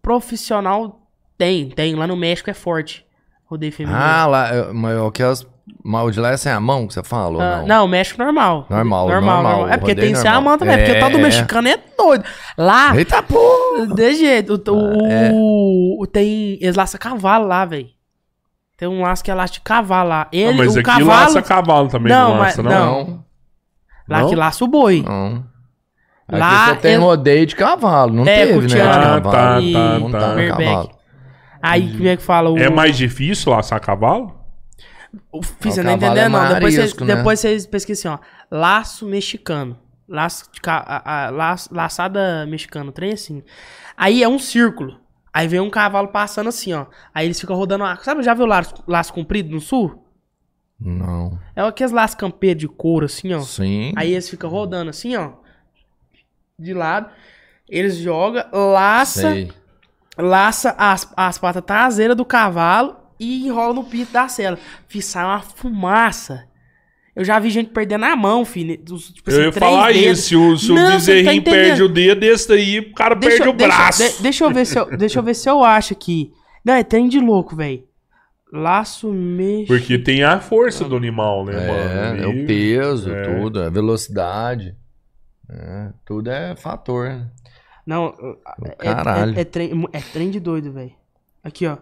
profissional 0.02 1.00
tem, 1.38 1.68
tem. 1.70 1.94
Lá 1.94 2.06
no 2.06 2.16
México 2.16 2.48
é 2.50 2.54
forte. 2.54 3.04
Rodeio 3.46 3.72
feminino. 3.72 4.00
Ah, 4.00 4.26
lá, 4.26 4.54
eu- 4.54 4.74
mas 4.74 4.98
o 4.98 5.10
que 5.10 5.22
as. 5.22 5.46
Mal 5.82 6.10
de 6.10 6.20
lá 6.20 6.30
é 6.32 6.36
sem 6.36 6.52
a 6.52 6.60
mão 6.60 6.86
que 6.86 6.92
você 6.94 7.02
fala? 7.02 7.34
ou 7.36 7.40
Ah, 7.40 7.56
não? 7.60 7.66
não, 7.66 7.88
México 7.88 8.22
normal. 8.22 8.66
Normal, 8.68 9.08
normal. 9.08 9.42
normal, 9.42 9.68
É 9.68 9.76
porque 9.78 9.94
tem 9.94 10.14
sem 10.14 10.28
a 10.30 10.34
normal. 10.34 10.50
mão 10.50 10.58
também. 10.58 10.76
Porque 10.78 10.92
o 10.92 11.00
tal 11.00 11.10
do 11.10 11.18
É. 11.18 11.22
mexicano 11.22 11.68
é 11.68 11.78
doido. 11.96 12.24
Lá, 12.58 12.94
Eita 12.96 13.22
porra! 13.22 13.86
de 13.94 14.14
jeito. 14.14 14.60
O, 14.68 14.74
o- 14.74 15.06
é. 15.06 15.30
o- 15.32 16.06
tem. 16.06 16.58
Eles 16.60 16.76
laçam 16.76 17.00
cavalo 17.00 17.46
lá, 17.46 17.64
velho. 17.64 17.88
Tem 18.76 18.86
um 18.88 19.00
laço 19.02 19.24
que 19.24 19.30
é 19.30 19.34
laço 19.34 19.54
de 19.54 19.60
cavalo 19.62 20.08
lá. 20.10 20.28
Ele, 20.32 20.50
Ah, 20.50 20.52
mas 20.64 20.76
o 20.76 20.80
aqui 20.80 20.82
cavalo. 20.82 21.06
laça 21.06 21.42
cavalo 21.42 21.88
também, 21.88 22.12
Não, 22.12 22.30
não, 22.30 22.36
mas- 22.38 22.56
laça, 22.56 22.62
não? 22.62 22.70
não. 23.04 23.24
Lá 24.08 24.20
Não? 24.20 24.28
que 24.28 24.36
laça 24.36 24.64
o 24.64 24.68
boi. 24.68 25.02
Não. 25.06 25.44
Aqui 26.28 26.38
Lá 26.40 26.66
só 26.68 26.74
tem 26.76 26.94
eu- 26.94 27.00
rodeio 27.00 27.46
de 27.46 27.54
cavalo, 27.56 28.12
não 28.12 28.26
É, 28.26 28.46
teve, 28.46 28.74
né? 28.74 28.82
Ah, 28.82 29.20
cavalo. 29.20 29.22
tá, 29.22 29.30
tá, 29.32 29.98
Montar 29.98 30.20
tá. 30.34 30.46
cavalo. 30.56 30.90
Aí, 31.62 31.92
como 31.92 32.08
é 32.08 32.16
que 32.16 32.22
fala? 32.22 32.50
O, 32.50 32.58
É 32.58 32.68
mais 32.68 32.96
difícil 32.96 33.52
laçar 33.52 33.80
cavalo? 33.80 34.34
O, 35.32 35.40
você 35.42 35.80
O 35.80 35.84
não 35.84 35.98
cavalo 35.98 36.18
entendeu, 36.18 36.24
é 36.24 36.28
não. 36.28 36.54
Depois 36.54 36.74
vocês, 36.74 36.94
né? 36.96 37.14
depois 37.16 37.40
vocês 37.40 37.66
pesquisem, 37.66 38.10
assim, 38.12 38.20
ó. 38.22 38.26
Laço 38.50 39.06
mexicano. 39.06 39.78
Laço 40.08 40.44
a- 40.66 41.26
a- 41.26 41.30
laço- 41.30 41.74
laçada 41.74 42.46
mexicano, 42.46 42.92
trem 42.92 43.12
assim. 43.12 43.42
Aí 43.96 44.22
é 44.22 44.28
um 44.28 44.38
círculo. 44.38 45.00
Aí 45.32 45.48
vem 45.48 45.60
um 45.60 45.70
cavalo 45.70 46.08
passando 46.08 46.48
assim, 46.48 46.72
ó. 46.72 46.86
Aí 47.14 47.26
eles 47.26 47.40
ficam 47.40 47.56
rodando. 47.56 47.84
a- 47.84 47.96
Sabe, 47.96 48.22
já 48.22 48.34
viu 48.34 48.46
laço, 48.46 48.74
laço 48.86 49.12
comprido 49.12 49.50
no 49.50 49.60
sul? 49.60 50.04
Não. 50.78 51.38
É 51.56 51.62
aqueles 51.62 51.92
laços 51.92 52.14
campeiros 52.16 52.60
de 52.60 52.68
couro, 52.68 53.06
assim, 53.06 53.32
ó. 53.32 53.40
Sim. 53.40 53.92
Aí 53.96 54.12
eles 54.12 54.28
ficam 54.28 54.50
rodando 54.50 54.90
assim, 54.90 55.16
ó. 55.16 55.32
De 56.58 56.72
lado. 56.74 57.10
Eles 57.68 57.96
jogam, 57.96 58.44
laça, 58.52 59.32
Sei. 59.32 59.50
laça 60.18 60.74
as, 60.78 61.10
as 61.16 61.38
patas 61.38 61.62
traseiras 61.64 62.16
do 62.16 62.24
cavalo 62.24 62.96
e 63.18 63.46
enrola 63.46 63.74
no 63.74 63.84
pito 63.84 64.12
da 64.12 64.28
cela. 64.28 64.58
Fiz, 64.88 65.04
sai 65.04 65.24
uma 65.24 65.40
fumaça. 65.40 66.46
Eu 67.16 67.24
já 67.24 67.38
vi 67.38 67.48
gente 67.50 67.70
perdendo 67.70 68.04
a 68.06 68.16
mão, 68.16 68.44
filho. 68.44 68.76
Dos, 68.82 69.12
tipo 69.12 69.30
Eu 69.30 69.42
ia 69.42 69.48
assim, 69.50 69.58
três 69.58 69.72
falar 69.72 69.92
dedos. 69.92 70.18
isso. 70.18 70.28
Se 70.28 70.36
o, 70.36 70.56
se 70.58 70.72
o 70.72 70.74
Não, 70.74 70.84
tá 70.86 70.90
bezerrinho 70.94 71.32
entendendo. 71.32 71.52
perde 71.66 71.82
o 71.84 71.88
dedo, 71.88 72.24
esse 72.24 72.48
daí, 72.48 72.78
o 72.80 72.92
cara 72.92 73.14
Deixa, 73.14 73.36
perde 73.36 73.48
eu- 73.48 73.54
o 73.54 73.56
deixa- 73.56 73.76
braço. 73.76 74.16
de- 74.16 74.22
deixa 74.22 74.44
eu 74.44 74.50
ver 74.52 74.64
se 74.66 74.78
eu, 74.78 74.96
deixa 74.96 75.18
eu 75.18 75.22
ver 75.22 75.34
se 75.34 75.48
eu 75.48 75.62
acho 75.62 75.92
aqui. 75.92 76.32
Não, 76.64 76.74
é 76.74 76.82
trem 76.82 77.08
de 77.08 77.20
louco, 77.20 77.54
velho. 77.54 77.84
Laço 78.52 79.12
mexe. 79.12 79.66
Porque 79.66 79.98
tem 79.98 80.22
a 80.24 80.40
força 80.40 80.84
do 80.84 80.96
animal, 80.96 81.44
né, 81.44 81.54
É, 81.54 81.66
mano? 82.12 82.22
é 82.22 82.26
o 82.26 82.46
peso, 82.46 83.12
É. 83.12 83.22
tudo, 83.40 83.60
a 83.62 83.68
velocidade. 83.70 84.76
É, 85.48 85.90
tudo 86.04 86.30
é 86.30 86.56
fator. 86.56 87.08
né? 87.10 87.30
Não, 87.86 88.14
é, 88.64 88.94
Caralho. 88.94 89.36
é, 89.36 89.40
é, 89.40 89.44
trem, 89.44 89.86
é 89.92 90.00
trem 90.00 90.30
de 90.30 90.40
doido, 90.40 90.72
velho. 90.72 90.92
Aqui, 91.42 91.66
ó. 91.66 91.76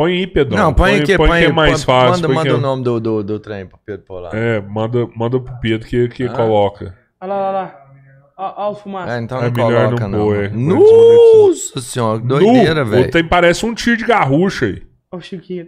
Põe 0.00 0.12
aí, 0.14 0.26
Pedro. 0.26 0.56
Não, 0.56 0.72
põe, 0.72 0.96
aqui, 1.00 1.14
põe, 1.14 1.28
que 1.28 1.34
é 1.34 1.46
aí, 1.48 1.52
mais 1.52 1.84
põe- 1.84 1.94
fácil. 1.94 2.10
Manda, 2.12 2.26
põe 2.28 2.36
manda 2.36 2.48
que 2.48 2.54
o 2.54 2.60
nome 2.60 2.82
do, 2.82 2.98
do, 3.00 3.22
do 3.22 3.38
trem 3.38 3.66
pro 3.66 3.78
Pedro 3.84 4.06
Polar. 4.06 4.34
É, 4.34 4.58
manda, 4.58 5.06
manda 5.14 5.38
pro 5.38 5.52
Pedro 5.60 5.86
que, 5.86 6.08
que 6.08 6.24
Ah. 6.24 6.30
coloca. 6.32 6.94
Olha 7.20 7.28
lá, 7.34 7.36
olha 7.48 7.50
lá. 7.50 8.54
Ó 8.56 8.70
os 8.70 8.78
fumaças. 8.80 9.12
É, 9.14 9.20
então 9.20 9.36
É 9.38 9.42
não 9.42 9.50
melhor 9.52 9.84
coloca, 9.88 10.08
não 10.08 10.18
não. 10.18 10.24
pôr, 10.24 10.44
é. 10.44 10.48
Nossa 10.48 11.80
senhora, 11.82 12.18
que 12.18 12.26
doideira, 12.26 12.82
velho. 12.86 13.08
o 13.08 13.10
Tem, 13.10 13.22
parece 13.22 13.66
um 13.66 13.74
tiro 13.74 13.98
de 13.98 14.04
garrucha 14.06 14.64
aí. 14.64 14.82
Ó 15.12 15.18
o 15.18 15.20
Chiquinho. 15.20 15.66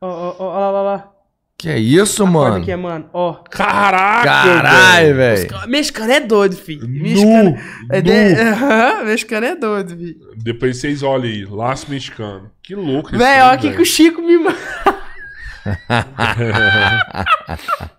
Ó, 0.00 0.06
ó, 0.08 0.36
ó, 0.38 0.44
ó 0.46 0.58
lá, 0.58 0.70
lá, 0.70 0.82
lá. 0.82 1.10
Que 1.58 1.70
é 1.70 1.78
isso, 1.78 2.22
Acorda 2.24 2.50
mano? 2.50 2.62
aqui, 2.62 2.76
mano. 2.76 3.08
Ó. 3.14 3.32
Caraca, 3.50 4.24
Caralho, 4.24 5.14
velho. 5.16 5.68
Mexicano 5.68 6.12
é 6.12 6.20
doido, 6.20 6.54
filho. 6.54 6.86
Mexicano. 6.86 7.50
Nu, 7.52 7.58
É 7.90 8.02
de... 8.02 8.12
Aham, 8.12 9.04
Mexicano 9.04 9.46
é 9.46 9.56
doido, 9.56 9.96
filho. 9.96 10.16
Depois 10.36 10.76
vocês 10.76 11.02
olhem 11.02 11.32
aí. 11.32 11.44
Laço 11.46 11.90
mexicano. 11.90 12.50
Que 12.62 12.74
louco 12.74 13.08
isso. 13.08 13.18
Véi, 13.18 13.40
ó 13.40 13.46
aí, 13.46 13.54
aqui 13.54 13.62
que 13.68 13.70
velho. 13.70 13.82
o 13.82 13.86
Chico 13.86 14.20
me 14.20 14.36
manda. 14.36 14.56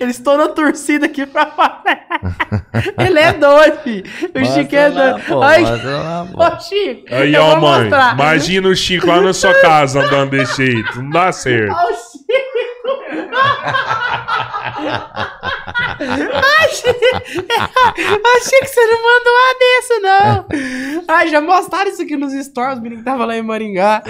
Eles 0.00 0.16
estão 0.16 0.36
na 0.36 0.48
torcida 0.48 1.06
aqui 1.06 1.24
pra 1.26 1.46
falar. 1.46 1.82
Ele 2.98 3.18
é 3.18 3.32
doido, 3.32 3.78
filho. 3.82 4.04
O 4.34 4.38
Mostra 4.40 4.62
Chico 4.62 4.76
é 4.76 4.88
lá, 4.88 5.10
doido. 5.12 5.24
pô, 5.26 5.42
Ai, 5.42 5.62
lá, 5.62 6.28
pô. 6.32 6.44
Ô, 6.44 6.60
Chico. 6.60 7.14
Aí, 7.14 7.36
ó, 7.36 7.56
mãe. 7.60 7.80
mostrar. 7.82 8.14
Imagina 8.14 8.68
o 8.68 8.76
Chico 8.76 9.06
lá 9.06 9.20
na 9.20 9.32
sua 9.32 9.54
casa 9.60 10.00
andando 10.04 10.30
desse 10.30 10.56
jeito. 10.66 11.02
Não 11.02 11.10
dá 11.10 11.32
certo. 11.32 11.72
Ó, 11.72 11.84
o 11.84 11.94
Chico. 11.94 12.18
Achei 18.36 18.60
que 18.60 18.66
você 18.66 18.86
não 18.86 19.02
mandou 19.02 19.32
uma 19.32 19.58
dessa, 19.58 20.00
não. 20.00 20.46
Ai, 21.08 21.28
já 21.28 21.40
mostraram 21.40 21.90
isso 21.90 22.02
aqui 22.02 22.16
nos 22.16 22.32
stories, 22.32 22.78
o 22.78 22.82
menino 22.82 23.00
que 23.00 23.04
tava 23.04 23.24
lá 23.24 23.36
em 23.36 23.42
Maringá. 23.42 24.02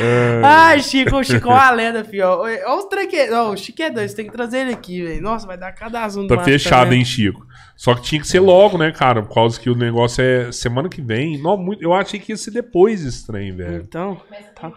Ai, 0.44 0.80
Chico, 0.80 1.16
o 1.16 1.24
Chico 1.24 1.48
é 1.48 1.52
uma 1.52 1.70
lenda, 1.70 2.04
filho. 2.04 2.26
Olha 2.28 2.74
os 2.76 2.84
tranqueiros. 2.86 3.34
Ó, 3.34 3.50
O 3.52 3.56
Chico 3.56 3.82
é 3.82 3.90
doido, 3.90 4.08
você 4.08 4.16
tem 4.16 4.26
que 4.26 4.32
trazer 4.32 4.58
ele 4.60 4.72
aqui, 4.72 5.02
velho. 5.02 5.22
Nossa, 5.22 5.46
vai 5.46 5.56
dar 5.56 5.72
cada 5.72 6.04
assunto. 6.04 6.34
Tá 6.34 6.42
fechado, 6.42 6.84
também. 6.84 7.00
hein, 7.00 7.04
Chico? 7.04 7.46
Só 7.76 7.94
que 7.94 8.02
tinha 8.02 8.20
que 8.20 8.26
ser 8.26 8.40
logo, 8.40 8.76
né, 8.76 8.90
cara? 8.90 9.22
Por 9.22 9.32
causa 9.32 9.58
que 9.58 9.70
o 9.70 9.74
negócio 9.74 10.22
é 10.22 10.50
semana 10.50 10.88
que 10.88 11.00
vem. 11.00 11.40
Não, 11.40 11.56
muito, 11.56 11.82
eu 11.82 11.94
achei 11.94 12.18
que 12.18 12.32
ia 12.32 12.36
ser 12.36 12.50
depois 12.50 13.04
esse 13.04 13.24
trem, 13.26 13.54
velho. 13.54 13.76
Então, 13.76 14.20
tá. 14.60 14.72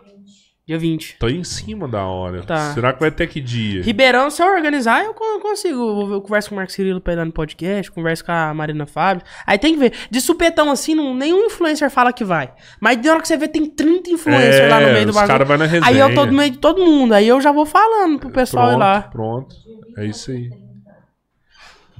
Dia 0.67 0.77
20. 0.77 1.17
Tô 1.17 1.27
em 1.27 1.43
cima 1.43 1.87
da 1.87 2.05
hora. 2.05 2.43
Tá. 2.43 2.73
Será 2.73 2.93
que 2.93 2.99
vai 2.99 3.09
até 3.09 3.25
que 3.25 3.41
dia? 3.41 3.81
Ribeirão, 3.81 4.29
se 4.29 4.41
eu 4.43 4.47
organizar, 4.47 5.03
eu 5.03 5.13
con- 5.13 5.39
consigo. 5.41 6.13
Eu, 6.13 6.21
converso 6.21 6.49
com 6.49 6.55
o 6.55 6.57
Marcos 6.57 6.75
Cirilo 6.75 7.01
pra 7.01 7.13
ir 7.13 7.15
lá 7.15 7.25
no 7.25 7.31
podcast, 7.31 7.91
converso 7.91 8.23
com 8.23 8.31
a 8.31 8.53
Marina 8.53 8.85
Fábio. 8.85 9.23
Aí 9.45 9.57
tem 9.57 9.73
que 9.73 9.79
ver. 9.79 9.93
De 10.09 10.21
supetão 10.21 10.69
assim, 10.71 10.93
não, 10.93 11.15
nenhum 11.15 11.45
influencer 11.47 11.89
fala 11.89 12.13
que 12.13 12.23
vai. 12.23 12.53
Mas 12.79 12.97
na 13.03 13.11
hora 13.11 13.21
que 13.21 13.27
você 13.27 13.37
vê, 13.37 13.47
tem 13.47 13.65
30 13.65 14.11
influencers 14.11 14.69
lá 14.69 14.79
no 14.79 14.93
meio 14.93 15.05
do 15.05 15.09
os 15.09 15.15
bagulho. 15.15 15.31
cara 15.33 15.45
vai 15.45 15.57
na 15.57 15.65
resenha. 15.65 15.87
Aí 15.91 15.97
eu 15.99 16.13
tô 16.13 16.25
no 16.27 16.33
meio 16.33 16.51
de 16.51 16.57
todo 16.59 16.85
mundo. 16.85 17.13
Aí 17.13 17.27
eu 17.27 17.41
já 17.41 17.51
vou 17.51 17.65
falando 17.65 18.19
pro 18.19 18.29
pessoal 18.29 18.67
pronto, 18.67 18.77
ir 18.77 18.79
lá. 18.79 19.01
Pronto. 19.01 19.55
É 19.97 20.05
isso 20.05 20.29
aí. 20.31 20.49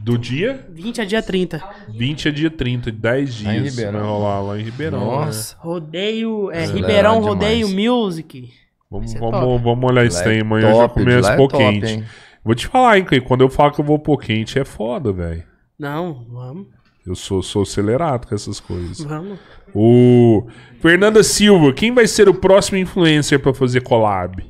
Do 0.03 0.17
dia 0.17 0.65
20 0.71 1.01
a 1.01 1.05
dia 1.05 1.21
30. 1.21 1.61
20 1.89 2.27
a 2.27 2.31
dia 2.31 2.49
30, 2.49 2.91
10 2.91 3.33
dias. 3.33 3.45
Lá 3.47 3.55
em 3.55 3.63
Ribeirão. 3.63 3.99
Vai 3.99 4.09
rolar 4.09 4.41
lá 4.41 4.59
em 4.59 4.63
Ribeirão. 4.63 4.99
né? 4.99 5.05
Nossa. 5.25 5.55
Rodeio. 5.59 6.51
É, 6.51 6.63
Isso 6.63 6.73
é 6.73 6.75
Ribeirão 6.75 7.13
legal 7.19 7.29
Rodeio. 7.33 7.67
Music. 7.69 8.49
Vamos, 8.89 9.13
Isso 9.13 9.17
é 9.17 9.31
vamos, 9.31 9.61
vamos 9.61 9.89
olhar 9.91 10.05
esse 10.05 10.17
Lá 10.17 10.21
é 10.21 10.25
trem. 10.25 10.41
Amanhã 10.41 10.67
já 10.67 10.73
top, 10.73 10.93
começa 10.95 11.35
lá 11.35 11.41
é 11.43 11.47
quente. 11.47 11.85
hein? 11.93 12.05
Vou 12.43 12.55
te 12.55 12.67
falar, 12.67 12.97
hein, 12.97 13.05
quando 13.25 13.41
eu 13.41 13.49
falo 13.49 13.71
que 13.71 13.79
eu 13.79 13.85
vou 13.85 13.99
pôr 13.99 14.17
quente, 14.17 14.57
é 14.57 14.65
foda, 14.65 15.13
velho. 15.13 15.43
Não, 15.77 16.25
vamos. 16.29 16.67
Eu 17.05 17.15
sou, 17.15 17.41
sou 17.41 17.61
acelerado 17.61 18.27
com 18.27 18.35
essas 18.35 18.59
coisas. 18.59 18.99
Vamos. 18.99 19.39
O 19.73 20.45
Fernanda 20.79 21.23
Silva, 21.23 21.71
quem 21.73 21.93
vai 21.93 22.07
ser 22.07 22.27
o 22.27 22.33
próximo 22.33 22.77
influencer 22.77 23.39
pra 23.39 23.53
fazer 23.53 23.81
collab? 23.81 24.43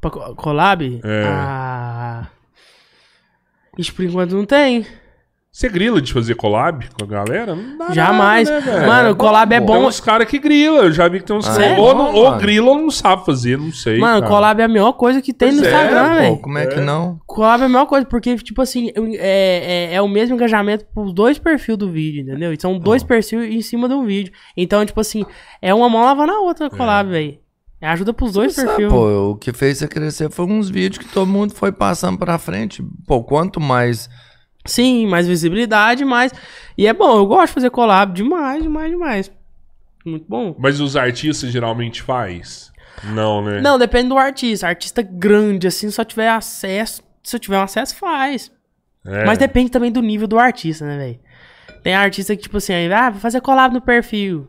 Pra 0.00 0.10
co- 0.10 0.34
collab? 0.34 1.00
É. 1.02 1.24
Ah. 1.26 2.28
Ixi, 3.78 3.92
por 3.92 4.04
enquanto 4.04 4.32
não 4.34 4.44
tem. 4.44 4.86
Você 5.52 5.68
grila 5.68 6.02
de 6.02 6.12
fazer 6.12 6.34
collab 6.34 6.84
com 6.98 7.04
a 7.04 7.06
galera? 7.06 7.54
Não 7.54 7.78
dá 7.78 7.92
Jamais. 7.94 8.50
nada, 8.50 8.80
né? 8.80 8.86
Mano, 8.88 9.10
o 9.12 9.16
collab 9.16 9.54
é 9.54 9.58
Tem 9.58 9.64
bom. 9.64 9.86
uns 9.86 10.00
caras 10.00 10.26
que 10.26 10.36
grila. 10.36 10.80
Eu 10.80 10.92
já 10.92 11.06
vi 11.06 11.20
que 11.20 11.26
tem 11.26 11.36
uns 11.36 11.46
Ah, 11.46 11.52
caras. 11.52 11.66
é 11.78 11.78
Ou, 11.78 11.94
bom, 11.94 12.12
ou 12.12 12.36
grila 12.38 12.70
ou 12.70 12.78
não 12.80 12.90
sabe 12.90 13.24
fazer, 13.24 13.56
não 13.56 13.70
sei. 13.70 14.00
Mano, 14.00 14.18
cara. 14.22 14.32
collab 14.32 14.60
é 14.60 14.64
a 14.64 14.68
melhor 14.68 14.94
coisa 14.94 15.22
que 15.22 15.32
tem 15.32 15.50
Pois 15.50 15.60
no 15.60 15.64
é, 15.64 15.70
Instagram, 15.70 16.14
velho. 16.16 16.36
como 16.38 16.58
é 16.58 16.66
que 16.66 16.80
não? 16.80 17.20
Collab 17.24 17.62
é 17.62 17.66
a 17.66 17.68
melhor 17.68 17.86
coisa, 17.86 18.04
porque, 18.04 18.34
tipo 18.38 18.60
assim, 18.62 18.90
é, 19.16 19.90
é, 19.92 19.94
é 19.94 20.02
o 20.02 20.08
mesmo 20.08 20.34
engajamento 20.34 20.86
pros 20.92 21.12
dois 21.14 21.38
perfis 21.38 21.76
do 21.76 21.88
vídeo, 21.88 22.22
entendeu? 22.22 22.52
E 22.52 22.60
São 22.60 22.76
dois 22.76 23.04
perfis 23.04 23.32
em 23.34 23.62
cima 23.62 23.88
de 23.88 23.94
um 23.94 24.04
vídeo. 24.04 24.32
Então, 24.56 24.84
tipo 24.84 25.00
assim, 25.00 25.24
é 25.62 25.72
uma 25.72 25.88
mão 25.88 26.02
lavando 26.02 26.32
a 26.32 26.40
outra 26.40 26.68
collab, 26.68 27.08
velho. 27.10 27.38
É 27.84 27.88
Ajuda 27.88 28.14
pros 28.14 28.32
dois 28.32 28.54
Sabe, 28.54 28.68
perfis. 28.68 28.88
pô, 28.88 29.32
o 29.32 29.36
que 29.36 29.52
fez 29.52 29.76
você 29.76 29.86
crescer 29.86 30.30
foi 30.30 30.46
uns 30.46 30.70
vídeos 30.70 31.04
que 31.04 31.12
todo 31.12 31.26
mundo 31.30 31.52
foi 31.52 31.70
passando 31.70 32.16
pra 32.16 32.38
frente. 32.38 32.82
Pô, 33.06 33.22
quanto 33.22 33.60
mais. 33.60 34.08
Sim, 34.64 35.06
mais 35.06 35.26
visibilidade, 35.26 36.02
mais. 36.02 36.32
E 36.78 36.86
é 36.86 36.94
bom, 36.94 37.18
eu 37.18 37.26
gosto 37.26 37.48
de 37.48 37.52
fazer 37.52 37.68
collab 37.68 38.14
demais, 38.14 38.62
demais, 38.62 38.90
demais. 38.90 39.32
Muito 40.02 40.24
bom. 40.26 40.56
Mas 40.58 40.80
os 40.80 40.96
artistas 40.96 41.50
geralmente 41.50 42.00
faz? 42.00 42.72
Não, 43.12 43.44
né? 43.44 43.60
Não, 43.60 43.78
depende 43.78 44.08
do 44.08 44.16
artista. 44.16 44.66
Artista 44.66 45.02
grande, 45.02 45.66
assim, 45.66 45.90
só 45.90 46.04
tiver 46.04 46.30
acesso. 46.30 47.02
Se 47.22 47.36
eu 47.36 47.40
tiver 47.40 47.58
um 47.58 47.64
acesso, 47.64 47.94
faz. 47.96 48.50
É. 49.04 49.26
Mas 49.26 49.36
depende 49.36 49.70
também 49.70 49.92
do 49.92 50.00
nível 50.00 50.26
do 50.26 50.38
artista, 50.38 50.86
né, 50.86 50.96
velho? 50.96 51.20
Tem 51.82 51.94
artista 51.94 52.34
que, 52.34 52.44
tipo 52.44 52.56
assim, 52.56 52.72
aí, 52.72 52.90
ah, 52.90 53.10
vou 53.10 53.20
fazer 53.20 53.42
collab 53.42 53.74
no 53.74 53.82
perfil. 53.82 54.48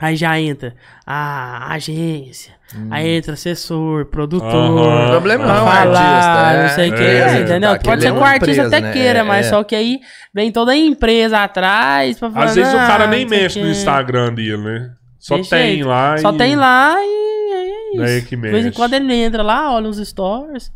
Aí 0.00 0.14
já 0.14 0.40
entra 0.40 0.74
a 1.04 1.74
agência, 1.74 2.52
aí 2.90 3.16
entra 3.16 3.32
assessor, 3.32 4.06
produtor. 4.06 4.48
Aham. 4.54 5.06
O 5.06 5.10
problema 5.10 5.44
pra 5.44 5.54
não 5.54 5.60
é 5.60 5.62
o 5.62 5.66
falar, 5.72 6.00
artista. 6.00 6.62
não 6.62 6.68
sei 6.76 6.90
o 6.90 6.94
que, 6.94 7.02
é, 7.02 7.40
entendeu? 7.40 7.70
tá, 7.72 7.78
Pode 7.80 8.02
ser 8.02 8.08
é 8.08 8.12
que 8.12 8.16
o 8.18 8.22
artista 8.24 8.50
empresa, 8.52 8.66
até 8.68 8.80
né? 8.80 8.92
queira, 8.92 9.18
É, 9.18 9.22
mas 9.24 9.46
é. 9.46 9.50
só 9.50 9.64
que 9.64 9.74
aí 9.74 9.98
vem 10.32 10.52
toda 10.52 10.70
a 10.70 10.76
empresa 10.76 11.42
atrás 11.42 12.16
pra 12.18 12.30
falar. 12.30 12.44
Às 12.46 12.54
vezes 12.54 12.72
o 12.72 12.76
"Não, 12.76 12.86
cara 12.86 13.06
nem 13.08 13.26
sei 13.28 13.38
o 13.38 13.42
mexe 13.42 13.58
no 13.58 13.64
quê." 13.66 13.70
Instagram 13.72 14.34
dele, 14.34 14.56
né? 14.58 14.90
Só 15.18 15.34
Tem 15.34 15.44
tem 15.44 15.66
jeito. 15.74 15.88
lá 15.88 16.16
Só 16.18 16.32
e... 16.32 16.36
tem 16.38 16.54
lá 16.54 16.94
e 16.96 17.52
é 17.54 17.90
isso. 17.90 17.96
Daí 17.98 18.22
que 18.22 18.36
De 18.36 18.42
vez 18.42 18.54
em 18.62 18.64
mexe. 18.66 18.76
quando 18.76 18.94
ele 18.94 19.12
entra 19.14 19.42
lá, 19.42 19.74
olha 19.74 19.88
os 19.88 19.98
stories. 20.08 20.70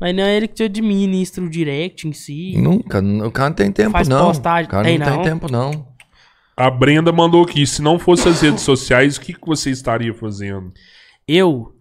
Mas 0.00 0.14
não 0.16 0.24
é 0.24 0.36
ele 0.36 0.48
que 0.48 0.54
te 0.54 0.64
administra 0.64 1.44
o 1.44 1.48
direct 1.48 2.08
em 2.08 2.12
si. 2.12 2.54
Nunca. 2.58 2.98
O 3.00 3.30
cara 3.30 3.50
não 3.50 3.54
tem 3.56 3.70
tempo, 3.70 3.92
Faz 3.92 4.08
não. 4.08 4.26
postagem. 4.26 4.64
O 4.66 4.68
cara 4.68 4.82
Tem 4.82 4.98
não, 4.98 5.06
não. 5.06 5.14
tem 5.22 5.22
tempo, 5.22 5.50
não. 5.52 5.86
A 6.56 6.70
Brenda 6.70 7.10
mandou 7.12 7.42
aqui, 7.44 7.66
se 7.66 7.82
não 7.82 7.98
fosse 7.98 8.28
as 8.28 8.40
redes 8.40 8.62
sociais, 8.62 9.16
o 9.16 9.20
que, 9.20 9.32
que 9.32 9.46
você 9.46 9.70
estaria 9.70 10.14
fazendo? 10.14 10.72
Eu. 11.26 11.72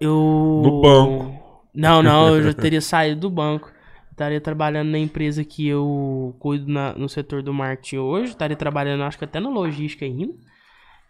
Eu. 0.00 0.60
No 0.64 0.80
banco. 0.80 1.38
Não, 1.74 2.02
não, 2.02 2.34
eu 2.34 2.42
já 2.42 2.52
teria 2.52 2.80
saído 2.80 3.20
do 3.22 3.30
banco. 3.30 3.70
Estaria 4.10 4.40
trabalhando 4.40 4.88
na 4.90 4.98
empresa 4.98 5.44
que 5.44 5.68
eu 5.68 6.34
cuido 6.40 6.66
na- 6.70 6.92
no 6.94 7.08
setor 7.08 7.40
do 7.40 7.54
marketing 7.54 7.98
hoje. 7.98 8.30
Estaria 8.32 8.56
trabalhando, 8.56 9.04
acho 9.04 9.16
que 9.16 9.24
até 9.24 9.38
na 9.38 9.48
logística 9.48 10.04
ainda. 10.04 10.32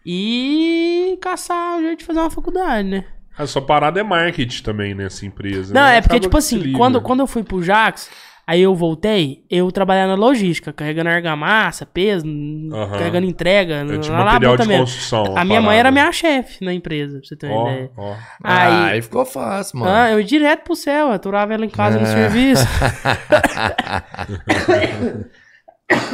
E 0.05 1.17
caçar 1.21 1.79
o 1.79 1.81
jeito 1.81 1.99
de 1.99 2.05
fazer 2.05 2.19
uma 2.19 2.29
faculdade, 2.29 2.87
né? 2.87 3.05
A 3.37 3.47
sua 3.47 3.61
parada 3.61 3.99
é 3.99 4.03
marketing 4.03 4.61
também 4.63 4.93
nessa 4.93 5.25
empresa. 5.25 5.73
Não, 5.73 5.81
né? 5.81 5.97
é 5.97 6.01
porque, 6.01 6.17
Acaba 6.17 6.27
tipo 6.27 6.37
assim, 6.37 6.71
quando, 6.73 7.01
quando 7.01 7.21
eu 7.21 7.27
fui 7.27 7.43
pro 7.43 7.63
Jax, 7.63 8.09
aí 8.51 8.61
eu 8.63 8.73
voltei, 8.73 9.43
eu 9.49 9.71
trabalhava 9.71 10.07
na 10.07 10.15
logística, 10.15 10.73
carregando 10.73 11.09
argamassa, 11.09 11.85
peso, 11.85 12.25
Aham. 12.25 12.97
carregando 12.97 13.27
entrega. 13.27 13.75
É 13.75 13.97
tipo 13.99 14.11
lá 14.11 14.17
na 14.19 14.25
material 14.25 14.57
de 14.57 14.67
mesmo. 14.67 14.83
construção. 14.85 15.37
A 15.37 15.45
minha 15.45 15.61
mãe 15.61 15.77
era 15.77 15.91
minha 15.91 16.11
chefe 16.11 16.63
na 16.65 16.73
empresa, 16.73 17.19
pra 17.19 17.27
você 17.27 17.35
ter 17.35 17.47
uma 17.47 17.55
Ó, 17.55 17.69
ideia. 17.69 17.91
ó. 17.95 18.15
Aí, 18.43 18.73
Aí, 18.73 18.91
aí 18.93 19.01
ficou 19.01 19.25
fácil, 19.25 19.79
mano. 19.79 19.91
ah, 19.91 20.11
eu 20.11 20.19
ia 20.19 20.25
direto 20.25 20.63
pro 20.63 20.75
céu, 20.75 21.07
eu 21.07 21.13
aturava 21.13 21.53
ela 21.53 21.65
em 21.65 21.69
casa 21.69 21.99
no 21.99 22.05
É. 22.05 22.11
serviço. 22.11 22.65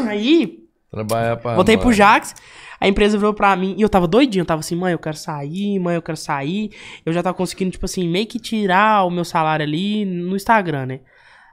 aí, 0.07 0.59
Trabalhar 0.91 1.37
pra. 1.37 1.55
voltei 1.55 1.77
pro. 1.77 1.91
Jax, 1.91 2.33
a 2.79 2.87
empresa 2.87 3.17
virou 3.17 3.33
pra 3.33 3.55
mim, 3.55 3.75
e 3.77 3.81
eu 3.81 3.89
tava 3.89 4.07
doidinho, 4.07 4.41
eu 4.43 4.45
tava 4.45 4.59
assim, 4.61 4.75
mãe, 4.75 4.93
eu 4.93 4.99
quero 4.99 5.17
sair, 5.17 5.79
mãe, 5.79 5.95
eu 5.95 6.01
quero 6.01 6.17
sair. 6.17 6.69
Eu 7.05 7.11
já 7.13 7.21
tava 7.23 7.35
conseguindo, 7.35 7.71
tipo 7.71 7.85
assim, 7.85 8.07
meio 8.07 8.27
que 8.27 8.39
tirar 8.39 9.03
o 9.05 9.09
meu 9.09 9.25
salário 9.25 9.65
ali 9.65 10.05
no 10.05 10.35
Instagram, 10.35 10.85
né? 10.85 10.99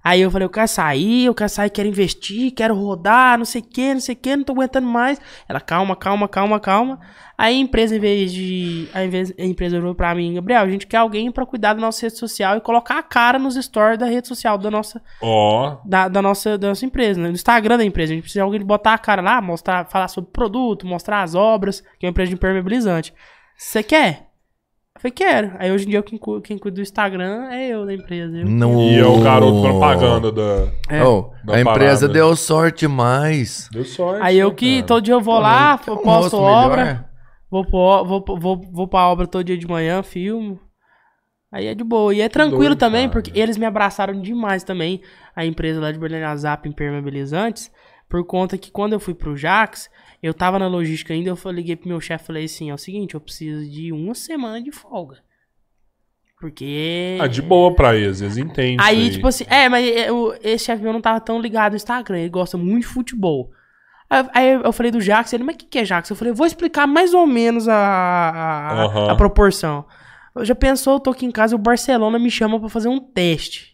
Aí 0.04 0.20
eu 0.20 0.30
falei, 0.30 0.46
eu 0.46 0.50
quero 0.50 0.66
sair, 0.66 1.26
eu 1.26 1.34
quero 1.34 1.48
sair, 1.48 1.70
quero 1.70 1.88
investir, 1.88 2.52
quero 2.52 2.74
rodar, 2.74 3.38
não 3.38 3.44
sei 3.44 3.60
o 3.60 3.64
que, 3.64 3.94
não 3.94 4.00
sei 4.00 4.14
o 4.14 4.18
que, 4.18 4.34
não 4.34 4.42
tô 4.42 4.52
aguentando 4.52 4.86
mais. 4.86 5.20
Ela, 5.48 5.60
calma, 5.60 5.94
calma, 5.94 6.26
calma, 6.26 6.58
calma. 6.58 6.98
Aí 7.38 7.56
a 7.56 7.58
empresa, 7.58 7.96
em 7.96 8.00
vez 8.00 8.32
de. 8.32 8.88
A, 8.92 9.04
invés, 9.04 9.32
a 9.38 9.44
empresa 9.44 9.78
virou 9.78 9.94
pra 9.94 10.12
mim, 10.14 10.34
Gabriel, 10.34 10.62
a 10.62 10.68
gente 10.68 10.86
quer 10.88 10.96
alguém 10.96 11.30
pra 11.30 11.46
cuidar 11.46 11.74
da 11.74 11.80
nossa 11.80 12.04
rede 12.04 12.18
social 12.18 12.56
e 12.56 12.60
colocar 12.60 12.98
a 12.98 13.02
cara 13.02 13.38
nos 13.38 13.54
stories 13.54 13.98
da 13.98 14.06
rede 14.06 14.26
social 14.26 14.58
da 14.58 14.70
nossa, 14.70 15.00
Ó, 15.20 15.78
da, 15.84 16.08
da 16.08 16.20
nossa, 16.20 16.58
da 16.58 16.68
nossa 16.68 16.84
empresa, 16.84 17.20
né? 17.20 17.28
No 17.28 17.34
Instagram 17.34 17.78
da 17.78 17.84
empresa. 17.84 18.12
A 18.12 18.14
gente 18.14 18.22
precisa 18.22 18.40
de 18.40 18.44
alguém 18.44 18.58
de 18.58 18.66
botar 18.66 18.94
a 18.94 18.98
cara 18.98 19.22
lá, 19.22 19.40
mostrar, 19.40 19.88
falar 19.88 20.08
sobre 20.08 20.30
o 20.30 20.32
produto, 20.32 20.86
mostrar 20.86 21.22
as 21.22 21.36
obras, 21.36 21.80
que 21.98 22.04
é 22.04 22.08
uma 22.08 22.10
empresa 22.10 22.28
de 22.28 22.34
impermeabilizante. 22.34 23.14
Você 23.56 23.82
quer? 23.84 24.31
Eu 24.94 25.00
falei, 25.00 25.12
quero. 25.12 25.52
Aí 25.58 25.72
hoje 25.72 25.86
em 25.86 25.90
dia 25.90 26.02
quem, 26.02 26.18
cu- 26.18 26.40
quem 26.40 26.58
cuida 26.58 26.74
do 26.76 26.82
Instagram 26.82 27.48
é 27.50 27.68
eu 27.68 27.86
da 27.86 27.94
empresa. 27.94 28.36
Eu. 28.38 28.46
No... 28.46 28.82
e 28.82 28.98
é 28.98 29.06
o 29.06 29.20
garoto 29.22 29.62
propaganda 29.62 30.30
da... 30.30 30.68
É. 30.90 31.02
Ô, 31.02 31.32
Da 31.44 31.56
a 31.56 31.60
empresa 31.60 32.00
parada. 32.06 32.08
deu 32.08 32.36
sorte 32.36 32.86
mais. 32.86 33.68
Deu 33.72 33.84
sorte. 33.84 34.22
Aí 34.22 34.38
eu 34.38 34.50
né, 34.50 34.54
que 34.54 34.74
cara? 34.76 34.86
todo 34.86 35.02
dia 35.04 35.14
eu 35.14 35.20
vou 35.20 35.38
lá, 35.38 35.80
eu 35.86 35.94
Um 35.94 35.96
posto 35.96 36.36
rosto 36.36 36.38
obra, 36.38 37.08
vou, 37.50 37.64
pro, 37.64 38.04
vou, 38.04 38.20
pro- 38.22 38.36
vou, 38.38 38.60
vou 38.70 38.86
pra 38.88 39.08
obra 39.08 39.26
todo 39.26 39.44
dia 39.44 39.56
de 39.56 39.66
manhã, 39.66 40.02
filmo. 40.02 40.60
Aí 41.50 41.66
é 41.66 41.74
de 41.74 41.84
boa. 41.84 42.14
E 42.14 42.20
é 42.20 42.28
tranquilo 42.28 42.60
doido, 42.60 42.78
também, 42.78 43.08
cara. 43.08 43.12
porque 43.22 43.38
eles 43.38 43.56
me 43.56 43.64
abraçaram 43.66 44.20
demais 44.20 44.62
também, 44.62 45.00
a 45.34 45.44
empresa 45.44 45.80
lá 45.80 45.90
de 45.90 45.98
Berlândia 45.98 46.34
Zap 46.36 46.68
Impermeabilizantes, 46.68 47.70
por 48.08 48.24
conta 48.26 48.56
que 48.58 48.70
quando 48.70 48.92
eu 48.92 49.00
fui 49.00 49.14
pro 49.14 49.36
Jax, 49.36 49.90
eu 50.22 50.32
tava 50.32 50.58
na 50.58 50.68
logística 50.68 51.12
ainda, 51.12 51.30
eu 51.30 51.50
liguei 51.50 51.74
pro 51.76 51.88
meu 51.88 52.00
chefe 52.00 52.24
e 52.24 52.26
falei 52.26 52.44
assim, 52.44 52.70
é 52.70 52.74
o 52.74 52.78
seguinte, 52.78 53.14
eu 53.14 53.20
preciso 53.20 53.68
de 53.68 53.92
uma 53.92 54.14
semana 54.14 54.62
de 54.62 54.70
folga. 54.70 55.18
Porque... 56.40 57.18
Ah, 57.20 57.26
de 57.28 57.40
boa 57.40 57.74
pra 57.74 57.94
eles, 57.94 58.20
eles 58.20 58.36
entendem 58.36 58.74
isso 58.76 58.84
Aí, 58.84 59.10
tipo 59.10 59.26
assim, 59.28 59.44
é, 59.48 59.68
mas 59.68 59.86
é, 59.96 60.10
o- 60.10 60.34
esse 60.42 60.64
chefe 60.64 60.82
meu 60.82 60.92
não 60.92 61.00
tava 61.00 61.20
tão 61.20 61.40
ligado 61.40 61.72
no 61.72 61.76
Instagram, 61.76 62.18
ele 62.18 62.28
gosta 62.28 62.56
muito 62.58 62.82
de 62.82 62.88
futebol. 62.88 63.50
Aí, 64.10 64.26
aí 64.34 64.52
eu 64.64 64.72
falei 64.72 64.90
do 64.90 65.00
Jax, 65.00 65.32
ele, 65.32 65.44
mas 65.44 65.54
o 65.54 65.58
que, 65.58 65.66
que 65.66 65.78
é 65.78 65.84
Jax? 65.84 66.10
Eu 66.10 66.16
falei, 66.16 66.32
vou 66.32 66.46
explicar 66.46 66.86
mais 66.86 67.14
ou 67.14 67.26
menos 67.26 67.68
a, 67.68 67.74
a, 67.76 68.82
Aham. 68.84 69.10
a 69.12 69.16
proporção. 69.16 69.84
Eu 70.34 70.44
já 70.44 70.54
pensou, 70.54 70.94
eu 70.94 71.00
tô 71.00 71.10
aqui 71.10 71.24
em 71.26 71.30
casa 71.30 71.54
e 71.54 71.56
o 71.56 71.58
Barcelona 71.58 72.18
me 72.18 72.30
chama 72.30 72.58
pra 72.58 72.68
fazer 72.68 72.88
um 72.88 72.98
teste. 72.98 73.71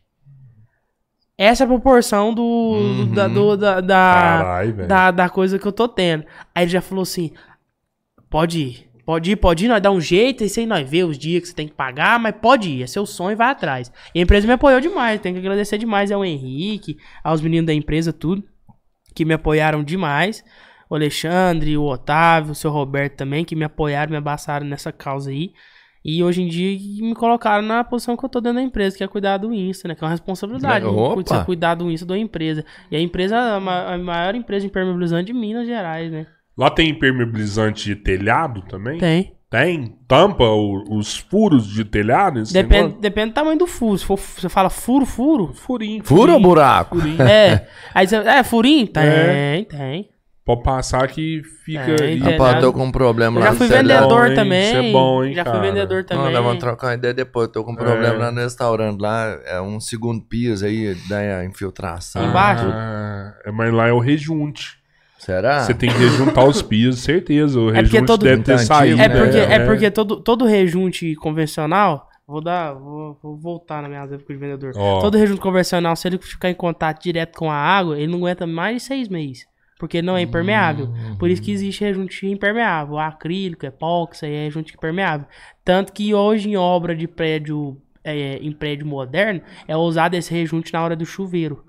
Essa 1.38 1.62
é 1.62 1.64
a 1.64 1.68
proporção 1.68 2.34
do, 2.34 3.04
do- 3.06 3.14
da, 3.14 3.28
do- 3.28 3.56
da, 3.56 3.80
da, 3.80 4.62
velho. 4.72 4.88
da, 4.88 5.10
da 5.12 5.28
coisa 5.30 5.58
que 5.58 5.66
eu 5.66 5.72
tô 5.72 5.86
tendo. 5.86 6.24
Aí 6.52 6.64
ele 6.64 6.70
já 6.72 6.80
falou 6.82 7.02
assim: 7.02 7.30
pode 8.28 8.60
ir, 8.60 8.88
Pode 9.06 9.30
ir, 9.30 9.36
pode 9.36 9.64
ir, 9.64 9.68
nós 9.68 9.80
dá 9.80 9.90
um 9.90 10.00
jeito, 10.02 10.44
isso 10.44 10.60
aí 10.60 10.66
nós 10.66 10.86
vê 10.86 11.02
os 11.02 11.16
dias 11.16 11.40
que 11.40 11.48
você 11.48 11.54
tem 11.54 11.66
que 11.66 11.72
pagar, 11.74 12.18
mas 12.18 12.34
pode 12.42 12.68
ir, 12.68 12.82
é 12.82 12.86
seu 12.86 13.06
sonho, 13.06 13.34
vai 13.38 13.48
atrás. 13.50 13.90
E 14.14 14.18
a 14.18 14.22
empresa 14.22 14.46
me 14.46 14.52
apoiou 14.52 14.82
demais, 14.82 15.18
tenho 15.20 15.34
que 15.34 15.38
agradecer 15.40 15.78
demais 15.78 16.12
ao 16.12 16.22
Henrique, 16.22 16.98
aos 17.24 17.40
meninos 17.40 17.66
da 17.68 17.72
empresa, 17.72 18.12
tudo, 18.12 18.44
que 19.14 19.24
me 19.24 19.32
apoiaram 19.32 19.82
demais. 19.82 20.44
O 20.90 20.94
Alexandre, 20.94 21.74
o 21.78 21.84
Otávio, 21.84 22.52
o 22.52 22.54
seu 22.54 22.70
Roberto 22.70 23.14
também, 23.16 23.46
que 23.46 23.56
me 23.56 23.64
apoiaram, 23.64 24.10
me 24.10 24.18
abraçaram 24.18 24.66
nessa 24.66 24.92
causa 24.92 25.30
aí. 25.30 25.52
E 26.10 26.24
hoje 26.24 26.40
em 26.42 26.46
dia 26.48 26.78
me 27.06 27.14
colocaram 27.14 27.62
na 27.62 27.84
posição 27.84 28.16
que 28.16 28.24
eu 28.24 28.28
tô 28.30 28.40
dentro 28.40 28.56
da 28.58 28.62
empresa, 28.62 28.96
que 28.96 29.04
é 29.04 29.06
cuidar 29.08 29.36
do 29.36 29.52
Insta, 29.52 29.88
né? 29.88 29.94
Que 29.94 30.02
é 30.02 30.06
uma 30.06 30.10
responsabilidade. 30.12 30.86
É, 30.86 30.88
opa! 30.88 31.22
Você 31.22 31.44
cuidar 31.44 31.74
do 31.74 31.90
Insta 31.90 32.06
da 32.06 32.16
empresa. 32.16 32.64
E 32.90 32.96
a 32.96 33.00
empresa, 33.00 33.36
a 33.38 33.60
ma- 33.60 33.92
a 33.94 33.98
maior 33.98 34.34
empresa 34.34 34.64
impermeabilizante 34.64 35.26
de 35.32 35.38
Minas 35.38 35.66
Gerais, 35.66 36.10
né? 36.10 36.26
Lá 36.56 36.70
tem 36.70 36.88
impermeabilizante 36.88 37.84
de 37.84 37.96
telhado 37.96 38.62
também? 38.62 38.98
Tem. 38.98 39.32
Tem? 39.50 39.96
Tampa 40.06 40.44
o- 40.44 40.96
os 40.98 41.16
furos 41.18 41.66
de 41.66 41.84
telhado? 41.84 42.42
Depende, 42.42 42.96
depende 43.00 43.30
do 43.30 43.34
tamanho 43.34 43.58
do 43.58 43.66
furo. 43.66 43.96
Se 43.98 44.04
for, 44.04 44.18
você 44.18 44.48
fala 44.48 44.68
furo, 44.70 45.04
furo. 45.06 45.52
Furinho. 45.54 46.02
Fura 46.04 46.20
ou 46.20 46.26
furinho, 46.28 46.40
buraco? 46.42 46.98
furinho. 46.98 47.22
É. 47.22 47.66
Aí 47.94 48.06
você. 48.06 48.16
É, 48.16 48.42
furinho? 48.42 48.86
Tem, 48.88 49.02
É. 49.04 49.66
tem. 49.68 50.08
Pode 50.48 50.62
passar 50.62 51.06
que 51.08 51.42
fica 51.62 51.80
É, 52.02 52.14
entendo. 52.14 52.30
Rapaz, 52.30 52.54
eu 52.56 52.60
tô 52.62 52.72
com 52.72 52.84
um 52.86 52.90
problema 52.90 53.36
Eu 53.38 53.44
lá 53.44 53.50
já 53.50 53.54
fui 53.54 53.66
vendedor 53.66 54.28
bom, 54.30 54.34
também. 54.34 54.62
Isso 54.68 54.76
é 54.76 54.92
bom, 54.92 55.24
hein, 55.24 55.34
já 55.34 55.44
fui 55.44 55.52
cara? 55.52 55.62
vendedor 55.66 56.04
também. 56.04 56.24
Não, 56.24 56.32
nós 56.32 56.42
vamos 56.42 56.58
trocar 56.58 56.86
uma 56.86 56.94
ideia 56.94 57.12
depois. 57.12 57.48
Eu 57.48 57.52
tô 57.52 57.64
com 57.64 57.72
um 57.72 57.74
É. 57.74 57.76
problema 57.76 58.14
lá 58.16 58.32
no 58.32 58.40
restaurante. 58.40 58.98
Lá 58.98 59.38
é 59.44 59.60
um 59.60 59.78
segundo 59.78 60.22
piso 60.24 60.64
aí, 60.64 60.94
da 61.06 61.44
infiltração. 61.44 62.24
Embaixo? 62.26 62.64
Ah, 62.66 63.34
é, 63.44 63.50
mas 63.52 63.72
lá 63.74 63.88
é 63.88 63.92
o 63.92 63.98
rejunte. 63.98 64.78
Será? 65.18 65.60
Você 65.64 65.74
tem 65.74 65.90
que 65.90 65.98
rejuntar 65.98 66.44
os 66.44 66.62
pisos, 66.62 67.00
certeza. 67.02 67.60
O 67.60 67.68
É 67.70 67.80
rejunte 67.80 68.06
todo- 68.06 68.22
deve 68.24 68.42
ter 68.42 68.58
saído. 68.60 69.02
É 69.02 69.06
né? 69.08 69.20
porque, 69.20 69.36
é 69.36 69.52
É. 69.54 69.58
porque 69.66 69.90
todo, 69.90 70.16
todo 70.22 70.46
rejunte 70.46 71.14
convencional. 71.16 72.08
Vou 72.26 72.40
dar. 72.40 72.72
Vou, 72.72 73.18
vou 73.22 73.36
voltar 73.36 73.82
na 73.82 73.88
minha 73.88 74.00
época 74.02 74.32
de 74.32 74.36
vendedor. 74.38 74.72
Ó. 74.76 75.00
Todo 75.00 75.18
rejunte 75.18 75.40
convencional, 75.42 75.94
se 75.94 76.08
ele 76.08 76.16
ficar 76.18 76.48
em 76.48 76.54
contato 76.54 77.02
direto 77.02 77.36
com 77.36 77.50
a 77.50 77.54
água, 77.56 77.98
ele 77.98 78.06
não 78.10 78.18
aguenta 78.18 78.46
mais 78.46 78.76
de 78.76 78.80
seis 78.82 79.08
meses. 79.08 79.46
Porque 79.78 80.02
não 80.02 80.16
é 80.16 80.22
impermeável. 80.22 80.92
Por 81.18 81.30
isso 81.30 81.40
que 81.40 81.52
existe 81.52 81.84
rejunte 81.84 82.26
impermeável. 82.26 82.94
O 82.94 82.98
acrílico, 82.98 83.64
epóxi, 83.64 84.26
aí 84.26 84.34
é 84.34 84.44
rejunte 84.44 84.74
impermeável. 84.74 85.26
Tanto 85.64 85.92
que 85.92 86.12
hoje 86.12 86.50
em 86.50 86.56
obra 86.56 86.96
de 86.96 87.06
prédio, 87.06 87.80
é, 88.02 88.38
em 88.38 88.50
prédio 88.52 88.86
moderno, 88.86 89.40
é 89.68 89.76
usado 89.76 90.14
esse 90.14 90.34
rejunte 90.34 90.72
na 90.72 90.82
hora 90.82 90.96
do 90.96 91.06
chuveiro. 91.06 91.64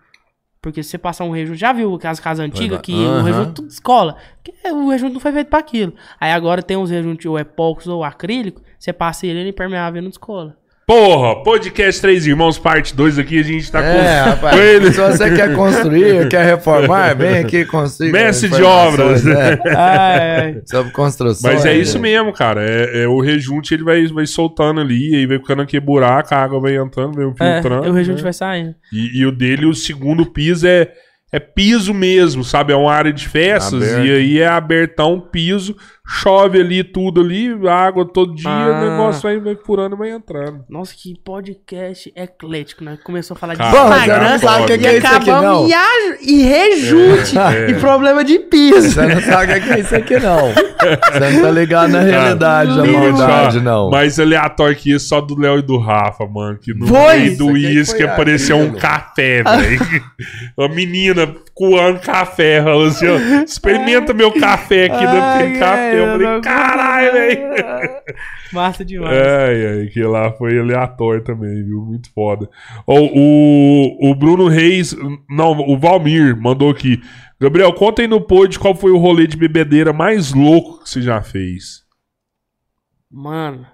Porque 0.61 0.83
se 0.83 0.89
você 0.89 0.97
passar 0.97 1.23
um 1.23 1.31
rejunte, 1.31 1.59
já 1.59 1.71
viu 1.71 1.95
aquelas 1.95 2.19
casas 2.19 2.45
antigas 2.45 2.81
que 2.81 2.91
o 2.91 2.95
Aham. 2.95 3.23
rejunte 3.23 3.53
tudo 3.53 3.67
escola? 3.69 4.17
Que 4.43 4.53
o 4.71 4.89
rejunte 4.89 5.13
não 5.13 5.19
foi 5.21 5.31
feito 5.31 5.47
para 5.47 5.59
aquilo. 5.59 5.93
Aí 6.19 6.31
agora 6.31 6.61
tem 6.61 6.75
os 6.75 6.89
rejuntes, 6.89 7.25
o 7.27 7.39
epóxi 7.39 7.89
ou 7.89 7.99
o 7.99 8.03
acrílico, 8.03 8.61
você 8.77 8.91
passa 8.91 9.25
ele, 9.25 9.39
ele 9.39 9.49
é 9.49 9.51
impermeável 9.51 9.99
e 9.99 10.01
não 10.01 10.09
descola. 10.09 10.58
Porra, 10.89 11.43
podcast 11.43 12.01
Três 12.01 12.25
Irmãos, 12.25 12.57
parte 12.57 12.95
2 12.95 13.19
aqui, 13.19 13.39
a 13.39 13.43
gente 13.43 13.71
tá 13.71 13.79
É, 13.79 14.23
com, 14.23 14.29
rapaz. 14.31 14.59
ele. 14.59 14.91
Se 14.91 14.99
você 14.99 15.35
quer 15.35 15.53
construir, 15.55 16.27
quer 16.29 16.43
reformar, 16.43 17.15
vem 17.15 17.37
aqui 17.37 17.63
construir. 17.63 18.11
Mestre 18.11 18.49
de 18.49 18.63
obras. 18.63 19.23
É, 19.23 19.59
Ai, 19.77 20.61
sobre 20.65 20.91
construção. 20.91 21.53
Mas 21.53 21.63
é 21.63 21.75
né? 21.75 21.77
isso 21.77 21.99
mesmo, 21.99 22.33
cara. 22.33 22.63
É, 22.67 23.03
é 23.03 23.07
o 23.07 23.21
rejunte, 23.21 23.71
ele 23.75 23.83
vai, 23.83 24.03
vai 24.07 24.25
soltando 24.25 24.81
ali, 24.81 25.13
aí 25.13 25.27
vai 25.27 25.37
ficando 25.37 25.61
aqui 25.61 25.79
buraco, 25.79 26.33
a 26.33 26.39
água 26.39 26.59
vai 26.59 26.75
entrando, 26.75 27.13
vai 27.13 27.49
é, 27.49 27.53
filtrando. 27.61 27.87
o 27.87 27.93
rejunte 27.93 28.17
né? 28.17 28.23
vai 28.23 28.33
saindo. 28.33 28.73
E, 28.91 29.19
e 29.19 29.25
o 29.27 29.31
dele, 29.31 29.67
o 29.67 29.75
segundo 29.75 30.25
piso 30.25 30.65
é, 30.65 30.91
é 31.31 31.39
piso 31.39 31.93
mesmo, 31.93 32.43
sabe? 32.43 32.73
É 32.73 32.75
uma 32.75 32.91
área 32.91 33.13
de 33.13 33.27
festas 33.27 33.83
Aberto. 33.83 34.05
e 34.05 34.11
aí 34.11 34.39
é 34.39 34.47
abertão, 34.47 35.19
piso, 35.19 35.75
chove 36.07 36.59
ali 36.59 36.83
tudo 36.83 37.21
ali, 37.21 37.49
água 37.67 38.03
todo 38.03 38.33
dia, 38.33 38.49
Ah. 38.49 38.81
o 38.81 38.89
negócio 38.89 39.21
vai, 39.21 39.39
vai 39.39 39.55
furando 39.55 39.95
e 39.95 39.99
vai 39.99 40.09
entrando. 40.09 40.63
Nossa, 40.67 40.93
que 40.97 41.13
podcast 41.23 42.11
eclético, 42.15 42.83
né? 42.83 42.97
Começou 43.03 43.35
a 43.35 43.37
falar 43.39 43.53
de 43.53 43.61
Instagram, 43.61 44.39
sabe 44.39 44.63
o 44.63 44.65
que, 44.65 44.73
e 44.73 44.77
que 44.79 44.87
é 44.87 44.97
isso 44.97 45.07
aqui, 45.07 45.29
não. 45.29 45.67
em, 45.67 45.73
a- 45.73 46.17
em 46.21 46.41
rejunte 46.41 47.37
É, 47.37 47.69
e 47.69 47.73
problema 47.75 48.23
de 48.23 48.39
piso. 48.39 48.89
Você 48.89 49.05
não 49.05 49.21
sabe 49.21 49.53
o 49.53 49.61
que 49.63 49.69
é 49.73 49.79
isso 49.81 49.95
aqui, 49.95 50.19
não. 50.19 50.51
Você 50.51 51.19
não 51.31 51.41
tá 51.43 51.51
ligado 51.51 51.91
na 51.91 51.99
realidade 52.01 52.71
te 52.81 52.91
maldade, 52.91 53.59
não. 53.61 53.89
Mais 53.91 54.19
aleatório 54.19 54.75
que 54.75 54.91
isso, 54.93 55.07
só 55.09 55.21
do 55.21 55.37
Léo 55.39 55.59
e 55.59 55.61
do 55.61 55.77
Rafa, 55.77 56.25
mano. 56.25 56.57
Que 56.57 56.73
no 56.73 56.87
Foi? 56.87 57.17
meio 57.17 57.27
Isso 57.27 57.37
do 57.37 57.47
uísque 57.47 58.01
apareceu 58.03 58.57
um 58.57 58.71
café, 58.73 59.43
velho. 59.43 59.79
Uma 60.57 60.69
menina 60.69 61.18
coando 61.53 61.99
café, 61.99 62.61
falou 62.63 62.85
assim, 62.87 63.07
ó, 63.07 63.17
experimenta 63.43 64.13
meu 64.13 64.31
café 64.31 64.85
aqui, 64.85 65.05
Ai, 65.05 65.59
café. 65.59 65.93
Eu 65.93 66.05
eu 66.05 66.11
falei, 66.19 66.41
caralho, 66.41 67.11
velho. 67.13 67.43
Massa 68.53 68.83
demais. 68.83 69.15
Ai, 69.15 69.67
ai, 69.81 69.87
que 69.87 70.01
lá 70.03 70.31
foi 70.33 70.57
aleatório 70.59 71.23
também, 71.23 71.63
viu? 71.63 71.81
Muito 71.81 72.11
foda. 72.13 72.49
O, 72.87 74.09
o 74.11 74.15
Bruno 74.15 74.47
Reis, 74.47 74.95
não, 75.29 75.51
o 75.59 75.77
Valmir 75.77 76.35
mandou 76.35 76.69
aqui. 76.69 76.99
Gabriel, 77.39 77.71
conta 77.73 78.01
aí 78.01 78.07
no 78.07 78.19
pod 78.19 78.57
qual 78.59 78.73
foi 78.75 78.91
o 78.91 78.97
rolê 78.97 79.27
de 79.27 79.37
bebedeira 79.37 79.93
mais 79.93 80.33
louco 80.33 80.83
que 80.83 80.89
você 80.89 81.01
já 81.01 81.21
fez. 81.21 81.83
Mano, 83.11 83.65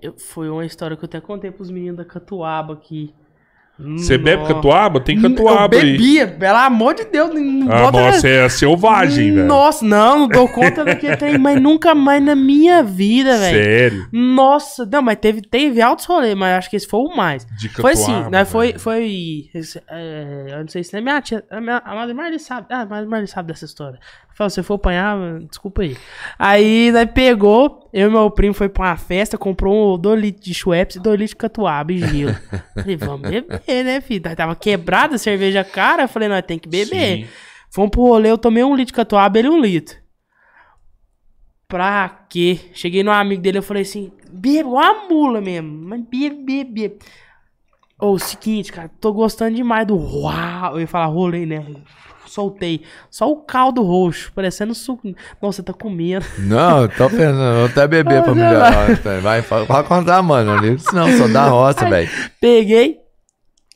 eu- 0.00 0.18
foi 0.18 0.48
uma 0.48 0.64
história 0.64 0.96
que 0.96 1.04
eu 1.04 1.08
até 1.08 1.20
contei 1.20 1.50
pros 1.50 1.70
meninos 1.70 1.96
da 1.98 2.04
Catuaba 2.04 2.72
aqui. 2.74 3.14
Você 3.78 4.18
bebe 4.18 4.46
catuaba? 4.46 5.00
Tem 5.00 5.16
eu 5.16 5.22
catuaba 5.22 5.76
aí. 5.76 5.92
bebia, 5.92 6.28
pelo 6.28 6.58
amor 6.58 6.94
de 6.94 7.04
Deus, 7.04 7.30
não 7.34 7.72
Ah, 7.72 7.90
bota 7.90 8.00
nossa, 8.00 8.28
é 8.28 8.48
selvagem, 8.48 9.32
velho. 9.34 9.46
Nossa, 9.46 9.84
não, 9.84 10.20
não 10.20 10.28
dou 10.28 10.46
conta 10.46 10.84
daquele 10.84 11.16
trem, 11.16 11.38
mas 11.38 11.60
nunca 11.60 11.94
mais 11.94 12.22
na 12.22 12.36
minha 12.36 12.82
vida, 12.82 13.38
velho. 13.38 13.64
Sério. 13.64 14.08
Nossa, 14.12 14.86
não, 14.86 15.02
mas 15.02 15.16
teve, 15.18 15.40
teve 15.40 15.80
altos 15.80 16.04
rolês, 16.04 16.34
mas 16.34 16.58
acho 16.58 16.70
que 16.70 16.76
esse 16.76 16.86
foi 16.86 17.00
o 17.00 17.16
mais. 17.16 17.44
De 17.58 17.68
Foi 17.70 17.92
assim, 17.92 18.06
catuaba, 18.12 18.30
né? 18.30 18.44
Foi. 18.44 18.78
foi 18.78 19.50
esse, 19.54 19.82
é, 19.88 20.46
eu 20.50 20.58
não 20.60 20.68
sei 20.68 20.84
se 20.84 20.96
é 20.96 21.00
minha 21.00 21.20
tia. 21.20 21.42
A, 21.50 21.60
minha, 21.60 21.78
a 21.84 21.94
Madre 21.94 22.14
Marli 22.14 22.38
sabe. 22.38 22.66
Ah, 22.70 22.82
a 22.82 22.86
Madre 22.86 23.08
Marli 23.08 23.26
sabe 23.26 23.48
dessa 23.48 23.64
história. 23.64 23.98
Falou, 24.34 24.50
se 24.50 24.60
eu 24.60 24.64
for 24.64 24.74
apanhar, 24.74 25.40
desculpa 25.40 25.82
aí. 25.82 25.96
Aí, 26.38 26.90
né, 26.90 27.04
pegou, 27.04 27.88
eu 27.92 28.08
e 28.08 28.10
meu 28.10 28.30
primo 28.30 28.54
foi 28.54 28.68
pra 28.68 28.86
uma 28.86 28.96
festa, 28.96 29.36
comprou 29.36 29.94
um 29.94 29.98
2 29.98 30.20
litros 30.20 30.44
de 30.44 30.54
Schweppes 30.54 30.96
e 30.96 31.00
2 31.00 31.18
litros 31.18 31.30
de 31.30 31.36
catuaba 31.36 31.92
e 31.92 31.98
gelo. 31.98 32.34
falei, 32.74 32.96
vamos 32.96 33.28
beber, 33.28 33.84
né, 33.84 34.00
filho? 34.00 34.22
Daí 34.22 34.34
Tava 34.34 34.56
quebrada 34.56 35.16
a 35.16 35.18
cerveja 35.18 35.62
cara, 35.62 36.04
eu 36.04 36.08
falei, 36.08 36.28
nós 36.28 36.42
tem 36.46 36.58
que 36.58 36.68
beber. 36.68 37.18
Sim. 37.18 37.28
Fomos 37.70 37.90
pro 37.90 38.02
rolê, 38.02 38.30
eu 38.30 38.38
tomei 38.38 38.64
um 38.64 38.74
litro 38.74 38.86
de 38.86 38.92
catuaba, 38.94 39.38
ele 39.38 39.48
um 39.48 39.60
litro. 39.60 39.96
Pra 41.68 42.26
quê? 42.28 42.58
Cheguei 42.74 43.02
no 43.02 43.10
amigo 43.10 43.40
dele, 43.40 43.58
eu 43.58 43.62
falei 43.62 43.82
assim, 43.82 44.12
bebe, 44.30 44.64
uma 44.64 45.08
mula 45.08 45.40
mesmo, 45.40 45.88
mas 45.88 46.00
bebe, 46.02 46.36
bebe, 46.44 46.64
bebe. 46.64 46.98
Ô, 47.98 48.12
o 48.12 48.18
seguinte, 48.18 48.72
cara, 48.72 48.90
tô 49.00 49.12
gostando 49.12 49.54
demais 49.54 49.86
do 49.86 49.96
uau, 49.96 50.74
eu 50.74 50.80
ia 50.80 50.86
falar 50.86 51.06
rolê, 51.06 51.46
né? 51.46 51.64
Soltei. 52.32 52.82
Só 53.10 53.30
o 53.30 53.36
caldo 53.36 53.82
roxo, 53.82 54.32
parecendo 54.34 54.74
suco. 54.74 55.06
Nossa, 55.40 55.56
você 55.56 55.62
tá 55.62 55.72
comendo. 55.72 56.24
Não, 56.38 56.88
tô 56.88 57.10
pensando, 57.10 57.56
vou 57.58 57.66
até 57.66 57.86
beber 57.86 58.22
pra 58.22 58.32
Olha 58.32 58.42
melhorar. 58.48 58.86
velho. 58.94 59.20
Vai, 59.20 59.42
fala- 59.42 59.66
pode 59.66 59.86
contar, 59.88 60.22
mano. 60.22 60.78
Senão, 60.78 61.08
sou 61.18 61.28
da 61.30 61.48
roça, 61.48 61.88
velho. 61.88 62.08
Peguei, 62.40 62.98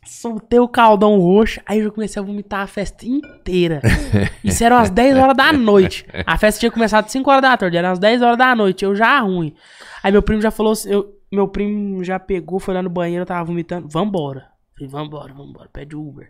soltei 0.04 0.58
o 0.58 0.68
caldão 0.68 1.18
roxo, 1.18 1.60
aí 1.66 1.80
eu 1.80 1.92
comecei 1.92 2.20
a 2.22 2.24
vomitar 2.24 2.60
a 2.60 2.66
festa 2.66 3.04
inteira. 3.06 3.80
Isso 4.42 4.64
era 4.64 4.76
umas 4.76 4.88
10 4.90 5.16
horas 5.18 5.36
da 5.36 5.52
noite. 5.52 6.06
A 6.26 6.38
festa 6.38 6.60
tinha 6.60 6.70
começado 6.70 7.08
5 7.08 7.28
horas 7.30 7.42
da 7.42 7.56
tarde, 7.56 7.76
eram 7.76 7.90
umas 7.90 7.98
10 7.98 8.22
horas 8.22 8.38
da 8.38 8.54
noite, 8.54 8.84
eu 8.84 8.94
já 8.94 9.20
ruim. 9.20 9.54
Aí 10.02 10.10
meu 10.12 10.22
primo 10.22 10.40
já 10.40 10.50
falou, 10.50 10.72
assim, 10.72 10.90
eu, 10.90 11.12
meu 11.30 11.48
primo 11.48 12.02
já 12.04 12.18
pegou, 12.18 12.58
foi 12.58 12.72
lá 12.74 12.82
no 12.82 12.88
banheiro, 12.90 13.22
eu 13.22 13.26
tava 13.26 13.44
vomitando, 13.44 13.86
vambora. 13.88 14.46
Falei, 14.74 14.88
vambora, 14.90 15.34
vambora, 15.34 15.68
pede 15.72 15.94
Uber. 15.96 16.28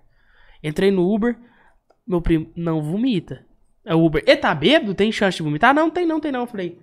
Entrei 0.64 0.90
no 0.90 1.08
Uber, 1.14 1.36
meu 2.06 2.20
primo, 2.20 2.50
não 2.56 2.82
vomita. 2.82 3.44
É 3.84 3.94
o 3.94 4.04
Uber, 4.04 4.22
e 4.26 4.36
tá 4.36 4.54
bêbado? 4.54 4.94
Tem 4.94 5.10
chance 5.12 5.36
de 5.36 5.42
vomitar? 5.42 5.74
Não, 5.74 5.88
tem 5.90 6.04
não, 6.04 6.20
tem 6.20 6.32
não. 6.32 6.40
Eu 6.40 6.46
falei, 6.46 6.78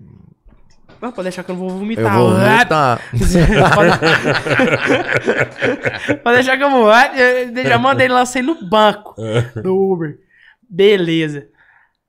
não, 1.02 1.12
pode 1.12 1.24
deixar 1.24 1.44
que 1.44 1.52
eu 1.52 1.56
não 1.56 1.62
vou 1.62 1.70
Eu 1.72 1.78
vomitar. 1.80 2.18
vou 2.18 2.30
Ah, 2.32 2.56
vomitar. 2.56 3.02
Pode 6.24 6.36
deixar 6.38 6.58
que 6.58 6.64
eu 6.64 6.70
vou. 6.70 6.88
Eu 6.90 7.66
Já 7.68 7.78
mandei 7.78 8.08
ele 8.08 8.14
lancei 8.14 8.42
no 8.42 8.56
banco 8.68 9.16
do 9.62 9.76
Uber. 9.92 10.18
Beleza. 10.70 11.50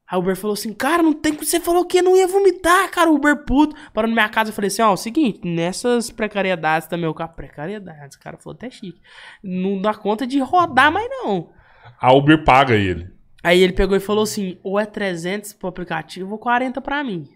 Aí 0.09 0.16
o 0.19 0.20
Uber 0.20 0.36
falou 0.36 0.55
assim, 0.55 0.73
cara, 0.73 1.03
não 1.03 1.12
tem. 1.12 1.32
Você 1.32 1.59
falou 1.59 1.85
que 1.85 2.01
não 2.03 2.16
ia 2.16 2.28
vomitar, 2.28 2.89
cara. 2.91 3.11
O 3.11 3.16
Uber 3.16 3.45
puto. 3.45 3.74
Parou 3.93 4.09
na 4.09 4.15
minha 4.15 4.28
casa 4.28 4.51
eu 4.51 4.55
falei 4.55 4.69
assim: 4.69 4.82
ó, 4.82 4.93
o 4.93 4.97
seguinte, 4.97 5.41
nessas 5.45 6.11
precariedades 6.11 6.86
também, 6.86 7.09
o 7.09 7.15
carro. 7.15 7.35
Precariedades, 7.35 8.16
o 8.16 8.20
cara 8.20 8.36
falou 8.39 8.55
até 8.55 8.70
chique. 8.70 9.01
Não 9.43 9.81
dá 9.81 9.95
conta 9.95 10.27
de 10.27 10.39
rodar 10.41 10.93
mais 10.93 11.09
não. 11.11 11.51
A 12.01 12.12
Uber 12.12 12.45
paga 12.45 12.75
ele. 12.75 13.12
Aí 13.43 13.61
ele 13.62 13.73
pegou 13.73 13.97
e 13.97 14.01
falou 14.01 14.25
assim: 14.25 14.59
ou 14.62 14.79
é 14.79 14.87
300 14.87 15.53
pro 15.53 15.69
aplicativo 15.69 16.33
ou 16.33 16.39
40 16.39 16.81
pra 16.81 17.03
mim. 17.05 17.29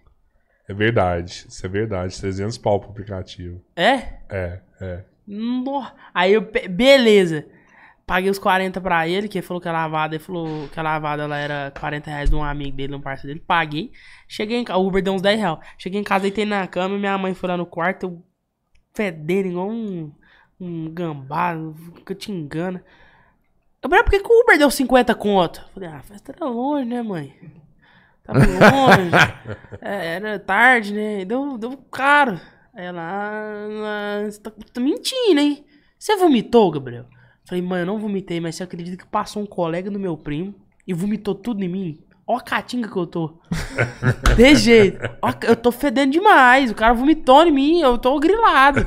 É 0.68 0.74
verdade. 0.74 1.46
Isso 1.48 1.64
é 1.64 1.68
verdade. 1.68 2.18
300 2.20 2.58
pau 2.58 2.78
pro 2.80 2.90
aplicativo. 2.90 3.60
É? 3.76 3.94
É, 4.28 4.60
é. 4.80 5.04
No- 5.26 5.86
Aí 6.14 6.32
eu. 6.32 6.42
Beleza. 6.70 7.46
Paguei 8.06 8.30
os 8.30 8.38
40 8.38 8.80
pra 8.80 9.06
ele, 9.06 9.28
que 9.28 9.36
ele 9.36 9.46
falou 9.46 9.60
que 9.60 9.68
a 9.68 9.72
lavada, 9.72 10.14
ele 10.14 10.24
falou 10.24 10.66
que 10.68 10.80
a 10.80 10.82
lavada 10.82 11.24
ela 11.24 11.36
era 11.36 11.70
40 11.78 12.08
reais 12.10 12.30
de 12.30 12.34
um 12.36 12.42
amigo 12.42 12.74
dele, 12.74 12.94
um 12.94 13.00
parceiro 13.02 13.34
dele. 13.34 13.44
Paguei. 13.46 13.92
Cheguei 14.26 14.56
em 14.56 14.64
casa, 14.64 14.78
o 14.78 14.86
Uber 14.86 15.02
deu 15.02 15.12
uns 15.12 15.20
10 15.20 15.38
reais. 15.38 15.58
Cheguei 15.76 16.00
em 16.00 16.04
casa, 16.04 16.22
deitei 16.22 16.46
na 16.46 16.66
cama 16.66 16.96
minha 16.96 17.18
mãe 17.18 17.34
foi 17.34 17.50
lá 17.50 17.56
no 17.58 17.66
quarto, 17.66 18.04
eu 18.04 18.22
fedendo 18.94 19.48
igual 19.48 19.68
um, 19.70 20.10
um 20.58 20.90
gambá, 20.90 21.54
que 22.06 22.14
te 22.14 22.32
engana. 22.32 22.82
Eu 23.82 23.88
falei, 23.88 24.04
por 24.04 24.10
que, 24.10 24.20
que 24.20 24.32
o 24.32 24.40
Uber 24.42 24.58
deu 24.58 24.70
50 24.70 25.14
conto? 25.14 25.60
Eu 25.60 25.74
falei, 25.74 25.88
ah, 25.88 25.96
a 25.98 26.02
festa 26.02 26.32
era 26.32 26.46
longe, 26.46 26.84
né, 26.84 27.02
mãe? 27.02 27.34
Tava 28.24 28.40
longe. 28.40 29.10
É, 29.80 30.16
era 30.16 30.38
tarde, 30.38 30.92
né? 30.92 31.24
Deu, 31.24 31.56
deu 31.56 31.76
caro. 31.90 32.40
Aí 32.74 32.84
ela, 32.84 33.02
ah, 33.02 34.24
você 34.28 34.40
tá, 34.40 34.50
tá 34.72 34.80
mentindo, 34.80 35.40
hein? 35.40 35.64
Você 35.98 36.16
vomitou, 36.16 36.70
Gabriel? 36.70 37.06
Falei, 37.44 37.62
mãe, 37.62 37.80
eu 37.80 37.86
não 37.86 37.98
vomitei, 37.98 38.40
mas 38.40 38.56
você 38.56 38.62
acredita 38.62 38.96
que 38.96 39.06
passou 39.06 39.42
um 39.42 39.46
colega 39.46 39.90
do 39.90 39.98
meu 39.98 40.16
primo 40.16 40.54
e 40.86 40.92
vomitou 40.92 41.34
tudo 41.34 41.64
em 41.64 41.68
mim? 41.68 42.04
Ó 42.28 42.36
a 42.36 42.40
catinga 42.42 42.90
que 42.90 42.96
eu 42.96 43.06
tô. 43.06 43.38
De 44.36 44.54
jeito. 44.54 44.98
Ó, 45.22 45.32
eu 45.46 45.56
tô 45.56 45.72
fedendo 45.72 46.12
demais. 46.12 46.70
O 46.70 46.74
cara 46.74 46.92
vomitou 46.92 47.42
em 47.46 47.50
mim, 47.50 47.80
eu 47.80 47.96
tô 47.96 48.20
grilado. 48.20 48.86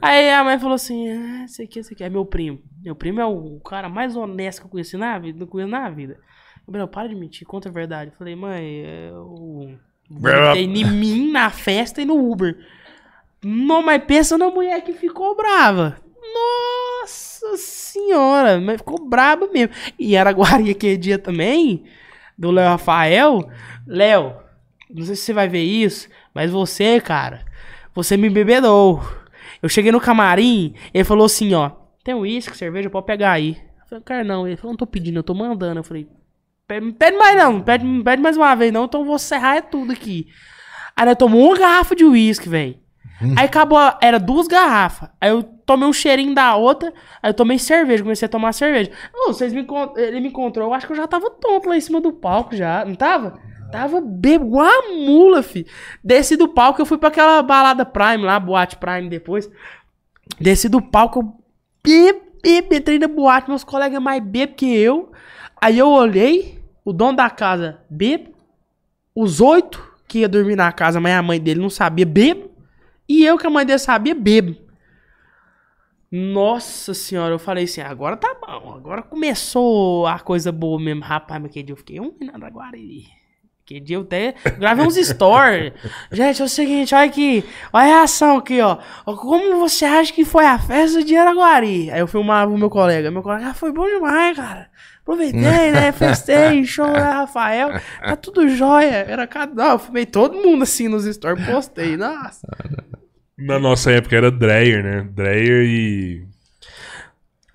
Aí 0.00 0.30
a 0.30 0.44
mãe 0.44 0.60
falou 0.60 0.76
assim: 0.76 1.10
ah, 1.10 1.44
esse 1.44 1.60
aqui, 1.60 1.80
esse 1.80 1.92
aqui. 1.92 2.04
É 2.04 2.08
meu 2.08 2.24
primo. 2.24 2.60
Meu 2.80 2.94
primo 2.94 3.20
é 3.20 3.26
o 3.26 3.58
cara 3.60 3.88
mais 3.88 4.14
honesto 4.14 4.60
que 4.60 4.66
eu 4.66 4.70
conheci 4.70 4.96
na 4.96 5.18
vida, 5.18 5.44
não 5.44 5.66
na 5.66 5.90
vida. 5.90 6.20
Gabriel, 6.64 6.86
para 6.86 7.08
de 7.08 7.16
mentir, 7.16 7.44
conta 7.44 7.68
a 7.68 7.72
verdade. 7.72 8.12
Eu 8.12 8.16
falei, 8.16 8.36
mãe, 8.36 8.84
eu 9.08 9.76
vomitei 10.08 10.64
em 10.64 10.84
mim 10.84 11.32
na 11.32 11.50
festa 11.50 12.00
e 12.00 12.04
no 12.04 12.30
Uber. 12.30 12.56
Não, 13.42 13.82
mas 13.82 14.04
pensa 14.04 14.38
na 14.38 14.50
mulher 14.50 14.82
que 14.82 14.92
ficou 14.92 15.34
brava. 15.34 15.96
Nossa 16.32 17.56
senhora, 17.56 18.60
mas 18.60 18.76
ficou 18.76 19.04
braba 19.04 19.48
mesmo. 19.48 19.74
E 19.98 20.16
Araguari 20.16 20.70
aquele 20.70 20.96
dia 20.96 21.18
também, 21.18 21.84
do 22.38 22.50
Léo 22.50 22.68
Rafael. 22.68 23.50
Léo, 23.86 24.36
não 24.88 25.04
sei 25.04 25.16
se 25.16 25.22
você 25.22 25.32
vai 25.32 25.48
ver 25.48 25.62
isso, 25.62 26.08
mas 26.32 26.50
você, 26.50 27.00
cara, 27.00 27.44
você 27.94 28.16
me 28.16 28.30
bebedou. 28.30 29.02
Eu 29.60 29.68
cheguei 29.68 29.90
no 29.90 30.00
camarim, 30.00 30.74
ele 30.94 31.04
falou 31.04 31.26
assim, 31.26 31.52
ó, 31.54 31.70
tem 32.04 32.14
uísque, 32.14 32.56
cerveja, 32.56 32.88
pode 32.88 33.06
pegar 33.06 33.32
aí. 33.32 33.60
Eu 33.80 33.88
falei, 33.88 34.04
cara, 34.04 34.24
não. 34.24 34.46
Ele 34.46 34.56
falou, 34.56 34.72
não 34.72 34.78
tô 34.78 34.86
pedindo, 34.86 35.18
eu 35.18 35.22
tô 35.22 35.34
mandando. 35.34 35.80
Eu 35.80 35.84
falei, 35.84 36.06
pede, 36.66 36.92
pede 36.92 37.16
mais 37.16 37.36
não, 37.36 37.60
pede, 37.60 38.02
pede 38.04 38.22
mais 38.22 38.36
uma 38.36 38.54
vez 38.54 38.72
não, 38.72 38.84
então 38.84 39.00
eu 39.00 39.06
vou 39.06 39.18
serrar 39.18 39.56
é 39.56 39.60
tudo 39.60 39.92
aqui. 39.92 40.28
Aí 40.94 41.06
nós 41.06 41.16
tomou 41.16 41.48
uma 41.48 41.58
garrafa 41.58 41.96
de 41.96 42.04
uísque, 42.04 42.48
velho. 42.48 42.76
Aí 43.36 43.46
acabou, 43.46 43.78
era 44.00 44.18
duas 44.18 44.46
garrafas. 44.46 45.08
Aí 45.20 45.30
eu 45.30 45.57
tomei 45.68 45.86
um 45.86 45.92
cheirinho 45.92 46.34
da 46.34 46.56
outra, 46.56 46.94
aí 47.22 47.28
eu 47.28 47.34
tomei 47.34 47.58
cerveja, 47.58 48.02
comecei 48.02 48.24
a 48.24 48.28
tomar 48.28 48.54
cerveja. 48.54 48.90
Ô, 49.14 49.34
vocês 49.34 49.52
me 49.52 49.66
ele 49.96 50.20
me 50.20 50.28
encontrou, 50.28 50.68
eu 50.68 50.72
acho 50.72 50.86
que 50.86 50.92
eu 50.94 50.96
já 50.96 51.06
tava 51.06 51.28
tonto 51.28 51.68
lá 51.68 51.76
em 51.76 51.80
cima 51.80 52.00
do 52.00 52.10
palco 52.10 52.56
já, 52.56 52.86
não 52.86 52.94
tava? 52.94 53.38
Tava 53.70 54.00
bebo, 54.00 54.46
igual 54.46 54.66
a 54.66 54.94
mula, 54.94 55.42
fi. 55.42 55.66
Desci 56.02 56.38
do 56.38 56.48
palco, 56.48 56.80
eu 56.80 56.86
fui 56.86 56.96
pra 56.96 57.10
aquela 57.10 57.42
balada 57.42 57.84
Prime 57.84 58.24
lá, 58.24 58.40
boate 58.40 58.78
Prime 58.78 59.10
depois. 59.10 59.50
Desci 60.40 60.70
do 60.70 60.80
palco, 60.80 61.18
eu 61.20 61.36
bebo, 61.84 62.74
entrei 62.74 62.98
na 62.98 63.06
boate, 63.06 63.50
meus 63.50 63.62
colegas 63.62 64.00
mais 64.00 64.24
bebo 64.24 64.54
que 64.54 64.74
eu. 64.74 65.12
Aí 65.60 65.78
eu 65.78 65.90
olhei, 65.90 66.58
o 66.82 66.94
dono 66.94 67.18
da 67.18 67.28
casa 67.28 67.82
bebo, 67.90 68.30
os 69.14 69.38
oito 69.42 69.86
que 70.08 70.20
ia 70.20 70.28
dormir 70.30 70.56
na 70.56 70.72
casa, 70.72 70.98
mas 70.98 71.14
a 71.14 71.20
mãe 71.20 71.38
dele 71.38 71.60
não 71.60 71.68
sabia, 71.68 72.06
bebo. 72.06 72.50
E 73.06 73.22
eu 73.22 73.36
que 73.36 73.46
a 73.46 73.50
mãe 73.50 73.66
dele 73.66 73.78
sabia, 73.78 74.14
bebo. 74.14 74.67
Nossa 76.10 76.94
senhora, 76.94 77.34
eu 77.34 77.38
falei 77.38 77.64
assim, 77.64 77.82
agora 77.82 78.16
tá 78.16 78.34
bom, 78.40 78.74
agora 78.74 79.02
começou 79.02 80.06
a 80.06 80.18
coisa 80.18 80.50
boa 80.50 80.80
mesmo. 80.80 81.02
Rapaz, 81.02 81.40
mas 81.40 81.50
aquele 81.50 81.66
dia 81.66 81.72
eu 81.74 81.76
fiquei 81.76 82.00
um 82.00 82.14
minuto 82.18 82.44
agora 82.44 82.76
aí. 82.76 83.04
Aquele 83.62 83.80
dia 83.80 83.96
eu 83.98 84.00
até 84.00 84.34
gravei 84.58 84.86
uns 84.86 84.96
stories. 84.96 85.74
Gente, 86.10 86.40
é 86.40 86.44
o 86.46 86.48
seguinte, 86.48 86.94
olha 86.94 87.04
aqui, 87.04 87.44
olha 87.70 87.84
a 87.84 87.86
reação 87.86 88.38
aqui, 88.38 88.58
ó. 88.62 88.78
Como 89.04 89.60
você 89.60 89.84
acha 89.84 90.10
que 90.10 90.24
foi 90.24 90.46
a 90.46 90.58
festa 90.58 91.04
de 91.04 91.14
Araguari? 91.14 91.90
Aí 91.90 92.00
eu 92.00 92.06
filmava 92.06 92.50
o 92.50 92.56
meu 92.56 92.70
colega. 92.70 93.10
Meu 93.10 93.22
colega, 93.22 93.48
ah, 93.48 93.54
foi 93.54 93.70
bom 93.70 93.84
demais, 93.84 94.34
cara. 94.34 94.70
Aproveitei, 95.02 95.40
né? 95.70 95.92
Festei, 95.92 96.64
show, 96.64 96.86
né, 96.86 96.98
Rafael? 96.98 97.78
Tá 98.00 98.16
tudo 98.16 98.48
jóia. 98.48 99.04
Era 99.06 99.26
cada. 99.26 99.72
Eu 99.72 99.78
filmei 99.78 100.06
todo 100.06 100.38
mundo 100.38 100.62
assim 100.62 100.88
nos 100.88 101.04
stories, 101.04 101.44
postei. 101.46 101.94
Nossa. 101.94 102.48
Na 103.38 103.58
nossa 103.58 103.92
época 103.92 104.16
era 104.16 104.30
Dreyer, 104.30 104.82
né? 104.82 105.08
Dreyer 105.14 105.64
e. 105.64 106.26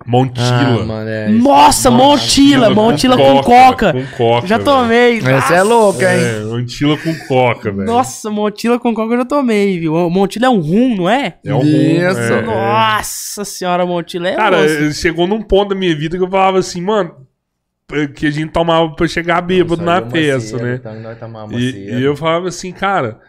Montila. 0.06 0.82
Ah, 0.82 0.84
mano, 0.84 1.08
é. 1.08 1.28
Nossa, 1.28 1.90
Montila, 1.90 2.68
Montila 2.68 3.16
com 3.16 3.40
coca. 3.42 3.92
Com 3.92 4.06
coca. 4.16 4.46
Já 4.46 4.58
velho. 4.58 4.64
tomei. 4.64 5.18
Essa 5.18 5.28
é 5.54 5.58
nossa. 5.58 5.62
louca, 5.62 6.14
hein? 6.14 6.22
É, 6.22 6.40
Montila 6.44 6.98
com 6.98 7.14
coca, 7.26 7.72
velho. 7.72 7.86
Nossa, 7.86 8.30
Montila 8.30 8.78
com 8.78 8.94
coca 8.94 9.14
eu 9.14 9.18
já 9.18 9.24
tomei, 9.24 9.78
viu? 9.78 10.10
Montila 10.10 10.46
é 10.46 10.50
um 10.50 10.60
rum, 10.60 10.96
não 10.96 11.08
é? 11.08 11.38
É 11.44 11.54
um 11.54 11.58
rum, 11.58 11.64
Isso. 11.64 12.20
é, 12.20 12.38
é. 12.38 12.42
Nossa 12.42 13.44
senhora, 13.44 13.86
Montila 13.86 14.28
é 14.28 14.36
Cara, 14.36 14.58
osso. 14.64 14.92
chegou 14.92 15.26
num 15.26 15.40
ponto 15.40 15.70
da 15.70 15.74
minha 15.74 15.96
vida 15.96 16.18
que 16.18 16.22
eu 16.22 16.30
falava 16.30 16.58
assim, 16.58 16.82
mano, 16.82 17.14
que 18.14 18.26
a 18.26 18.30
gente 18.30 18.52
tomava 18.52 18.90
pra 18.94 19.06
chegar 19.06 19.40
bêbado 19.40 19.82
na 19.82 20.02
festa, 20.02 20.58
né? 20.58 20.80
E, 21.52 21.94
e 21.94 22.02
eu 22.02 22.14
falava 22.14 22.48
assim, 22.48 22.72
cara, 22.72 23.20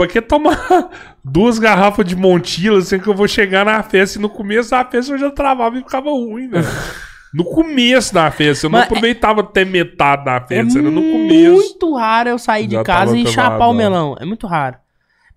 pra 0.00 0.08
que 0.08 0.20
tomar 0.22 0.88
duas 1.24 1.58
garrafas 1.58 2.04
de 2.06 2.16
Montila 2.16 2.80
sendo 2.80 3.02
que 3.02 3.08
eu 3.08 3.14
vou 3.14 3.28
chegar 3.28 3.64
na 3.64 3.82
festa 3.82 4.18
e 4.18 4.22
no 4.22 4.28
começo 4.28 4.70
da 4.70 4.84
festa 4.84 5.12
eu 5.12 5.18
já 5.18 5.30
travava 5.30 5.76
e 5.76 5.80
ficava 5.82 6.10
ruim, 6.10 6.48
velho. 6.48 6.64
No 7.32 7.44
começo 7.44 8.12
da 8.12 8.28
festa, 8.32 8.66
eu 8.66 8.70
não 8.70 8.80
Mas 8.80 8.88
é- 8.88 8.90
aproveitava 8.90 9.40
até 9.40 9.64
metade 9.64 10.24
da 10.24 10.34
É 10.34 10.40
festa, 10.40 10.80
era 10.80 10.90
no 10.90 11.00
começo. 11.00 11.54
muito 11.54 11.94
raro 11.94 12.28
eu 12.28 12.38
sair 12.40 12.66
de 12.66 12.74
Já 12.74 12.82
casa 12.82 13.16
e 13.16 13.24
chapar 13.24 13.44
o 13.54 13.56
travado. 13.58 13.74
melão. 13.76 14.16
É 14.18 14.24
muito 14.24 14.48
raro. 14.48 14.74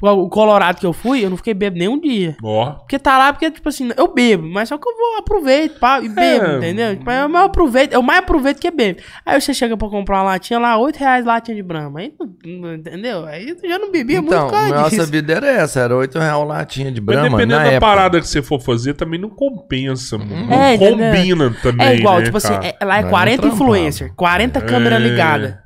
O 0.06 0.28
Colorado 0.28 0.80
que 0.82 0.86
eu 0.86 0.92
fui, 0.92 1.24
eu 1.24 1.30
não 1.30 1.38
fiquei 1.38 1.54
bebo 1.54 1.78
nem 1.78 1.88
um 1.88 1.98
dia. 2.00 2.36
Ó, 2.44 2.72
Porque 2.72 3.00
tá 3.00 3.18
lá, 3.18 3.32
porque, 3.32 3.50
tipo 3.50 3.70
assim, 3.70 3.90
eu 3.96 4.14
bebo, 4.14 4.46
mas 4.46 4.68
só 4.68 4.78
que 4.78 4.86
eu 4.88 4.94
vou, 4.98 5.18
aproveito, 5.20 5.80
pá, 5.80 6.02
e 6.02 6.10
bebo, 6.10 6.46
É. 6.46 6.58
entendeu? 6.58 6.98
Tipo, 6.98 7.10
eu 7.10 7.30
mais 7.30 7.46
aproveito, 7.46 7.94
eu 7.94 8.02
mais 8.02 8.20
aproveito 8.20 8.60
que 8.60 8.70
bebo. 8.70 9.00
Aí 9.26 9.40
você 9.40 9.54
chega 9.54 9.78
pra 9.78 9.88
comprar 9.88 10.18
uma 10.18 10.24
latinha 10.24 10.60
lá, 10.60 10.78
8 10.78 10.98
reais 10.98 11.26
latinha 11.26 11.56
de 11.56 11.64
brama. 11.64 12.02
Aí, 12.02 12.14
entendeu? 12.46 13.26
Aí 13.26 13.50
eu 13.50 13.70
já 13.70 13.80
não 13.80 13.92
bebia 13.92 14.18
Então, 14.20 14.42
muito 14.42 14.52
caro 14.54 14.74
nossa 14.76 14.90
disso. 14.98 15.12
vida 15.12 15.34
era 15.34 15.48
essa, 15.48 15.80
era 15.80 15.96
8 15.96 16.20
reais 16.20 16.48
latinha 16.48 16.92
de 16.92 17.00
mas 17.00 17.06
brama 17.16 17.30
dependendo 17.30 17.52
na 17.60 17.64
da 17.64 17.72
época. 17.72 17.80
parada 17.80 18.20
que 18.20 18.28
você 18.28 18.42
for 18.42 18.60
fazer, 18.60 18.96
também 18.96 19.20
não 19.20 19.30
compensa, 19.30 20.18
mano. 20.18 20.48
Não 20.48 20.54
É, 20.54 20.76
entendeu? 20.76 20.98
combina 20.98 21.56
também, 21.64 21.88
É 21.88 21.96
igual, 21.96 22.18
né, 22.20 22.26
tipo 22.26 22.38
assim, 22.38 22.54
cara? 22.54 22.76
é- 22.80 22.86
lá 22.86 22.98
é 23.00 23.02
Não, 23.04 23.10
40 23.10 23.42
não 23.42 23.50
trampava. 23.50 23.64
influencer, 23.72 24.14
40 24.16 24.60
câmera 24.62 24.96
É. 24.96 25.00
ligada. 25.00 25.64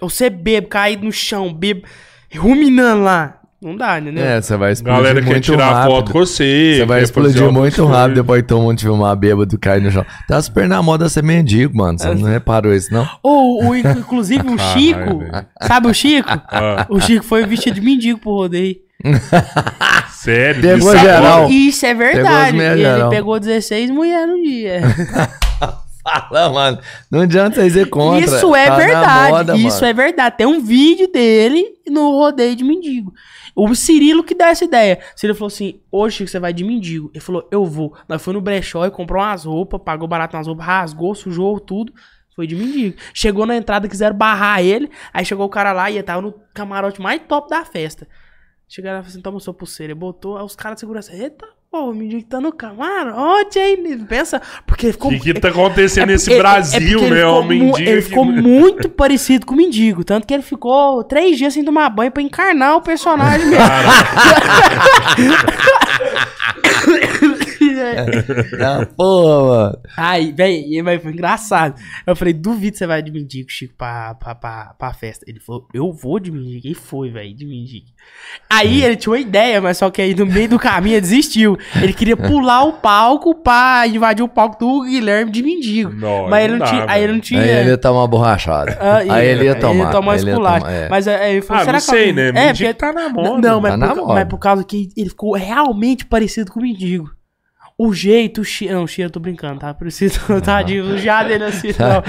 Você 0.00 0.28
bebe, 0.30 0.66
caído 0.68 1.04
no 1.04 1.10
chão, 1.12 1.52
bebe, 1.52 1.82
ruminando 2.36 3.02
lá. 3.02 3.40
Não 3.60 3.74
dá, 3.74 3.98
entendeu? 3.98 4.22
É, 4.22 4.40
você 4.40 4.54
vai 4.56 4.72
explodir 4.72 4.98
Galera 4.98 5.22
quer 5.22 5.30
muito 5.30 5.44
tirar 5.44 5.72
rápido. 5.72 5.90
foto 5.94 6.12
com 6.12 6.18
você. 6.18 6.74
Você 6.76 6.84
vai 6.84 6.98
quer 6.98 7.04
explodir 7.04 7.50
muito 7.50 7.86
rápido 7.86 8.14
depois 8.16 8.42
de 8.42 8.48
todo 8.48 8.60
mundo 8.60 8.76
te 8.76 8.84
filmar 8.84 9.16
bêbado 9.16 9.58
cair 9.58 9.80
no 9.82 9.90
chão. 9.90 10.04
Tá 10.28 10.40
super 10.42 10.68
na 10.68 10.82
moda 10.82 11.08
ser 11.08 11.22
mendigo, 11.24 11.74
mano. 11.76 11.98
Você 11.98 12.14
não 12.14 12.28
reparou 12.28 12.74
isso, 12.74 12.92
não? 12.92 13.08
Ou, 13.22 13.74
inclusive, 13.74 14.46
o 14.46 14.58
Chico, 14.76 15.24
sabe 15.62 15.88
o 15.88 15.94
Chico? 15.94 16.28
Ah, 16.28 16.86
O 16.90 17.00
Chico 17.00 17.24
foi 17.24 17.46
vestido 17.46 17.74
de 17.74 17.80
mendigo 17.80 18.18
pro 18.18 18.32
rodeio. 18.32 18.76
sério? 20.12 20.60
Pegou 20.62 20.92
isso 20.94 20.98
geral. 21.02 21.24
agora? 21.38 21.52
Isso 21.52 21.86
é 21.86 21.94
Pegou 21.94 22.12
verdade. 22.14 22.52
mulheres 22.52 22.80
Ele 22.80 22.90
geral. 22.90 23.10
pegou 23.10 23.40
16 23.40 23.90
mulheres 23.90 24.28
no 24.28 24.42
dia. 24.42 24.80
Fala, 26.02 26.50
mano. 26.50 26.78
Não 27.10 27.20
adianta 27.22 27.56
vocês 27.56 27.74
ir 27.74 27.86
contra. 27.90 28.24
Isso 28.24 28.54
é 28.54 28.66
Tá 28.66 28.76
verdade. 28.76 29.30
moda, 29.32 29.56
isso 29.56 29.76
mano. 29.80 29.86
é 29.86 29.92
verdade. 29.92 30.36
Tem 30.36 30.46
um 30.46 30.60
vídeo 30.60 31.10
dele 31.10 31.64
no 31.90 32.10
rodeio 32.12 32.54
de 32.54 32.62
mendigo. 32.62 33.12
O 33.56 33.74
Cirilo 33.74 34.22
que 34.22 34.34
dá 34.34 34.48
essa 34.48 34.66
ideia. 34.66 35.00
Cirilo 35.16 35.36
falou 35.38 35.48
assim: 35.48 35.80
Hoje 35.90 36.28
você 36.28 36.38
vai 36.38 36.52
de 36.52 36.62
mendigo. 36.62 37.10
Ele 37.14 37.20
falou: 37.20 37.48
Eu 37.50 37.64
vou. 37.64 37.96
Nós 38.06 38.22
foi 38.22 38.34
no 38.34 38.40
brechó 38.42 38.84
e 38.84 38.90
comprou 38.90 39.22
umas 39.22 39.44
roupas, 39.46 39.80
pagou 39.82 40.06
barato 40.06 40.36
nas 40.36 40.46
roupas, 40.46 40.66
rasgou, 40.66 41.14
sujou 41.14 41.58
tudo. 41.58 41.90
Foi 42.34 42.46
de 42.46 42.54
mendigo. 42.54 42.98
Chegou 43.14 43.46
na 43.46 43.56
entrada, 43.56 43.88
quiseram 43.88 44.14
barrar 44.14 44.62
ele. 44.62 44.90
Aí 45.10 45.24
chegou 45.24 45.46
o 45.46 45.48
cara 45.48 45.72
lá 45.72 45.90
e 45.90 46.02
tava 46.02 46.20
no 46.20 46.34
camarote 46.52 47.00
mais 47.00 47.22
top 47.26 47.48
da 47.48 47.64
festa. 47.64 48.06
Chegaram 48.68 48.98
e 48.98 49.00
falaram 49.00 49.08
assim: 49.08 49.22
Toma 49.22 49.40
sua 49.40 49.54
pulseira. 49.54 49.94
Botou. 49.94 50.36
Aí 50.36 50.44
os 50.44 50.54
caras 50.54 50.76
de 50.76 50.80
segurança: 50.80 51.16
Eita, 51.16 51.48
pô, 51.76 51.90
o 51.90 51.94
mendigo 51.94 52.22
tá 52.24 52.40
no 52.40 52.52
camarote 52.52 53.58
aí. 53.58 53.76
Pensa, 54.08 54.40
porque 54.66 54.92
ficou. 54.92 55.10
O 55.10 55.14
que, 55.14 55.34
que 55.34 55.40
tá 55.40 55.48
acontecendo 55.48 56.04
É 56.04 56.12
nesse 56.12 56.32
é 56.32 56.38
Brasil, 56.38 57.00
porque 57.00 57.04
ele 57.04 57.14
né? 57.14 57.20
ficou 57.20 57.40
O 57.40 57.44
mendigo. 57.44 57.78
Ele 57.78 58.02
ficou 58.02 58.24
né? 58.24 58.40
muito 58.40 58.88
parecido 58.88 59.44
com 59.44 59.54
o 59.54 59.56
mendigo. 59.56 60.04
Tanto 60.04 60.26
que 60.26 60.32
ele 60.32 60.42
ficou 60.42 61.04
três 61.04 61.36
dias 61.36 61.52
sem 61.52 61.64
tomar 61.64 61.90
banho 61.90 62.10
pra 62.10 62.22
encarnar 62.22 62.76
o 62.76 62.80
personagem 62.80 63.46
mesmo. 63.46 63.66
Ah, 68.60 68.86
porra, 68.96 69.44
mano. 69.48 69.78
Aí, 69.96 70.32
velho, 70.32 70.84
mas 70.84 71.02
foi 71.02 71.12
engraçado. 71.12 71.80
Eu 72.06 72.16
falei, 72.16 72.34
duvido 72.34 72.72
que 72.72 72.78
você 72.78 72.86
vai 72.86 73.02
de 73.02 73.10
mendigo, 73.10 73.50
Chico, 73.50 73.74
pra, 73.76 74.14
pra, 74.14 74.34
pra, 74.34 74.74
pra 74.78 74.92
festa. 74.92 75.24
Ele 75.28 75.40
falou, 75.40 75.66
eu 75.72 75.92
vou 75.92 76.18
de 76.18 76.30
mendigo. 76.30 76.66
E 76.66 76.74
foi, 76.74 77.10
velho, 77.10 77.34
de 77.34 77.44
mendigo. 77.46 77.86
Aí 78.48 78.84
ele 78.84 78.96
tinha 78.96 79.12
uma 79.12 79.18
ideia, 79.20 79.60
mas 79.60 79.78
só 79.78 79.90
que 79.90 80.00
aí 80.00 80.14
no 80.14 80.26
meio 80.26 80.48
do 80.48 80.58
caminho 80.58 80.94
ele 80.94 81.00
desistiu. 81.00 81.56
Ele 81.80 81.92
queria 81.92 82.16
pular 82.16 82.64
o 82.64 82.74
palco 82.74 83.34
pra 83.34 83.84
invadir 83.86 84.22
o 84.24 84.28
palco 84.28 84.58
do 84.58 84.82
Guilherme 84.84 85.30
de 85.30 85.42
mendigo. 85.42 85.92
Não, 85.92 86.28
mas 86.28 86.44
ele 86.44 86.52
não 86.54 86.58
não 86.58 86.66
dá, 86.66 86.70
tinha. 86.72 86.86
Aí 86.88 87.02
ele 87.02 87.12
não 87.12 87.20
tinha. 87.20 87.40
Aí 87.40 87.48
ele 87.48 87.70
ia 87.70 87.78
tomar 87.78 88.00
uma 88.00 88.08
borrachada. 88.08 88.78
Ah, 88.80 88.96
aí 88.98 89.26
ele 89.28 89.44
ia 89.44 89.54
tomar. 89.54 89.74
Ele 89.74 89.82
ia 89.82 89.90
tomar 89.90 90.12
aí 90.12 90.18
ele 90.18 90.26
ia 90.26 90.32
esculacho. 90.32 90.64
tomar, 90.64 90.72
é. 90.72 90.88
Mas 90.88 91.08
aí 91.08 91.32
ele 91.32 91.42
falou, 91.42 91.62
Ah, 91.62 91.64
será 91.64 91.78
não 91.78 91.84
que 91.84 91.90
sei, 91.90 92.12
né? 92.12 92.28
É, 92.34 92.48
porque... 92.52 92.74
tá 92.74 92.92
na 92.92 93.08
moda. 93.08 93.48
Não, 93.48 93.60
mas, 93.60 93.72
Tá 93.72 93.76
na 93.76 93.94
por, 93.94 94.08
mas 94.08 94.28
por 94.28 94.38
causa 94.38 94.64
que 94.64 94.88
ele 94.96 95.08
ficou 95.08 95.34
realmente 95.34 96.04
parecido 96.04 96.52
com 96.52 96.60
o 96.60 96.62
mendigo. 96.62 97.15
O 97.78 97.92
jeito, 97.92 98.40
o 98.40 98.44
cheiro. 98.44 98.74
Não, 98.74 98.84
o 98.84 98.88
cheiro 98.88 99.08
eu 99.08 99.12
tô 99.12 99.20
brincando, 99.20 99.60
tá? 99.60 99.74
Preciso, 99.74 100.18
tadinho, 100.42 100.94
o 100.94 100.98
já 100.98 101.22
dele 101.22 101.44
assim, 101.44 101.68
não. 101.78 102.02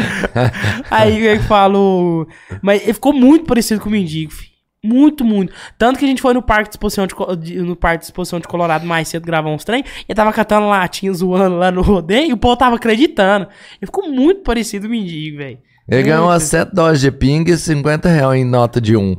Aí 0.89 1.26
ele 1.26 1.41
falou. 1.41 2.27
Mas 2.61 2.81
ele 2.84 2.94
ficou 2.94 3.11
muito 3.14 3.45
parecido 3.45 3.81
com 3.81 3.89
o 3.89 3.91
mendigo, 3.91 4.31
filho. 4.31 4.56
Muito, 4.85 5.26
muito. 5.26 5.52
Tanto 5.77 5.99
que 5.99 6.06
a 6.06 6.07
gente 6.07 6.22
foi 6.22 6.34
no 6.34 6.41
parque 6.41 6.69
de 6.69 6.76
exposição 6.76 7.06
de- 7.06 7.57
no 7.61 7.76
parque 7.76 7.99
de 7.99 8.06
exposição 8.06 8.39
de 8.39 8.48
Colorado 8.48 8.85
mais 8.85 9.07
cedo 9.10 9.26
gravar 9.26 9.49
uns 9.49 9.65
trem. 9.65 9.84
E 10.07 10.15
tava 10.15 10.31
catando 10.31 10.68
latinha 10.68 11.11
zoando 11.11 11.57
lá 11.57 11.69
no 11.72 11.81
rodeio 11.84 12.30
e 12.30 12.34
o 12.34 12.38
povo 12.38 12.56
tava 12.56 12.76
acreditando. 12.77 13.45
Ele 13.81 13.85
ficou 13.88 14.07
muito 14.10 14.44
parecido 14.44 14.84
com 14.88 14.94
o 14.94 14.98
mendigo, 14.98 15.38
velho. 15.38 15.57
Ele 15.89 16.03
ganhou 16.03 16.26
umas 16.26 16.43
7 16.43 16.73
doses 16.73 16.99
de 16.99 17.09
ping 17.11 17.45
e 17.49 17.57
50 17.57 18.09
reais 18.09 18.41
em 18.41 18.43
nota 18.43 18.81
de 18.81 18.97
1. 18.97 19.15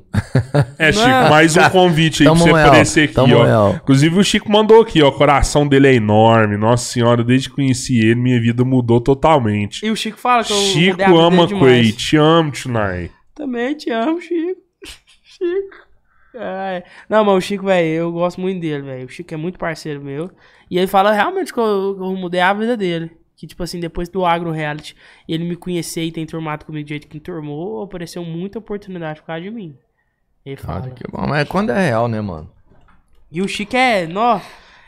É, 0.79 0.93
Chico, 0.93 1.09
Não. 1.09 1.31
mais 1.31 1.57
um 1.57 1.71
convite 1.71 2.23
aí 2.23 2.27
pra 2.29 2.35
Tamo 2.35 2.45
você 2.45 2.53
real, 2.53 2.67
aparecer 2.69 3.05
aqui, 3.05 3.15
tamo 3.15 3.37
ó. 3.37 3.43
real. 3.43 3.75
Inclusive 3.83 4.19
o 4.19 4.23
Chico 4.23 4.53
mandou 4.53 4.83
aqui, 4.83 5.03
ó. 5.03 5.09
O 5.09 5.13
coração 5.13 5.67
dele 5.67 5.89
é 5.89 5.95
enorme. 5.95 6.59
Nossa 6.59 6.85
senhora, 6.93 7.25
desde 7.25 7.49
que 7.49 7.55
conheci 7.55 7.99
ele, 7.99 8.17
minha 8.17 8.39
vida 8.39 8.65
mudou 8.67 9.01
totalmente. 9.01 9.85
E 9.87 9.91
o 9.91 9.97
Chico 9.97 10.19
fala 10.19 10.45
que 10.45 10.53
eu 10.53 10.57
Chico 10.57 11.17
ama 11.19 11.49
Quay. 11.49 11.93
Te 11.93 12.17
amo, 12.19 12.53
Tunai. 12.53 13.11
Também 13.35 13.75
te 13.75 13.91
amo, 13.91 14.21
Chico. 14.21 14.61
Chico. 15.25 15.89
Ai. 16.39 16.83
Não, 17.09 17.25
mas 17.25 17.35
o 17.35 17.41
Chico, 17.41 17.65
velho, 17.65 17.89
eu 17.89 18.13
gosto 18.13 18.43
muito 18.43 18.61
dele, 18.61 18.83
velho. 18.83 19.07
O 19.07 19.09
Chico 19.09 19.33
é 19.33 19.39
muito 19.39 19.59
parceiro 19.59 20.03
meu. 20.05 20.31
E 20.71 20.77
ele 20.77 20.87
fala 20.87 21.13
realmente 21.13 21.51
que 21.51 21.59
eu, 21.59 21.95
que 21.97 22.03
eu 22.05 22.15
mudei 22.15 22.41
a 22.43 22.53
vida 22.53 22.77
dele. 22.77 23.11
Que, 23.39 23.47
tipo 23.47 23.63
assim, 23.63 23.79
depois 23.79 24.09
do 24.09 24.27
agro 24.27 24.51
reality, 24.51 24.97
ele 25.29 25.45
me 25.45 25.55
conhecer 25.55 26.03
e 26.03 26.11
ter 26.11 26.21
enturmado 26.21 26.65
comigo 26.67 26.85
do 26.85 26.89
jeito 26.89 27.07
que 27.07 27.17
enturmou, 27.19 27.85
apareceu 27.85 28.25
muita 28.25 28.59
oportunidade 28.59 29.21
por 29.21 29.29
causa 29.29 29.43
de 29.43 29.51
mim. 29.51 29.77
Ele 30.45 30.57
fala. 30.57 30.81
Cara, 30.81 30.93
que 30.93 31.05
bom. 31.11 31.25
Mas 31.29 31.47
quando 31.49 31.71
é 31.71 31.87
real, 31.87 32.09
né, 32.09 32.21
mano? 32.21 32.51
E 33.31 33.41
o 33.41 33.47
Chico 33.47 33.77
é, 33.77 34.07
nó. 34.09 34.41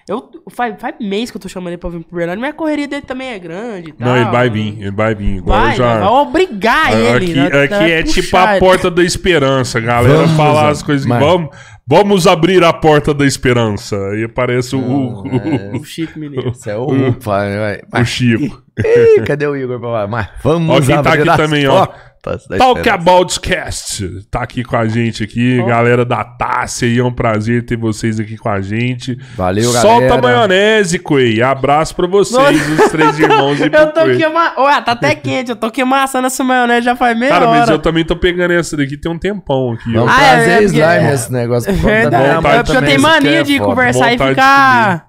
Eu, 0.09 0.29
faz, 0.51 0.75
faz 0.81 0.97
mês 0.99 1.31
que 1.31 1.37
eu 1.37 1.41
tô 1.41 1.49
chamando 1.49 1.69
ele 1.75 1.79
pra 1.79 1.89
vir 1.91 2.03
pro 2.03 2.17
Bernardo, 2.17 2.41
mas 2.41 2.51
a 2.51 2.55
correria 2.55 2.89
dele 2.89 3.03
também 3.03 3.29
é 3.29 3.39
grande 3.39 3.91
e 3.91 3.93
tal. 3.93 4.09
Não, 4.09 4.17
ele 4.17 4.31
vai 4.31 4.51
vir, 4.51 4.81
ele 4.81 4.91
vai 4.91 5.15
vir. 5.15 5.39
Agora 5.39 5.61
Vai, 5.67 5.77
já. 5.77 5.99
vamos 6.01 6.29
obrigar 6.29 6.93
ele. 6.99 7.39
Aqui, 7.41 7.51
nós- 7.55 7.63
aqui 7.73 7.93
é 7.93 8.03
tipo 8.03 8.37
a 8.37 8.51
ele. 8.53 8.59
porta 8.61 8.91
da 8.91 9.05
esperança, 9.05 9.79
galera 9.79 10.15
Vamos, 10.23 10.37
fala 10.37 10.63
Zé. 10.65 10.69
as 10.71 10.83
coisas 10.83 11.05
que 11.05 11.09
Mas- 11.11 11.21
vamos, 11.21 11.57
vamos 11.91 12.29
abrir 12.29 12.63
a 12.63 12.73
porta 12.73 13.13
da 13.13 13.27
esperança. 13.27 13.97
Aí 14.11 14.23
aparece 14.23 14.77
o, 14.77 14.81
o, 14.81 15.77
O 15.77 15.85
Chico 15.85 16.19
Mineiro. 16.19 16.51
Isso 16.51 16.71
é 16.71 16.77
o 16.77 16.87
vai. 17.21 18.03
o 18.03 18.05
Chico. 18.05 18.63
Ih, 18.79 19.23
cadê 19.27 19.47
o 19.47 19.57
Igor? 19.57 19.81
pra 19.81 19.89
lá? 19.91 20.07
Mas 20.07 20.29
vamos 20.43 20.77
Ó, 20.77 20.81
quem 20.81 21.03
tá 21.03 21.11
abrir 21.11 21.21
aqui 21.23 21.29
as 21.31 21.37
também, 21.37 21.67
ó. 21.67 21.89
Portas 22.23 22.47
da 22.47 22.59
Talk. 22.59 22.89
About 22.89 23.41
Cast 23.41 24.27
tá 24.31 24.43
aqui 24.43 24.63
com 24.63 24.77
a 24.77 24.87
gente 24.87 25.23
aqui, 25.25 25.59
Ó. 25.63 25.67
galera 25.67 26.05
da 26.05 26.23
Tássia, 26.25 26.87
aí 26.87 26.99
é 26.99 27.05
um 27.05 27.13
prazer 27.13 27.65
ter 27.65 27.77
vocês 27.77 28.21
aqui 28.21 28.37
com 28.37 28.49
a 28.49 28.61
gente. 28.61 29.17
Valeu, 29.37 29.71
Solta 29.73 30.01
galera. 30.07 30.15
a 30.15 30.21
maionese, 30.23 30.99
Quay. 30.99 31.43
Abraço 31.43 31.95
pra 31.95 32.07
vocês, 32.07 32.79
os 32.81 32.91
três 32.91 33.19
irmãos 33.19 33.59
e 33.61 33.65
Eu 33.73 33.93
tô 33.93 34.05
queimando. 34.05 34.61
Ué, 34.63 34.81
tá 34.83 34.93
até 34.93 35.15
quente. 35.15 35.51
Eu 35.51 35.57
tô 35.57 35.71
queimaçando 35.71 36.27
essa 36.27 36.45
maionese 36.45 36.83
já 36.85 36.95
faz 36.97 37.19
meia 37.19 37.31
Cara, 37.33 37.49
hora. 37.49 37.61
mas 37.61 37.69
eu 37.71 37.79
também 37.79 38.05
tô 38.05 38.17
pegando 38.17 38.53
essa 38.53 38.77
daqui 38.77 38.97
tem 38.97 39.11
um 39.11 39.19
tempão 39.19 39.73
aqui. 39.73 39.93
Vamos 39.93 40.13
Ah, 40.13 40.23
é, 40.23 40.35
trazer 40.35 40.51
é 40.51 40.63
slime 40.65 41.13
esse 41.15 41.33
negócio. 41.33 41.71
É 41.71 41.75
conta 41.75 42.11
da 42.11 42.19
verdade. 42.23 42.57
É 42.57 42.63
porque 42.63 42.77
eu 42.77 42.83
tenho 42.87 43.01
mania 43.01 43.43
de 43.45 43.59
conversar 43.59 44.13
e 44.13 44.17
Vontade 44.17 44.31
de 44.31 44.35
ficar, 44.41 45.07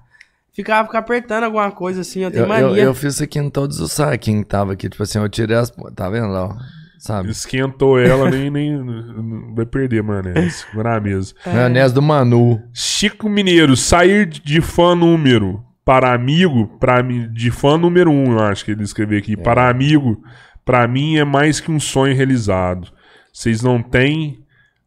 ficar. 0.54 0.84
Ficar 0.84 0.98
apertando 0.98 1.44
alguma 1.44 1.70
coisa 1.70 2.00
assim. 2.00 2.20
Eu 2.24 2.30
tenho 2.30 2.44
Eu, 2.44 2.54
eu, 2.54 2.68
mania. 2.68 2.82
eu 2.84 2.94
fiz 2.94 3.14
isso 3.14 3.24
aqui 3.24 3.38
em 3.38 3.50
todos 3.50 3.80
os 3.80 3.92
saquinhos 3.92 4.44
que 4.44 4.48
tava 4.48 4.72
aqui. 4.72 4.88
Tipo 4.88 5.02
assim, 5.02 5.18
eu 5.18 5.28
tirei 5.28 5.56
as... 5.56 5.70
Tá 5.94 6.08
vendo 6.08 6.28
lá, 6.28 6.46
ó? 6.46 6.54
Sabe? 7.02 7.30
Esquentou 7.30 7.98
ela, 7.98 8.30
nem, 8.30 8.48
nem 8.48 9.52
vai 9.56 9.66
perder 9.66 10.04
maionese. 10.04 10.50
Segura 10.50 10.94
a 10.94 11.00
mesa. 11.00 11.34
Maionese 11.44 11.92
do 11.92 12.00
Manu. 12.00 12.62
Chico 12.72 13.28
Mineiro, 13.28 13.76
sair 13.76 14.24
de 14.24 14.60
fã 14.60 14.94
número 14.94 15.64
para 15.84 16.14
amigo, 16.14 16.78
para 16.78 17.02
mim, 17.02 17.28
de 17.32 17.50
fã 17.50 17.76
número 17.76 18.08
um, 18.08 18.34
eu 18.34 18.38
acho 18.44 18.64
que 18.64 18.70
ele 18.70 18.84
escreveu 18.84 19.18
aqui. 19.18 19.36
Para 19.36 19.68
amigo, 19.68 20.22
para 20.64 20.86
mim 20.86 21.16
é 21.16 21.24
mais 21.24 21.58
que 21.58 21.72
um 21.72 21.80
sonho 21.80 22.14
realizado. 22.14 22.86
Vocês 23.32 23.62
não 23.62 23.82
têm. 23.82 24.38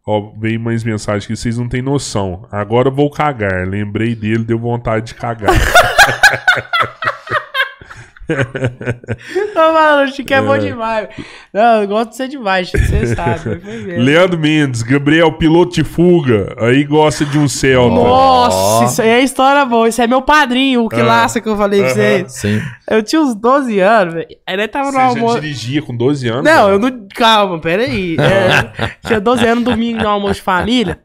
Ó, 0.08 0.32
veio 0.40 0.58
mais 0.58 0.86
mensagem 0.86 1.28
que 1.28 1.36
vocês 1.36 1.58
não 1.58 1.68
têm 1.68 1.82
noção. 1.82 2.48
Agora 2.50 2.88
eu 2.88 2.96
vou 2.96 3.12
cagar. 3.12 3.68
Lembrei 3.68 4.16
dele, 4.16 4.46
deu 4.46 4.58
vontade 4.58 5.08
de 5.08 5.16
cagar. 5.16 5.52
Tô 8.28 9.54
falando, 9.54 10.10
o 10.10 10.12
Chico 10.14 10.34
é 10.34 10.42
bom 10.42 10.58
demais. 10.58 11.10
Não, 11.54 11.82
eu 11.82 11.88
gosto 11.88 12.10
de 12.12 12.16
ser 12.18 12.28
demais, 12.28 12.68
Chico, 12.68 12.84
você 12.84 13.16
sabe. 13.16 13.62
Leandro 13.98 14.38
Mendes, 14.40 14.82
Gabriel, 14.82 15.32
piloto 15.34 15.74
de 15.76 15.84
fuga. 15.84 16.56
Aí 16.60 16.84
gosta 16.84 17.26
de 17.26 17.38
um 17.38 17.48
Celta. 17.48 17.96
Nossa, 17.96 18.58
Ó. 18.58 18.86
isso 18.86 19.02
aí 19.02 19.10
é 19.10 19.22
história 19.22 19.64
boa. 19.66 19.88
Isso 19.88 20.02
é 20.02 20.08
meu 20.08 20.22
padrinho, 20.22 20.86
o 20.86 20.90
que 20.90 21.00
Ah. 21.00 21.06
laça 21.06 21.40
que 21.40 21.48
eu 21.48 21.56
falei 21.56 21.80
pra 21.82 21.90
Aham. 21.90 21.96
vocês. 21.96 22.32
Sim. 22.34 22.62
Eu 22.90 23.04
tinha 23.04 23.22
uns 23.22 23.36
12 23.36 23.80
anos, 23.80 24.14
velho. 24.16 24.28
Aí 24.46 24.68
tava 24.68 24.86
no 24.88 24.92
Você 24.94 24.98
já 24.98 25.06
almoço. 25.06 25.40
dirigia 25.42 25.82
com 25.82 25.96
12 25.96 26.28
anos? 26.28 26.44
Não, 26.44 26.52
cara? 26.64 26.72
eu 26.74 26.80
não. 26.80 27.08
Calma, 27.16 27.60
peraí. 27.60 28.18
É, 28.20 28.90
tinha 29.08 29.22
12 29.22 29.46
anos, 29.46 29.64
domingo 29.64 30.02
no 30.02 30.10
almoço 30.10 30.36
de 30.36 30.42
família. 30.42 31.00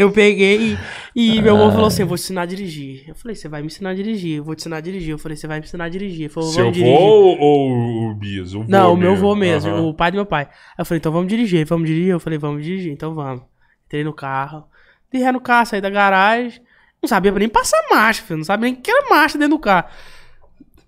Eu 0.00 0.10
peguei 0.10 0.78
e, 1.14 1.36
e 1.36 1.42
meu 1.42 1.56
avô 1.56 1.70
falou 1.72 1.86
assim: 1.86 2.02
Eu 2.02 2.08
vou 2.08 2.16
te 2.16 2.22
ensinar 2.22 2.42
a 2.42 2.46
dirigir. 2.46 3.04
Eu 3.06 3.14
falei: 3.14 3.34
Você 3.34 3.48
vai 3.48 3.60
me 3.60 3.66
ensinar 3.66 3.90
a 3.90 3.94
dirigir? 3.94 4.38
Eu 4.38 4.44
vou 4.44 4.54
te 4.54 4.60
ensinar 4.60 4.76
a 4.76 4.80
dirigir. 4.80 5.10
Eu 5.10 5.18
falei: 5.18 5.36
Você 5.36 5.46
vai 5.46 5.60
me 5.60 5.66
ensinar 5.66 5.84
a 5.84 5.88
dirigir. 5.90 6.22
Ele 6.22 6.28
falou: 6.28 6.48
Seu 6.48 6.64
Vamos 6.64 6.78
dirigir. 6.78 6.98
ou, 6.98 7.38
ou 7.38 8.10
o 8.10 8.14
Bias? 8.14 8.54
O 8.54 8.64
Não, 8.66 8.94
o 8.94 8.96
meu 8.96 9.12
avô 9.12 9.34
mesmo, 9.34 9.70
Aham. 9.70 9.88
o 9.88 9.94
pai 9.94 10.10
do 10.10 10.14
meu 10.14 10.24
pai. 10.24 10.44
Aí 10.44 10.50
eu 10.78 10.86
falei: 10.86 10.98
Então 10.98 11.12
vamos 11.12 11.28
dirigir. 11.28 11.66
Vamos 11.66 11.86
dirigir? 11.86 12.10
Eu 12.12 12.20
falei: 12.20 12.38
Vamos 12.38 12.64
dirigir, 12.64 12.90
então 12.92 13.14
vamos. 13.14 13.44
Entrei 13.86 14.02
no 14.02 14.12
carro, 14.14 14.64
derrei 15.12 15.32
no 15.32 15.40
carro, 15.40 15.66
saí 15.66 15.80
da 15.80 15.90
garagem. 15.90 16.62
Não 17.02 17.08
sabia 17.08 17.32
nem 17.32 17.48
passar 17.48 17.78
marcha, 17.90 18.22
filho. 18.22 18.38
Não 18.38 18.44
sabia 18.44 18.70
nem 18.70 18.74
que 18.74 18.90
era 18.90 19.08
marcha 19.10 19.36
dentro 19.36 19.56
do 19.56 19.60
carro. 19.60 19.88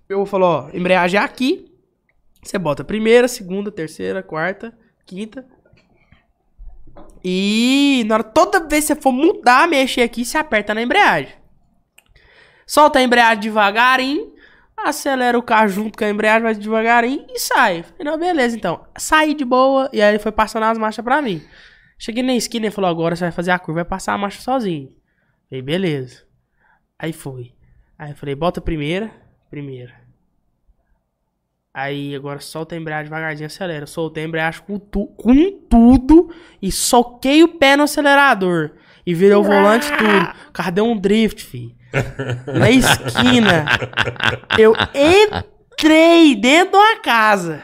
Eu 0.09 0.25
falou: 0.25 0.49
Ó, 0.49 0.69
embreagem 0.75 1.19
é 1.19 1.23
aqui. 1.23 1.71
Você 2.41 2.57
bota 2.57 2.83
primeira, 2.83 3.27
segunda, 3.27 3.71
terceira, 3.71 4.23
quarta, 4.23 4.73
quinta. 5.05 5.45
E 7.23 8.03
na 8.07 8.15
hora, 8.15 8.23
toda 8.23 8.67
vez 8.67 8.85
que 8.85 8.93
você 8.93 9.01
for 9.01 9.11
mudar, 9.11 9.67
mexer 9.67 10.01
aqui, 10.01 10.25
você 10.25 10.37
aperta 10.37 10.73
na 10.73 10.81
embreagem. 10.81 11.33
Solta 12.65 12.99
a 12.99 13.01
embreagem 13.01 13.41
devagarinho, 13.41 14.33
acelera 14.75 15.37
o 15.37 15.43
carro 15.43 15.69
junto 15.69 15.97
com 15.97 16.03
a 16.03 16.09
embreagem, 16.09 16.43
vai 16.43 16.55
devagarinho 16.55 17.25
e 17.29 17.39
sai. 17.39 17.83
Falei, 17.83 18.03
não, 18.03 18.17
beleza, 18.17 18.55
então. 18.55 18.85
Saí 18.97 19.33
de 19.33 19.45
boa, 19.45 19.89
e 19.93 20.01
aí 20.01 20.19
foi 20.19 20.31
passando 20.31 20.63
as 20.63 20.77
marchas 20.77 21.03
pra 21.03 21.21
mim. 21.21 21.41
Cheguei 21.97 22.23
na 22.23 22.35
esquina 22.35 22.67
e 22.67 22.71
falou, 22.71 22.89
agora 22.89 23.15
você 23.15 23.23
vai 23.23 23.31
fazer 23.31 23.51
a 23.51 23.59
curva, 23.59 23.81
vai 23.81 23.89
passar 23.89 24.13
a 24.13 24.17
marcha 24.17 24.41
sozinho. 24.41 24.89
Falei, 25.49 25.61
beleza. 25.61 26.23
Aí 26.99 27.13
foi. 27.13 27.53
Aí 27.97 28.11
eu 28.11 28.15
falei, 28.15 28.35
bota 28.35 28.59
a 28.59 28.63
primeira, 28.63 29.11
primeira. 29.49 30.02
Aí 31.73 32.15
agora 32.15 32.39
solta 32.39 32.75
a 32.75 32.77
embreagem 32.77 33.05
devagarzinho, 33.05 33.47
acelera. 33.47 33.87
Soltei 33.87 34.23
a 34.23 34.27
embreagem 34.27 34.61
com, 34.67 34.77
tu- 34.77 35.07
com 35.17 35.33
tudo 35.69 36.29
e 36.61 36.71
soquei 36.71 37.41
o 37.43 37.47
pé 37.57 37.75
no 37.75 37.83
acelerador. 37.83 38.71
E 39.05 39.13
virei 39.13 39.35
o 39.35 39.43
volante 39.43 39.87
e 39.91 39.97
tudo. 39.97 40.33
O 40.49 40.51
carro 40.53 40.71
deu 40.71 40.85
um 40.85 40.95
drift, 40.97 41.43
fi. 41.43 41.75
Na 42.47 42.69
esquina. 42.69 43.65
Eu 44.57 44.73
entrei 44.93 46.35
dentro 46.35 46.71
de 46.71 46.77
uma 46.77 46.99
casa. 46.99 47.61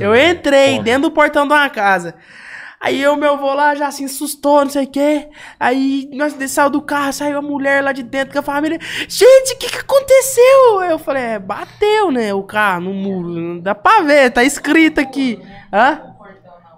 Eu 0.00 0.14
entrei 0.14 0.80
dentro 0.82 1.02
do 1.02 1.10
portão 1.12 1.46
de 1.46 1.54
uma 1.54 1.70
casa. 1.70 2.14
Aí 2.82 3.02
eu, 3.02 3.14
meu 3.14 3.34
avô 3.34 3.52
lá 3.52 3.74
já 3.74 3.90
se 3.90 4.06
assustou, 4.06 4.64
não 4.64 4.70
sei 4.70 4.84
o 4.84 4.90
quê. 4.90 5.28
Aí 5.58 6.08
nós 6.14 6.34
saiu 6.50 6.70
do 6.70 6.80
carro, 6.80 7.12
saiu 7.12 7.36
a 7.36 7.42
mulher 7.42 7.84
lá 7.84 7.92
de 7.92 8.02
dentro 8.02 8.32
com 8.32 8.38
a 8.38 8.42
família. 8.42 8.78
Gente, 9.06 9.52
o 9.52 9.58
que, 9.58 9.68
que 9.68 9.78
aconteceu? 9.78 10.82
Eu 10.88 10.98
falei, 10.98 11.22
é, 11.22 11.38
bateu, 11.38 12.10
né, 12.10 12.32
o 12.32 12.42
carro 12.42 12.84
no 12.84 12.94
muro. 12.94 13.28
Não 13.28 13.60
dá 13.60 13.74
pra 13.74 14.00
ver, 14.00 14.30
tá 14.30 14.42
escrito 14.42 14.98
aqui. 14.98 15.38
Hã? 15.70 16.00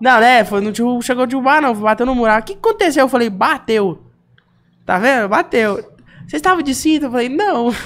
Não, 0.00 0.18
né, 0.18 0.44
foi, 0.44 0.60
não 0.60 1.00
chegou 1.00 1.22
a 1.22 1.26
derrubar, 1.26 1.62
não, 1.62 1.72
bateu 1.72 2.04
no 2.04 2.16
muro. 2.16 2.32
O 2.32 2.42
que 2.42 2.54
que 2.54 2.58
aconteceu? 2.58 3.04
Eu 3.04 3.08
falei, 3.08 3.30
bateu. 3.30 4.02
Tá 4.84 4.98
vendo? 4.98 5.28
Bateu. 5.28 5.91
Vocês 6.32 6.40
estavam 6.40 6.62
de 6.62 6.74
cinto? 6.74 7.04
Eu 7.04 7.10
falei, 7.10 7.28
não. 7.28 7.70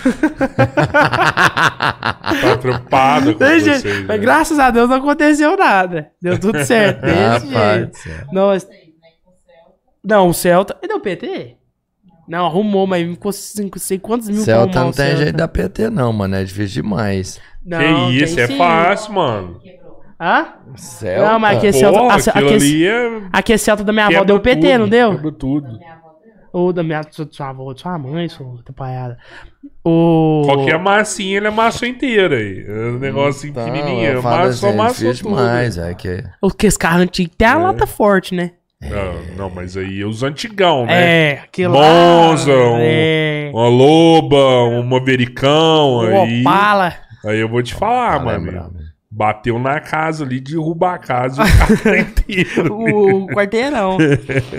Tá 1.27 2.57
preocupado 2.61 3.33
com 3.33 3.39
Deixa- 3.41 3.81
vocês. 3.81 3.99
Mas 4.07 4.07
né? 4.07 4.19
graças 4.19 4.57
a 4.61 4.71
Deus 4.71 4.89
não 4.89 4.99
aconteceu 4.99 5.57
nada. 5.57 6.13
Deu 6.23 6.39
tudo 6.39 6.63
certo. 6.65 7.01
Desse 7.03 7.49
jeito. 7.49 7.99
Nós... 8.33 8.65
Não, 10.05 10.29
o 10.29 10.33
Celta. 10.33 10.77
Ele 10.81 10.89
deu 10.93 11.01
PT? 11.01 11.57
Não, 12.29 12.47
arrumou, 12.47 12.87
mas 12.87 13.05
ficou 13.09 13.33
cinco, 13.33 13.81
sei 13.81 13.99
quantos 13.99 14.29
mil 14.29 14.43
Celta 14.43 14.79
não 14.79 14.93
tem 14.93 15.07
Celta. 15.07 15.23
jeito 15.25 15.37
da 15.37 15.49
PT, 15.49 15.91
não, 15.91 16.13
mano. 16.13 16.37
É 16.37 16.45
difícil 16.45 16.83
demais. 16.85 17.41
Não, 17.65 18.09
que 18.11 18.23
isso, 18.23 18.39
é 18.39 18.47
sim. 18.47 18.57
fácil, 18.57 19.13
mano. 19.15 19.61
Hã? 20.21 20.47
Celta. 20.77 21.33
Não, 21.33 21.39
mas 21.41 21.59
aquele 21.59 21.73
Celta, 21.73 21.99
Porra, 21.99 22.15
a- 22.15 22.19
aquele, 22.19 22.55
ali 22.55 22.87
é... 22.87 23.23
aquele 23.33 23.59
Celta 23.59 23.83
da 23.83 23.93
minha 23.93 24.07
avó 24.07 24.23
deu 24.25 24.39
PT, 24.41 24.61
tudo, 24.73 24.79
não 24.81 24.89
deu? 24.89 25.11
Quebra 25.17 25.33
tudo. 25.33 25.79
Ou 26.57 26.73
da 26.73 26.83
minha 26.83 27.03
sua, 27.11 27.29
sua 27.31 27.51
avó, 27.51 27.71
de 27.75 27.83
sua 27.83 27.99
mãe, 27.99 28.29
sua 28.31 28.47
atrapalhada. 28.61 29.19
O... 29.85 30.41
Qualquer 30.47 30.79
massinha, 30.79 31.37
ele 31.37 31.49
amassou 31.49 31.87
inteira 31.87 32.37
aí. 32.37 32.65
É 32.67 32.73
um 32.93 32.99
negócio 32.99 33.47
Então, 33.51 33.63
pequenininho. 33.67 34.13
eu 34.13 34.23
falo 34.23 34.45
Amassou, 34.45 34.69
assim, 34.71 34.79
é 34.79 34.81
amassou 34.81 35.15
tudo. 35.15 35.29
demais, 35.37 35.77
é 35.77 35.93
que... 35.95 36.25
O 36.41 36.51
que 36.51 36.67
esse 36.67 36.79
carro 36.79 37.01
antigo 37.01 37.31
tem 37.37 37.47
a 37.47 37.51
É. 37.53 37.55
lata 37.57 37.87
forte, 37.87 38.35
né? 38.35 38.53
Não, 38.81 39.37
não, 39.37 39.51
mas 39.51 39.77
aí 39.77 40.01
é 40.01 40.07
os 40.07 40.23
antigão, 40.23 40.87
né? 40.87 41.33
É, 41.33 41.33
aquilo 41.41 41.75
Monza, 41.75 42.55
lá. 42.55 42.71
um- 42.73 42.79
É. 42.81 43.51
Uma 43.53 43.69
loba, 43.69 44.65
um 44.65 44.83
mavericão. 44.83 45.97
O 45.97 46.01
Aí, 46.23 46.41
Opala. 46.41 46.95
aí 47.25 47.39
eu 47.39 47.49
vou 47.51 47.63
te 47.63 47.75
falar, 47.75 48.19
Tá 48.19 48.25
mano. 48.25 48.73
Bateu 49.19 49.59
na 49.59 49.81
casa 49.81 50.25
ali, 50.27 50.41
derruba 50.41 50.93
a 50.93 50.99
casa 50.99 51.43
o 51.43 51.47
tá 51.83 51.97
inteiro. 51.99 52.75
O 52.75 53.27
quarteirão. 53.29 53.97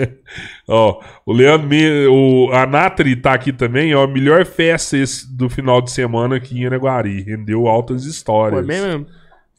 Ó, 0.66 1.00
o 1.24 1.32
Leandro, 1.32 1.68
Me- 1.68 2.08
o, 2.08 2.50
a 2.52 2.66
Natri 2.66 3.14
tá 3.14 3.34
aqui 3.34 3.52
também, 3.52 3.94
ó. 3.94 4.04
Melhor 4.08 4.44
festa 4.44 4.96
esse 4.96 5.32
do 5.32 5.48
final 5.48 5.80
de 5.80 5.92
semana 5.92 6.34
aqui 6.36 6.58
em 6.60 6.66
Araguari. 6.66 7.22
Rendeu 7.22 7.68
altas 7.68 8.04
histórias. 8.04 8.58
Foi 8.58 8.66
mesmo? 8.66 9.06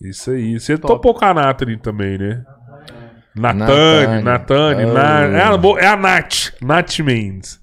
Isso 0.01 0.31
aí. 0.31 0.59
Você 0.59 0.77
Top. 0.77 0.95
topou 0.95 1.13
com 1.13 1.23
a 1.23 1.33
Natri 1.33 1.77
também, 1.77 2.17
né? 2.17 2.43
Natane. 3.33 4.21
Natane, 4.21 4.23
Natane, 4.23 4.85
Oh. 4.85 4.93
Na- 4.93 5.21
é, 5.27 5.41
a 5.43 5.81
é 5.81 5.87
a 5.87 5.95
Nath, 5.95 6.51
Nath 6.61 6.99
Mendes. 6.99 7.57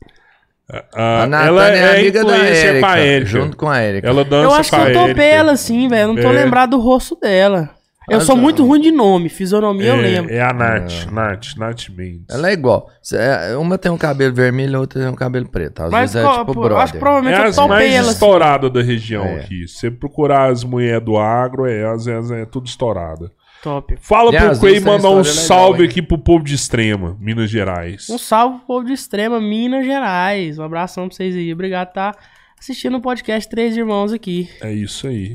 A, 0.94 1.22
A 1.24 1.46
ela 1.46 1.70
é 1.70 1.78
é 1.78 1.98
amiga 2.00 2.24
da 2.24 2.38
Erika, 2.38 2.98
Erika. 2.98 3.26
junto 3.30 3.56
com 3.56 3.68
a 3.68 3.80
Erika. 3.82 4.08
Ela 4.08 4.24
dança 4.24 4.44
Eu 4.44 4.52
acho 4.52 4.70
que 4.70 4.76
eu 4.76 4.92
topei 4.92 5.30
ela 5.30 5.52
assim, 5.52 5.88
velho. 5.88 6.02
Eu 6.02 6.08
não 6.14 6.16
tô 6.22 6.28
É. 6.28 6.32
lembrado 6.32 6.70
do 6.70 6.80
rosto 6.80 7.16
dela. 7.20 7.70
Eu 8.08 8.18
Ah, 8.18 8.20
sou 8.20 8.36
tá. 8.36 8.40
muito 8.40 8.64
ruim 8.64 8.80
de 8.80 8.92
nome, 8.92 9.28
fisionomia 9.28 9.88
eu 9.88 9.96
lembro. 9.96 10.32
É, 10.32 10.36
é 10.36 10.40
a 10.42 10.52
Nath, 10.52 11.06
Nath, 11.10 11.56
Nath 11.56 11.88
Mendes. 11.88 12.26
Ela 12.30 12.50
é 12.50 12.52
igual. 12.52 12.88
É, 13.12 13.56
Uma 13.56 13.76
tem 13.78 13.90
um 13.90 13.98
cabelo 13.98 14.32
vermelho, 14.32 14.76
a 14.76 14.80
outra 14.80 15.00
tem 15.00 15.08
um 15.10 15.14
cabelo 15.14 15.48
preto. 15.48 15.82
Às 15.82 15.90
Mas 15.90 16.12
vezes 16.14 16.24
é 16.28 16.30
co- 16.32 16.38
tipo 16.40 16.54
pô, 16.54 16.60
brother. 16.60 16.78
acho 16.84 16.92
que 16.92 16.98
provavelmente 17.00 17.34
É 17.36 17.44
eu 17.44 17.48
as 17.48 17.56
mais 17.56 17.92
ela 17.92 18.00
assim. 18.02 18.10
estouradas 18.12 18.72
da 18.72 18.80
região 18.82 19.24
É. 19.24 19.36
aqui. 19.40 19.66
Se 19.66 19.74
você 19.78 19.90
procurar 19.90 20.50
as 20.52 20.62
mulheres 20.62 21.04
do 21.04 21.16
agro, 21.18 21.66
é, 21.66 21.84
as, 21.84 22.06
as- 22.06 22.30
é 22.30 22.44
tudo 22.44 22.66
estourada. 22.68 23.28
Top. 23.66 23.96
Fala 23.98 24.32
E 24.32 24.38
pro 24.38 24.60
Quay 24.60 24.74
têm 24.74 24.80
mandar 24.80 25.10
um 25.10 25.16
legal, 25.16 25.24
salve 25.24 25.82
hein? 25.82 25.88
aqui 25.88 26.00
pro 26.00 26.16
povo 26.16 26.44
de 26.44 26.54
Extrema, 26.54 27.16
Minas 27.18 27.50
Gerais. 27.50 28.08
Um 28.08 28.16
salve 28.16 28.58
pro 28.58 28.66
povo 28.66 28.86
de 28.86 28.92
Extrema, 28.92 29.40
Minas 29.40 29.84
Gerais. 29.84 30.56
Um 30.56 30.62
abração 30.62 31.08
pra 31.08 31.16
vocês 31.16 31.34
aí. 31.34 31.52
Obrigado 31.52 31.88
por 31.88 31.98
estar 31.98 32.16
assistindo 32.56 32.96
o 32.96 33.00
podcast 33.00 33.50
Três 33.50 33.76
Irmãos 33.76 34.12
aqui. 34.12 34.48
É 34.60 34.72
isso 34.72 35.08
aí. 35.08 35.34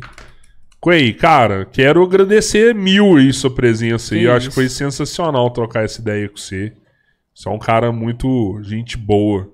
Quay, 0.80 1.14
cara, 1.14 1.66
quero 1.66 2.02
agradecer 2.02 2.74
mil 2.74 3.18
aí 3.18 3.34
sua 3.34 3.53
presença 3.53 4.16
aí. 4.16 4.24
Eu 4.24 4.34
acho 4.34 4.48
que 4.48 4.56
foi 4.56 4.70
sensacional 4.70 5.49
trocar 5.49 5.84
essa 5.84 5.99
ideia 5.99 6.30
com 6.30 6.38
você. 6.38 6.72
Você 7.36 7.49
é 7.49 7.52
um 7.52 7.60
cara 7.60 7.91
muito 7.91 8.62
gente 8.64 8.95
boa. 8.95 9.52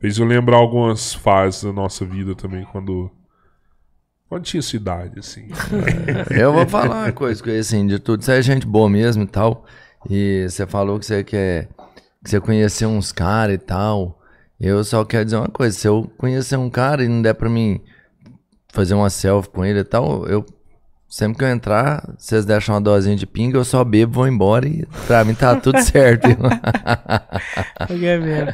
Fez 0.00 0.18
eu 0.18 0.24
lembrar 0.24 0.58
algumas 0.58 1.12
fases 1.12 1.64
da 1.64 1.72
nossa 1.72 2.04
vida 2.04 2.36
também, 2.36 2.64
quando. 2.70 3.10
Quando 4.32 4.44
tinha 4.44 4.62
sua 4.62 4.78
idade, 4.78 5.18
assim. 5.18 5.46
Eu 6.34 6.54
vou 6.54 6.66
falar 6.66 7.04
uma 7.04 7.12
coisa, 7.12 7.44
assim, 7.52 7.86
de 7.86 7.98
tudo, 7.98 8.24
você 8.24 8.32
é 8.32 8.40
gente 8.40 8.66
boa 8.66 8.88
mesmo 8.88 9.24
e 9.24 9.26
tal. 9.26 9.66
E 10.08 10.46
você 10.48 10.66
falou 10.66 10.98
que 10.98 11.04
você 11.04 11.22
quer. 11.22 11.68
Que 12.24 12.30
você 12.30 12.40
conheceu 12.40 12.88
uns 12.88 13.12
caras 13.12 13.56
e 13.56 13.58
tal. 13.58 14.18
Eu 14.58 14.82
só 14.84 15.04
quero 15.04 15.26
dizer 15.26 15.36
uma 15.36 15.50
coisa, 15.50 15.78
se 15.78 15.86
eu 15.86 16.10
conhecer 16.16 16.56
um 16.56 16.70
cara 16.70 17.04
e 17.04 17.08
não 17.08 17.20
der 17.20 17.34
pra 17.34 17.50
mim 17.50 17.82
fazer 18.72 18.94
uma 18.94 19.10
selfie 19.10 19.50
com 19.50 19.66
ele 19.66 19.80
e 19.80 19.84
tal, 19.84 20.26
eu. 20.26 20.46
Sempre 21.14 21.36
que 21.36 21.44
eu 21.44 21.48
entrar, 21.48 22.02
vocês 22.16 22.42
deixam 22.46 22.74
uma 22.74 22.80
dosinha 22.80 23.14
de 23.14 23.26
pinga, 23.26 23.58
eu 23.58 23.64
só 23.66 23.84
bebo, 23.84 24.14
vou 24.14 24.26
embora 24.26 24.66
e 24.66 24.86
pra 25.06 25.22
mim 25.26 25.34
tá 25.34 25.54
tudo 25.54 25.78
certo. 25.84 26.26
Ok, 27.80 27.98
mesmo. 27.98 28.50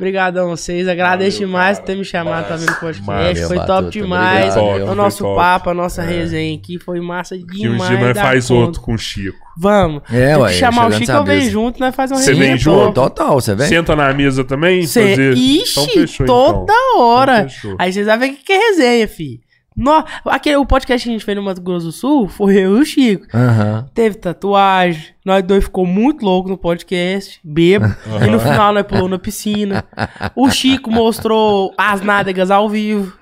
Obrigadão 0.00 0.46
a 0.46 0.56
vocês. 0.56 0.88
Agradeço 0.88 1.36
Valeu, 1.36 1.46
demais 1.48 1.78
por 1.78 1.84
ter 1.86 1.96
me 1.96 2.04
chamado 2.04 2.58
vir 2.58 2.66
no 2.68 2.74
podcast. 2.74 3.02
Valeu, 3.02 3.46
foi 3.46 3.60
top 3.64 3.90
demais. 3.90 4.56
Obrigado, 4.56 4.90
o 4.90 4.94
nosso 4.96 5.18
top. 5.22 5.36
papo, 5.36 5.70
a 5.70 5.74
nossa 5.74 6.02
resenha 6.02 6.56
aqui 6.56 6.76
foi 6.76 7.00
massa 7.00 7.36
que 7.38 7.44
um 7.68 7.72
demais. 7.74 7.88
dia 7.90 8.00
nós 8.00 8.14
da 8.16 8.22
faz 8.22 8.48
conta. 8.48 8.60
outro 8.60 8.80
com 8.80 8.94
o 8.94 8.98
Chico. 8.98 9.38
Vamos. 9.56 10.02
É, 10.12 10.36
ué, 10.36 10.50
que 10.50 10.58
chamar 10.58 10.88
o 10.88 10.92
Chico, 10.94 11.12
eu 11.12 11.24
venho 11.24 11.50
junto, 11.50 11.78
nós 11.78 11.94
faz 11.94 12.10
uma 12.10 12.18
Você 12.18 12.32
resenha 12.32 12.56
vem 12.56 12.64
top. 12.64 12.78
junto? 12.80 12.94
Total, 12.94 13.34
você 13.40 13.54
vem? 13.54 13.68
Senta 13.68 13.94
na 13.94 14.12
mesa 14.12 14.42
também? 14.42 14.84
Cê... 14.88 15.10
Fazer... 15.10 15.34
Ixi, 15.34 15.70
Então 15.80 15.86
fechou, 15.94 16.26
toda 16.26 16.64
então. 16.72 16.98
hora. 17.00 17.46
Então. 17.58 17.76
Aí 17.78 17.92
vocês 17.92 18.06
vão 18.06 18.18
ver 18.18 18.26
o 18.32 18.34
que 18.34 18.42
que 18.42 18.52
é 18.52 18.58
resenha, 18.58 19.06
fi. 19.06 19.40
No... 19.76 20.04
Aquele, 20.26 20.56
o 20.56 20.66
podcast 20.66 21.04
que 21.04 21.10
a 21.10 21.12
gente 21.12 21.24
fez 21.24 21.36
no 21.36 21.42
Mato 21.42 21.60
Grosso 21.60 21.86
do 21.86 21.92
Sul 21.92 22.28
foi 22.28 22.56
eu 22.58 22.76
e 22.78 22.80
o 22.80 22.84
Chico. 22.84 23.26
Aham. 23.34 23.86
Teve 23.94 24.16
tatuagem, 24.16 25.14
nós 25.24 25.42
dois 25.42 25.64
ficou 25.64 25.86
muito 25.86 26.24
louco 26.24 26.48
no 26.48 26.58
podcast, 26.58 27.40
bebo. 27.42 27.86
E 28.26 28.30
no 28.30 28.38
final 28.38 28.72
nós 28.72 28.86
pulou 28.86 29.08
na 29.08 29.18
piscina. 29.18 29.84
O 30.36 30.50
Chico 30.50 30.90
mostrou 30.90 31.72
as 31.76 32.00
nádegas 32.00 32.50
ao 32.50 32.68
vivo. 32.68 33.21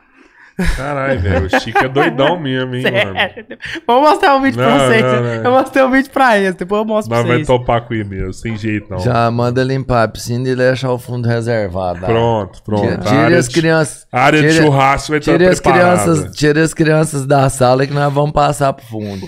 Caralho, 0.77 1.21
velho. 1.21 1.47
O 1.47 1.61
Chico 1.61 1.79
é 1.85 1.89
doidão 1.89 2.39
mesmo, 2.41 2.75
hein, 2.75 2.83
mano. 2.83 3.15
Sério. 3.15 3.47
Vou 3.87 4.01
mostrar 4.03 4.37
o 4.37 4.41
vídeo 4.41 4.57
pra 4.59 4.71
Não, 4.79 4.87
vocês. 4.87 5.03
não, 5.03 5.23
não. 5.23 5.29
Eu 5.35 5.51
mostrei 5.51 5.83
o 5.85 5.91
vídeo 5.91 6.11
pra 6.11 6.39
eles, 6.39 6.55
depois 6.55 6.79
eu 6.81 6.85
mostro 6.85 7.11
Nós 7.15 7.21
pra 7.23 7.29
vai 7.29 7.37
vocês. 7.39 7.47
topar 7.47 7.81
com 7.83 7.95
ele 7.95 8.05
mesmo, 8.05 8.33
sem 8.33 8.57
jeito 8.57 8.87
não. 8.91 8.99
Já 8.99 9.31
manda 9.31 9.63
limpar 9.63 10.05
a 10.05 10.09
piscina 10.09 10.49
e 10.49 10.55
deixar 10.57 10.91
o 10.93 10.99
fundo 10.99 11.29
reservado. 11.29 12.01
tá? 12.01 12.07
Pronto, 12.07 12.63
pronto. 12.63 12.83
Tira, 12.83 12.95
A 12.95 13.05
tire 13.05 13.17
área 13.17 13.39
as 13.39 13.49
de- 13.49 13.55
crianças. 13.55 14.07
A 14.13 14.21
área 14.23 14.43
de 14.43 14.51
churrasco 14.53 15.09
vai 15.11 15.19
estar 15.19 15.33
Tire 15.33 15.47
as, 15.47 15.61
preparada. 15.61 16.03
crianças, 16.03 16.35
tire 16.37 16.61
as 16.61 16.75
crianças 16.75 17.27
da 17.27 17.49
sala 17.49 17.87
que 17.87 17.93
nós 17.93 18.13
vamos 18.13 18.33
passar 18.33 18.73
pro 18.73 18.85
fundo. 18.87 19.27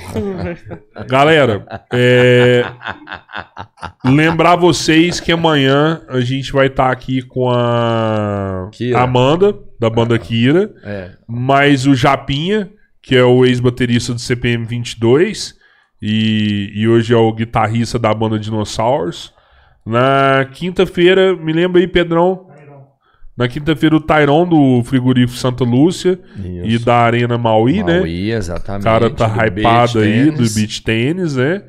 Galera, 1.08 1.64
é... 1.92 2.64
lembrar 4.04 4.56
vocês 4.56 5.20
que 5.20 5.32
amanhã 5.32 6.00
a 6.08 6.20
gente 6.20 6.52
vai 6.52 6.66
estar 6.66 6.90
aqui 6.90 7.22
com 7.22 7.50
a 7.50 8.68
Kira. 8.72 9.00
Amanda, 9.00 9.54
da 9.82 9.90
banda 9.90 10.16
Kira, 10.16 10.72
É. 10.84 11.10
mais 11.28 11.86
o 11.88 11.94
Japinha, 11.94 12.70
que 13.02 13.16
é 13.16 13.24
o 13.24 13.44
ex-baterista 13.44 14.14
do 14.14 14.20
CPM 14.20 14.64
22 14.64 15.56
e, 16.00 16.70
e 16.74 16.86
hoje 16.86 17.12
é 17.12 17.16
o 17.16 17.32
guitarrista 17.32 17.98
da 17.98 18.14
banda 18.14 18.38
Dinossauros. 18.38 19.32
Na 19.84 20.46
quinta-feira, 20.52 21.34
me 21.36 21.52
lembra 21.52 21.80
aí, 21.80 21.88
Pedrão? 21.88 22.46
Na 23.36 23.48
quinta-feira, 23.48 23.96
o 23.96 24.00
Tairon 24.00 24.46
do 24.46 24.84
Frigorífico 24.84 25.36
Santa 25.38 25.64
Lúcia 25.64 26.20
e 26.64 26.74
Isso. 26.74 26.84
da 26.84 26.96
Arena 26.96 27.36
Mauí, 27.36 27.82
né? 27.82 27.98
Maui, 27.98 28.30
exatamente. 28.30 28.82
O 28.82 28.84
cara 28.84 29.10
tá 29.10 29.26
do 29.26 29.40
hypado 29.40 29.98
aí 30.00 30.26
do 30.26 30.32
tennis. 30.36 30.54
beach 30.54 30.82
tênis, 30.82 31.36
né? 31.36 31.62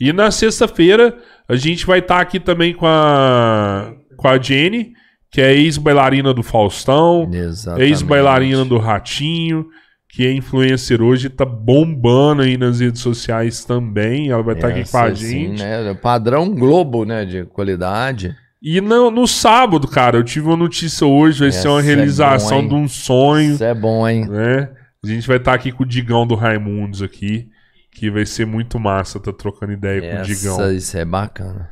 E 0.00 0.12
na 0.12 0.30
sexta-feira 0.30 1.16
a 1.48 1.54
gente 1.56 1.86
vai 1.86 1.98
estar 2.00 2.20
aqui 2.20 2.40
também 2.40 2.72
com 2.74 2.86
a 2.86 3.92
com 4.16 4.26
a 4.28 4.38
Jenny, 4.40 4.92
que 5.30 5.40
é 5.40 5.54
ex-bailarina 5.54 6.34
do 6.34 6.42
Faustão, 6.42 7.30
ex-bailarina 7.78 8.64
do 8.64 8.78
Ratinho, 8.78 9.66
que 10.08 10.26
é 10.26 10.32
influencer 10.32 11.00
hoje, 11.00 11.28
tá 11.28 11.44
bombando 11.44 12.42
aí 12.42 12.56
nas 12.56 12.80
redes 12.80 13.00
sociais 13.00 13.64
também. 13.64 14.30
Ela 14.30 14.42
vai 14.42 14.56
estar 14.56 14.68
aqui 14.68 14.90
com 14.90 14.98
a 14.98 15.06
Essa, 15.06 15.16
sim, 15.16 15.56
gente. 15.56 15.62
né? 15.62 15.94
Padrão 15.94 16.52
Globo, 16.52 17.04
né? 17.04 17.24
De 17.24 17.44
qualidade. 17.44 18.34
E 18.60 18.80
no, 18.80 19.10
no 19.10 19.26
sábado, 19.26 19.86
cara, 19.86 20.18
eu 20.18 20.24
tive 20.24 20.48
uma 20.48 20.56
notícia 20.56 21.06
hoje, 21.06 21.40
vai 21.40 21.52
ser 21.52 21.68
uma 21.68 21.78
Essa 21.78 21.90
é 21.90 21.94
realização 21.94 22.58
bom, 22.58 22.62
hein? 22.62 22.68
de 22.68 22.74
um 22.74 22.88
sonho. 22.88 23.54
Isso 23.54 23.64
é 23.64 23.74
bom, 23.74 24.06
hein? 24.06 24.28
né? 24.28 24.68
A 25.02 25.06
gente 25.06 25.26
vai 25.26 25.36
estar 25.36 25.54
aqui 25.54 25.70
com 25.72 25.84
o 25.84 25.86
Digão 25.86 26.26
do 26.26 26.34
Raimundos 26.34 27.00
aqui, 27.00 27.48
que 27.92 28.10
vai 28.10 28.26
ser 28.26 28.46
muito 28.46 28.78
massa 28.78 29.18
tá 29.18 29.32
trocando 29.32 29.72
ideia 29.72 30.00
com 30.00 30.20
o 30.20 30.24
Digão. 30.24 30.60
Essa, 30.60 30.74
isso 30.74 30.98
é 30.98 31.04
bacana. 31.04 31.70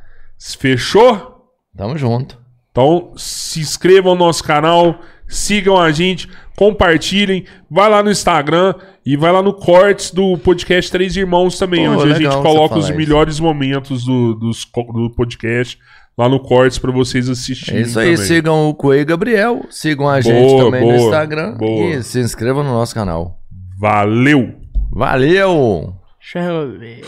Fechou? 0.57 1.45
Tamo 1.77 1.97
junto. 1.97 2.38
Então 2.71 3.11
se 3.15 3.59
inscrevam 3.59 4.13
no 4.15 4.25
nosso 4.25 4.43
canal, 4.43 4.99
sigam 5.27 5.77
a 5.77 5.91
gente, 5.91 6.27
compartilhem, 6.55 7.45
vai 7.69 7.89
lá 7.89 8.03
no 8.03 8.11
Instagram 8.11 8.73
e 9.05 9.17
vai 9.17 9.31
lá 9.31 9.41
no 9.41 9.53
Cortes 9.53 10.11
do 10.11 10.37
podcast 10.37 10.91
Três 10.91 11.15
Irmãos 11.17 11.57
também, 11.57 11.85
Pô, 11.87 11.93
onde 12.01 12.13
a 12.13 12.15
gente 12.15 12.35
coloca 12.41 12.77
os 12.77 12.89
melhores 12.91 13.39
momentos 13.39 14.03
do, 14.05 14.35
dos 14.35 14.65
do 14.93 15.09
podcast 15.15 15.79
lá 16.17 16.27
no 16.29 16.39
Cortes 16.39 16.77
para 16.77 16.91
vocês 16.91 17.29
assistirem 17.29 17.79
É 17.79 17.83
isso 17.83 17.99
aí, 17.99 18.11
também. 18.13 18.27
sigam 18.27 18.69
o 18.69 18.73
Coelho 18.75 19.05
Gabriel, 19.05 19.65
sigam 19.69 20.07
a 20.07 20.19
gente 20.21 20.33
Boa, 20.47 20.65
também 20.65 20.81
no 20.81 20.87
boa, 20.87 20.97
Instagram 21.05 21.57
boa. 21.57 21.85
e 21.85 22.03
se 22.03 22.19
inscrevam 22.19 22.63
no 22.63 22.71
nosso 22.71 22.93
canal. 22.93 23.39
Valeu! 23.79 24.55
Valeu! 24.91 25.95
Deixa 26.19 26.39
eu 26.39 26.77
ver. 26.77 27.05